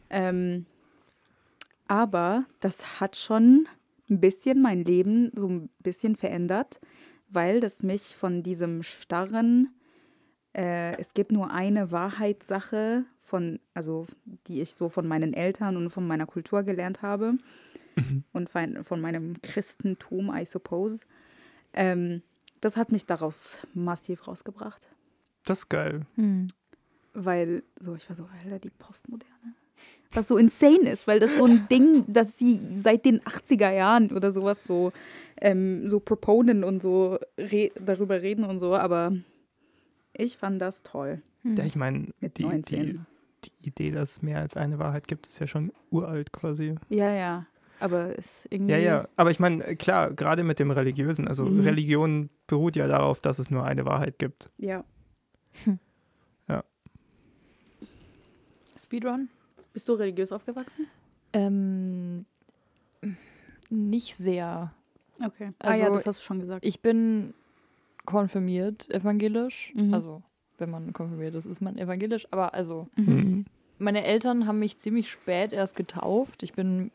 Ähm, 0.10 0.66
aber 1.88 2.46
das 2.60 3.02
hat 3.02 3.16
schon 3.16 3.68
ein 4.10 4.20
bisschen 4.20 4.62
mein 4.62 4.84
Leben 4.84 5.32
so 5.36 5.48
ein 5.48 5.70
bisschen 5.80 6.16
verändert, 6.16 6.80
weil 7.30 7.60
das 7.60 7.82
mich 7.82 8.16
von 8.16 8.44
diesem 8.44 8.84
starren, 8.84 9.74
äh, 10.54 10.98
es 10.98 11.14
gibt 11.14 11.32
nur 11.32 11.52
eine 11.52 11.92
Wahrheitssache 11.92 13.06
von, 13.20 13.60
also 13.74 14.06
die 14.48 14.62
ich 14.62 14.74
so 14.74 14.90
von 14.90 15.08
meinen 15.08 15.34
Eltern 15.34 15.78
und 15.78 15.90
von 15.90 16.06
meiner 16.06 16.26
Kultur 16.26 16.64
gelernt 16.64 17.02
habe 17.02 17.36
und 18.34 18.50
von, 18.50 19.02
meinem 19.02 19.42
Christentum, 19.42 20.32
I 20.34 20.46
suppose. 20.46 21.06
Ähm, 21.74 22.22
das 22.60 22.78
hat 22.78 22.92
mich 22.92 23.06
daraus 23.06 23.58
massiv 23.74 24.28
rausgebracht, 24.28 24.88
Das 25.46 25.60
ist 25.60 25.70
geil. 25.70 26.06
Hm. 26.16 26.48
weil 27.14 27.64
so 27.80 27.96
ich 27.96 28.08
war 28.08 28.16
so, 28.16 28.28
Alter, 28.44 28.60
die 28.60 28.70
Postmoderne. 28.70 29.56
Was 30.14 30.28
so 30.28 30.38
insane 30.38 30.90
ist, 30.90 31.08
weil 31.08 31.20
das 31.20 31.38
so 31.38 31.46
ein 31.46 31.68
Ding, 31.70 32.04
dass 32.08 32.38
sie 32.38 32.58
seit 32.58 33.06
den 33.06 33.22
80er 33.22 33.72
Jahren 33.72 34.12
oder 34.12 34.32
sowas 34.32 34.66
so, 34.66 34.92
ähm, 35.38 35.90
so 35.90 36.00
proponen 36.00 36.64
und 36.64 36.82
so 36.82 37.18
re 37.38 37.72
darüber 37.80 38.22
reden 38.22 38.44
und 38.44 38.60
so, 38.60 38.76
aber 38.76 39.14
ich 40.14 40.38
fand 40.38 40.62
das 40.62 40.84
toll. 40.84 41.22
Ja, 41.44 41.64
ich 41.64 41.76
meine, 41.76 42.10
Mit 42.20 42.38
die, 42.38 42.44
die, 42.44 42.50
19. 42.50 43.06
die 43.46 43.68
Idee, 43.68 43.92
dass 43.92 44.12
es 44.12 44.22
mehr 44.22 44.40
als 44.40 44.56
eine 44.56 44.80
Wahrheit 44.80 45.08
gibt, 45.08 45.28
ist 45.28 45.40
ja 45.40 45.48
schon 45.48 45.72
uralt 45.90 46.32
quasi. 46.32 46.76
Ja, 46.90 47.12
ja. 47.12 47.48
Aber 47.82 48.18
es 48.18 48.48
irgendwie. 48.50 48.72
Ja, 48.74 48.78
ja. 48.78 49.08
Aber 49.16 49.32
ich 49.32 49.40
meine, 49.40 49.76
klar, 49.76 50.12
gerade 50.12 50.44
mit 50.44 50.60
dem 50.60 50.72
Religiösen, 50.72 51.28
also 51.28 51.46
Mhm. 51.46 51.62
Religion 51.62 52.30
beruht 52.48 52.76
ja 52.76 52.88
darauf, 52.88 53.20
dass 53.20 53.40
es 53.40 53.50
nur 53.52 53.64
eine 53.66 53.86
Wahrheit 53.86 54.20
gibt. 54.20 54.50
Ja. 54.58 54.84
Speedrun? 58.82 59.30
Bist 59.74 59.88
du 59.88 59.94
religiös 59.94 60.32
aufgewachsen? 60.32 60.88
Ähm, 61.34 62.26
nicht 63.70 64.16
sehr. 64.16 64.74
Okay. 65.24 65.52
Also, 65.60 65.84
ah 65.84 65.86
ja, 65.88 65.94
das 65.94 66.06
hast 66.06 66.20
du 66.20 66.24
schon 66.24 66.40
gesagt. 66.40 66.66
Ich 66.66 66.82
bin 66.82 67.34
konfirmiert 68.06 68.90
evangelisch. 68.92 69.72
Mhm. 69.76 69.94
Also, 69.94 70.24
wenn 70.58 70.70
man 70.72 70.92
konfirmiert 70.94 71.36
ist, 71.36 71.46
ist 71.46 71.62
man 71.62 71.78
evangelisch. 71.78 72.28
Aber 72.32 72.54
also, 72.54 72.88
Mhm. 72.98 73.46
meine 73.80 74.04
Eltern 74.04 74.46
haben 74.48 74.60
mich 74.60 74.78
ziemlich 74.78 75.10
spät 75.10 75.54
erst 75.54 75.76
getauft. 75.78 76.44
Ich 76.44 76.52
bin, 76.54 76.92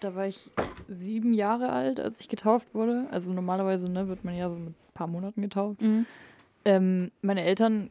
da 0.00 0.14
war 0.14 0.26
ich 0.26 0.50
sieben 0.88 1.32
Jahre 1.32 1.70
alt, 1.70 2.00
als 2.00 2.20
ich 2.20 2.28
getauft 2.28 2.74
wurde. 2.74 3.06
Also 3.10 3.32
normalerweise 3.32 3.90
ne, 3.90 4.08
wird 4.08 4.24
man 4.24 4.34
ja 4.36 4.48
so 4.50 4.56
mit 4.56 4.70
ein 4.70 4.92
paar 4.94 5.06
Monaten 5.06 5.42
getauft. 5.42 5.80
Mhm. 5.82 6.06
Ähm, 6.64 7.10
meine 7.22 7.42
Eltern, 7.44 7.90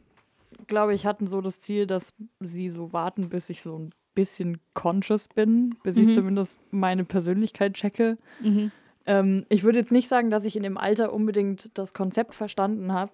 glaube 0.68 0.94
ich, 0.94 1.06
hatten 1.06 1.28
so 1.28 1.42
das 1.42 1.60
Ziel, 1.60 1.88
dass 1.88 2.14
sie 2.40 2.70
so 2.70 2.94
warten, 2.94 3.30
bis 3.30 3.50
ich 3.50 3.62
so 3.62 3.78
ein 3.78 3.92
bisschen 4.16 4.60
conscious 4.74 5.28
bin, 5.28 5.76
bis 5.84 5.98
Mhm. 5.98 6.10
ich 6.10 6.16
zumindest 6.16 6.60
meine 6.72 7.06
Persönlichkeit 7.06 7.74
checke. 7.74 8.18
Mhm. 8.42 8.72
Ähm, 9.06 9.46
ich 9.50 9.64
würde 9.64 9.78
jetzt 9.80 9.92
nicht 9.92 10.08
sagen, 10.08 10.30
dass 10.30 10.44
ich 10.46 10.56
in 10.58 10.64
dem 10.64 10.78
Alter 10.78 11.14
unbedingt 11.14 11.78
das 11.78 11.94
Konzept 11.94 12.34
verstanden 12.36 12.92
habe 12.94 13.12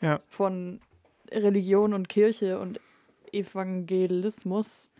Ja. 0.00 0.20
von 0.26 0.80
Religion 1.30 1.92
und 1.92 2.08
Kirche 2.08 2.58
und 2.58 2.80
Evangelismus. 3.32 4.90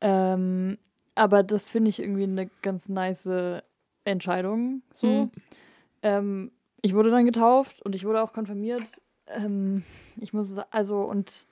Ähm, 0.00 0.78
aber 1.18 1.42
das 1.42 1.68
finde 1.68 1.90
ich 1.90 2.00
irgendwie 2.00 2.24
eine 2.24 2.48
ganz 2.62 2.88
nice 2.88 3.28
Entscheidung. 4.04 4.82
So. 4.94 5.06
Mhm. 5.24 5.30
Ähm, 6.02 6.52
ich 6.80 6.94
wurde 6.94 7.10
dann 7.10 7.26
getauft 7.26 7.82
und 7.82 7.94
ich 7.94 8.04
wurde 8.04 8.22
auch 8.22 8.32
konfirmiert. 8.32 8.84
Ähm, 9.26 9.82
ich 10.16 10.32
muss 10.32 10.56
also 10.70 11.02
und 11.02 11.46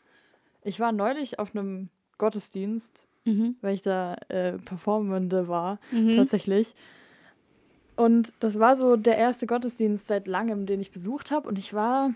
ich 0.63 0.81
war 0.81 0.93
neulich 0.93 1.39
auf 1.39 1.55
einem 1.55 1.89
Gottesdienst, 2.19 3.03
Mhm. 3.25 3.57
weil 3.61 3.75
ich 3.75 3.83
da 3.83 4.15
äh, 4.29 4.53
Performende 4.59 5.49
war 5.49 5.79
Mhm. 5.91 6.13
tatsächlich. 6.13 6.75
Und 7.97 8.33
das 8.41 8.59
war 8.59 8.77
so 8.77 8.97
der 8.97 9.17
erste 9.17 9.47
Gottesdienst 9.47 10.07
seit 10.07 10.27
langem, 10.27 10.67
den 10.67 10.81
ich 10.81 10.91
besucht 10.91 11.31
habe. 11.31 11.49
Und 11.49 11.59
ich 11.59 11.73
war, 11.73 12.13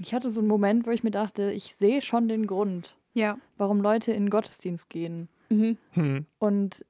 ich 0.00 0.14
hatte 0.14 0.30
so 0.30 0.40
einen 0.40 0.48
Moment, 0.48 0.86
wo 0.86 0.90
ich 0.90 1.04
mir 1.04 1.10
dachte, 1.10 1.52
ich 1.52 1.74
sehe 1.74 2.00
schon 2.00 2.26
den 2.28 2.46
Grund, 2.46 2.96
Ja. 3.12 3.38
warum 3.58 3.80
Leute 3.80 4.12
in 4.12 4.24
den 4.24 4.30
Gottesdienst 4.30 4.88
gehen. 4.88 5.28
Mhm. 5.50 5.76
Hm. 5.92 6.26
Und 6.38 6.84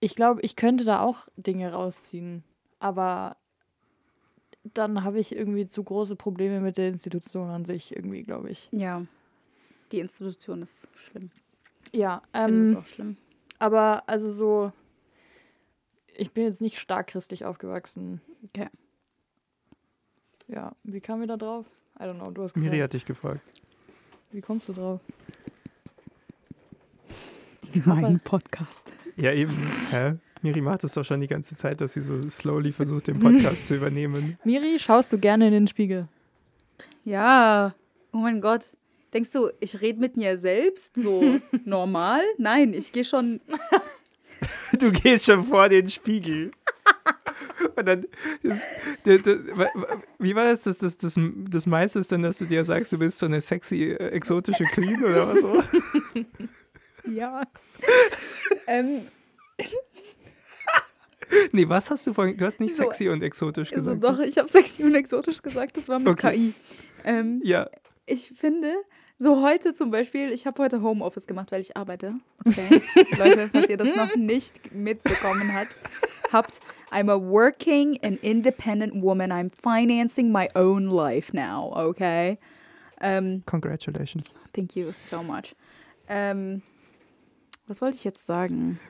ich 0.00 0.14
glaube, 0.14 0.40
ich 0.42 0.56
könnte 0.56 0.84
da 0.84 1.00
auch 1.00 1.28
Dinge 1.36 1.72
rausziehen. 1.72 2.42
Aber 2.80 3.36
dann 4.74 5.04
habe 5.04 5.18
ich 5.18 5.34
irgendwie 5.34 5.66
zu 5.66 5.82
große 5.82 6.16
Probleme 6.16 6.60
mit 6.60 6.76
der 6.76 6.88
Institution 6.88 7.50
an 7.50 7.64
sich, 7.64 7.94
irgendwie, 7.94 8.22
glaube 8.22 8.50
ich. 8.50 8.68
Ja. 8.72 9.04
Die 9.92 10.00
Institution 10.00 10.62
ist 10.62 10.88
schlimm. 10.94 11.30
Ja, 11.92 12.22
ähm, 12.34 12.74
das 12.74 12.84
auch 12.84 12.86
schlimm. 12.86 13.16
aber 13.58 14.06
also 14.06 14.30
so, 14.30 14.72
ich 16.14 16.32
bin 16.32 16.44
jetzt 16.44 16.60
nicht 16.60 16.78
stark 16.78 17.06
christlich 17.08 17.44
aufgewachsen. 17.46 18.20
Okay. 18.48 18.68
Ja, 20.46 20.74
wie 20.82 21.00
kamen 21.00 21.20
wir 21.22 21.26
da 21.28 21.36
drauf? 21.36 21.66
I 21.98 22.02
don't 22.02 22.16
know, 22.20 22.30
du 22.30 22.42
hast 22.42 22.56
Miri 22.56 22.70
gesagt. 22.70 22.82
hat 22.82 22.92
dich 22.92 23.06
gefragt. 23.06 23.40
Wie 24.30 24.40
kommst 24.42 24.68
du 24.68 24.74
drauf? 24.74 25.00
Mein 27.84 28.20
Podcast. 28.20 28.92
Ja, 29.16 29.32
eben. 29.32 29.52
Hä? 29.90 30.14
Miri 30.42 30.60
macht 30.60 30.84
es 30.84 30.94
doch 30.94 31.04
schon 31.04 31.20
die 31.20 31.26
ganze 31.26 31.56
Zeit, 31.56 31.80
dass 31.80 31.94
sie 31.94 32.00
so 32.00 32.28
slowly 32.28 32.72
versucht, 32.72 33.08
den 33.08 33.18
Podcast 33.20 33.66
zu 33.66 33.76
übernehmen. 33.76 34.38
Miri, 34.44 34.78
schaust 34.78 35.12
du 35.12 35.18
gerne 35.18 35.48
in 35.48 35.52
den 35.52 35.68
Spiegel? 35.68 36.08
Ja, 37.04 37.74
oh 38.12 38.18
mein 38.18 38.40
Gott. 38.40 38.64
Denkst 39.12 39.32
du, 39.32 39.50
ich 39.60 39.80
rede 39.80 39.98
mit 39.98 40.16
mir 40.16 40.38
selbst 40.38 40.92
so 40.94 41.40
normal? 41.64 42.20
Nein, 42.36 42.74
ich 42.74 42.92
gehe 42.92 43.04
schon. 43.04 43.40
Du 44.78 44.92
gehst 44.92 45.24
schon 45.24 45.42
vor 45.44 45.68
den 45.68 45.88
Spiegel. 45.88 46.52
Und 47.74 47.86
dann, 47.86 48.06
das, 48.42 48.60
das, 49.04 49.22
das, 49.22 49.38
wie 50.18 50.34
war 50.34 50.44
das? 50.44 50.62
Das, 50.62 50.78
das, 50.78 50.98
das? 50.98 51.14
das 51.48 51.66
meiste 51.66 51.98
ist 51.98 52.12
dann, 52.12 52.22
dass 52.22 52.38
du 52.38 52.44
dir 52.44 52.64
sagst, 52.64 52.92
du 52.92 52.98
bist 52.98 53.18
so 53.18 53.26
eine 53.26 53.40
sexy, 53.40 53.92
äh, 53.92 54.08
exotische 54.10 54.64
Queen 54.64 55.02
oder 55.02 55.28
was? 55.28 55.40
So? 55.40 55.62
Ja. 57.14 57.42
ähm, 58.66 59.08
Nee, 61.52 61.68
was 61.68 61.90
hast 61.90 62.06
du 62.06 62.14
vorhin? 62.14 62.36
Du 62.38 62.46
hast 62.46 62.58
nicht 62.58 62.74
So, 62.74 62.84
sexy 62.84 63.08
und 63.08 63.22
exotisch 63.22 63.70
also 63.74 63.94
gesagt. 63.96 64.04
doch, 64.04 64.24
ich 64.24 64.38
habe 64.38 64.48
sexy 64.48 64.82
und 64.82 64.94
exotisch 64.94 65.42
gesagt, 65.42 65.76
das 65.76 65.86
war 65.88 65.98
mit 65.98 66.08
Okay. 66.08 66.32
KI. 66.32 66.54
Ähm, 67.04 67.40
Ja, 67.44 67.68
ich 68.06 68.32
finde, 68.38 68.72
so 69.18 69.42
heute 69.42 69.74
zum 69.74 69.90
Beispiel, 69.90 70.32
ich 70.32 70.46
habe 70.46 70.62
heute 70.62 70.80
Homeoffice 70.80 71.26
gemacht, 71.26 71.52
weil 71.52 71.60
ich 71.60 71.76
arbeite. 71.76 72.14
Okay. 72.46 72.80
Leute, 73.18 73.48
falls 73.52 73.68
ihr 73.68 73.76
das 73.76 73.94
noch 73.94 74.16
nicht 74.16 74.72
mitbekommen 74.74 75.52
habt, 75.52 75.76
habt, 76.32 76.60
I'm 76.90 77.10
a 77.10 77.20
working 77.20 77.98
and 78.02 78.22
independent 78.24 78.94
woman. 79.02 79.30
I'm 79.30 79.50
financing 79.50 80.32
my 80.32 80.48
own 80.54 80.86
life 80.86 81.36
now, 81.36 81.74
okay? 81.76 82.38
Ähm, 83.02 83.42
congratulations. 83.44 84.32
thank 84.54 84.74
you 84.76 84.90
so 84.92 85.22
much. 85.22 85.54
Ähm, 86.08 86.62
was 87.68 87.80
wollte 87.80 87.96
ich 87.96 88.04
jetzt 88.04 88.26
sagen? 88.26 88.80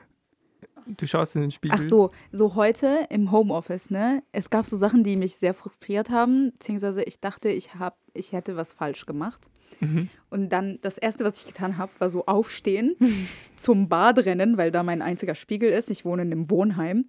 Du 0.97 1.05
schaust 1.05 1.35
in 1.35 1.41
den 1.41 1.51
Spiegel. 1.51 1.77
Ach 1.79 1.83
so, 1.83 2.11
so 2.31 2.55
heute 2.55 3.07
im 3.09 3.31
Homeoffice, 3.31 3.91
ne? 3.91 4.23
Es 4.31 4.49
gab 4.49 4.65
so 4.65 4.75
Sachen, 4.77 5.03
die 5.03 5.17
mich 5.17 5.35
sehr 5.35 5.53
frustriert 5.53 6.09
haben, 6.09 6.51
beziehungsweise 6.53 7.03
ich 7.03 7.19
dachte, 7.19 7.49
ich 7.49 7.75
hab, 7.75 7.97
ich 8.13 8.31
hätte 8.31 8.55
was 8.55 8.73
falsch 8.73 9.05
gemacht. 9.05 9.49
Mhm. 9.81 10.09
Und 10.29 10.49
dann 10.49 10.79
das 10.81 10.97
erste, 10.97 11.23
was 11.23 11.41
ich 11.41 11.47
getan 11.47 11.77
habe, 11.77 11.91
war 11.99 12.09
so 12.09 12.25
aufstehen, 12.25 12.95
zum 13.55 13.87
Bad 13.87 14.19
rennen, 14.25 14.57
weil 14.57 14.71
da 14.71 14.81
mein 14.81 15.01
einziger 15.01 15.35
Spiegel 15.35 15.69
ist. 15.69 15.91
Ich 15.91 16.05
wohne 16.05 16.23
in 16.23 16.31
einem 16.31 16.49
Wohnheim. 16.49 17.05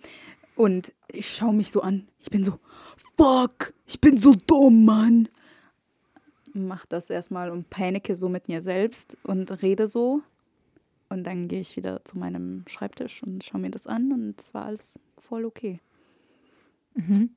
Und 0.56 0.92
ich 1.08 1.34
schaue 1.34 1.54
mich 1.54 1.70
so 1.70 1.80
an. 1.80 2.08
Ich 2.18 2.30
bin 2.30 2.44
so, 2.44 2.58
fuck, 3.16 3.72
ich 3.86 4.00
bin 4.00 4.18
so 4.18 4.34
dumm, 4.34 4.84
Mann. 4.84 5.28
Mach 6.52 6.84
das 6.84 7.08
erstmal 7.08 7.50
und 7.50 7.70
panike 7.70 8.14
so 8.14 8.28
mit 8.28 8.48
mir 8.48 8.60
selbst 8.60 9.16
und 9.22 9.62
rede 9.62 9.86
so. 9.86 10.22
Und 11.10 11.24
dann 11.24 11.48
gehe 11.48 11.60
ich 11.60 11.76
wieder 11.76 12.02
zu 12.04 12.16
meinem 12.18 12.64
Schreibtisch 12.68 13.22
und 13.22 13.44
schaue 13.44 13.60
mir 13.60 13.70
das 13.70 13.86
an 13.86 14.12
und 14.12 14.40
es 14.40 14.54
war 14.54 14.64
alles 14.66 14.98
voll 15.18 15.44
okay. 15.44 15.80
Mhm. 16.94 17.34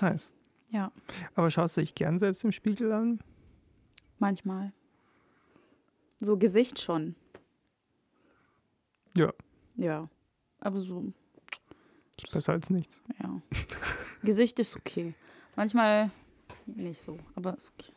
Nice. 0.00 0.32
Ja, 0.70 0.90
Aber 1.34 1.50
schaust 1.50 1.76
du 1.76 1.82
dich 1.82 1.94
gern 1.94 2.18
selbst 2.18 2.42
im 2.44 2.50
Spiegel 2.52 2.90
an? 2.92 3.20
manchmal. 4.18 4.72
So 6.20 6.36
Gesicht 6.38 6.80
schon. 6.80 7.14
Ja. 9.16 9.32
Ja. 9.76 10.08
Aber 10.60 10.78
so, 10.80 11.12
Ist 12.16 12.32
besser 12.32 12.52
als 12.52 12.70
nichts. 12.70 13.02
ja. 13.22 13.42
Gesicht 14.22 14.58
ist 14.60 14.76
okay. 14.76 15.14
Manchmal 15.56 16.10
nicht 16.66 17.00
so, 17.02 17.18
aber 17.34 17.56
ist 17.56 17.72
okay. 17.78 17.92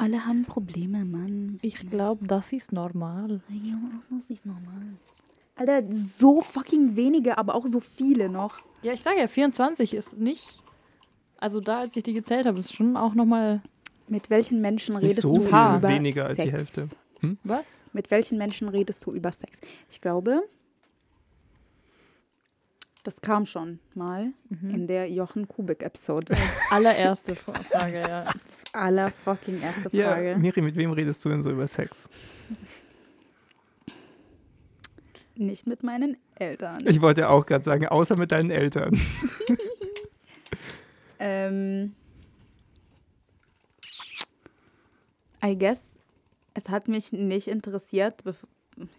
Alle 0.00 0.24
haben 0.24 0.46
Probleme, 0.46 1.04
Mann. 1.04 1.58
Ich 1.60 1.76
glaube, 1.90 2.26
das 2.26 2.54
ist 2.54 2.72
normal. 2.72 3.42
Ja, 3.50 3.78
das 4.08 4.30
ist 4.30 4.46
normal. 4.46 4.94
Alter, 5.56 5.82
so 5.90 6.40
fucking 6.40 6.96
wenige, 6.96 7.36
aber 7.36 7.54
auch 7.54 7.66
so 7.66 7.80
viele 7.80 8.30
noch. 8.30 8.60
Ja, 8.80 8.94
ich 8.94 9.02
sage 9.02 9.18
ja, 9.18 9.26
24 9.28 9.92
ist 9.92 10.16
nicht. 10.16 10.62
Also 11.36 11.60
da, 11.60 11.80
als 11.80 11.94
ich 11.96 12.02
die 12.02 12.14
gezählt 12.14 12.46
habe, 12.46 12.60
ist 12.60 12.72
schon 12.72 12.96
auch 12.96 13.14
nochmal. 13.14 13.60
Mit 14.08 14.30
welchen 14.30 14.62
Menschen 14.62 14.96
redest 14.96 15.20
so 15.20 15.34
du 15.34 15.42
viel, 15.42 15.48
über 15.50 15.82
weniger 15.82 16.24
als 16.24 16.36
Sex? 16.36 16.48
die 16.48 16.80
Hälfte. 16.80 16.96
Was? 17.44 17.78
Mit 17.92 18.10
welchen 18.10 18.38
Menschen 18.38 18.70
redest 18.70 19.04
du 19.04 19.12
über 19.12 19.30
Sex? 19.32 19.60
Ich 19.90 20.00
glaube, 20.00 20.44
das 23.02 23.20
kam 23.20 23.46
schon 23.46 23.78
mal 23.94 24.32
in 24.62 24.86
der 24.86 25.10
Jochen 25.10 25.48
Kubik-Episode. 25.48 26.36
Allererste 26.70 27.34
Frage, 27.34 28.00
ja. 28.00 28.30
Aller 28.72 29.10
fucking 29.24 29.60
erste 29.60 29.88
Ja, 29.96 30.12
Frage. 30.12 30.36
Miri, 30.38 30.60
mit 30.60 30.76
wem 30.76 30.92
redest 30.92 31.24
du 31.24 31.28
denn 31.28 31.42
so 31.42 31.50
über 31.50 31.66
Sex? 31.66 32.08
Nicht 35.34 35.66
mit 35.66 35.82
meinen 35.82 36.16
Eltern. 36.34 36.86
Ich 36.86 37.00
wollte 37.00 37.28
auch 37.28 37.46
gerade 37.46 37.64
sagen, 37.64 37.86
außer 37.86 38.16
mit 38.16 38.32
deinen 38.32 38.50
Eltern. 38.50 39.00
Ähm, 41.22 41.94
I 45.44 45.56
guess, 45.56 46.00
es 46.54 46.70
hat 46.70 46.88
mich 46.88 47.12
nicht 47.12 47.46
interessiert. 47.46 48.24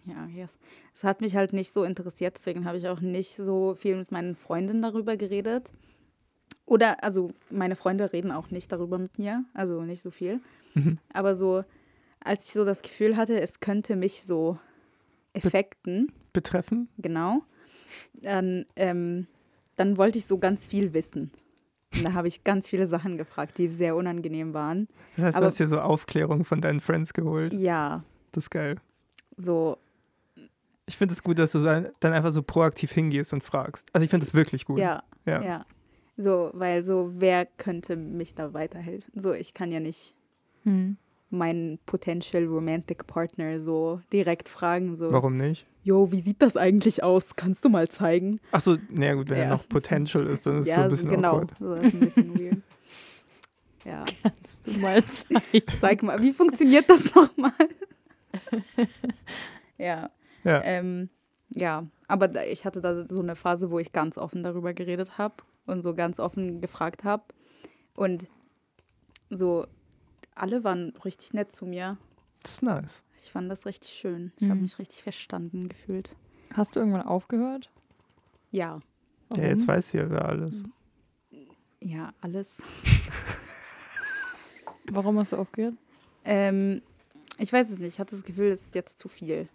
Ja, 0.06 0.26
yes. 0.26 0.56
Es 0.94 1.04
hat 1.04 1.20
mich 1.20 1.34
halt 1.36 1.52
nicht 1.52 1.72
so 1.72 1.84
interessiert, 1.84 2.34
deswegen 2.36 2.64
habe 2.64 2.78
ich 2.78 2.88
auch 2.88 3.00
nicht 3.00 3.36
so 3.36 3.74
viel 3.74 3.96
mit 3.96 4.12
meinen 4.12 4.36
Freundinnen 4.36 4.82
darüber 4.82 5.16
geredet. 5.16 5.72
Oder, 6.66 7.02
also, 7.02 7.32
meine 7.50 7.76
Freunde 7.76 8.12
reden 8.12 8.30
auch 8.30 8.50
nicht 8.50 8.70
darüber 8.72 8.98
mit 8.98 9.18
mir, 9.18 9.44
also 9.54 9.82
nicht 9.82 10.00
so 10.02 10.10
viel. 10.10 10.40
Mhm. 10.74 10.98
Aber 11.12 11.34
so, 11.34 11.64
als 12.20 12.46
ich 12.46 12.52
so 12.52 12.64
das 12.64 12.82
Gefühl 12.82 13.16
hatte, 13.16 13.40
es 13.40 13.60
könnte 13.60 13.96
mich 13.96 14.22
so 14.22 14.58
effekten, 15.32 16.12
Betreffen? 16.32 16.88
genau, 16.98 17.42
dann, 18.14 18.66
ähm, 18.76 19.26
dann 19.76 19.96
wollte 19.96 20.18
ich 20.18 20.26
so 20.26 20.38
ganz 20.38 20.66
viel 20.66 20.92
wissen. 20.94 21.30
Und 21.94 22.04
da 22.04 22.12
habe 22.14 22.28
ich 22.28 22.42
ganz 22.44 22.68
viele 22.68 22.86
Sachen 22.86 23.16
gefragt, 23.18 23.58
die 23.58 23.68
sehr 23.68 23.96
unangenehm 23.96 24.54
waren. 24.54 24.88
Das 25.16 25.24
heißt, 25.26 25.36
Aber- 25.36 25.46
du 25.46 25.50
hast 25.50 25.60
dir 25.60 25.68
so 25.68 25.80
Aufklärung 25.80 26.44
von 26.44 26.60
deinen 26.60 26.80
Friends 26.80 27.12
geholt. 27.12 27.52
Ja, 27.54 28.04
Das 28.32 28.44
ist 28.44 28.50
geil. 28.50 28.76
So, 29.42 29.78
Ich 30.86 30.96
finde 30.96 31.12
es 31.14 31.22
gut, 31.22 31.38
dass 31.38 31.52
du 31.52 31.58
so- 31.60 31.66
dann 31.66 32.12
einfach 32.12 32.30
so 32.32 32.42
proaktiv 32.42 32.92
hingehst 32.92 33.32
und 33.32 33.42
fragst. 33.42 33.88
Also 33.92 34.04
ich 34.04 34.10
finde 34.10 34.24
es 34.26 34.34
wirklich 34.34 34.64
gut. 34.64 34.78
ja, 34.78 35.02
Ja. 35.26 35.42
ja, 35.42 35.66
So, 36.16 36.50
weil 36.54 36.84
so, 36.84 37.10
wer 37.14 37.46
könnte 37.46 37.96
mich 37.96 38.34
da 38.34 38.52
weiterhelfen? 38.52 39.12
So, 39.20 39.32
ich 39.32 39.54
kann 39.54 39.70
ja 39.72 39.80
nicht 39.80 40.14
Hm. 40.64 40.96
meinen 41.30 41.78
potential 41.86 42.44
romantic 42.44 43.06
Partner 43.06 43.58
so 43.60 44.00
direkt 44.12 44.48
fragen, 44.48 44.96
so, 44.96 45.10
Warum 45.10 45.36
nicht? 45.36 45.66
Jo, 45.84 46.12
wie 46.12 46.20
sieht 46.20 46.40
das 46.42 46.56
eigentlich 46.56 47.02
aus? 47.02 47.34
Kannst 47.34 47.64
du 47.64 47.68
mal 47.68 47.88
zeigen? 47.88 48.38
Achso, 48.52 48.76
naja 48.88 49.14
gut, 49.14 49.30
wenn 49.30 49.38
er 49.38 49.44
Ja. 49.44 49.50
noch 49.50 49.68
Potential 49.68 50.26
ist, 50.28 50.46
dann 50.46 50.54
ist 50.58 50.60
es 50.62 50.66
ja, 50.68 50.76
so 50.76 50.82
ein 50.82 50.88
bisschen 50.90 51.08
genau. 51.10 51.36
awkward. 51.38 51.58
So, 51.58 51.74
das 51.74 51.84
ist 51.86 51.94
ein 51.94 52.00
bisschen 52.00 52.38
weird. 52.38 52.62
Ja, 53.84 54.04
Kannst 54.22 54.64
du 54.66 54.78
mal 54.80 55.02
zeigen. 55.06 55.64
sag 55.80 56.02
mal, 56.04 56.22
wie 56.22 56.32
funktioniert 56.32 56.88
das 56.88 57.12
nochmal? 57.14 57.52
ja, 59.78 60.10
Ja. 60.44 60.62
ähm, 60.64 61.08
ja, 61.50 61.86
aber 62.08 62.28
da, 62.28 62.44
ich 62.44 62.64
hatte 62.64 62.80
da 62.80 63.06
so 63.08 63.20
eine 63.20 63.36
Phase, 63.36 63.70
wo 63.70 63.78
ich 63.78 63.92
ganz 63.92 64.16
offen 64.18 64.42
darüber 64.42 64.72
geredet 64.72 65.18
habe 65.18 65.34
und 65.66 65.82
so 65.82 65.94
ganz 65.94 66.18
offen 66.20 66.60
gefragt 66.60 67.04
habe. 67.04 67.24
Und 67.94 68.26
so, 69.30 69.66
alle 70.34 70.64
waren 70.64 70.94
richtig 71.04 71.34
nett 71.34 71.52
zu 71.52 71.66
mir. 71.66 71.98
Das 72.42 72.52
ist 72.52 72.62
nice. 72.62 73.04
Ich 73.18 73.30
fand 73.30 73.50
das 73.50 73.66
richtig 73.66 73.92
schön. 73.92 74.32
Ich 74.38 74.44
habe 74.44 74.56
Mhm. 74.56 74.62
mich 74.62 74.78
richtig 74.78 75.02
verstanden 75.02 75.68
gefühlt. 75.68 76.16
Hast 76.54 76.74
du 76.74 76.80
irgendwann 76.80 77.02
aufgehört? 77.02 77.70
Ja, 78.50 78.80
Ja, 79.36 79.44
jetzt 79.44 79.66
weiß 79.68 79.90
sie 79.90 79.98
ja 79.98 80.10
wer 80.10 80.24
alles. 80.26 80.64
ja, 81.80 82.12
alles. 82.20 82.60
Warum 84.90 85.18
hast 85.18 85.32
du 85.32 85.36
aufgehört? 85.36 85.74
Ähm, 86.24 86.82
ich 87.38 87.52
weiß 87.52 87.70
es 87.70 87.78
nicht. 87.78 87.94
Ich 87.94 88.00
hatte 88.00 88.16
das 88.16 88.24
Gefühl, 88.24 88.50
es 88.50 88.62
ist 88.62 88.74
jetzt 88.74 88.98
zu 88.98 89.08
viel. 89.08 89.48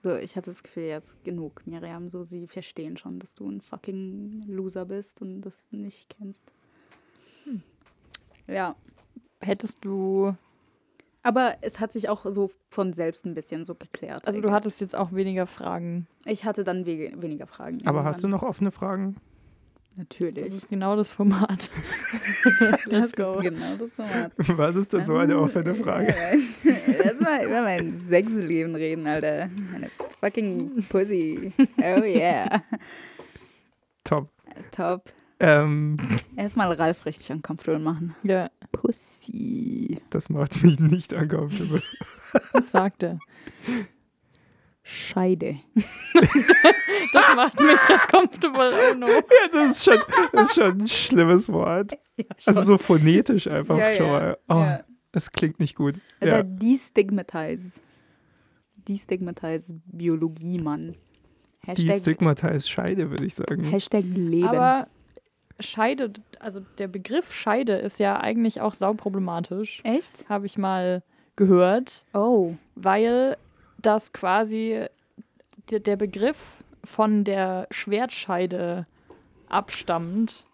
So, 0.00 0.14
ich 0.14 0.36
hatte 0.36 0.50
das 0.50 0.62
Gefühl, 0.62 0.84
jetzt 0.84 1.22
genug, 1.24 1.66
Miriam. 1.66 2.08
So, 2.08 2.22
sie 2.24 2.46
verstehen 2.46 2.96
schon, 2.96 3.18
dass 3.18 3.34
du 3.34 3.48
ein 3.50 3.60
fucking 3.60 4.44
Loser 4.46 4.84
bist 4.84 5.20
und 5.22 5.42
das 5.42 5.66
nicht 5.70 6.08
kennst. 6.08 6.52
Hm. 7.44 7.62
Ja, 8.46 8.76
Hättest 9.40 9.84
du, 9.84 10.34
aber 11.22 11.56
es 11.60 11.78
hat 11.78 11.92
sich 11.92 12.08
auch 12.08 12.26
so 12.28 12.50
von 12.70 12.92
selbst 12.92 13.24
ein 13.24 13.34
bisschen 13.34 13.64
so 13.64 13.74
geklärt. 13.74 14.26
also 14.26 14.40
du 14.40 14.50
hattest 14.50 14.80
jetzt 14.80 14.96
auch 14.96 15.12
weniger 15.12 15.46
Fragen. 15.46 16.08
Ich 16.24 16.44
hatte 16.44 16.64
dann 16.64 16.86
we 16.86 17.12
weniger 17.16 17.46
Fragen. 17.46 17.86
Aber 17.86 18.02
hast 18.04 18.22
du 18.22 18.26
irgendwann. 18.26 18.40
noch 18.40 18.48
offene 18.48 18.72
Fragen? 18.72 19.16
Das 19.98 20.06
Natürlich. 20.06 20.46
ist 20.46 20.68
genau 20.68 20.94
das 20.94 21.10
Format. 21.10 21.70
Das 22.60 22.86
Let's 22.86 23.12
go. 23.16 23.34
ist 23.34 23.42
genau 23.42 23.76
das 23.76 23.90
Format. 23.96 24.32
Was 24.36 24.76
ist 24.76 24.92
denn 24.92 25.04
so 25.04 25.16
eine 25.16 25.36
offene 25.36 25.74
Frage? 25.74 26.14
Lass 27.04 27.18
mal 27.18 27.44
über 27.44 27.62
mein 27.62 27.98
Sexleben 27.98 28.76
reden, 28.76 29.06
Alter. 29.08 29.50
Meine 29.72 29.90
fucking 30.20 30.84
Pussy. 30.88 31.52
Oh 31.78 32.02
yeah. 32.04 32.62
Top. 34.04 34.30
Top. 34.70 35.12
Ähm, 35.40 35.96
Erstmal 36.36 36.72
Ralf 36.72 37.04
richtig 37.04 37.30
uncomfortable 37.32 37.80
machen. 37.80 38.14
Ja, 38.22 38.50
Pussy. 38.70 40.00
das 40.10 40.30
macht 40.30 40.62
mich 40.62 40.78
nicht 40.78 41.12
uncomfortable. 41.12 41.82
das 42.52 42.70
sagt 42.70 43.02
er. 43.02 43.18
Scheide. 44.90 45.56
Das 47.12 47.34
macht 47.36 47.60
mich 47.60 47.78
uncomfortable. 47.90 48.72
Oh 48.72 48.94
no. 48.96 49.06
Ja, 49.06 49.48
das 49.52 49.70
ist 49.70 49.84
schon, 49.84 49.98
das 50.32 50.48
ist 50.48 50.54
schon 50.56 50.80
ein 50.80 50.88
schlimmes 50.88 51.48
Wort. 51.52 51.92
Also 52.46 52.62
so 52.62 52.78
phonetisch 52.78 53.46
einfach 53.46 53.78
Ja, 53.78 53.94
schon 53.94 54.06
ja, 54.06 54.12
mal. 54.12 54.38
Oh, 54.48 54.54
ja. 54.54 54.80
Es 55.12 55.30
klingt 55.30 55.60
nicht 55.60 55.76
gut. 55.76 55.94
Ja. 56.20 56.42
destigmatize. 56.42 57.80
Destigmatize 58.88 59.80
Biologie, 59.86 60.58
Mann. 60.58 60.96
Hashtag, 61.64 61.98
Stigmatized 62.00 62.68
Scheide, 62.70 63.10
würde 63.10 63.24
ich 63.26 63.34
sagen. 63.36 63.62
Hashtag 63.64 64.04
Leben. 64.04 64.48
Aber 64.48 64.88
Scheide, 65.60 66.12
also 66.40 66.60
der 66.78 66.88
Begriff 66.88 67.32
Scheide 67.32 67.74
ist 67.74 68.00
ja 68.00 68.18
eigentlich 68.18 68.60
auch 68.60 68.74
sauproblematisch. 68.74 69.80
Echt? 69.84 70.28
Habe 70.28 70.46
ich 70.46 70.58
mal 70.58 71.02
gehört, 71.36 72.04
Oh. 72.14 72.54
weil 72.74 73.36
das 73.80 74.12
quasi 74.12 74.84
der, 75.70 75.80
der 75.80 75.96
Begriff 75.96 76.62
von 76.84 77.24
der 77.24 77.66
Schwertscheide 77.70 78.86
abstammt. 79.48 80.44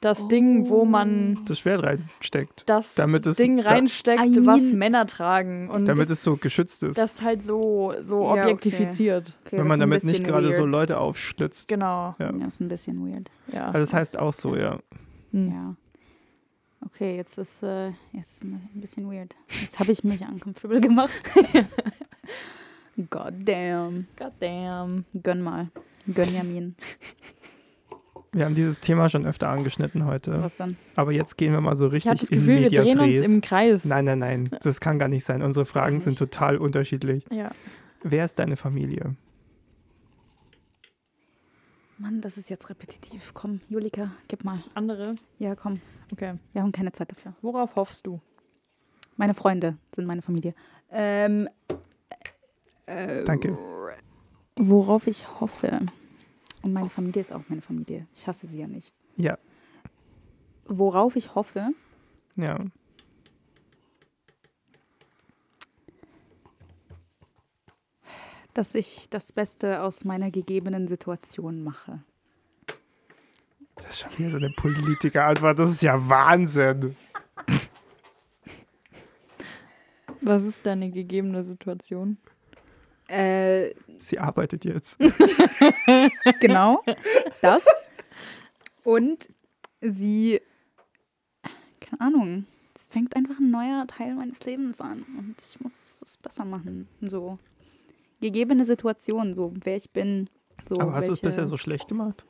Das 0.00 0.28
Ding, 0.28 0.68
wo 0.68 0.84
man 0.84 1.46
Das 1.46 1.60
Schwert 1.60 1.82
reinsteckt. 1.82 2.64
das 2.68 2.94
Damit 2.94 3.24
es- 3.24 3.38
Ding 3.38 3.56
da- 3.56 3.70
reinsteckt, 3.70 4.22
I 4.22 4.28
mean- 4.28 4.46
was 4.46 4.70
Männer 4.72 5.06
tragen. 5.06 5.70
Und 5.70 5.86
Damit 5.88 6.04
das, 6.10 6.18
es 6.18 6.22
so 6.22 6.36
geschützt 6.36 6.82
ist. 6.82 6.98
das 6.98 7.22
halt 7.22 7.42
so, 7.42 7.94
so 8.00 8.20
Ja, 8.22 8.30
okay. 8.32 8.40
objektifiziert. 8.42 9.38
Okay, 9.46 9.52
wenn 9.52 9.58
das 9.60 9.68
man 9.68 9.80
damit 9.80 10.04
nicht 10.04 10.22
gerade 10.22 10.52
so. 10.52 10.66
Leute 10.66 10.98
aufschlitzt. 10.98 11.68
Genau. 11.68 12.14
Ja. 12.18 12.32
Das 12.32 12.54
ist 12.54 12.60
ein 12.60 12.68
bisschen 12.68 13.06
weird. 13.10 13.30
Ja. 13.50 13.66
Also 13.68 13.78
das 13.78 13.94
heißt 13.94 14.18
auch 14.18 14.34
so, 14.34 14.54
ja. 14.56 14.78
Hm. 15.32 15.50
Ja. 15.50 15.74
Okay, 16.84 17.16
jetzt 17.16 17.38
ist 17.38 17.62
äh, 17.62 17.88
jetzt 18.12 18.32
ist 18.34 18.44
ein 18.44 18.60
bisschen 18.74 19.10
weird. 19.10 19.34
Jetzt 19.62 19.78
habe 19.80 19.90
ich 19.90 20.04
mich 20.04 20.20
uncomfortable 20.20 20.82
gemacht. 20.82 21.12
God 23.10 23.34
damn. 23.44 24.06
God 24.16 24.32
damn. 24.40 25.04
Gönn 25.22 25.42
mal. 25.42 25.68
Gönn 26.12 26.32
Jamin. 26.34 26.76
Wir 28.32 28.44
haben 28.44 28.54
dieses 28.54 28.80
Thema 28.80 29.08
schon 29.08 29.26
öfter 29.26 29.48
angeschnitten 29.48 30.04
heute. 30.06 30.42
Was 30.42 30.56
dann? 30.56 30.76
Aber 30.96 31.12
jetzt 31.12 31.36
gehen 31.36 31.52
wir 31.52 31.60
mal 31.60 31.76
so 31.76 31.86
Ich 31.86 31.92
richtig 31.92 32.10
habe 32.10 32.20
das 32.20 32.30
in 32.30 32.38
Gefühl, 32.38 32.62
wir 32.62 32.70
drehen 32.70 32.98
uns 32.98 33.20
res. 33.20 33.22
im 33.22 33.40
Kreis. 33.40 33.84
Nein, 33.84 34.04
nein, 34.06 34.18
nein. 34.18 34.50
Das 34.62 34.80
kann 34.80 34.98
gar 34.98 35.08
nicht 35.08 35.24
sein. 35.24 35.42
Unsere 35.42 35.66
Fragen 35.66 36.00
sind 36.00 36.18
total 36.18 36.56
unterschiedlich. 36.56 37.24
Ja. 37.30 37.52
Wer 38.02 38.24
ist 38.24 38.38
deine 38.38 38.56
Familie? 38.56 39.14
Mann, 41.98 42.20
das 42.20 42.36
ist 42.36 42.50
jetzt 42.50 42.68
repetitiv. 42.70 43.30
Komm, 43.34 43.60
Julika, 43.68 44.10
gib 44.26 44.44
mal. 44.44 44.58
Andere? 44.74 45.14
Ja, 45.38 45.54
komm. 45.54 45.80
Okay. 46.12 46.34
Wir 46.52 46.62
haben 46.62 46.72
keine 46.72 46.90
Zeit 46.92 47.12
dafür. 47.12 47.34
Worauf 47.40 47.76
hoffst 47.76 48.06
du? 48.06 48.20
Meine 49.16 49.34
Freunde 49.34 49.76
sind 49.94 50.06
meine 50.06 50.22
Familie. 50.22 50.54
Ähm, 50.90 51.48
äh, 52.86 53.24
Danke. 53.24 53.58
Worauf 54.56 55.06
ich 55.06 55.40
hoffe. 55.40 55.80
Und 56.62 56.72
meine 56.72 56.88
Familie 56.88 57.20
ist 57.20 57.32
auch 57.32 57.42
meine 57.48 57.62
Familie. 57.62 58.06
Ich 58.14 58.26
hasse 58.26 58.46
sie 58.46 58.60
ja 58.60 58.66
nicht. 58.66 58.92
Ja, 59.16 59.38
Worauf 60.66 61.14
ich 61.16 61.34
hoffe, 61.34 61.72
ja. 62.36 62.58
dass 68.54 68.74
ich 68.74 69.10
das 69.10 69.32
Beste 69.32 69.82
aus 69.82 70.04
meiner 70.04 70.30
gegebenen 70.30 70.88
Situation 70.88 71.62
mache. 71.62 72.02
Das 73.76 73.90
ist 73.90 74.00
schon 74.00 74.18
wieder 74.18 74.30
so 74.30 74.36
eine 74.38 74.50
Politikerantwort. 74.50 75.58
Das 75.58 75.70
ist 75.70 75.82
ja 75.82 76.08
Wahnsinn. 76.08 76.96
Was 80.20 80.44
ist 80.44 80.64
deine 80.64 80.90
gegebene 80.90 81.44
Situation? 81.44 82.16
Äh, 83.14 83.74
Sie 83.98 84.18
arbeitet 84.18 84.64
jetzt. 84.64 84.98
genau. 86.40 86.82
das. 87.40 87.64
Und 88.82 89.28
sie, 89.80 90.40
keine 91.80 92.00
Ahnung, 92.00 92.46
es 92.74 92.86
fängt 92.86 93.14
einfach 93.16 93.38
ein 93.38 93.50
neuer 93.50 93.86
Teil 93.86 94.14
meines 94.14 94.44
Lebens 94.44 94.80
an. 94.80 95.04
Und 95.16 95.36
ich 95.40 95.60
muss 95.60 96.02
es 96.02 96.18
besser 96.18 96.44
machen. 96.44 96.88
So. 97.00 97.38
Gegebene 98.20 98.64
Situation, 98.64 99.32
so 99.32 99.52
wer 99.62 99.76
ich 99.76 99.90
bin. 99.90 100.28
So, 100.68 100.80
Aber 100.80 100.94
hast 100.94 101.08
du 101.08 101.12
es 101.12 101.20
bisher 101.20 101.46
so 101.46 101.56
schlecht 101.56 101.88
gemacht? 101.88 102.24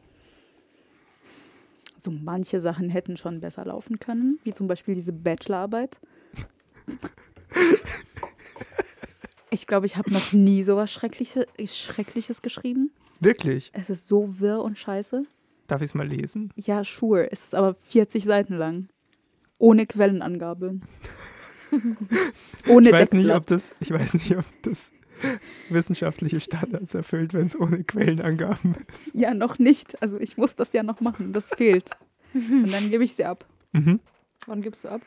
So 1.96 2.10
manche 2.10 2.60
Sachen 2.60 2.90
hätten 2.90 3.16
schon 3.16 3.40
besser 3.40 3.64
laufen 3.64 3.98
können, 3.98 4.38
wie 4.44 4.52
zum 4.52 4.66
Beispiel 4.66 4.94
diese 4.94 5.12
Bachelorarbeit. 5.12 5.98
Ich 9.54 9.68
glaube, 9.68 9.86
ich 9.86 9.96
habe 9.96 10.12
noch 10.12 10.32
nie 10.32 10.64
sowas 10.64 10.92
Schreckliches, 10.92 11.46
Schreckliches 11.66 12.42
geschrieben. 12.42 12.90
Wirklich? 13.20 13.70
Es 13.72 13.88
ist 13.88 14.08
so 14.08 14.40
wirr 14.40 14.60
und 14.60 14.76
scheiße. 14.76 15.22
Darf 15.68 15.80
ich 15.80 15.90
es 15.90 15.94
mal 15.94 16.08
lesen? 16.08 16.52
Ja, 16.56 16.82
sure. 16.82 17.30
Es 17.30 17.44
ist 17.44 17.54
aber 17.54 17.76
40 17.82 18.24
Seiten 18.24 18.56
lang. 18.56 18.88
Ohne 19.58 19.86
Quellenangabe. 19.86 20.80
Ohne 22.68 22.88
ich 22.88 22.92
weiß 22.92 23.12
nicht, 23.12 23.30
ob 23.30 23.46
das, 23.46 23.72
ich 23.78 23.92
weiß 23.92 24.14
nicht, 24.14 24.36
ob 24.36 24.44
das 24.62 24.90
wissenschaftliche 25.68 26.40
Standards 26.40 26.92
erfüllt, 26.94 27.32
wenn 27.32 27.46
es 27.46 27.58
ohne 27.58 27.84
Quellenangaben 27.84 28.74
ist. 28.92 29.14
Ja, 29.14 29.34
noch 29.34 29.60
nicht. 29.60 30.02
Also 30.02 30.18
ich 30.18 30.36
muss 30.36 30.56
das 30.56 30.72
ja 30.72 30.82
noch 30.82 31.00
machen. 31.00 31.32
Das 31.32 31.50
fehlt. 31.50 31.90
Und 32.34 32.72
dann 32.72 32.90
gebe 32.90 33.04
ich 33.04 33.14
sie 33.14 33.24
ab. 33.24 33.46
Mhm. 33.70 34.00
Wann 34.46 34.62
gibst 34.62 34.82
du 34.82 34.88
ab? 34.88 35.02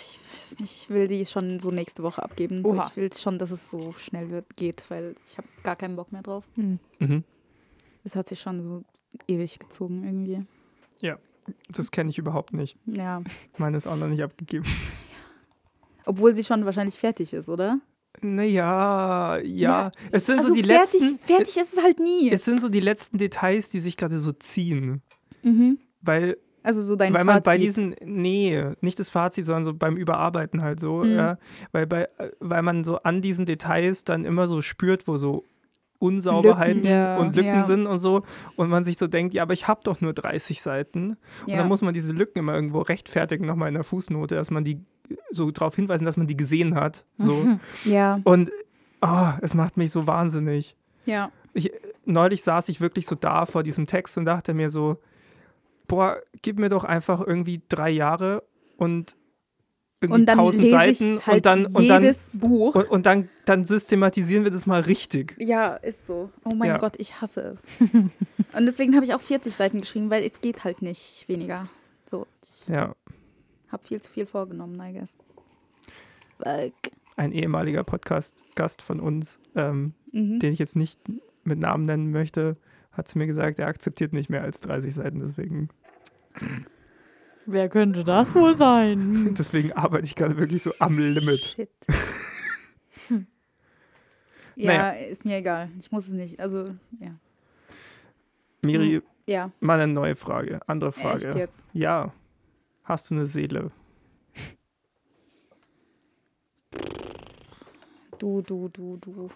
Ich 0.00 0.18
weiß 0.52 0.58
nicht, 0.60 0.82
ich 0.82 0.90
will 0.90 1.06
die 1.08 1.24
schon 1.26 1.60
so 1.60 1.70
nächste 1.70 2.02
Woche 2.02 2.22
abgeben. 2.22 2.62
So, 2.64 2.74
ich 2.76 2.96
will 2.96 3.12
schon, 3.12 3.38
dass 3.38 3.50
es 3.50 3.68
so 3.70 3.92
schnell 3.98 4.30
wird, 4.30 4.56
geht, 4.56 4.84
weil 4.88 5.14
ich 5.26 5.36
habe 5.38 5.48
gar 5.62 5.76
keinen 5.76 5.96
Bock 5.96 6.12
mehr 6.12 6.22
drauf. 6.22 6.44
Hm. 6.54 6.78
Mhm. 6.98 7.24
Es 8.04 8.14
hat 8.16 8.28
sich 8.28 8.40
schon 8.40 8.62
so 8.62 8.84
ewig 9.28 9.58
gezogen 9.58 10.04
irgendwie. 10.04 10.42
Das 11.72 11.92
kenne 11.92 12.10
ich 12.10 12.18
überhaupt 12.18 12.52
nicht. 12.54 12.76
Ja. 12.86 13.22
Meine 13.56 13.76
ist 13.76 13.86
auch 13.86 13.94
noch 13.96 14.08
nicht 14.08 14.20
abgegeben. 14.20 14.64
Obwohl 16.04 16.34
sie 16.34 16.42
schon 16.42 16.64
wahrscheinlich 16.64 16.98
fertig 16.98 17.32
ist, 17.32 17.48
oder? 17.48 17.78
Naja, 18.20 19.36
ja. 19.38 19.42
Ja, 19.44 19.92
Es 20.10 20.26
sind 20.26 20.38
also 20.38 20.48
so 20.48 20.54
die 20.54 20.64
fertig, 20.64 21.00
letzten. 21.00 21.18
fertig 21.20 21.56
ist 21.56 21.74
es 21.74 21.82
halt 21.82 22.00
nie. 22.00 22.30
Es 22.30 22.44
sind 22.44 22.60
so 22.60 22.68
die 22.68 22.80
letzten 22.80 23.18
Details, 23.18 23.68
die 23.68 23.78
sich 23.80 23.96
gerade 23.96 24.18
so 24.18 24.32
ziehen. 24.32 25.02
mhm. 25.42 25.78
Weil, 26.00 26.36
Also 26.66 26.82
so 26.82 26.96
dein 26.96 27.14
weil 27.14 27.22
man 27.24 27.42
bei 27.42 27.58
diesen, 27.58 27.94
nee, 28.04 28.60
nicht 28.80 28.98
das 28.98 29.08
Fazit, 29.08 29.44
sondern 29.44 29.62
so 29.62 29.72
beim 29.72 29.96
Überarbeiten 29.96 30.62
halt 30.62 30.80
so, 30.80 31.04
Mhm. 31.04 31.14
ja, 31.14 31.38
weil, 31.70 31.86
bei, 31.86 32.08
weil 32.40 32.62
man 32.62 32.82
so 32.82 32.98
an 33.02 33.22
diesen 33.22 33.46
Details 33.46 34.02
dann 34.02 34.24
immer 34.24 34.48
so 34.48 34.62
spürt, 34.62 35.06
wo 35.06 35.16
so 35.16 35.44
Unsauberheiten 36.00 36.82
Lücken, 36.82 36.90
ja. 36.90 37.16
und 37.18 37.36
Lücken 37.36 37.48
Ja. 37.48 37.62
sind 37.64 37.86
und 37.86 38.00
so 38.00 38.24
und 38.56 38.68
man 38.68 38.84
sich 38.84 38.98
so 38.98 39.06
denkt, 39.06 39.32
ja, 39.32 39.42
aber 39.42 39.54
ich 39.54 39.66
habe 39.68 39.80
doch 39.84 40.00
nur 40.00 40.12
30 40.12 40.60
Seiten 40.60 41.16
und 41.46 41.50
ja. 41.52 41.56
dann 41.58 41.68
muss 41.68 41.82
man 41.82 41.94
diese 41.94 42.12
Lücken 42.12 42.40
immer 42.40 42.54
irgendwo 42.54 42.80
rechtfertigen, 42.80 43.46
nochmal 43.46 43.68
in 43.68 43.74
der 43.74 43.84
Fußnote, 43.84 44.34
dass 44.34 44.50
man 44.50 44.64
die 44.64 44.80
so 45.30 45.50
darauf 45.52 45.76
hinweisen, 45.76 46.04
dass 46.04 46.16
man 46.16 46.26
die 46.26 46.36
gesehen 46.36 46.74
hat, 46.74 47.04
so 47.16 47.46
ja, 47.84 48.20
und 48.24 48.50
oh, 49.02 49.28
es 49.40 49.54
macht 49.54 49.76
mich 49.76 49.90
so 49.92 50.06
wahnsinnig. 50.06 50.76
ja. 51.06 51.30
neulich 52.04 52.42
saß 52.42 52.68
ich 52.68 52.80
wirklich 52.80 53.06
so 53.06 53.14
da 53.14 53.46
vor 53.46 53.62
diesem 53.62 53.86
Text 53.86 54.18
und 54.18 54.24
dachte 54.26 54.52
mir 54.52 54.68
so, 54.68 54.98
boah, 55.88 56.20
gib 56.42 56.58
mir 56.58 56.68
doch 56.68 56.84
einfach 56.84 57.20
irgendwie 57.20 57.62
drei 57.68 57.90
Jahre 57.90 58.42
und 58.76 59.16
irgendwie 60.00 60.20
Und 60.22 60.26
dann 60.26 60.38
tausend 60.38 60.62
lese 60.64 60.74
Seiten 60.76 61.16
ich 61.18 61.26
halt 61.26 61.36
und 61.36 61.46
dann 61.46 61.66
und 61.66 61.88
dann 61.88 62.14
Buch. 62.34 62.74
und, 62.74 62.90
und 62.90 63.06
dann, 63.06 63.28
dann 63.46 63.64
systematisieren 63.64 64.44
wir 64.44 64.50
das 64.50 64.66
mal 64.66 64.80
richtig. 64.82 65.34
ja, 65.38 65.74
ist 65.76 66.06
so. 66.06 66.30
Oh 66.44 66.54
mein 66.54 66.68
Ja. 66.68 66.78
Gott, 66.78 66.96
ich 66.98 67.20
hasse 67.20 67.56
es. 67.80 67.90
Und 68.52 68.66
deswegen 68.66 68.94
habe 68.94 69.04
ich 69.06 69.14
auch 69.14 69.20
40 69.22 69.54
Seiten 69.54 69.80
geschrieben, 69.80 70.10
weil 70.10 70.22
es 70.22 70.40
geht 70.40 70.64
halt 70.64 70.82
nicht 70.82 71.24
weniger. 71.28 71.68
So, 72.08 72.26
ich 72.42 72.68
Ja, 72.68 72.94
habe 73.68 73.84
viel 73.84 74.00
zu 74.00 74.10
viel 74.10 74.26
vorgenommen, 74.26 74.78
I 74.80 74.98
guess. 74.98 75.16
Fuck. 76.38 76.92
ein 77.16 77.32
ehemaliger 77.32 77.82
Podcast-Gast 77.82 78.82
von 78.82 79.00
uns, 79.00 79.40
ähm, 79.54 79.94
Mhm. 80.12 80.38
den 80.38 80.52
ich 80.52 80.58
jetzt 80.58 80.76
nicht 80.76 81.00
mit 81.44 81.58
Namen 81.58 81.86
nennen 81.86 82.10
möchte, 82.10 82.56
hat 82.96 83.08
zu 83.08 83.18
mir 83.18 83.26
gesagt, 83.26 83.58
er 83.58 83.66
akzeptiert 83.68 84.12
nicht 84.12 84.30
mehr 84.30 84.42
als 84.42 84.60
30 84.60 84.94
Seiten, 84.94 85.20
deswegen, 85.20 85.68
Wer 87.46 87.68
könnte 87.68 88.02
das 88.04 88.34
wohl 88.34 88.56
sein? 88.56 89.34
deswegen 89.38 89.72
arbeite 89.72 90.04
ich 90.06 90.16
gerade 90.16 90.36
wirklich 90.36 90.62
so 90.62 90.72
am 90.80 90.98
Limit. 90.98 91.40
Shit. 91.40 91.70
ja, 94.56 94.66
Naja. 94.66 94.90
ist 94.90 95.24
mir 95.24 95.36
egal. 95.36 95.70
Ich 95.78 95.92
muss 95.92 96.06
es 96.08 96.12
nicht. 96.12 96.40
Also, 96.40 96.64
ja. 96.98 97.14
Miri, 98.64 99.00
Ja, 99.26 99.52
mal 99.60 99.78
eine 99.80 99.92
neue 99.92 100.16
Frage, 100.16 100.60
andere 100.66 100.90
Frage. 100.92 101.26
echt 101.28 101.36
jetzt. 101.36 101.64
Ja, 101.72 102.12
hast 102.84 103.10
du 103.10 103.14
eine 103.14 103.26
Seele? 103.28 103.70
Du, 108.18 108.40
du, 108.42 108.68
du, 108.68 108.96
du. 108.96 109.28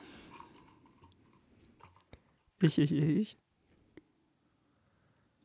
Ich, 2.63 2.79
ich, 2.79 2.91
ich, 2.93 3.05
ich. 3.05 3.39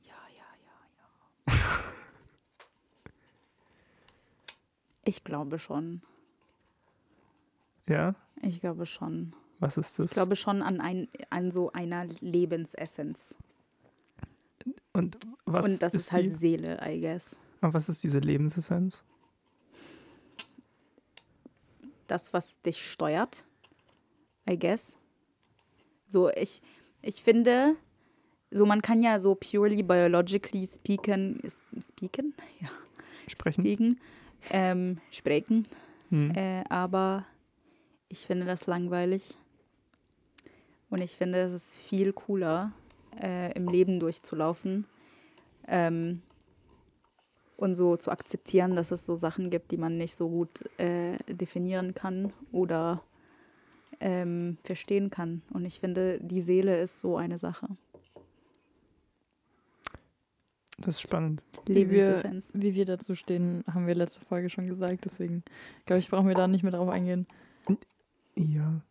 Ja, 0.03 0.13
ja, 0.35 0.45
ja, 0.65 1.53
ja. 1.53 1.53
Ich 5.05 5.23
glaube 5.23 5.59
schon. 5.59 6.01
Ja, 7.87 8.15
Ich 8.41 8.59
glaube 8.59 8.85
schon. 8.85 9.33
Was 9.59 9.77
ist 9.77 9.97
das? 9.99 10.07
Ich 10.07 10.11
glaube 10.11 10.35
schon 10.35 10.61
an, 10.61 10.81
ein, 10.81 11.07
an 11.29 11.49
so 11.51 11.71
einer 11.71 12.05
Lebensessenz. 12.19 13.33
Und 14.91 15.17
was 15.45 15.65
Und 15.65 15.81
das 15.81 15.93
ist, 15.93 16.11
halt 16.11 16.25
die, 16.25 16.29
Seele, 16.29 16.79
I 16.85 16.99
guess. 16.99 17.35
aber 17.61 17.73
was 17.75 17.87
ist 17.87 18.03
diese 18.03 18.19
Lebensessenz? 18.19 19.03
Das, 22.07 22.33
was 22.33 22.61
dich 22.61 22.91
steuert, 22.91 23.43
I 24.49 24.57
guess. 24.59 24.95
So, 26.07 26.29
ich, 26.31 26.61
ich 27.01 27.21
finde, 27.23 27.75
so 28.51 28.65
man 28.65 28.81
kann 28.81 29.01
ja 29.01 29.17
so 29.19 29.35
purely 29.35 29.81
biologically 29.83 30.67
speaken, 30.67 31.41
speaken? 31.81 32.33
Ja, 32.61 32.69
Sprechen? 33.27 33.61
speaken, 33.63 33.99
ähm, 34.51 34.99
sprechen, 35.11 35.67
Hm. 36.09 36.31
äh, 36.35 36.63
aber 36.69 37.25
ich 38.09 38.25
finde 38.25 38.45
das 38.45 38.67
langweilig. 38.67 39.37
Und 40.89 41.01
ich 41.01 41.15
finde, 41.15 41.39
es 41.39 41.51
ist 41.51 41.77
viel 41.77 42.13
cooler, 42.13 42.71
äh, 43.21 43.51
im 43.53 43.67
Leben 43.67 43.99
durchzulaufen 43.99 44.85
ähm, 45.67 46.21
und 47.57 47.75
so 47.75 47.97
zu 47.97 48.11
akzeptieren, 48.11 48.75
dass 48.75 48.91
es 48.91 49.05
so 49.05 49.15
Sachen 49.15 49.49
gibt, 49.49 49.71
die 49.71 49.77
man 49.77 49.97
nicht 49.97 50.15
so 50.15 50.29
gut 50.29 50.63
äh, 50.79 51.17
definieren 51.27 51.93
kann 51.93 52.33
oder 52.51 53.01
ähm, 53.99 54.57
verstehen 54.63 55.09
kann. 55.09 55.41
Und 55.53 55.65
ich 55.65 55.79
finde, 55.79 56.19
die 56.21 56.41
Seele 56.41 56.79
ist 56.79 56.99
so 56.99 57.17
eine 57.17 57.37
Sache. 57.37 57.67
Das 60.77 60.95
ist 60.95 61.01
spannend. 61.01 61.41
Wie 61.65 61.89
wir, 61.89 62.21
wie 62.53 62.73
wir 62.75 62.85
dazu 62.85 63.15
stehen, 63.15 63.63
haben 63.71 63.87
wir 63.87 63.95
letzte 63.95 64.19
Folge 64.25 64.49
schon 64.49 64.67
gesagt. 64.67 65.05
Deswegen 65.05 65.43
glaube 65.85 65.99
ich, 65.99 66.09
brauchen 66.09 66.27
wir 66.27 66.35
da 66.35 66.47
nicht 66.47 66.63
mehr 66.63 66.71
drauf 66.73 66.89
eingehen. 66.89 67.25
Ja. 68.35 68.81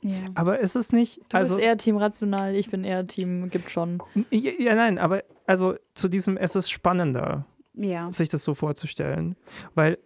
Ja. 0.00 0.16
Aber 0.34 0.58
ist 0.60 0.76
es 0.76 0.92
nicht, 0.92 1.20
Du 1.30 1.36
also 1.36 1.56
bist 1.56 1.64
eher 1.66 1.78
Team 1.78 1.96
rational, 1.96 2.54
ich 2.54 2.70
bin 2.70 2.84
eher 2.84 3.06
Team 3.06 3.48
gibt 3.50 3.70
schon. 3.70 4.02
ja, 4.30 4.52
ja, 4.58 4.74
nein, 4.74 4.98
aber 4.98 5.22
also 5.46 5.76
zu 5.94 6.08
diesem, 6.08 6.36
es 6.36 6.54
ist 6.56 6.70
spannender, 6.70 7.46
ja. 7.72 8.12
sich 8.12 8.28
das 8.28 8.44
so 8.44 8.54
vorzustellen, 8.54 9.34
weil, 9.74 9.96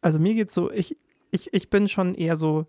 also 0.00 0.20
mir 0.20 0.34
geht's 0.34 0.54
so, 0.54 0.70
ich, 0.70 0.96
ich, 1.32 1.52
ich 1.52 1.68
bin 1.68 1.88
schon 1.88 2.14
eher 2.14 2.36
so, 2.36 2.66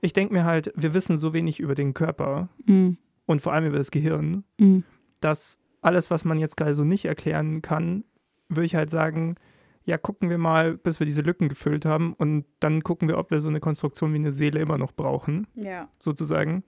ich 0.00 0.14
denke 0.14 0.32
mir 0.32 0.44
halt, 0.44 0.72
wir 0.74 0.94
wissen 0.94 1.18
so 1.18 1.34
wenig 1.34 1.60
über 1.60 1.74
den 1.74 1.92
Körper 1.92 2.48
Mhm. 2.64 2.96
und 3.26 3.42
vor 3.42 3.52
allem 3.52 3.66
über 3.66 3.78
das 3.78 3.90
Gehirn, 3.90 4.42
Mhm. 4.58 4.84
dass 5.20 5.58
alles, 5.86 6.10
was 6.10 6.24
man 6.24 6.38
jetzt 6.38 6.56
gerade 6.56 6.74
so 6.74 6.84
nicht 6.84 7.04
erklären 7.04 7.62
kann, 7.62 8.04
würde 8.48 8.66
ich 8.66 8.74
halt 8.74 8.90
sagen, 8.90 9.36
ja, 9.84 9.96
gucken 9.98 10.30
wir 10.30 10.38
mal, 10.38 10.76
bis 10.76 10.98
wir 11.00 11.06
diese 11.06 11.22
Lücken 11.22 11.48
gefüllt 11.48 11.84
haben 11.84 12.12
und 12.14 12.44
dann 12.60 12.82
gucken 12.82 13.08
wir, 13.08 13.18
ob 13.18 13.30
wir 13.30 13.40
so 13.40 13.48
eine 13.48 13.60
Konstruktion 13.60 14.12
wie 14.12 14.16
eine 14.16 14.32
Seele 14.32 14.58
immer 14.60 14.78
noch 14.78 14.92
brauchen, 14.92 15.46
Ja. 15.54 15.88
sozusagen. 15.98 16.64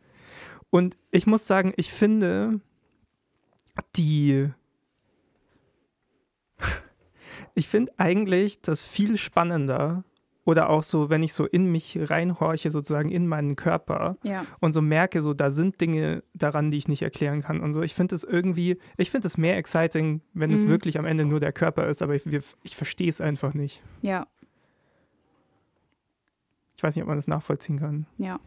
Und 0.70 0.96
ich 1.10 1.26
muss 1.26 1.46
sagen, 1.46 1.72
ich 1.76 1.92
finde 1.92 2.60
die, 3.96 4.50
ich 7.54 7.68
finde 7.68 7.92
eigentlich 7.96 8.60
das 8.62 8.82
viel 8.82 9.18
spannender 9.18 10.04
oder 10.48 10.70
auch 10.70 10.82
so, 10.82 11.10
wenn 11.10 11.22
ich 11.22 11.34
so 11.34 11.44
in 11.44 11.70
mich 11.70 11.98
reinhorche, 12.08 12.70
sozusagen 12.70 13.10
in 13.10 13.26
meinen 13.26 13.54
Körper, 13.54 14.16
Ja. 14.22 14.46
und 14.60 14.72
so 14.72 14.80
merke, 14.80 15.20
so 15.20 15.34
da 15.34 15.50
sind 15.50 15.78
Dinge 15.78 16.22
daran, 16.32 16.70
die 16.70 16.78
ich 16.78 16.88
nicht 16.88 17.02
erklären 17.02 17.42
kann 17.42 17.60
und 17.60 17.74
so. 17.74 17.82
Ich 17.82 17.92
finde 17.92 18.14
es 18.14 18.24
irgendwie, 18.24 18.78
ich 18.96 19.10
finde 19.10 19.26
es 19.26 19.36
mehr 19.36 19.58
exciting, 19.58 20.22
wenn 20.32 20.50
es 20.50 20.64
Mhm. 20.64 20.70
wirklich 20.70 20.98
am 20.98 21.04
Ende 21.04 21.26
nur 21.26 21.38
der 21.38 21.52
Körper 21.52 21.86
ist, 21.88 22.00
aber 22.00 22.14
ich, 22.14 22.24
ich 22.62 22.74
verstehe 22.76 23.10
es 23.10 23.20
einfach 23.20 23.52
nicht. 23.52 23.82
Ja. 24.00 24.26
Ich 26.76 26.82
weiß 26.82 26.94
nicht, 26.96 27.02
ob 27.02 27.08
man 27.08 27.18
das 27.18 27.28
nachvollziehen 27.28 27.78
kann. 27.78 28.06
Ja. 28.16 28.40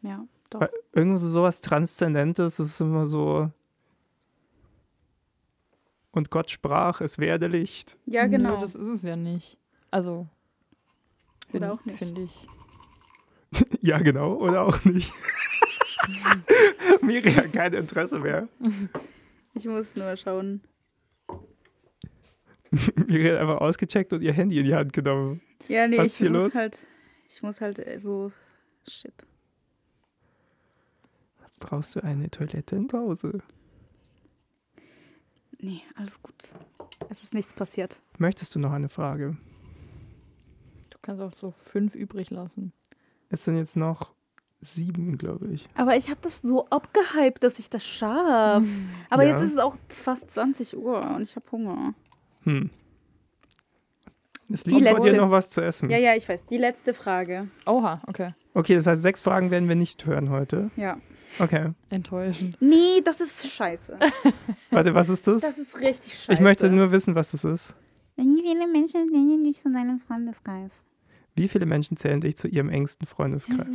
Ja. 0.00 0.24
Doch. 0.48 0.60
Weil 0.62 0.70
irgendwo 0.94 1.18
so 1.18 1.28
sowas 1.28 1.60
Transzendentes, 1.60 2.56
das 2.56 2.66
ist 2.66 2.80
immer 2.80 3.04
so. 3.04 3.50
Und 6.12 6.30
Gott 6.30 6.50
sprach, 6.50 7.02
es 7.02 7.18
werde 7.18 7.48
Licht. 7.48 7.98
Ja, 8.06 8.24
Nö, 8.24 8.30
genau. 8.38 8.60
das 8.60 8.74
ist 8.74 8.88
es 8.88 9.02
ja 9.02 9.16
nicht. 9.16 9.58
Also. 9.90 10.28
Oder 11.54 11.72
auch 11.72 11.84
nicht. 11.84 11.98
Finde 11.98 12.22
ich. 12.22 12.46
Ja, 13.82 13.98
genau, 13.98 14.34
oder 14.34 14.62
auch 14.62 14.84
nicht. 14.84 15.12
Miri 17.02 17.32
hat 17.32 17.52
kein 17.52 17.72
Interesse 17.72 18.18
mehr. 18.18 18.48
Ich 19.54 19.64
muss 19.66 19.94
nur 19.94 20.16
schauen. 20.16 20.60
Miri 23.06 23.28
hat 23.28 23.38
einfach 23.38 23.58
ausgecheckt 23.58 24.12
und 24.12 24.22
ihr 24.22 24.32
Handy 24.32 24.58
in 24.58 24.64
die 24.64 24.74
Hand 24.74 24.92
genommen. 24.92 25.40
Ja, 25.68 25.86
nee, 25.86 25.98
Was 25.98 26.06
ich 26.06 26.16
hier 26.16 26.30
muss 26.30 26.42
los? 26.42 26.54
halt. 26.56 26.78
Ich 27.28 27.42
muss 27.42 27.60
halt 27.60 27.78
äh, 27.78 28.00
so. 28.00 28.32
Shit. 28.88 29.14
Brauchst 31.60 31.94
du 31.94 32.00
eine 32.02 32.28
Toilette 32.30 32.74
in 32.74 32.88
Pause? 32.88 33.38
Nee, 35.60 35.82
alles 35.94 36.20
gut. 36.22 36.34
Es 37.08 37.22
ist 37.22 37.32
nichts 37.34 37.52
passiert. 37.54 37.98
Möchtest 38.18 38.54
du 38.54 38.58
noch 38.58 38.72
eine 38.72 38.88
Frage? 38.88 39.36
Du 41.04 41.08
kannst 41.08 41.22
auch 41.22 41.38
so 41.38 41.50
fünf 41.50 41.94
übrig 41.94 42.30
lassen. 42.30 42.72
Es 43.28 43.44
sind 43.44 43.58
jetzt 43.58 43.76
noch 43.76 44.14
sieben, 44.62 45.18
glaube 45.18 45.48
ich. 45.48 45.68
Aber 45.74 45.96
ich 45.96 46.08
habe 46.08 46.18
das 46.22 46.40
so 46.40 46.66
abgehypt, 46.70 47.44
dass 47.44 47.58
ich 47.58 47.68
das 47.68 47.84
schaffe. 47.84 48.64
Aber 49.10 49.22
Ja. 49.22 49.32
jetzt 49.32 49.42
ist 49.42 49.52
es 49.52 49.58
auch 49.58 49.76
fast 49.90 50.30
20 50.30 50.74
Uhr 50.78 51.02
und 51.14 51.20
ich 51.20 51.36
habe 51.36 51.44
Hunger. 51.52 51.92
Hm. 52.44 52.70
Es 54.48 54.62
Die 54.64 54.70
liegt 54.70 54.88
vor 54.88 55.00
dir 55.00 55.04
letzte- 55.10 55.20
noch 55.20 55.30
was 55.30 55.50
zu 55.50 55.60
essen. 55.62 55.90
Ja, 55.90 55.98
ja, 55.98 56.14
ich 56.16 56.26
weiß. 56.26 56.46
Die 56.46 56.56
letzte 56.56 56.94
Frage. 56.94 57.48
Oha, 57.66 58.00
okay. 58.06 58.28
Okay, 58.54 58.74
das 58.76 58.86
heißt, 58.86 59.02
sechs 59.02 59.20
Fragen 59.20 59.50
werden 59.50 59.68
wir 59.68 59.76
nicht 59.76 60.06
hören 60.06 60.30
heute. 60.30 60.70
Ja. 60.76 60.98
Okay. 61.38 61.72
Enttäuschend. 61.90 62.56
Nee, 62.60 63.02
das 63.04 63.20
ist 63.20 63.46
scheiße. 63.46 63.98
Warte, 64.70 64.94
was 64.94 65.10
ist 65.10 65.26
das? 65.26 65.42
Das 65.42 65.58
ist 65.58 65.78
richtig 65.82 66.14
scheiße. 66.14 66.32
ich 66.32 66.40
möchte 66.40 66.70
nur 66.70 66.92
wissen, 66.92 67.14
was 67.14 67.32
das 67.32 67.44
ist. 67.44 67.76
Wie 68.16 68.42
viele 68.42 68.66
Menschen 68.68 69.10
sind 69.10 69.42
nicht 69.42 69.60
zu 69.60 69.70
deinem 69.70 70.00
Freundeskreis? 70.00 70.70
Wie 71.34 71.48
viele 71.48 71.66
Menschen 71.66 71.96
zählen 71.96 72.20
dich 72.20 72.36
zu 72.36 72.48
ihrem 72.48 72.68
engsten 72.68 73.06
Freundeskreis? 73.06 73.68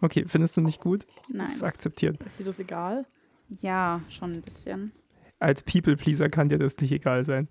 Okay, 0.00 0.24
findest 0.26 0.56
du 0.56 0.60
nicht 0.60 0.80
gut? 0.80 1.06
Nein. 1.28 1.46
Das 1.46 1.56
ist 1.56 1.62
akzeptiert. 1.62 2.22
Ist 2.24 2.38
dir 2.38 2.44
das 2.44 2.60
egal? 2.60 3.06
Ja, 3.60 4.00
schon 4.08 4.32
ein 4.32 4.42
bisschen. 4.42 4.92
Als 5.38 5.62
People-Pleaser 5.62 6.28
kann 6.28 6.48
dir 6.48 6.58
das 6.58 6.76
nicht 6.78 6.92
egal 6.92 7.24
sein. 7.24 7.48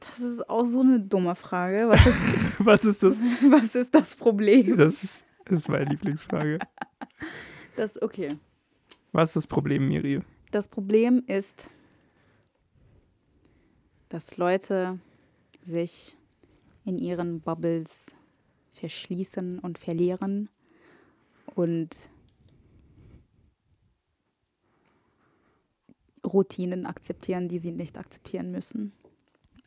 Das 0.00 0.20
ist 0.20 0.48
auch 0.48 0.64
so 0.64 0.80
eine 0.80 1.00
dumme 1.00 1.34
Frage. 1.34 1.88
Was 1.88 2.06
ist, 2.06 2.18
Was 2.58 2.84
ist 2.84 3.02
das? 3.02 3.20
was 3.50 3.74
ist 3.74 3.94
das 3.94 4.16
Problem? 4.16 4.76
Das 4.76 5.02
ist, 5.02 5.26
ist 5.46 5.68
meine 5.68 5.86
Lieblingsfrage. 5.86 6.58
Das, 7.76 8.00
okay. 8.00 8.28
Was 9.12 9.30
ist 9.30 9.36
das 9.36 9.46
Problem, 9.46 9.88
Miri? 9.88 10.20
Das 10.50 10.68
Problem 10.68 11.22
ist, 11.26 11.70
dass 14.08 14.36
Leute 14.36 14.98
sich 15.62 16.16
in 16.84 16.98
ihren 16.98 17.40
Bubbles 17.40 18.06
verschließen 18.78 19.58
und 19.58 19.78
verlieren 19.78 20.48
und 21.54 21.90
Routinen 26.24 26.86
akzeptieren, 26.86 27.48
die 27.48 27.58
sie 27.58 27.72
nicht 27.72 27.98
akzeptieren 27.98 28.50
müssen. 28.50 28.92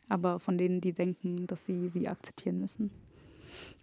Aber 0.08 0.38
von 0.38 0.58
denen, 0.58 0.80
die 0.80 0.92
denken, 0.92 1.46
dass 1.46 1.64
sie 1.66 1.88
sie 1.88 2.08
akzeptieren 2.08 2.58
müssen. 2.58 2.90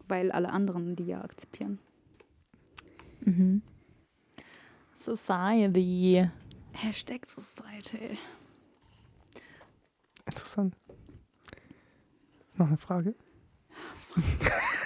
Weil 0.08 0.32
alle 0.32 0.50
anderen 0.50 0.96
die 0.96 1.06
ja 1.06 1.22
akzeptieren. 1.24 1.80
Mhm. 3.22 3.62
Society. 4.96 6.30
Hashtag 6.74 7.28
Society. 7.28 8.18
Interessant. 10.26 10.76
Noch 12.56 12.68
eine 12.68 12.78
Frage? 12.78 13.16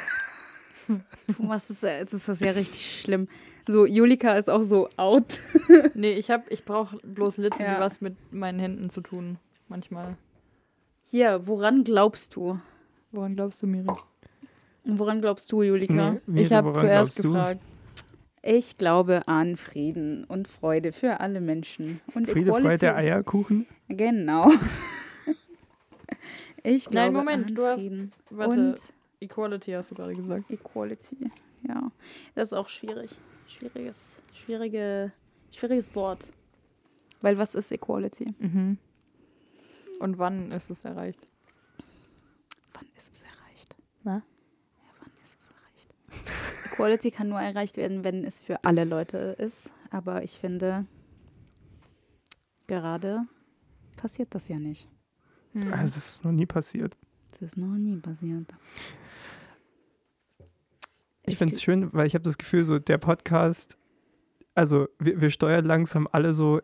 Thomas, 1.38 1.69
ist, 1.69 1.83
das 1.83 2.13
ist 2.13 2.27
das 2.27 2.39
ja 2.39 2.51
richtig 2.51 3.01
schlimm. 3.01 3.27
So, 3.67 3.85
Julika 3.85 4.33
ist 4.33 4.49
auch 4.49 4.63
so 4.63 4.89
out. 4.97 5.25
Nee, 5.93 6.13
ich 6.13 6.30
hab, 6.30 6.51
ich 6.51 6.65
brauche 6.65 6.97
bloß 6.97 7.38
Litten, 7.38 7.61
Ja. 7.61 7.75
die 7.75 7.80
was 7.81 8.01
mit 8.01 8.15
meinen 8.33 8.59
Händen 8.59 8.89
zu 8.89 9.01
tun. 9.01 9.38
Manchmal. 9.69 10.17
Hier, 11.03 11.47
woran 11.47 11.83
glaubst 11.83 12.35
du? 12.35 12.59
Woran 13.11 13.35
glaubst 13.35 13.61
du, 13.61 13.67
Miri? 13.67 13.88
Woran 14.83 15.22
glaubst 15.22 15.51
du, 15.51 15.61
Julika? 15.63 16.17
Miri, 16.25 16.45
ich 16.45 16.51
habe 16.51 16.73
zuerst 16.73 17.22
gefragt. 17.22 17.61
Ich 18.41 18.77
glaube 18.77 19.25
an 19.27 19.55
Frieden 19.55 20.25
und 20.25 20.49
Freude 20.49 20.91
für 20.91 21.22
alle 21.22 21.39
Menschen. 21.39 22.01
Und 22.13 22.27
Friede, 22.30 22.51
Freude, 22.51 22.65
Equality. 22.75 22.88
Eierkuchen? 22.88 23.65
Genau. 23.88 24.51
ich 26.63 26.85
glaube 26.89 26.95
Nein, 26.95 27.13
Moment, 27.13 27.47
an 27.47 27.55
du 27.55 27.65
hast- 27.65 27.81
Frieden 27.83 28.11
Warte, 28.30 28.51
und 28.51 28.75
Equality 29.23 29.71
hast 29.71 29.91
du 29.91 29.95
gerade 29.95 30.15
gesagt. 30.15 30.49
Equality. 30.51 31.31
Ja, 31.67 31.91
das 32.35 32.49
ist 32.49 32.53
auch 32.53 32.69
schwierig. 32.69 33.11
Schwieriges, 33.47 34.03
schwierige, 34.33 35.11
schwieriges 35.51 35.93
Wort. 35.95 36.27
Weil 37.21 37.37
was 37.37 37.55
ist 37.55 37.71
Equality? 37.71 38.33
Mhm. 38.39 38.77
Und 39.99 40.17
wann 40.17 40.51
ist 40.51 40.69
es 40.69 40.83
erreicht? 40.83 41.27
Wann 42.73 42.87
ist 42.97 43.13
es 43.13 43.21
erreicht? 43.21 43.75
Na? 44.03 44.15
Ja, 44.15 44.91
wann 44.99 45.11
ist 45.23 45.39
es 45.39 45.49
erreicht? 45.49 46.73
Equality 46.73 47.11
kann 47.11 47.29
nur 47.29 47.39
erreicht 47.39 47.77
werden, 47.77 48.03
wenn 48.03 48.25
es 48.25 48.39
für 48.39 48.63
alle 48.65 48.83
Leute 48.83 49.17
ist. 49.39 49.71
Aber 49.91 50.23
ich 50.23 50.37
finde, 50.37 50.85
gerade 52.67 53.25
passiert 53.95 54.35
das 54.35 54.49
ja 54.49 54.59
nicht. 54.59 54.89
Hm. 55.53 55.71
Also, 55.73 55.99
es 55.99 56.15
ist 56.15 56.23
noch 56.25 56.31
nie 56.31 56.45
passiert. 56.45 56.97
Das 57.31 57.41
ist 57.41 57.57
noch 57.57 57.75
nie 57.77 57.97
passiert. 57.97 58.53
Ich 61.25 61.37
finde 61.37 61.53
es 61.55 61.61
schön, 61.61 61.89
weil 61.93 62.05
ich 62.07 62.15
habe 62.15 62.23
das 62.23 62.37
Gefühl, 62.37 62.65
so 62.65 62.79
der 62.79 62.97
Podcast, 62.97 63.77
also 64.55 64.87
wir, 64.99 65.21
wir 65.21 65.29
steuern 65.29 65.65
langsam 65.65 66.07
alle 66.11 66.33
so 66.33 66.59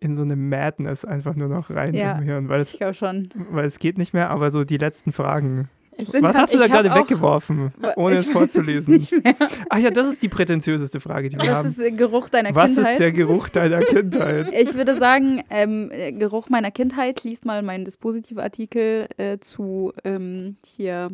in 0.00 0.14
so 0.14 0.22
eine 0.22 0.36
Madness 0.36 1.04
einfach 1.04 1.34
nur 1.36 1.48
noch 1.48 1.70
rein 1.70 1.94
Ja. 1.94 2.16
im 2.18 2.24
Hirn, 2.24 2.48
weil 2.48 2.60
es, 2.60 2.74
Ich 2.80 2.96
schon. 2.96 3.28
weil 3.50 3.66
es 3.66 3.78
geht 3.78 3.98
nicht 3.98 4.14
mehr, 4.14 4.30
aber 4.30 4.50
so 4.50 4.64
die 4.64 4.78
letzten 4.78 5.12
Fragen. 5.12 5.68
Es 5.98 6.08
Was 6.12 6.22
halt- 6.22 6.36
hast 6.36 6.54
du 6.54 6.58
da 6.58 6.66
gerade 6.66 6.94
weggeworfen, 6.94 7.72
ohne 7.96 8.16
es 8.16 8.28
vorzulesen? 8.28 8.94
Nicht 8.94 9.12
mehr. 9.12 9.34
Ach 9.70 9.78
ja, 9.78 9.90
das 9.90 10.08
ist 10.08 10.22
die 10.22 10.28
prätentiöseste 10.28 11.00
Frage, 11.00 11.28
die 11.30 11.36
wir 11.38 11.46
Was 11.46 11.48
haben. 11.58 11.68
ist 11.68 11.78
der 11.80 11.92
Geruch 11.92 12.28
deiner 12.28 12.54
Was 12.54 12.74
Kindheit? 12.74 12.92
ist 12.94 13.00
der 13.00 13.12
Geruch 13.12 13.48
deiner 13.48 13.80
Kindheit? 13.80 14.52
Ich 14.52 14.74
würde 14.74 14.96
sagen, 14.96 15.42
ähm, 15.50 15.90
äh, 15.92 16.12
Geruch 16.12 16.48
meiner 16.50 16.70
Kindheit, 16.70 17.22
liest 17.24 17.44
mal 17.46 17.62
meinen 17.62 17.84
Dispositiv-Artikel 17.86 19.08
äh, 19.16 19.38
zu 19.38 19.92
ähm, 20.04 20.56
hier 20.66 21.10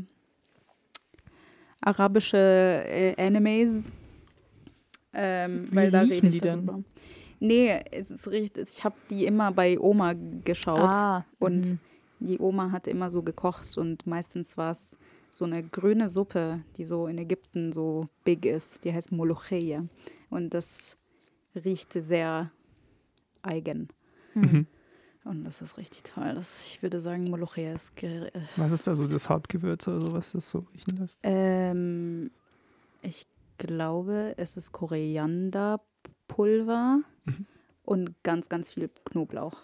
arabische 1.83 2.36
äh, 2.39 3.15
Animes. 3.23 3.85
Ähm, 5.12 5.69
Wie 5.70 5.77
weil 5.77 5.91
da 5.91 6.01
riechen 6.01 6.15
rede 6.15 6.27
ich 6.28 6.35
die 6.35 6.41
denn? 6.41 6.67
darüber. 6.67 6.83
Nee, 7.41 7.81
es 7.91 8.11
ist 8.11 8.28
richtig, 8.28 8.69
ich 8.73 8.85
habe 8.85 8.94
die 9.11 9.27
immer 9.27 9.51
bei 9.51 9.78
Oma 9.78 10.15
geschaut 10.44 10.93
Ah, 10.94 11.25
und 11.41 11.67
mhm. 11.70 11.78
die 12.20 12.39
Oma 12.39 12.70
hat 12.70 12.86
immer 12.86 13.11
so 13.11 13.23
gekocht 13.23 13.77
und 13.77 14.07
meistens 14.07 14.57
war 14.57 14.70
es 14.70 14.97
so 15.31 15.44
eine 15.44 15.62
grüne 15.65 16.09
Suppe, 16.09 16.61
die 16.77 16.85
so 16.85 17.09
in 17.09 17.19
Ägypten 17.19 17.73
so 17.73 18.09
big 18.23 18.47
ist. 18.47 18.85
Die 18.85 18.93
heißt 18.93 19.11
Molocheia 19.11 19.85
und 20.31 20.55
das 20.55 20.97
riecht 21.57 21.94
sehr 21.94 22.51
eigen. 23.43 23.89
Mhm. 24.35 24.67
Und 25.25 25.44
das 25.44 25.62
ist 25.62 25.78
richtig 25.78 26.02
toll. 26.02 26.33
Das, 26.34 26.65
ich 26.65 26.83
würde 26.83 27.01
sagen, 27.01 27.25
Molocheia 27.25 27.75
ist. 27.75 27.92
Äh, 28.02 28.31
Was 28.57 28.73
ist 28.73 28.86
da 28.89 28.97
so 28.97 29.07
das 29.07 29.28
Hauptgewürz 29.28 29.86
oder 29.86 30.01
so, 30.01 30.12
was 30.15 30.33
das 30.33 30.51
so 30.51 30.65
riechen 30.75 30.97
lässt? 30.99 31.18
ähm, 31.23 32.33
ich 33.02 33.26
glaube, 33.59 34.34
es 34.36 34.57
ist 34.57 34.73
Korianderpulver 34.73 37.01
Mhm. 37.25 37.47
und 37.84 38.15
ganz, 38.25 38.49
ganz 38.49 38.73
viel 38.73 38.91
Knoblauch. 39.05 39.55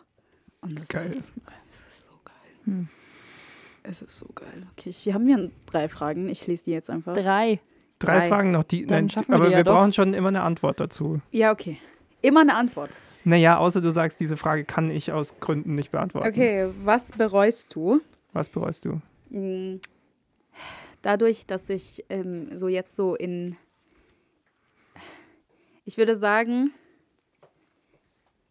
Und 0.61 0.79
das 0.79 0.87
Geil. 0.89 1.11
Ist, 1.13 1.33
es 1.67 1.81
ist 1.91 2.07
so 2.07 2.13
geil. 2.25 2.35
Hm. 2.65 2.89
Es 3.83 4.03
ist 4.03 4.19
so 4.19 4.27
geil. 4.35 4.67
Okay, 4.73 4.91
ich, 4.91 5.05
wir 5.07 5.15
haben 5.15 5.27
hier 5.27 5.51
drei 5.67 5.89
Fragen. 5.89 6.29
Ich 6.29 6.47
lese 6.47 6.65
die 6.65 6.71
jetzt 6.73 6.91
einfach. 6.91 7.15
Drei. 7.15 7.59
Drei, 7.99 8.19
Drei. 8.19 8.29
Fragen 8.29 8.51
noch, 8.53 8.63
die, 8.65 8.87
Dann 8.87 9.07
nein, 9.07 9.09
schaffen 9.09 9.29
wir 9.31 9.37
aber 9.37 9.45
die 9.47 9.51
wir 9.53 9.59
ja 9.59 9.65
doch. 9.65 9.75
brauchen 9.75 9.93
schon 9.93 10.15
immer 10.15 10.29
eine 10.29 10.43
Antwort 10.43 10.79
dazu. 10.79 11.21
Ja, 11.33 11.51
okay. 11.53 11.79
Immer 12.23 12.41
eine 12.41 12.55
Antwort. 12.55 12.99
Naja, 13.25 13.59
außer 13.59 13.81
du 13.81 13.91
sagst, 13.91 14.21
diese 14.21 14.37
Frage 14.37 14.65
kann 14.65 14.91
ich 14.91 15.13
aus 15.13 15.39
Gründen 15.41 15.75
nicht 15.75 15.91
beantworten. 15.93 16.29
Okay, 16.29 16.69
was 16.85 17.09
bereust 17.11 17.75
du? 17.75 18.01
Was 18.33 18.49
bereust 18.49 18.85
du? 18.85 19.01
Mm, 19.31 19.81
Dadurch, 21.03 21.47
dass 21.47 21.69
ich 21.71 22.05
ähm, 22.09 22.57
so 22.57 22.69
jetzt 22.69 22.97
so 22.97 23.15
in. 23.15 23.57
Ich 25.85 25.97
würde 25.97 26.17
sagen, 26.17 26.73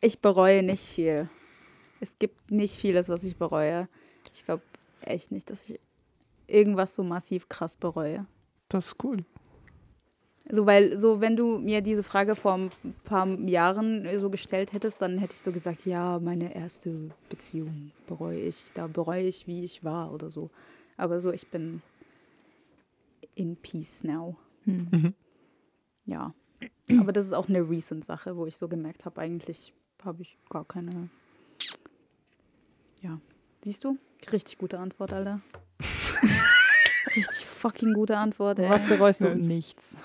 ich 0.02 0.20
bereue 0.22 0.64
nicht 0.64 0.84
viel. 0.86 1.30
Es 2.00 2.18
gibt 2.18 2.52
nicht 2.52 2.76
vieles, 2.76 3.10
was 3.10 3.24
ich 3.24 3.38
bereue. 3.38 3.88
Ich 4.34 4.46
glaube 4.46 4.64
echt 5.02 5.32
nicht, 5.32 5.50
dass 5.50 5.70
ich 5.70 5.80
irgendwas 6.48 6.94
so 6.94 7.04
massiv 7.04 7.50
krass 7.50 7.76
bereue. 7.78 8.26
Das 8.70 8.88
ist 8.88 9.04
cool. 9.04 9.26
So, 10.50 10.66
weil, 10.66 10.98
so, 10.98 11.20
wenn 11.20 11.36
du 11.36 11.58
mir 11.58 11.82
diese 11.82 12.04
Frage 12.04 12.36
vor 12.36 12.54
ein 12.54 12.70
paar 13.04 13.28
Jahren 13.28 14.06
äh, 14.06 14.18
so 14.18 14.30
gestellt 14.30 14.72
hättest, 14.72 15.02
dann 15.02 15.18
hätte 15.18 15.34
ich 15.34 15.42
so 15.42 15.52
gesagt, 15.52 15.86
ja, 15.86 16.20
meine 16.20 16.56
erste 16.56 17.10
Beziehung 17.30 17.92
bereue 18.08 18.40
ich. 18.40 18.72
Da 18.74 18.88
bereue 18.88 19.24
ich, 19.24 19.48
wie 19.48 19.64
ich 19.64 19.84
war 19.84 20.14
oder 20.14 20.30
so. 20.30 20.50
Aber 20.96 21.20
so, 21.20 21.32
ich 21.32 21.48
bin 21.48 21.82
in 23.36 23.58
peace 23.58 24.04
now. 24.04 24.38
Hm. 24.64 24.88
Mhm. 24.92 25.14
Ja. 26.06 26.34
Aber 27.00 27.12
das 27.12 27.26
ist 27.26 27.34
auch 27.34 27.50
eine 27.50 27.70
recent 27.70 28.06
Sache, 28.06 28.38
wo 28.38 28.46
ich 28.46 28.56
so 28.56 28.68
gemerkt 28.68 29.06
habe, 29.06 29.20
eigentlich 29.20 29.74
habe 30.04 30.22
ich 30.22 30.38
gar 30.50 30.66
keine. 30.66 31.10
Ja. 33.02 33.20
Siehst 33.62 33.84
du? 33.84 33.98
Richtig 34.32 34.58
gute 34.58 34.80
Antwort, 34.80 35.12
Alter. 35.12 35.42
Richtig 37.16 37.46
fucking 37.46 37.94
gute 37.94 38.18
Antwort, 38.18 38.60
ey. 38.60 38.70
Was 38.70 38.86
bereust 38.86 39.22
du? 39.22 39.36
Nichts. 39.36 40.00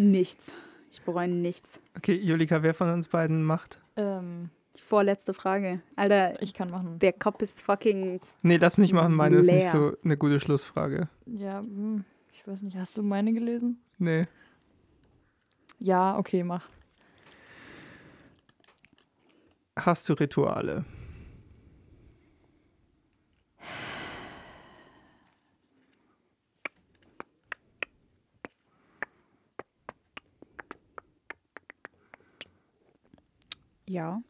Nichts. 0.00 0.54
Ich 0.90 1.02
bereue 1.02 1.28
nichts. 1.28 1.78
Okay, 1.94 2.14
Julika, 2.14 2.62
wer 2.62 2.72
von 2.72 2.88
uns 2.90 3.06
beiden 3.08 3.44
macht? 3.44 3.80
Ähm, 3.96 4.48
Die 4.76 4.80
vorletzte 4.80 5.34
Frage. 5.34 5.82
Alter, 5.94 6.40
ich 6.40 6.54
kann 6.54 6.70
machen. 6.70 6.98
der 6.98 7.12
Kopf 7.12 7.42
ist 7.42 7.60
fucking. 7.60 8.18
Nee, 8.40 8.56
lass 8.56 8.78
mich 8.78 8.94
machen. 8.94 9.14
Meine 9.14 9.36
ist 9.36 9.46
nicht 9.46 9.56
Leer. 9.56 9.70
so 9.70 9.92
eine 10.02 10.16
gute 10.16 10.40
Schlussfrage. 10.40 11.08
Ja, 11.26 11.58
hm, 11.60 12.04
ich 12.32 12.46
weiß 12.46 12.62
nicht, 12.62 12.78
hast 12.78 12.96
du 12.96 13.02
meine 13.02 13.34
gelesen? 13.34 13.78
Nee. 13.98 14.26
Ja, 15.78 16.16
okay, 16.16 16.42
mach. 16.44 16.66
Hast 19.76 20.08
du 20.08 20.14
Rituale? 20.14 20.86
Ja. 33.90 34.22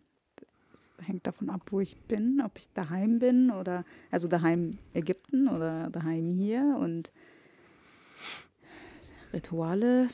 Das 0.71 1.07
hängt 1.07 1.27
davon 1.27 1.51
ab, 1.51 1.61
wo 1.67 1.81
ich 1.81 1.99
bin, 2.09 2.41
ob 2.43 2.57
ich 2.57 2.73
daheim 2.73 3.19
bin 3.19 3.51
oder. 3.51 3.85
Also 4.11 4.27
daheim 4.27 4.79
Ägypten 4.95 5.49
oder 5.49 5.91
daheim 5.91 6.33
hier 6.33 6.79
und. 6.81 7.13
Rituale. 9.35 10.09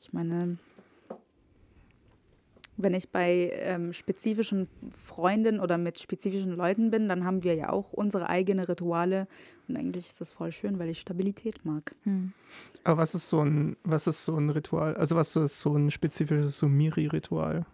Ich 0.00 0.12
meine. 0.14 0.56
Wenn 2.76 2.94
ich 2.94 3.10
bei 3.10 3.52
ähm, 3.54 3.92
spezifischen 3.92 4.66
Freunden 5.04 5.60
oder 5.60 5.78
mit 5.78 6.00
spezifischen 6.00 6.56
Leuten 6.56 6.90
bin, 6.90 7.08
dann 7.08 7.24
haben 7.24 7.44
wir 7.44 7.54
ja 7.54 7.68
auch 7.70 7.92
unsere 7.92 8.28
eigenen 8.28 8.64
Rituale. 8.64 9.28
Und 9.68 9.76
eigentlich 9.76 10.06
ist 10.06 10.20
das 10.20 10.32
voll 10.32 10.50
schön, 10.50 10.78
weil 10.80 10.88
ich 10.88 11.00
Stabilität 11.00 11.64
mag. 11.64 11.94
Hm. 12.02 12.32
Aber 12.82 12.96
was 12.96 13.14
ist 13.14 13.28
so 13.28 13.40
ein, 13.44 13.76
was 13.84 14.08
ist 14.08 14.24
so 14.24 14.36
ein 14.36 14.50
Ritual? 14.50 14.96
Also 14.96 15.14
was 15.14 15.36
ist 15.36 15.60
so 15.60 15.76
ein 15.76 15.90
spezifisches 15.90 16.58
so 16.58 16.66
Miri-Ritual? 16.66 17.64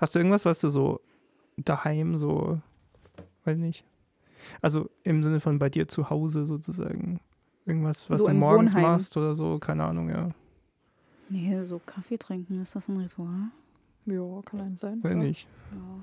Hast 0.00 0.14
du 0.14 0.18
irgendwas, 0.18 0.44
was 0.44 0.60
du 0.60 0.68
so 0.70 1.00
daheim 1.56 2.16
so, 2.16 2.60
weiß 3.44 3.58
nicht. 3.58 3.84
Also 4.62 4.88
im 5.04 5.22
Sinne 5.22 5.40
von 5.40 5.58
bei 5.58 5.68
dir 5.68 5.86
zu 5.88 6.08
Hause 6.10 6.46
sozusagen. 6.46 7.20
Irgendwas, 7.66 8.08
was 8.08 8.18
So 8.18 8.28
du 8.28 8.34
morgens 8.34 8.72
Wohnheim. 8.72 8.92
machst 8.92 9.16
oder 9.16 9.34
so, 9.34 9.58
keine 9.58 9.84
Ahnung, 9.84 10.08
ja. 10.08 10.30
Nee, 11.28 11.62
so 11.62 11.80
Kaffee 11.84 12.16
trinken, 12.16 12.62
ist 12.62 12.74
das 12.74 12.88
ein 12.88 12.96
Ritual? 12.96 13.50
Ja, 14.06 14.40
kann 14.46 14.60
eins 14.62 14.80
sein. 14.80 14.98
Wenn 15.02 15.18
nicht. 15.18 15.46
Ja, 15.72 16.00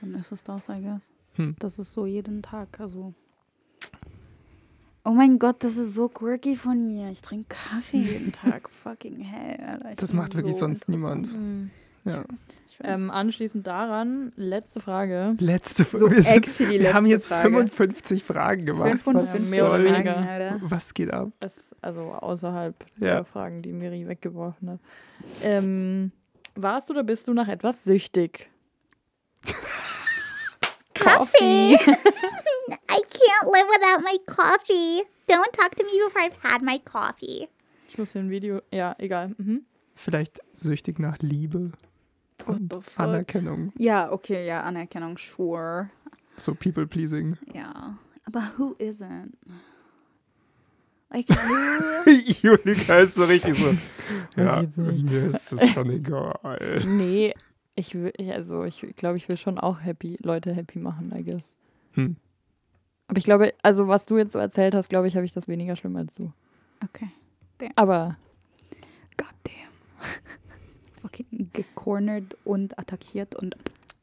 dann 0.00 0.14
ist 0.16 0.32
es 0.32 0.42
das, 0.44 0.68
I 0.68 0.82
guess. 0.82 1.10
Hm. 1.34 1.54
Das 1.60 1.78
ist 1.78 1.92
so 1.92 2.04
jeden 2.06 2.42
Tag, 2.42 2.80
also. 2.80 3.14
Oh 5.04 5.10
mein 5.12 5.38
Gott, 5.38 5.62
das 5.62 5.76
ist 5.76 5.94
so 5.94 6.08
quirky 6.08 6.56
von 6.56 6.88
mir. 6.88 7.10
Ich 7.12 7.22
trinke 7.22 7.46
Kaffee 7.48 8.00
jeden 8.02 8.32
Tag. 8.32 8.68
Fucking 8.82 9.20
hell, 9.20 9.60
Alter. 9.64 9.90
Ich 9.92 9.96
Das 9.98 10.12
macht 10.12 10.34
wirklich 10.34 10.56
sonst 10.56 10.88
interessant. 10.88 11.22
niemand. 11.22 11.32
Hm. 11.32 11.70
Ja. 12.06 12.24
Ähm, 12.82 13.10
anschließend 13.10 13.66
daran, 13.66 14.32
letzte 14.36 14.80
Frage. 14.80 15.34
Letzte 15.38 15.84
so 15.84 16.10
wir, 16.10 16.22
sind, 16.22 16.58
wir 16.70 16.92
haben 16.92 17.06
jetzt 17.06 17.26
Frage. 17.26 17.48
55 17.48 18.22
Fragen 18.22 18.66
gemacht. 18.66 19.00
55 19.00 19.40
Was, 19.40 19.50
mehr 19.50 19.68
oder 19.68 19.82
weniger. 19.82 20.58
Was 20.60 20.92
geht 20.92 21.10
ab? 21.10 21.30
Das, 21.40 21.74
also 21.80 22.12
außerhalb 22.12 22.74
Ja. 22.98 23.14
der 23.14 23.24
Fragen, 23.24 23.62
die 23.62 23.72
Miri 23.72 24.06
weggeworfen 24.06 24.70
hat. 24.70 24.80
Ähm, 25.42 26.12
warst 26.54 26.90
oder 26.90 27.02
bist 27.02 27.26
du 27.28 27.32
nach 27.32 27.48
etwas 27.48 27.82
süchtig? 27.84 28.50
Coffee. 30.94 31.74
I 31.74 31.76
can't 31.78 33.46
live 33.46 33.68
without 33.68 34.02
my 34.02 34.18
coffee. 34.26 35.02
Don't 35.28 35.52
talk 35.52 35.74
to 35.76 35.84
me 35.84 35.92
before 36.04 36.22
I've 36.22 36.36
had 36.42 36.62
my 36.62 36.78
coffee. 36.78 37.48
Ich 37.88 37.98
muss 37.98 38.14
ein 38.16 38.30
Video. 38.30 38.60
Ja, 38.70 38.94
egal. 38.98 39.34
Mhm. 39.38 39.64
Vielleicht 39.94 40.40
süchtig 40.52 40.98
nach 40.98 41.18
Liebe 41.20 41.72
und 42.48 42.72
the 42.72 42.80
fuck? 42.80 43.00
Anerkennung. 43.00 43.72
Ja, 43.76 44.10
okay, 44.10 44.46
ja, 44.46 44.62
Anerkennung, 44.62 45.18
sure. 45.18 45.90
So 46.36 46.54
people-pleasing. 46.54 47.36
Ja. 47.52 47.96
Aber 48.26 48.42
who 48.56 48.74
isn't? 48.78 49.32
Like, 51.10 51.28
who? 52.04 52.10
Julika 52.10 52.98
ist 52.98 53.14
so 53.14 53.24
richtig 53.24 53.54
so. 53.54 53.74
Ja, 54.36 54.62
mir 54.78 55.26
ist 55.26 55.52
es 55.52 55.70
schon 55.70 55.90
egal. 55.90 56.82
Nee, 56.86 57.34
ich 57.74 57.94
will, 57.94 58.12
also 58.30 58.62
ich 58.64 58.86
glaube, 58.94 59.16
ich 59.16 59.28
will 59.28 59.36
schon 59.36 59.58
auch 59.58 59.80
happy, 59.80 60.16
Leute 60.22 60.54
happy 60.54 60.78
machen, 60.78 61.12
I 61.16 61.24
guess. 61.24 61.58
Hm. 61.92 62.16
Aber 63.08 63.18
ich 63.18 63.24
glaube, 63.24 63.52
also 63.62 63.88
was 63.88 64.06
du 64.06 64.16
jetzt 64.18 64.32
so 64.32 64.38
erzählt 64.38 64.74
hast, 64.74 64.90
glaube 64.90 65.08
ich, 65.08 65.16
habe 65.16 65.24
ich 65.24 65.32
das 65.32 65.48
weniger 65.48 65.74
schlimm 65.74 65.96
als 65.96 66.14
du. 66.14 66.32
Okay. 66.84 67.08
Aber 67.74 68.16
Goddamn. 68.16 68.16
Fucking 68.16 68.25
gecornert 71.52 72.36
und 72.44 72.78
attackiert 72.78 73.34
und 73.34 73.56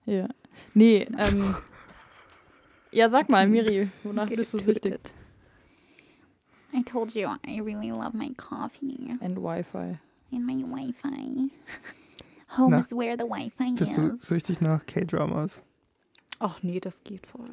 ja. 0.06 0.28
Nee, 0.74 1.08
ähm. 1.18 1.56
ja, 2.92 3.10
sag 3.10 3.30
mal, 3.30 3.48
Miri, 3.48 3.90
wonach 4.04 4.30
bist 4.30 4.54
du 4.54 4.60
süchtig? 4.60 5.00
I 6.74 6.84
told 6.84 7.14
you 7.14 7.30
I 7.46 7.60
really 7.62 7.90
love 7.92 8.16
my 8.18 8.34
coffee 8.36 9.16
And 9.22 9.38
Wi-Fi. 9.38 10.00
and 10.32 10.46
my 10.46 10.64
Wi-Fi. 10.64 11.50
Home 12.58 12.72
Na, 12.72 12.80
is 12.80 12.92
where 12.92 13.16
the 13.18 13.24
Wi-Fi 13.30 13.74
Bist 13.76 13.98
du 13.98 14.08
is. 14.14 14.22
süchtig 14.28 14.62
nach 14.62 14.86
K-Dramas? 14.86 15.62
Ach 16.40 16.62
nee, 16.64 16.80
das 16.80 17.04
geht 17.04 17.26
voll. 17.28 17.46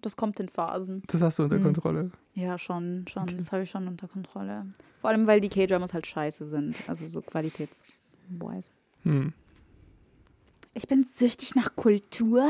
Das 0.00 0.16
kommt 0.16 0.40
in 0.40 0.48
Phasen. 0.48 1.02
Das 1.06 1.22
hast 1.22 1.38
du 1.38 1.44
unter 1.44 1.58
Mhm. 1.58 1.62
Kontrolle. 1.64 2.10
Ja, 2.34 2.58
schon, 2.58 3.04
schon. 3.08 3.24
Okay. 3.24 3.36
Das 3.36 3.52
habe 3.52 3.62
ich 3.64 3.70
schon 3.70 3.86
unter 3.86 4.08
Kontrolle. 4.08 4.66
Vor 5.00 5.10
allem, 5.10 5.26
weil 5.28 5.40
die 5.40 5.48
K-Dramas 5.48 5.92
halt 5.94 6.06
scheiße 6.06 6.48
sind. 6.48 6.74
Also 6.88 7.06
so 7.06 7.20
qualitätswise. 7.20 8.70
Hm. 9.04 9.32
Ich 10.74 10.88
bin 10.88 11.04
süchtig 11.04 11.54
nach 11.54 11.74
Kultur 11.76 12.48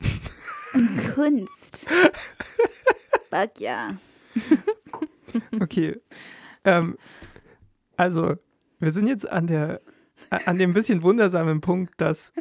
und 0.74 1.14
Kunst. 1.14 1.86
Fuck 3.30 3.60
ja. 3.60 3.96
Okay. 5.60 6.00
ähm, 6.64 6.96
also, 7.96 8.36
wir 8.78 8.90
sind 8.92 9.06
jetzt 9.08 9.28
an 9.28 9.46
der 9.46 9.80
a- 10.30 10.40
an 10.46 10.58
dem 10.58 10.72
bisschen 10.72 11.02
wundersamen 11.02 11.60
Punkt, 11.60 11.94
dass 12.00 12.32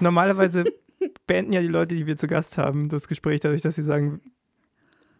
normalerweise 0.00 0.64
beenden 1.26 1.52
ja 1.52 1.60
die 1.60 1.66
Leute, 1.68 1.94
die 1.96 2.06
wir 2.06 2.16
zu 2.16 2.26
Gast 2.28 2.58
haben, 2.58 2.88
das 2.88 3.08
Gespräch 3.08 3.40
dadurch, 3.40 3.62
dass 3.62 3.74
sie 3.74 3.82
sagen, 3.82 4.20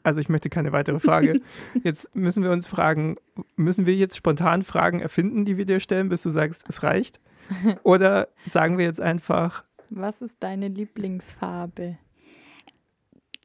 also 0.05 0.21
ich 0.21 0.29
möchte 0.29 0.49
keine 0.49 0.71
weitere 0.73 1.01
Frage. 1.01 1.41
Jetzt 1.83 2.15
müssen 2.15 2.45
wir 2.45 2.53
uns 2.53 2.67
fragen, 2.69 3.17
müssen 3.57 3.87
wir 3.87 3.95
jetzt 3.97 4.17
spontan 4.17 4.63
Fragen 4.63 5.01
erfinden, 5.01 5.45
die 5.45 5.57
wir 5.57 5.67
dir 5.67 5.81
stellen, 5.81 6.09
bis 6.09 6.23
du 6.23 6.31
sagst, 6.31 6.65
es 6.69 6.85
reicht? 6.85 7.21
Oder 7.83 8.29
sagen 8.47 8.79
wir 8.79 8.85
jetzt 8.87 9.01
einfach, 9.01 9.65
Was 9.91 10.23
ist 10.23 10.37
deine 10.41 10.69
Lieblingsfarbe? 10.69 11.99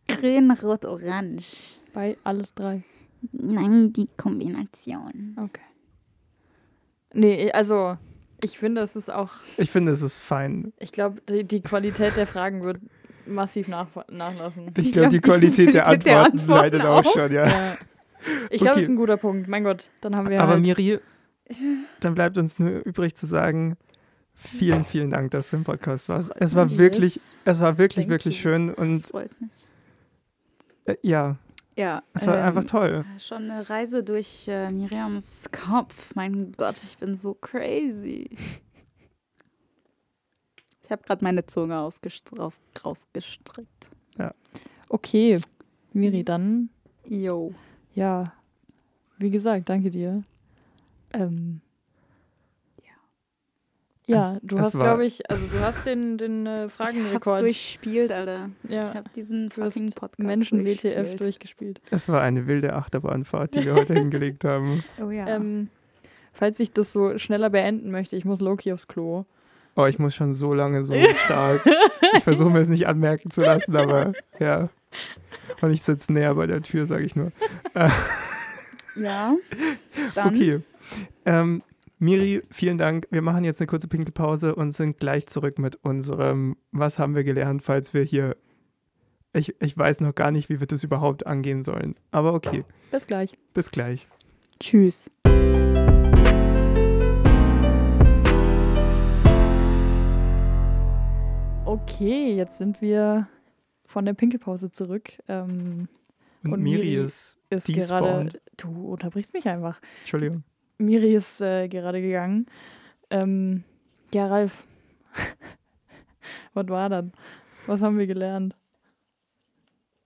Grün, 0.07 0.51
Rot, 0.51 0.85
Orange. 0.85 1.77
Bei 1.93 2.17
alles 2.23 2.53
drei. 2.53 2.83
Nein, 3.31 3.93
die 3.93 4.07
Kombination. 4.17 5.35
Okay. 5.37 5.61
Nee, 7.13 7.51
also 7.51 7.97
ich 8.43 8.57
finde, 8.57 8.81
es 8.81 8.95
ist 8.95 9.11
auch, 9.11 9.31
ich 9.57 9.69
finde, 9.69 9.91
es 9.91 10.01
ist 10.01 10.21
fein. 10.21 10.73
ich 10.79 10.91
glaube, 10.91 11.21
die, 11.29 11.43
die 11.43 11.61
Qualität 11.61 12.15
der 12.17 12.25
Fragen 12.25 12.63
wird 12.63 12.79
massiv 13.27 13.67
nach, 13.67 13.87
nachlassen. 14.09 14.71
Ich 14.77 14.91
glaube, 14.93 15.09
die 15.09 15.19
Qualität 15.19 15.73
der 15.73 15.83
Qualität 15.83 16.05
der 16.05 16.19
Antworten 16.19 16.39
Antworten 16.39 16.61
leidet 16.63 16.81
auch 16.85 17.05
auch. 17.05 17.13
schon, 17.13 17.31
ja. 17.31 17.47
Ja. 17.47 17.77
Ich 18.49 18.61
glaube, 18.61 18.71
Okay. 18.71 18.75
das 18.75 18.83
ist 18.83 18.89
ein 18.89 18.95
guter 18.95 19.17
Punkt. 19.17 19.47
Mein 19.47 19.63
Gott, 19.63 19.89
dann 20.01 20.15
haben 20.15 20.29
wir 20.29 20.41
Aber 20.41 20.53
halt, 20.53 20.61
Miri, 20.61 20.99
dann 21.99 22.15
bleibt 22.15 22.37
uns 22.37 22.59
nur 22.59 22.69
übrig 22.85 23.15
zu 23.15 23.25
sagen, 23.25 23.77
vielen, 24.33 24.83
vielen 24.83 25.09
Dank, 25.11 25.31
dass 25.31 25.49
du 25.49 25.57
im 25.57 25.63
Podcast 25.63 26.09
warst. 26.09 26.31
Es 26.35 26.55
war 26.55 26.69
wirklich, 26.77 27.19
es 27.45 27.59
war 27.59 27.77
wirklich, 27.77 28.05
Thank 28.05 28.09
wirklich 28.09 28.35
you. 28.37 28.41
schön 28.41 28.67
Das 28.67 28.77
und 28.77 29.05
freut 29.07 29.41
mich. 29.41 29.51
äh, 30.85 30.95
ja, 31.01 31.37
Ja. 31.77 32.03
es 32.13 32.25
war 32.27 32.37
ähm, 32.37 32.45
einfach 32.45 32.65
toll. 32.65 33.05
Schon 33.19 33.49
eine 33.49 33.69
Reise 33.69 34.03
durch 34.03 34.47
äh, 34.47 34.71
Miriams 34.71 35.49
Kopf. 35.51 36.13
Mein 36.15 36.51
Gott, 36.53 36.81
ich 36.83 36.97
bin 36.97 37.15
so 37.17 37.33
crazy. 37.33 38.29
Ich 40.83 40.91
habe 40.91 41.03
gerade 41.03 41.23
meine 41.23 41.45
Zunge 41.45 41.75
raus 41.75 42.01
rausgestreckt. 42.83 43.89
okay, 44.89 45.39
Miri, 45.93 46.23
dann, 46.25 46.69
Yo. 47.05 47.53
ja, 47.95 48.33
wie 49.17 49.29
gesagt, 49.31 49.69
danke 49.69 49.89
dir. 49.89 50.23
Ähm, 51.13 51.61
ja, 54.07 54.33
Es- 54.35 54.39
du 54.43 54.57
es 54.57 54.61
hast, 54.63 54.71
glaube 54.73 55.05
ich, 55.05 55.29
also 55.29 55.45
du 55.47 55.59
hast 55.61 55.85
den, 55.85 56.17
den 56.17 56.45
äh, 56.45 56.65
Ich 56.65 56.71
hab's 56.71 56.73
Fragenrekord 56.91 57.41
durchspielt, 57.41 58.11
Alter. 58.11 58.49
Ja. 58.67 58.89
Ich 58.89 58.95
habe 58.95 59.09
diesen 59.15 59.51
fucking 59.51 59.91
Podcast 59.93 60.19
Menschen-WTF 60.19 60.81
durchgespielt. 60.81 61.21
durchgespielt. 61.21 61.81
Es 61.91 62.09
war 62.09 62.21
eine 62.21 62.47
wilde 62.47 62.73
Achterbahnfahrt, 62.73 63.55
die 63.55 63.65
wir 63.65 63.73
heute 63.75 63.93
hingelegt 63.99 64.43
haben. 64.43 64.83
Oh 65.01 65.09
ja. 65.11 65.27
Ähm, 65.27 65.69
falls 66.33 66.59
ich 66.59 66.71
das 66.73 66.91
so 66.93 67.17
schneller 67.17 67.49
beenden 67.49 67.91
möchte, 67.91 68.15
ich 68.15 68.25
muss 68.25 68.41
Loki 68.41 68.73
aufs 68.73 68.87
Klo. 68.87 69.25
Oh, 69.75 69.85
ich 69.85 69.99
muss 69.99 70.13
schon 70.13 70.33
so 70.33 70.53
lange 70.53 70.83
so 70.83 70.93
stark. 71.25 71.65
Ich 72.17 72.23
versuche 72.23 72.49
mir 72.49 72.59
es 72.59 72.67
nicht 72.67 72.87
anmerken 72.87 73.31
zu 73.31 73.41
lassen, 73.41 73.75
aber 73.75 74.11
ja. 74.39 74.67
Und 75.61 75.71
ich 75.71 75.83
sitze 75.83 76.11
näher 76.11 76.35
bei 76.35 76.45
der 76.47 76.61
Tür, 76.61 76.85
sage 76.85 77.03
ich 77.05 77.15
nur. 77.15 77.31
ja. 78.95 79.35
Dann. 80.15 80.35
Okay. 80.35 80.59
Ähm, 81.25 81.63
Miri, 82.03 82.41
vielen 82.49 82.79
Dank. 82.79 83.05
Wir 83.11 83.21
machen 83.21 83.43
jetzt 83.43 83.61
eine 83.61 83.67
kurze 83.67 83.87
Pinkelpause 83.87 84.55
und 84.55 84.71
sind 84.71 84.97
gleich 84.97 85.27
zurück 85.27 85.59
mit 85.59 85.75
unserem 85.83 86.57
Was 86.71 86.97
haben 86.97 87.13
wir 87.13 87.23
gelernt, 87.23 87.61
falls 87.61 87.93
wir 87.93 88.01
hier. 88.01 88.37
Ich, 89.33 89.53
ich 89.61 89.77
weiß 89.77 90.01
noch 90.01 90.15
gar 90.15 90.31
nicht, 90.31 90.49
wie 90.49 90.59
wir 90.59 90.65
das 90.65 90.83
überhaupt 90.83 91.27
angehen 91.27 91.61
sollen. 91.61 91.93
Aber 92.09 92.33
okay, 92.33 92.65
Bis 92.89 93.05
gleich. 93.05 93.37
bis 93.53 93.69
gleich. 93.69 94.07
Tschüss. 94.59 95.11
Okay, 101.65 102.33
jetzt 102.35 102.57
sind 102.57 102.81
wir 102.81 103.27
von 103.85 104.05
der 104.05 104.13
Pinkelpause 104.13 104.71
zurück. 104.71 105.11
Ähm, 105.27 105.87
Und, 106.43 106.53
Und 106.53 106.63
Miri, 106.63 106.95
ist. 106.95 107.39
ist 107.51 107.67
gerade. 107.67 108.29
Du 108.57 108.91
unterbrichst 108.91 109.33
mich 109.35 109.47
einfach. 109.47 109.79
Entschuldigung. 109.99 110.43
Miri 110.81 111.15
ist 111.15 111.41
äh, 111.41 111.67
gerade 111.67 112.01
gegangen. 112.01 112.47
Ähm, 113.09 113.63
ja, 114.13 114.27
Ralf. 114.27 114.65
Was 116.53 116.67
war 116.67 116.89
das? 116.89 117.05
Was 117.67 117.81
haben 117.81 117.97
wir 117.97 118.07
gelernt? 118.07 118.55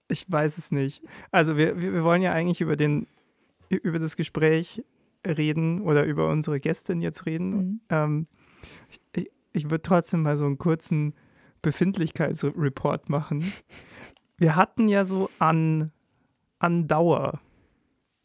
Ich 0.07 0.31
weiß 0.31 0.57
es 0.57 0.71
nicht. 0.71 1.03
Also 1.31 1.57
wir, 1.57 1.81
wir, 1.81 1.93
wir 1.93 2.03
wollen 2.03 2.21
ja 2.21 2.33
eigentlich 2.33 2.61
über 2.61 2.75
den 2.75 3.07
über 3.69 3.97
das 3.97 4.15
Gespräch 4.15 4.83
reden 5.25 5.81
oder 5.81 6.05
über 6.05 6.29
unsere 6.29 6.59
Gästin 6.59 7.01
jetzt 7.01 7.25
reden. 7.25 7.49
Mhm. 7.49 7.79
Ähm, 7.89 8.27
ich 9.13 9.31
ich 9.55 9.65
würde 9.65 9.81
trotzdem 9.81 10.21
mal 10.21 10.35
so 10.35 10.45
einen 10.45 10.57
kurzen 10.57 11.13
Befindlichkeitsreport 11.61 13.09
machen. 13.09 13.51
Wir 14.37 14.57
hatten 14.57 14.89
ja 14.89 15.05
so 15.05 15.29
an, 15.39 15.91
an 16.59 16.89
Dauer 16.89 17.39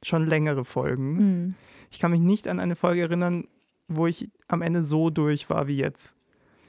schon 0.03 0.27
längere 0.27 0.65
Folgen. 0.65 1.13
Mhm. 1.13 1.55
Ich 1.91 1.99
kann 1.99 2.11
mich 2.11 2.21
nicht 2.21 2.49
an 2.49 2.61
eine 2.61 2.77
Folge 2.77 3.03
erinnern, 3.03 3.45
wo 3.89 4.07
ich 4.07 4.31
am 4.49 4.63
Ende 4.63 4.83
so 4.83 5.11
durch 5.11 5.51
war 5.51 5.67
wie 5.67 5.77
jetzt. 5.77 6.15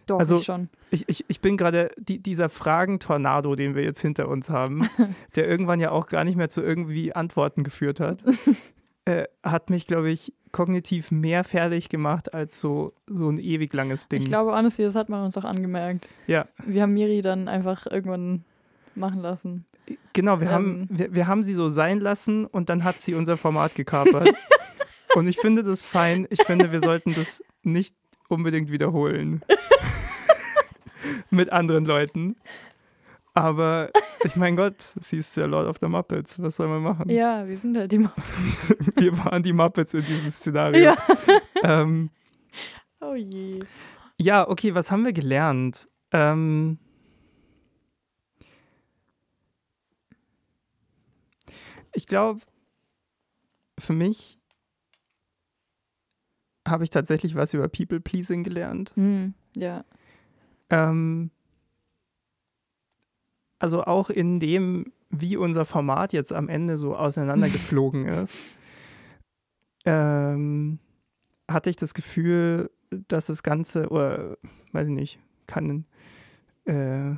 Doch, 0.07 0.19
Also- 0.19 0.37
ich 0.37 0.45
schon. 0.45 0.69
Ich, 0.89 1.07
ich, 1.07 1.23
ich 1.29 1.39
bin 1.39 1.55
gerade, 1.55 1.89
die, 1.97 2.19
dieser 2.19 2.49
Fragentornado, 2.49 3.55
den 3.55 3.75
wir 3.75 3.83
jetzt 3.83 4.01
hinter 4.01 4.27
uns 4.27 4.49
haben, 4.49 4.89
der 5.35 5.47
irgendwann 5.47 5.79
ja 5.79 5.91
auch 5.91 6.07
gar 6.07 6.23
nicht 6.25 6.35
mehr 6.35 6.49
zu 6.49 6.61
irgendwie 6.61 7.13
Antworten 7.13 7.63
geführt 7.63 7.99
hat, 7.99 8.23
äh, 9.05 9.25
hat 9.43 9.69
mich, 9.69 9.87
glaube 9.87 10.09
ich, 10.09 10.33
kognitiv 10.51 11.11
mehr 11.11 11.43
fertig 11.45 11.87
gemacht 11.87 12.33
als 12.33 12.59
so, 12.59 12.91
so 13.07 13.29
ein 13.29 13.37
ewig 13.37 13.71
langes 13.73 14.09
Ding. 14.09 14.19
Ich 14.21 14.27
glaube, 14.27 14.51
honestly, 14.53 14.83
das 14.83 14.95
hat 14.95 15.07
man 15.07 15.23
uns 15.23 15.37
auch 15.37 15.45
angemerkt. 15.45 16.09
ja, 16.27 16.45
Wir 16.65 16.81
haben 16.81 16.93
Miri 16.93 17.21
dann 17.21 17.47
einfach 17.47 17.85
irgendwann 17.85 18.43
machen 18.95 19.21
lassen. 19.21 19.65
genau, 20.11 20.41
wir, 20.41 20.49
haben, 20.51 20.87
Ähm. 20.89 20.97
wir, 20.97 21.15
wir 21.15 21.27
haben 21.27 21.43
sie 21.43 21.53
so 21.53 21.69
sein 21.69 21.99
lassen 22.01 22.45
und 22.45 22.69
dann 22.69 22.83
hat 22.83 22.99
sie 23.01 23.13
unser 23.13 23.37
Format 23.37 23.75
gekapert. 23.75 24.27
und 25.15 25.27
ich 25.27 25.37
finde 25.37 25.63
das 25.63 25.81
fein. 25.81 26.27
Ich 26.29 26.43
finde, 26.43 26.71
wir 26.71 26.79
sollten 26.79 27.13
das 27.13 27.43
nicht 27.63 27.95
unbedingt 28.27 28.71
wiederholen. 28.71 29.41
Mit 31.29 31.51
anderen 31.51 31.85
Leuten. 31.85 32.35
Aber 33.33 33.89
ich 34.25 34.35
mein 34.35 34.55
Gott, 34.57 34.81
sie 34.81 35.17
ist 35.17 35.35
der 35.37 35.47
Lord 35.47 35.67
of 35.67 35.77
the 35.79 35.87
Muppets. 35.87 36.41
Was 36.41 36.57
soll 36.57 36.67
man 36.67 36.81
machen? 36.83 37.09
Ja, 37.09 37.47
wir 37.47 37.57
sind 37.57 37.77
halt 37.77 37.91
die 37.91 37.99
Ma 37.99 38.13
Wir 38.95 39.17
waren 39.17 39.41
die 39.41 39.53
Muppets 39.53 39.93
in 39.93 40.03
diesem 40.05 40.27
Szenario. 40.29 40.83
Ja. 40.83 40.97
Ähm, 41.63 42.09
Oh 42.99 43.15
je. 43.15 43.59
ja, 44.17 44.47
okay, 44.47 44.75
was 44.75 44.91
haben 44.91 45.05
wir 45.05 45.13
gelernt? 45.13 45.87
Ähm, 46.11 46.77
ich 51.93 52.05
glaube, 52.05 52.41
für 53.79 53.93
mich 53.93 54.37
habe 56.71 56.83
ich 56.83 56.89
tatsächlich 56.89 57.35
was 57.35 57.53
über 57.53 57.67
People-Pleasing 57.67 58.43
gelernt. 58.43 58.91
Hm, 58.95 59.33
ja. 59.55 59.83
Ähm, 60.69 61.29
also 63.59 63.83
auch 63.83 64.09
in 64.09 64.39
dem, 64.39 64.91
wie 65.09 65.37
unser 65.37 65.65
Format 65.65 66.13
jetzt 66.13 66.33
am 66.33 66.49
Ende 66.49 66.77
so 66.77 66.95
auseinandergeflogen 66.95 68.07
ist, 68.07 68.43
ähm, 69.85 70.79
hatte 71.47 71.69
ich 71.69 71.75
das 71.75 71.93
Gefühl, 71.93 72.71
dass 73.07 73.27
das 73.27 73.43
Ganze, 73.43 73.89
oder 73.89 74.37
weiß 74.71 74.87
ich 74.87 74.93
nicht, 74.93 75.19
kann, 75.47 75.85
äh, 76.65 77.15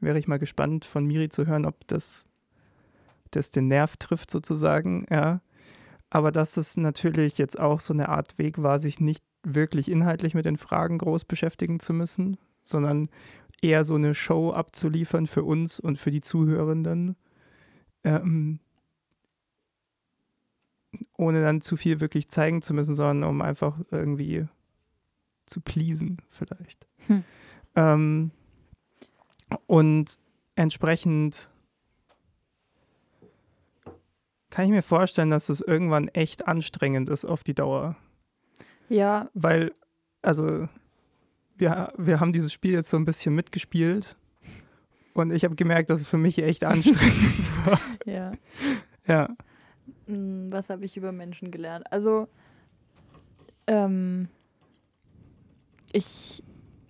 wäre 0.00 0.18
ich 0.18 0.28
mal 0.28 0.38
gespannt 0.38 0.84
von 0.84 1.06
Miri 1.06 1.28
zu 1.28 1.46
hören, 1.46 1.64
ob 1.64 1.86
das, 1.86 2.26
das 3.30 3.50
den 3.50 3.68
Nerv 3.68 3.96
trifft 3.96 4.30
sozusagen, 4.30 5.06
ja. 5.10 5.40
Aber 6.10 6.30
dass 6.30 6.56
es 6.56 6.76
natürlich 6.76 7.38
jetzt 7.38 7.58
auch 7.58 7.80
so 7.80 7.92
eine 7.92 8.08
Art 8.08 8.38
Weg 8.38 8.62
war, 8.62 8.78
sich 8.78 9.00
nicht 9.00 9.24
wirklich 9.42 9.90
inhaltlich 9.90 10.34
mit 10.34 10.44
den 10.44 10.56
Fragen 10.56 10.98
groß 10.98 11.24
beschäftigen 11.24 11.80
zu 11.80 11.92
müssen, 11.92 12.38
sondern 12.62 13.10
eher 13.60 13.84
so 13.84 13.94
eine 13.94 14.14
Show 14.14 14.52
abzuliefern 14.52 15.26
für 15.26 15.42
uns 15.42 15.80
und 15.80 15.98
für 15.98 16.10
die 16.10 16.20
Zuhörenden, 16.20 17.16
ähm, 18.04 18.58
ohne 21.16 21.42
dann 21.42 21.60
zu 21.60 21.76
viel 21.76 22.00
wirklich 22.00 22.28
zeigen 22.28 22.62
zu 22.62 22.74
müssen, 22.74 22.94
sondern 22.94 23.28
um 23.28 23.42
einfach 23.42 23.78
irgendwie 23.90 24.46
zu 25.46 25.60
pleasen 25.60 26.18
vielleicht. 26.30 26.86
Hm. 27.06 27.24
Ähm, 27.74 28.30
und 29.66 30.18
entsprechend 30.54 31.50
kann 34.54 34.66
ich 34.66 34.70
mir 34.70 34.82
vorstellen, 34.82 35.30
dass 35.30 35.48
es 35.48 35.60
irgendwann 35.60 36.06
echt 36.06 36.46
anstrengend 36.46 37.08
ist 37.08 37.24
auf 37.24 37.42
die 37.42 37.54
Dauer. 37.54 37.96
Ja, 38.88 39.28
Weil, 39.34 39.72
also, 40.22 40.68
wir, 41.56 41.92
wir 41.98 42.20
haben 42.20 42.32
dieses 42.32 42.52
Spiel 42.52 42.70
jetzt 42.70 42.88
so 42.88 42.96
ein 42.96 43.04
bisschen 43.04 43.34
mitgespielt 43.34 44.16
und 45.12 45.32
ich 45.32 45.44
habe 45.44 45.56
gemerkt, 45.56 45.90
dass 45.90 46.00
es 46.00 46.06
für 46.06 46.18
mich 46.18 46.38
echt 46.38 46.62
anstrengend 46.62 47.50
war. 47.66 47.80
ja. 48.06 48.32
Ja. 49.08 49.28
Hm, 50.06 50.46
Was 50.52 50.70
habe 50.70 50.84
ich 50.84 50.96
über 50.96 51.10
Menschen 51.10 51.50
gelernt? 51.50 51.90
Also, 51.92 52.28
ähm, 53.66 54.28
ich 55.90 56.44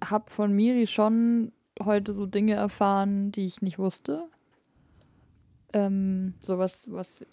habe 0.04 0.30
von 0.30 0.52
Miri 0.52 0.86
schon 0.86 1.50
heute 1.82 2.12
so 2.12 2.26
Dinge 2.26 2.52
erfahren, 2.56 3.32
die 3.32 3.46
ich 3.46 3.62
nicht 3.62 3.78
wusste. 3.78 4.28
Ähm, 5.72 6.34
so 6.40 6.58
was, 6.58 6.92
was 6.92 7.24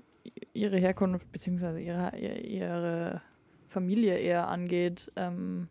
ihre 0.54 0.78
Herkunft 0.78 1.32
bzw. 1.32 1.84
Ihre, 1.84 2.18
ihre 2.18 3.22
Familie 3.68 4.18
eher 4.18 4.48
angeht. 4.48 5.12
Ähm, 5.16 5.68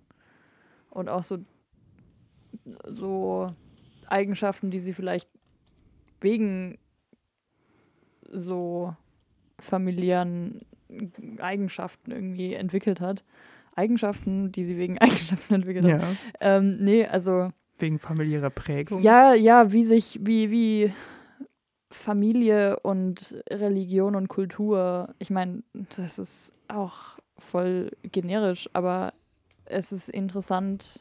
und 0.90 1.08
auch 1.08 1.22
so, 1.22 1.38
so 2.86 3.54
Eigenschaften, 4.06 4.70
die 4.70 4.80
sie 4.80 4.92
vielleicht 4.92 5.28
wegen 6.20 6.78
so 8.32 8.94
familiären 9.58 10.60
Eigenschaften 11.38 12.10
irgendwie 12.10 12.54
entwickelt 12.54 13.00
hat. 13.00 13.24
Eigenschaften, 13.76 14.50
die 14.52 14.64
sie 14.64 14.76
wegen 14.76 14.98
Eigenschaften 15.00 15.54
entwickelt 15.54 15.84
hat. 15.84 16.00
ja. 16.00 16.16
Ähm, 16.40 16.78
nee, 16.80 17.06
also 17.06 17.50
Wegen 17.78 17.98
familiärer 17.98 18.50
Prägung. 18.50 18.98
ja, 19.00 19.34
ja, 19.34 19.72
wie 19.72 19.84
sich, 19.84 20.18
wie, 20.22 20.50
wie 20.50 20.92
Familie 21.90 22.78
und 22.80 23.42
Religion 23.50 24.14
und 24.14 24.28
Kultur, 24.28 25.14
ich 25.18 25.30
meine, 25.30 25.62
das 25.96 26.18
ist 26.18 26.52
auch 26.68 27.18
voll 27.36 27.90
generisch, 28.02 28.70
aber 28.72 29.12
es 29.64 29.92
ist 29.92 30.08
interessant, 30.08 31.00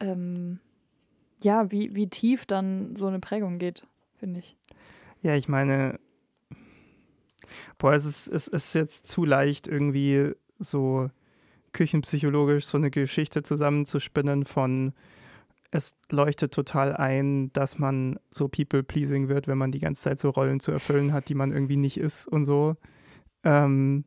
ähm, 0.00 0.58
ja, 1.42 1.70
wie, 1.70 1.94
wie 1.94 2.08
tief 2.08 2.46
dann 2.46 2.96
so 2.96 3.06
eine 3.06 3.20
Prägung 3.20 3.58
geht, 3.58 3.86
finde 4.18 4.40
ich. 4.40 4.56
Ja, 5.22 5.34
ich 5.34 5.48
meine, 5.48 5.98
boah, 7.78 7.94
es 7.94 8.04
ist, 8.04 8.28
es 8.28 8.48
ist 8.48 8.74
jetzt 8.74 9.06
zu 9.06 9.24
leicht, 9.24 9.68
irgendwie 9.68 10.32
so 10.58 11.10
küchenpsychologisch 11.72 12.66
so 12.66 12.76
eine 12.76 12.90
Geschichte 12.90 13.42
zusammenzuspinnen 13.42 14.44
von 14.44 14.92
es 15.72 15.96
leuchtet 16.10 16.52
total 16.52 16.94
ein, 16.94 17.50
dass 17.54 17.78
man 17.78 18.20
so 18.30 18.46
people-pleasing 18.46 19.28
wird, 19.28 19.48
wenn 19.48 19.56
man 19.56 19.72
die 19.72 19.80
ganze 19.80 20.02
Zeit 20.02 20.18
so 20.18 20.28
Rollen 20.28 20.60
zu 20.60 20.70
erfüllen 20.70 21.14
hat, 21.14 21.28
die 21.30 21.34
man 21.34 21.50
irgendwie 21.50 21.78
nicht 21.78 21.96
ist 21.96 22.28
und 22.28 22.44
so. 22.44 22.76
Ähm, 23.42 24.04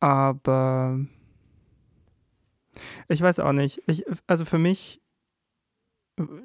aber 0.00 0.98
ich 3.08 3.20
weiß 3.20 3.38
auch 3.40 3.52
nicht. 3.52 3.82
Ich, 3.86 4.04
also 4.26 4.46
für 4.46 4.58
mich 4.58 5.02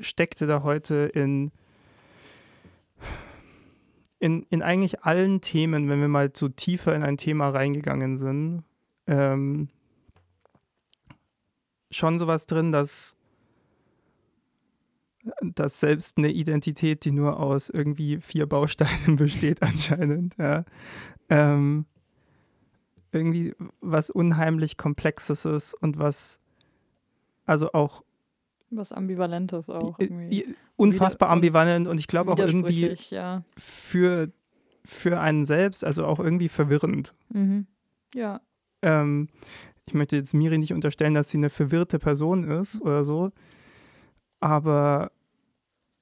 steckte 0.02 0.46
da 0.46 0.62
heute 0.64 1.10
in, 1.14 1.52
in, 4.20 4.46
in 4.50 4.62
eigentlich 4.62 5.04
allen 5.04 5.40
Themen, 5.40 5.88
wenn 5.88 6.02
wir 6.02 6.10
mal 6.10 6.32
so 6.36 6.50
tiefer 6.50 6.94
in 6.94 7.04
ein 7.04 7.16
Thema 7.16 7.50
reingegangen 7.50 8.18
sind, 8.18 8.66
ähm, 9.08 9.70
schon 11.92 12.20
sowas 12.20 12.46
drin, 12.46 12.72
dass, 12.72 13.16
dass 15.42 15.80
selbst 15.80 16.18
eine 16.18 16.32
Identität, 16.32 17.06
die 17.06 17.12
nur 17.12 17.40
aus 17.40 17.70
irgendwie 17.70 18.20
vier 18.20 18.48
Bausteinen 18.48 19.16
besteht, 19.18 19.62
anscheinend, 19.62 20.36
ja, 20.38 20.66
ähm, 21.30 21.86
irgendwie 23.12 23.54
was 23.82 24.10
unheimlich 24.10 24.78
Komplexes 24.78 25.46
ist 25.46 25.74
und 25.74 26.00
was 26.00 26.40
also 27.46 27.74
auch 27.74 28.04
Was 28.70 28.94
Ambivalentes 28.94 29.70
auch 29.70 30.00
irgendwie. 30.00 30.56
unfassbar 30.78 31.30
ambivalent 31.30 31.88
und 31.88 32.00
ich 32.00 32.08
glaube 32.08 32.32
auch 32.32 32.40
irgendwie 32.40 32.96
ja. 33.10 33.44
für, 33.58 34.32
für 34.86 35.20
einen 35.20 35.46
selbst, 35.46 35.84
also 35.84 36.06
auch 36.06 36.20
irgendwie 36.20 36.50
verwirrend. 36.50 37.14
Mhm. 37.30 37.68
Ja, 38.14 38.42
Ähm, 38.82 39.30
ich 39.88 39.94
möchte 39.94 40.16
jetzt 40.16 40.34
Miri 40.34 40.58
nicht 40.58 40.74
unterstellen, 40.74 41.14
dass 41.14 41.30
sie 41.30 41.38
eine 41.38 41.50
verwirrte 41.50 42.00
Person 42.00 42.44
ist 42.50 42.82
oder 42.82 43.04
so, 43.04 43.32
aber 44.40 45.12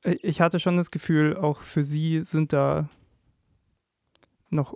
ich 0.03 0.41
hatte 0.41 0.59
schon 0.59 0.77
das 0.77 0.91
Gefühl, 0.91 1.35
auch 1.35 1.61
für 1.61 1.83
sie 1.83 2.24
sind 2.24 2.53
da 2.53 2.88
noch 4.49 4.75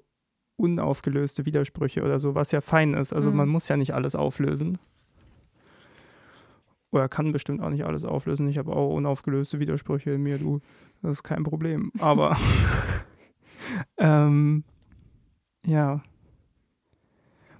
unaufgelöste 0.57 1.45
Widersprüche 1.45 2.03
oder 2.03 2.19
so, 2.19 2.35
was 2.35 2.51
ja 2.51 2.61
fein 2.61 2.93
ist. 2.93 3.13
Also 3.13 3.31
Mhm. 3.31 3.37
man 3.37 3.49
muss 3.49 3.67
ja 3.69 3.77
nicht 3.77 3.93
alles 3.93 4.15
auflösen. 4.15 4.77
Oder 6.91 7.09
kann 7.09 7.31
bestimmt 7.31 7.61
auch 7.61 7.69
nicht 7.69 7.85
alles 7.85 8.05
auflösen. 8.05 8.47
Ich 8.47 8.57
habe 8.59 8.71
auch 8.75 8.93
unaufgelöste 8.93 9.59
Widersprüche 9.59 10.11
in 10.11 10.21
mir, 10.21 10.37
du. 10.37 10.59
Das 11.01 11.13
ist 11.13 11.23
kein 11.23 11.43
Problem. 11.43 11.91
Aber 11.99 12.37
ähm, 13.97 14.63
ja. 15.65 16.03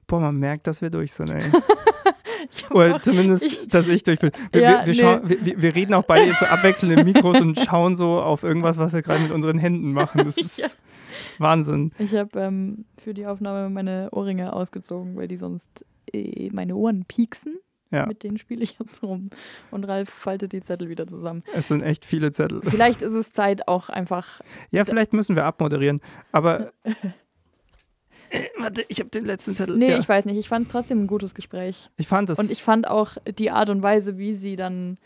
Boah, 0.08 0.20
man 0.20 0.38
merkt, 0.38 0.68
dass 0.68 0.82
wir 0.82 0.90
durch 0.90 1.14
sind, 1.14 1.30
ey. 1.30 1.44
Oder 2.72 3.00
zumindest, 3.00 3.44
ich- 3.44 3.68
dass 3.70 3.88
ich 3.88 4.04
durch 4.04 4.20
bin. 4.20 4.32
Wir, 4.52 4.62
Ja, 4.62 4.86
wir, 4.86 4.94
wir, 4.94 4.94
nee. 4.94 5.00
schauen, 5.00 5.62
wir, 5.62 5.76
reden 5.76 5.94
auch 5.94 6.04
beide 6.04 6.26
jetzt 6.28 6.40
so 6.40 6.46
abwechselnd 6.46 6.98
in 7.00 7.06
Mikros 7.06 7.40
und 7.42 7.58
schauen 7.60 7.96
so 7.96 8.22
auf 8.22 8.44
irgendwas, 8.44 8.78
was 8.78 8.92
wir 8.94 9.02
gerade 9.02 9.22
mit 9.22 9.32
unseren 9.32 9.58
Händen 9.58 9.94
machen. 9.94 10.22
Das 10.26 10.38
ist 10.38 10.58
Ja. 10.60 10.68
Wahnsinn. 11.38 11.92
ich 12.00 12.14
habe 12.16 12.40
ähm, 12.40 12.86
für 12.98 13.14
die 13.14 13.26
Aufnahme 13.28 13.70
meine 13.70 14.10
Ohrringe 14.12 14.52
ausgezogen, 14.54 15.16
weil 15.16 15.28
die 15.28 15.38
sonst 15.38 15.86
äh, 16.12 16.50
meine 16.52 16.76
Ohren 16.76 17.06
pieksen. 17.06 17.60
Ja. 17.92 18.08
Mit 18.08 18.24
denen 18.24 18.40
spiele 18.40 18.64
ich 18.64 18.78
jetzt 18.80 19.04
rum. 19.04 19.30
Und 19.70 19.84
Ralf 19.84 20.10
faltet 20.10 20.52
die 20.52 20.62
Zettel 20.64 20.90
wieder 20.90 21.06
zusammen. 21.06 21.44
Es 21.54 21.68
sind 21.68 21.84
echt 21.84 22.06
viele 22.06 22.32
Zettel. 22.32 22.62
Vielleicht 22.64 23.04
ist 23.04 23.14
es 23.14 23.32
Zeit, 23.32 23.68
auch 23.68 23.90
einfach. 23.90 24.42
Ja, 24.72 24.84
vielleicht 24.84 25.14
müssen 25.14 25.36
wir 25.36 25.46
abmoderieren. 25.46 26.02
Aber. 26.32 26.72
Warte, 28.58 28.84
ich 28.88 29.00
habe 29.00 29.10
den 29.10 29.26
letzten 29.26 29.56
Zettel. 29.56 29.78
Nee, 29.78 29.92
ja. 29.92 29.98
ich 30.00 30.10
weiß 30.10 30.26
nicht. 30.26 30.38
Ich 30.38 30.48
fand 30.48 30.66
es 30.66 30.72
trotzdem 30.72 31.03
ein 31.03 31.08
gutes 31.08 31.36
Gespräch. 31.36 31.90
ich 31.98 32.08
fand 32.08 32.30
das. 32.30 32.40
Und 32.40 32.52
ich 32.52 32.64
fand 32.64 32.88
auch 32.88 33.18
die 33.38 33.52
Art 33.52 33.70
und 33.70 33.82
Weise, 33.82 34.18
wie 34.18 34.34
sie 34.36 34.56
dann 34.56 34.98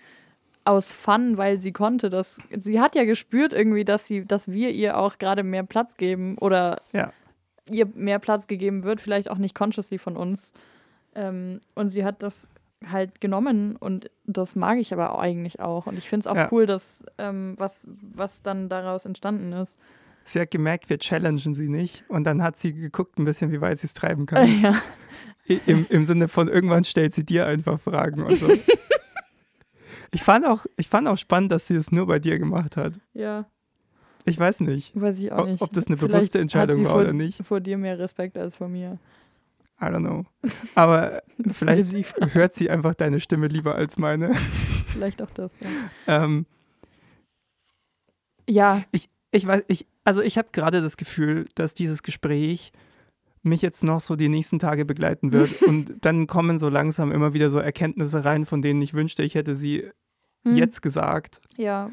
aus 0.64 0.92
Fun, 0.92 1.38
weil 1.38 1.60
sie 1.60 1.72
konnte, 1.72 2.10
dass 2.10 2.40
sie 2.58 2.80
hat 2.82 2.96
ja 2.96 3.06
gespürt 3.06 3.54
irgendwie, 3.54 3.86
dass 3.86 4.06
sie, 4.06 4.26
dass 4.26 4.50
wir 4.50 4.72
ihr 4.72 4.98
auch 4.98 5.18
gerade 5.18 5.44
mehr 5.44 5.64
Platz 5.64 5.96
geben 5.96 6.38
oder 6.40 6.82
Ja. 6.92 7.14
ihr 7.70 7.86
mehr 7.96 8.20
Platz 8.20 8.48
gegeben 8.48 8.84
wird, 8.84 9.00
vielleicht 9.00 9.30
auch 9.32 9.38
nicht 9.38 9.56
consciously 9.56 9.98
von 9.98 10.18
uns. 10.18 10.54
Ähm, 11.16 11.62
und 11.74 11.90
sie 11.90 12.04
hat 12.04 12.22
das 12.22 12.50
halt 12.86 13.22
genommen 13.22 13.76
und 13.78 14.12
das 14.26 14.56
mag 14.56 14.78
ich 14.78 14.92
aber 14.94 15.14
auch 15.14 15.20
eigentlich 15.20 15.60
auch. 15.62 15.88
Und 15.88 15.98
ich 15.98 16.08
finde 16.10 16.22
es 16.22 16.28
auch 16.28 16.36
Ja. 16.36 16.50
cool, 16.52 16.66
dass 16.66 17.06
ähm, 17.18 17.56
was, 17.58 17.88
was 18.14 18.42
dann 18.42 18.68
daraus 18.70 19.06
entstanden 19.06 19.54
ist. 19.54 19.80
Sie 20.30 20.40
hat 20.40 20.52
gemerkt, 20.52 20.90
wir 20.90 21.00
challengen 21.00 21.54
sie 21.54 21.70
nicht. 21.70 22.04
Und 22.10 22.24
dann 22.26 22.42
hat 22.44 22.58
sie 22.58 22.74
geguckt, 22.74 23.18
ein 23.20 23.26
bisschen, 23.26 23.52
wie 23.52 23.62
weit 23.62 23.80
sie 23.80 23.88
es 23.88 23.94
treiben 23.94 24.26
kann. 24.28 24.62
ja. 24.62 24.82
Im, 25.66 25.86
Im 25.90 26.04
Sinne 26.04 26.28
von, 26.28 26.50
irgendwann 26.50 26.84
stellt 26.84 27.14
sie 27.14 27.24
dir 27.26 27.46
einfach 27.48 27.80
Fragen 27.80 28.24
und 28.24 28.36
so. 28.38 28.50
ich, 30.12 30.22
fand 30.22 30.46
auch, 30.46 30.66
ich 30.76 30.90
fand 30.90 31.08
auch 31.08 31.18
spannend, 31.18 31.52
dass 31.54 31.68
sie 31.68 31.76
es 31.76 31.92
nur 31.92 32.06
bei 32.08 32.20
dir 32.20 32.38
gemacht 32.38 32.76
hat. 32.76 33.00
ja, 33.14 33.46
Ich 34.26 34.38
weiß 34.38 34.60
nicht, 34.62 34.92
weiß 35.00 35.20
ich 35.20 35.32
auch 35.32 35.40
ob, 35.44 35.48
nicht. 35.48 35.62
ob 35.62 35.72
das 35.72 35.88
eine 35.88 35.96
Vielleicht 35.96 36.12
bewusste 36.14 36.40
Entscheidung 36.40 36.84
war 36.84 36.92
vor, 36.92 37.02
oder 37.02 37.14
nicht. 37.14 37.46
vor 37.46 37.62
dir 37.62 37.78
mehr 37.78 37.98
Respekt 37.98 38.38
als 38.38 38.58
vor 38.58 38.68
mir. 38.68 39.00
I 39.80 39.86
don't 39.86 40.00
know. 40.00 40.26
Aber 40.76 41.24
vielleicht 41.54 41.88
sie 41.88 42.04
hört 42.34 42.54
sie 42.54 42.70
einfach 42.70 42.94
deine 42.96 43.22
Stimme 43.22 43.48
lieber 43.48 43.76
als 43.76 43.98
meine. 43.98 44.34
Vielleicht 44.88 45.22
auch 45.22 45.30
das, 45.32 45.60
ja. 45.62 45.68
Ähm, 46.08 46.46
Ja, 48.50 48.84
ich 48.92 49.10
weiß, 49.46 49.64
ich, 49.68 49.88
also 50.04 50.22
ich 50.22 50.38
habe 50.38 50.50
gerade 50.52 50.82
das 50.82 50.98
Gefühl, 50.98 51.46
dass 51.56 51.74
dieses 51.74 52.04
Gespräch 52.04 52.72
mich 53.44 53.62
jetzt 53.62 53.84
noch 53.84 54.00
so 54.02 54.16
die 54.16 54.30
nächsten 54.30 54.60
Tage 54.60 54.86
begleiten 54.86 55.32
wird 55.34 55.62
und 55.68 55.94
dann 56.06 56.28
kommen 56.28 56.60
so 56.60 56.70
langsam 56.70 57.12
immer 57.12 57.34
wieder 57.34 57.50
so 57.50 57.60
Erkenntnisse 57.60 58.26
rein, 58.26 58.46
von 58.46 58.62
denen 58.62 58.82
ich 58.82 58.94
wünschte, 58.94 59.24
ich 59.24 59.36
hätte 59.36 59.56
sie 59.56 59.90
Hm. 60.46 60.56
jetzt 60.56 60.82
gesagt. 60.82 61.42
Ja, 61.58 61.90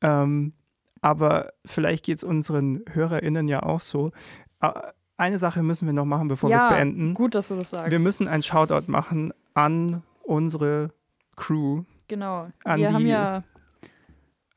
Ähm, 0.00 0.52
aber 1.00 1.52
vielleicht 1.66 2.04
geht 2.04 2.18
es 2.18 2.24
unseren 2.24 2.82
HörerInnen 2.90 3.46
ja 3.46 3.62
auch 3.62 3.80
so. 3.80 4.10
Eine 5.16 5.38
Sache 5.38 5.62
müssen 5.62 5.86
wir 5.86 5.92
noch 5.92 6.04
machen, 6.06 6.28
bevor 6.28 6.48
wir 6.50 6.56
es 6.56 6.62
ja, 6.62 6.68
beenden. 6.70 7.14
gut, 7.14 7.34
dass 7.34 7.48
du 7.48 7.56
das 7.56 7.70
sagst. 7.70 7.90
Wir 7.90 7.98
müssen 7.98 8.26
einen 8.26 8.42
Shoutout 8.42 8.90
machen 8.90 9.32
an 9.54 10.02
unsere 10.22 10.90
Crew, 11.36 11.84
genau. 12.08 12.48
an 12.64 12.80
wir 12.80 12.88
die- 12.88 12.94
haben 12.94 13.06
ja 13.06 13.44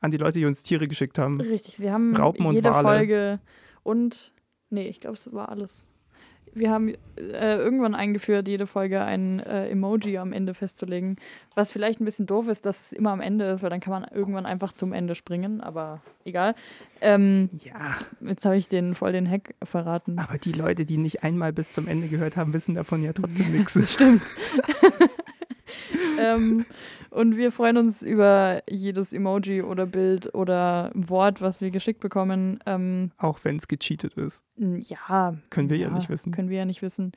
an 0.02 0.10
die 0.10 0.18
Leute, 0.18 0.38
die 0.38 0.44
uns 0.44 0.62
Tiere 0.62 0.86
geschickt 0.88 1.18
haben. 1.18 1.40
Richtig, 1.40 1.80
wir 1.80 1.92
haben 1.92 2.14
Raupen 2.14 2.44
und 2.46 2.54
jede 2.54 2.70
Wale. 2.70 2.86
Folge 2.86 3.38
und 3.82 4.32
nee, 4.70 4.88
ich 4.88 5.00
glaube, 5.00 5.16
es 5.16 5.32
war 5.32 5.48
alles. 5.48 5.86
Wir 6.54 6.70
haben 6.70 6.88
äh, 7.16 7.56
irgendwann 7.56 7.94
eingeführt, 7.94 8.46
jede 8.46 8.66
Folge 8.66 9.00
ein 9.00 9.40
äh, 9.40 9.70
Emoji 9.70 10.18
am 10.18 10.34
Ende 10.34 10.52
festzulegen. 10.52 11.16
Was 11.54 11.70
vielleicht 11.70 11.98
ein 11.98 12.04
bisschen 12.04 12.26
doof 12.26 12.46
ist, 12.48 12.66
dass 12.66 12.80
es 12.82 12.92
immer 12.92 13.10
am 13.10 13.22
Ende 13.22 13.46
ist, 13.46 13.62
weil 13.62 13.70
dann 13.70 13.80
kann 13.80 13.92
man 13.92 14.04
irgendwann 14.12 14.44
einfach 14.44 14.74
zum 14.74 14.92
Ende 14.92 15.14
springen, 15.14 15.62
aber 15.62 16.02
egal. 16.26 16.54
Ähm, 17.00 17.48
Ja, 17.64 17.96
jetzt 18.20 18.44
habe 18.44 18.58
ich 18.58 18.68
den 18.68 18.94
voll 18.94 19.12
den 19.12 19.30
Hack 19.30 19.54
verraten. 19.64 20.18
aber 20.18 20.36
die 20.36 20.52
Leute, 20.52 20.84
die 20.84 20.98
nicht 20.98 21.22
einmal 21.22 21.54
bis 21.54 21.70
zum 21.70 21.88
Ende 21.88 22.08
gehört 22.08 22.36
haben, 22.36 22.52
wissen 22.52 22.74
davon 22.74 23.02
ja 23.02 23.14
trotzdem 23.14 23.50
nichts. 23.56 23.78
Stimmt. 23.90 24.20
ähm, 26.18 26.64
und 27.10 27.36
wir 27.36 27.52
freuen 27.52 27.76
uns 27.76 28.02
über 28.02 28.62
jedes 28.68 29.12
Emoji 29.12 29.62
oder 29.62 29.86
Bild 29.86 30.34
oder 30.34 30.90
Wort, 30.94 31.40
was 31.40 31.60
wir 31.60 31.70
geschickt 31.70 32.00
bekommen. 32.00 32.58
Ähm, 32.66 33.10
Auch 33.18 33.40
wenn 33.42 33.56
es 33.56 33.68
gecheatet 33.68 34.14
ist. 34.14 34.44
Ja. 34.56 35.34
Können 35.50 35.70
wir 35.70 35.76
ja 35.76 35.90
nicht 35.90 36.08
wissen. 36.08 36.32
Können 36.32 36.48
wir 36.50 36.58
ja 36.58 36.64
nicht 36.64 36.82
wissen. 36.82 37.12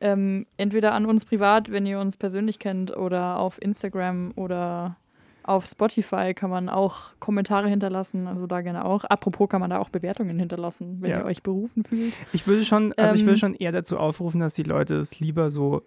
Ähm, 0.00 0.46
entweder 0.56 0.92
an 0.92 1.06
uns 1.06 1.24
privat, 1.24 1.70
wenn 1.70 1.86
ihr 1.86 1.98
uns 2.00 2.16
persönlich 2.16 2.58
kennt, 2.58 2.94
oder 2.96 3.38
auf 3.38 3.60
Instagram 3.62 4.32
oder 4.36 4.96
auf 5.42 5.64
Spotify 5.66 6.34
kann 6.34 6.50
man 6.50 6.68
auch 6.68 7.12
Kommentare 7.20 7.68
hinterlassen, 7.68 8.26
also 8.26 8.48
da 8.48 8.62
gerne 8.62 8.84
auch. 8.84 9.04
Apropos 9.04 9.48
kann 9.48 9.60
man 9.60 9.70
da 9.70 9.78
auch 9.78 9.90
Bewertungen 9.90 10.38
hinterlassen, 10.40 10.98
wenn 11.00 11.10
Ja. 11.12 11.18
ihr 11.20 11.24
euch 11.24 11.42
berufen 11.44 11.84
fühlt. 11.84 12.12
Ich 12.32 12.48
würde 12.48 12.64
schon, 12.64 12.92
also 12.94 13.14
ich 13.14 13.20
Ähm, 13.20 13.26
würde 13.28 13.38
schon 13.38 13.54
eher 13.54 13.70
dazu 13.70 13.96
aufrufen, 13.96 14.40
dass 14.40 14.54
die 14.54 14.64
Leute 14.64 14.94
es 14.94 15.20
lieber 15.20 15.48
so, 15.50 15.82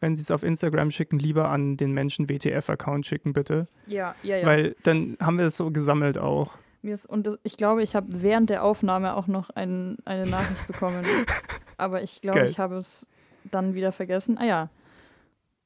wenn 0.00 0.16
sie 0.16 0.22
es 0.22 0.30
auf 0.30 0.42
Instagram 0.42 0.90
schicken, 0.90 1.18
lieber 1.18 1.48
an 1.48 1.76
den 1.76 1.92
Menschen 1.92 2.28
WTF-Account 2.28 3.06
schicken, 3.06 3.32
bitte. 3.32 3.68
Ja, 3.86 4.14
ja, 4.22 4.36
ja. 4.36 4.46
Weil 4.46 4.76
dann 4.82 5.16
haben 5.20 5.38
wir 5.38 5.46
es 5.46 5.56
so 5.56 5.70
gesammelt 5.70 6.18
auch. 6.18 6.54
Mir 6.82 6.94
ist, 6.94 7.06
und 7.06 7.38
ich 7.42 7.56
glaube, 7.56 7.82
ich 7.82 7.94
habe 7.94 8.08
während 8.10 8.50
der 8.50 8.62
Aufnahme 8.62 9.16
auch 9.16 9.26
noch 9.26 9.50
ein, 9.50 9.96
eine 10.04 10.26
Nachricht 10.26 10.66
bekommen. 10.66 11.04
Aber 11.78 12.02
ich 12.02 12.20
glaube, 12.20 12.40
Geil. 12.40 12.48
ich 12.48 12.58
habe 12.58 12.76
es 12.76 13.08
dann 13.50 13.74
wieder 13.74 13.92
vergessen. 13.92 14.36
Ah 14.38 14.44
ja. 14.44 14.70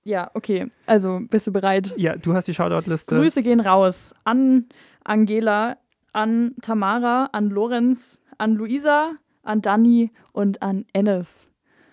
Ja, 0.04 0.30
okay. 0.34 0.70
Also, 0.86 1.20
bist 1.28 1.46
du 1.46 1.52
bereit? 1.52 1.92
Ja, 1.96 2.16
du 2.16 2.34
hast 2.34 2.46
die 2.46 2.54
Shoutout-Liste. 2.54 3.16
Grüße 3.16 3.42
gehen 3.42 3.60
raus 3.60 4.14
an 4.24 4.66
Angela, 5.04 5.76
an 6.12 6.54
Tamara, 6.62 7.28
an 7.32 7.50
Lorenz, 7.50 8.20
an 8.38 8.54
Luisa, 8.54 9.12
an 9.42 9.60
Dani 9.60 10.12
und 10.32 10.62
an 10.62 10.86
Ennis. 10.92 11.48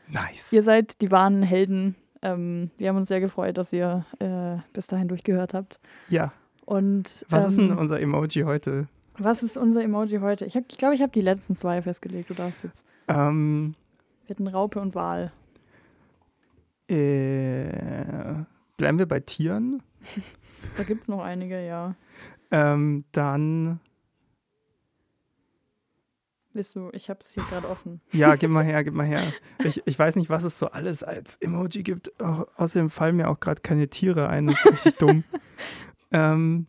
Nice. 0.08 0.54
Ihr 0.54 0.64
seid 0.64 1.02
die 1.02 1.12
wahren 1.12 1.42
Helden. 1.42 1.96
Ähm, 2.26 2.72
wir 2.78 2.90
haben 2.90 2.98
uns 2.98 3.08
sehr 3.10 3.20
gefreut, 3.20 3.58
dass 3.58 3.72
ihr 3.72 4.06
äh, 4.20 4.58
bis 4.74 4.88
dahin 4.88 5.08
durchgehört 5.08 5.54
habt. 5.54 5.80
Ja. 6.10 6.34
Und 6.66 7.26
Was 7.30 7.48
ist 7.48 7.58
denn 7.58 7.72
ähm, 7.72 7.78
unser 7.78 8.00
Emoji 8.00 8.42
heute? 8.42 8.88
was 9.18 9.44
ist 9.44 9.56
unser 9.58 9.82
Emoji 9.84 10.18
heute? 10.20 10.46
Ich 10.46 10.54
glaube, 10.54 10.66
ich, 10.70 10.78
glaub, 10.78 10.94
ich 10.94 11.02
habe 11.02 11.12
die 11.12 11.22
letzten 11.22 11.56
zwei 11.56 11.82
festgelegt. 11.82 12.30
Du 12.30 12.34
darfst 12.34 12.64
jetzt. 12.64 12.86
Ähm, 13.08 13.74
Wir 14.26 14.34
hatten 14.36 14.48
Raupe 14.48 14.80
und 14.82 14.94
Wal. 14.96 15.32
äh, 16.90 18.44
bleiben 18.78 19.00
wir 19.00 19.06
bei 19.08 19.20
Tieren? 19.20 19.82
Da 20.78 20.84
gibt 20.84 21.04
es 21.04 21.08
noch 21.08 21.22
einige, 21.22 21.64
ja. 21.66 21.94
Ähm, 22.50 23.06
dann, 23.12 23.80
Willst 26.56 26.74
du, 26.76 26.90
ich 26.94 27.10
habe 27.10 27.20
es 27.20 27.32
hier 27.32 27.44
gerade 27.50 27.68
offen. 27.70 28.00
ja, 28.14 28.36
gib 28.38 28.50
mal 28.50 28.64
her, 28.64 28.82
gib 28.86 28.94
mal 28.94 29.06
her. 29.06 29.22
Ich, 29.66 29.82
ich 29.86 30.00
weiß 30.00 30.16
nicht, 30.16 30.30
was 30.30 30.46
es 30.46 30.58
so 30.58 30.68
alles 30.68 31.04
als 31.04 31.36
Emoji 31.42 31.84
gibt. 31.84 32.18
Au- 32.22 32.48
außerdem 32.56 32.90
fallen 32.90 33.18
mir 33.18 33.30
auch 33.30 33.40
gerade 33.42 33.62
keine 33.62 33.90
Tiere 33.90 34.30
ein. 34.30 34.48
Das 34.48 34.56
ist 34.64 34.72
richtig 34.72 34.96
dumm. 34.98 35.24
Ähm, 36.12 36.68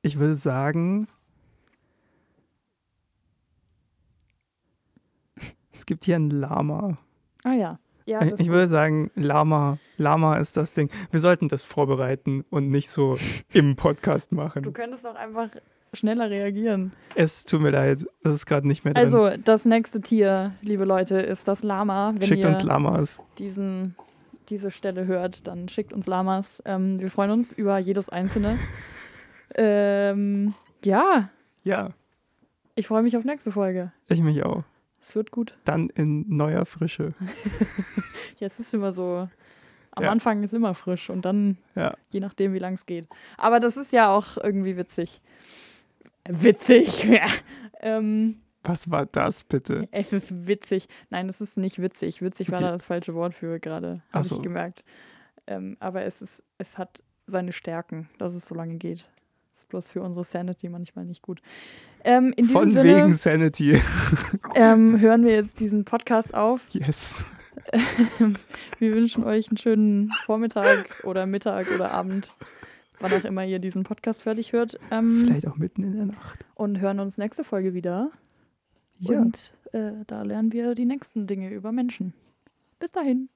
ich 0.00 0.18
würde 0.18 0.36
sagen, 0.36 1.06
es 5.72 5.84
gibt 5.86 6.04
hier 6.04 6.16
ein 6.16 6.30
Lama. 6.30 6.98
Ah 7.44 7.52
ja. 7.52 7.78
Ja, 8.06 8.22
Ich- 8.24 8.40
ich 8.40 8.48
würde 8.48 8.68
sagen, 8.68 9.10
Lama, 9.16 9.78
Lama 9.98 10.38
ist 10.38 10.56
das 10.56 10.72
Ding. 10.72 10.88
Wir 11.10 11.20
sollten 11.20 11.48
das 11.48 11.62
vorbereiten 11.62 12.42
und 12.48 12.68
nicht 12.70 12.88
so 12.90 13.18
im 13.52 13.76
Podcast 13.76 14.30
du 14.32 14.36
machen. 14.36 14.72
könntest 14.72 15.06
auch 15.06 15.14
einfach 15.16 15.50
schneller 15.92 16.30
reagieren. 16.30 16.92
Es 17.14 17.44
tut 17.44 17.60
mir 17.60 17.70
leid, 17.70 18.06
das 18.22 18.34
ist 18.34 18.46
gerade 18.46 18.66
nicht 18.66 18.84
mehr 18.84 18.94
drin. 18.94 19.02
Also, 19.04 19.30
das 19.42 19.64
nächste 19.64 20.00
Tier, 20.00 20.52
liebe 20.62 20.84
Leute, 20.84 21.18
ist 21.18 21.48
das 21.48 21.62
Lama. 21.62 22.12
Wenn 22.16 22.28
Schickt 22.28 22.44
ihr 22.44 22.50
uns 22.50 22.62
Lamas. 22.62 23.20
diesen, 23.38 23.94
diese 24.48 24.70
Stelle 24.70 25.06
hört, 25.06 25.46
dann 25.46 25.68
schickt 25.68 25.92
uns 25.92 26.06
Lamas. 26.06 26.62
Ähm, 26.66 27.00
wir 27.00 27.10
freuen 27.10 27.30
uns 27.30 27.52
über 27.52 27.78
jedes 27.78 28.08
einzelne. 28.08 28.58
ähm, 29.54 30.54
ja, 30.84 31.30
Ja, 31.64 31.90
ich 32.74 32.86
freue 32.86 33.02
mich 33.02 33.16
auf 33.16 33.24
nächste 33.24 33.50
Folge. 33.50 33.92
ich 34.08 34.20
mich 34.22 34.42
auch. 34.44 34.62
Es 35.00 35.14
wird 35.14 35.30
gut. 35.30 35.56
Dann 35.64 35.88
in 35.90 36.24
neuer 36.28 36.66
Frische. 36.66 37.14
Jetzt 38.38 38.60
ist 38.60 38.74
immer 38.74 38.92
so, 38.92 39.28
am 39.92 40.02
Ja. 40.04 40.10
Anfang 40.10 40.42
ist 40.42 40.52
immer 40.52 40.74
frisch 40.74 41.08
und 41.10 41.24
dann 41.24 41.56
Ja. 41.74 41.94
je 42.10 42.20
nachdem, 42.20 42.52
wie 42.52 42.58
lang 42.58 42.74
es 42.74 42.84
geht. 42.86 43.06
Aber 43.38 43.58
das 43.58 43.76
ist 43.76 43.92
ja 43.92 44.10
auch 44.14 44.36
irgendwie 44.36 44.76
witzig. 44.76 45.20
Witzig. 46.28 47.08
ähm, 47.80 48.40
Was 48.62 48.90
war 48.90 49.06
das 49.06 49.44
bitte? 49.44 49.88
es 49.90 50.12
ist 50.12 50.46
witzig. 50.46 50.86
Nein, 51.10 51.28
es 51.28 51.40
ist 51.40 51.56
nicht 51.58 51.80
witzig. 51.80 52.22
Witzig 52.22 52.50
war 52.50 52.58
Okay. 52.58 52.66
da 52.66 52.72
das 52.72 52.84
falsche 52.84 53.14
Wort 53.14 53.34
für 53.34 53.58
gerade, 53.58 54.02
habe 54.12 54.24
so. 54.26 54.36
ich 54.36 54.42
gemerkt. 54.42 54.84
Ähm, 55.46 55.76
aber 55.80 56.02
es 56.02 56.20
ist, 56.22 56.44
es 56.58 56.76
hat 56.78 57.02
seine 57.26 57.52
Stärken, 57.52 58.08
dass 58.18 58.34
es 58.34 58.46
so 58.46 58.54
lange 58.54 58.76
geht. 58.76 59.08
Ist 59.54 59.68
bloß 59.68 59.88
für 59.88 60.02
unsere 60.02 60.24
Sanity 60.24 60.68
manchmal 60.68 61.04
nicht 61.04 61.22
gut. 61.22 61.40
Ähm, 62.04 62.32
in 62.36 62.44
Von 62.44 62.70
Sinne 62.70 62.96
wegen 62.96 63.12
Sanity. 63.12 63.80
ähm, 64.54 65.00
hören 65.00 65.24
wir 65.24 65.32
jetzt 65.34 65.58
diesen 65.60 65.84
Podcast 65.84 66.34
auf. 66.34 66.68
Yes. 66.70 67.24
Wir 68.78 68.94
wünschen 68.94 69.24
euch 69.24 69.48
einen 69.48 69.56
schönen 69.56 70.10
Vormittag 70.24 71.04
oder 71.04 71.26
Mittag 71.26 71.70
oder 71.74 71.90
Abend, 71.90 72.34
wann 73.00 73.12
auch 73.12 73.24
immer 73.24 73.44
ihr 73.44 73.58
diesen 73.58 73.82
Podcast 73.84 74.22
fertig 74.22 74.52
hört. 74.52 74.78
Ähm, 74.90 75.24
Vielleicht 75.24 75.46
auch 75.46 75.56
mitten 75.56 75.82
in 75.82 75.96
der 75.96 76.06
Nacht. 76.06 76.44
und 76.54 76.80
hören 76.80 77.00
uns 77.00 77.18
nächste 77.18 77.44
Folge 77.44 77.74
wieder. 77.74 78.10
Ja. 78.98 79.20
Und 79.20 79.52
äh, 79.72 79.92
da 80.06 80.22
lernen 80.22 80.52
wir 80.52 80.74
die 80.74 80.86
nächsten 80.86 81.26
Dinge 81.26 81.50
über 81.50 81.72
Menschen. 81.72 82.14
Bis 82.78 82.90
dahin. 82.90 83.28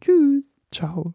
Tschüss. 0.00 0.44
Ciao. 0.72 1.14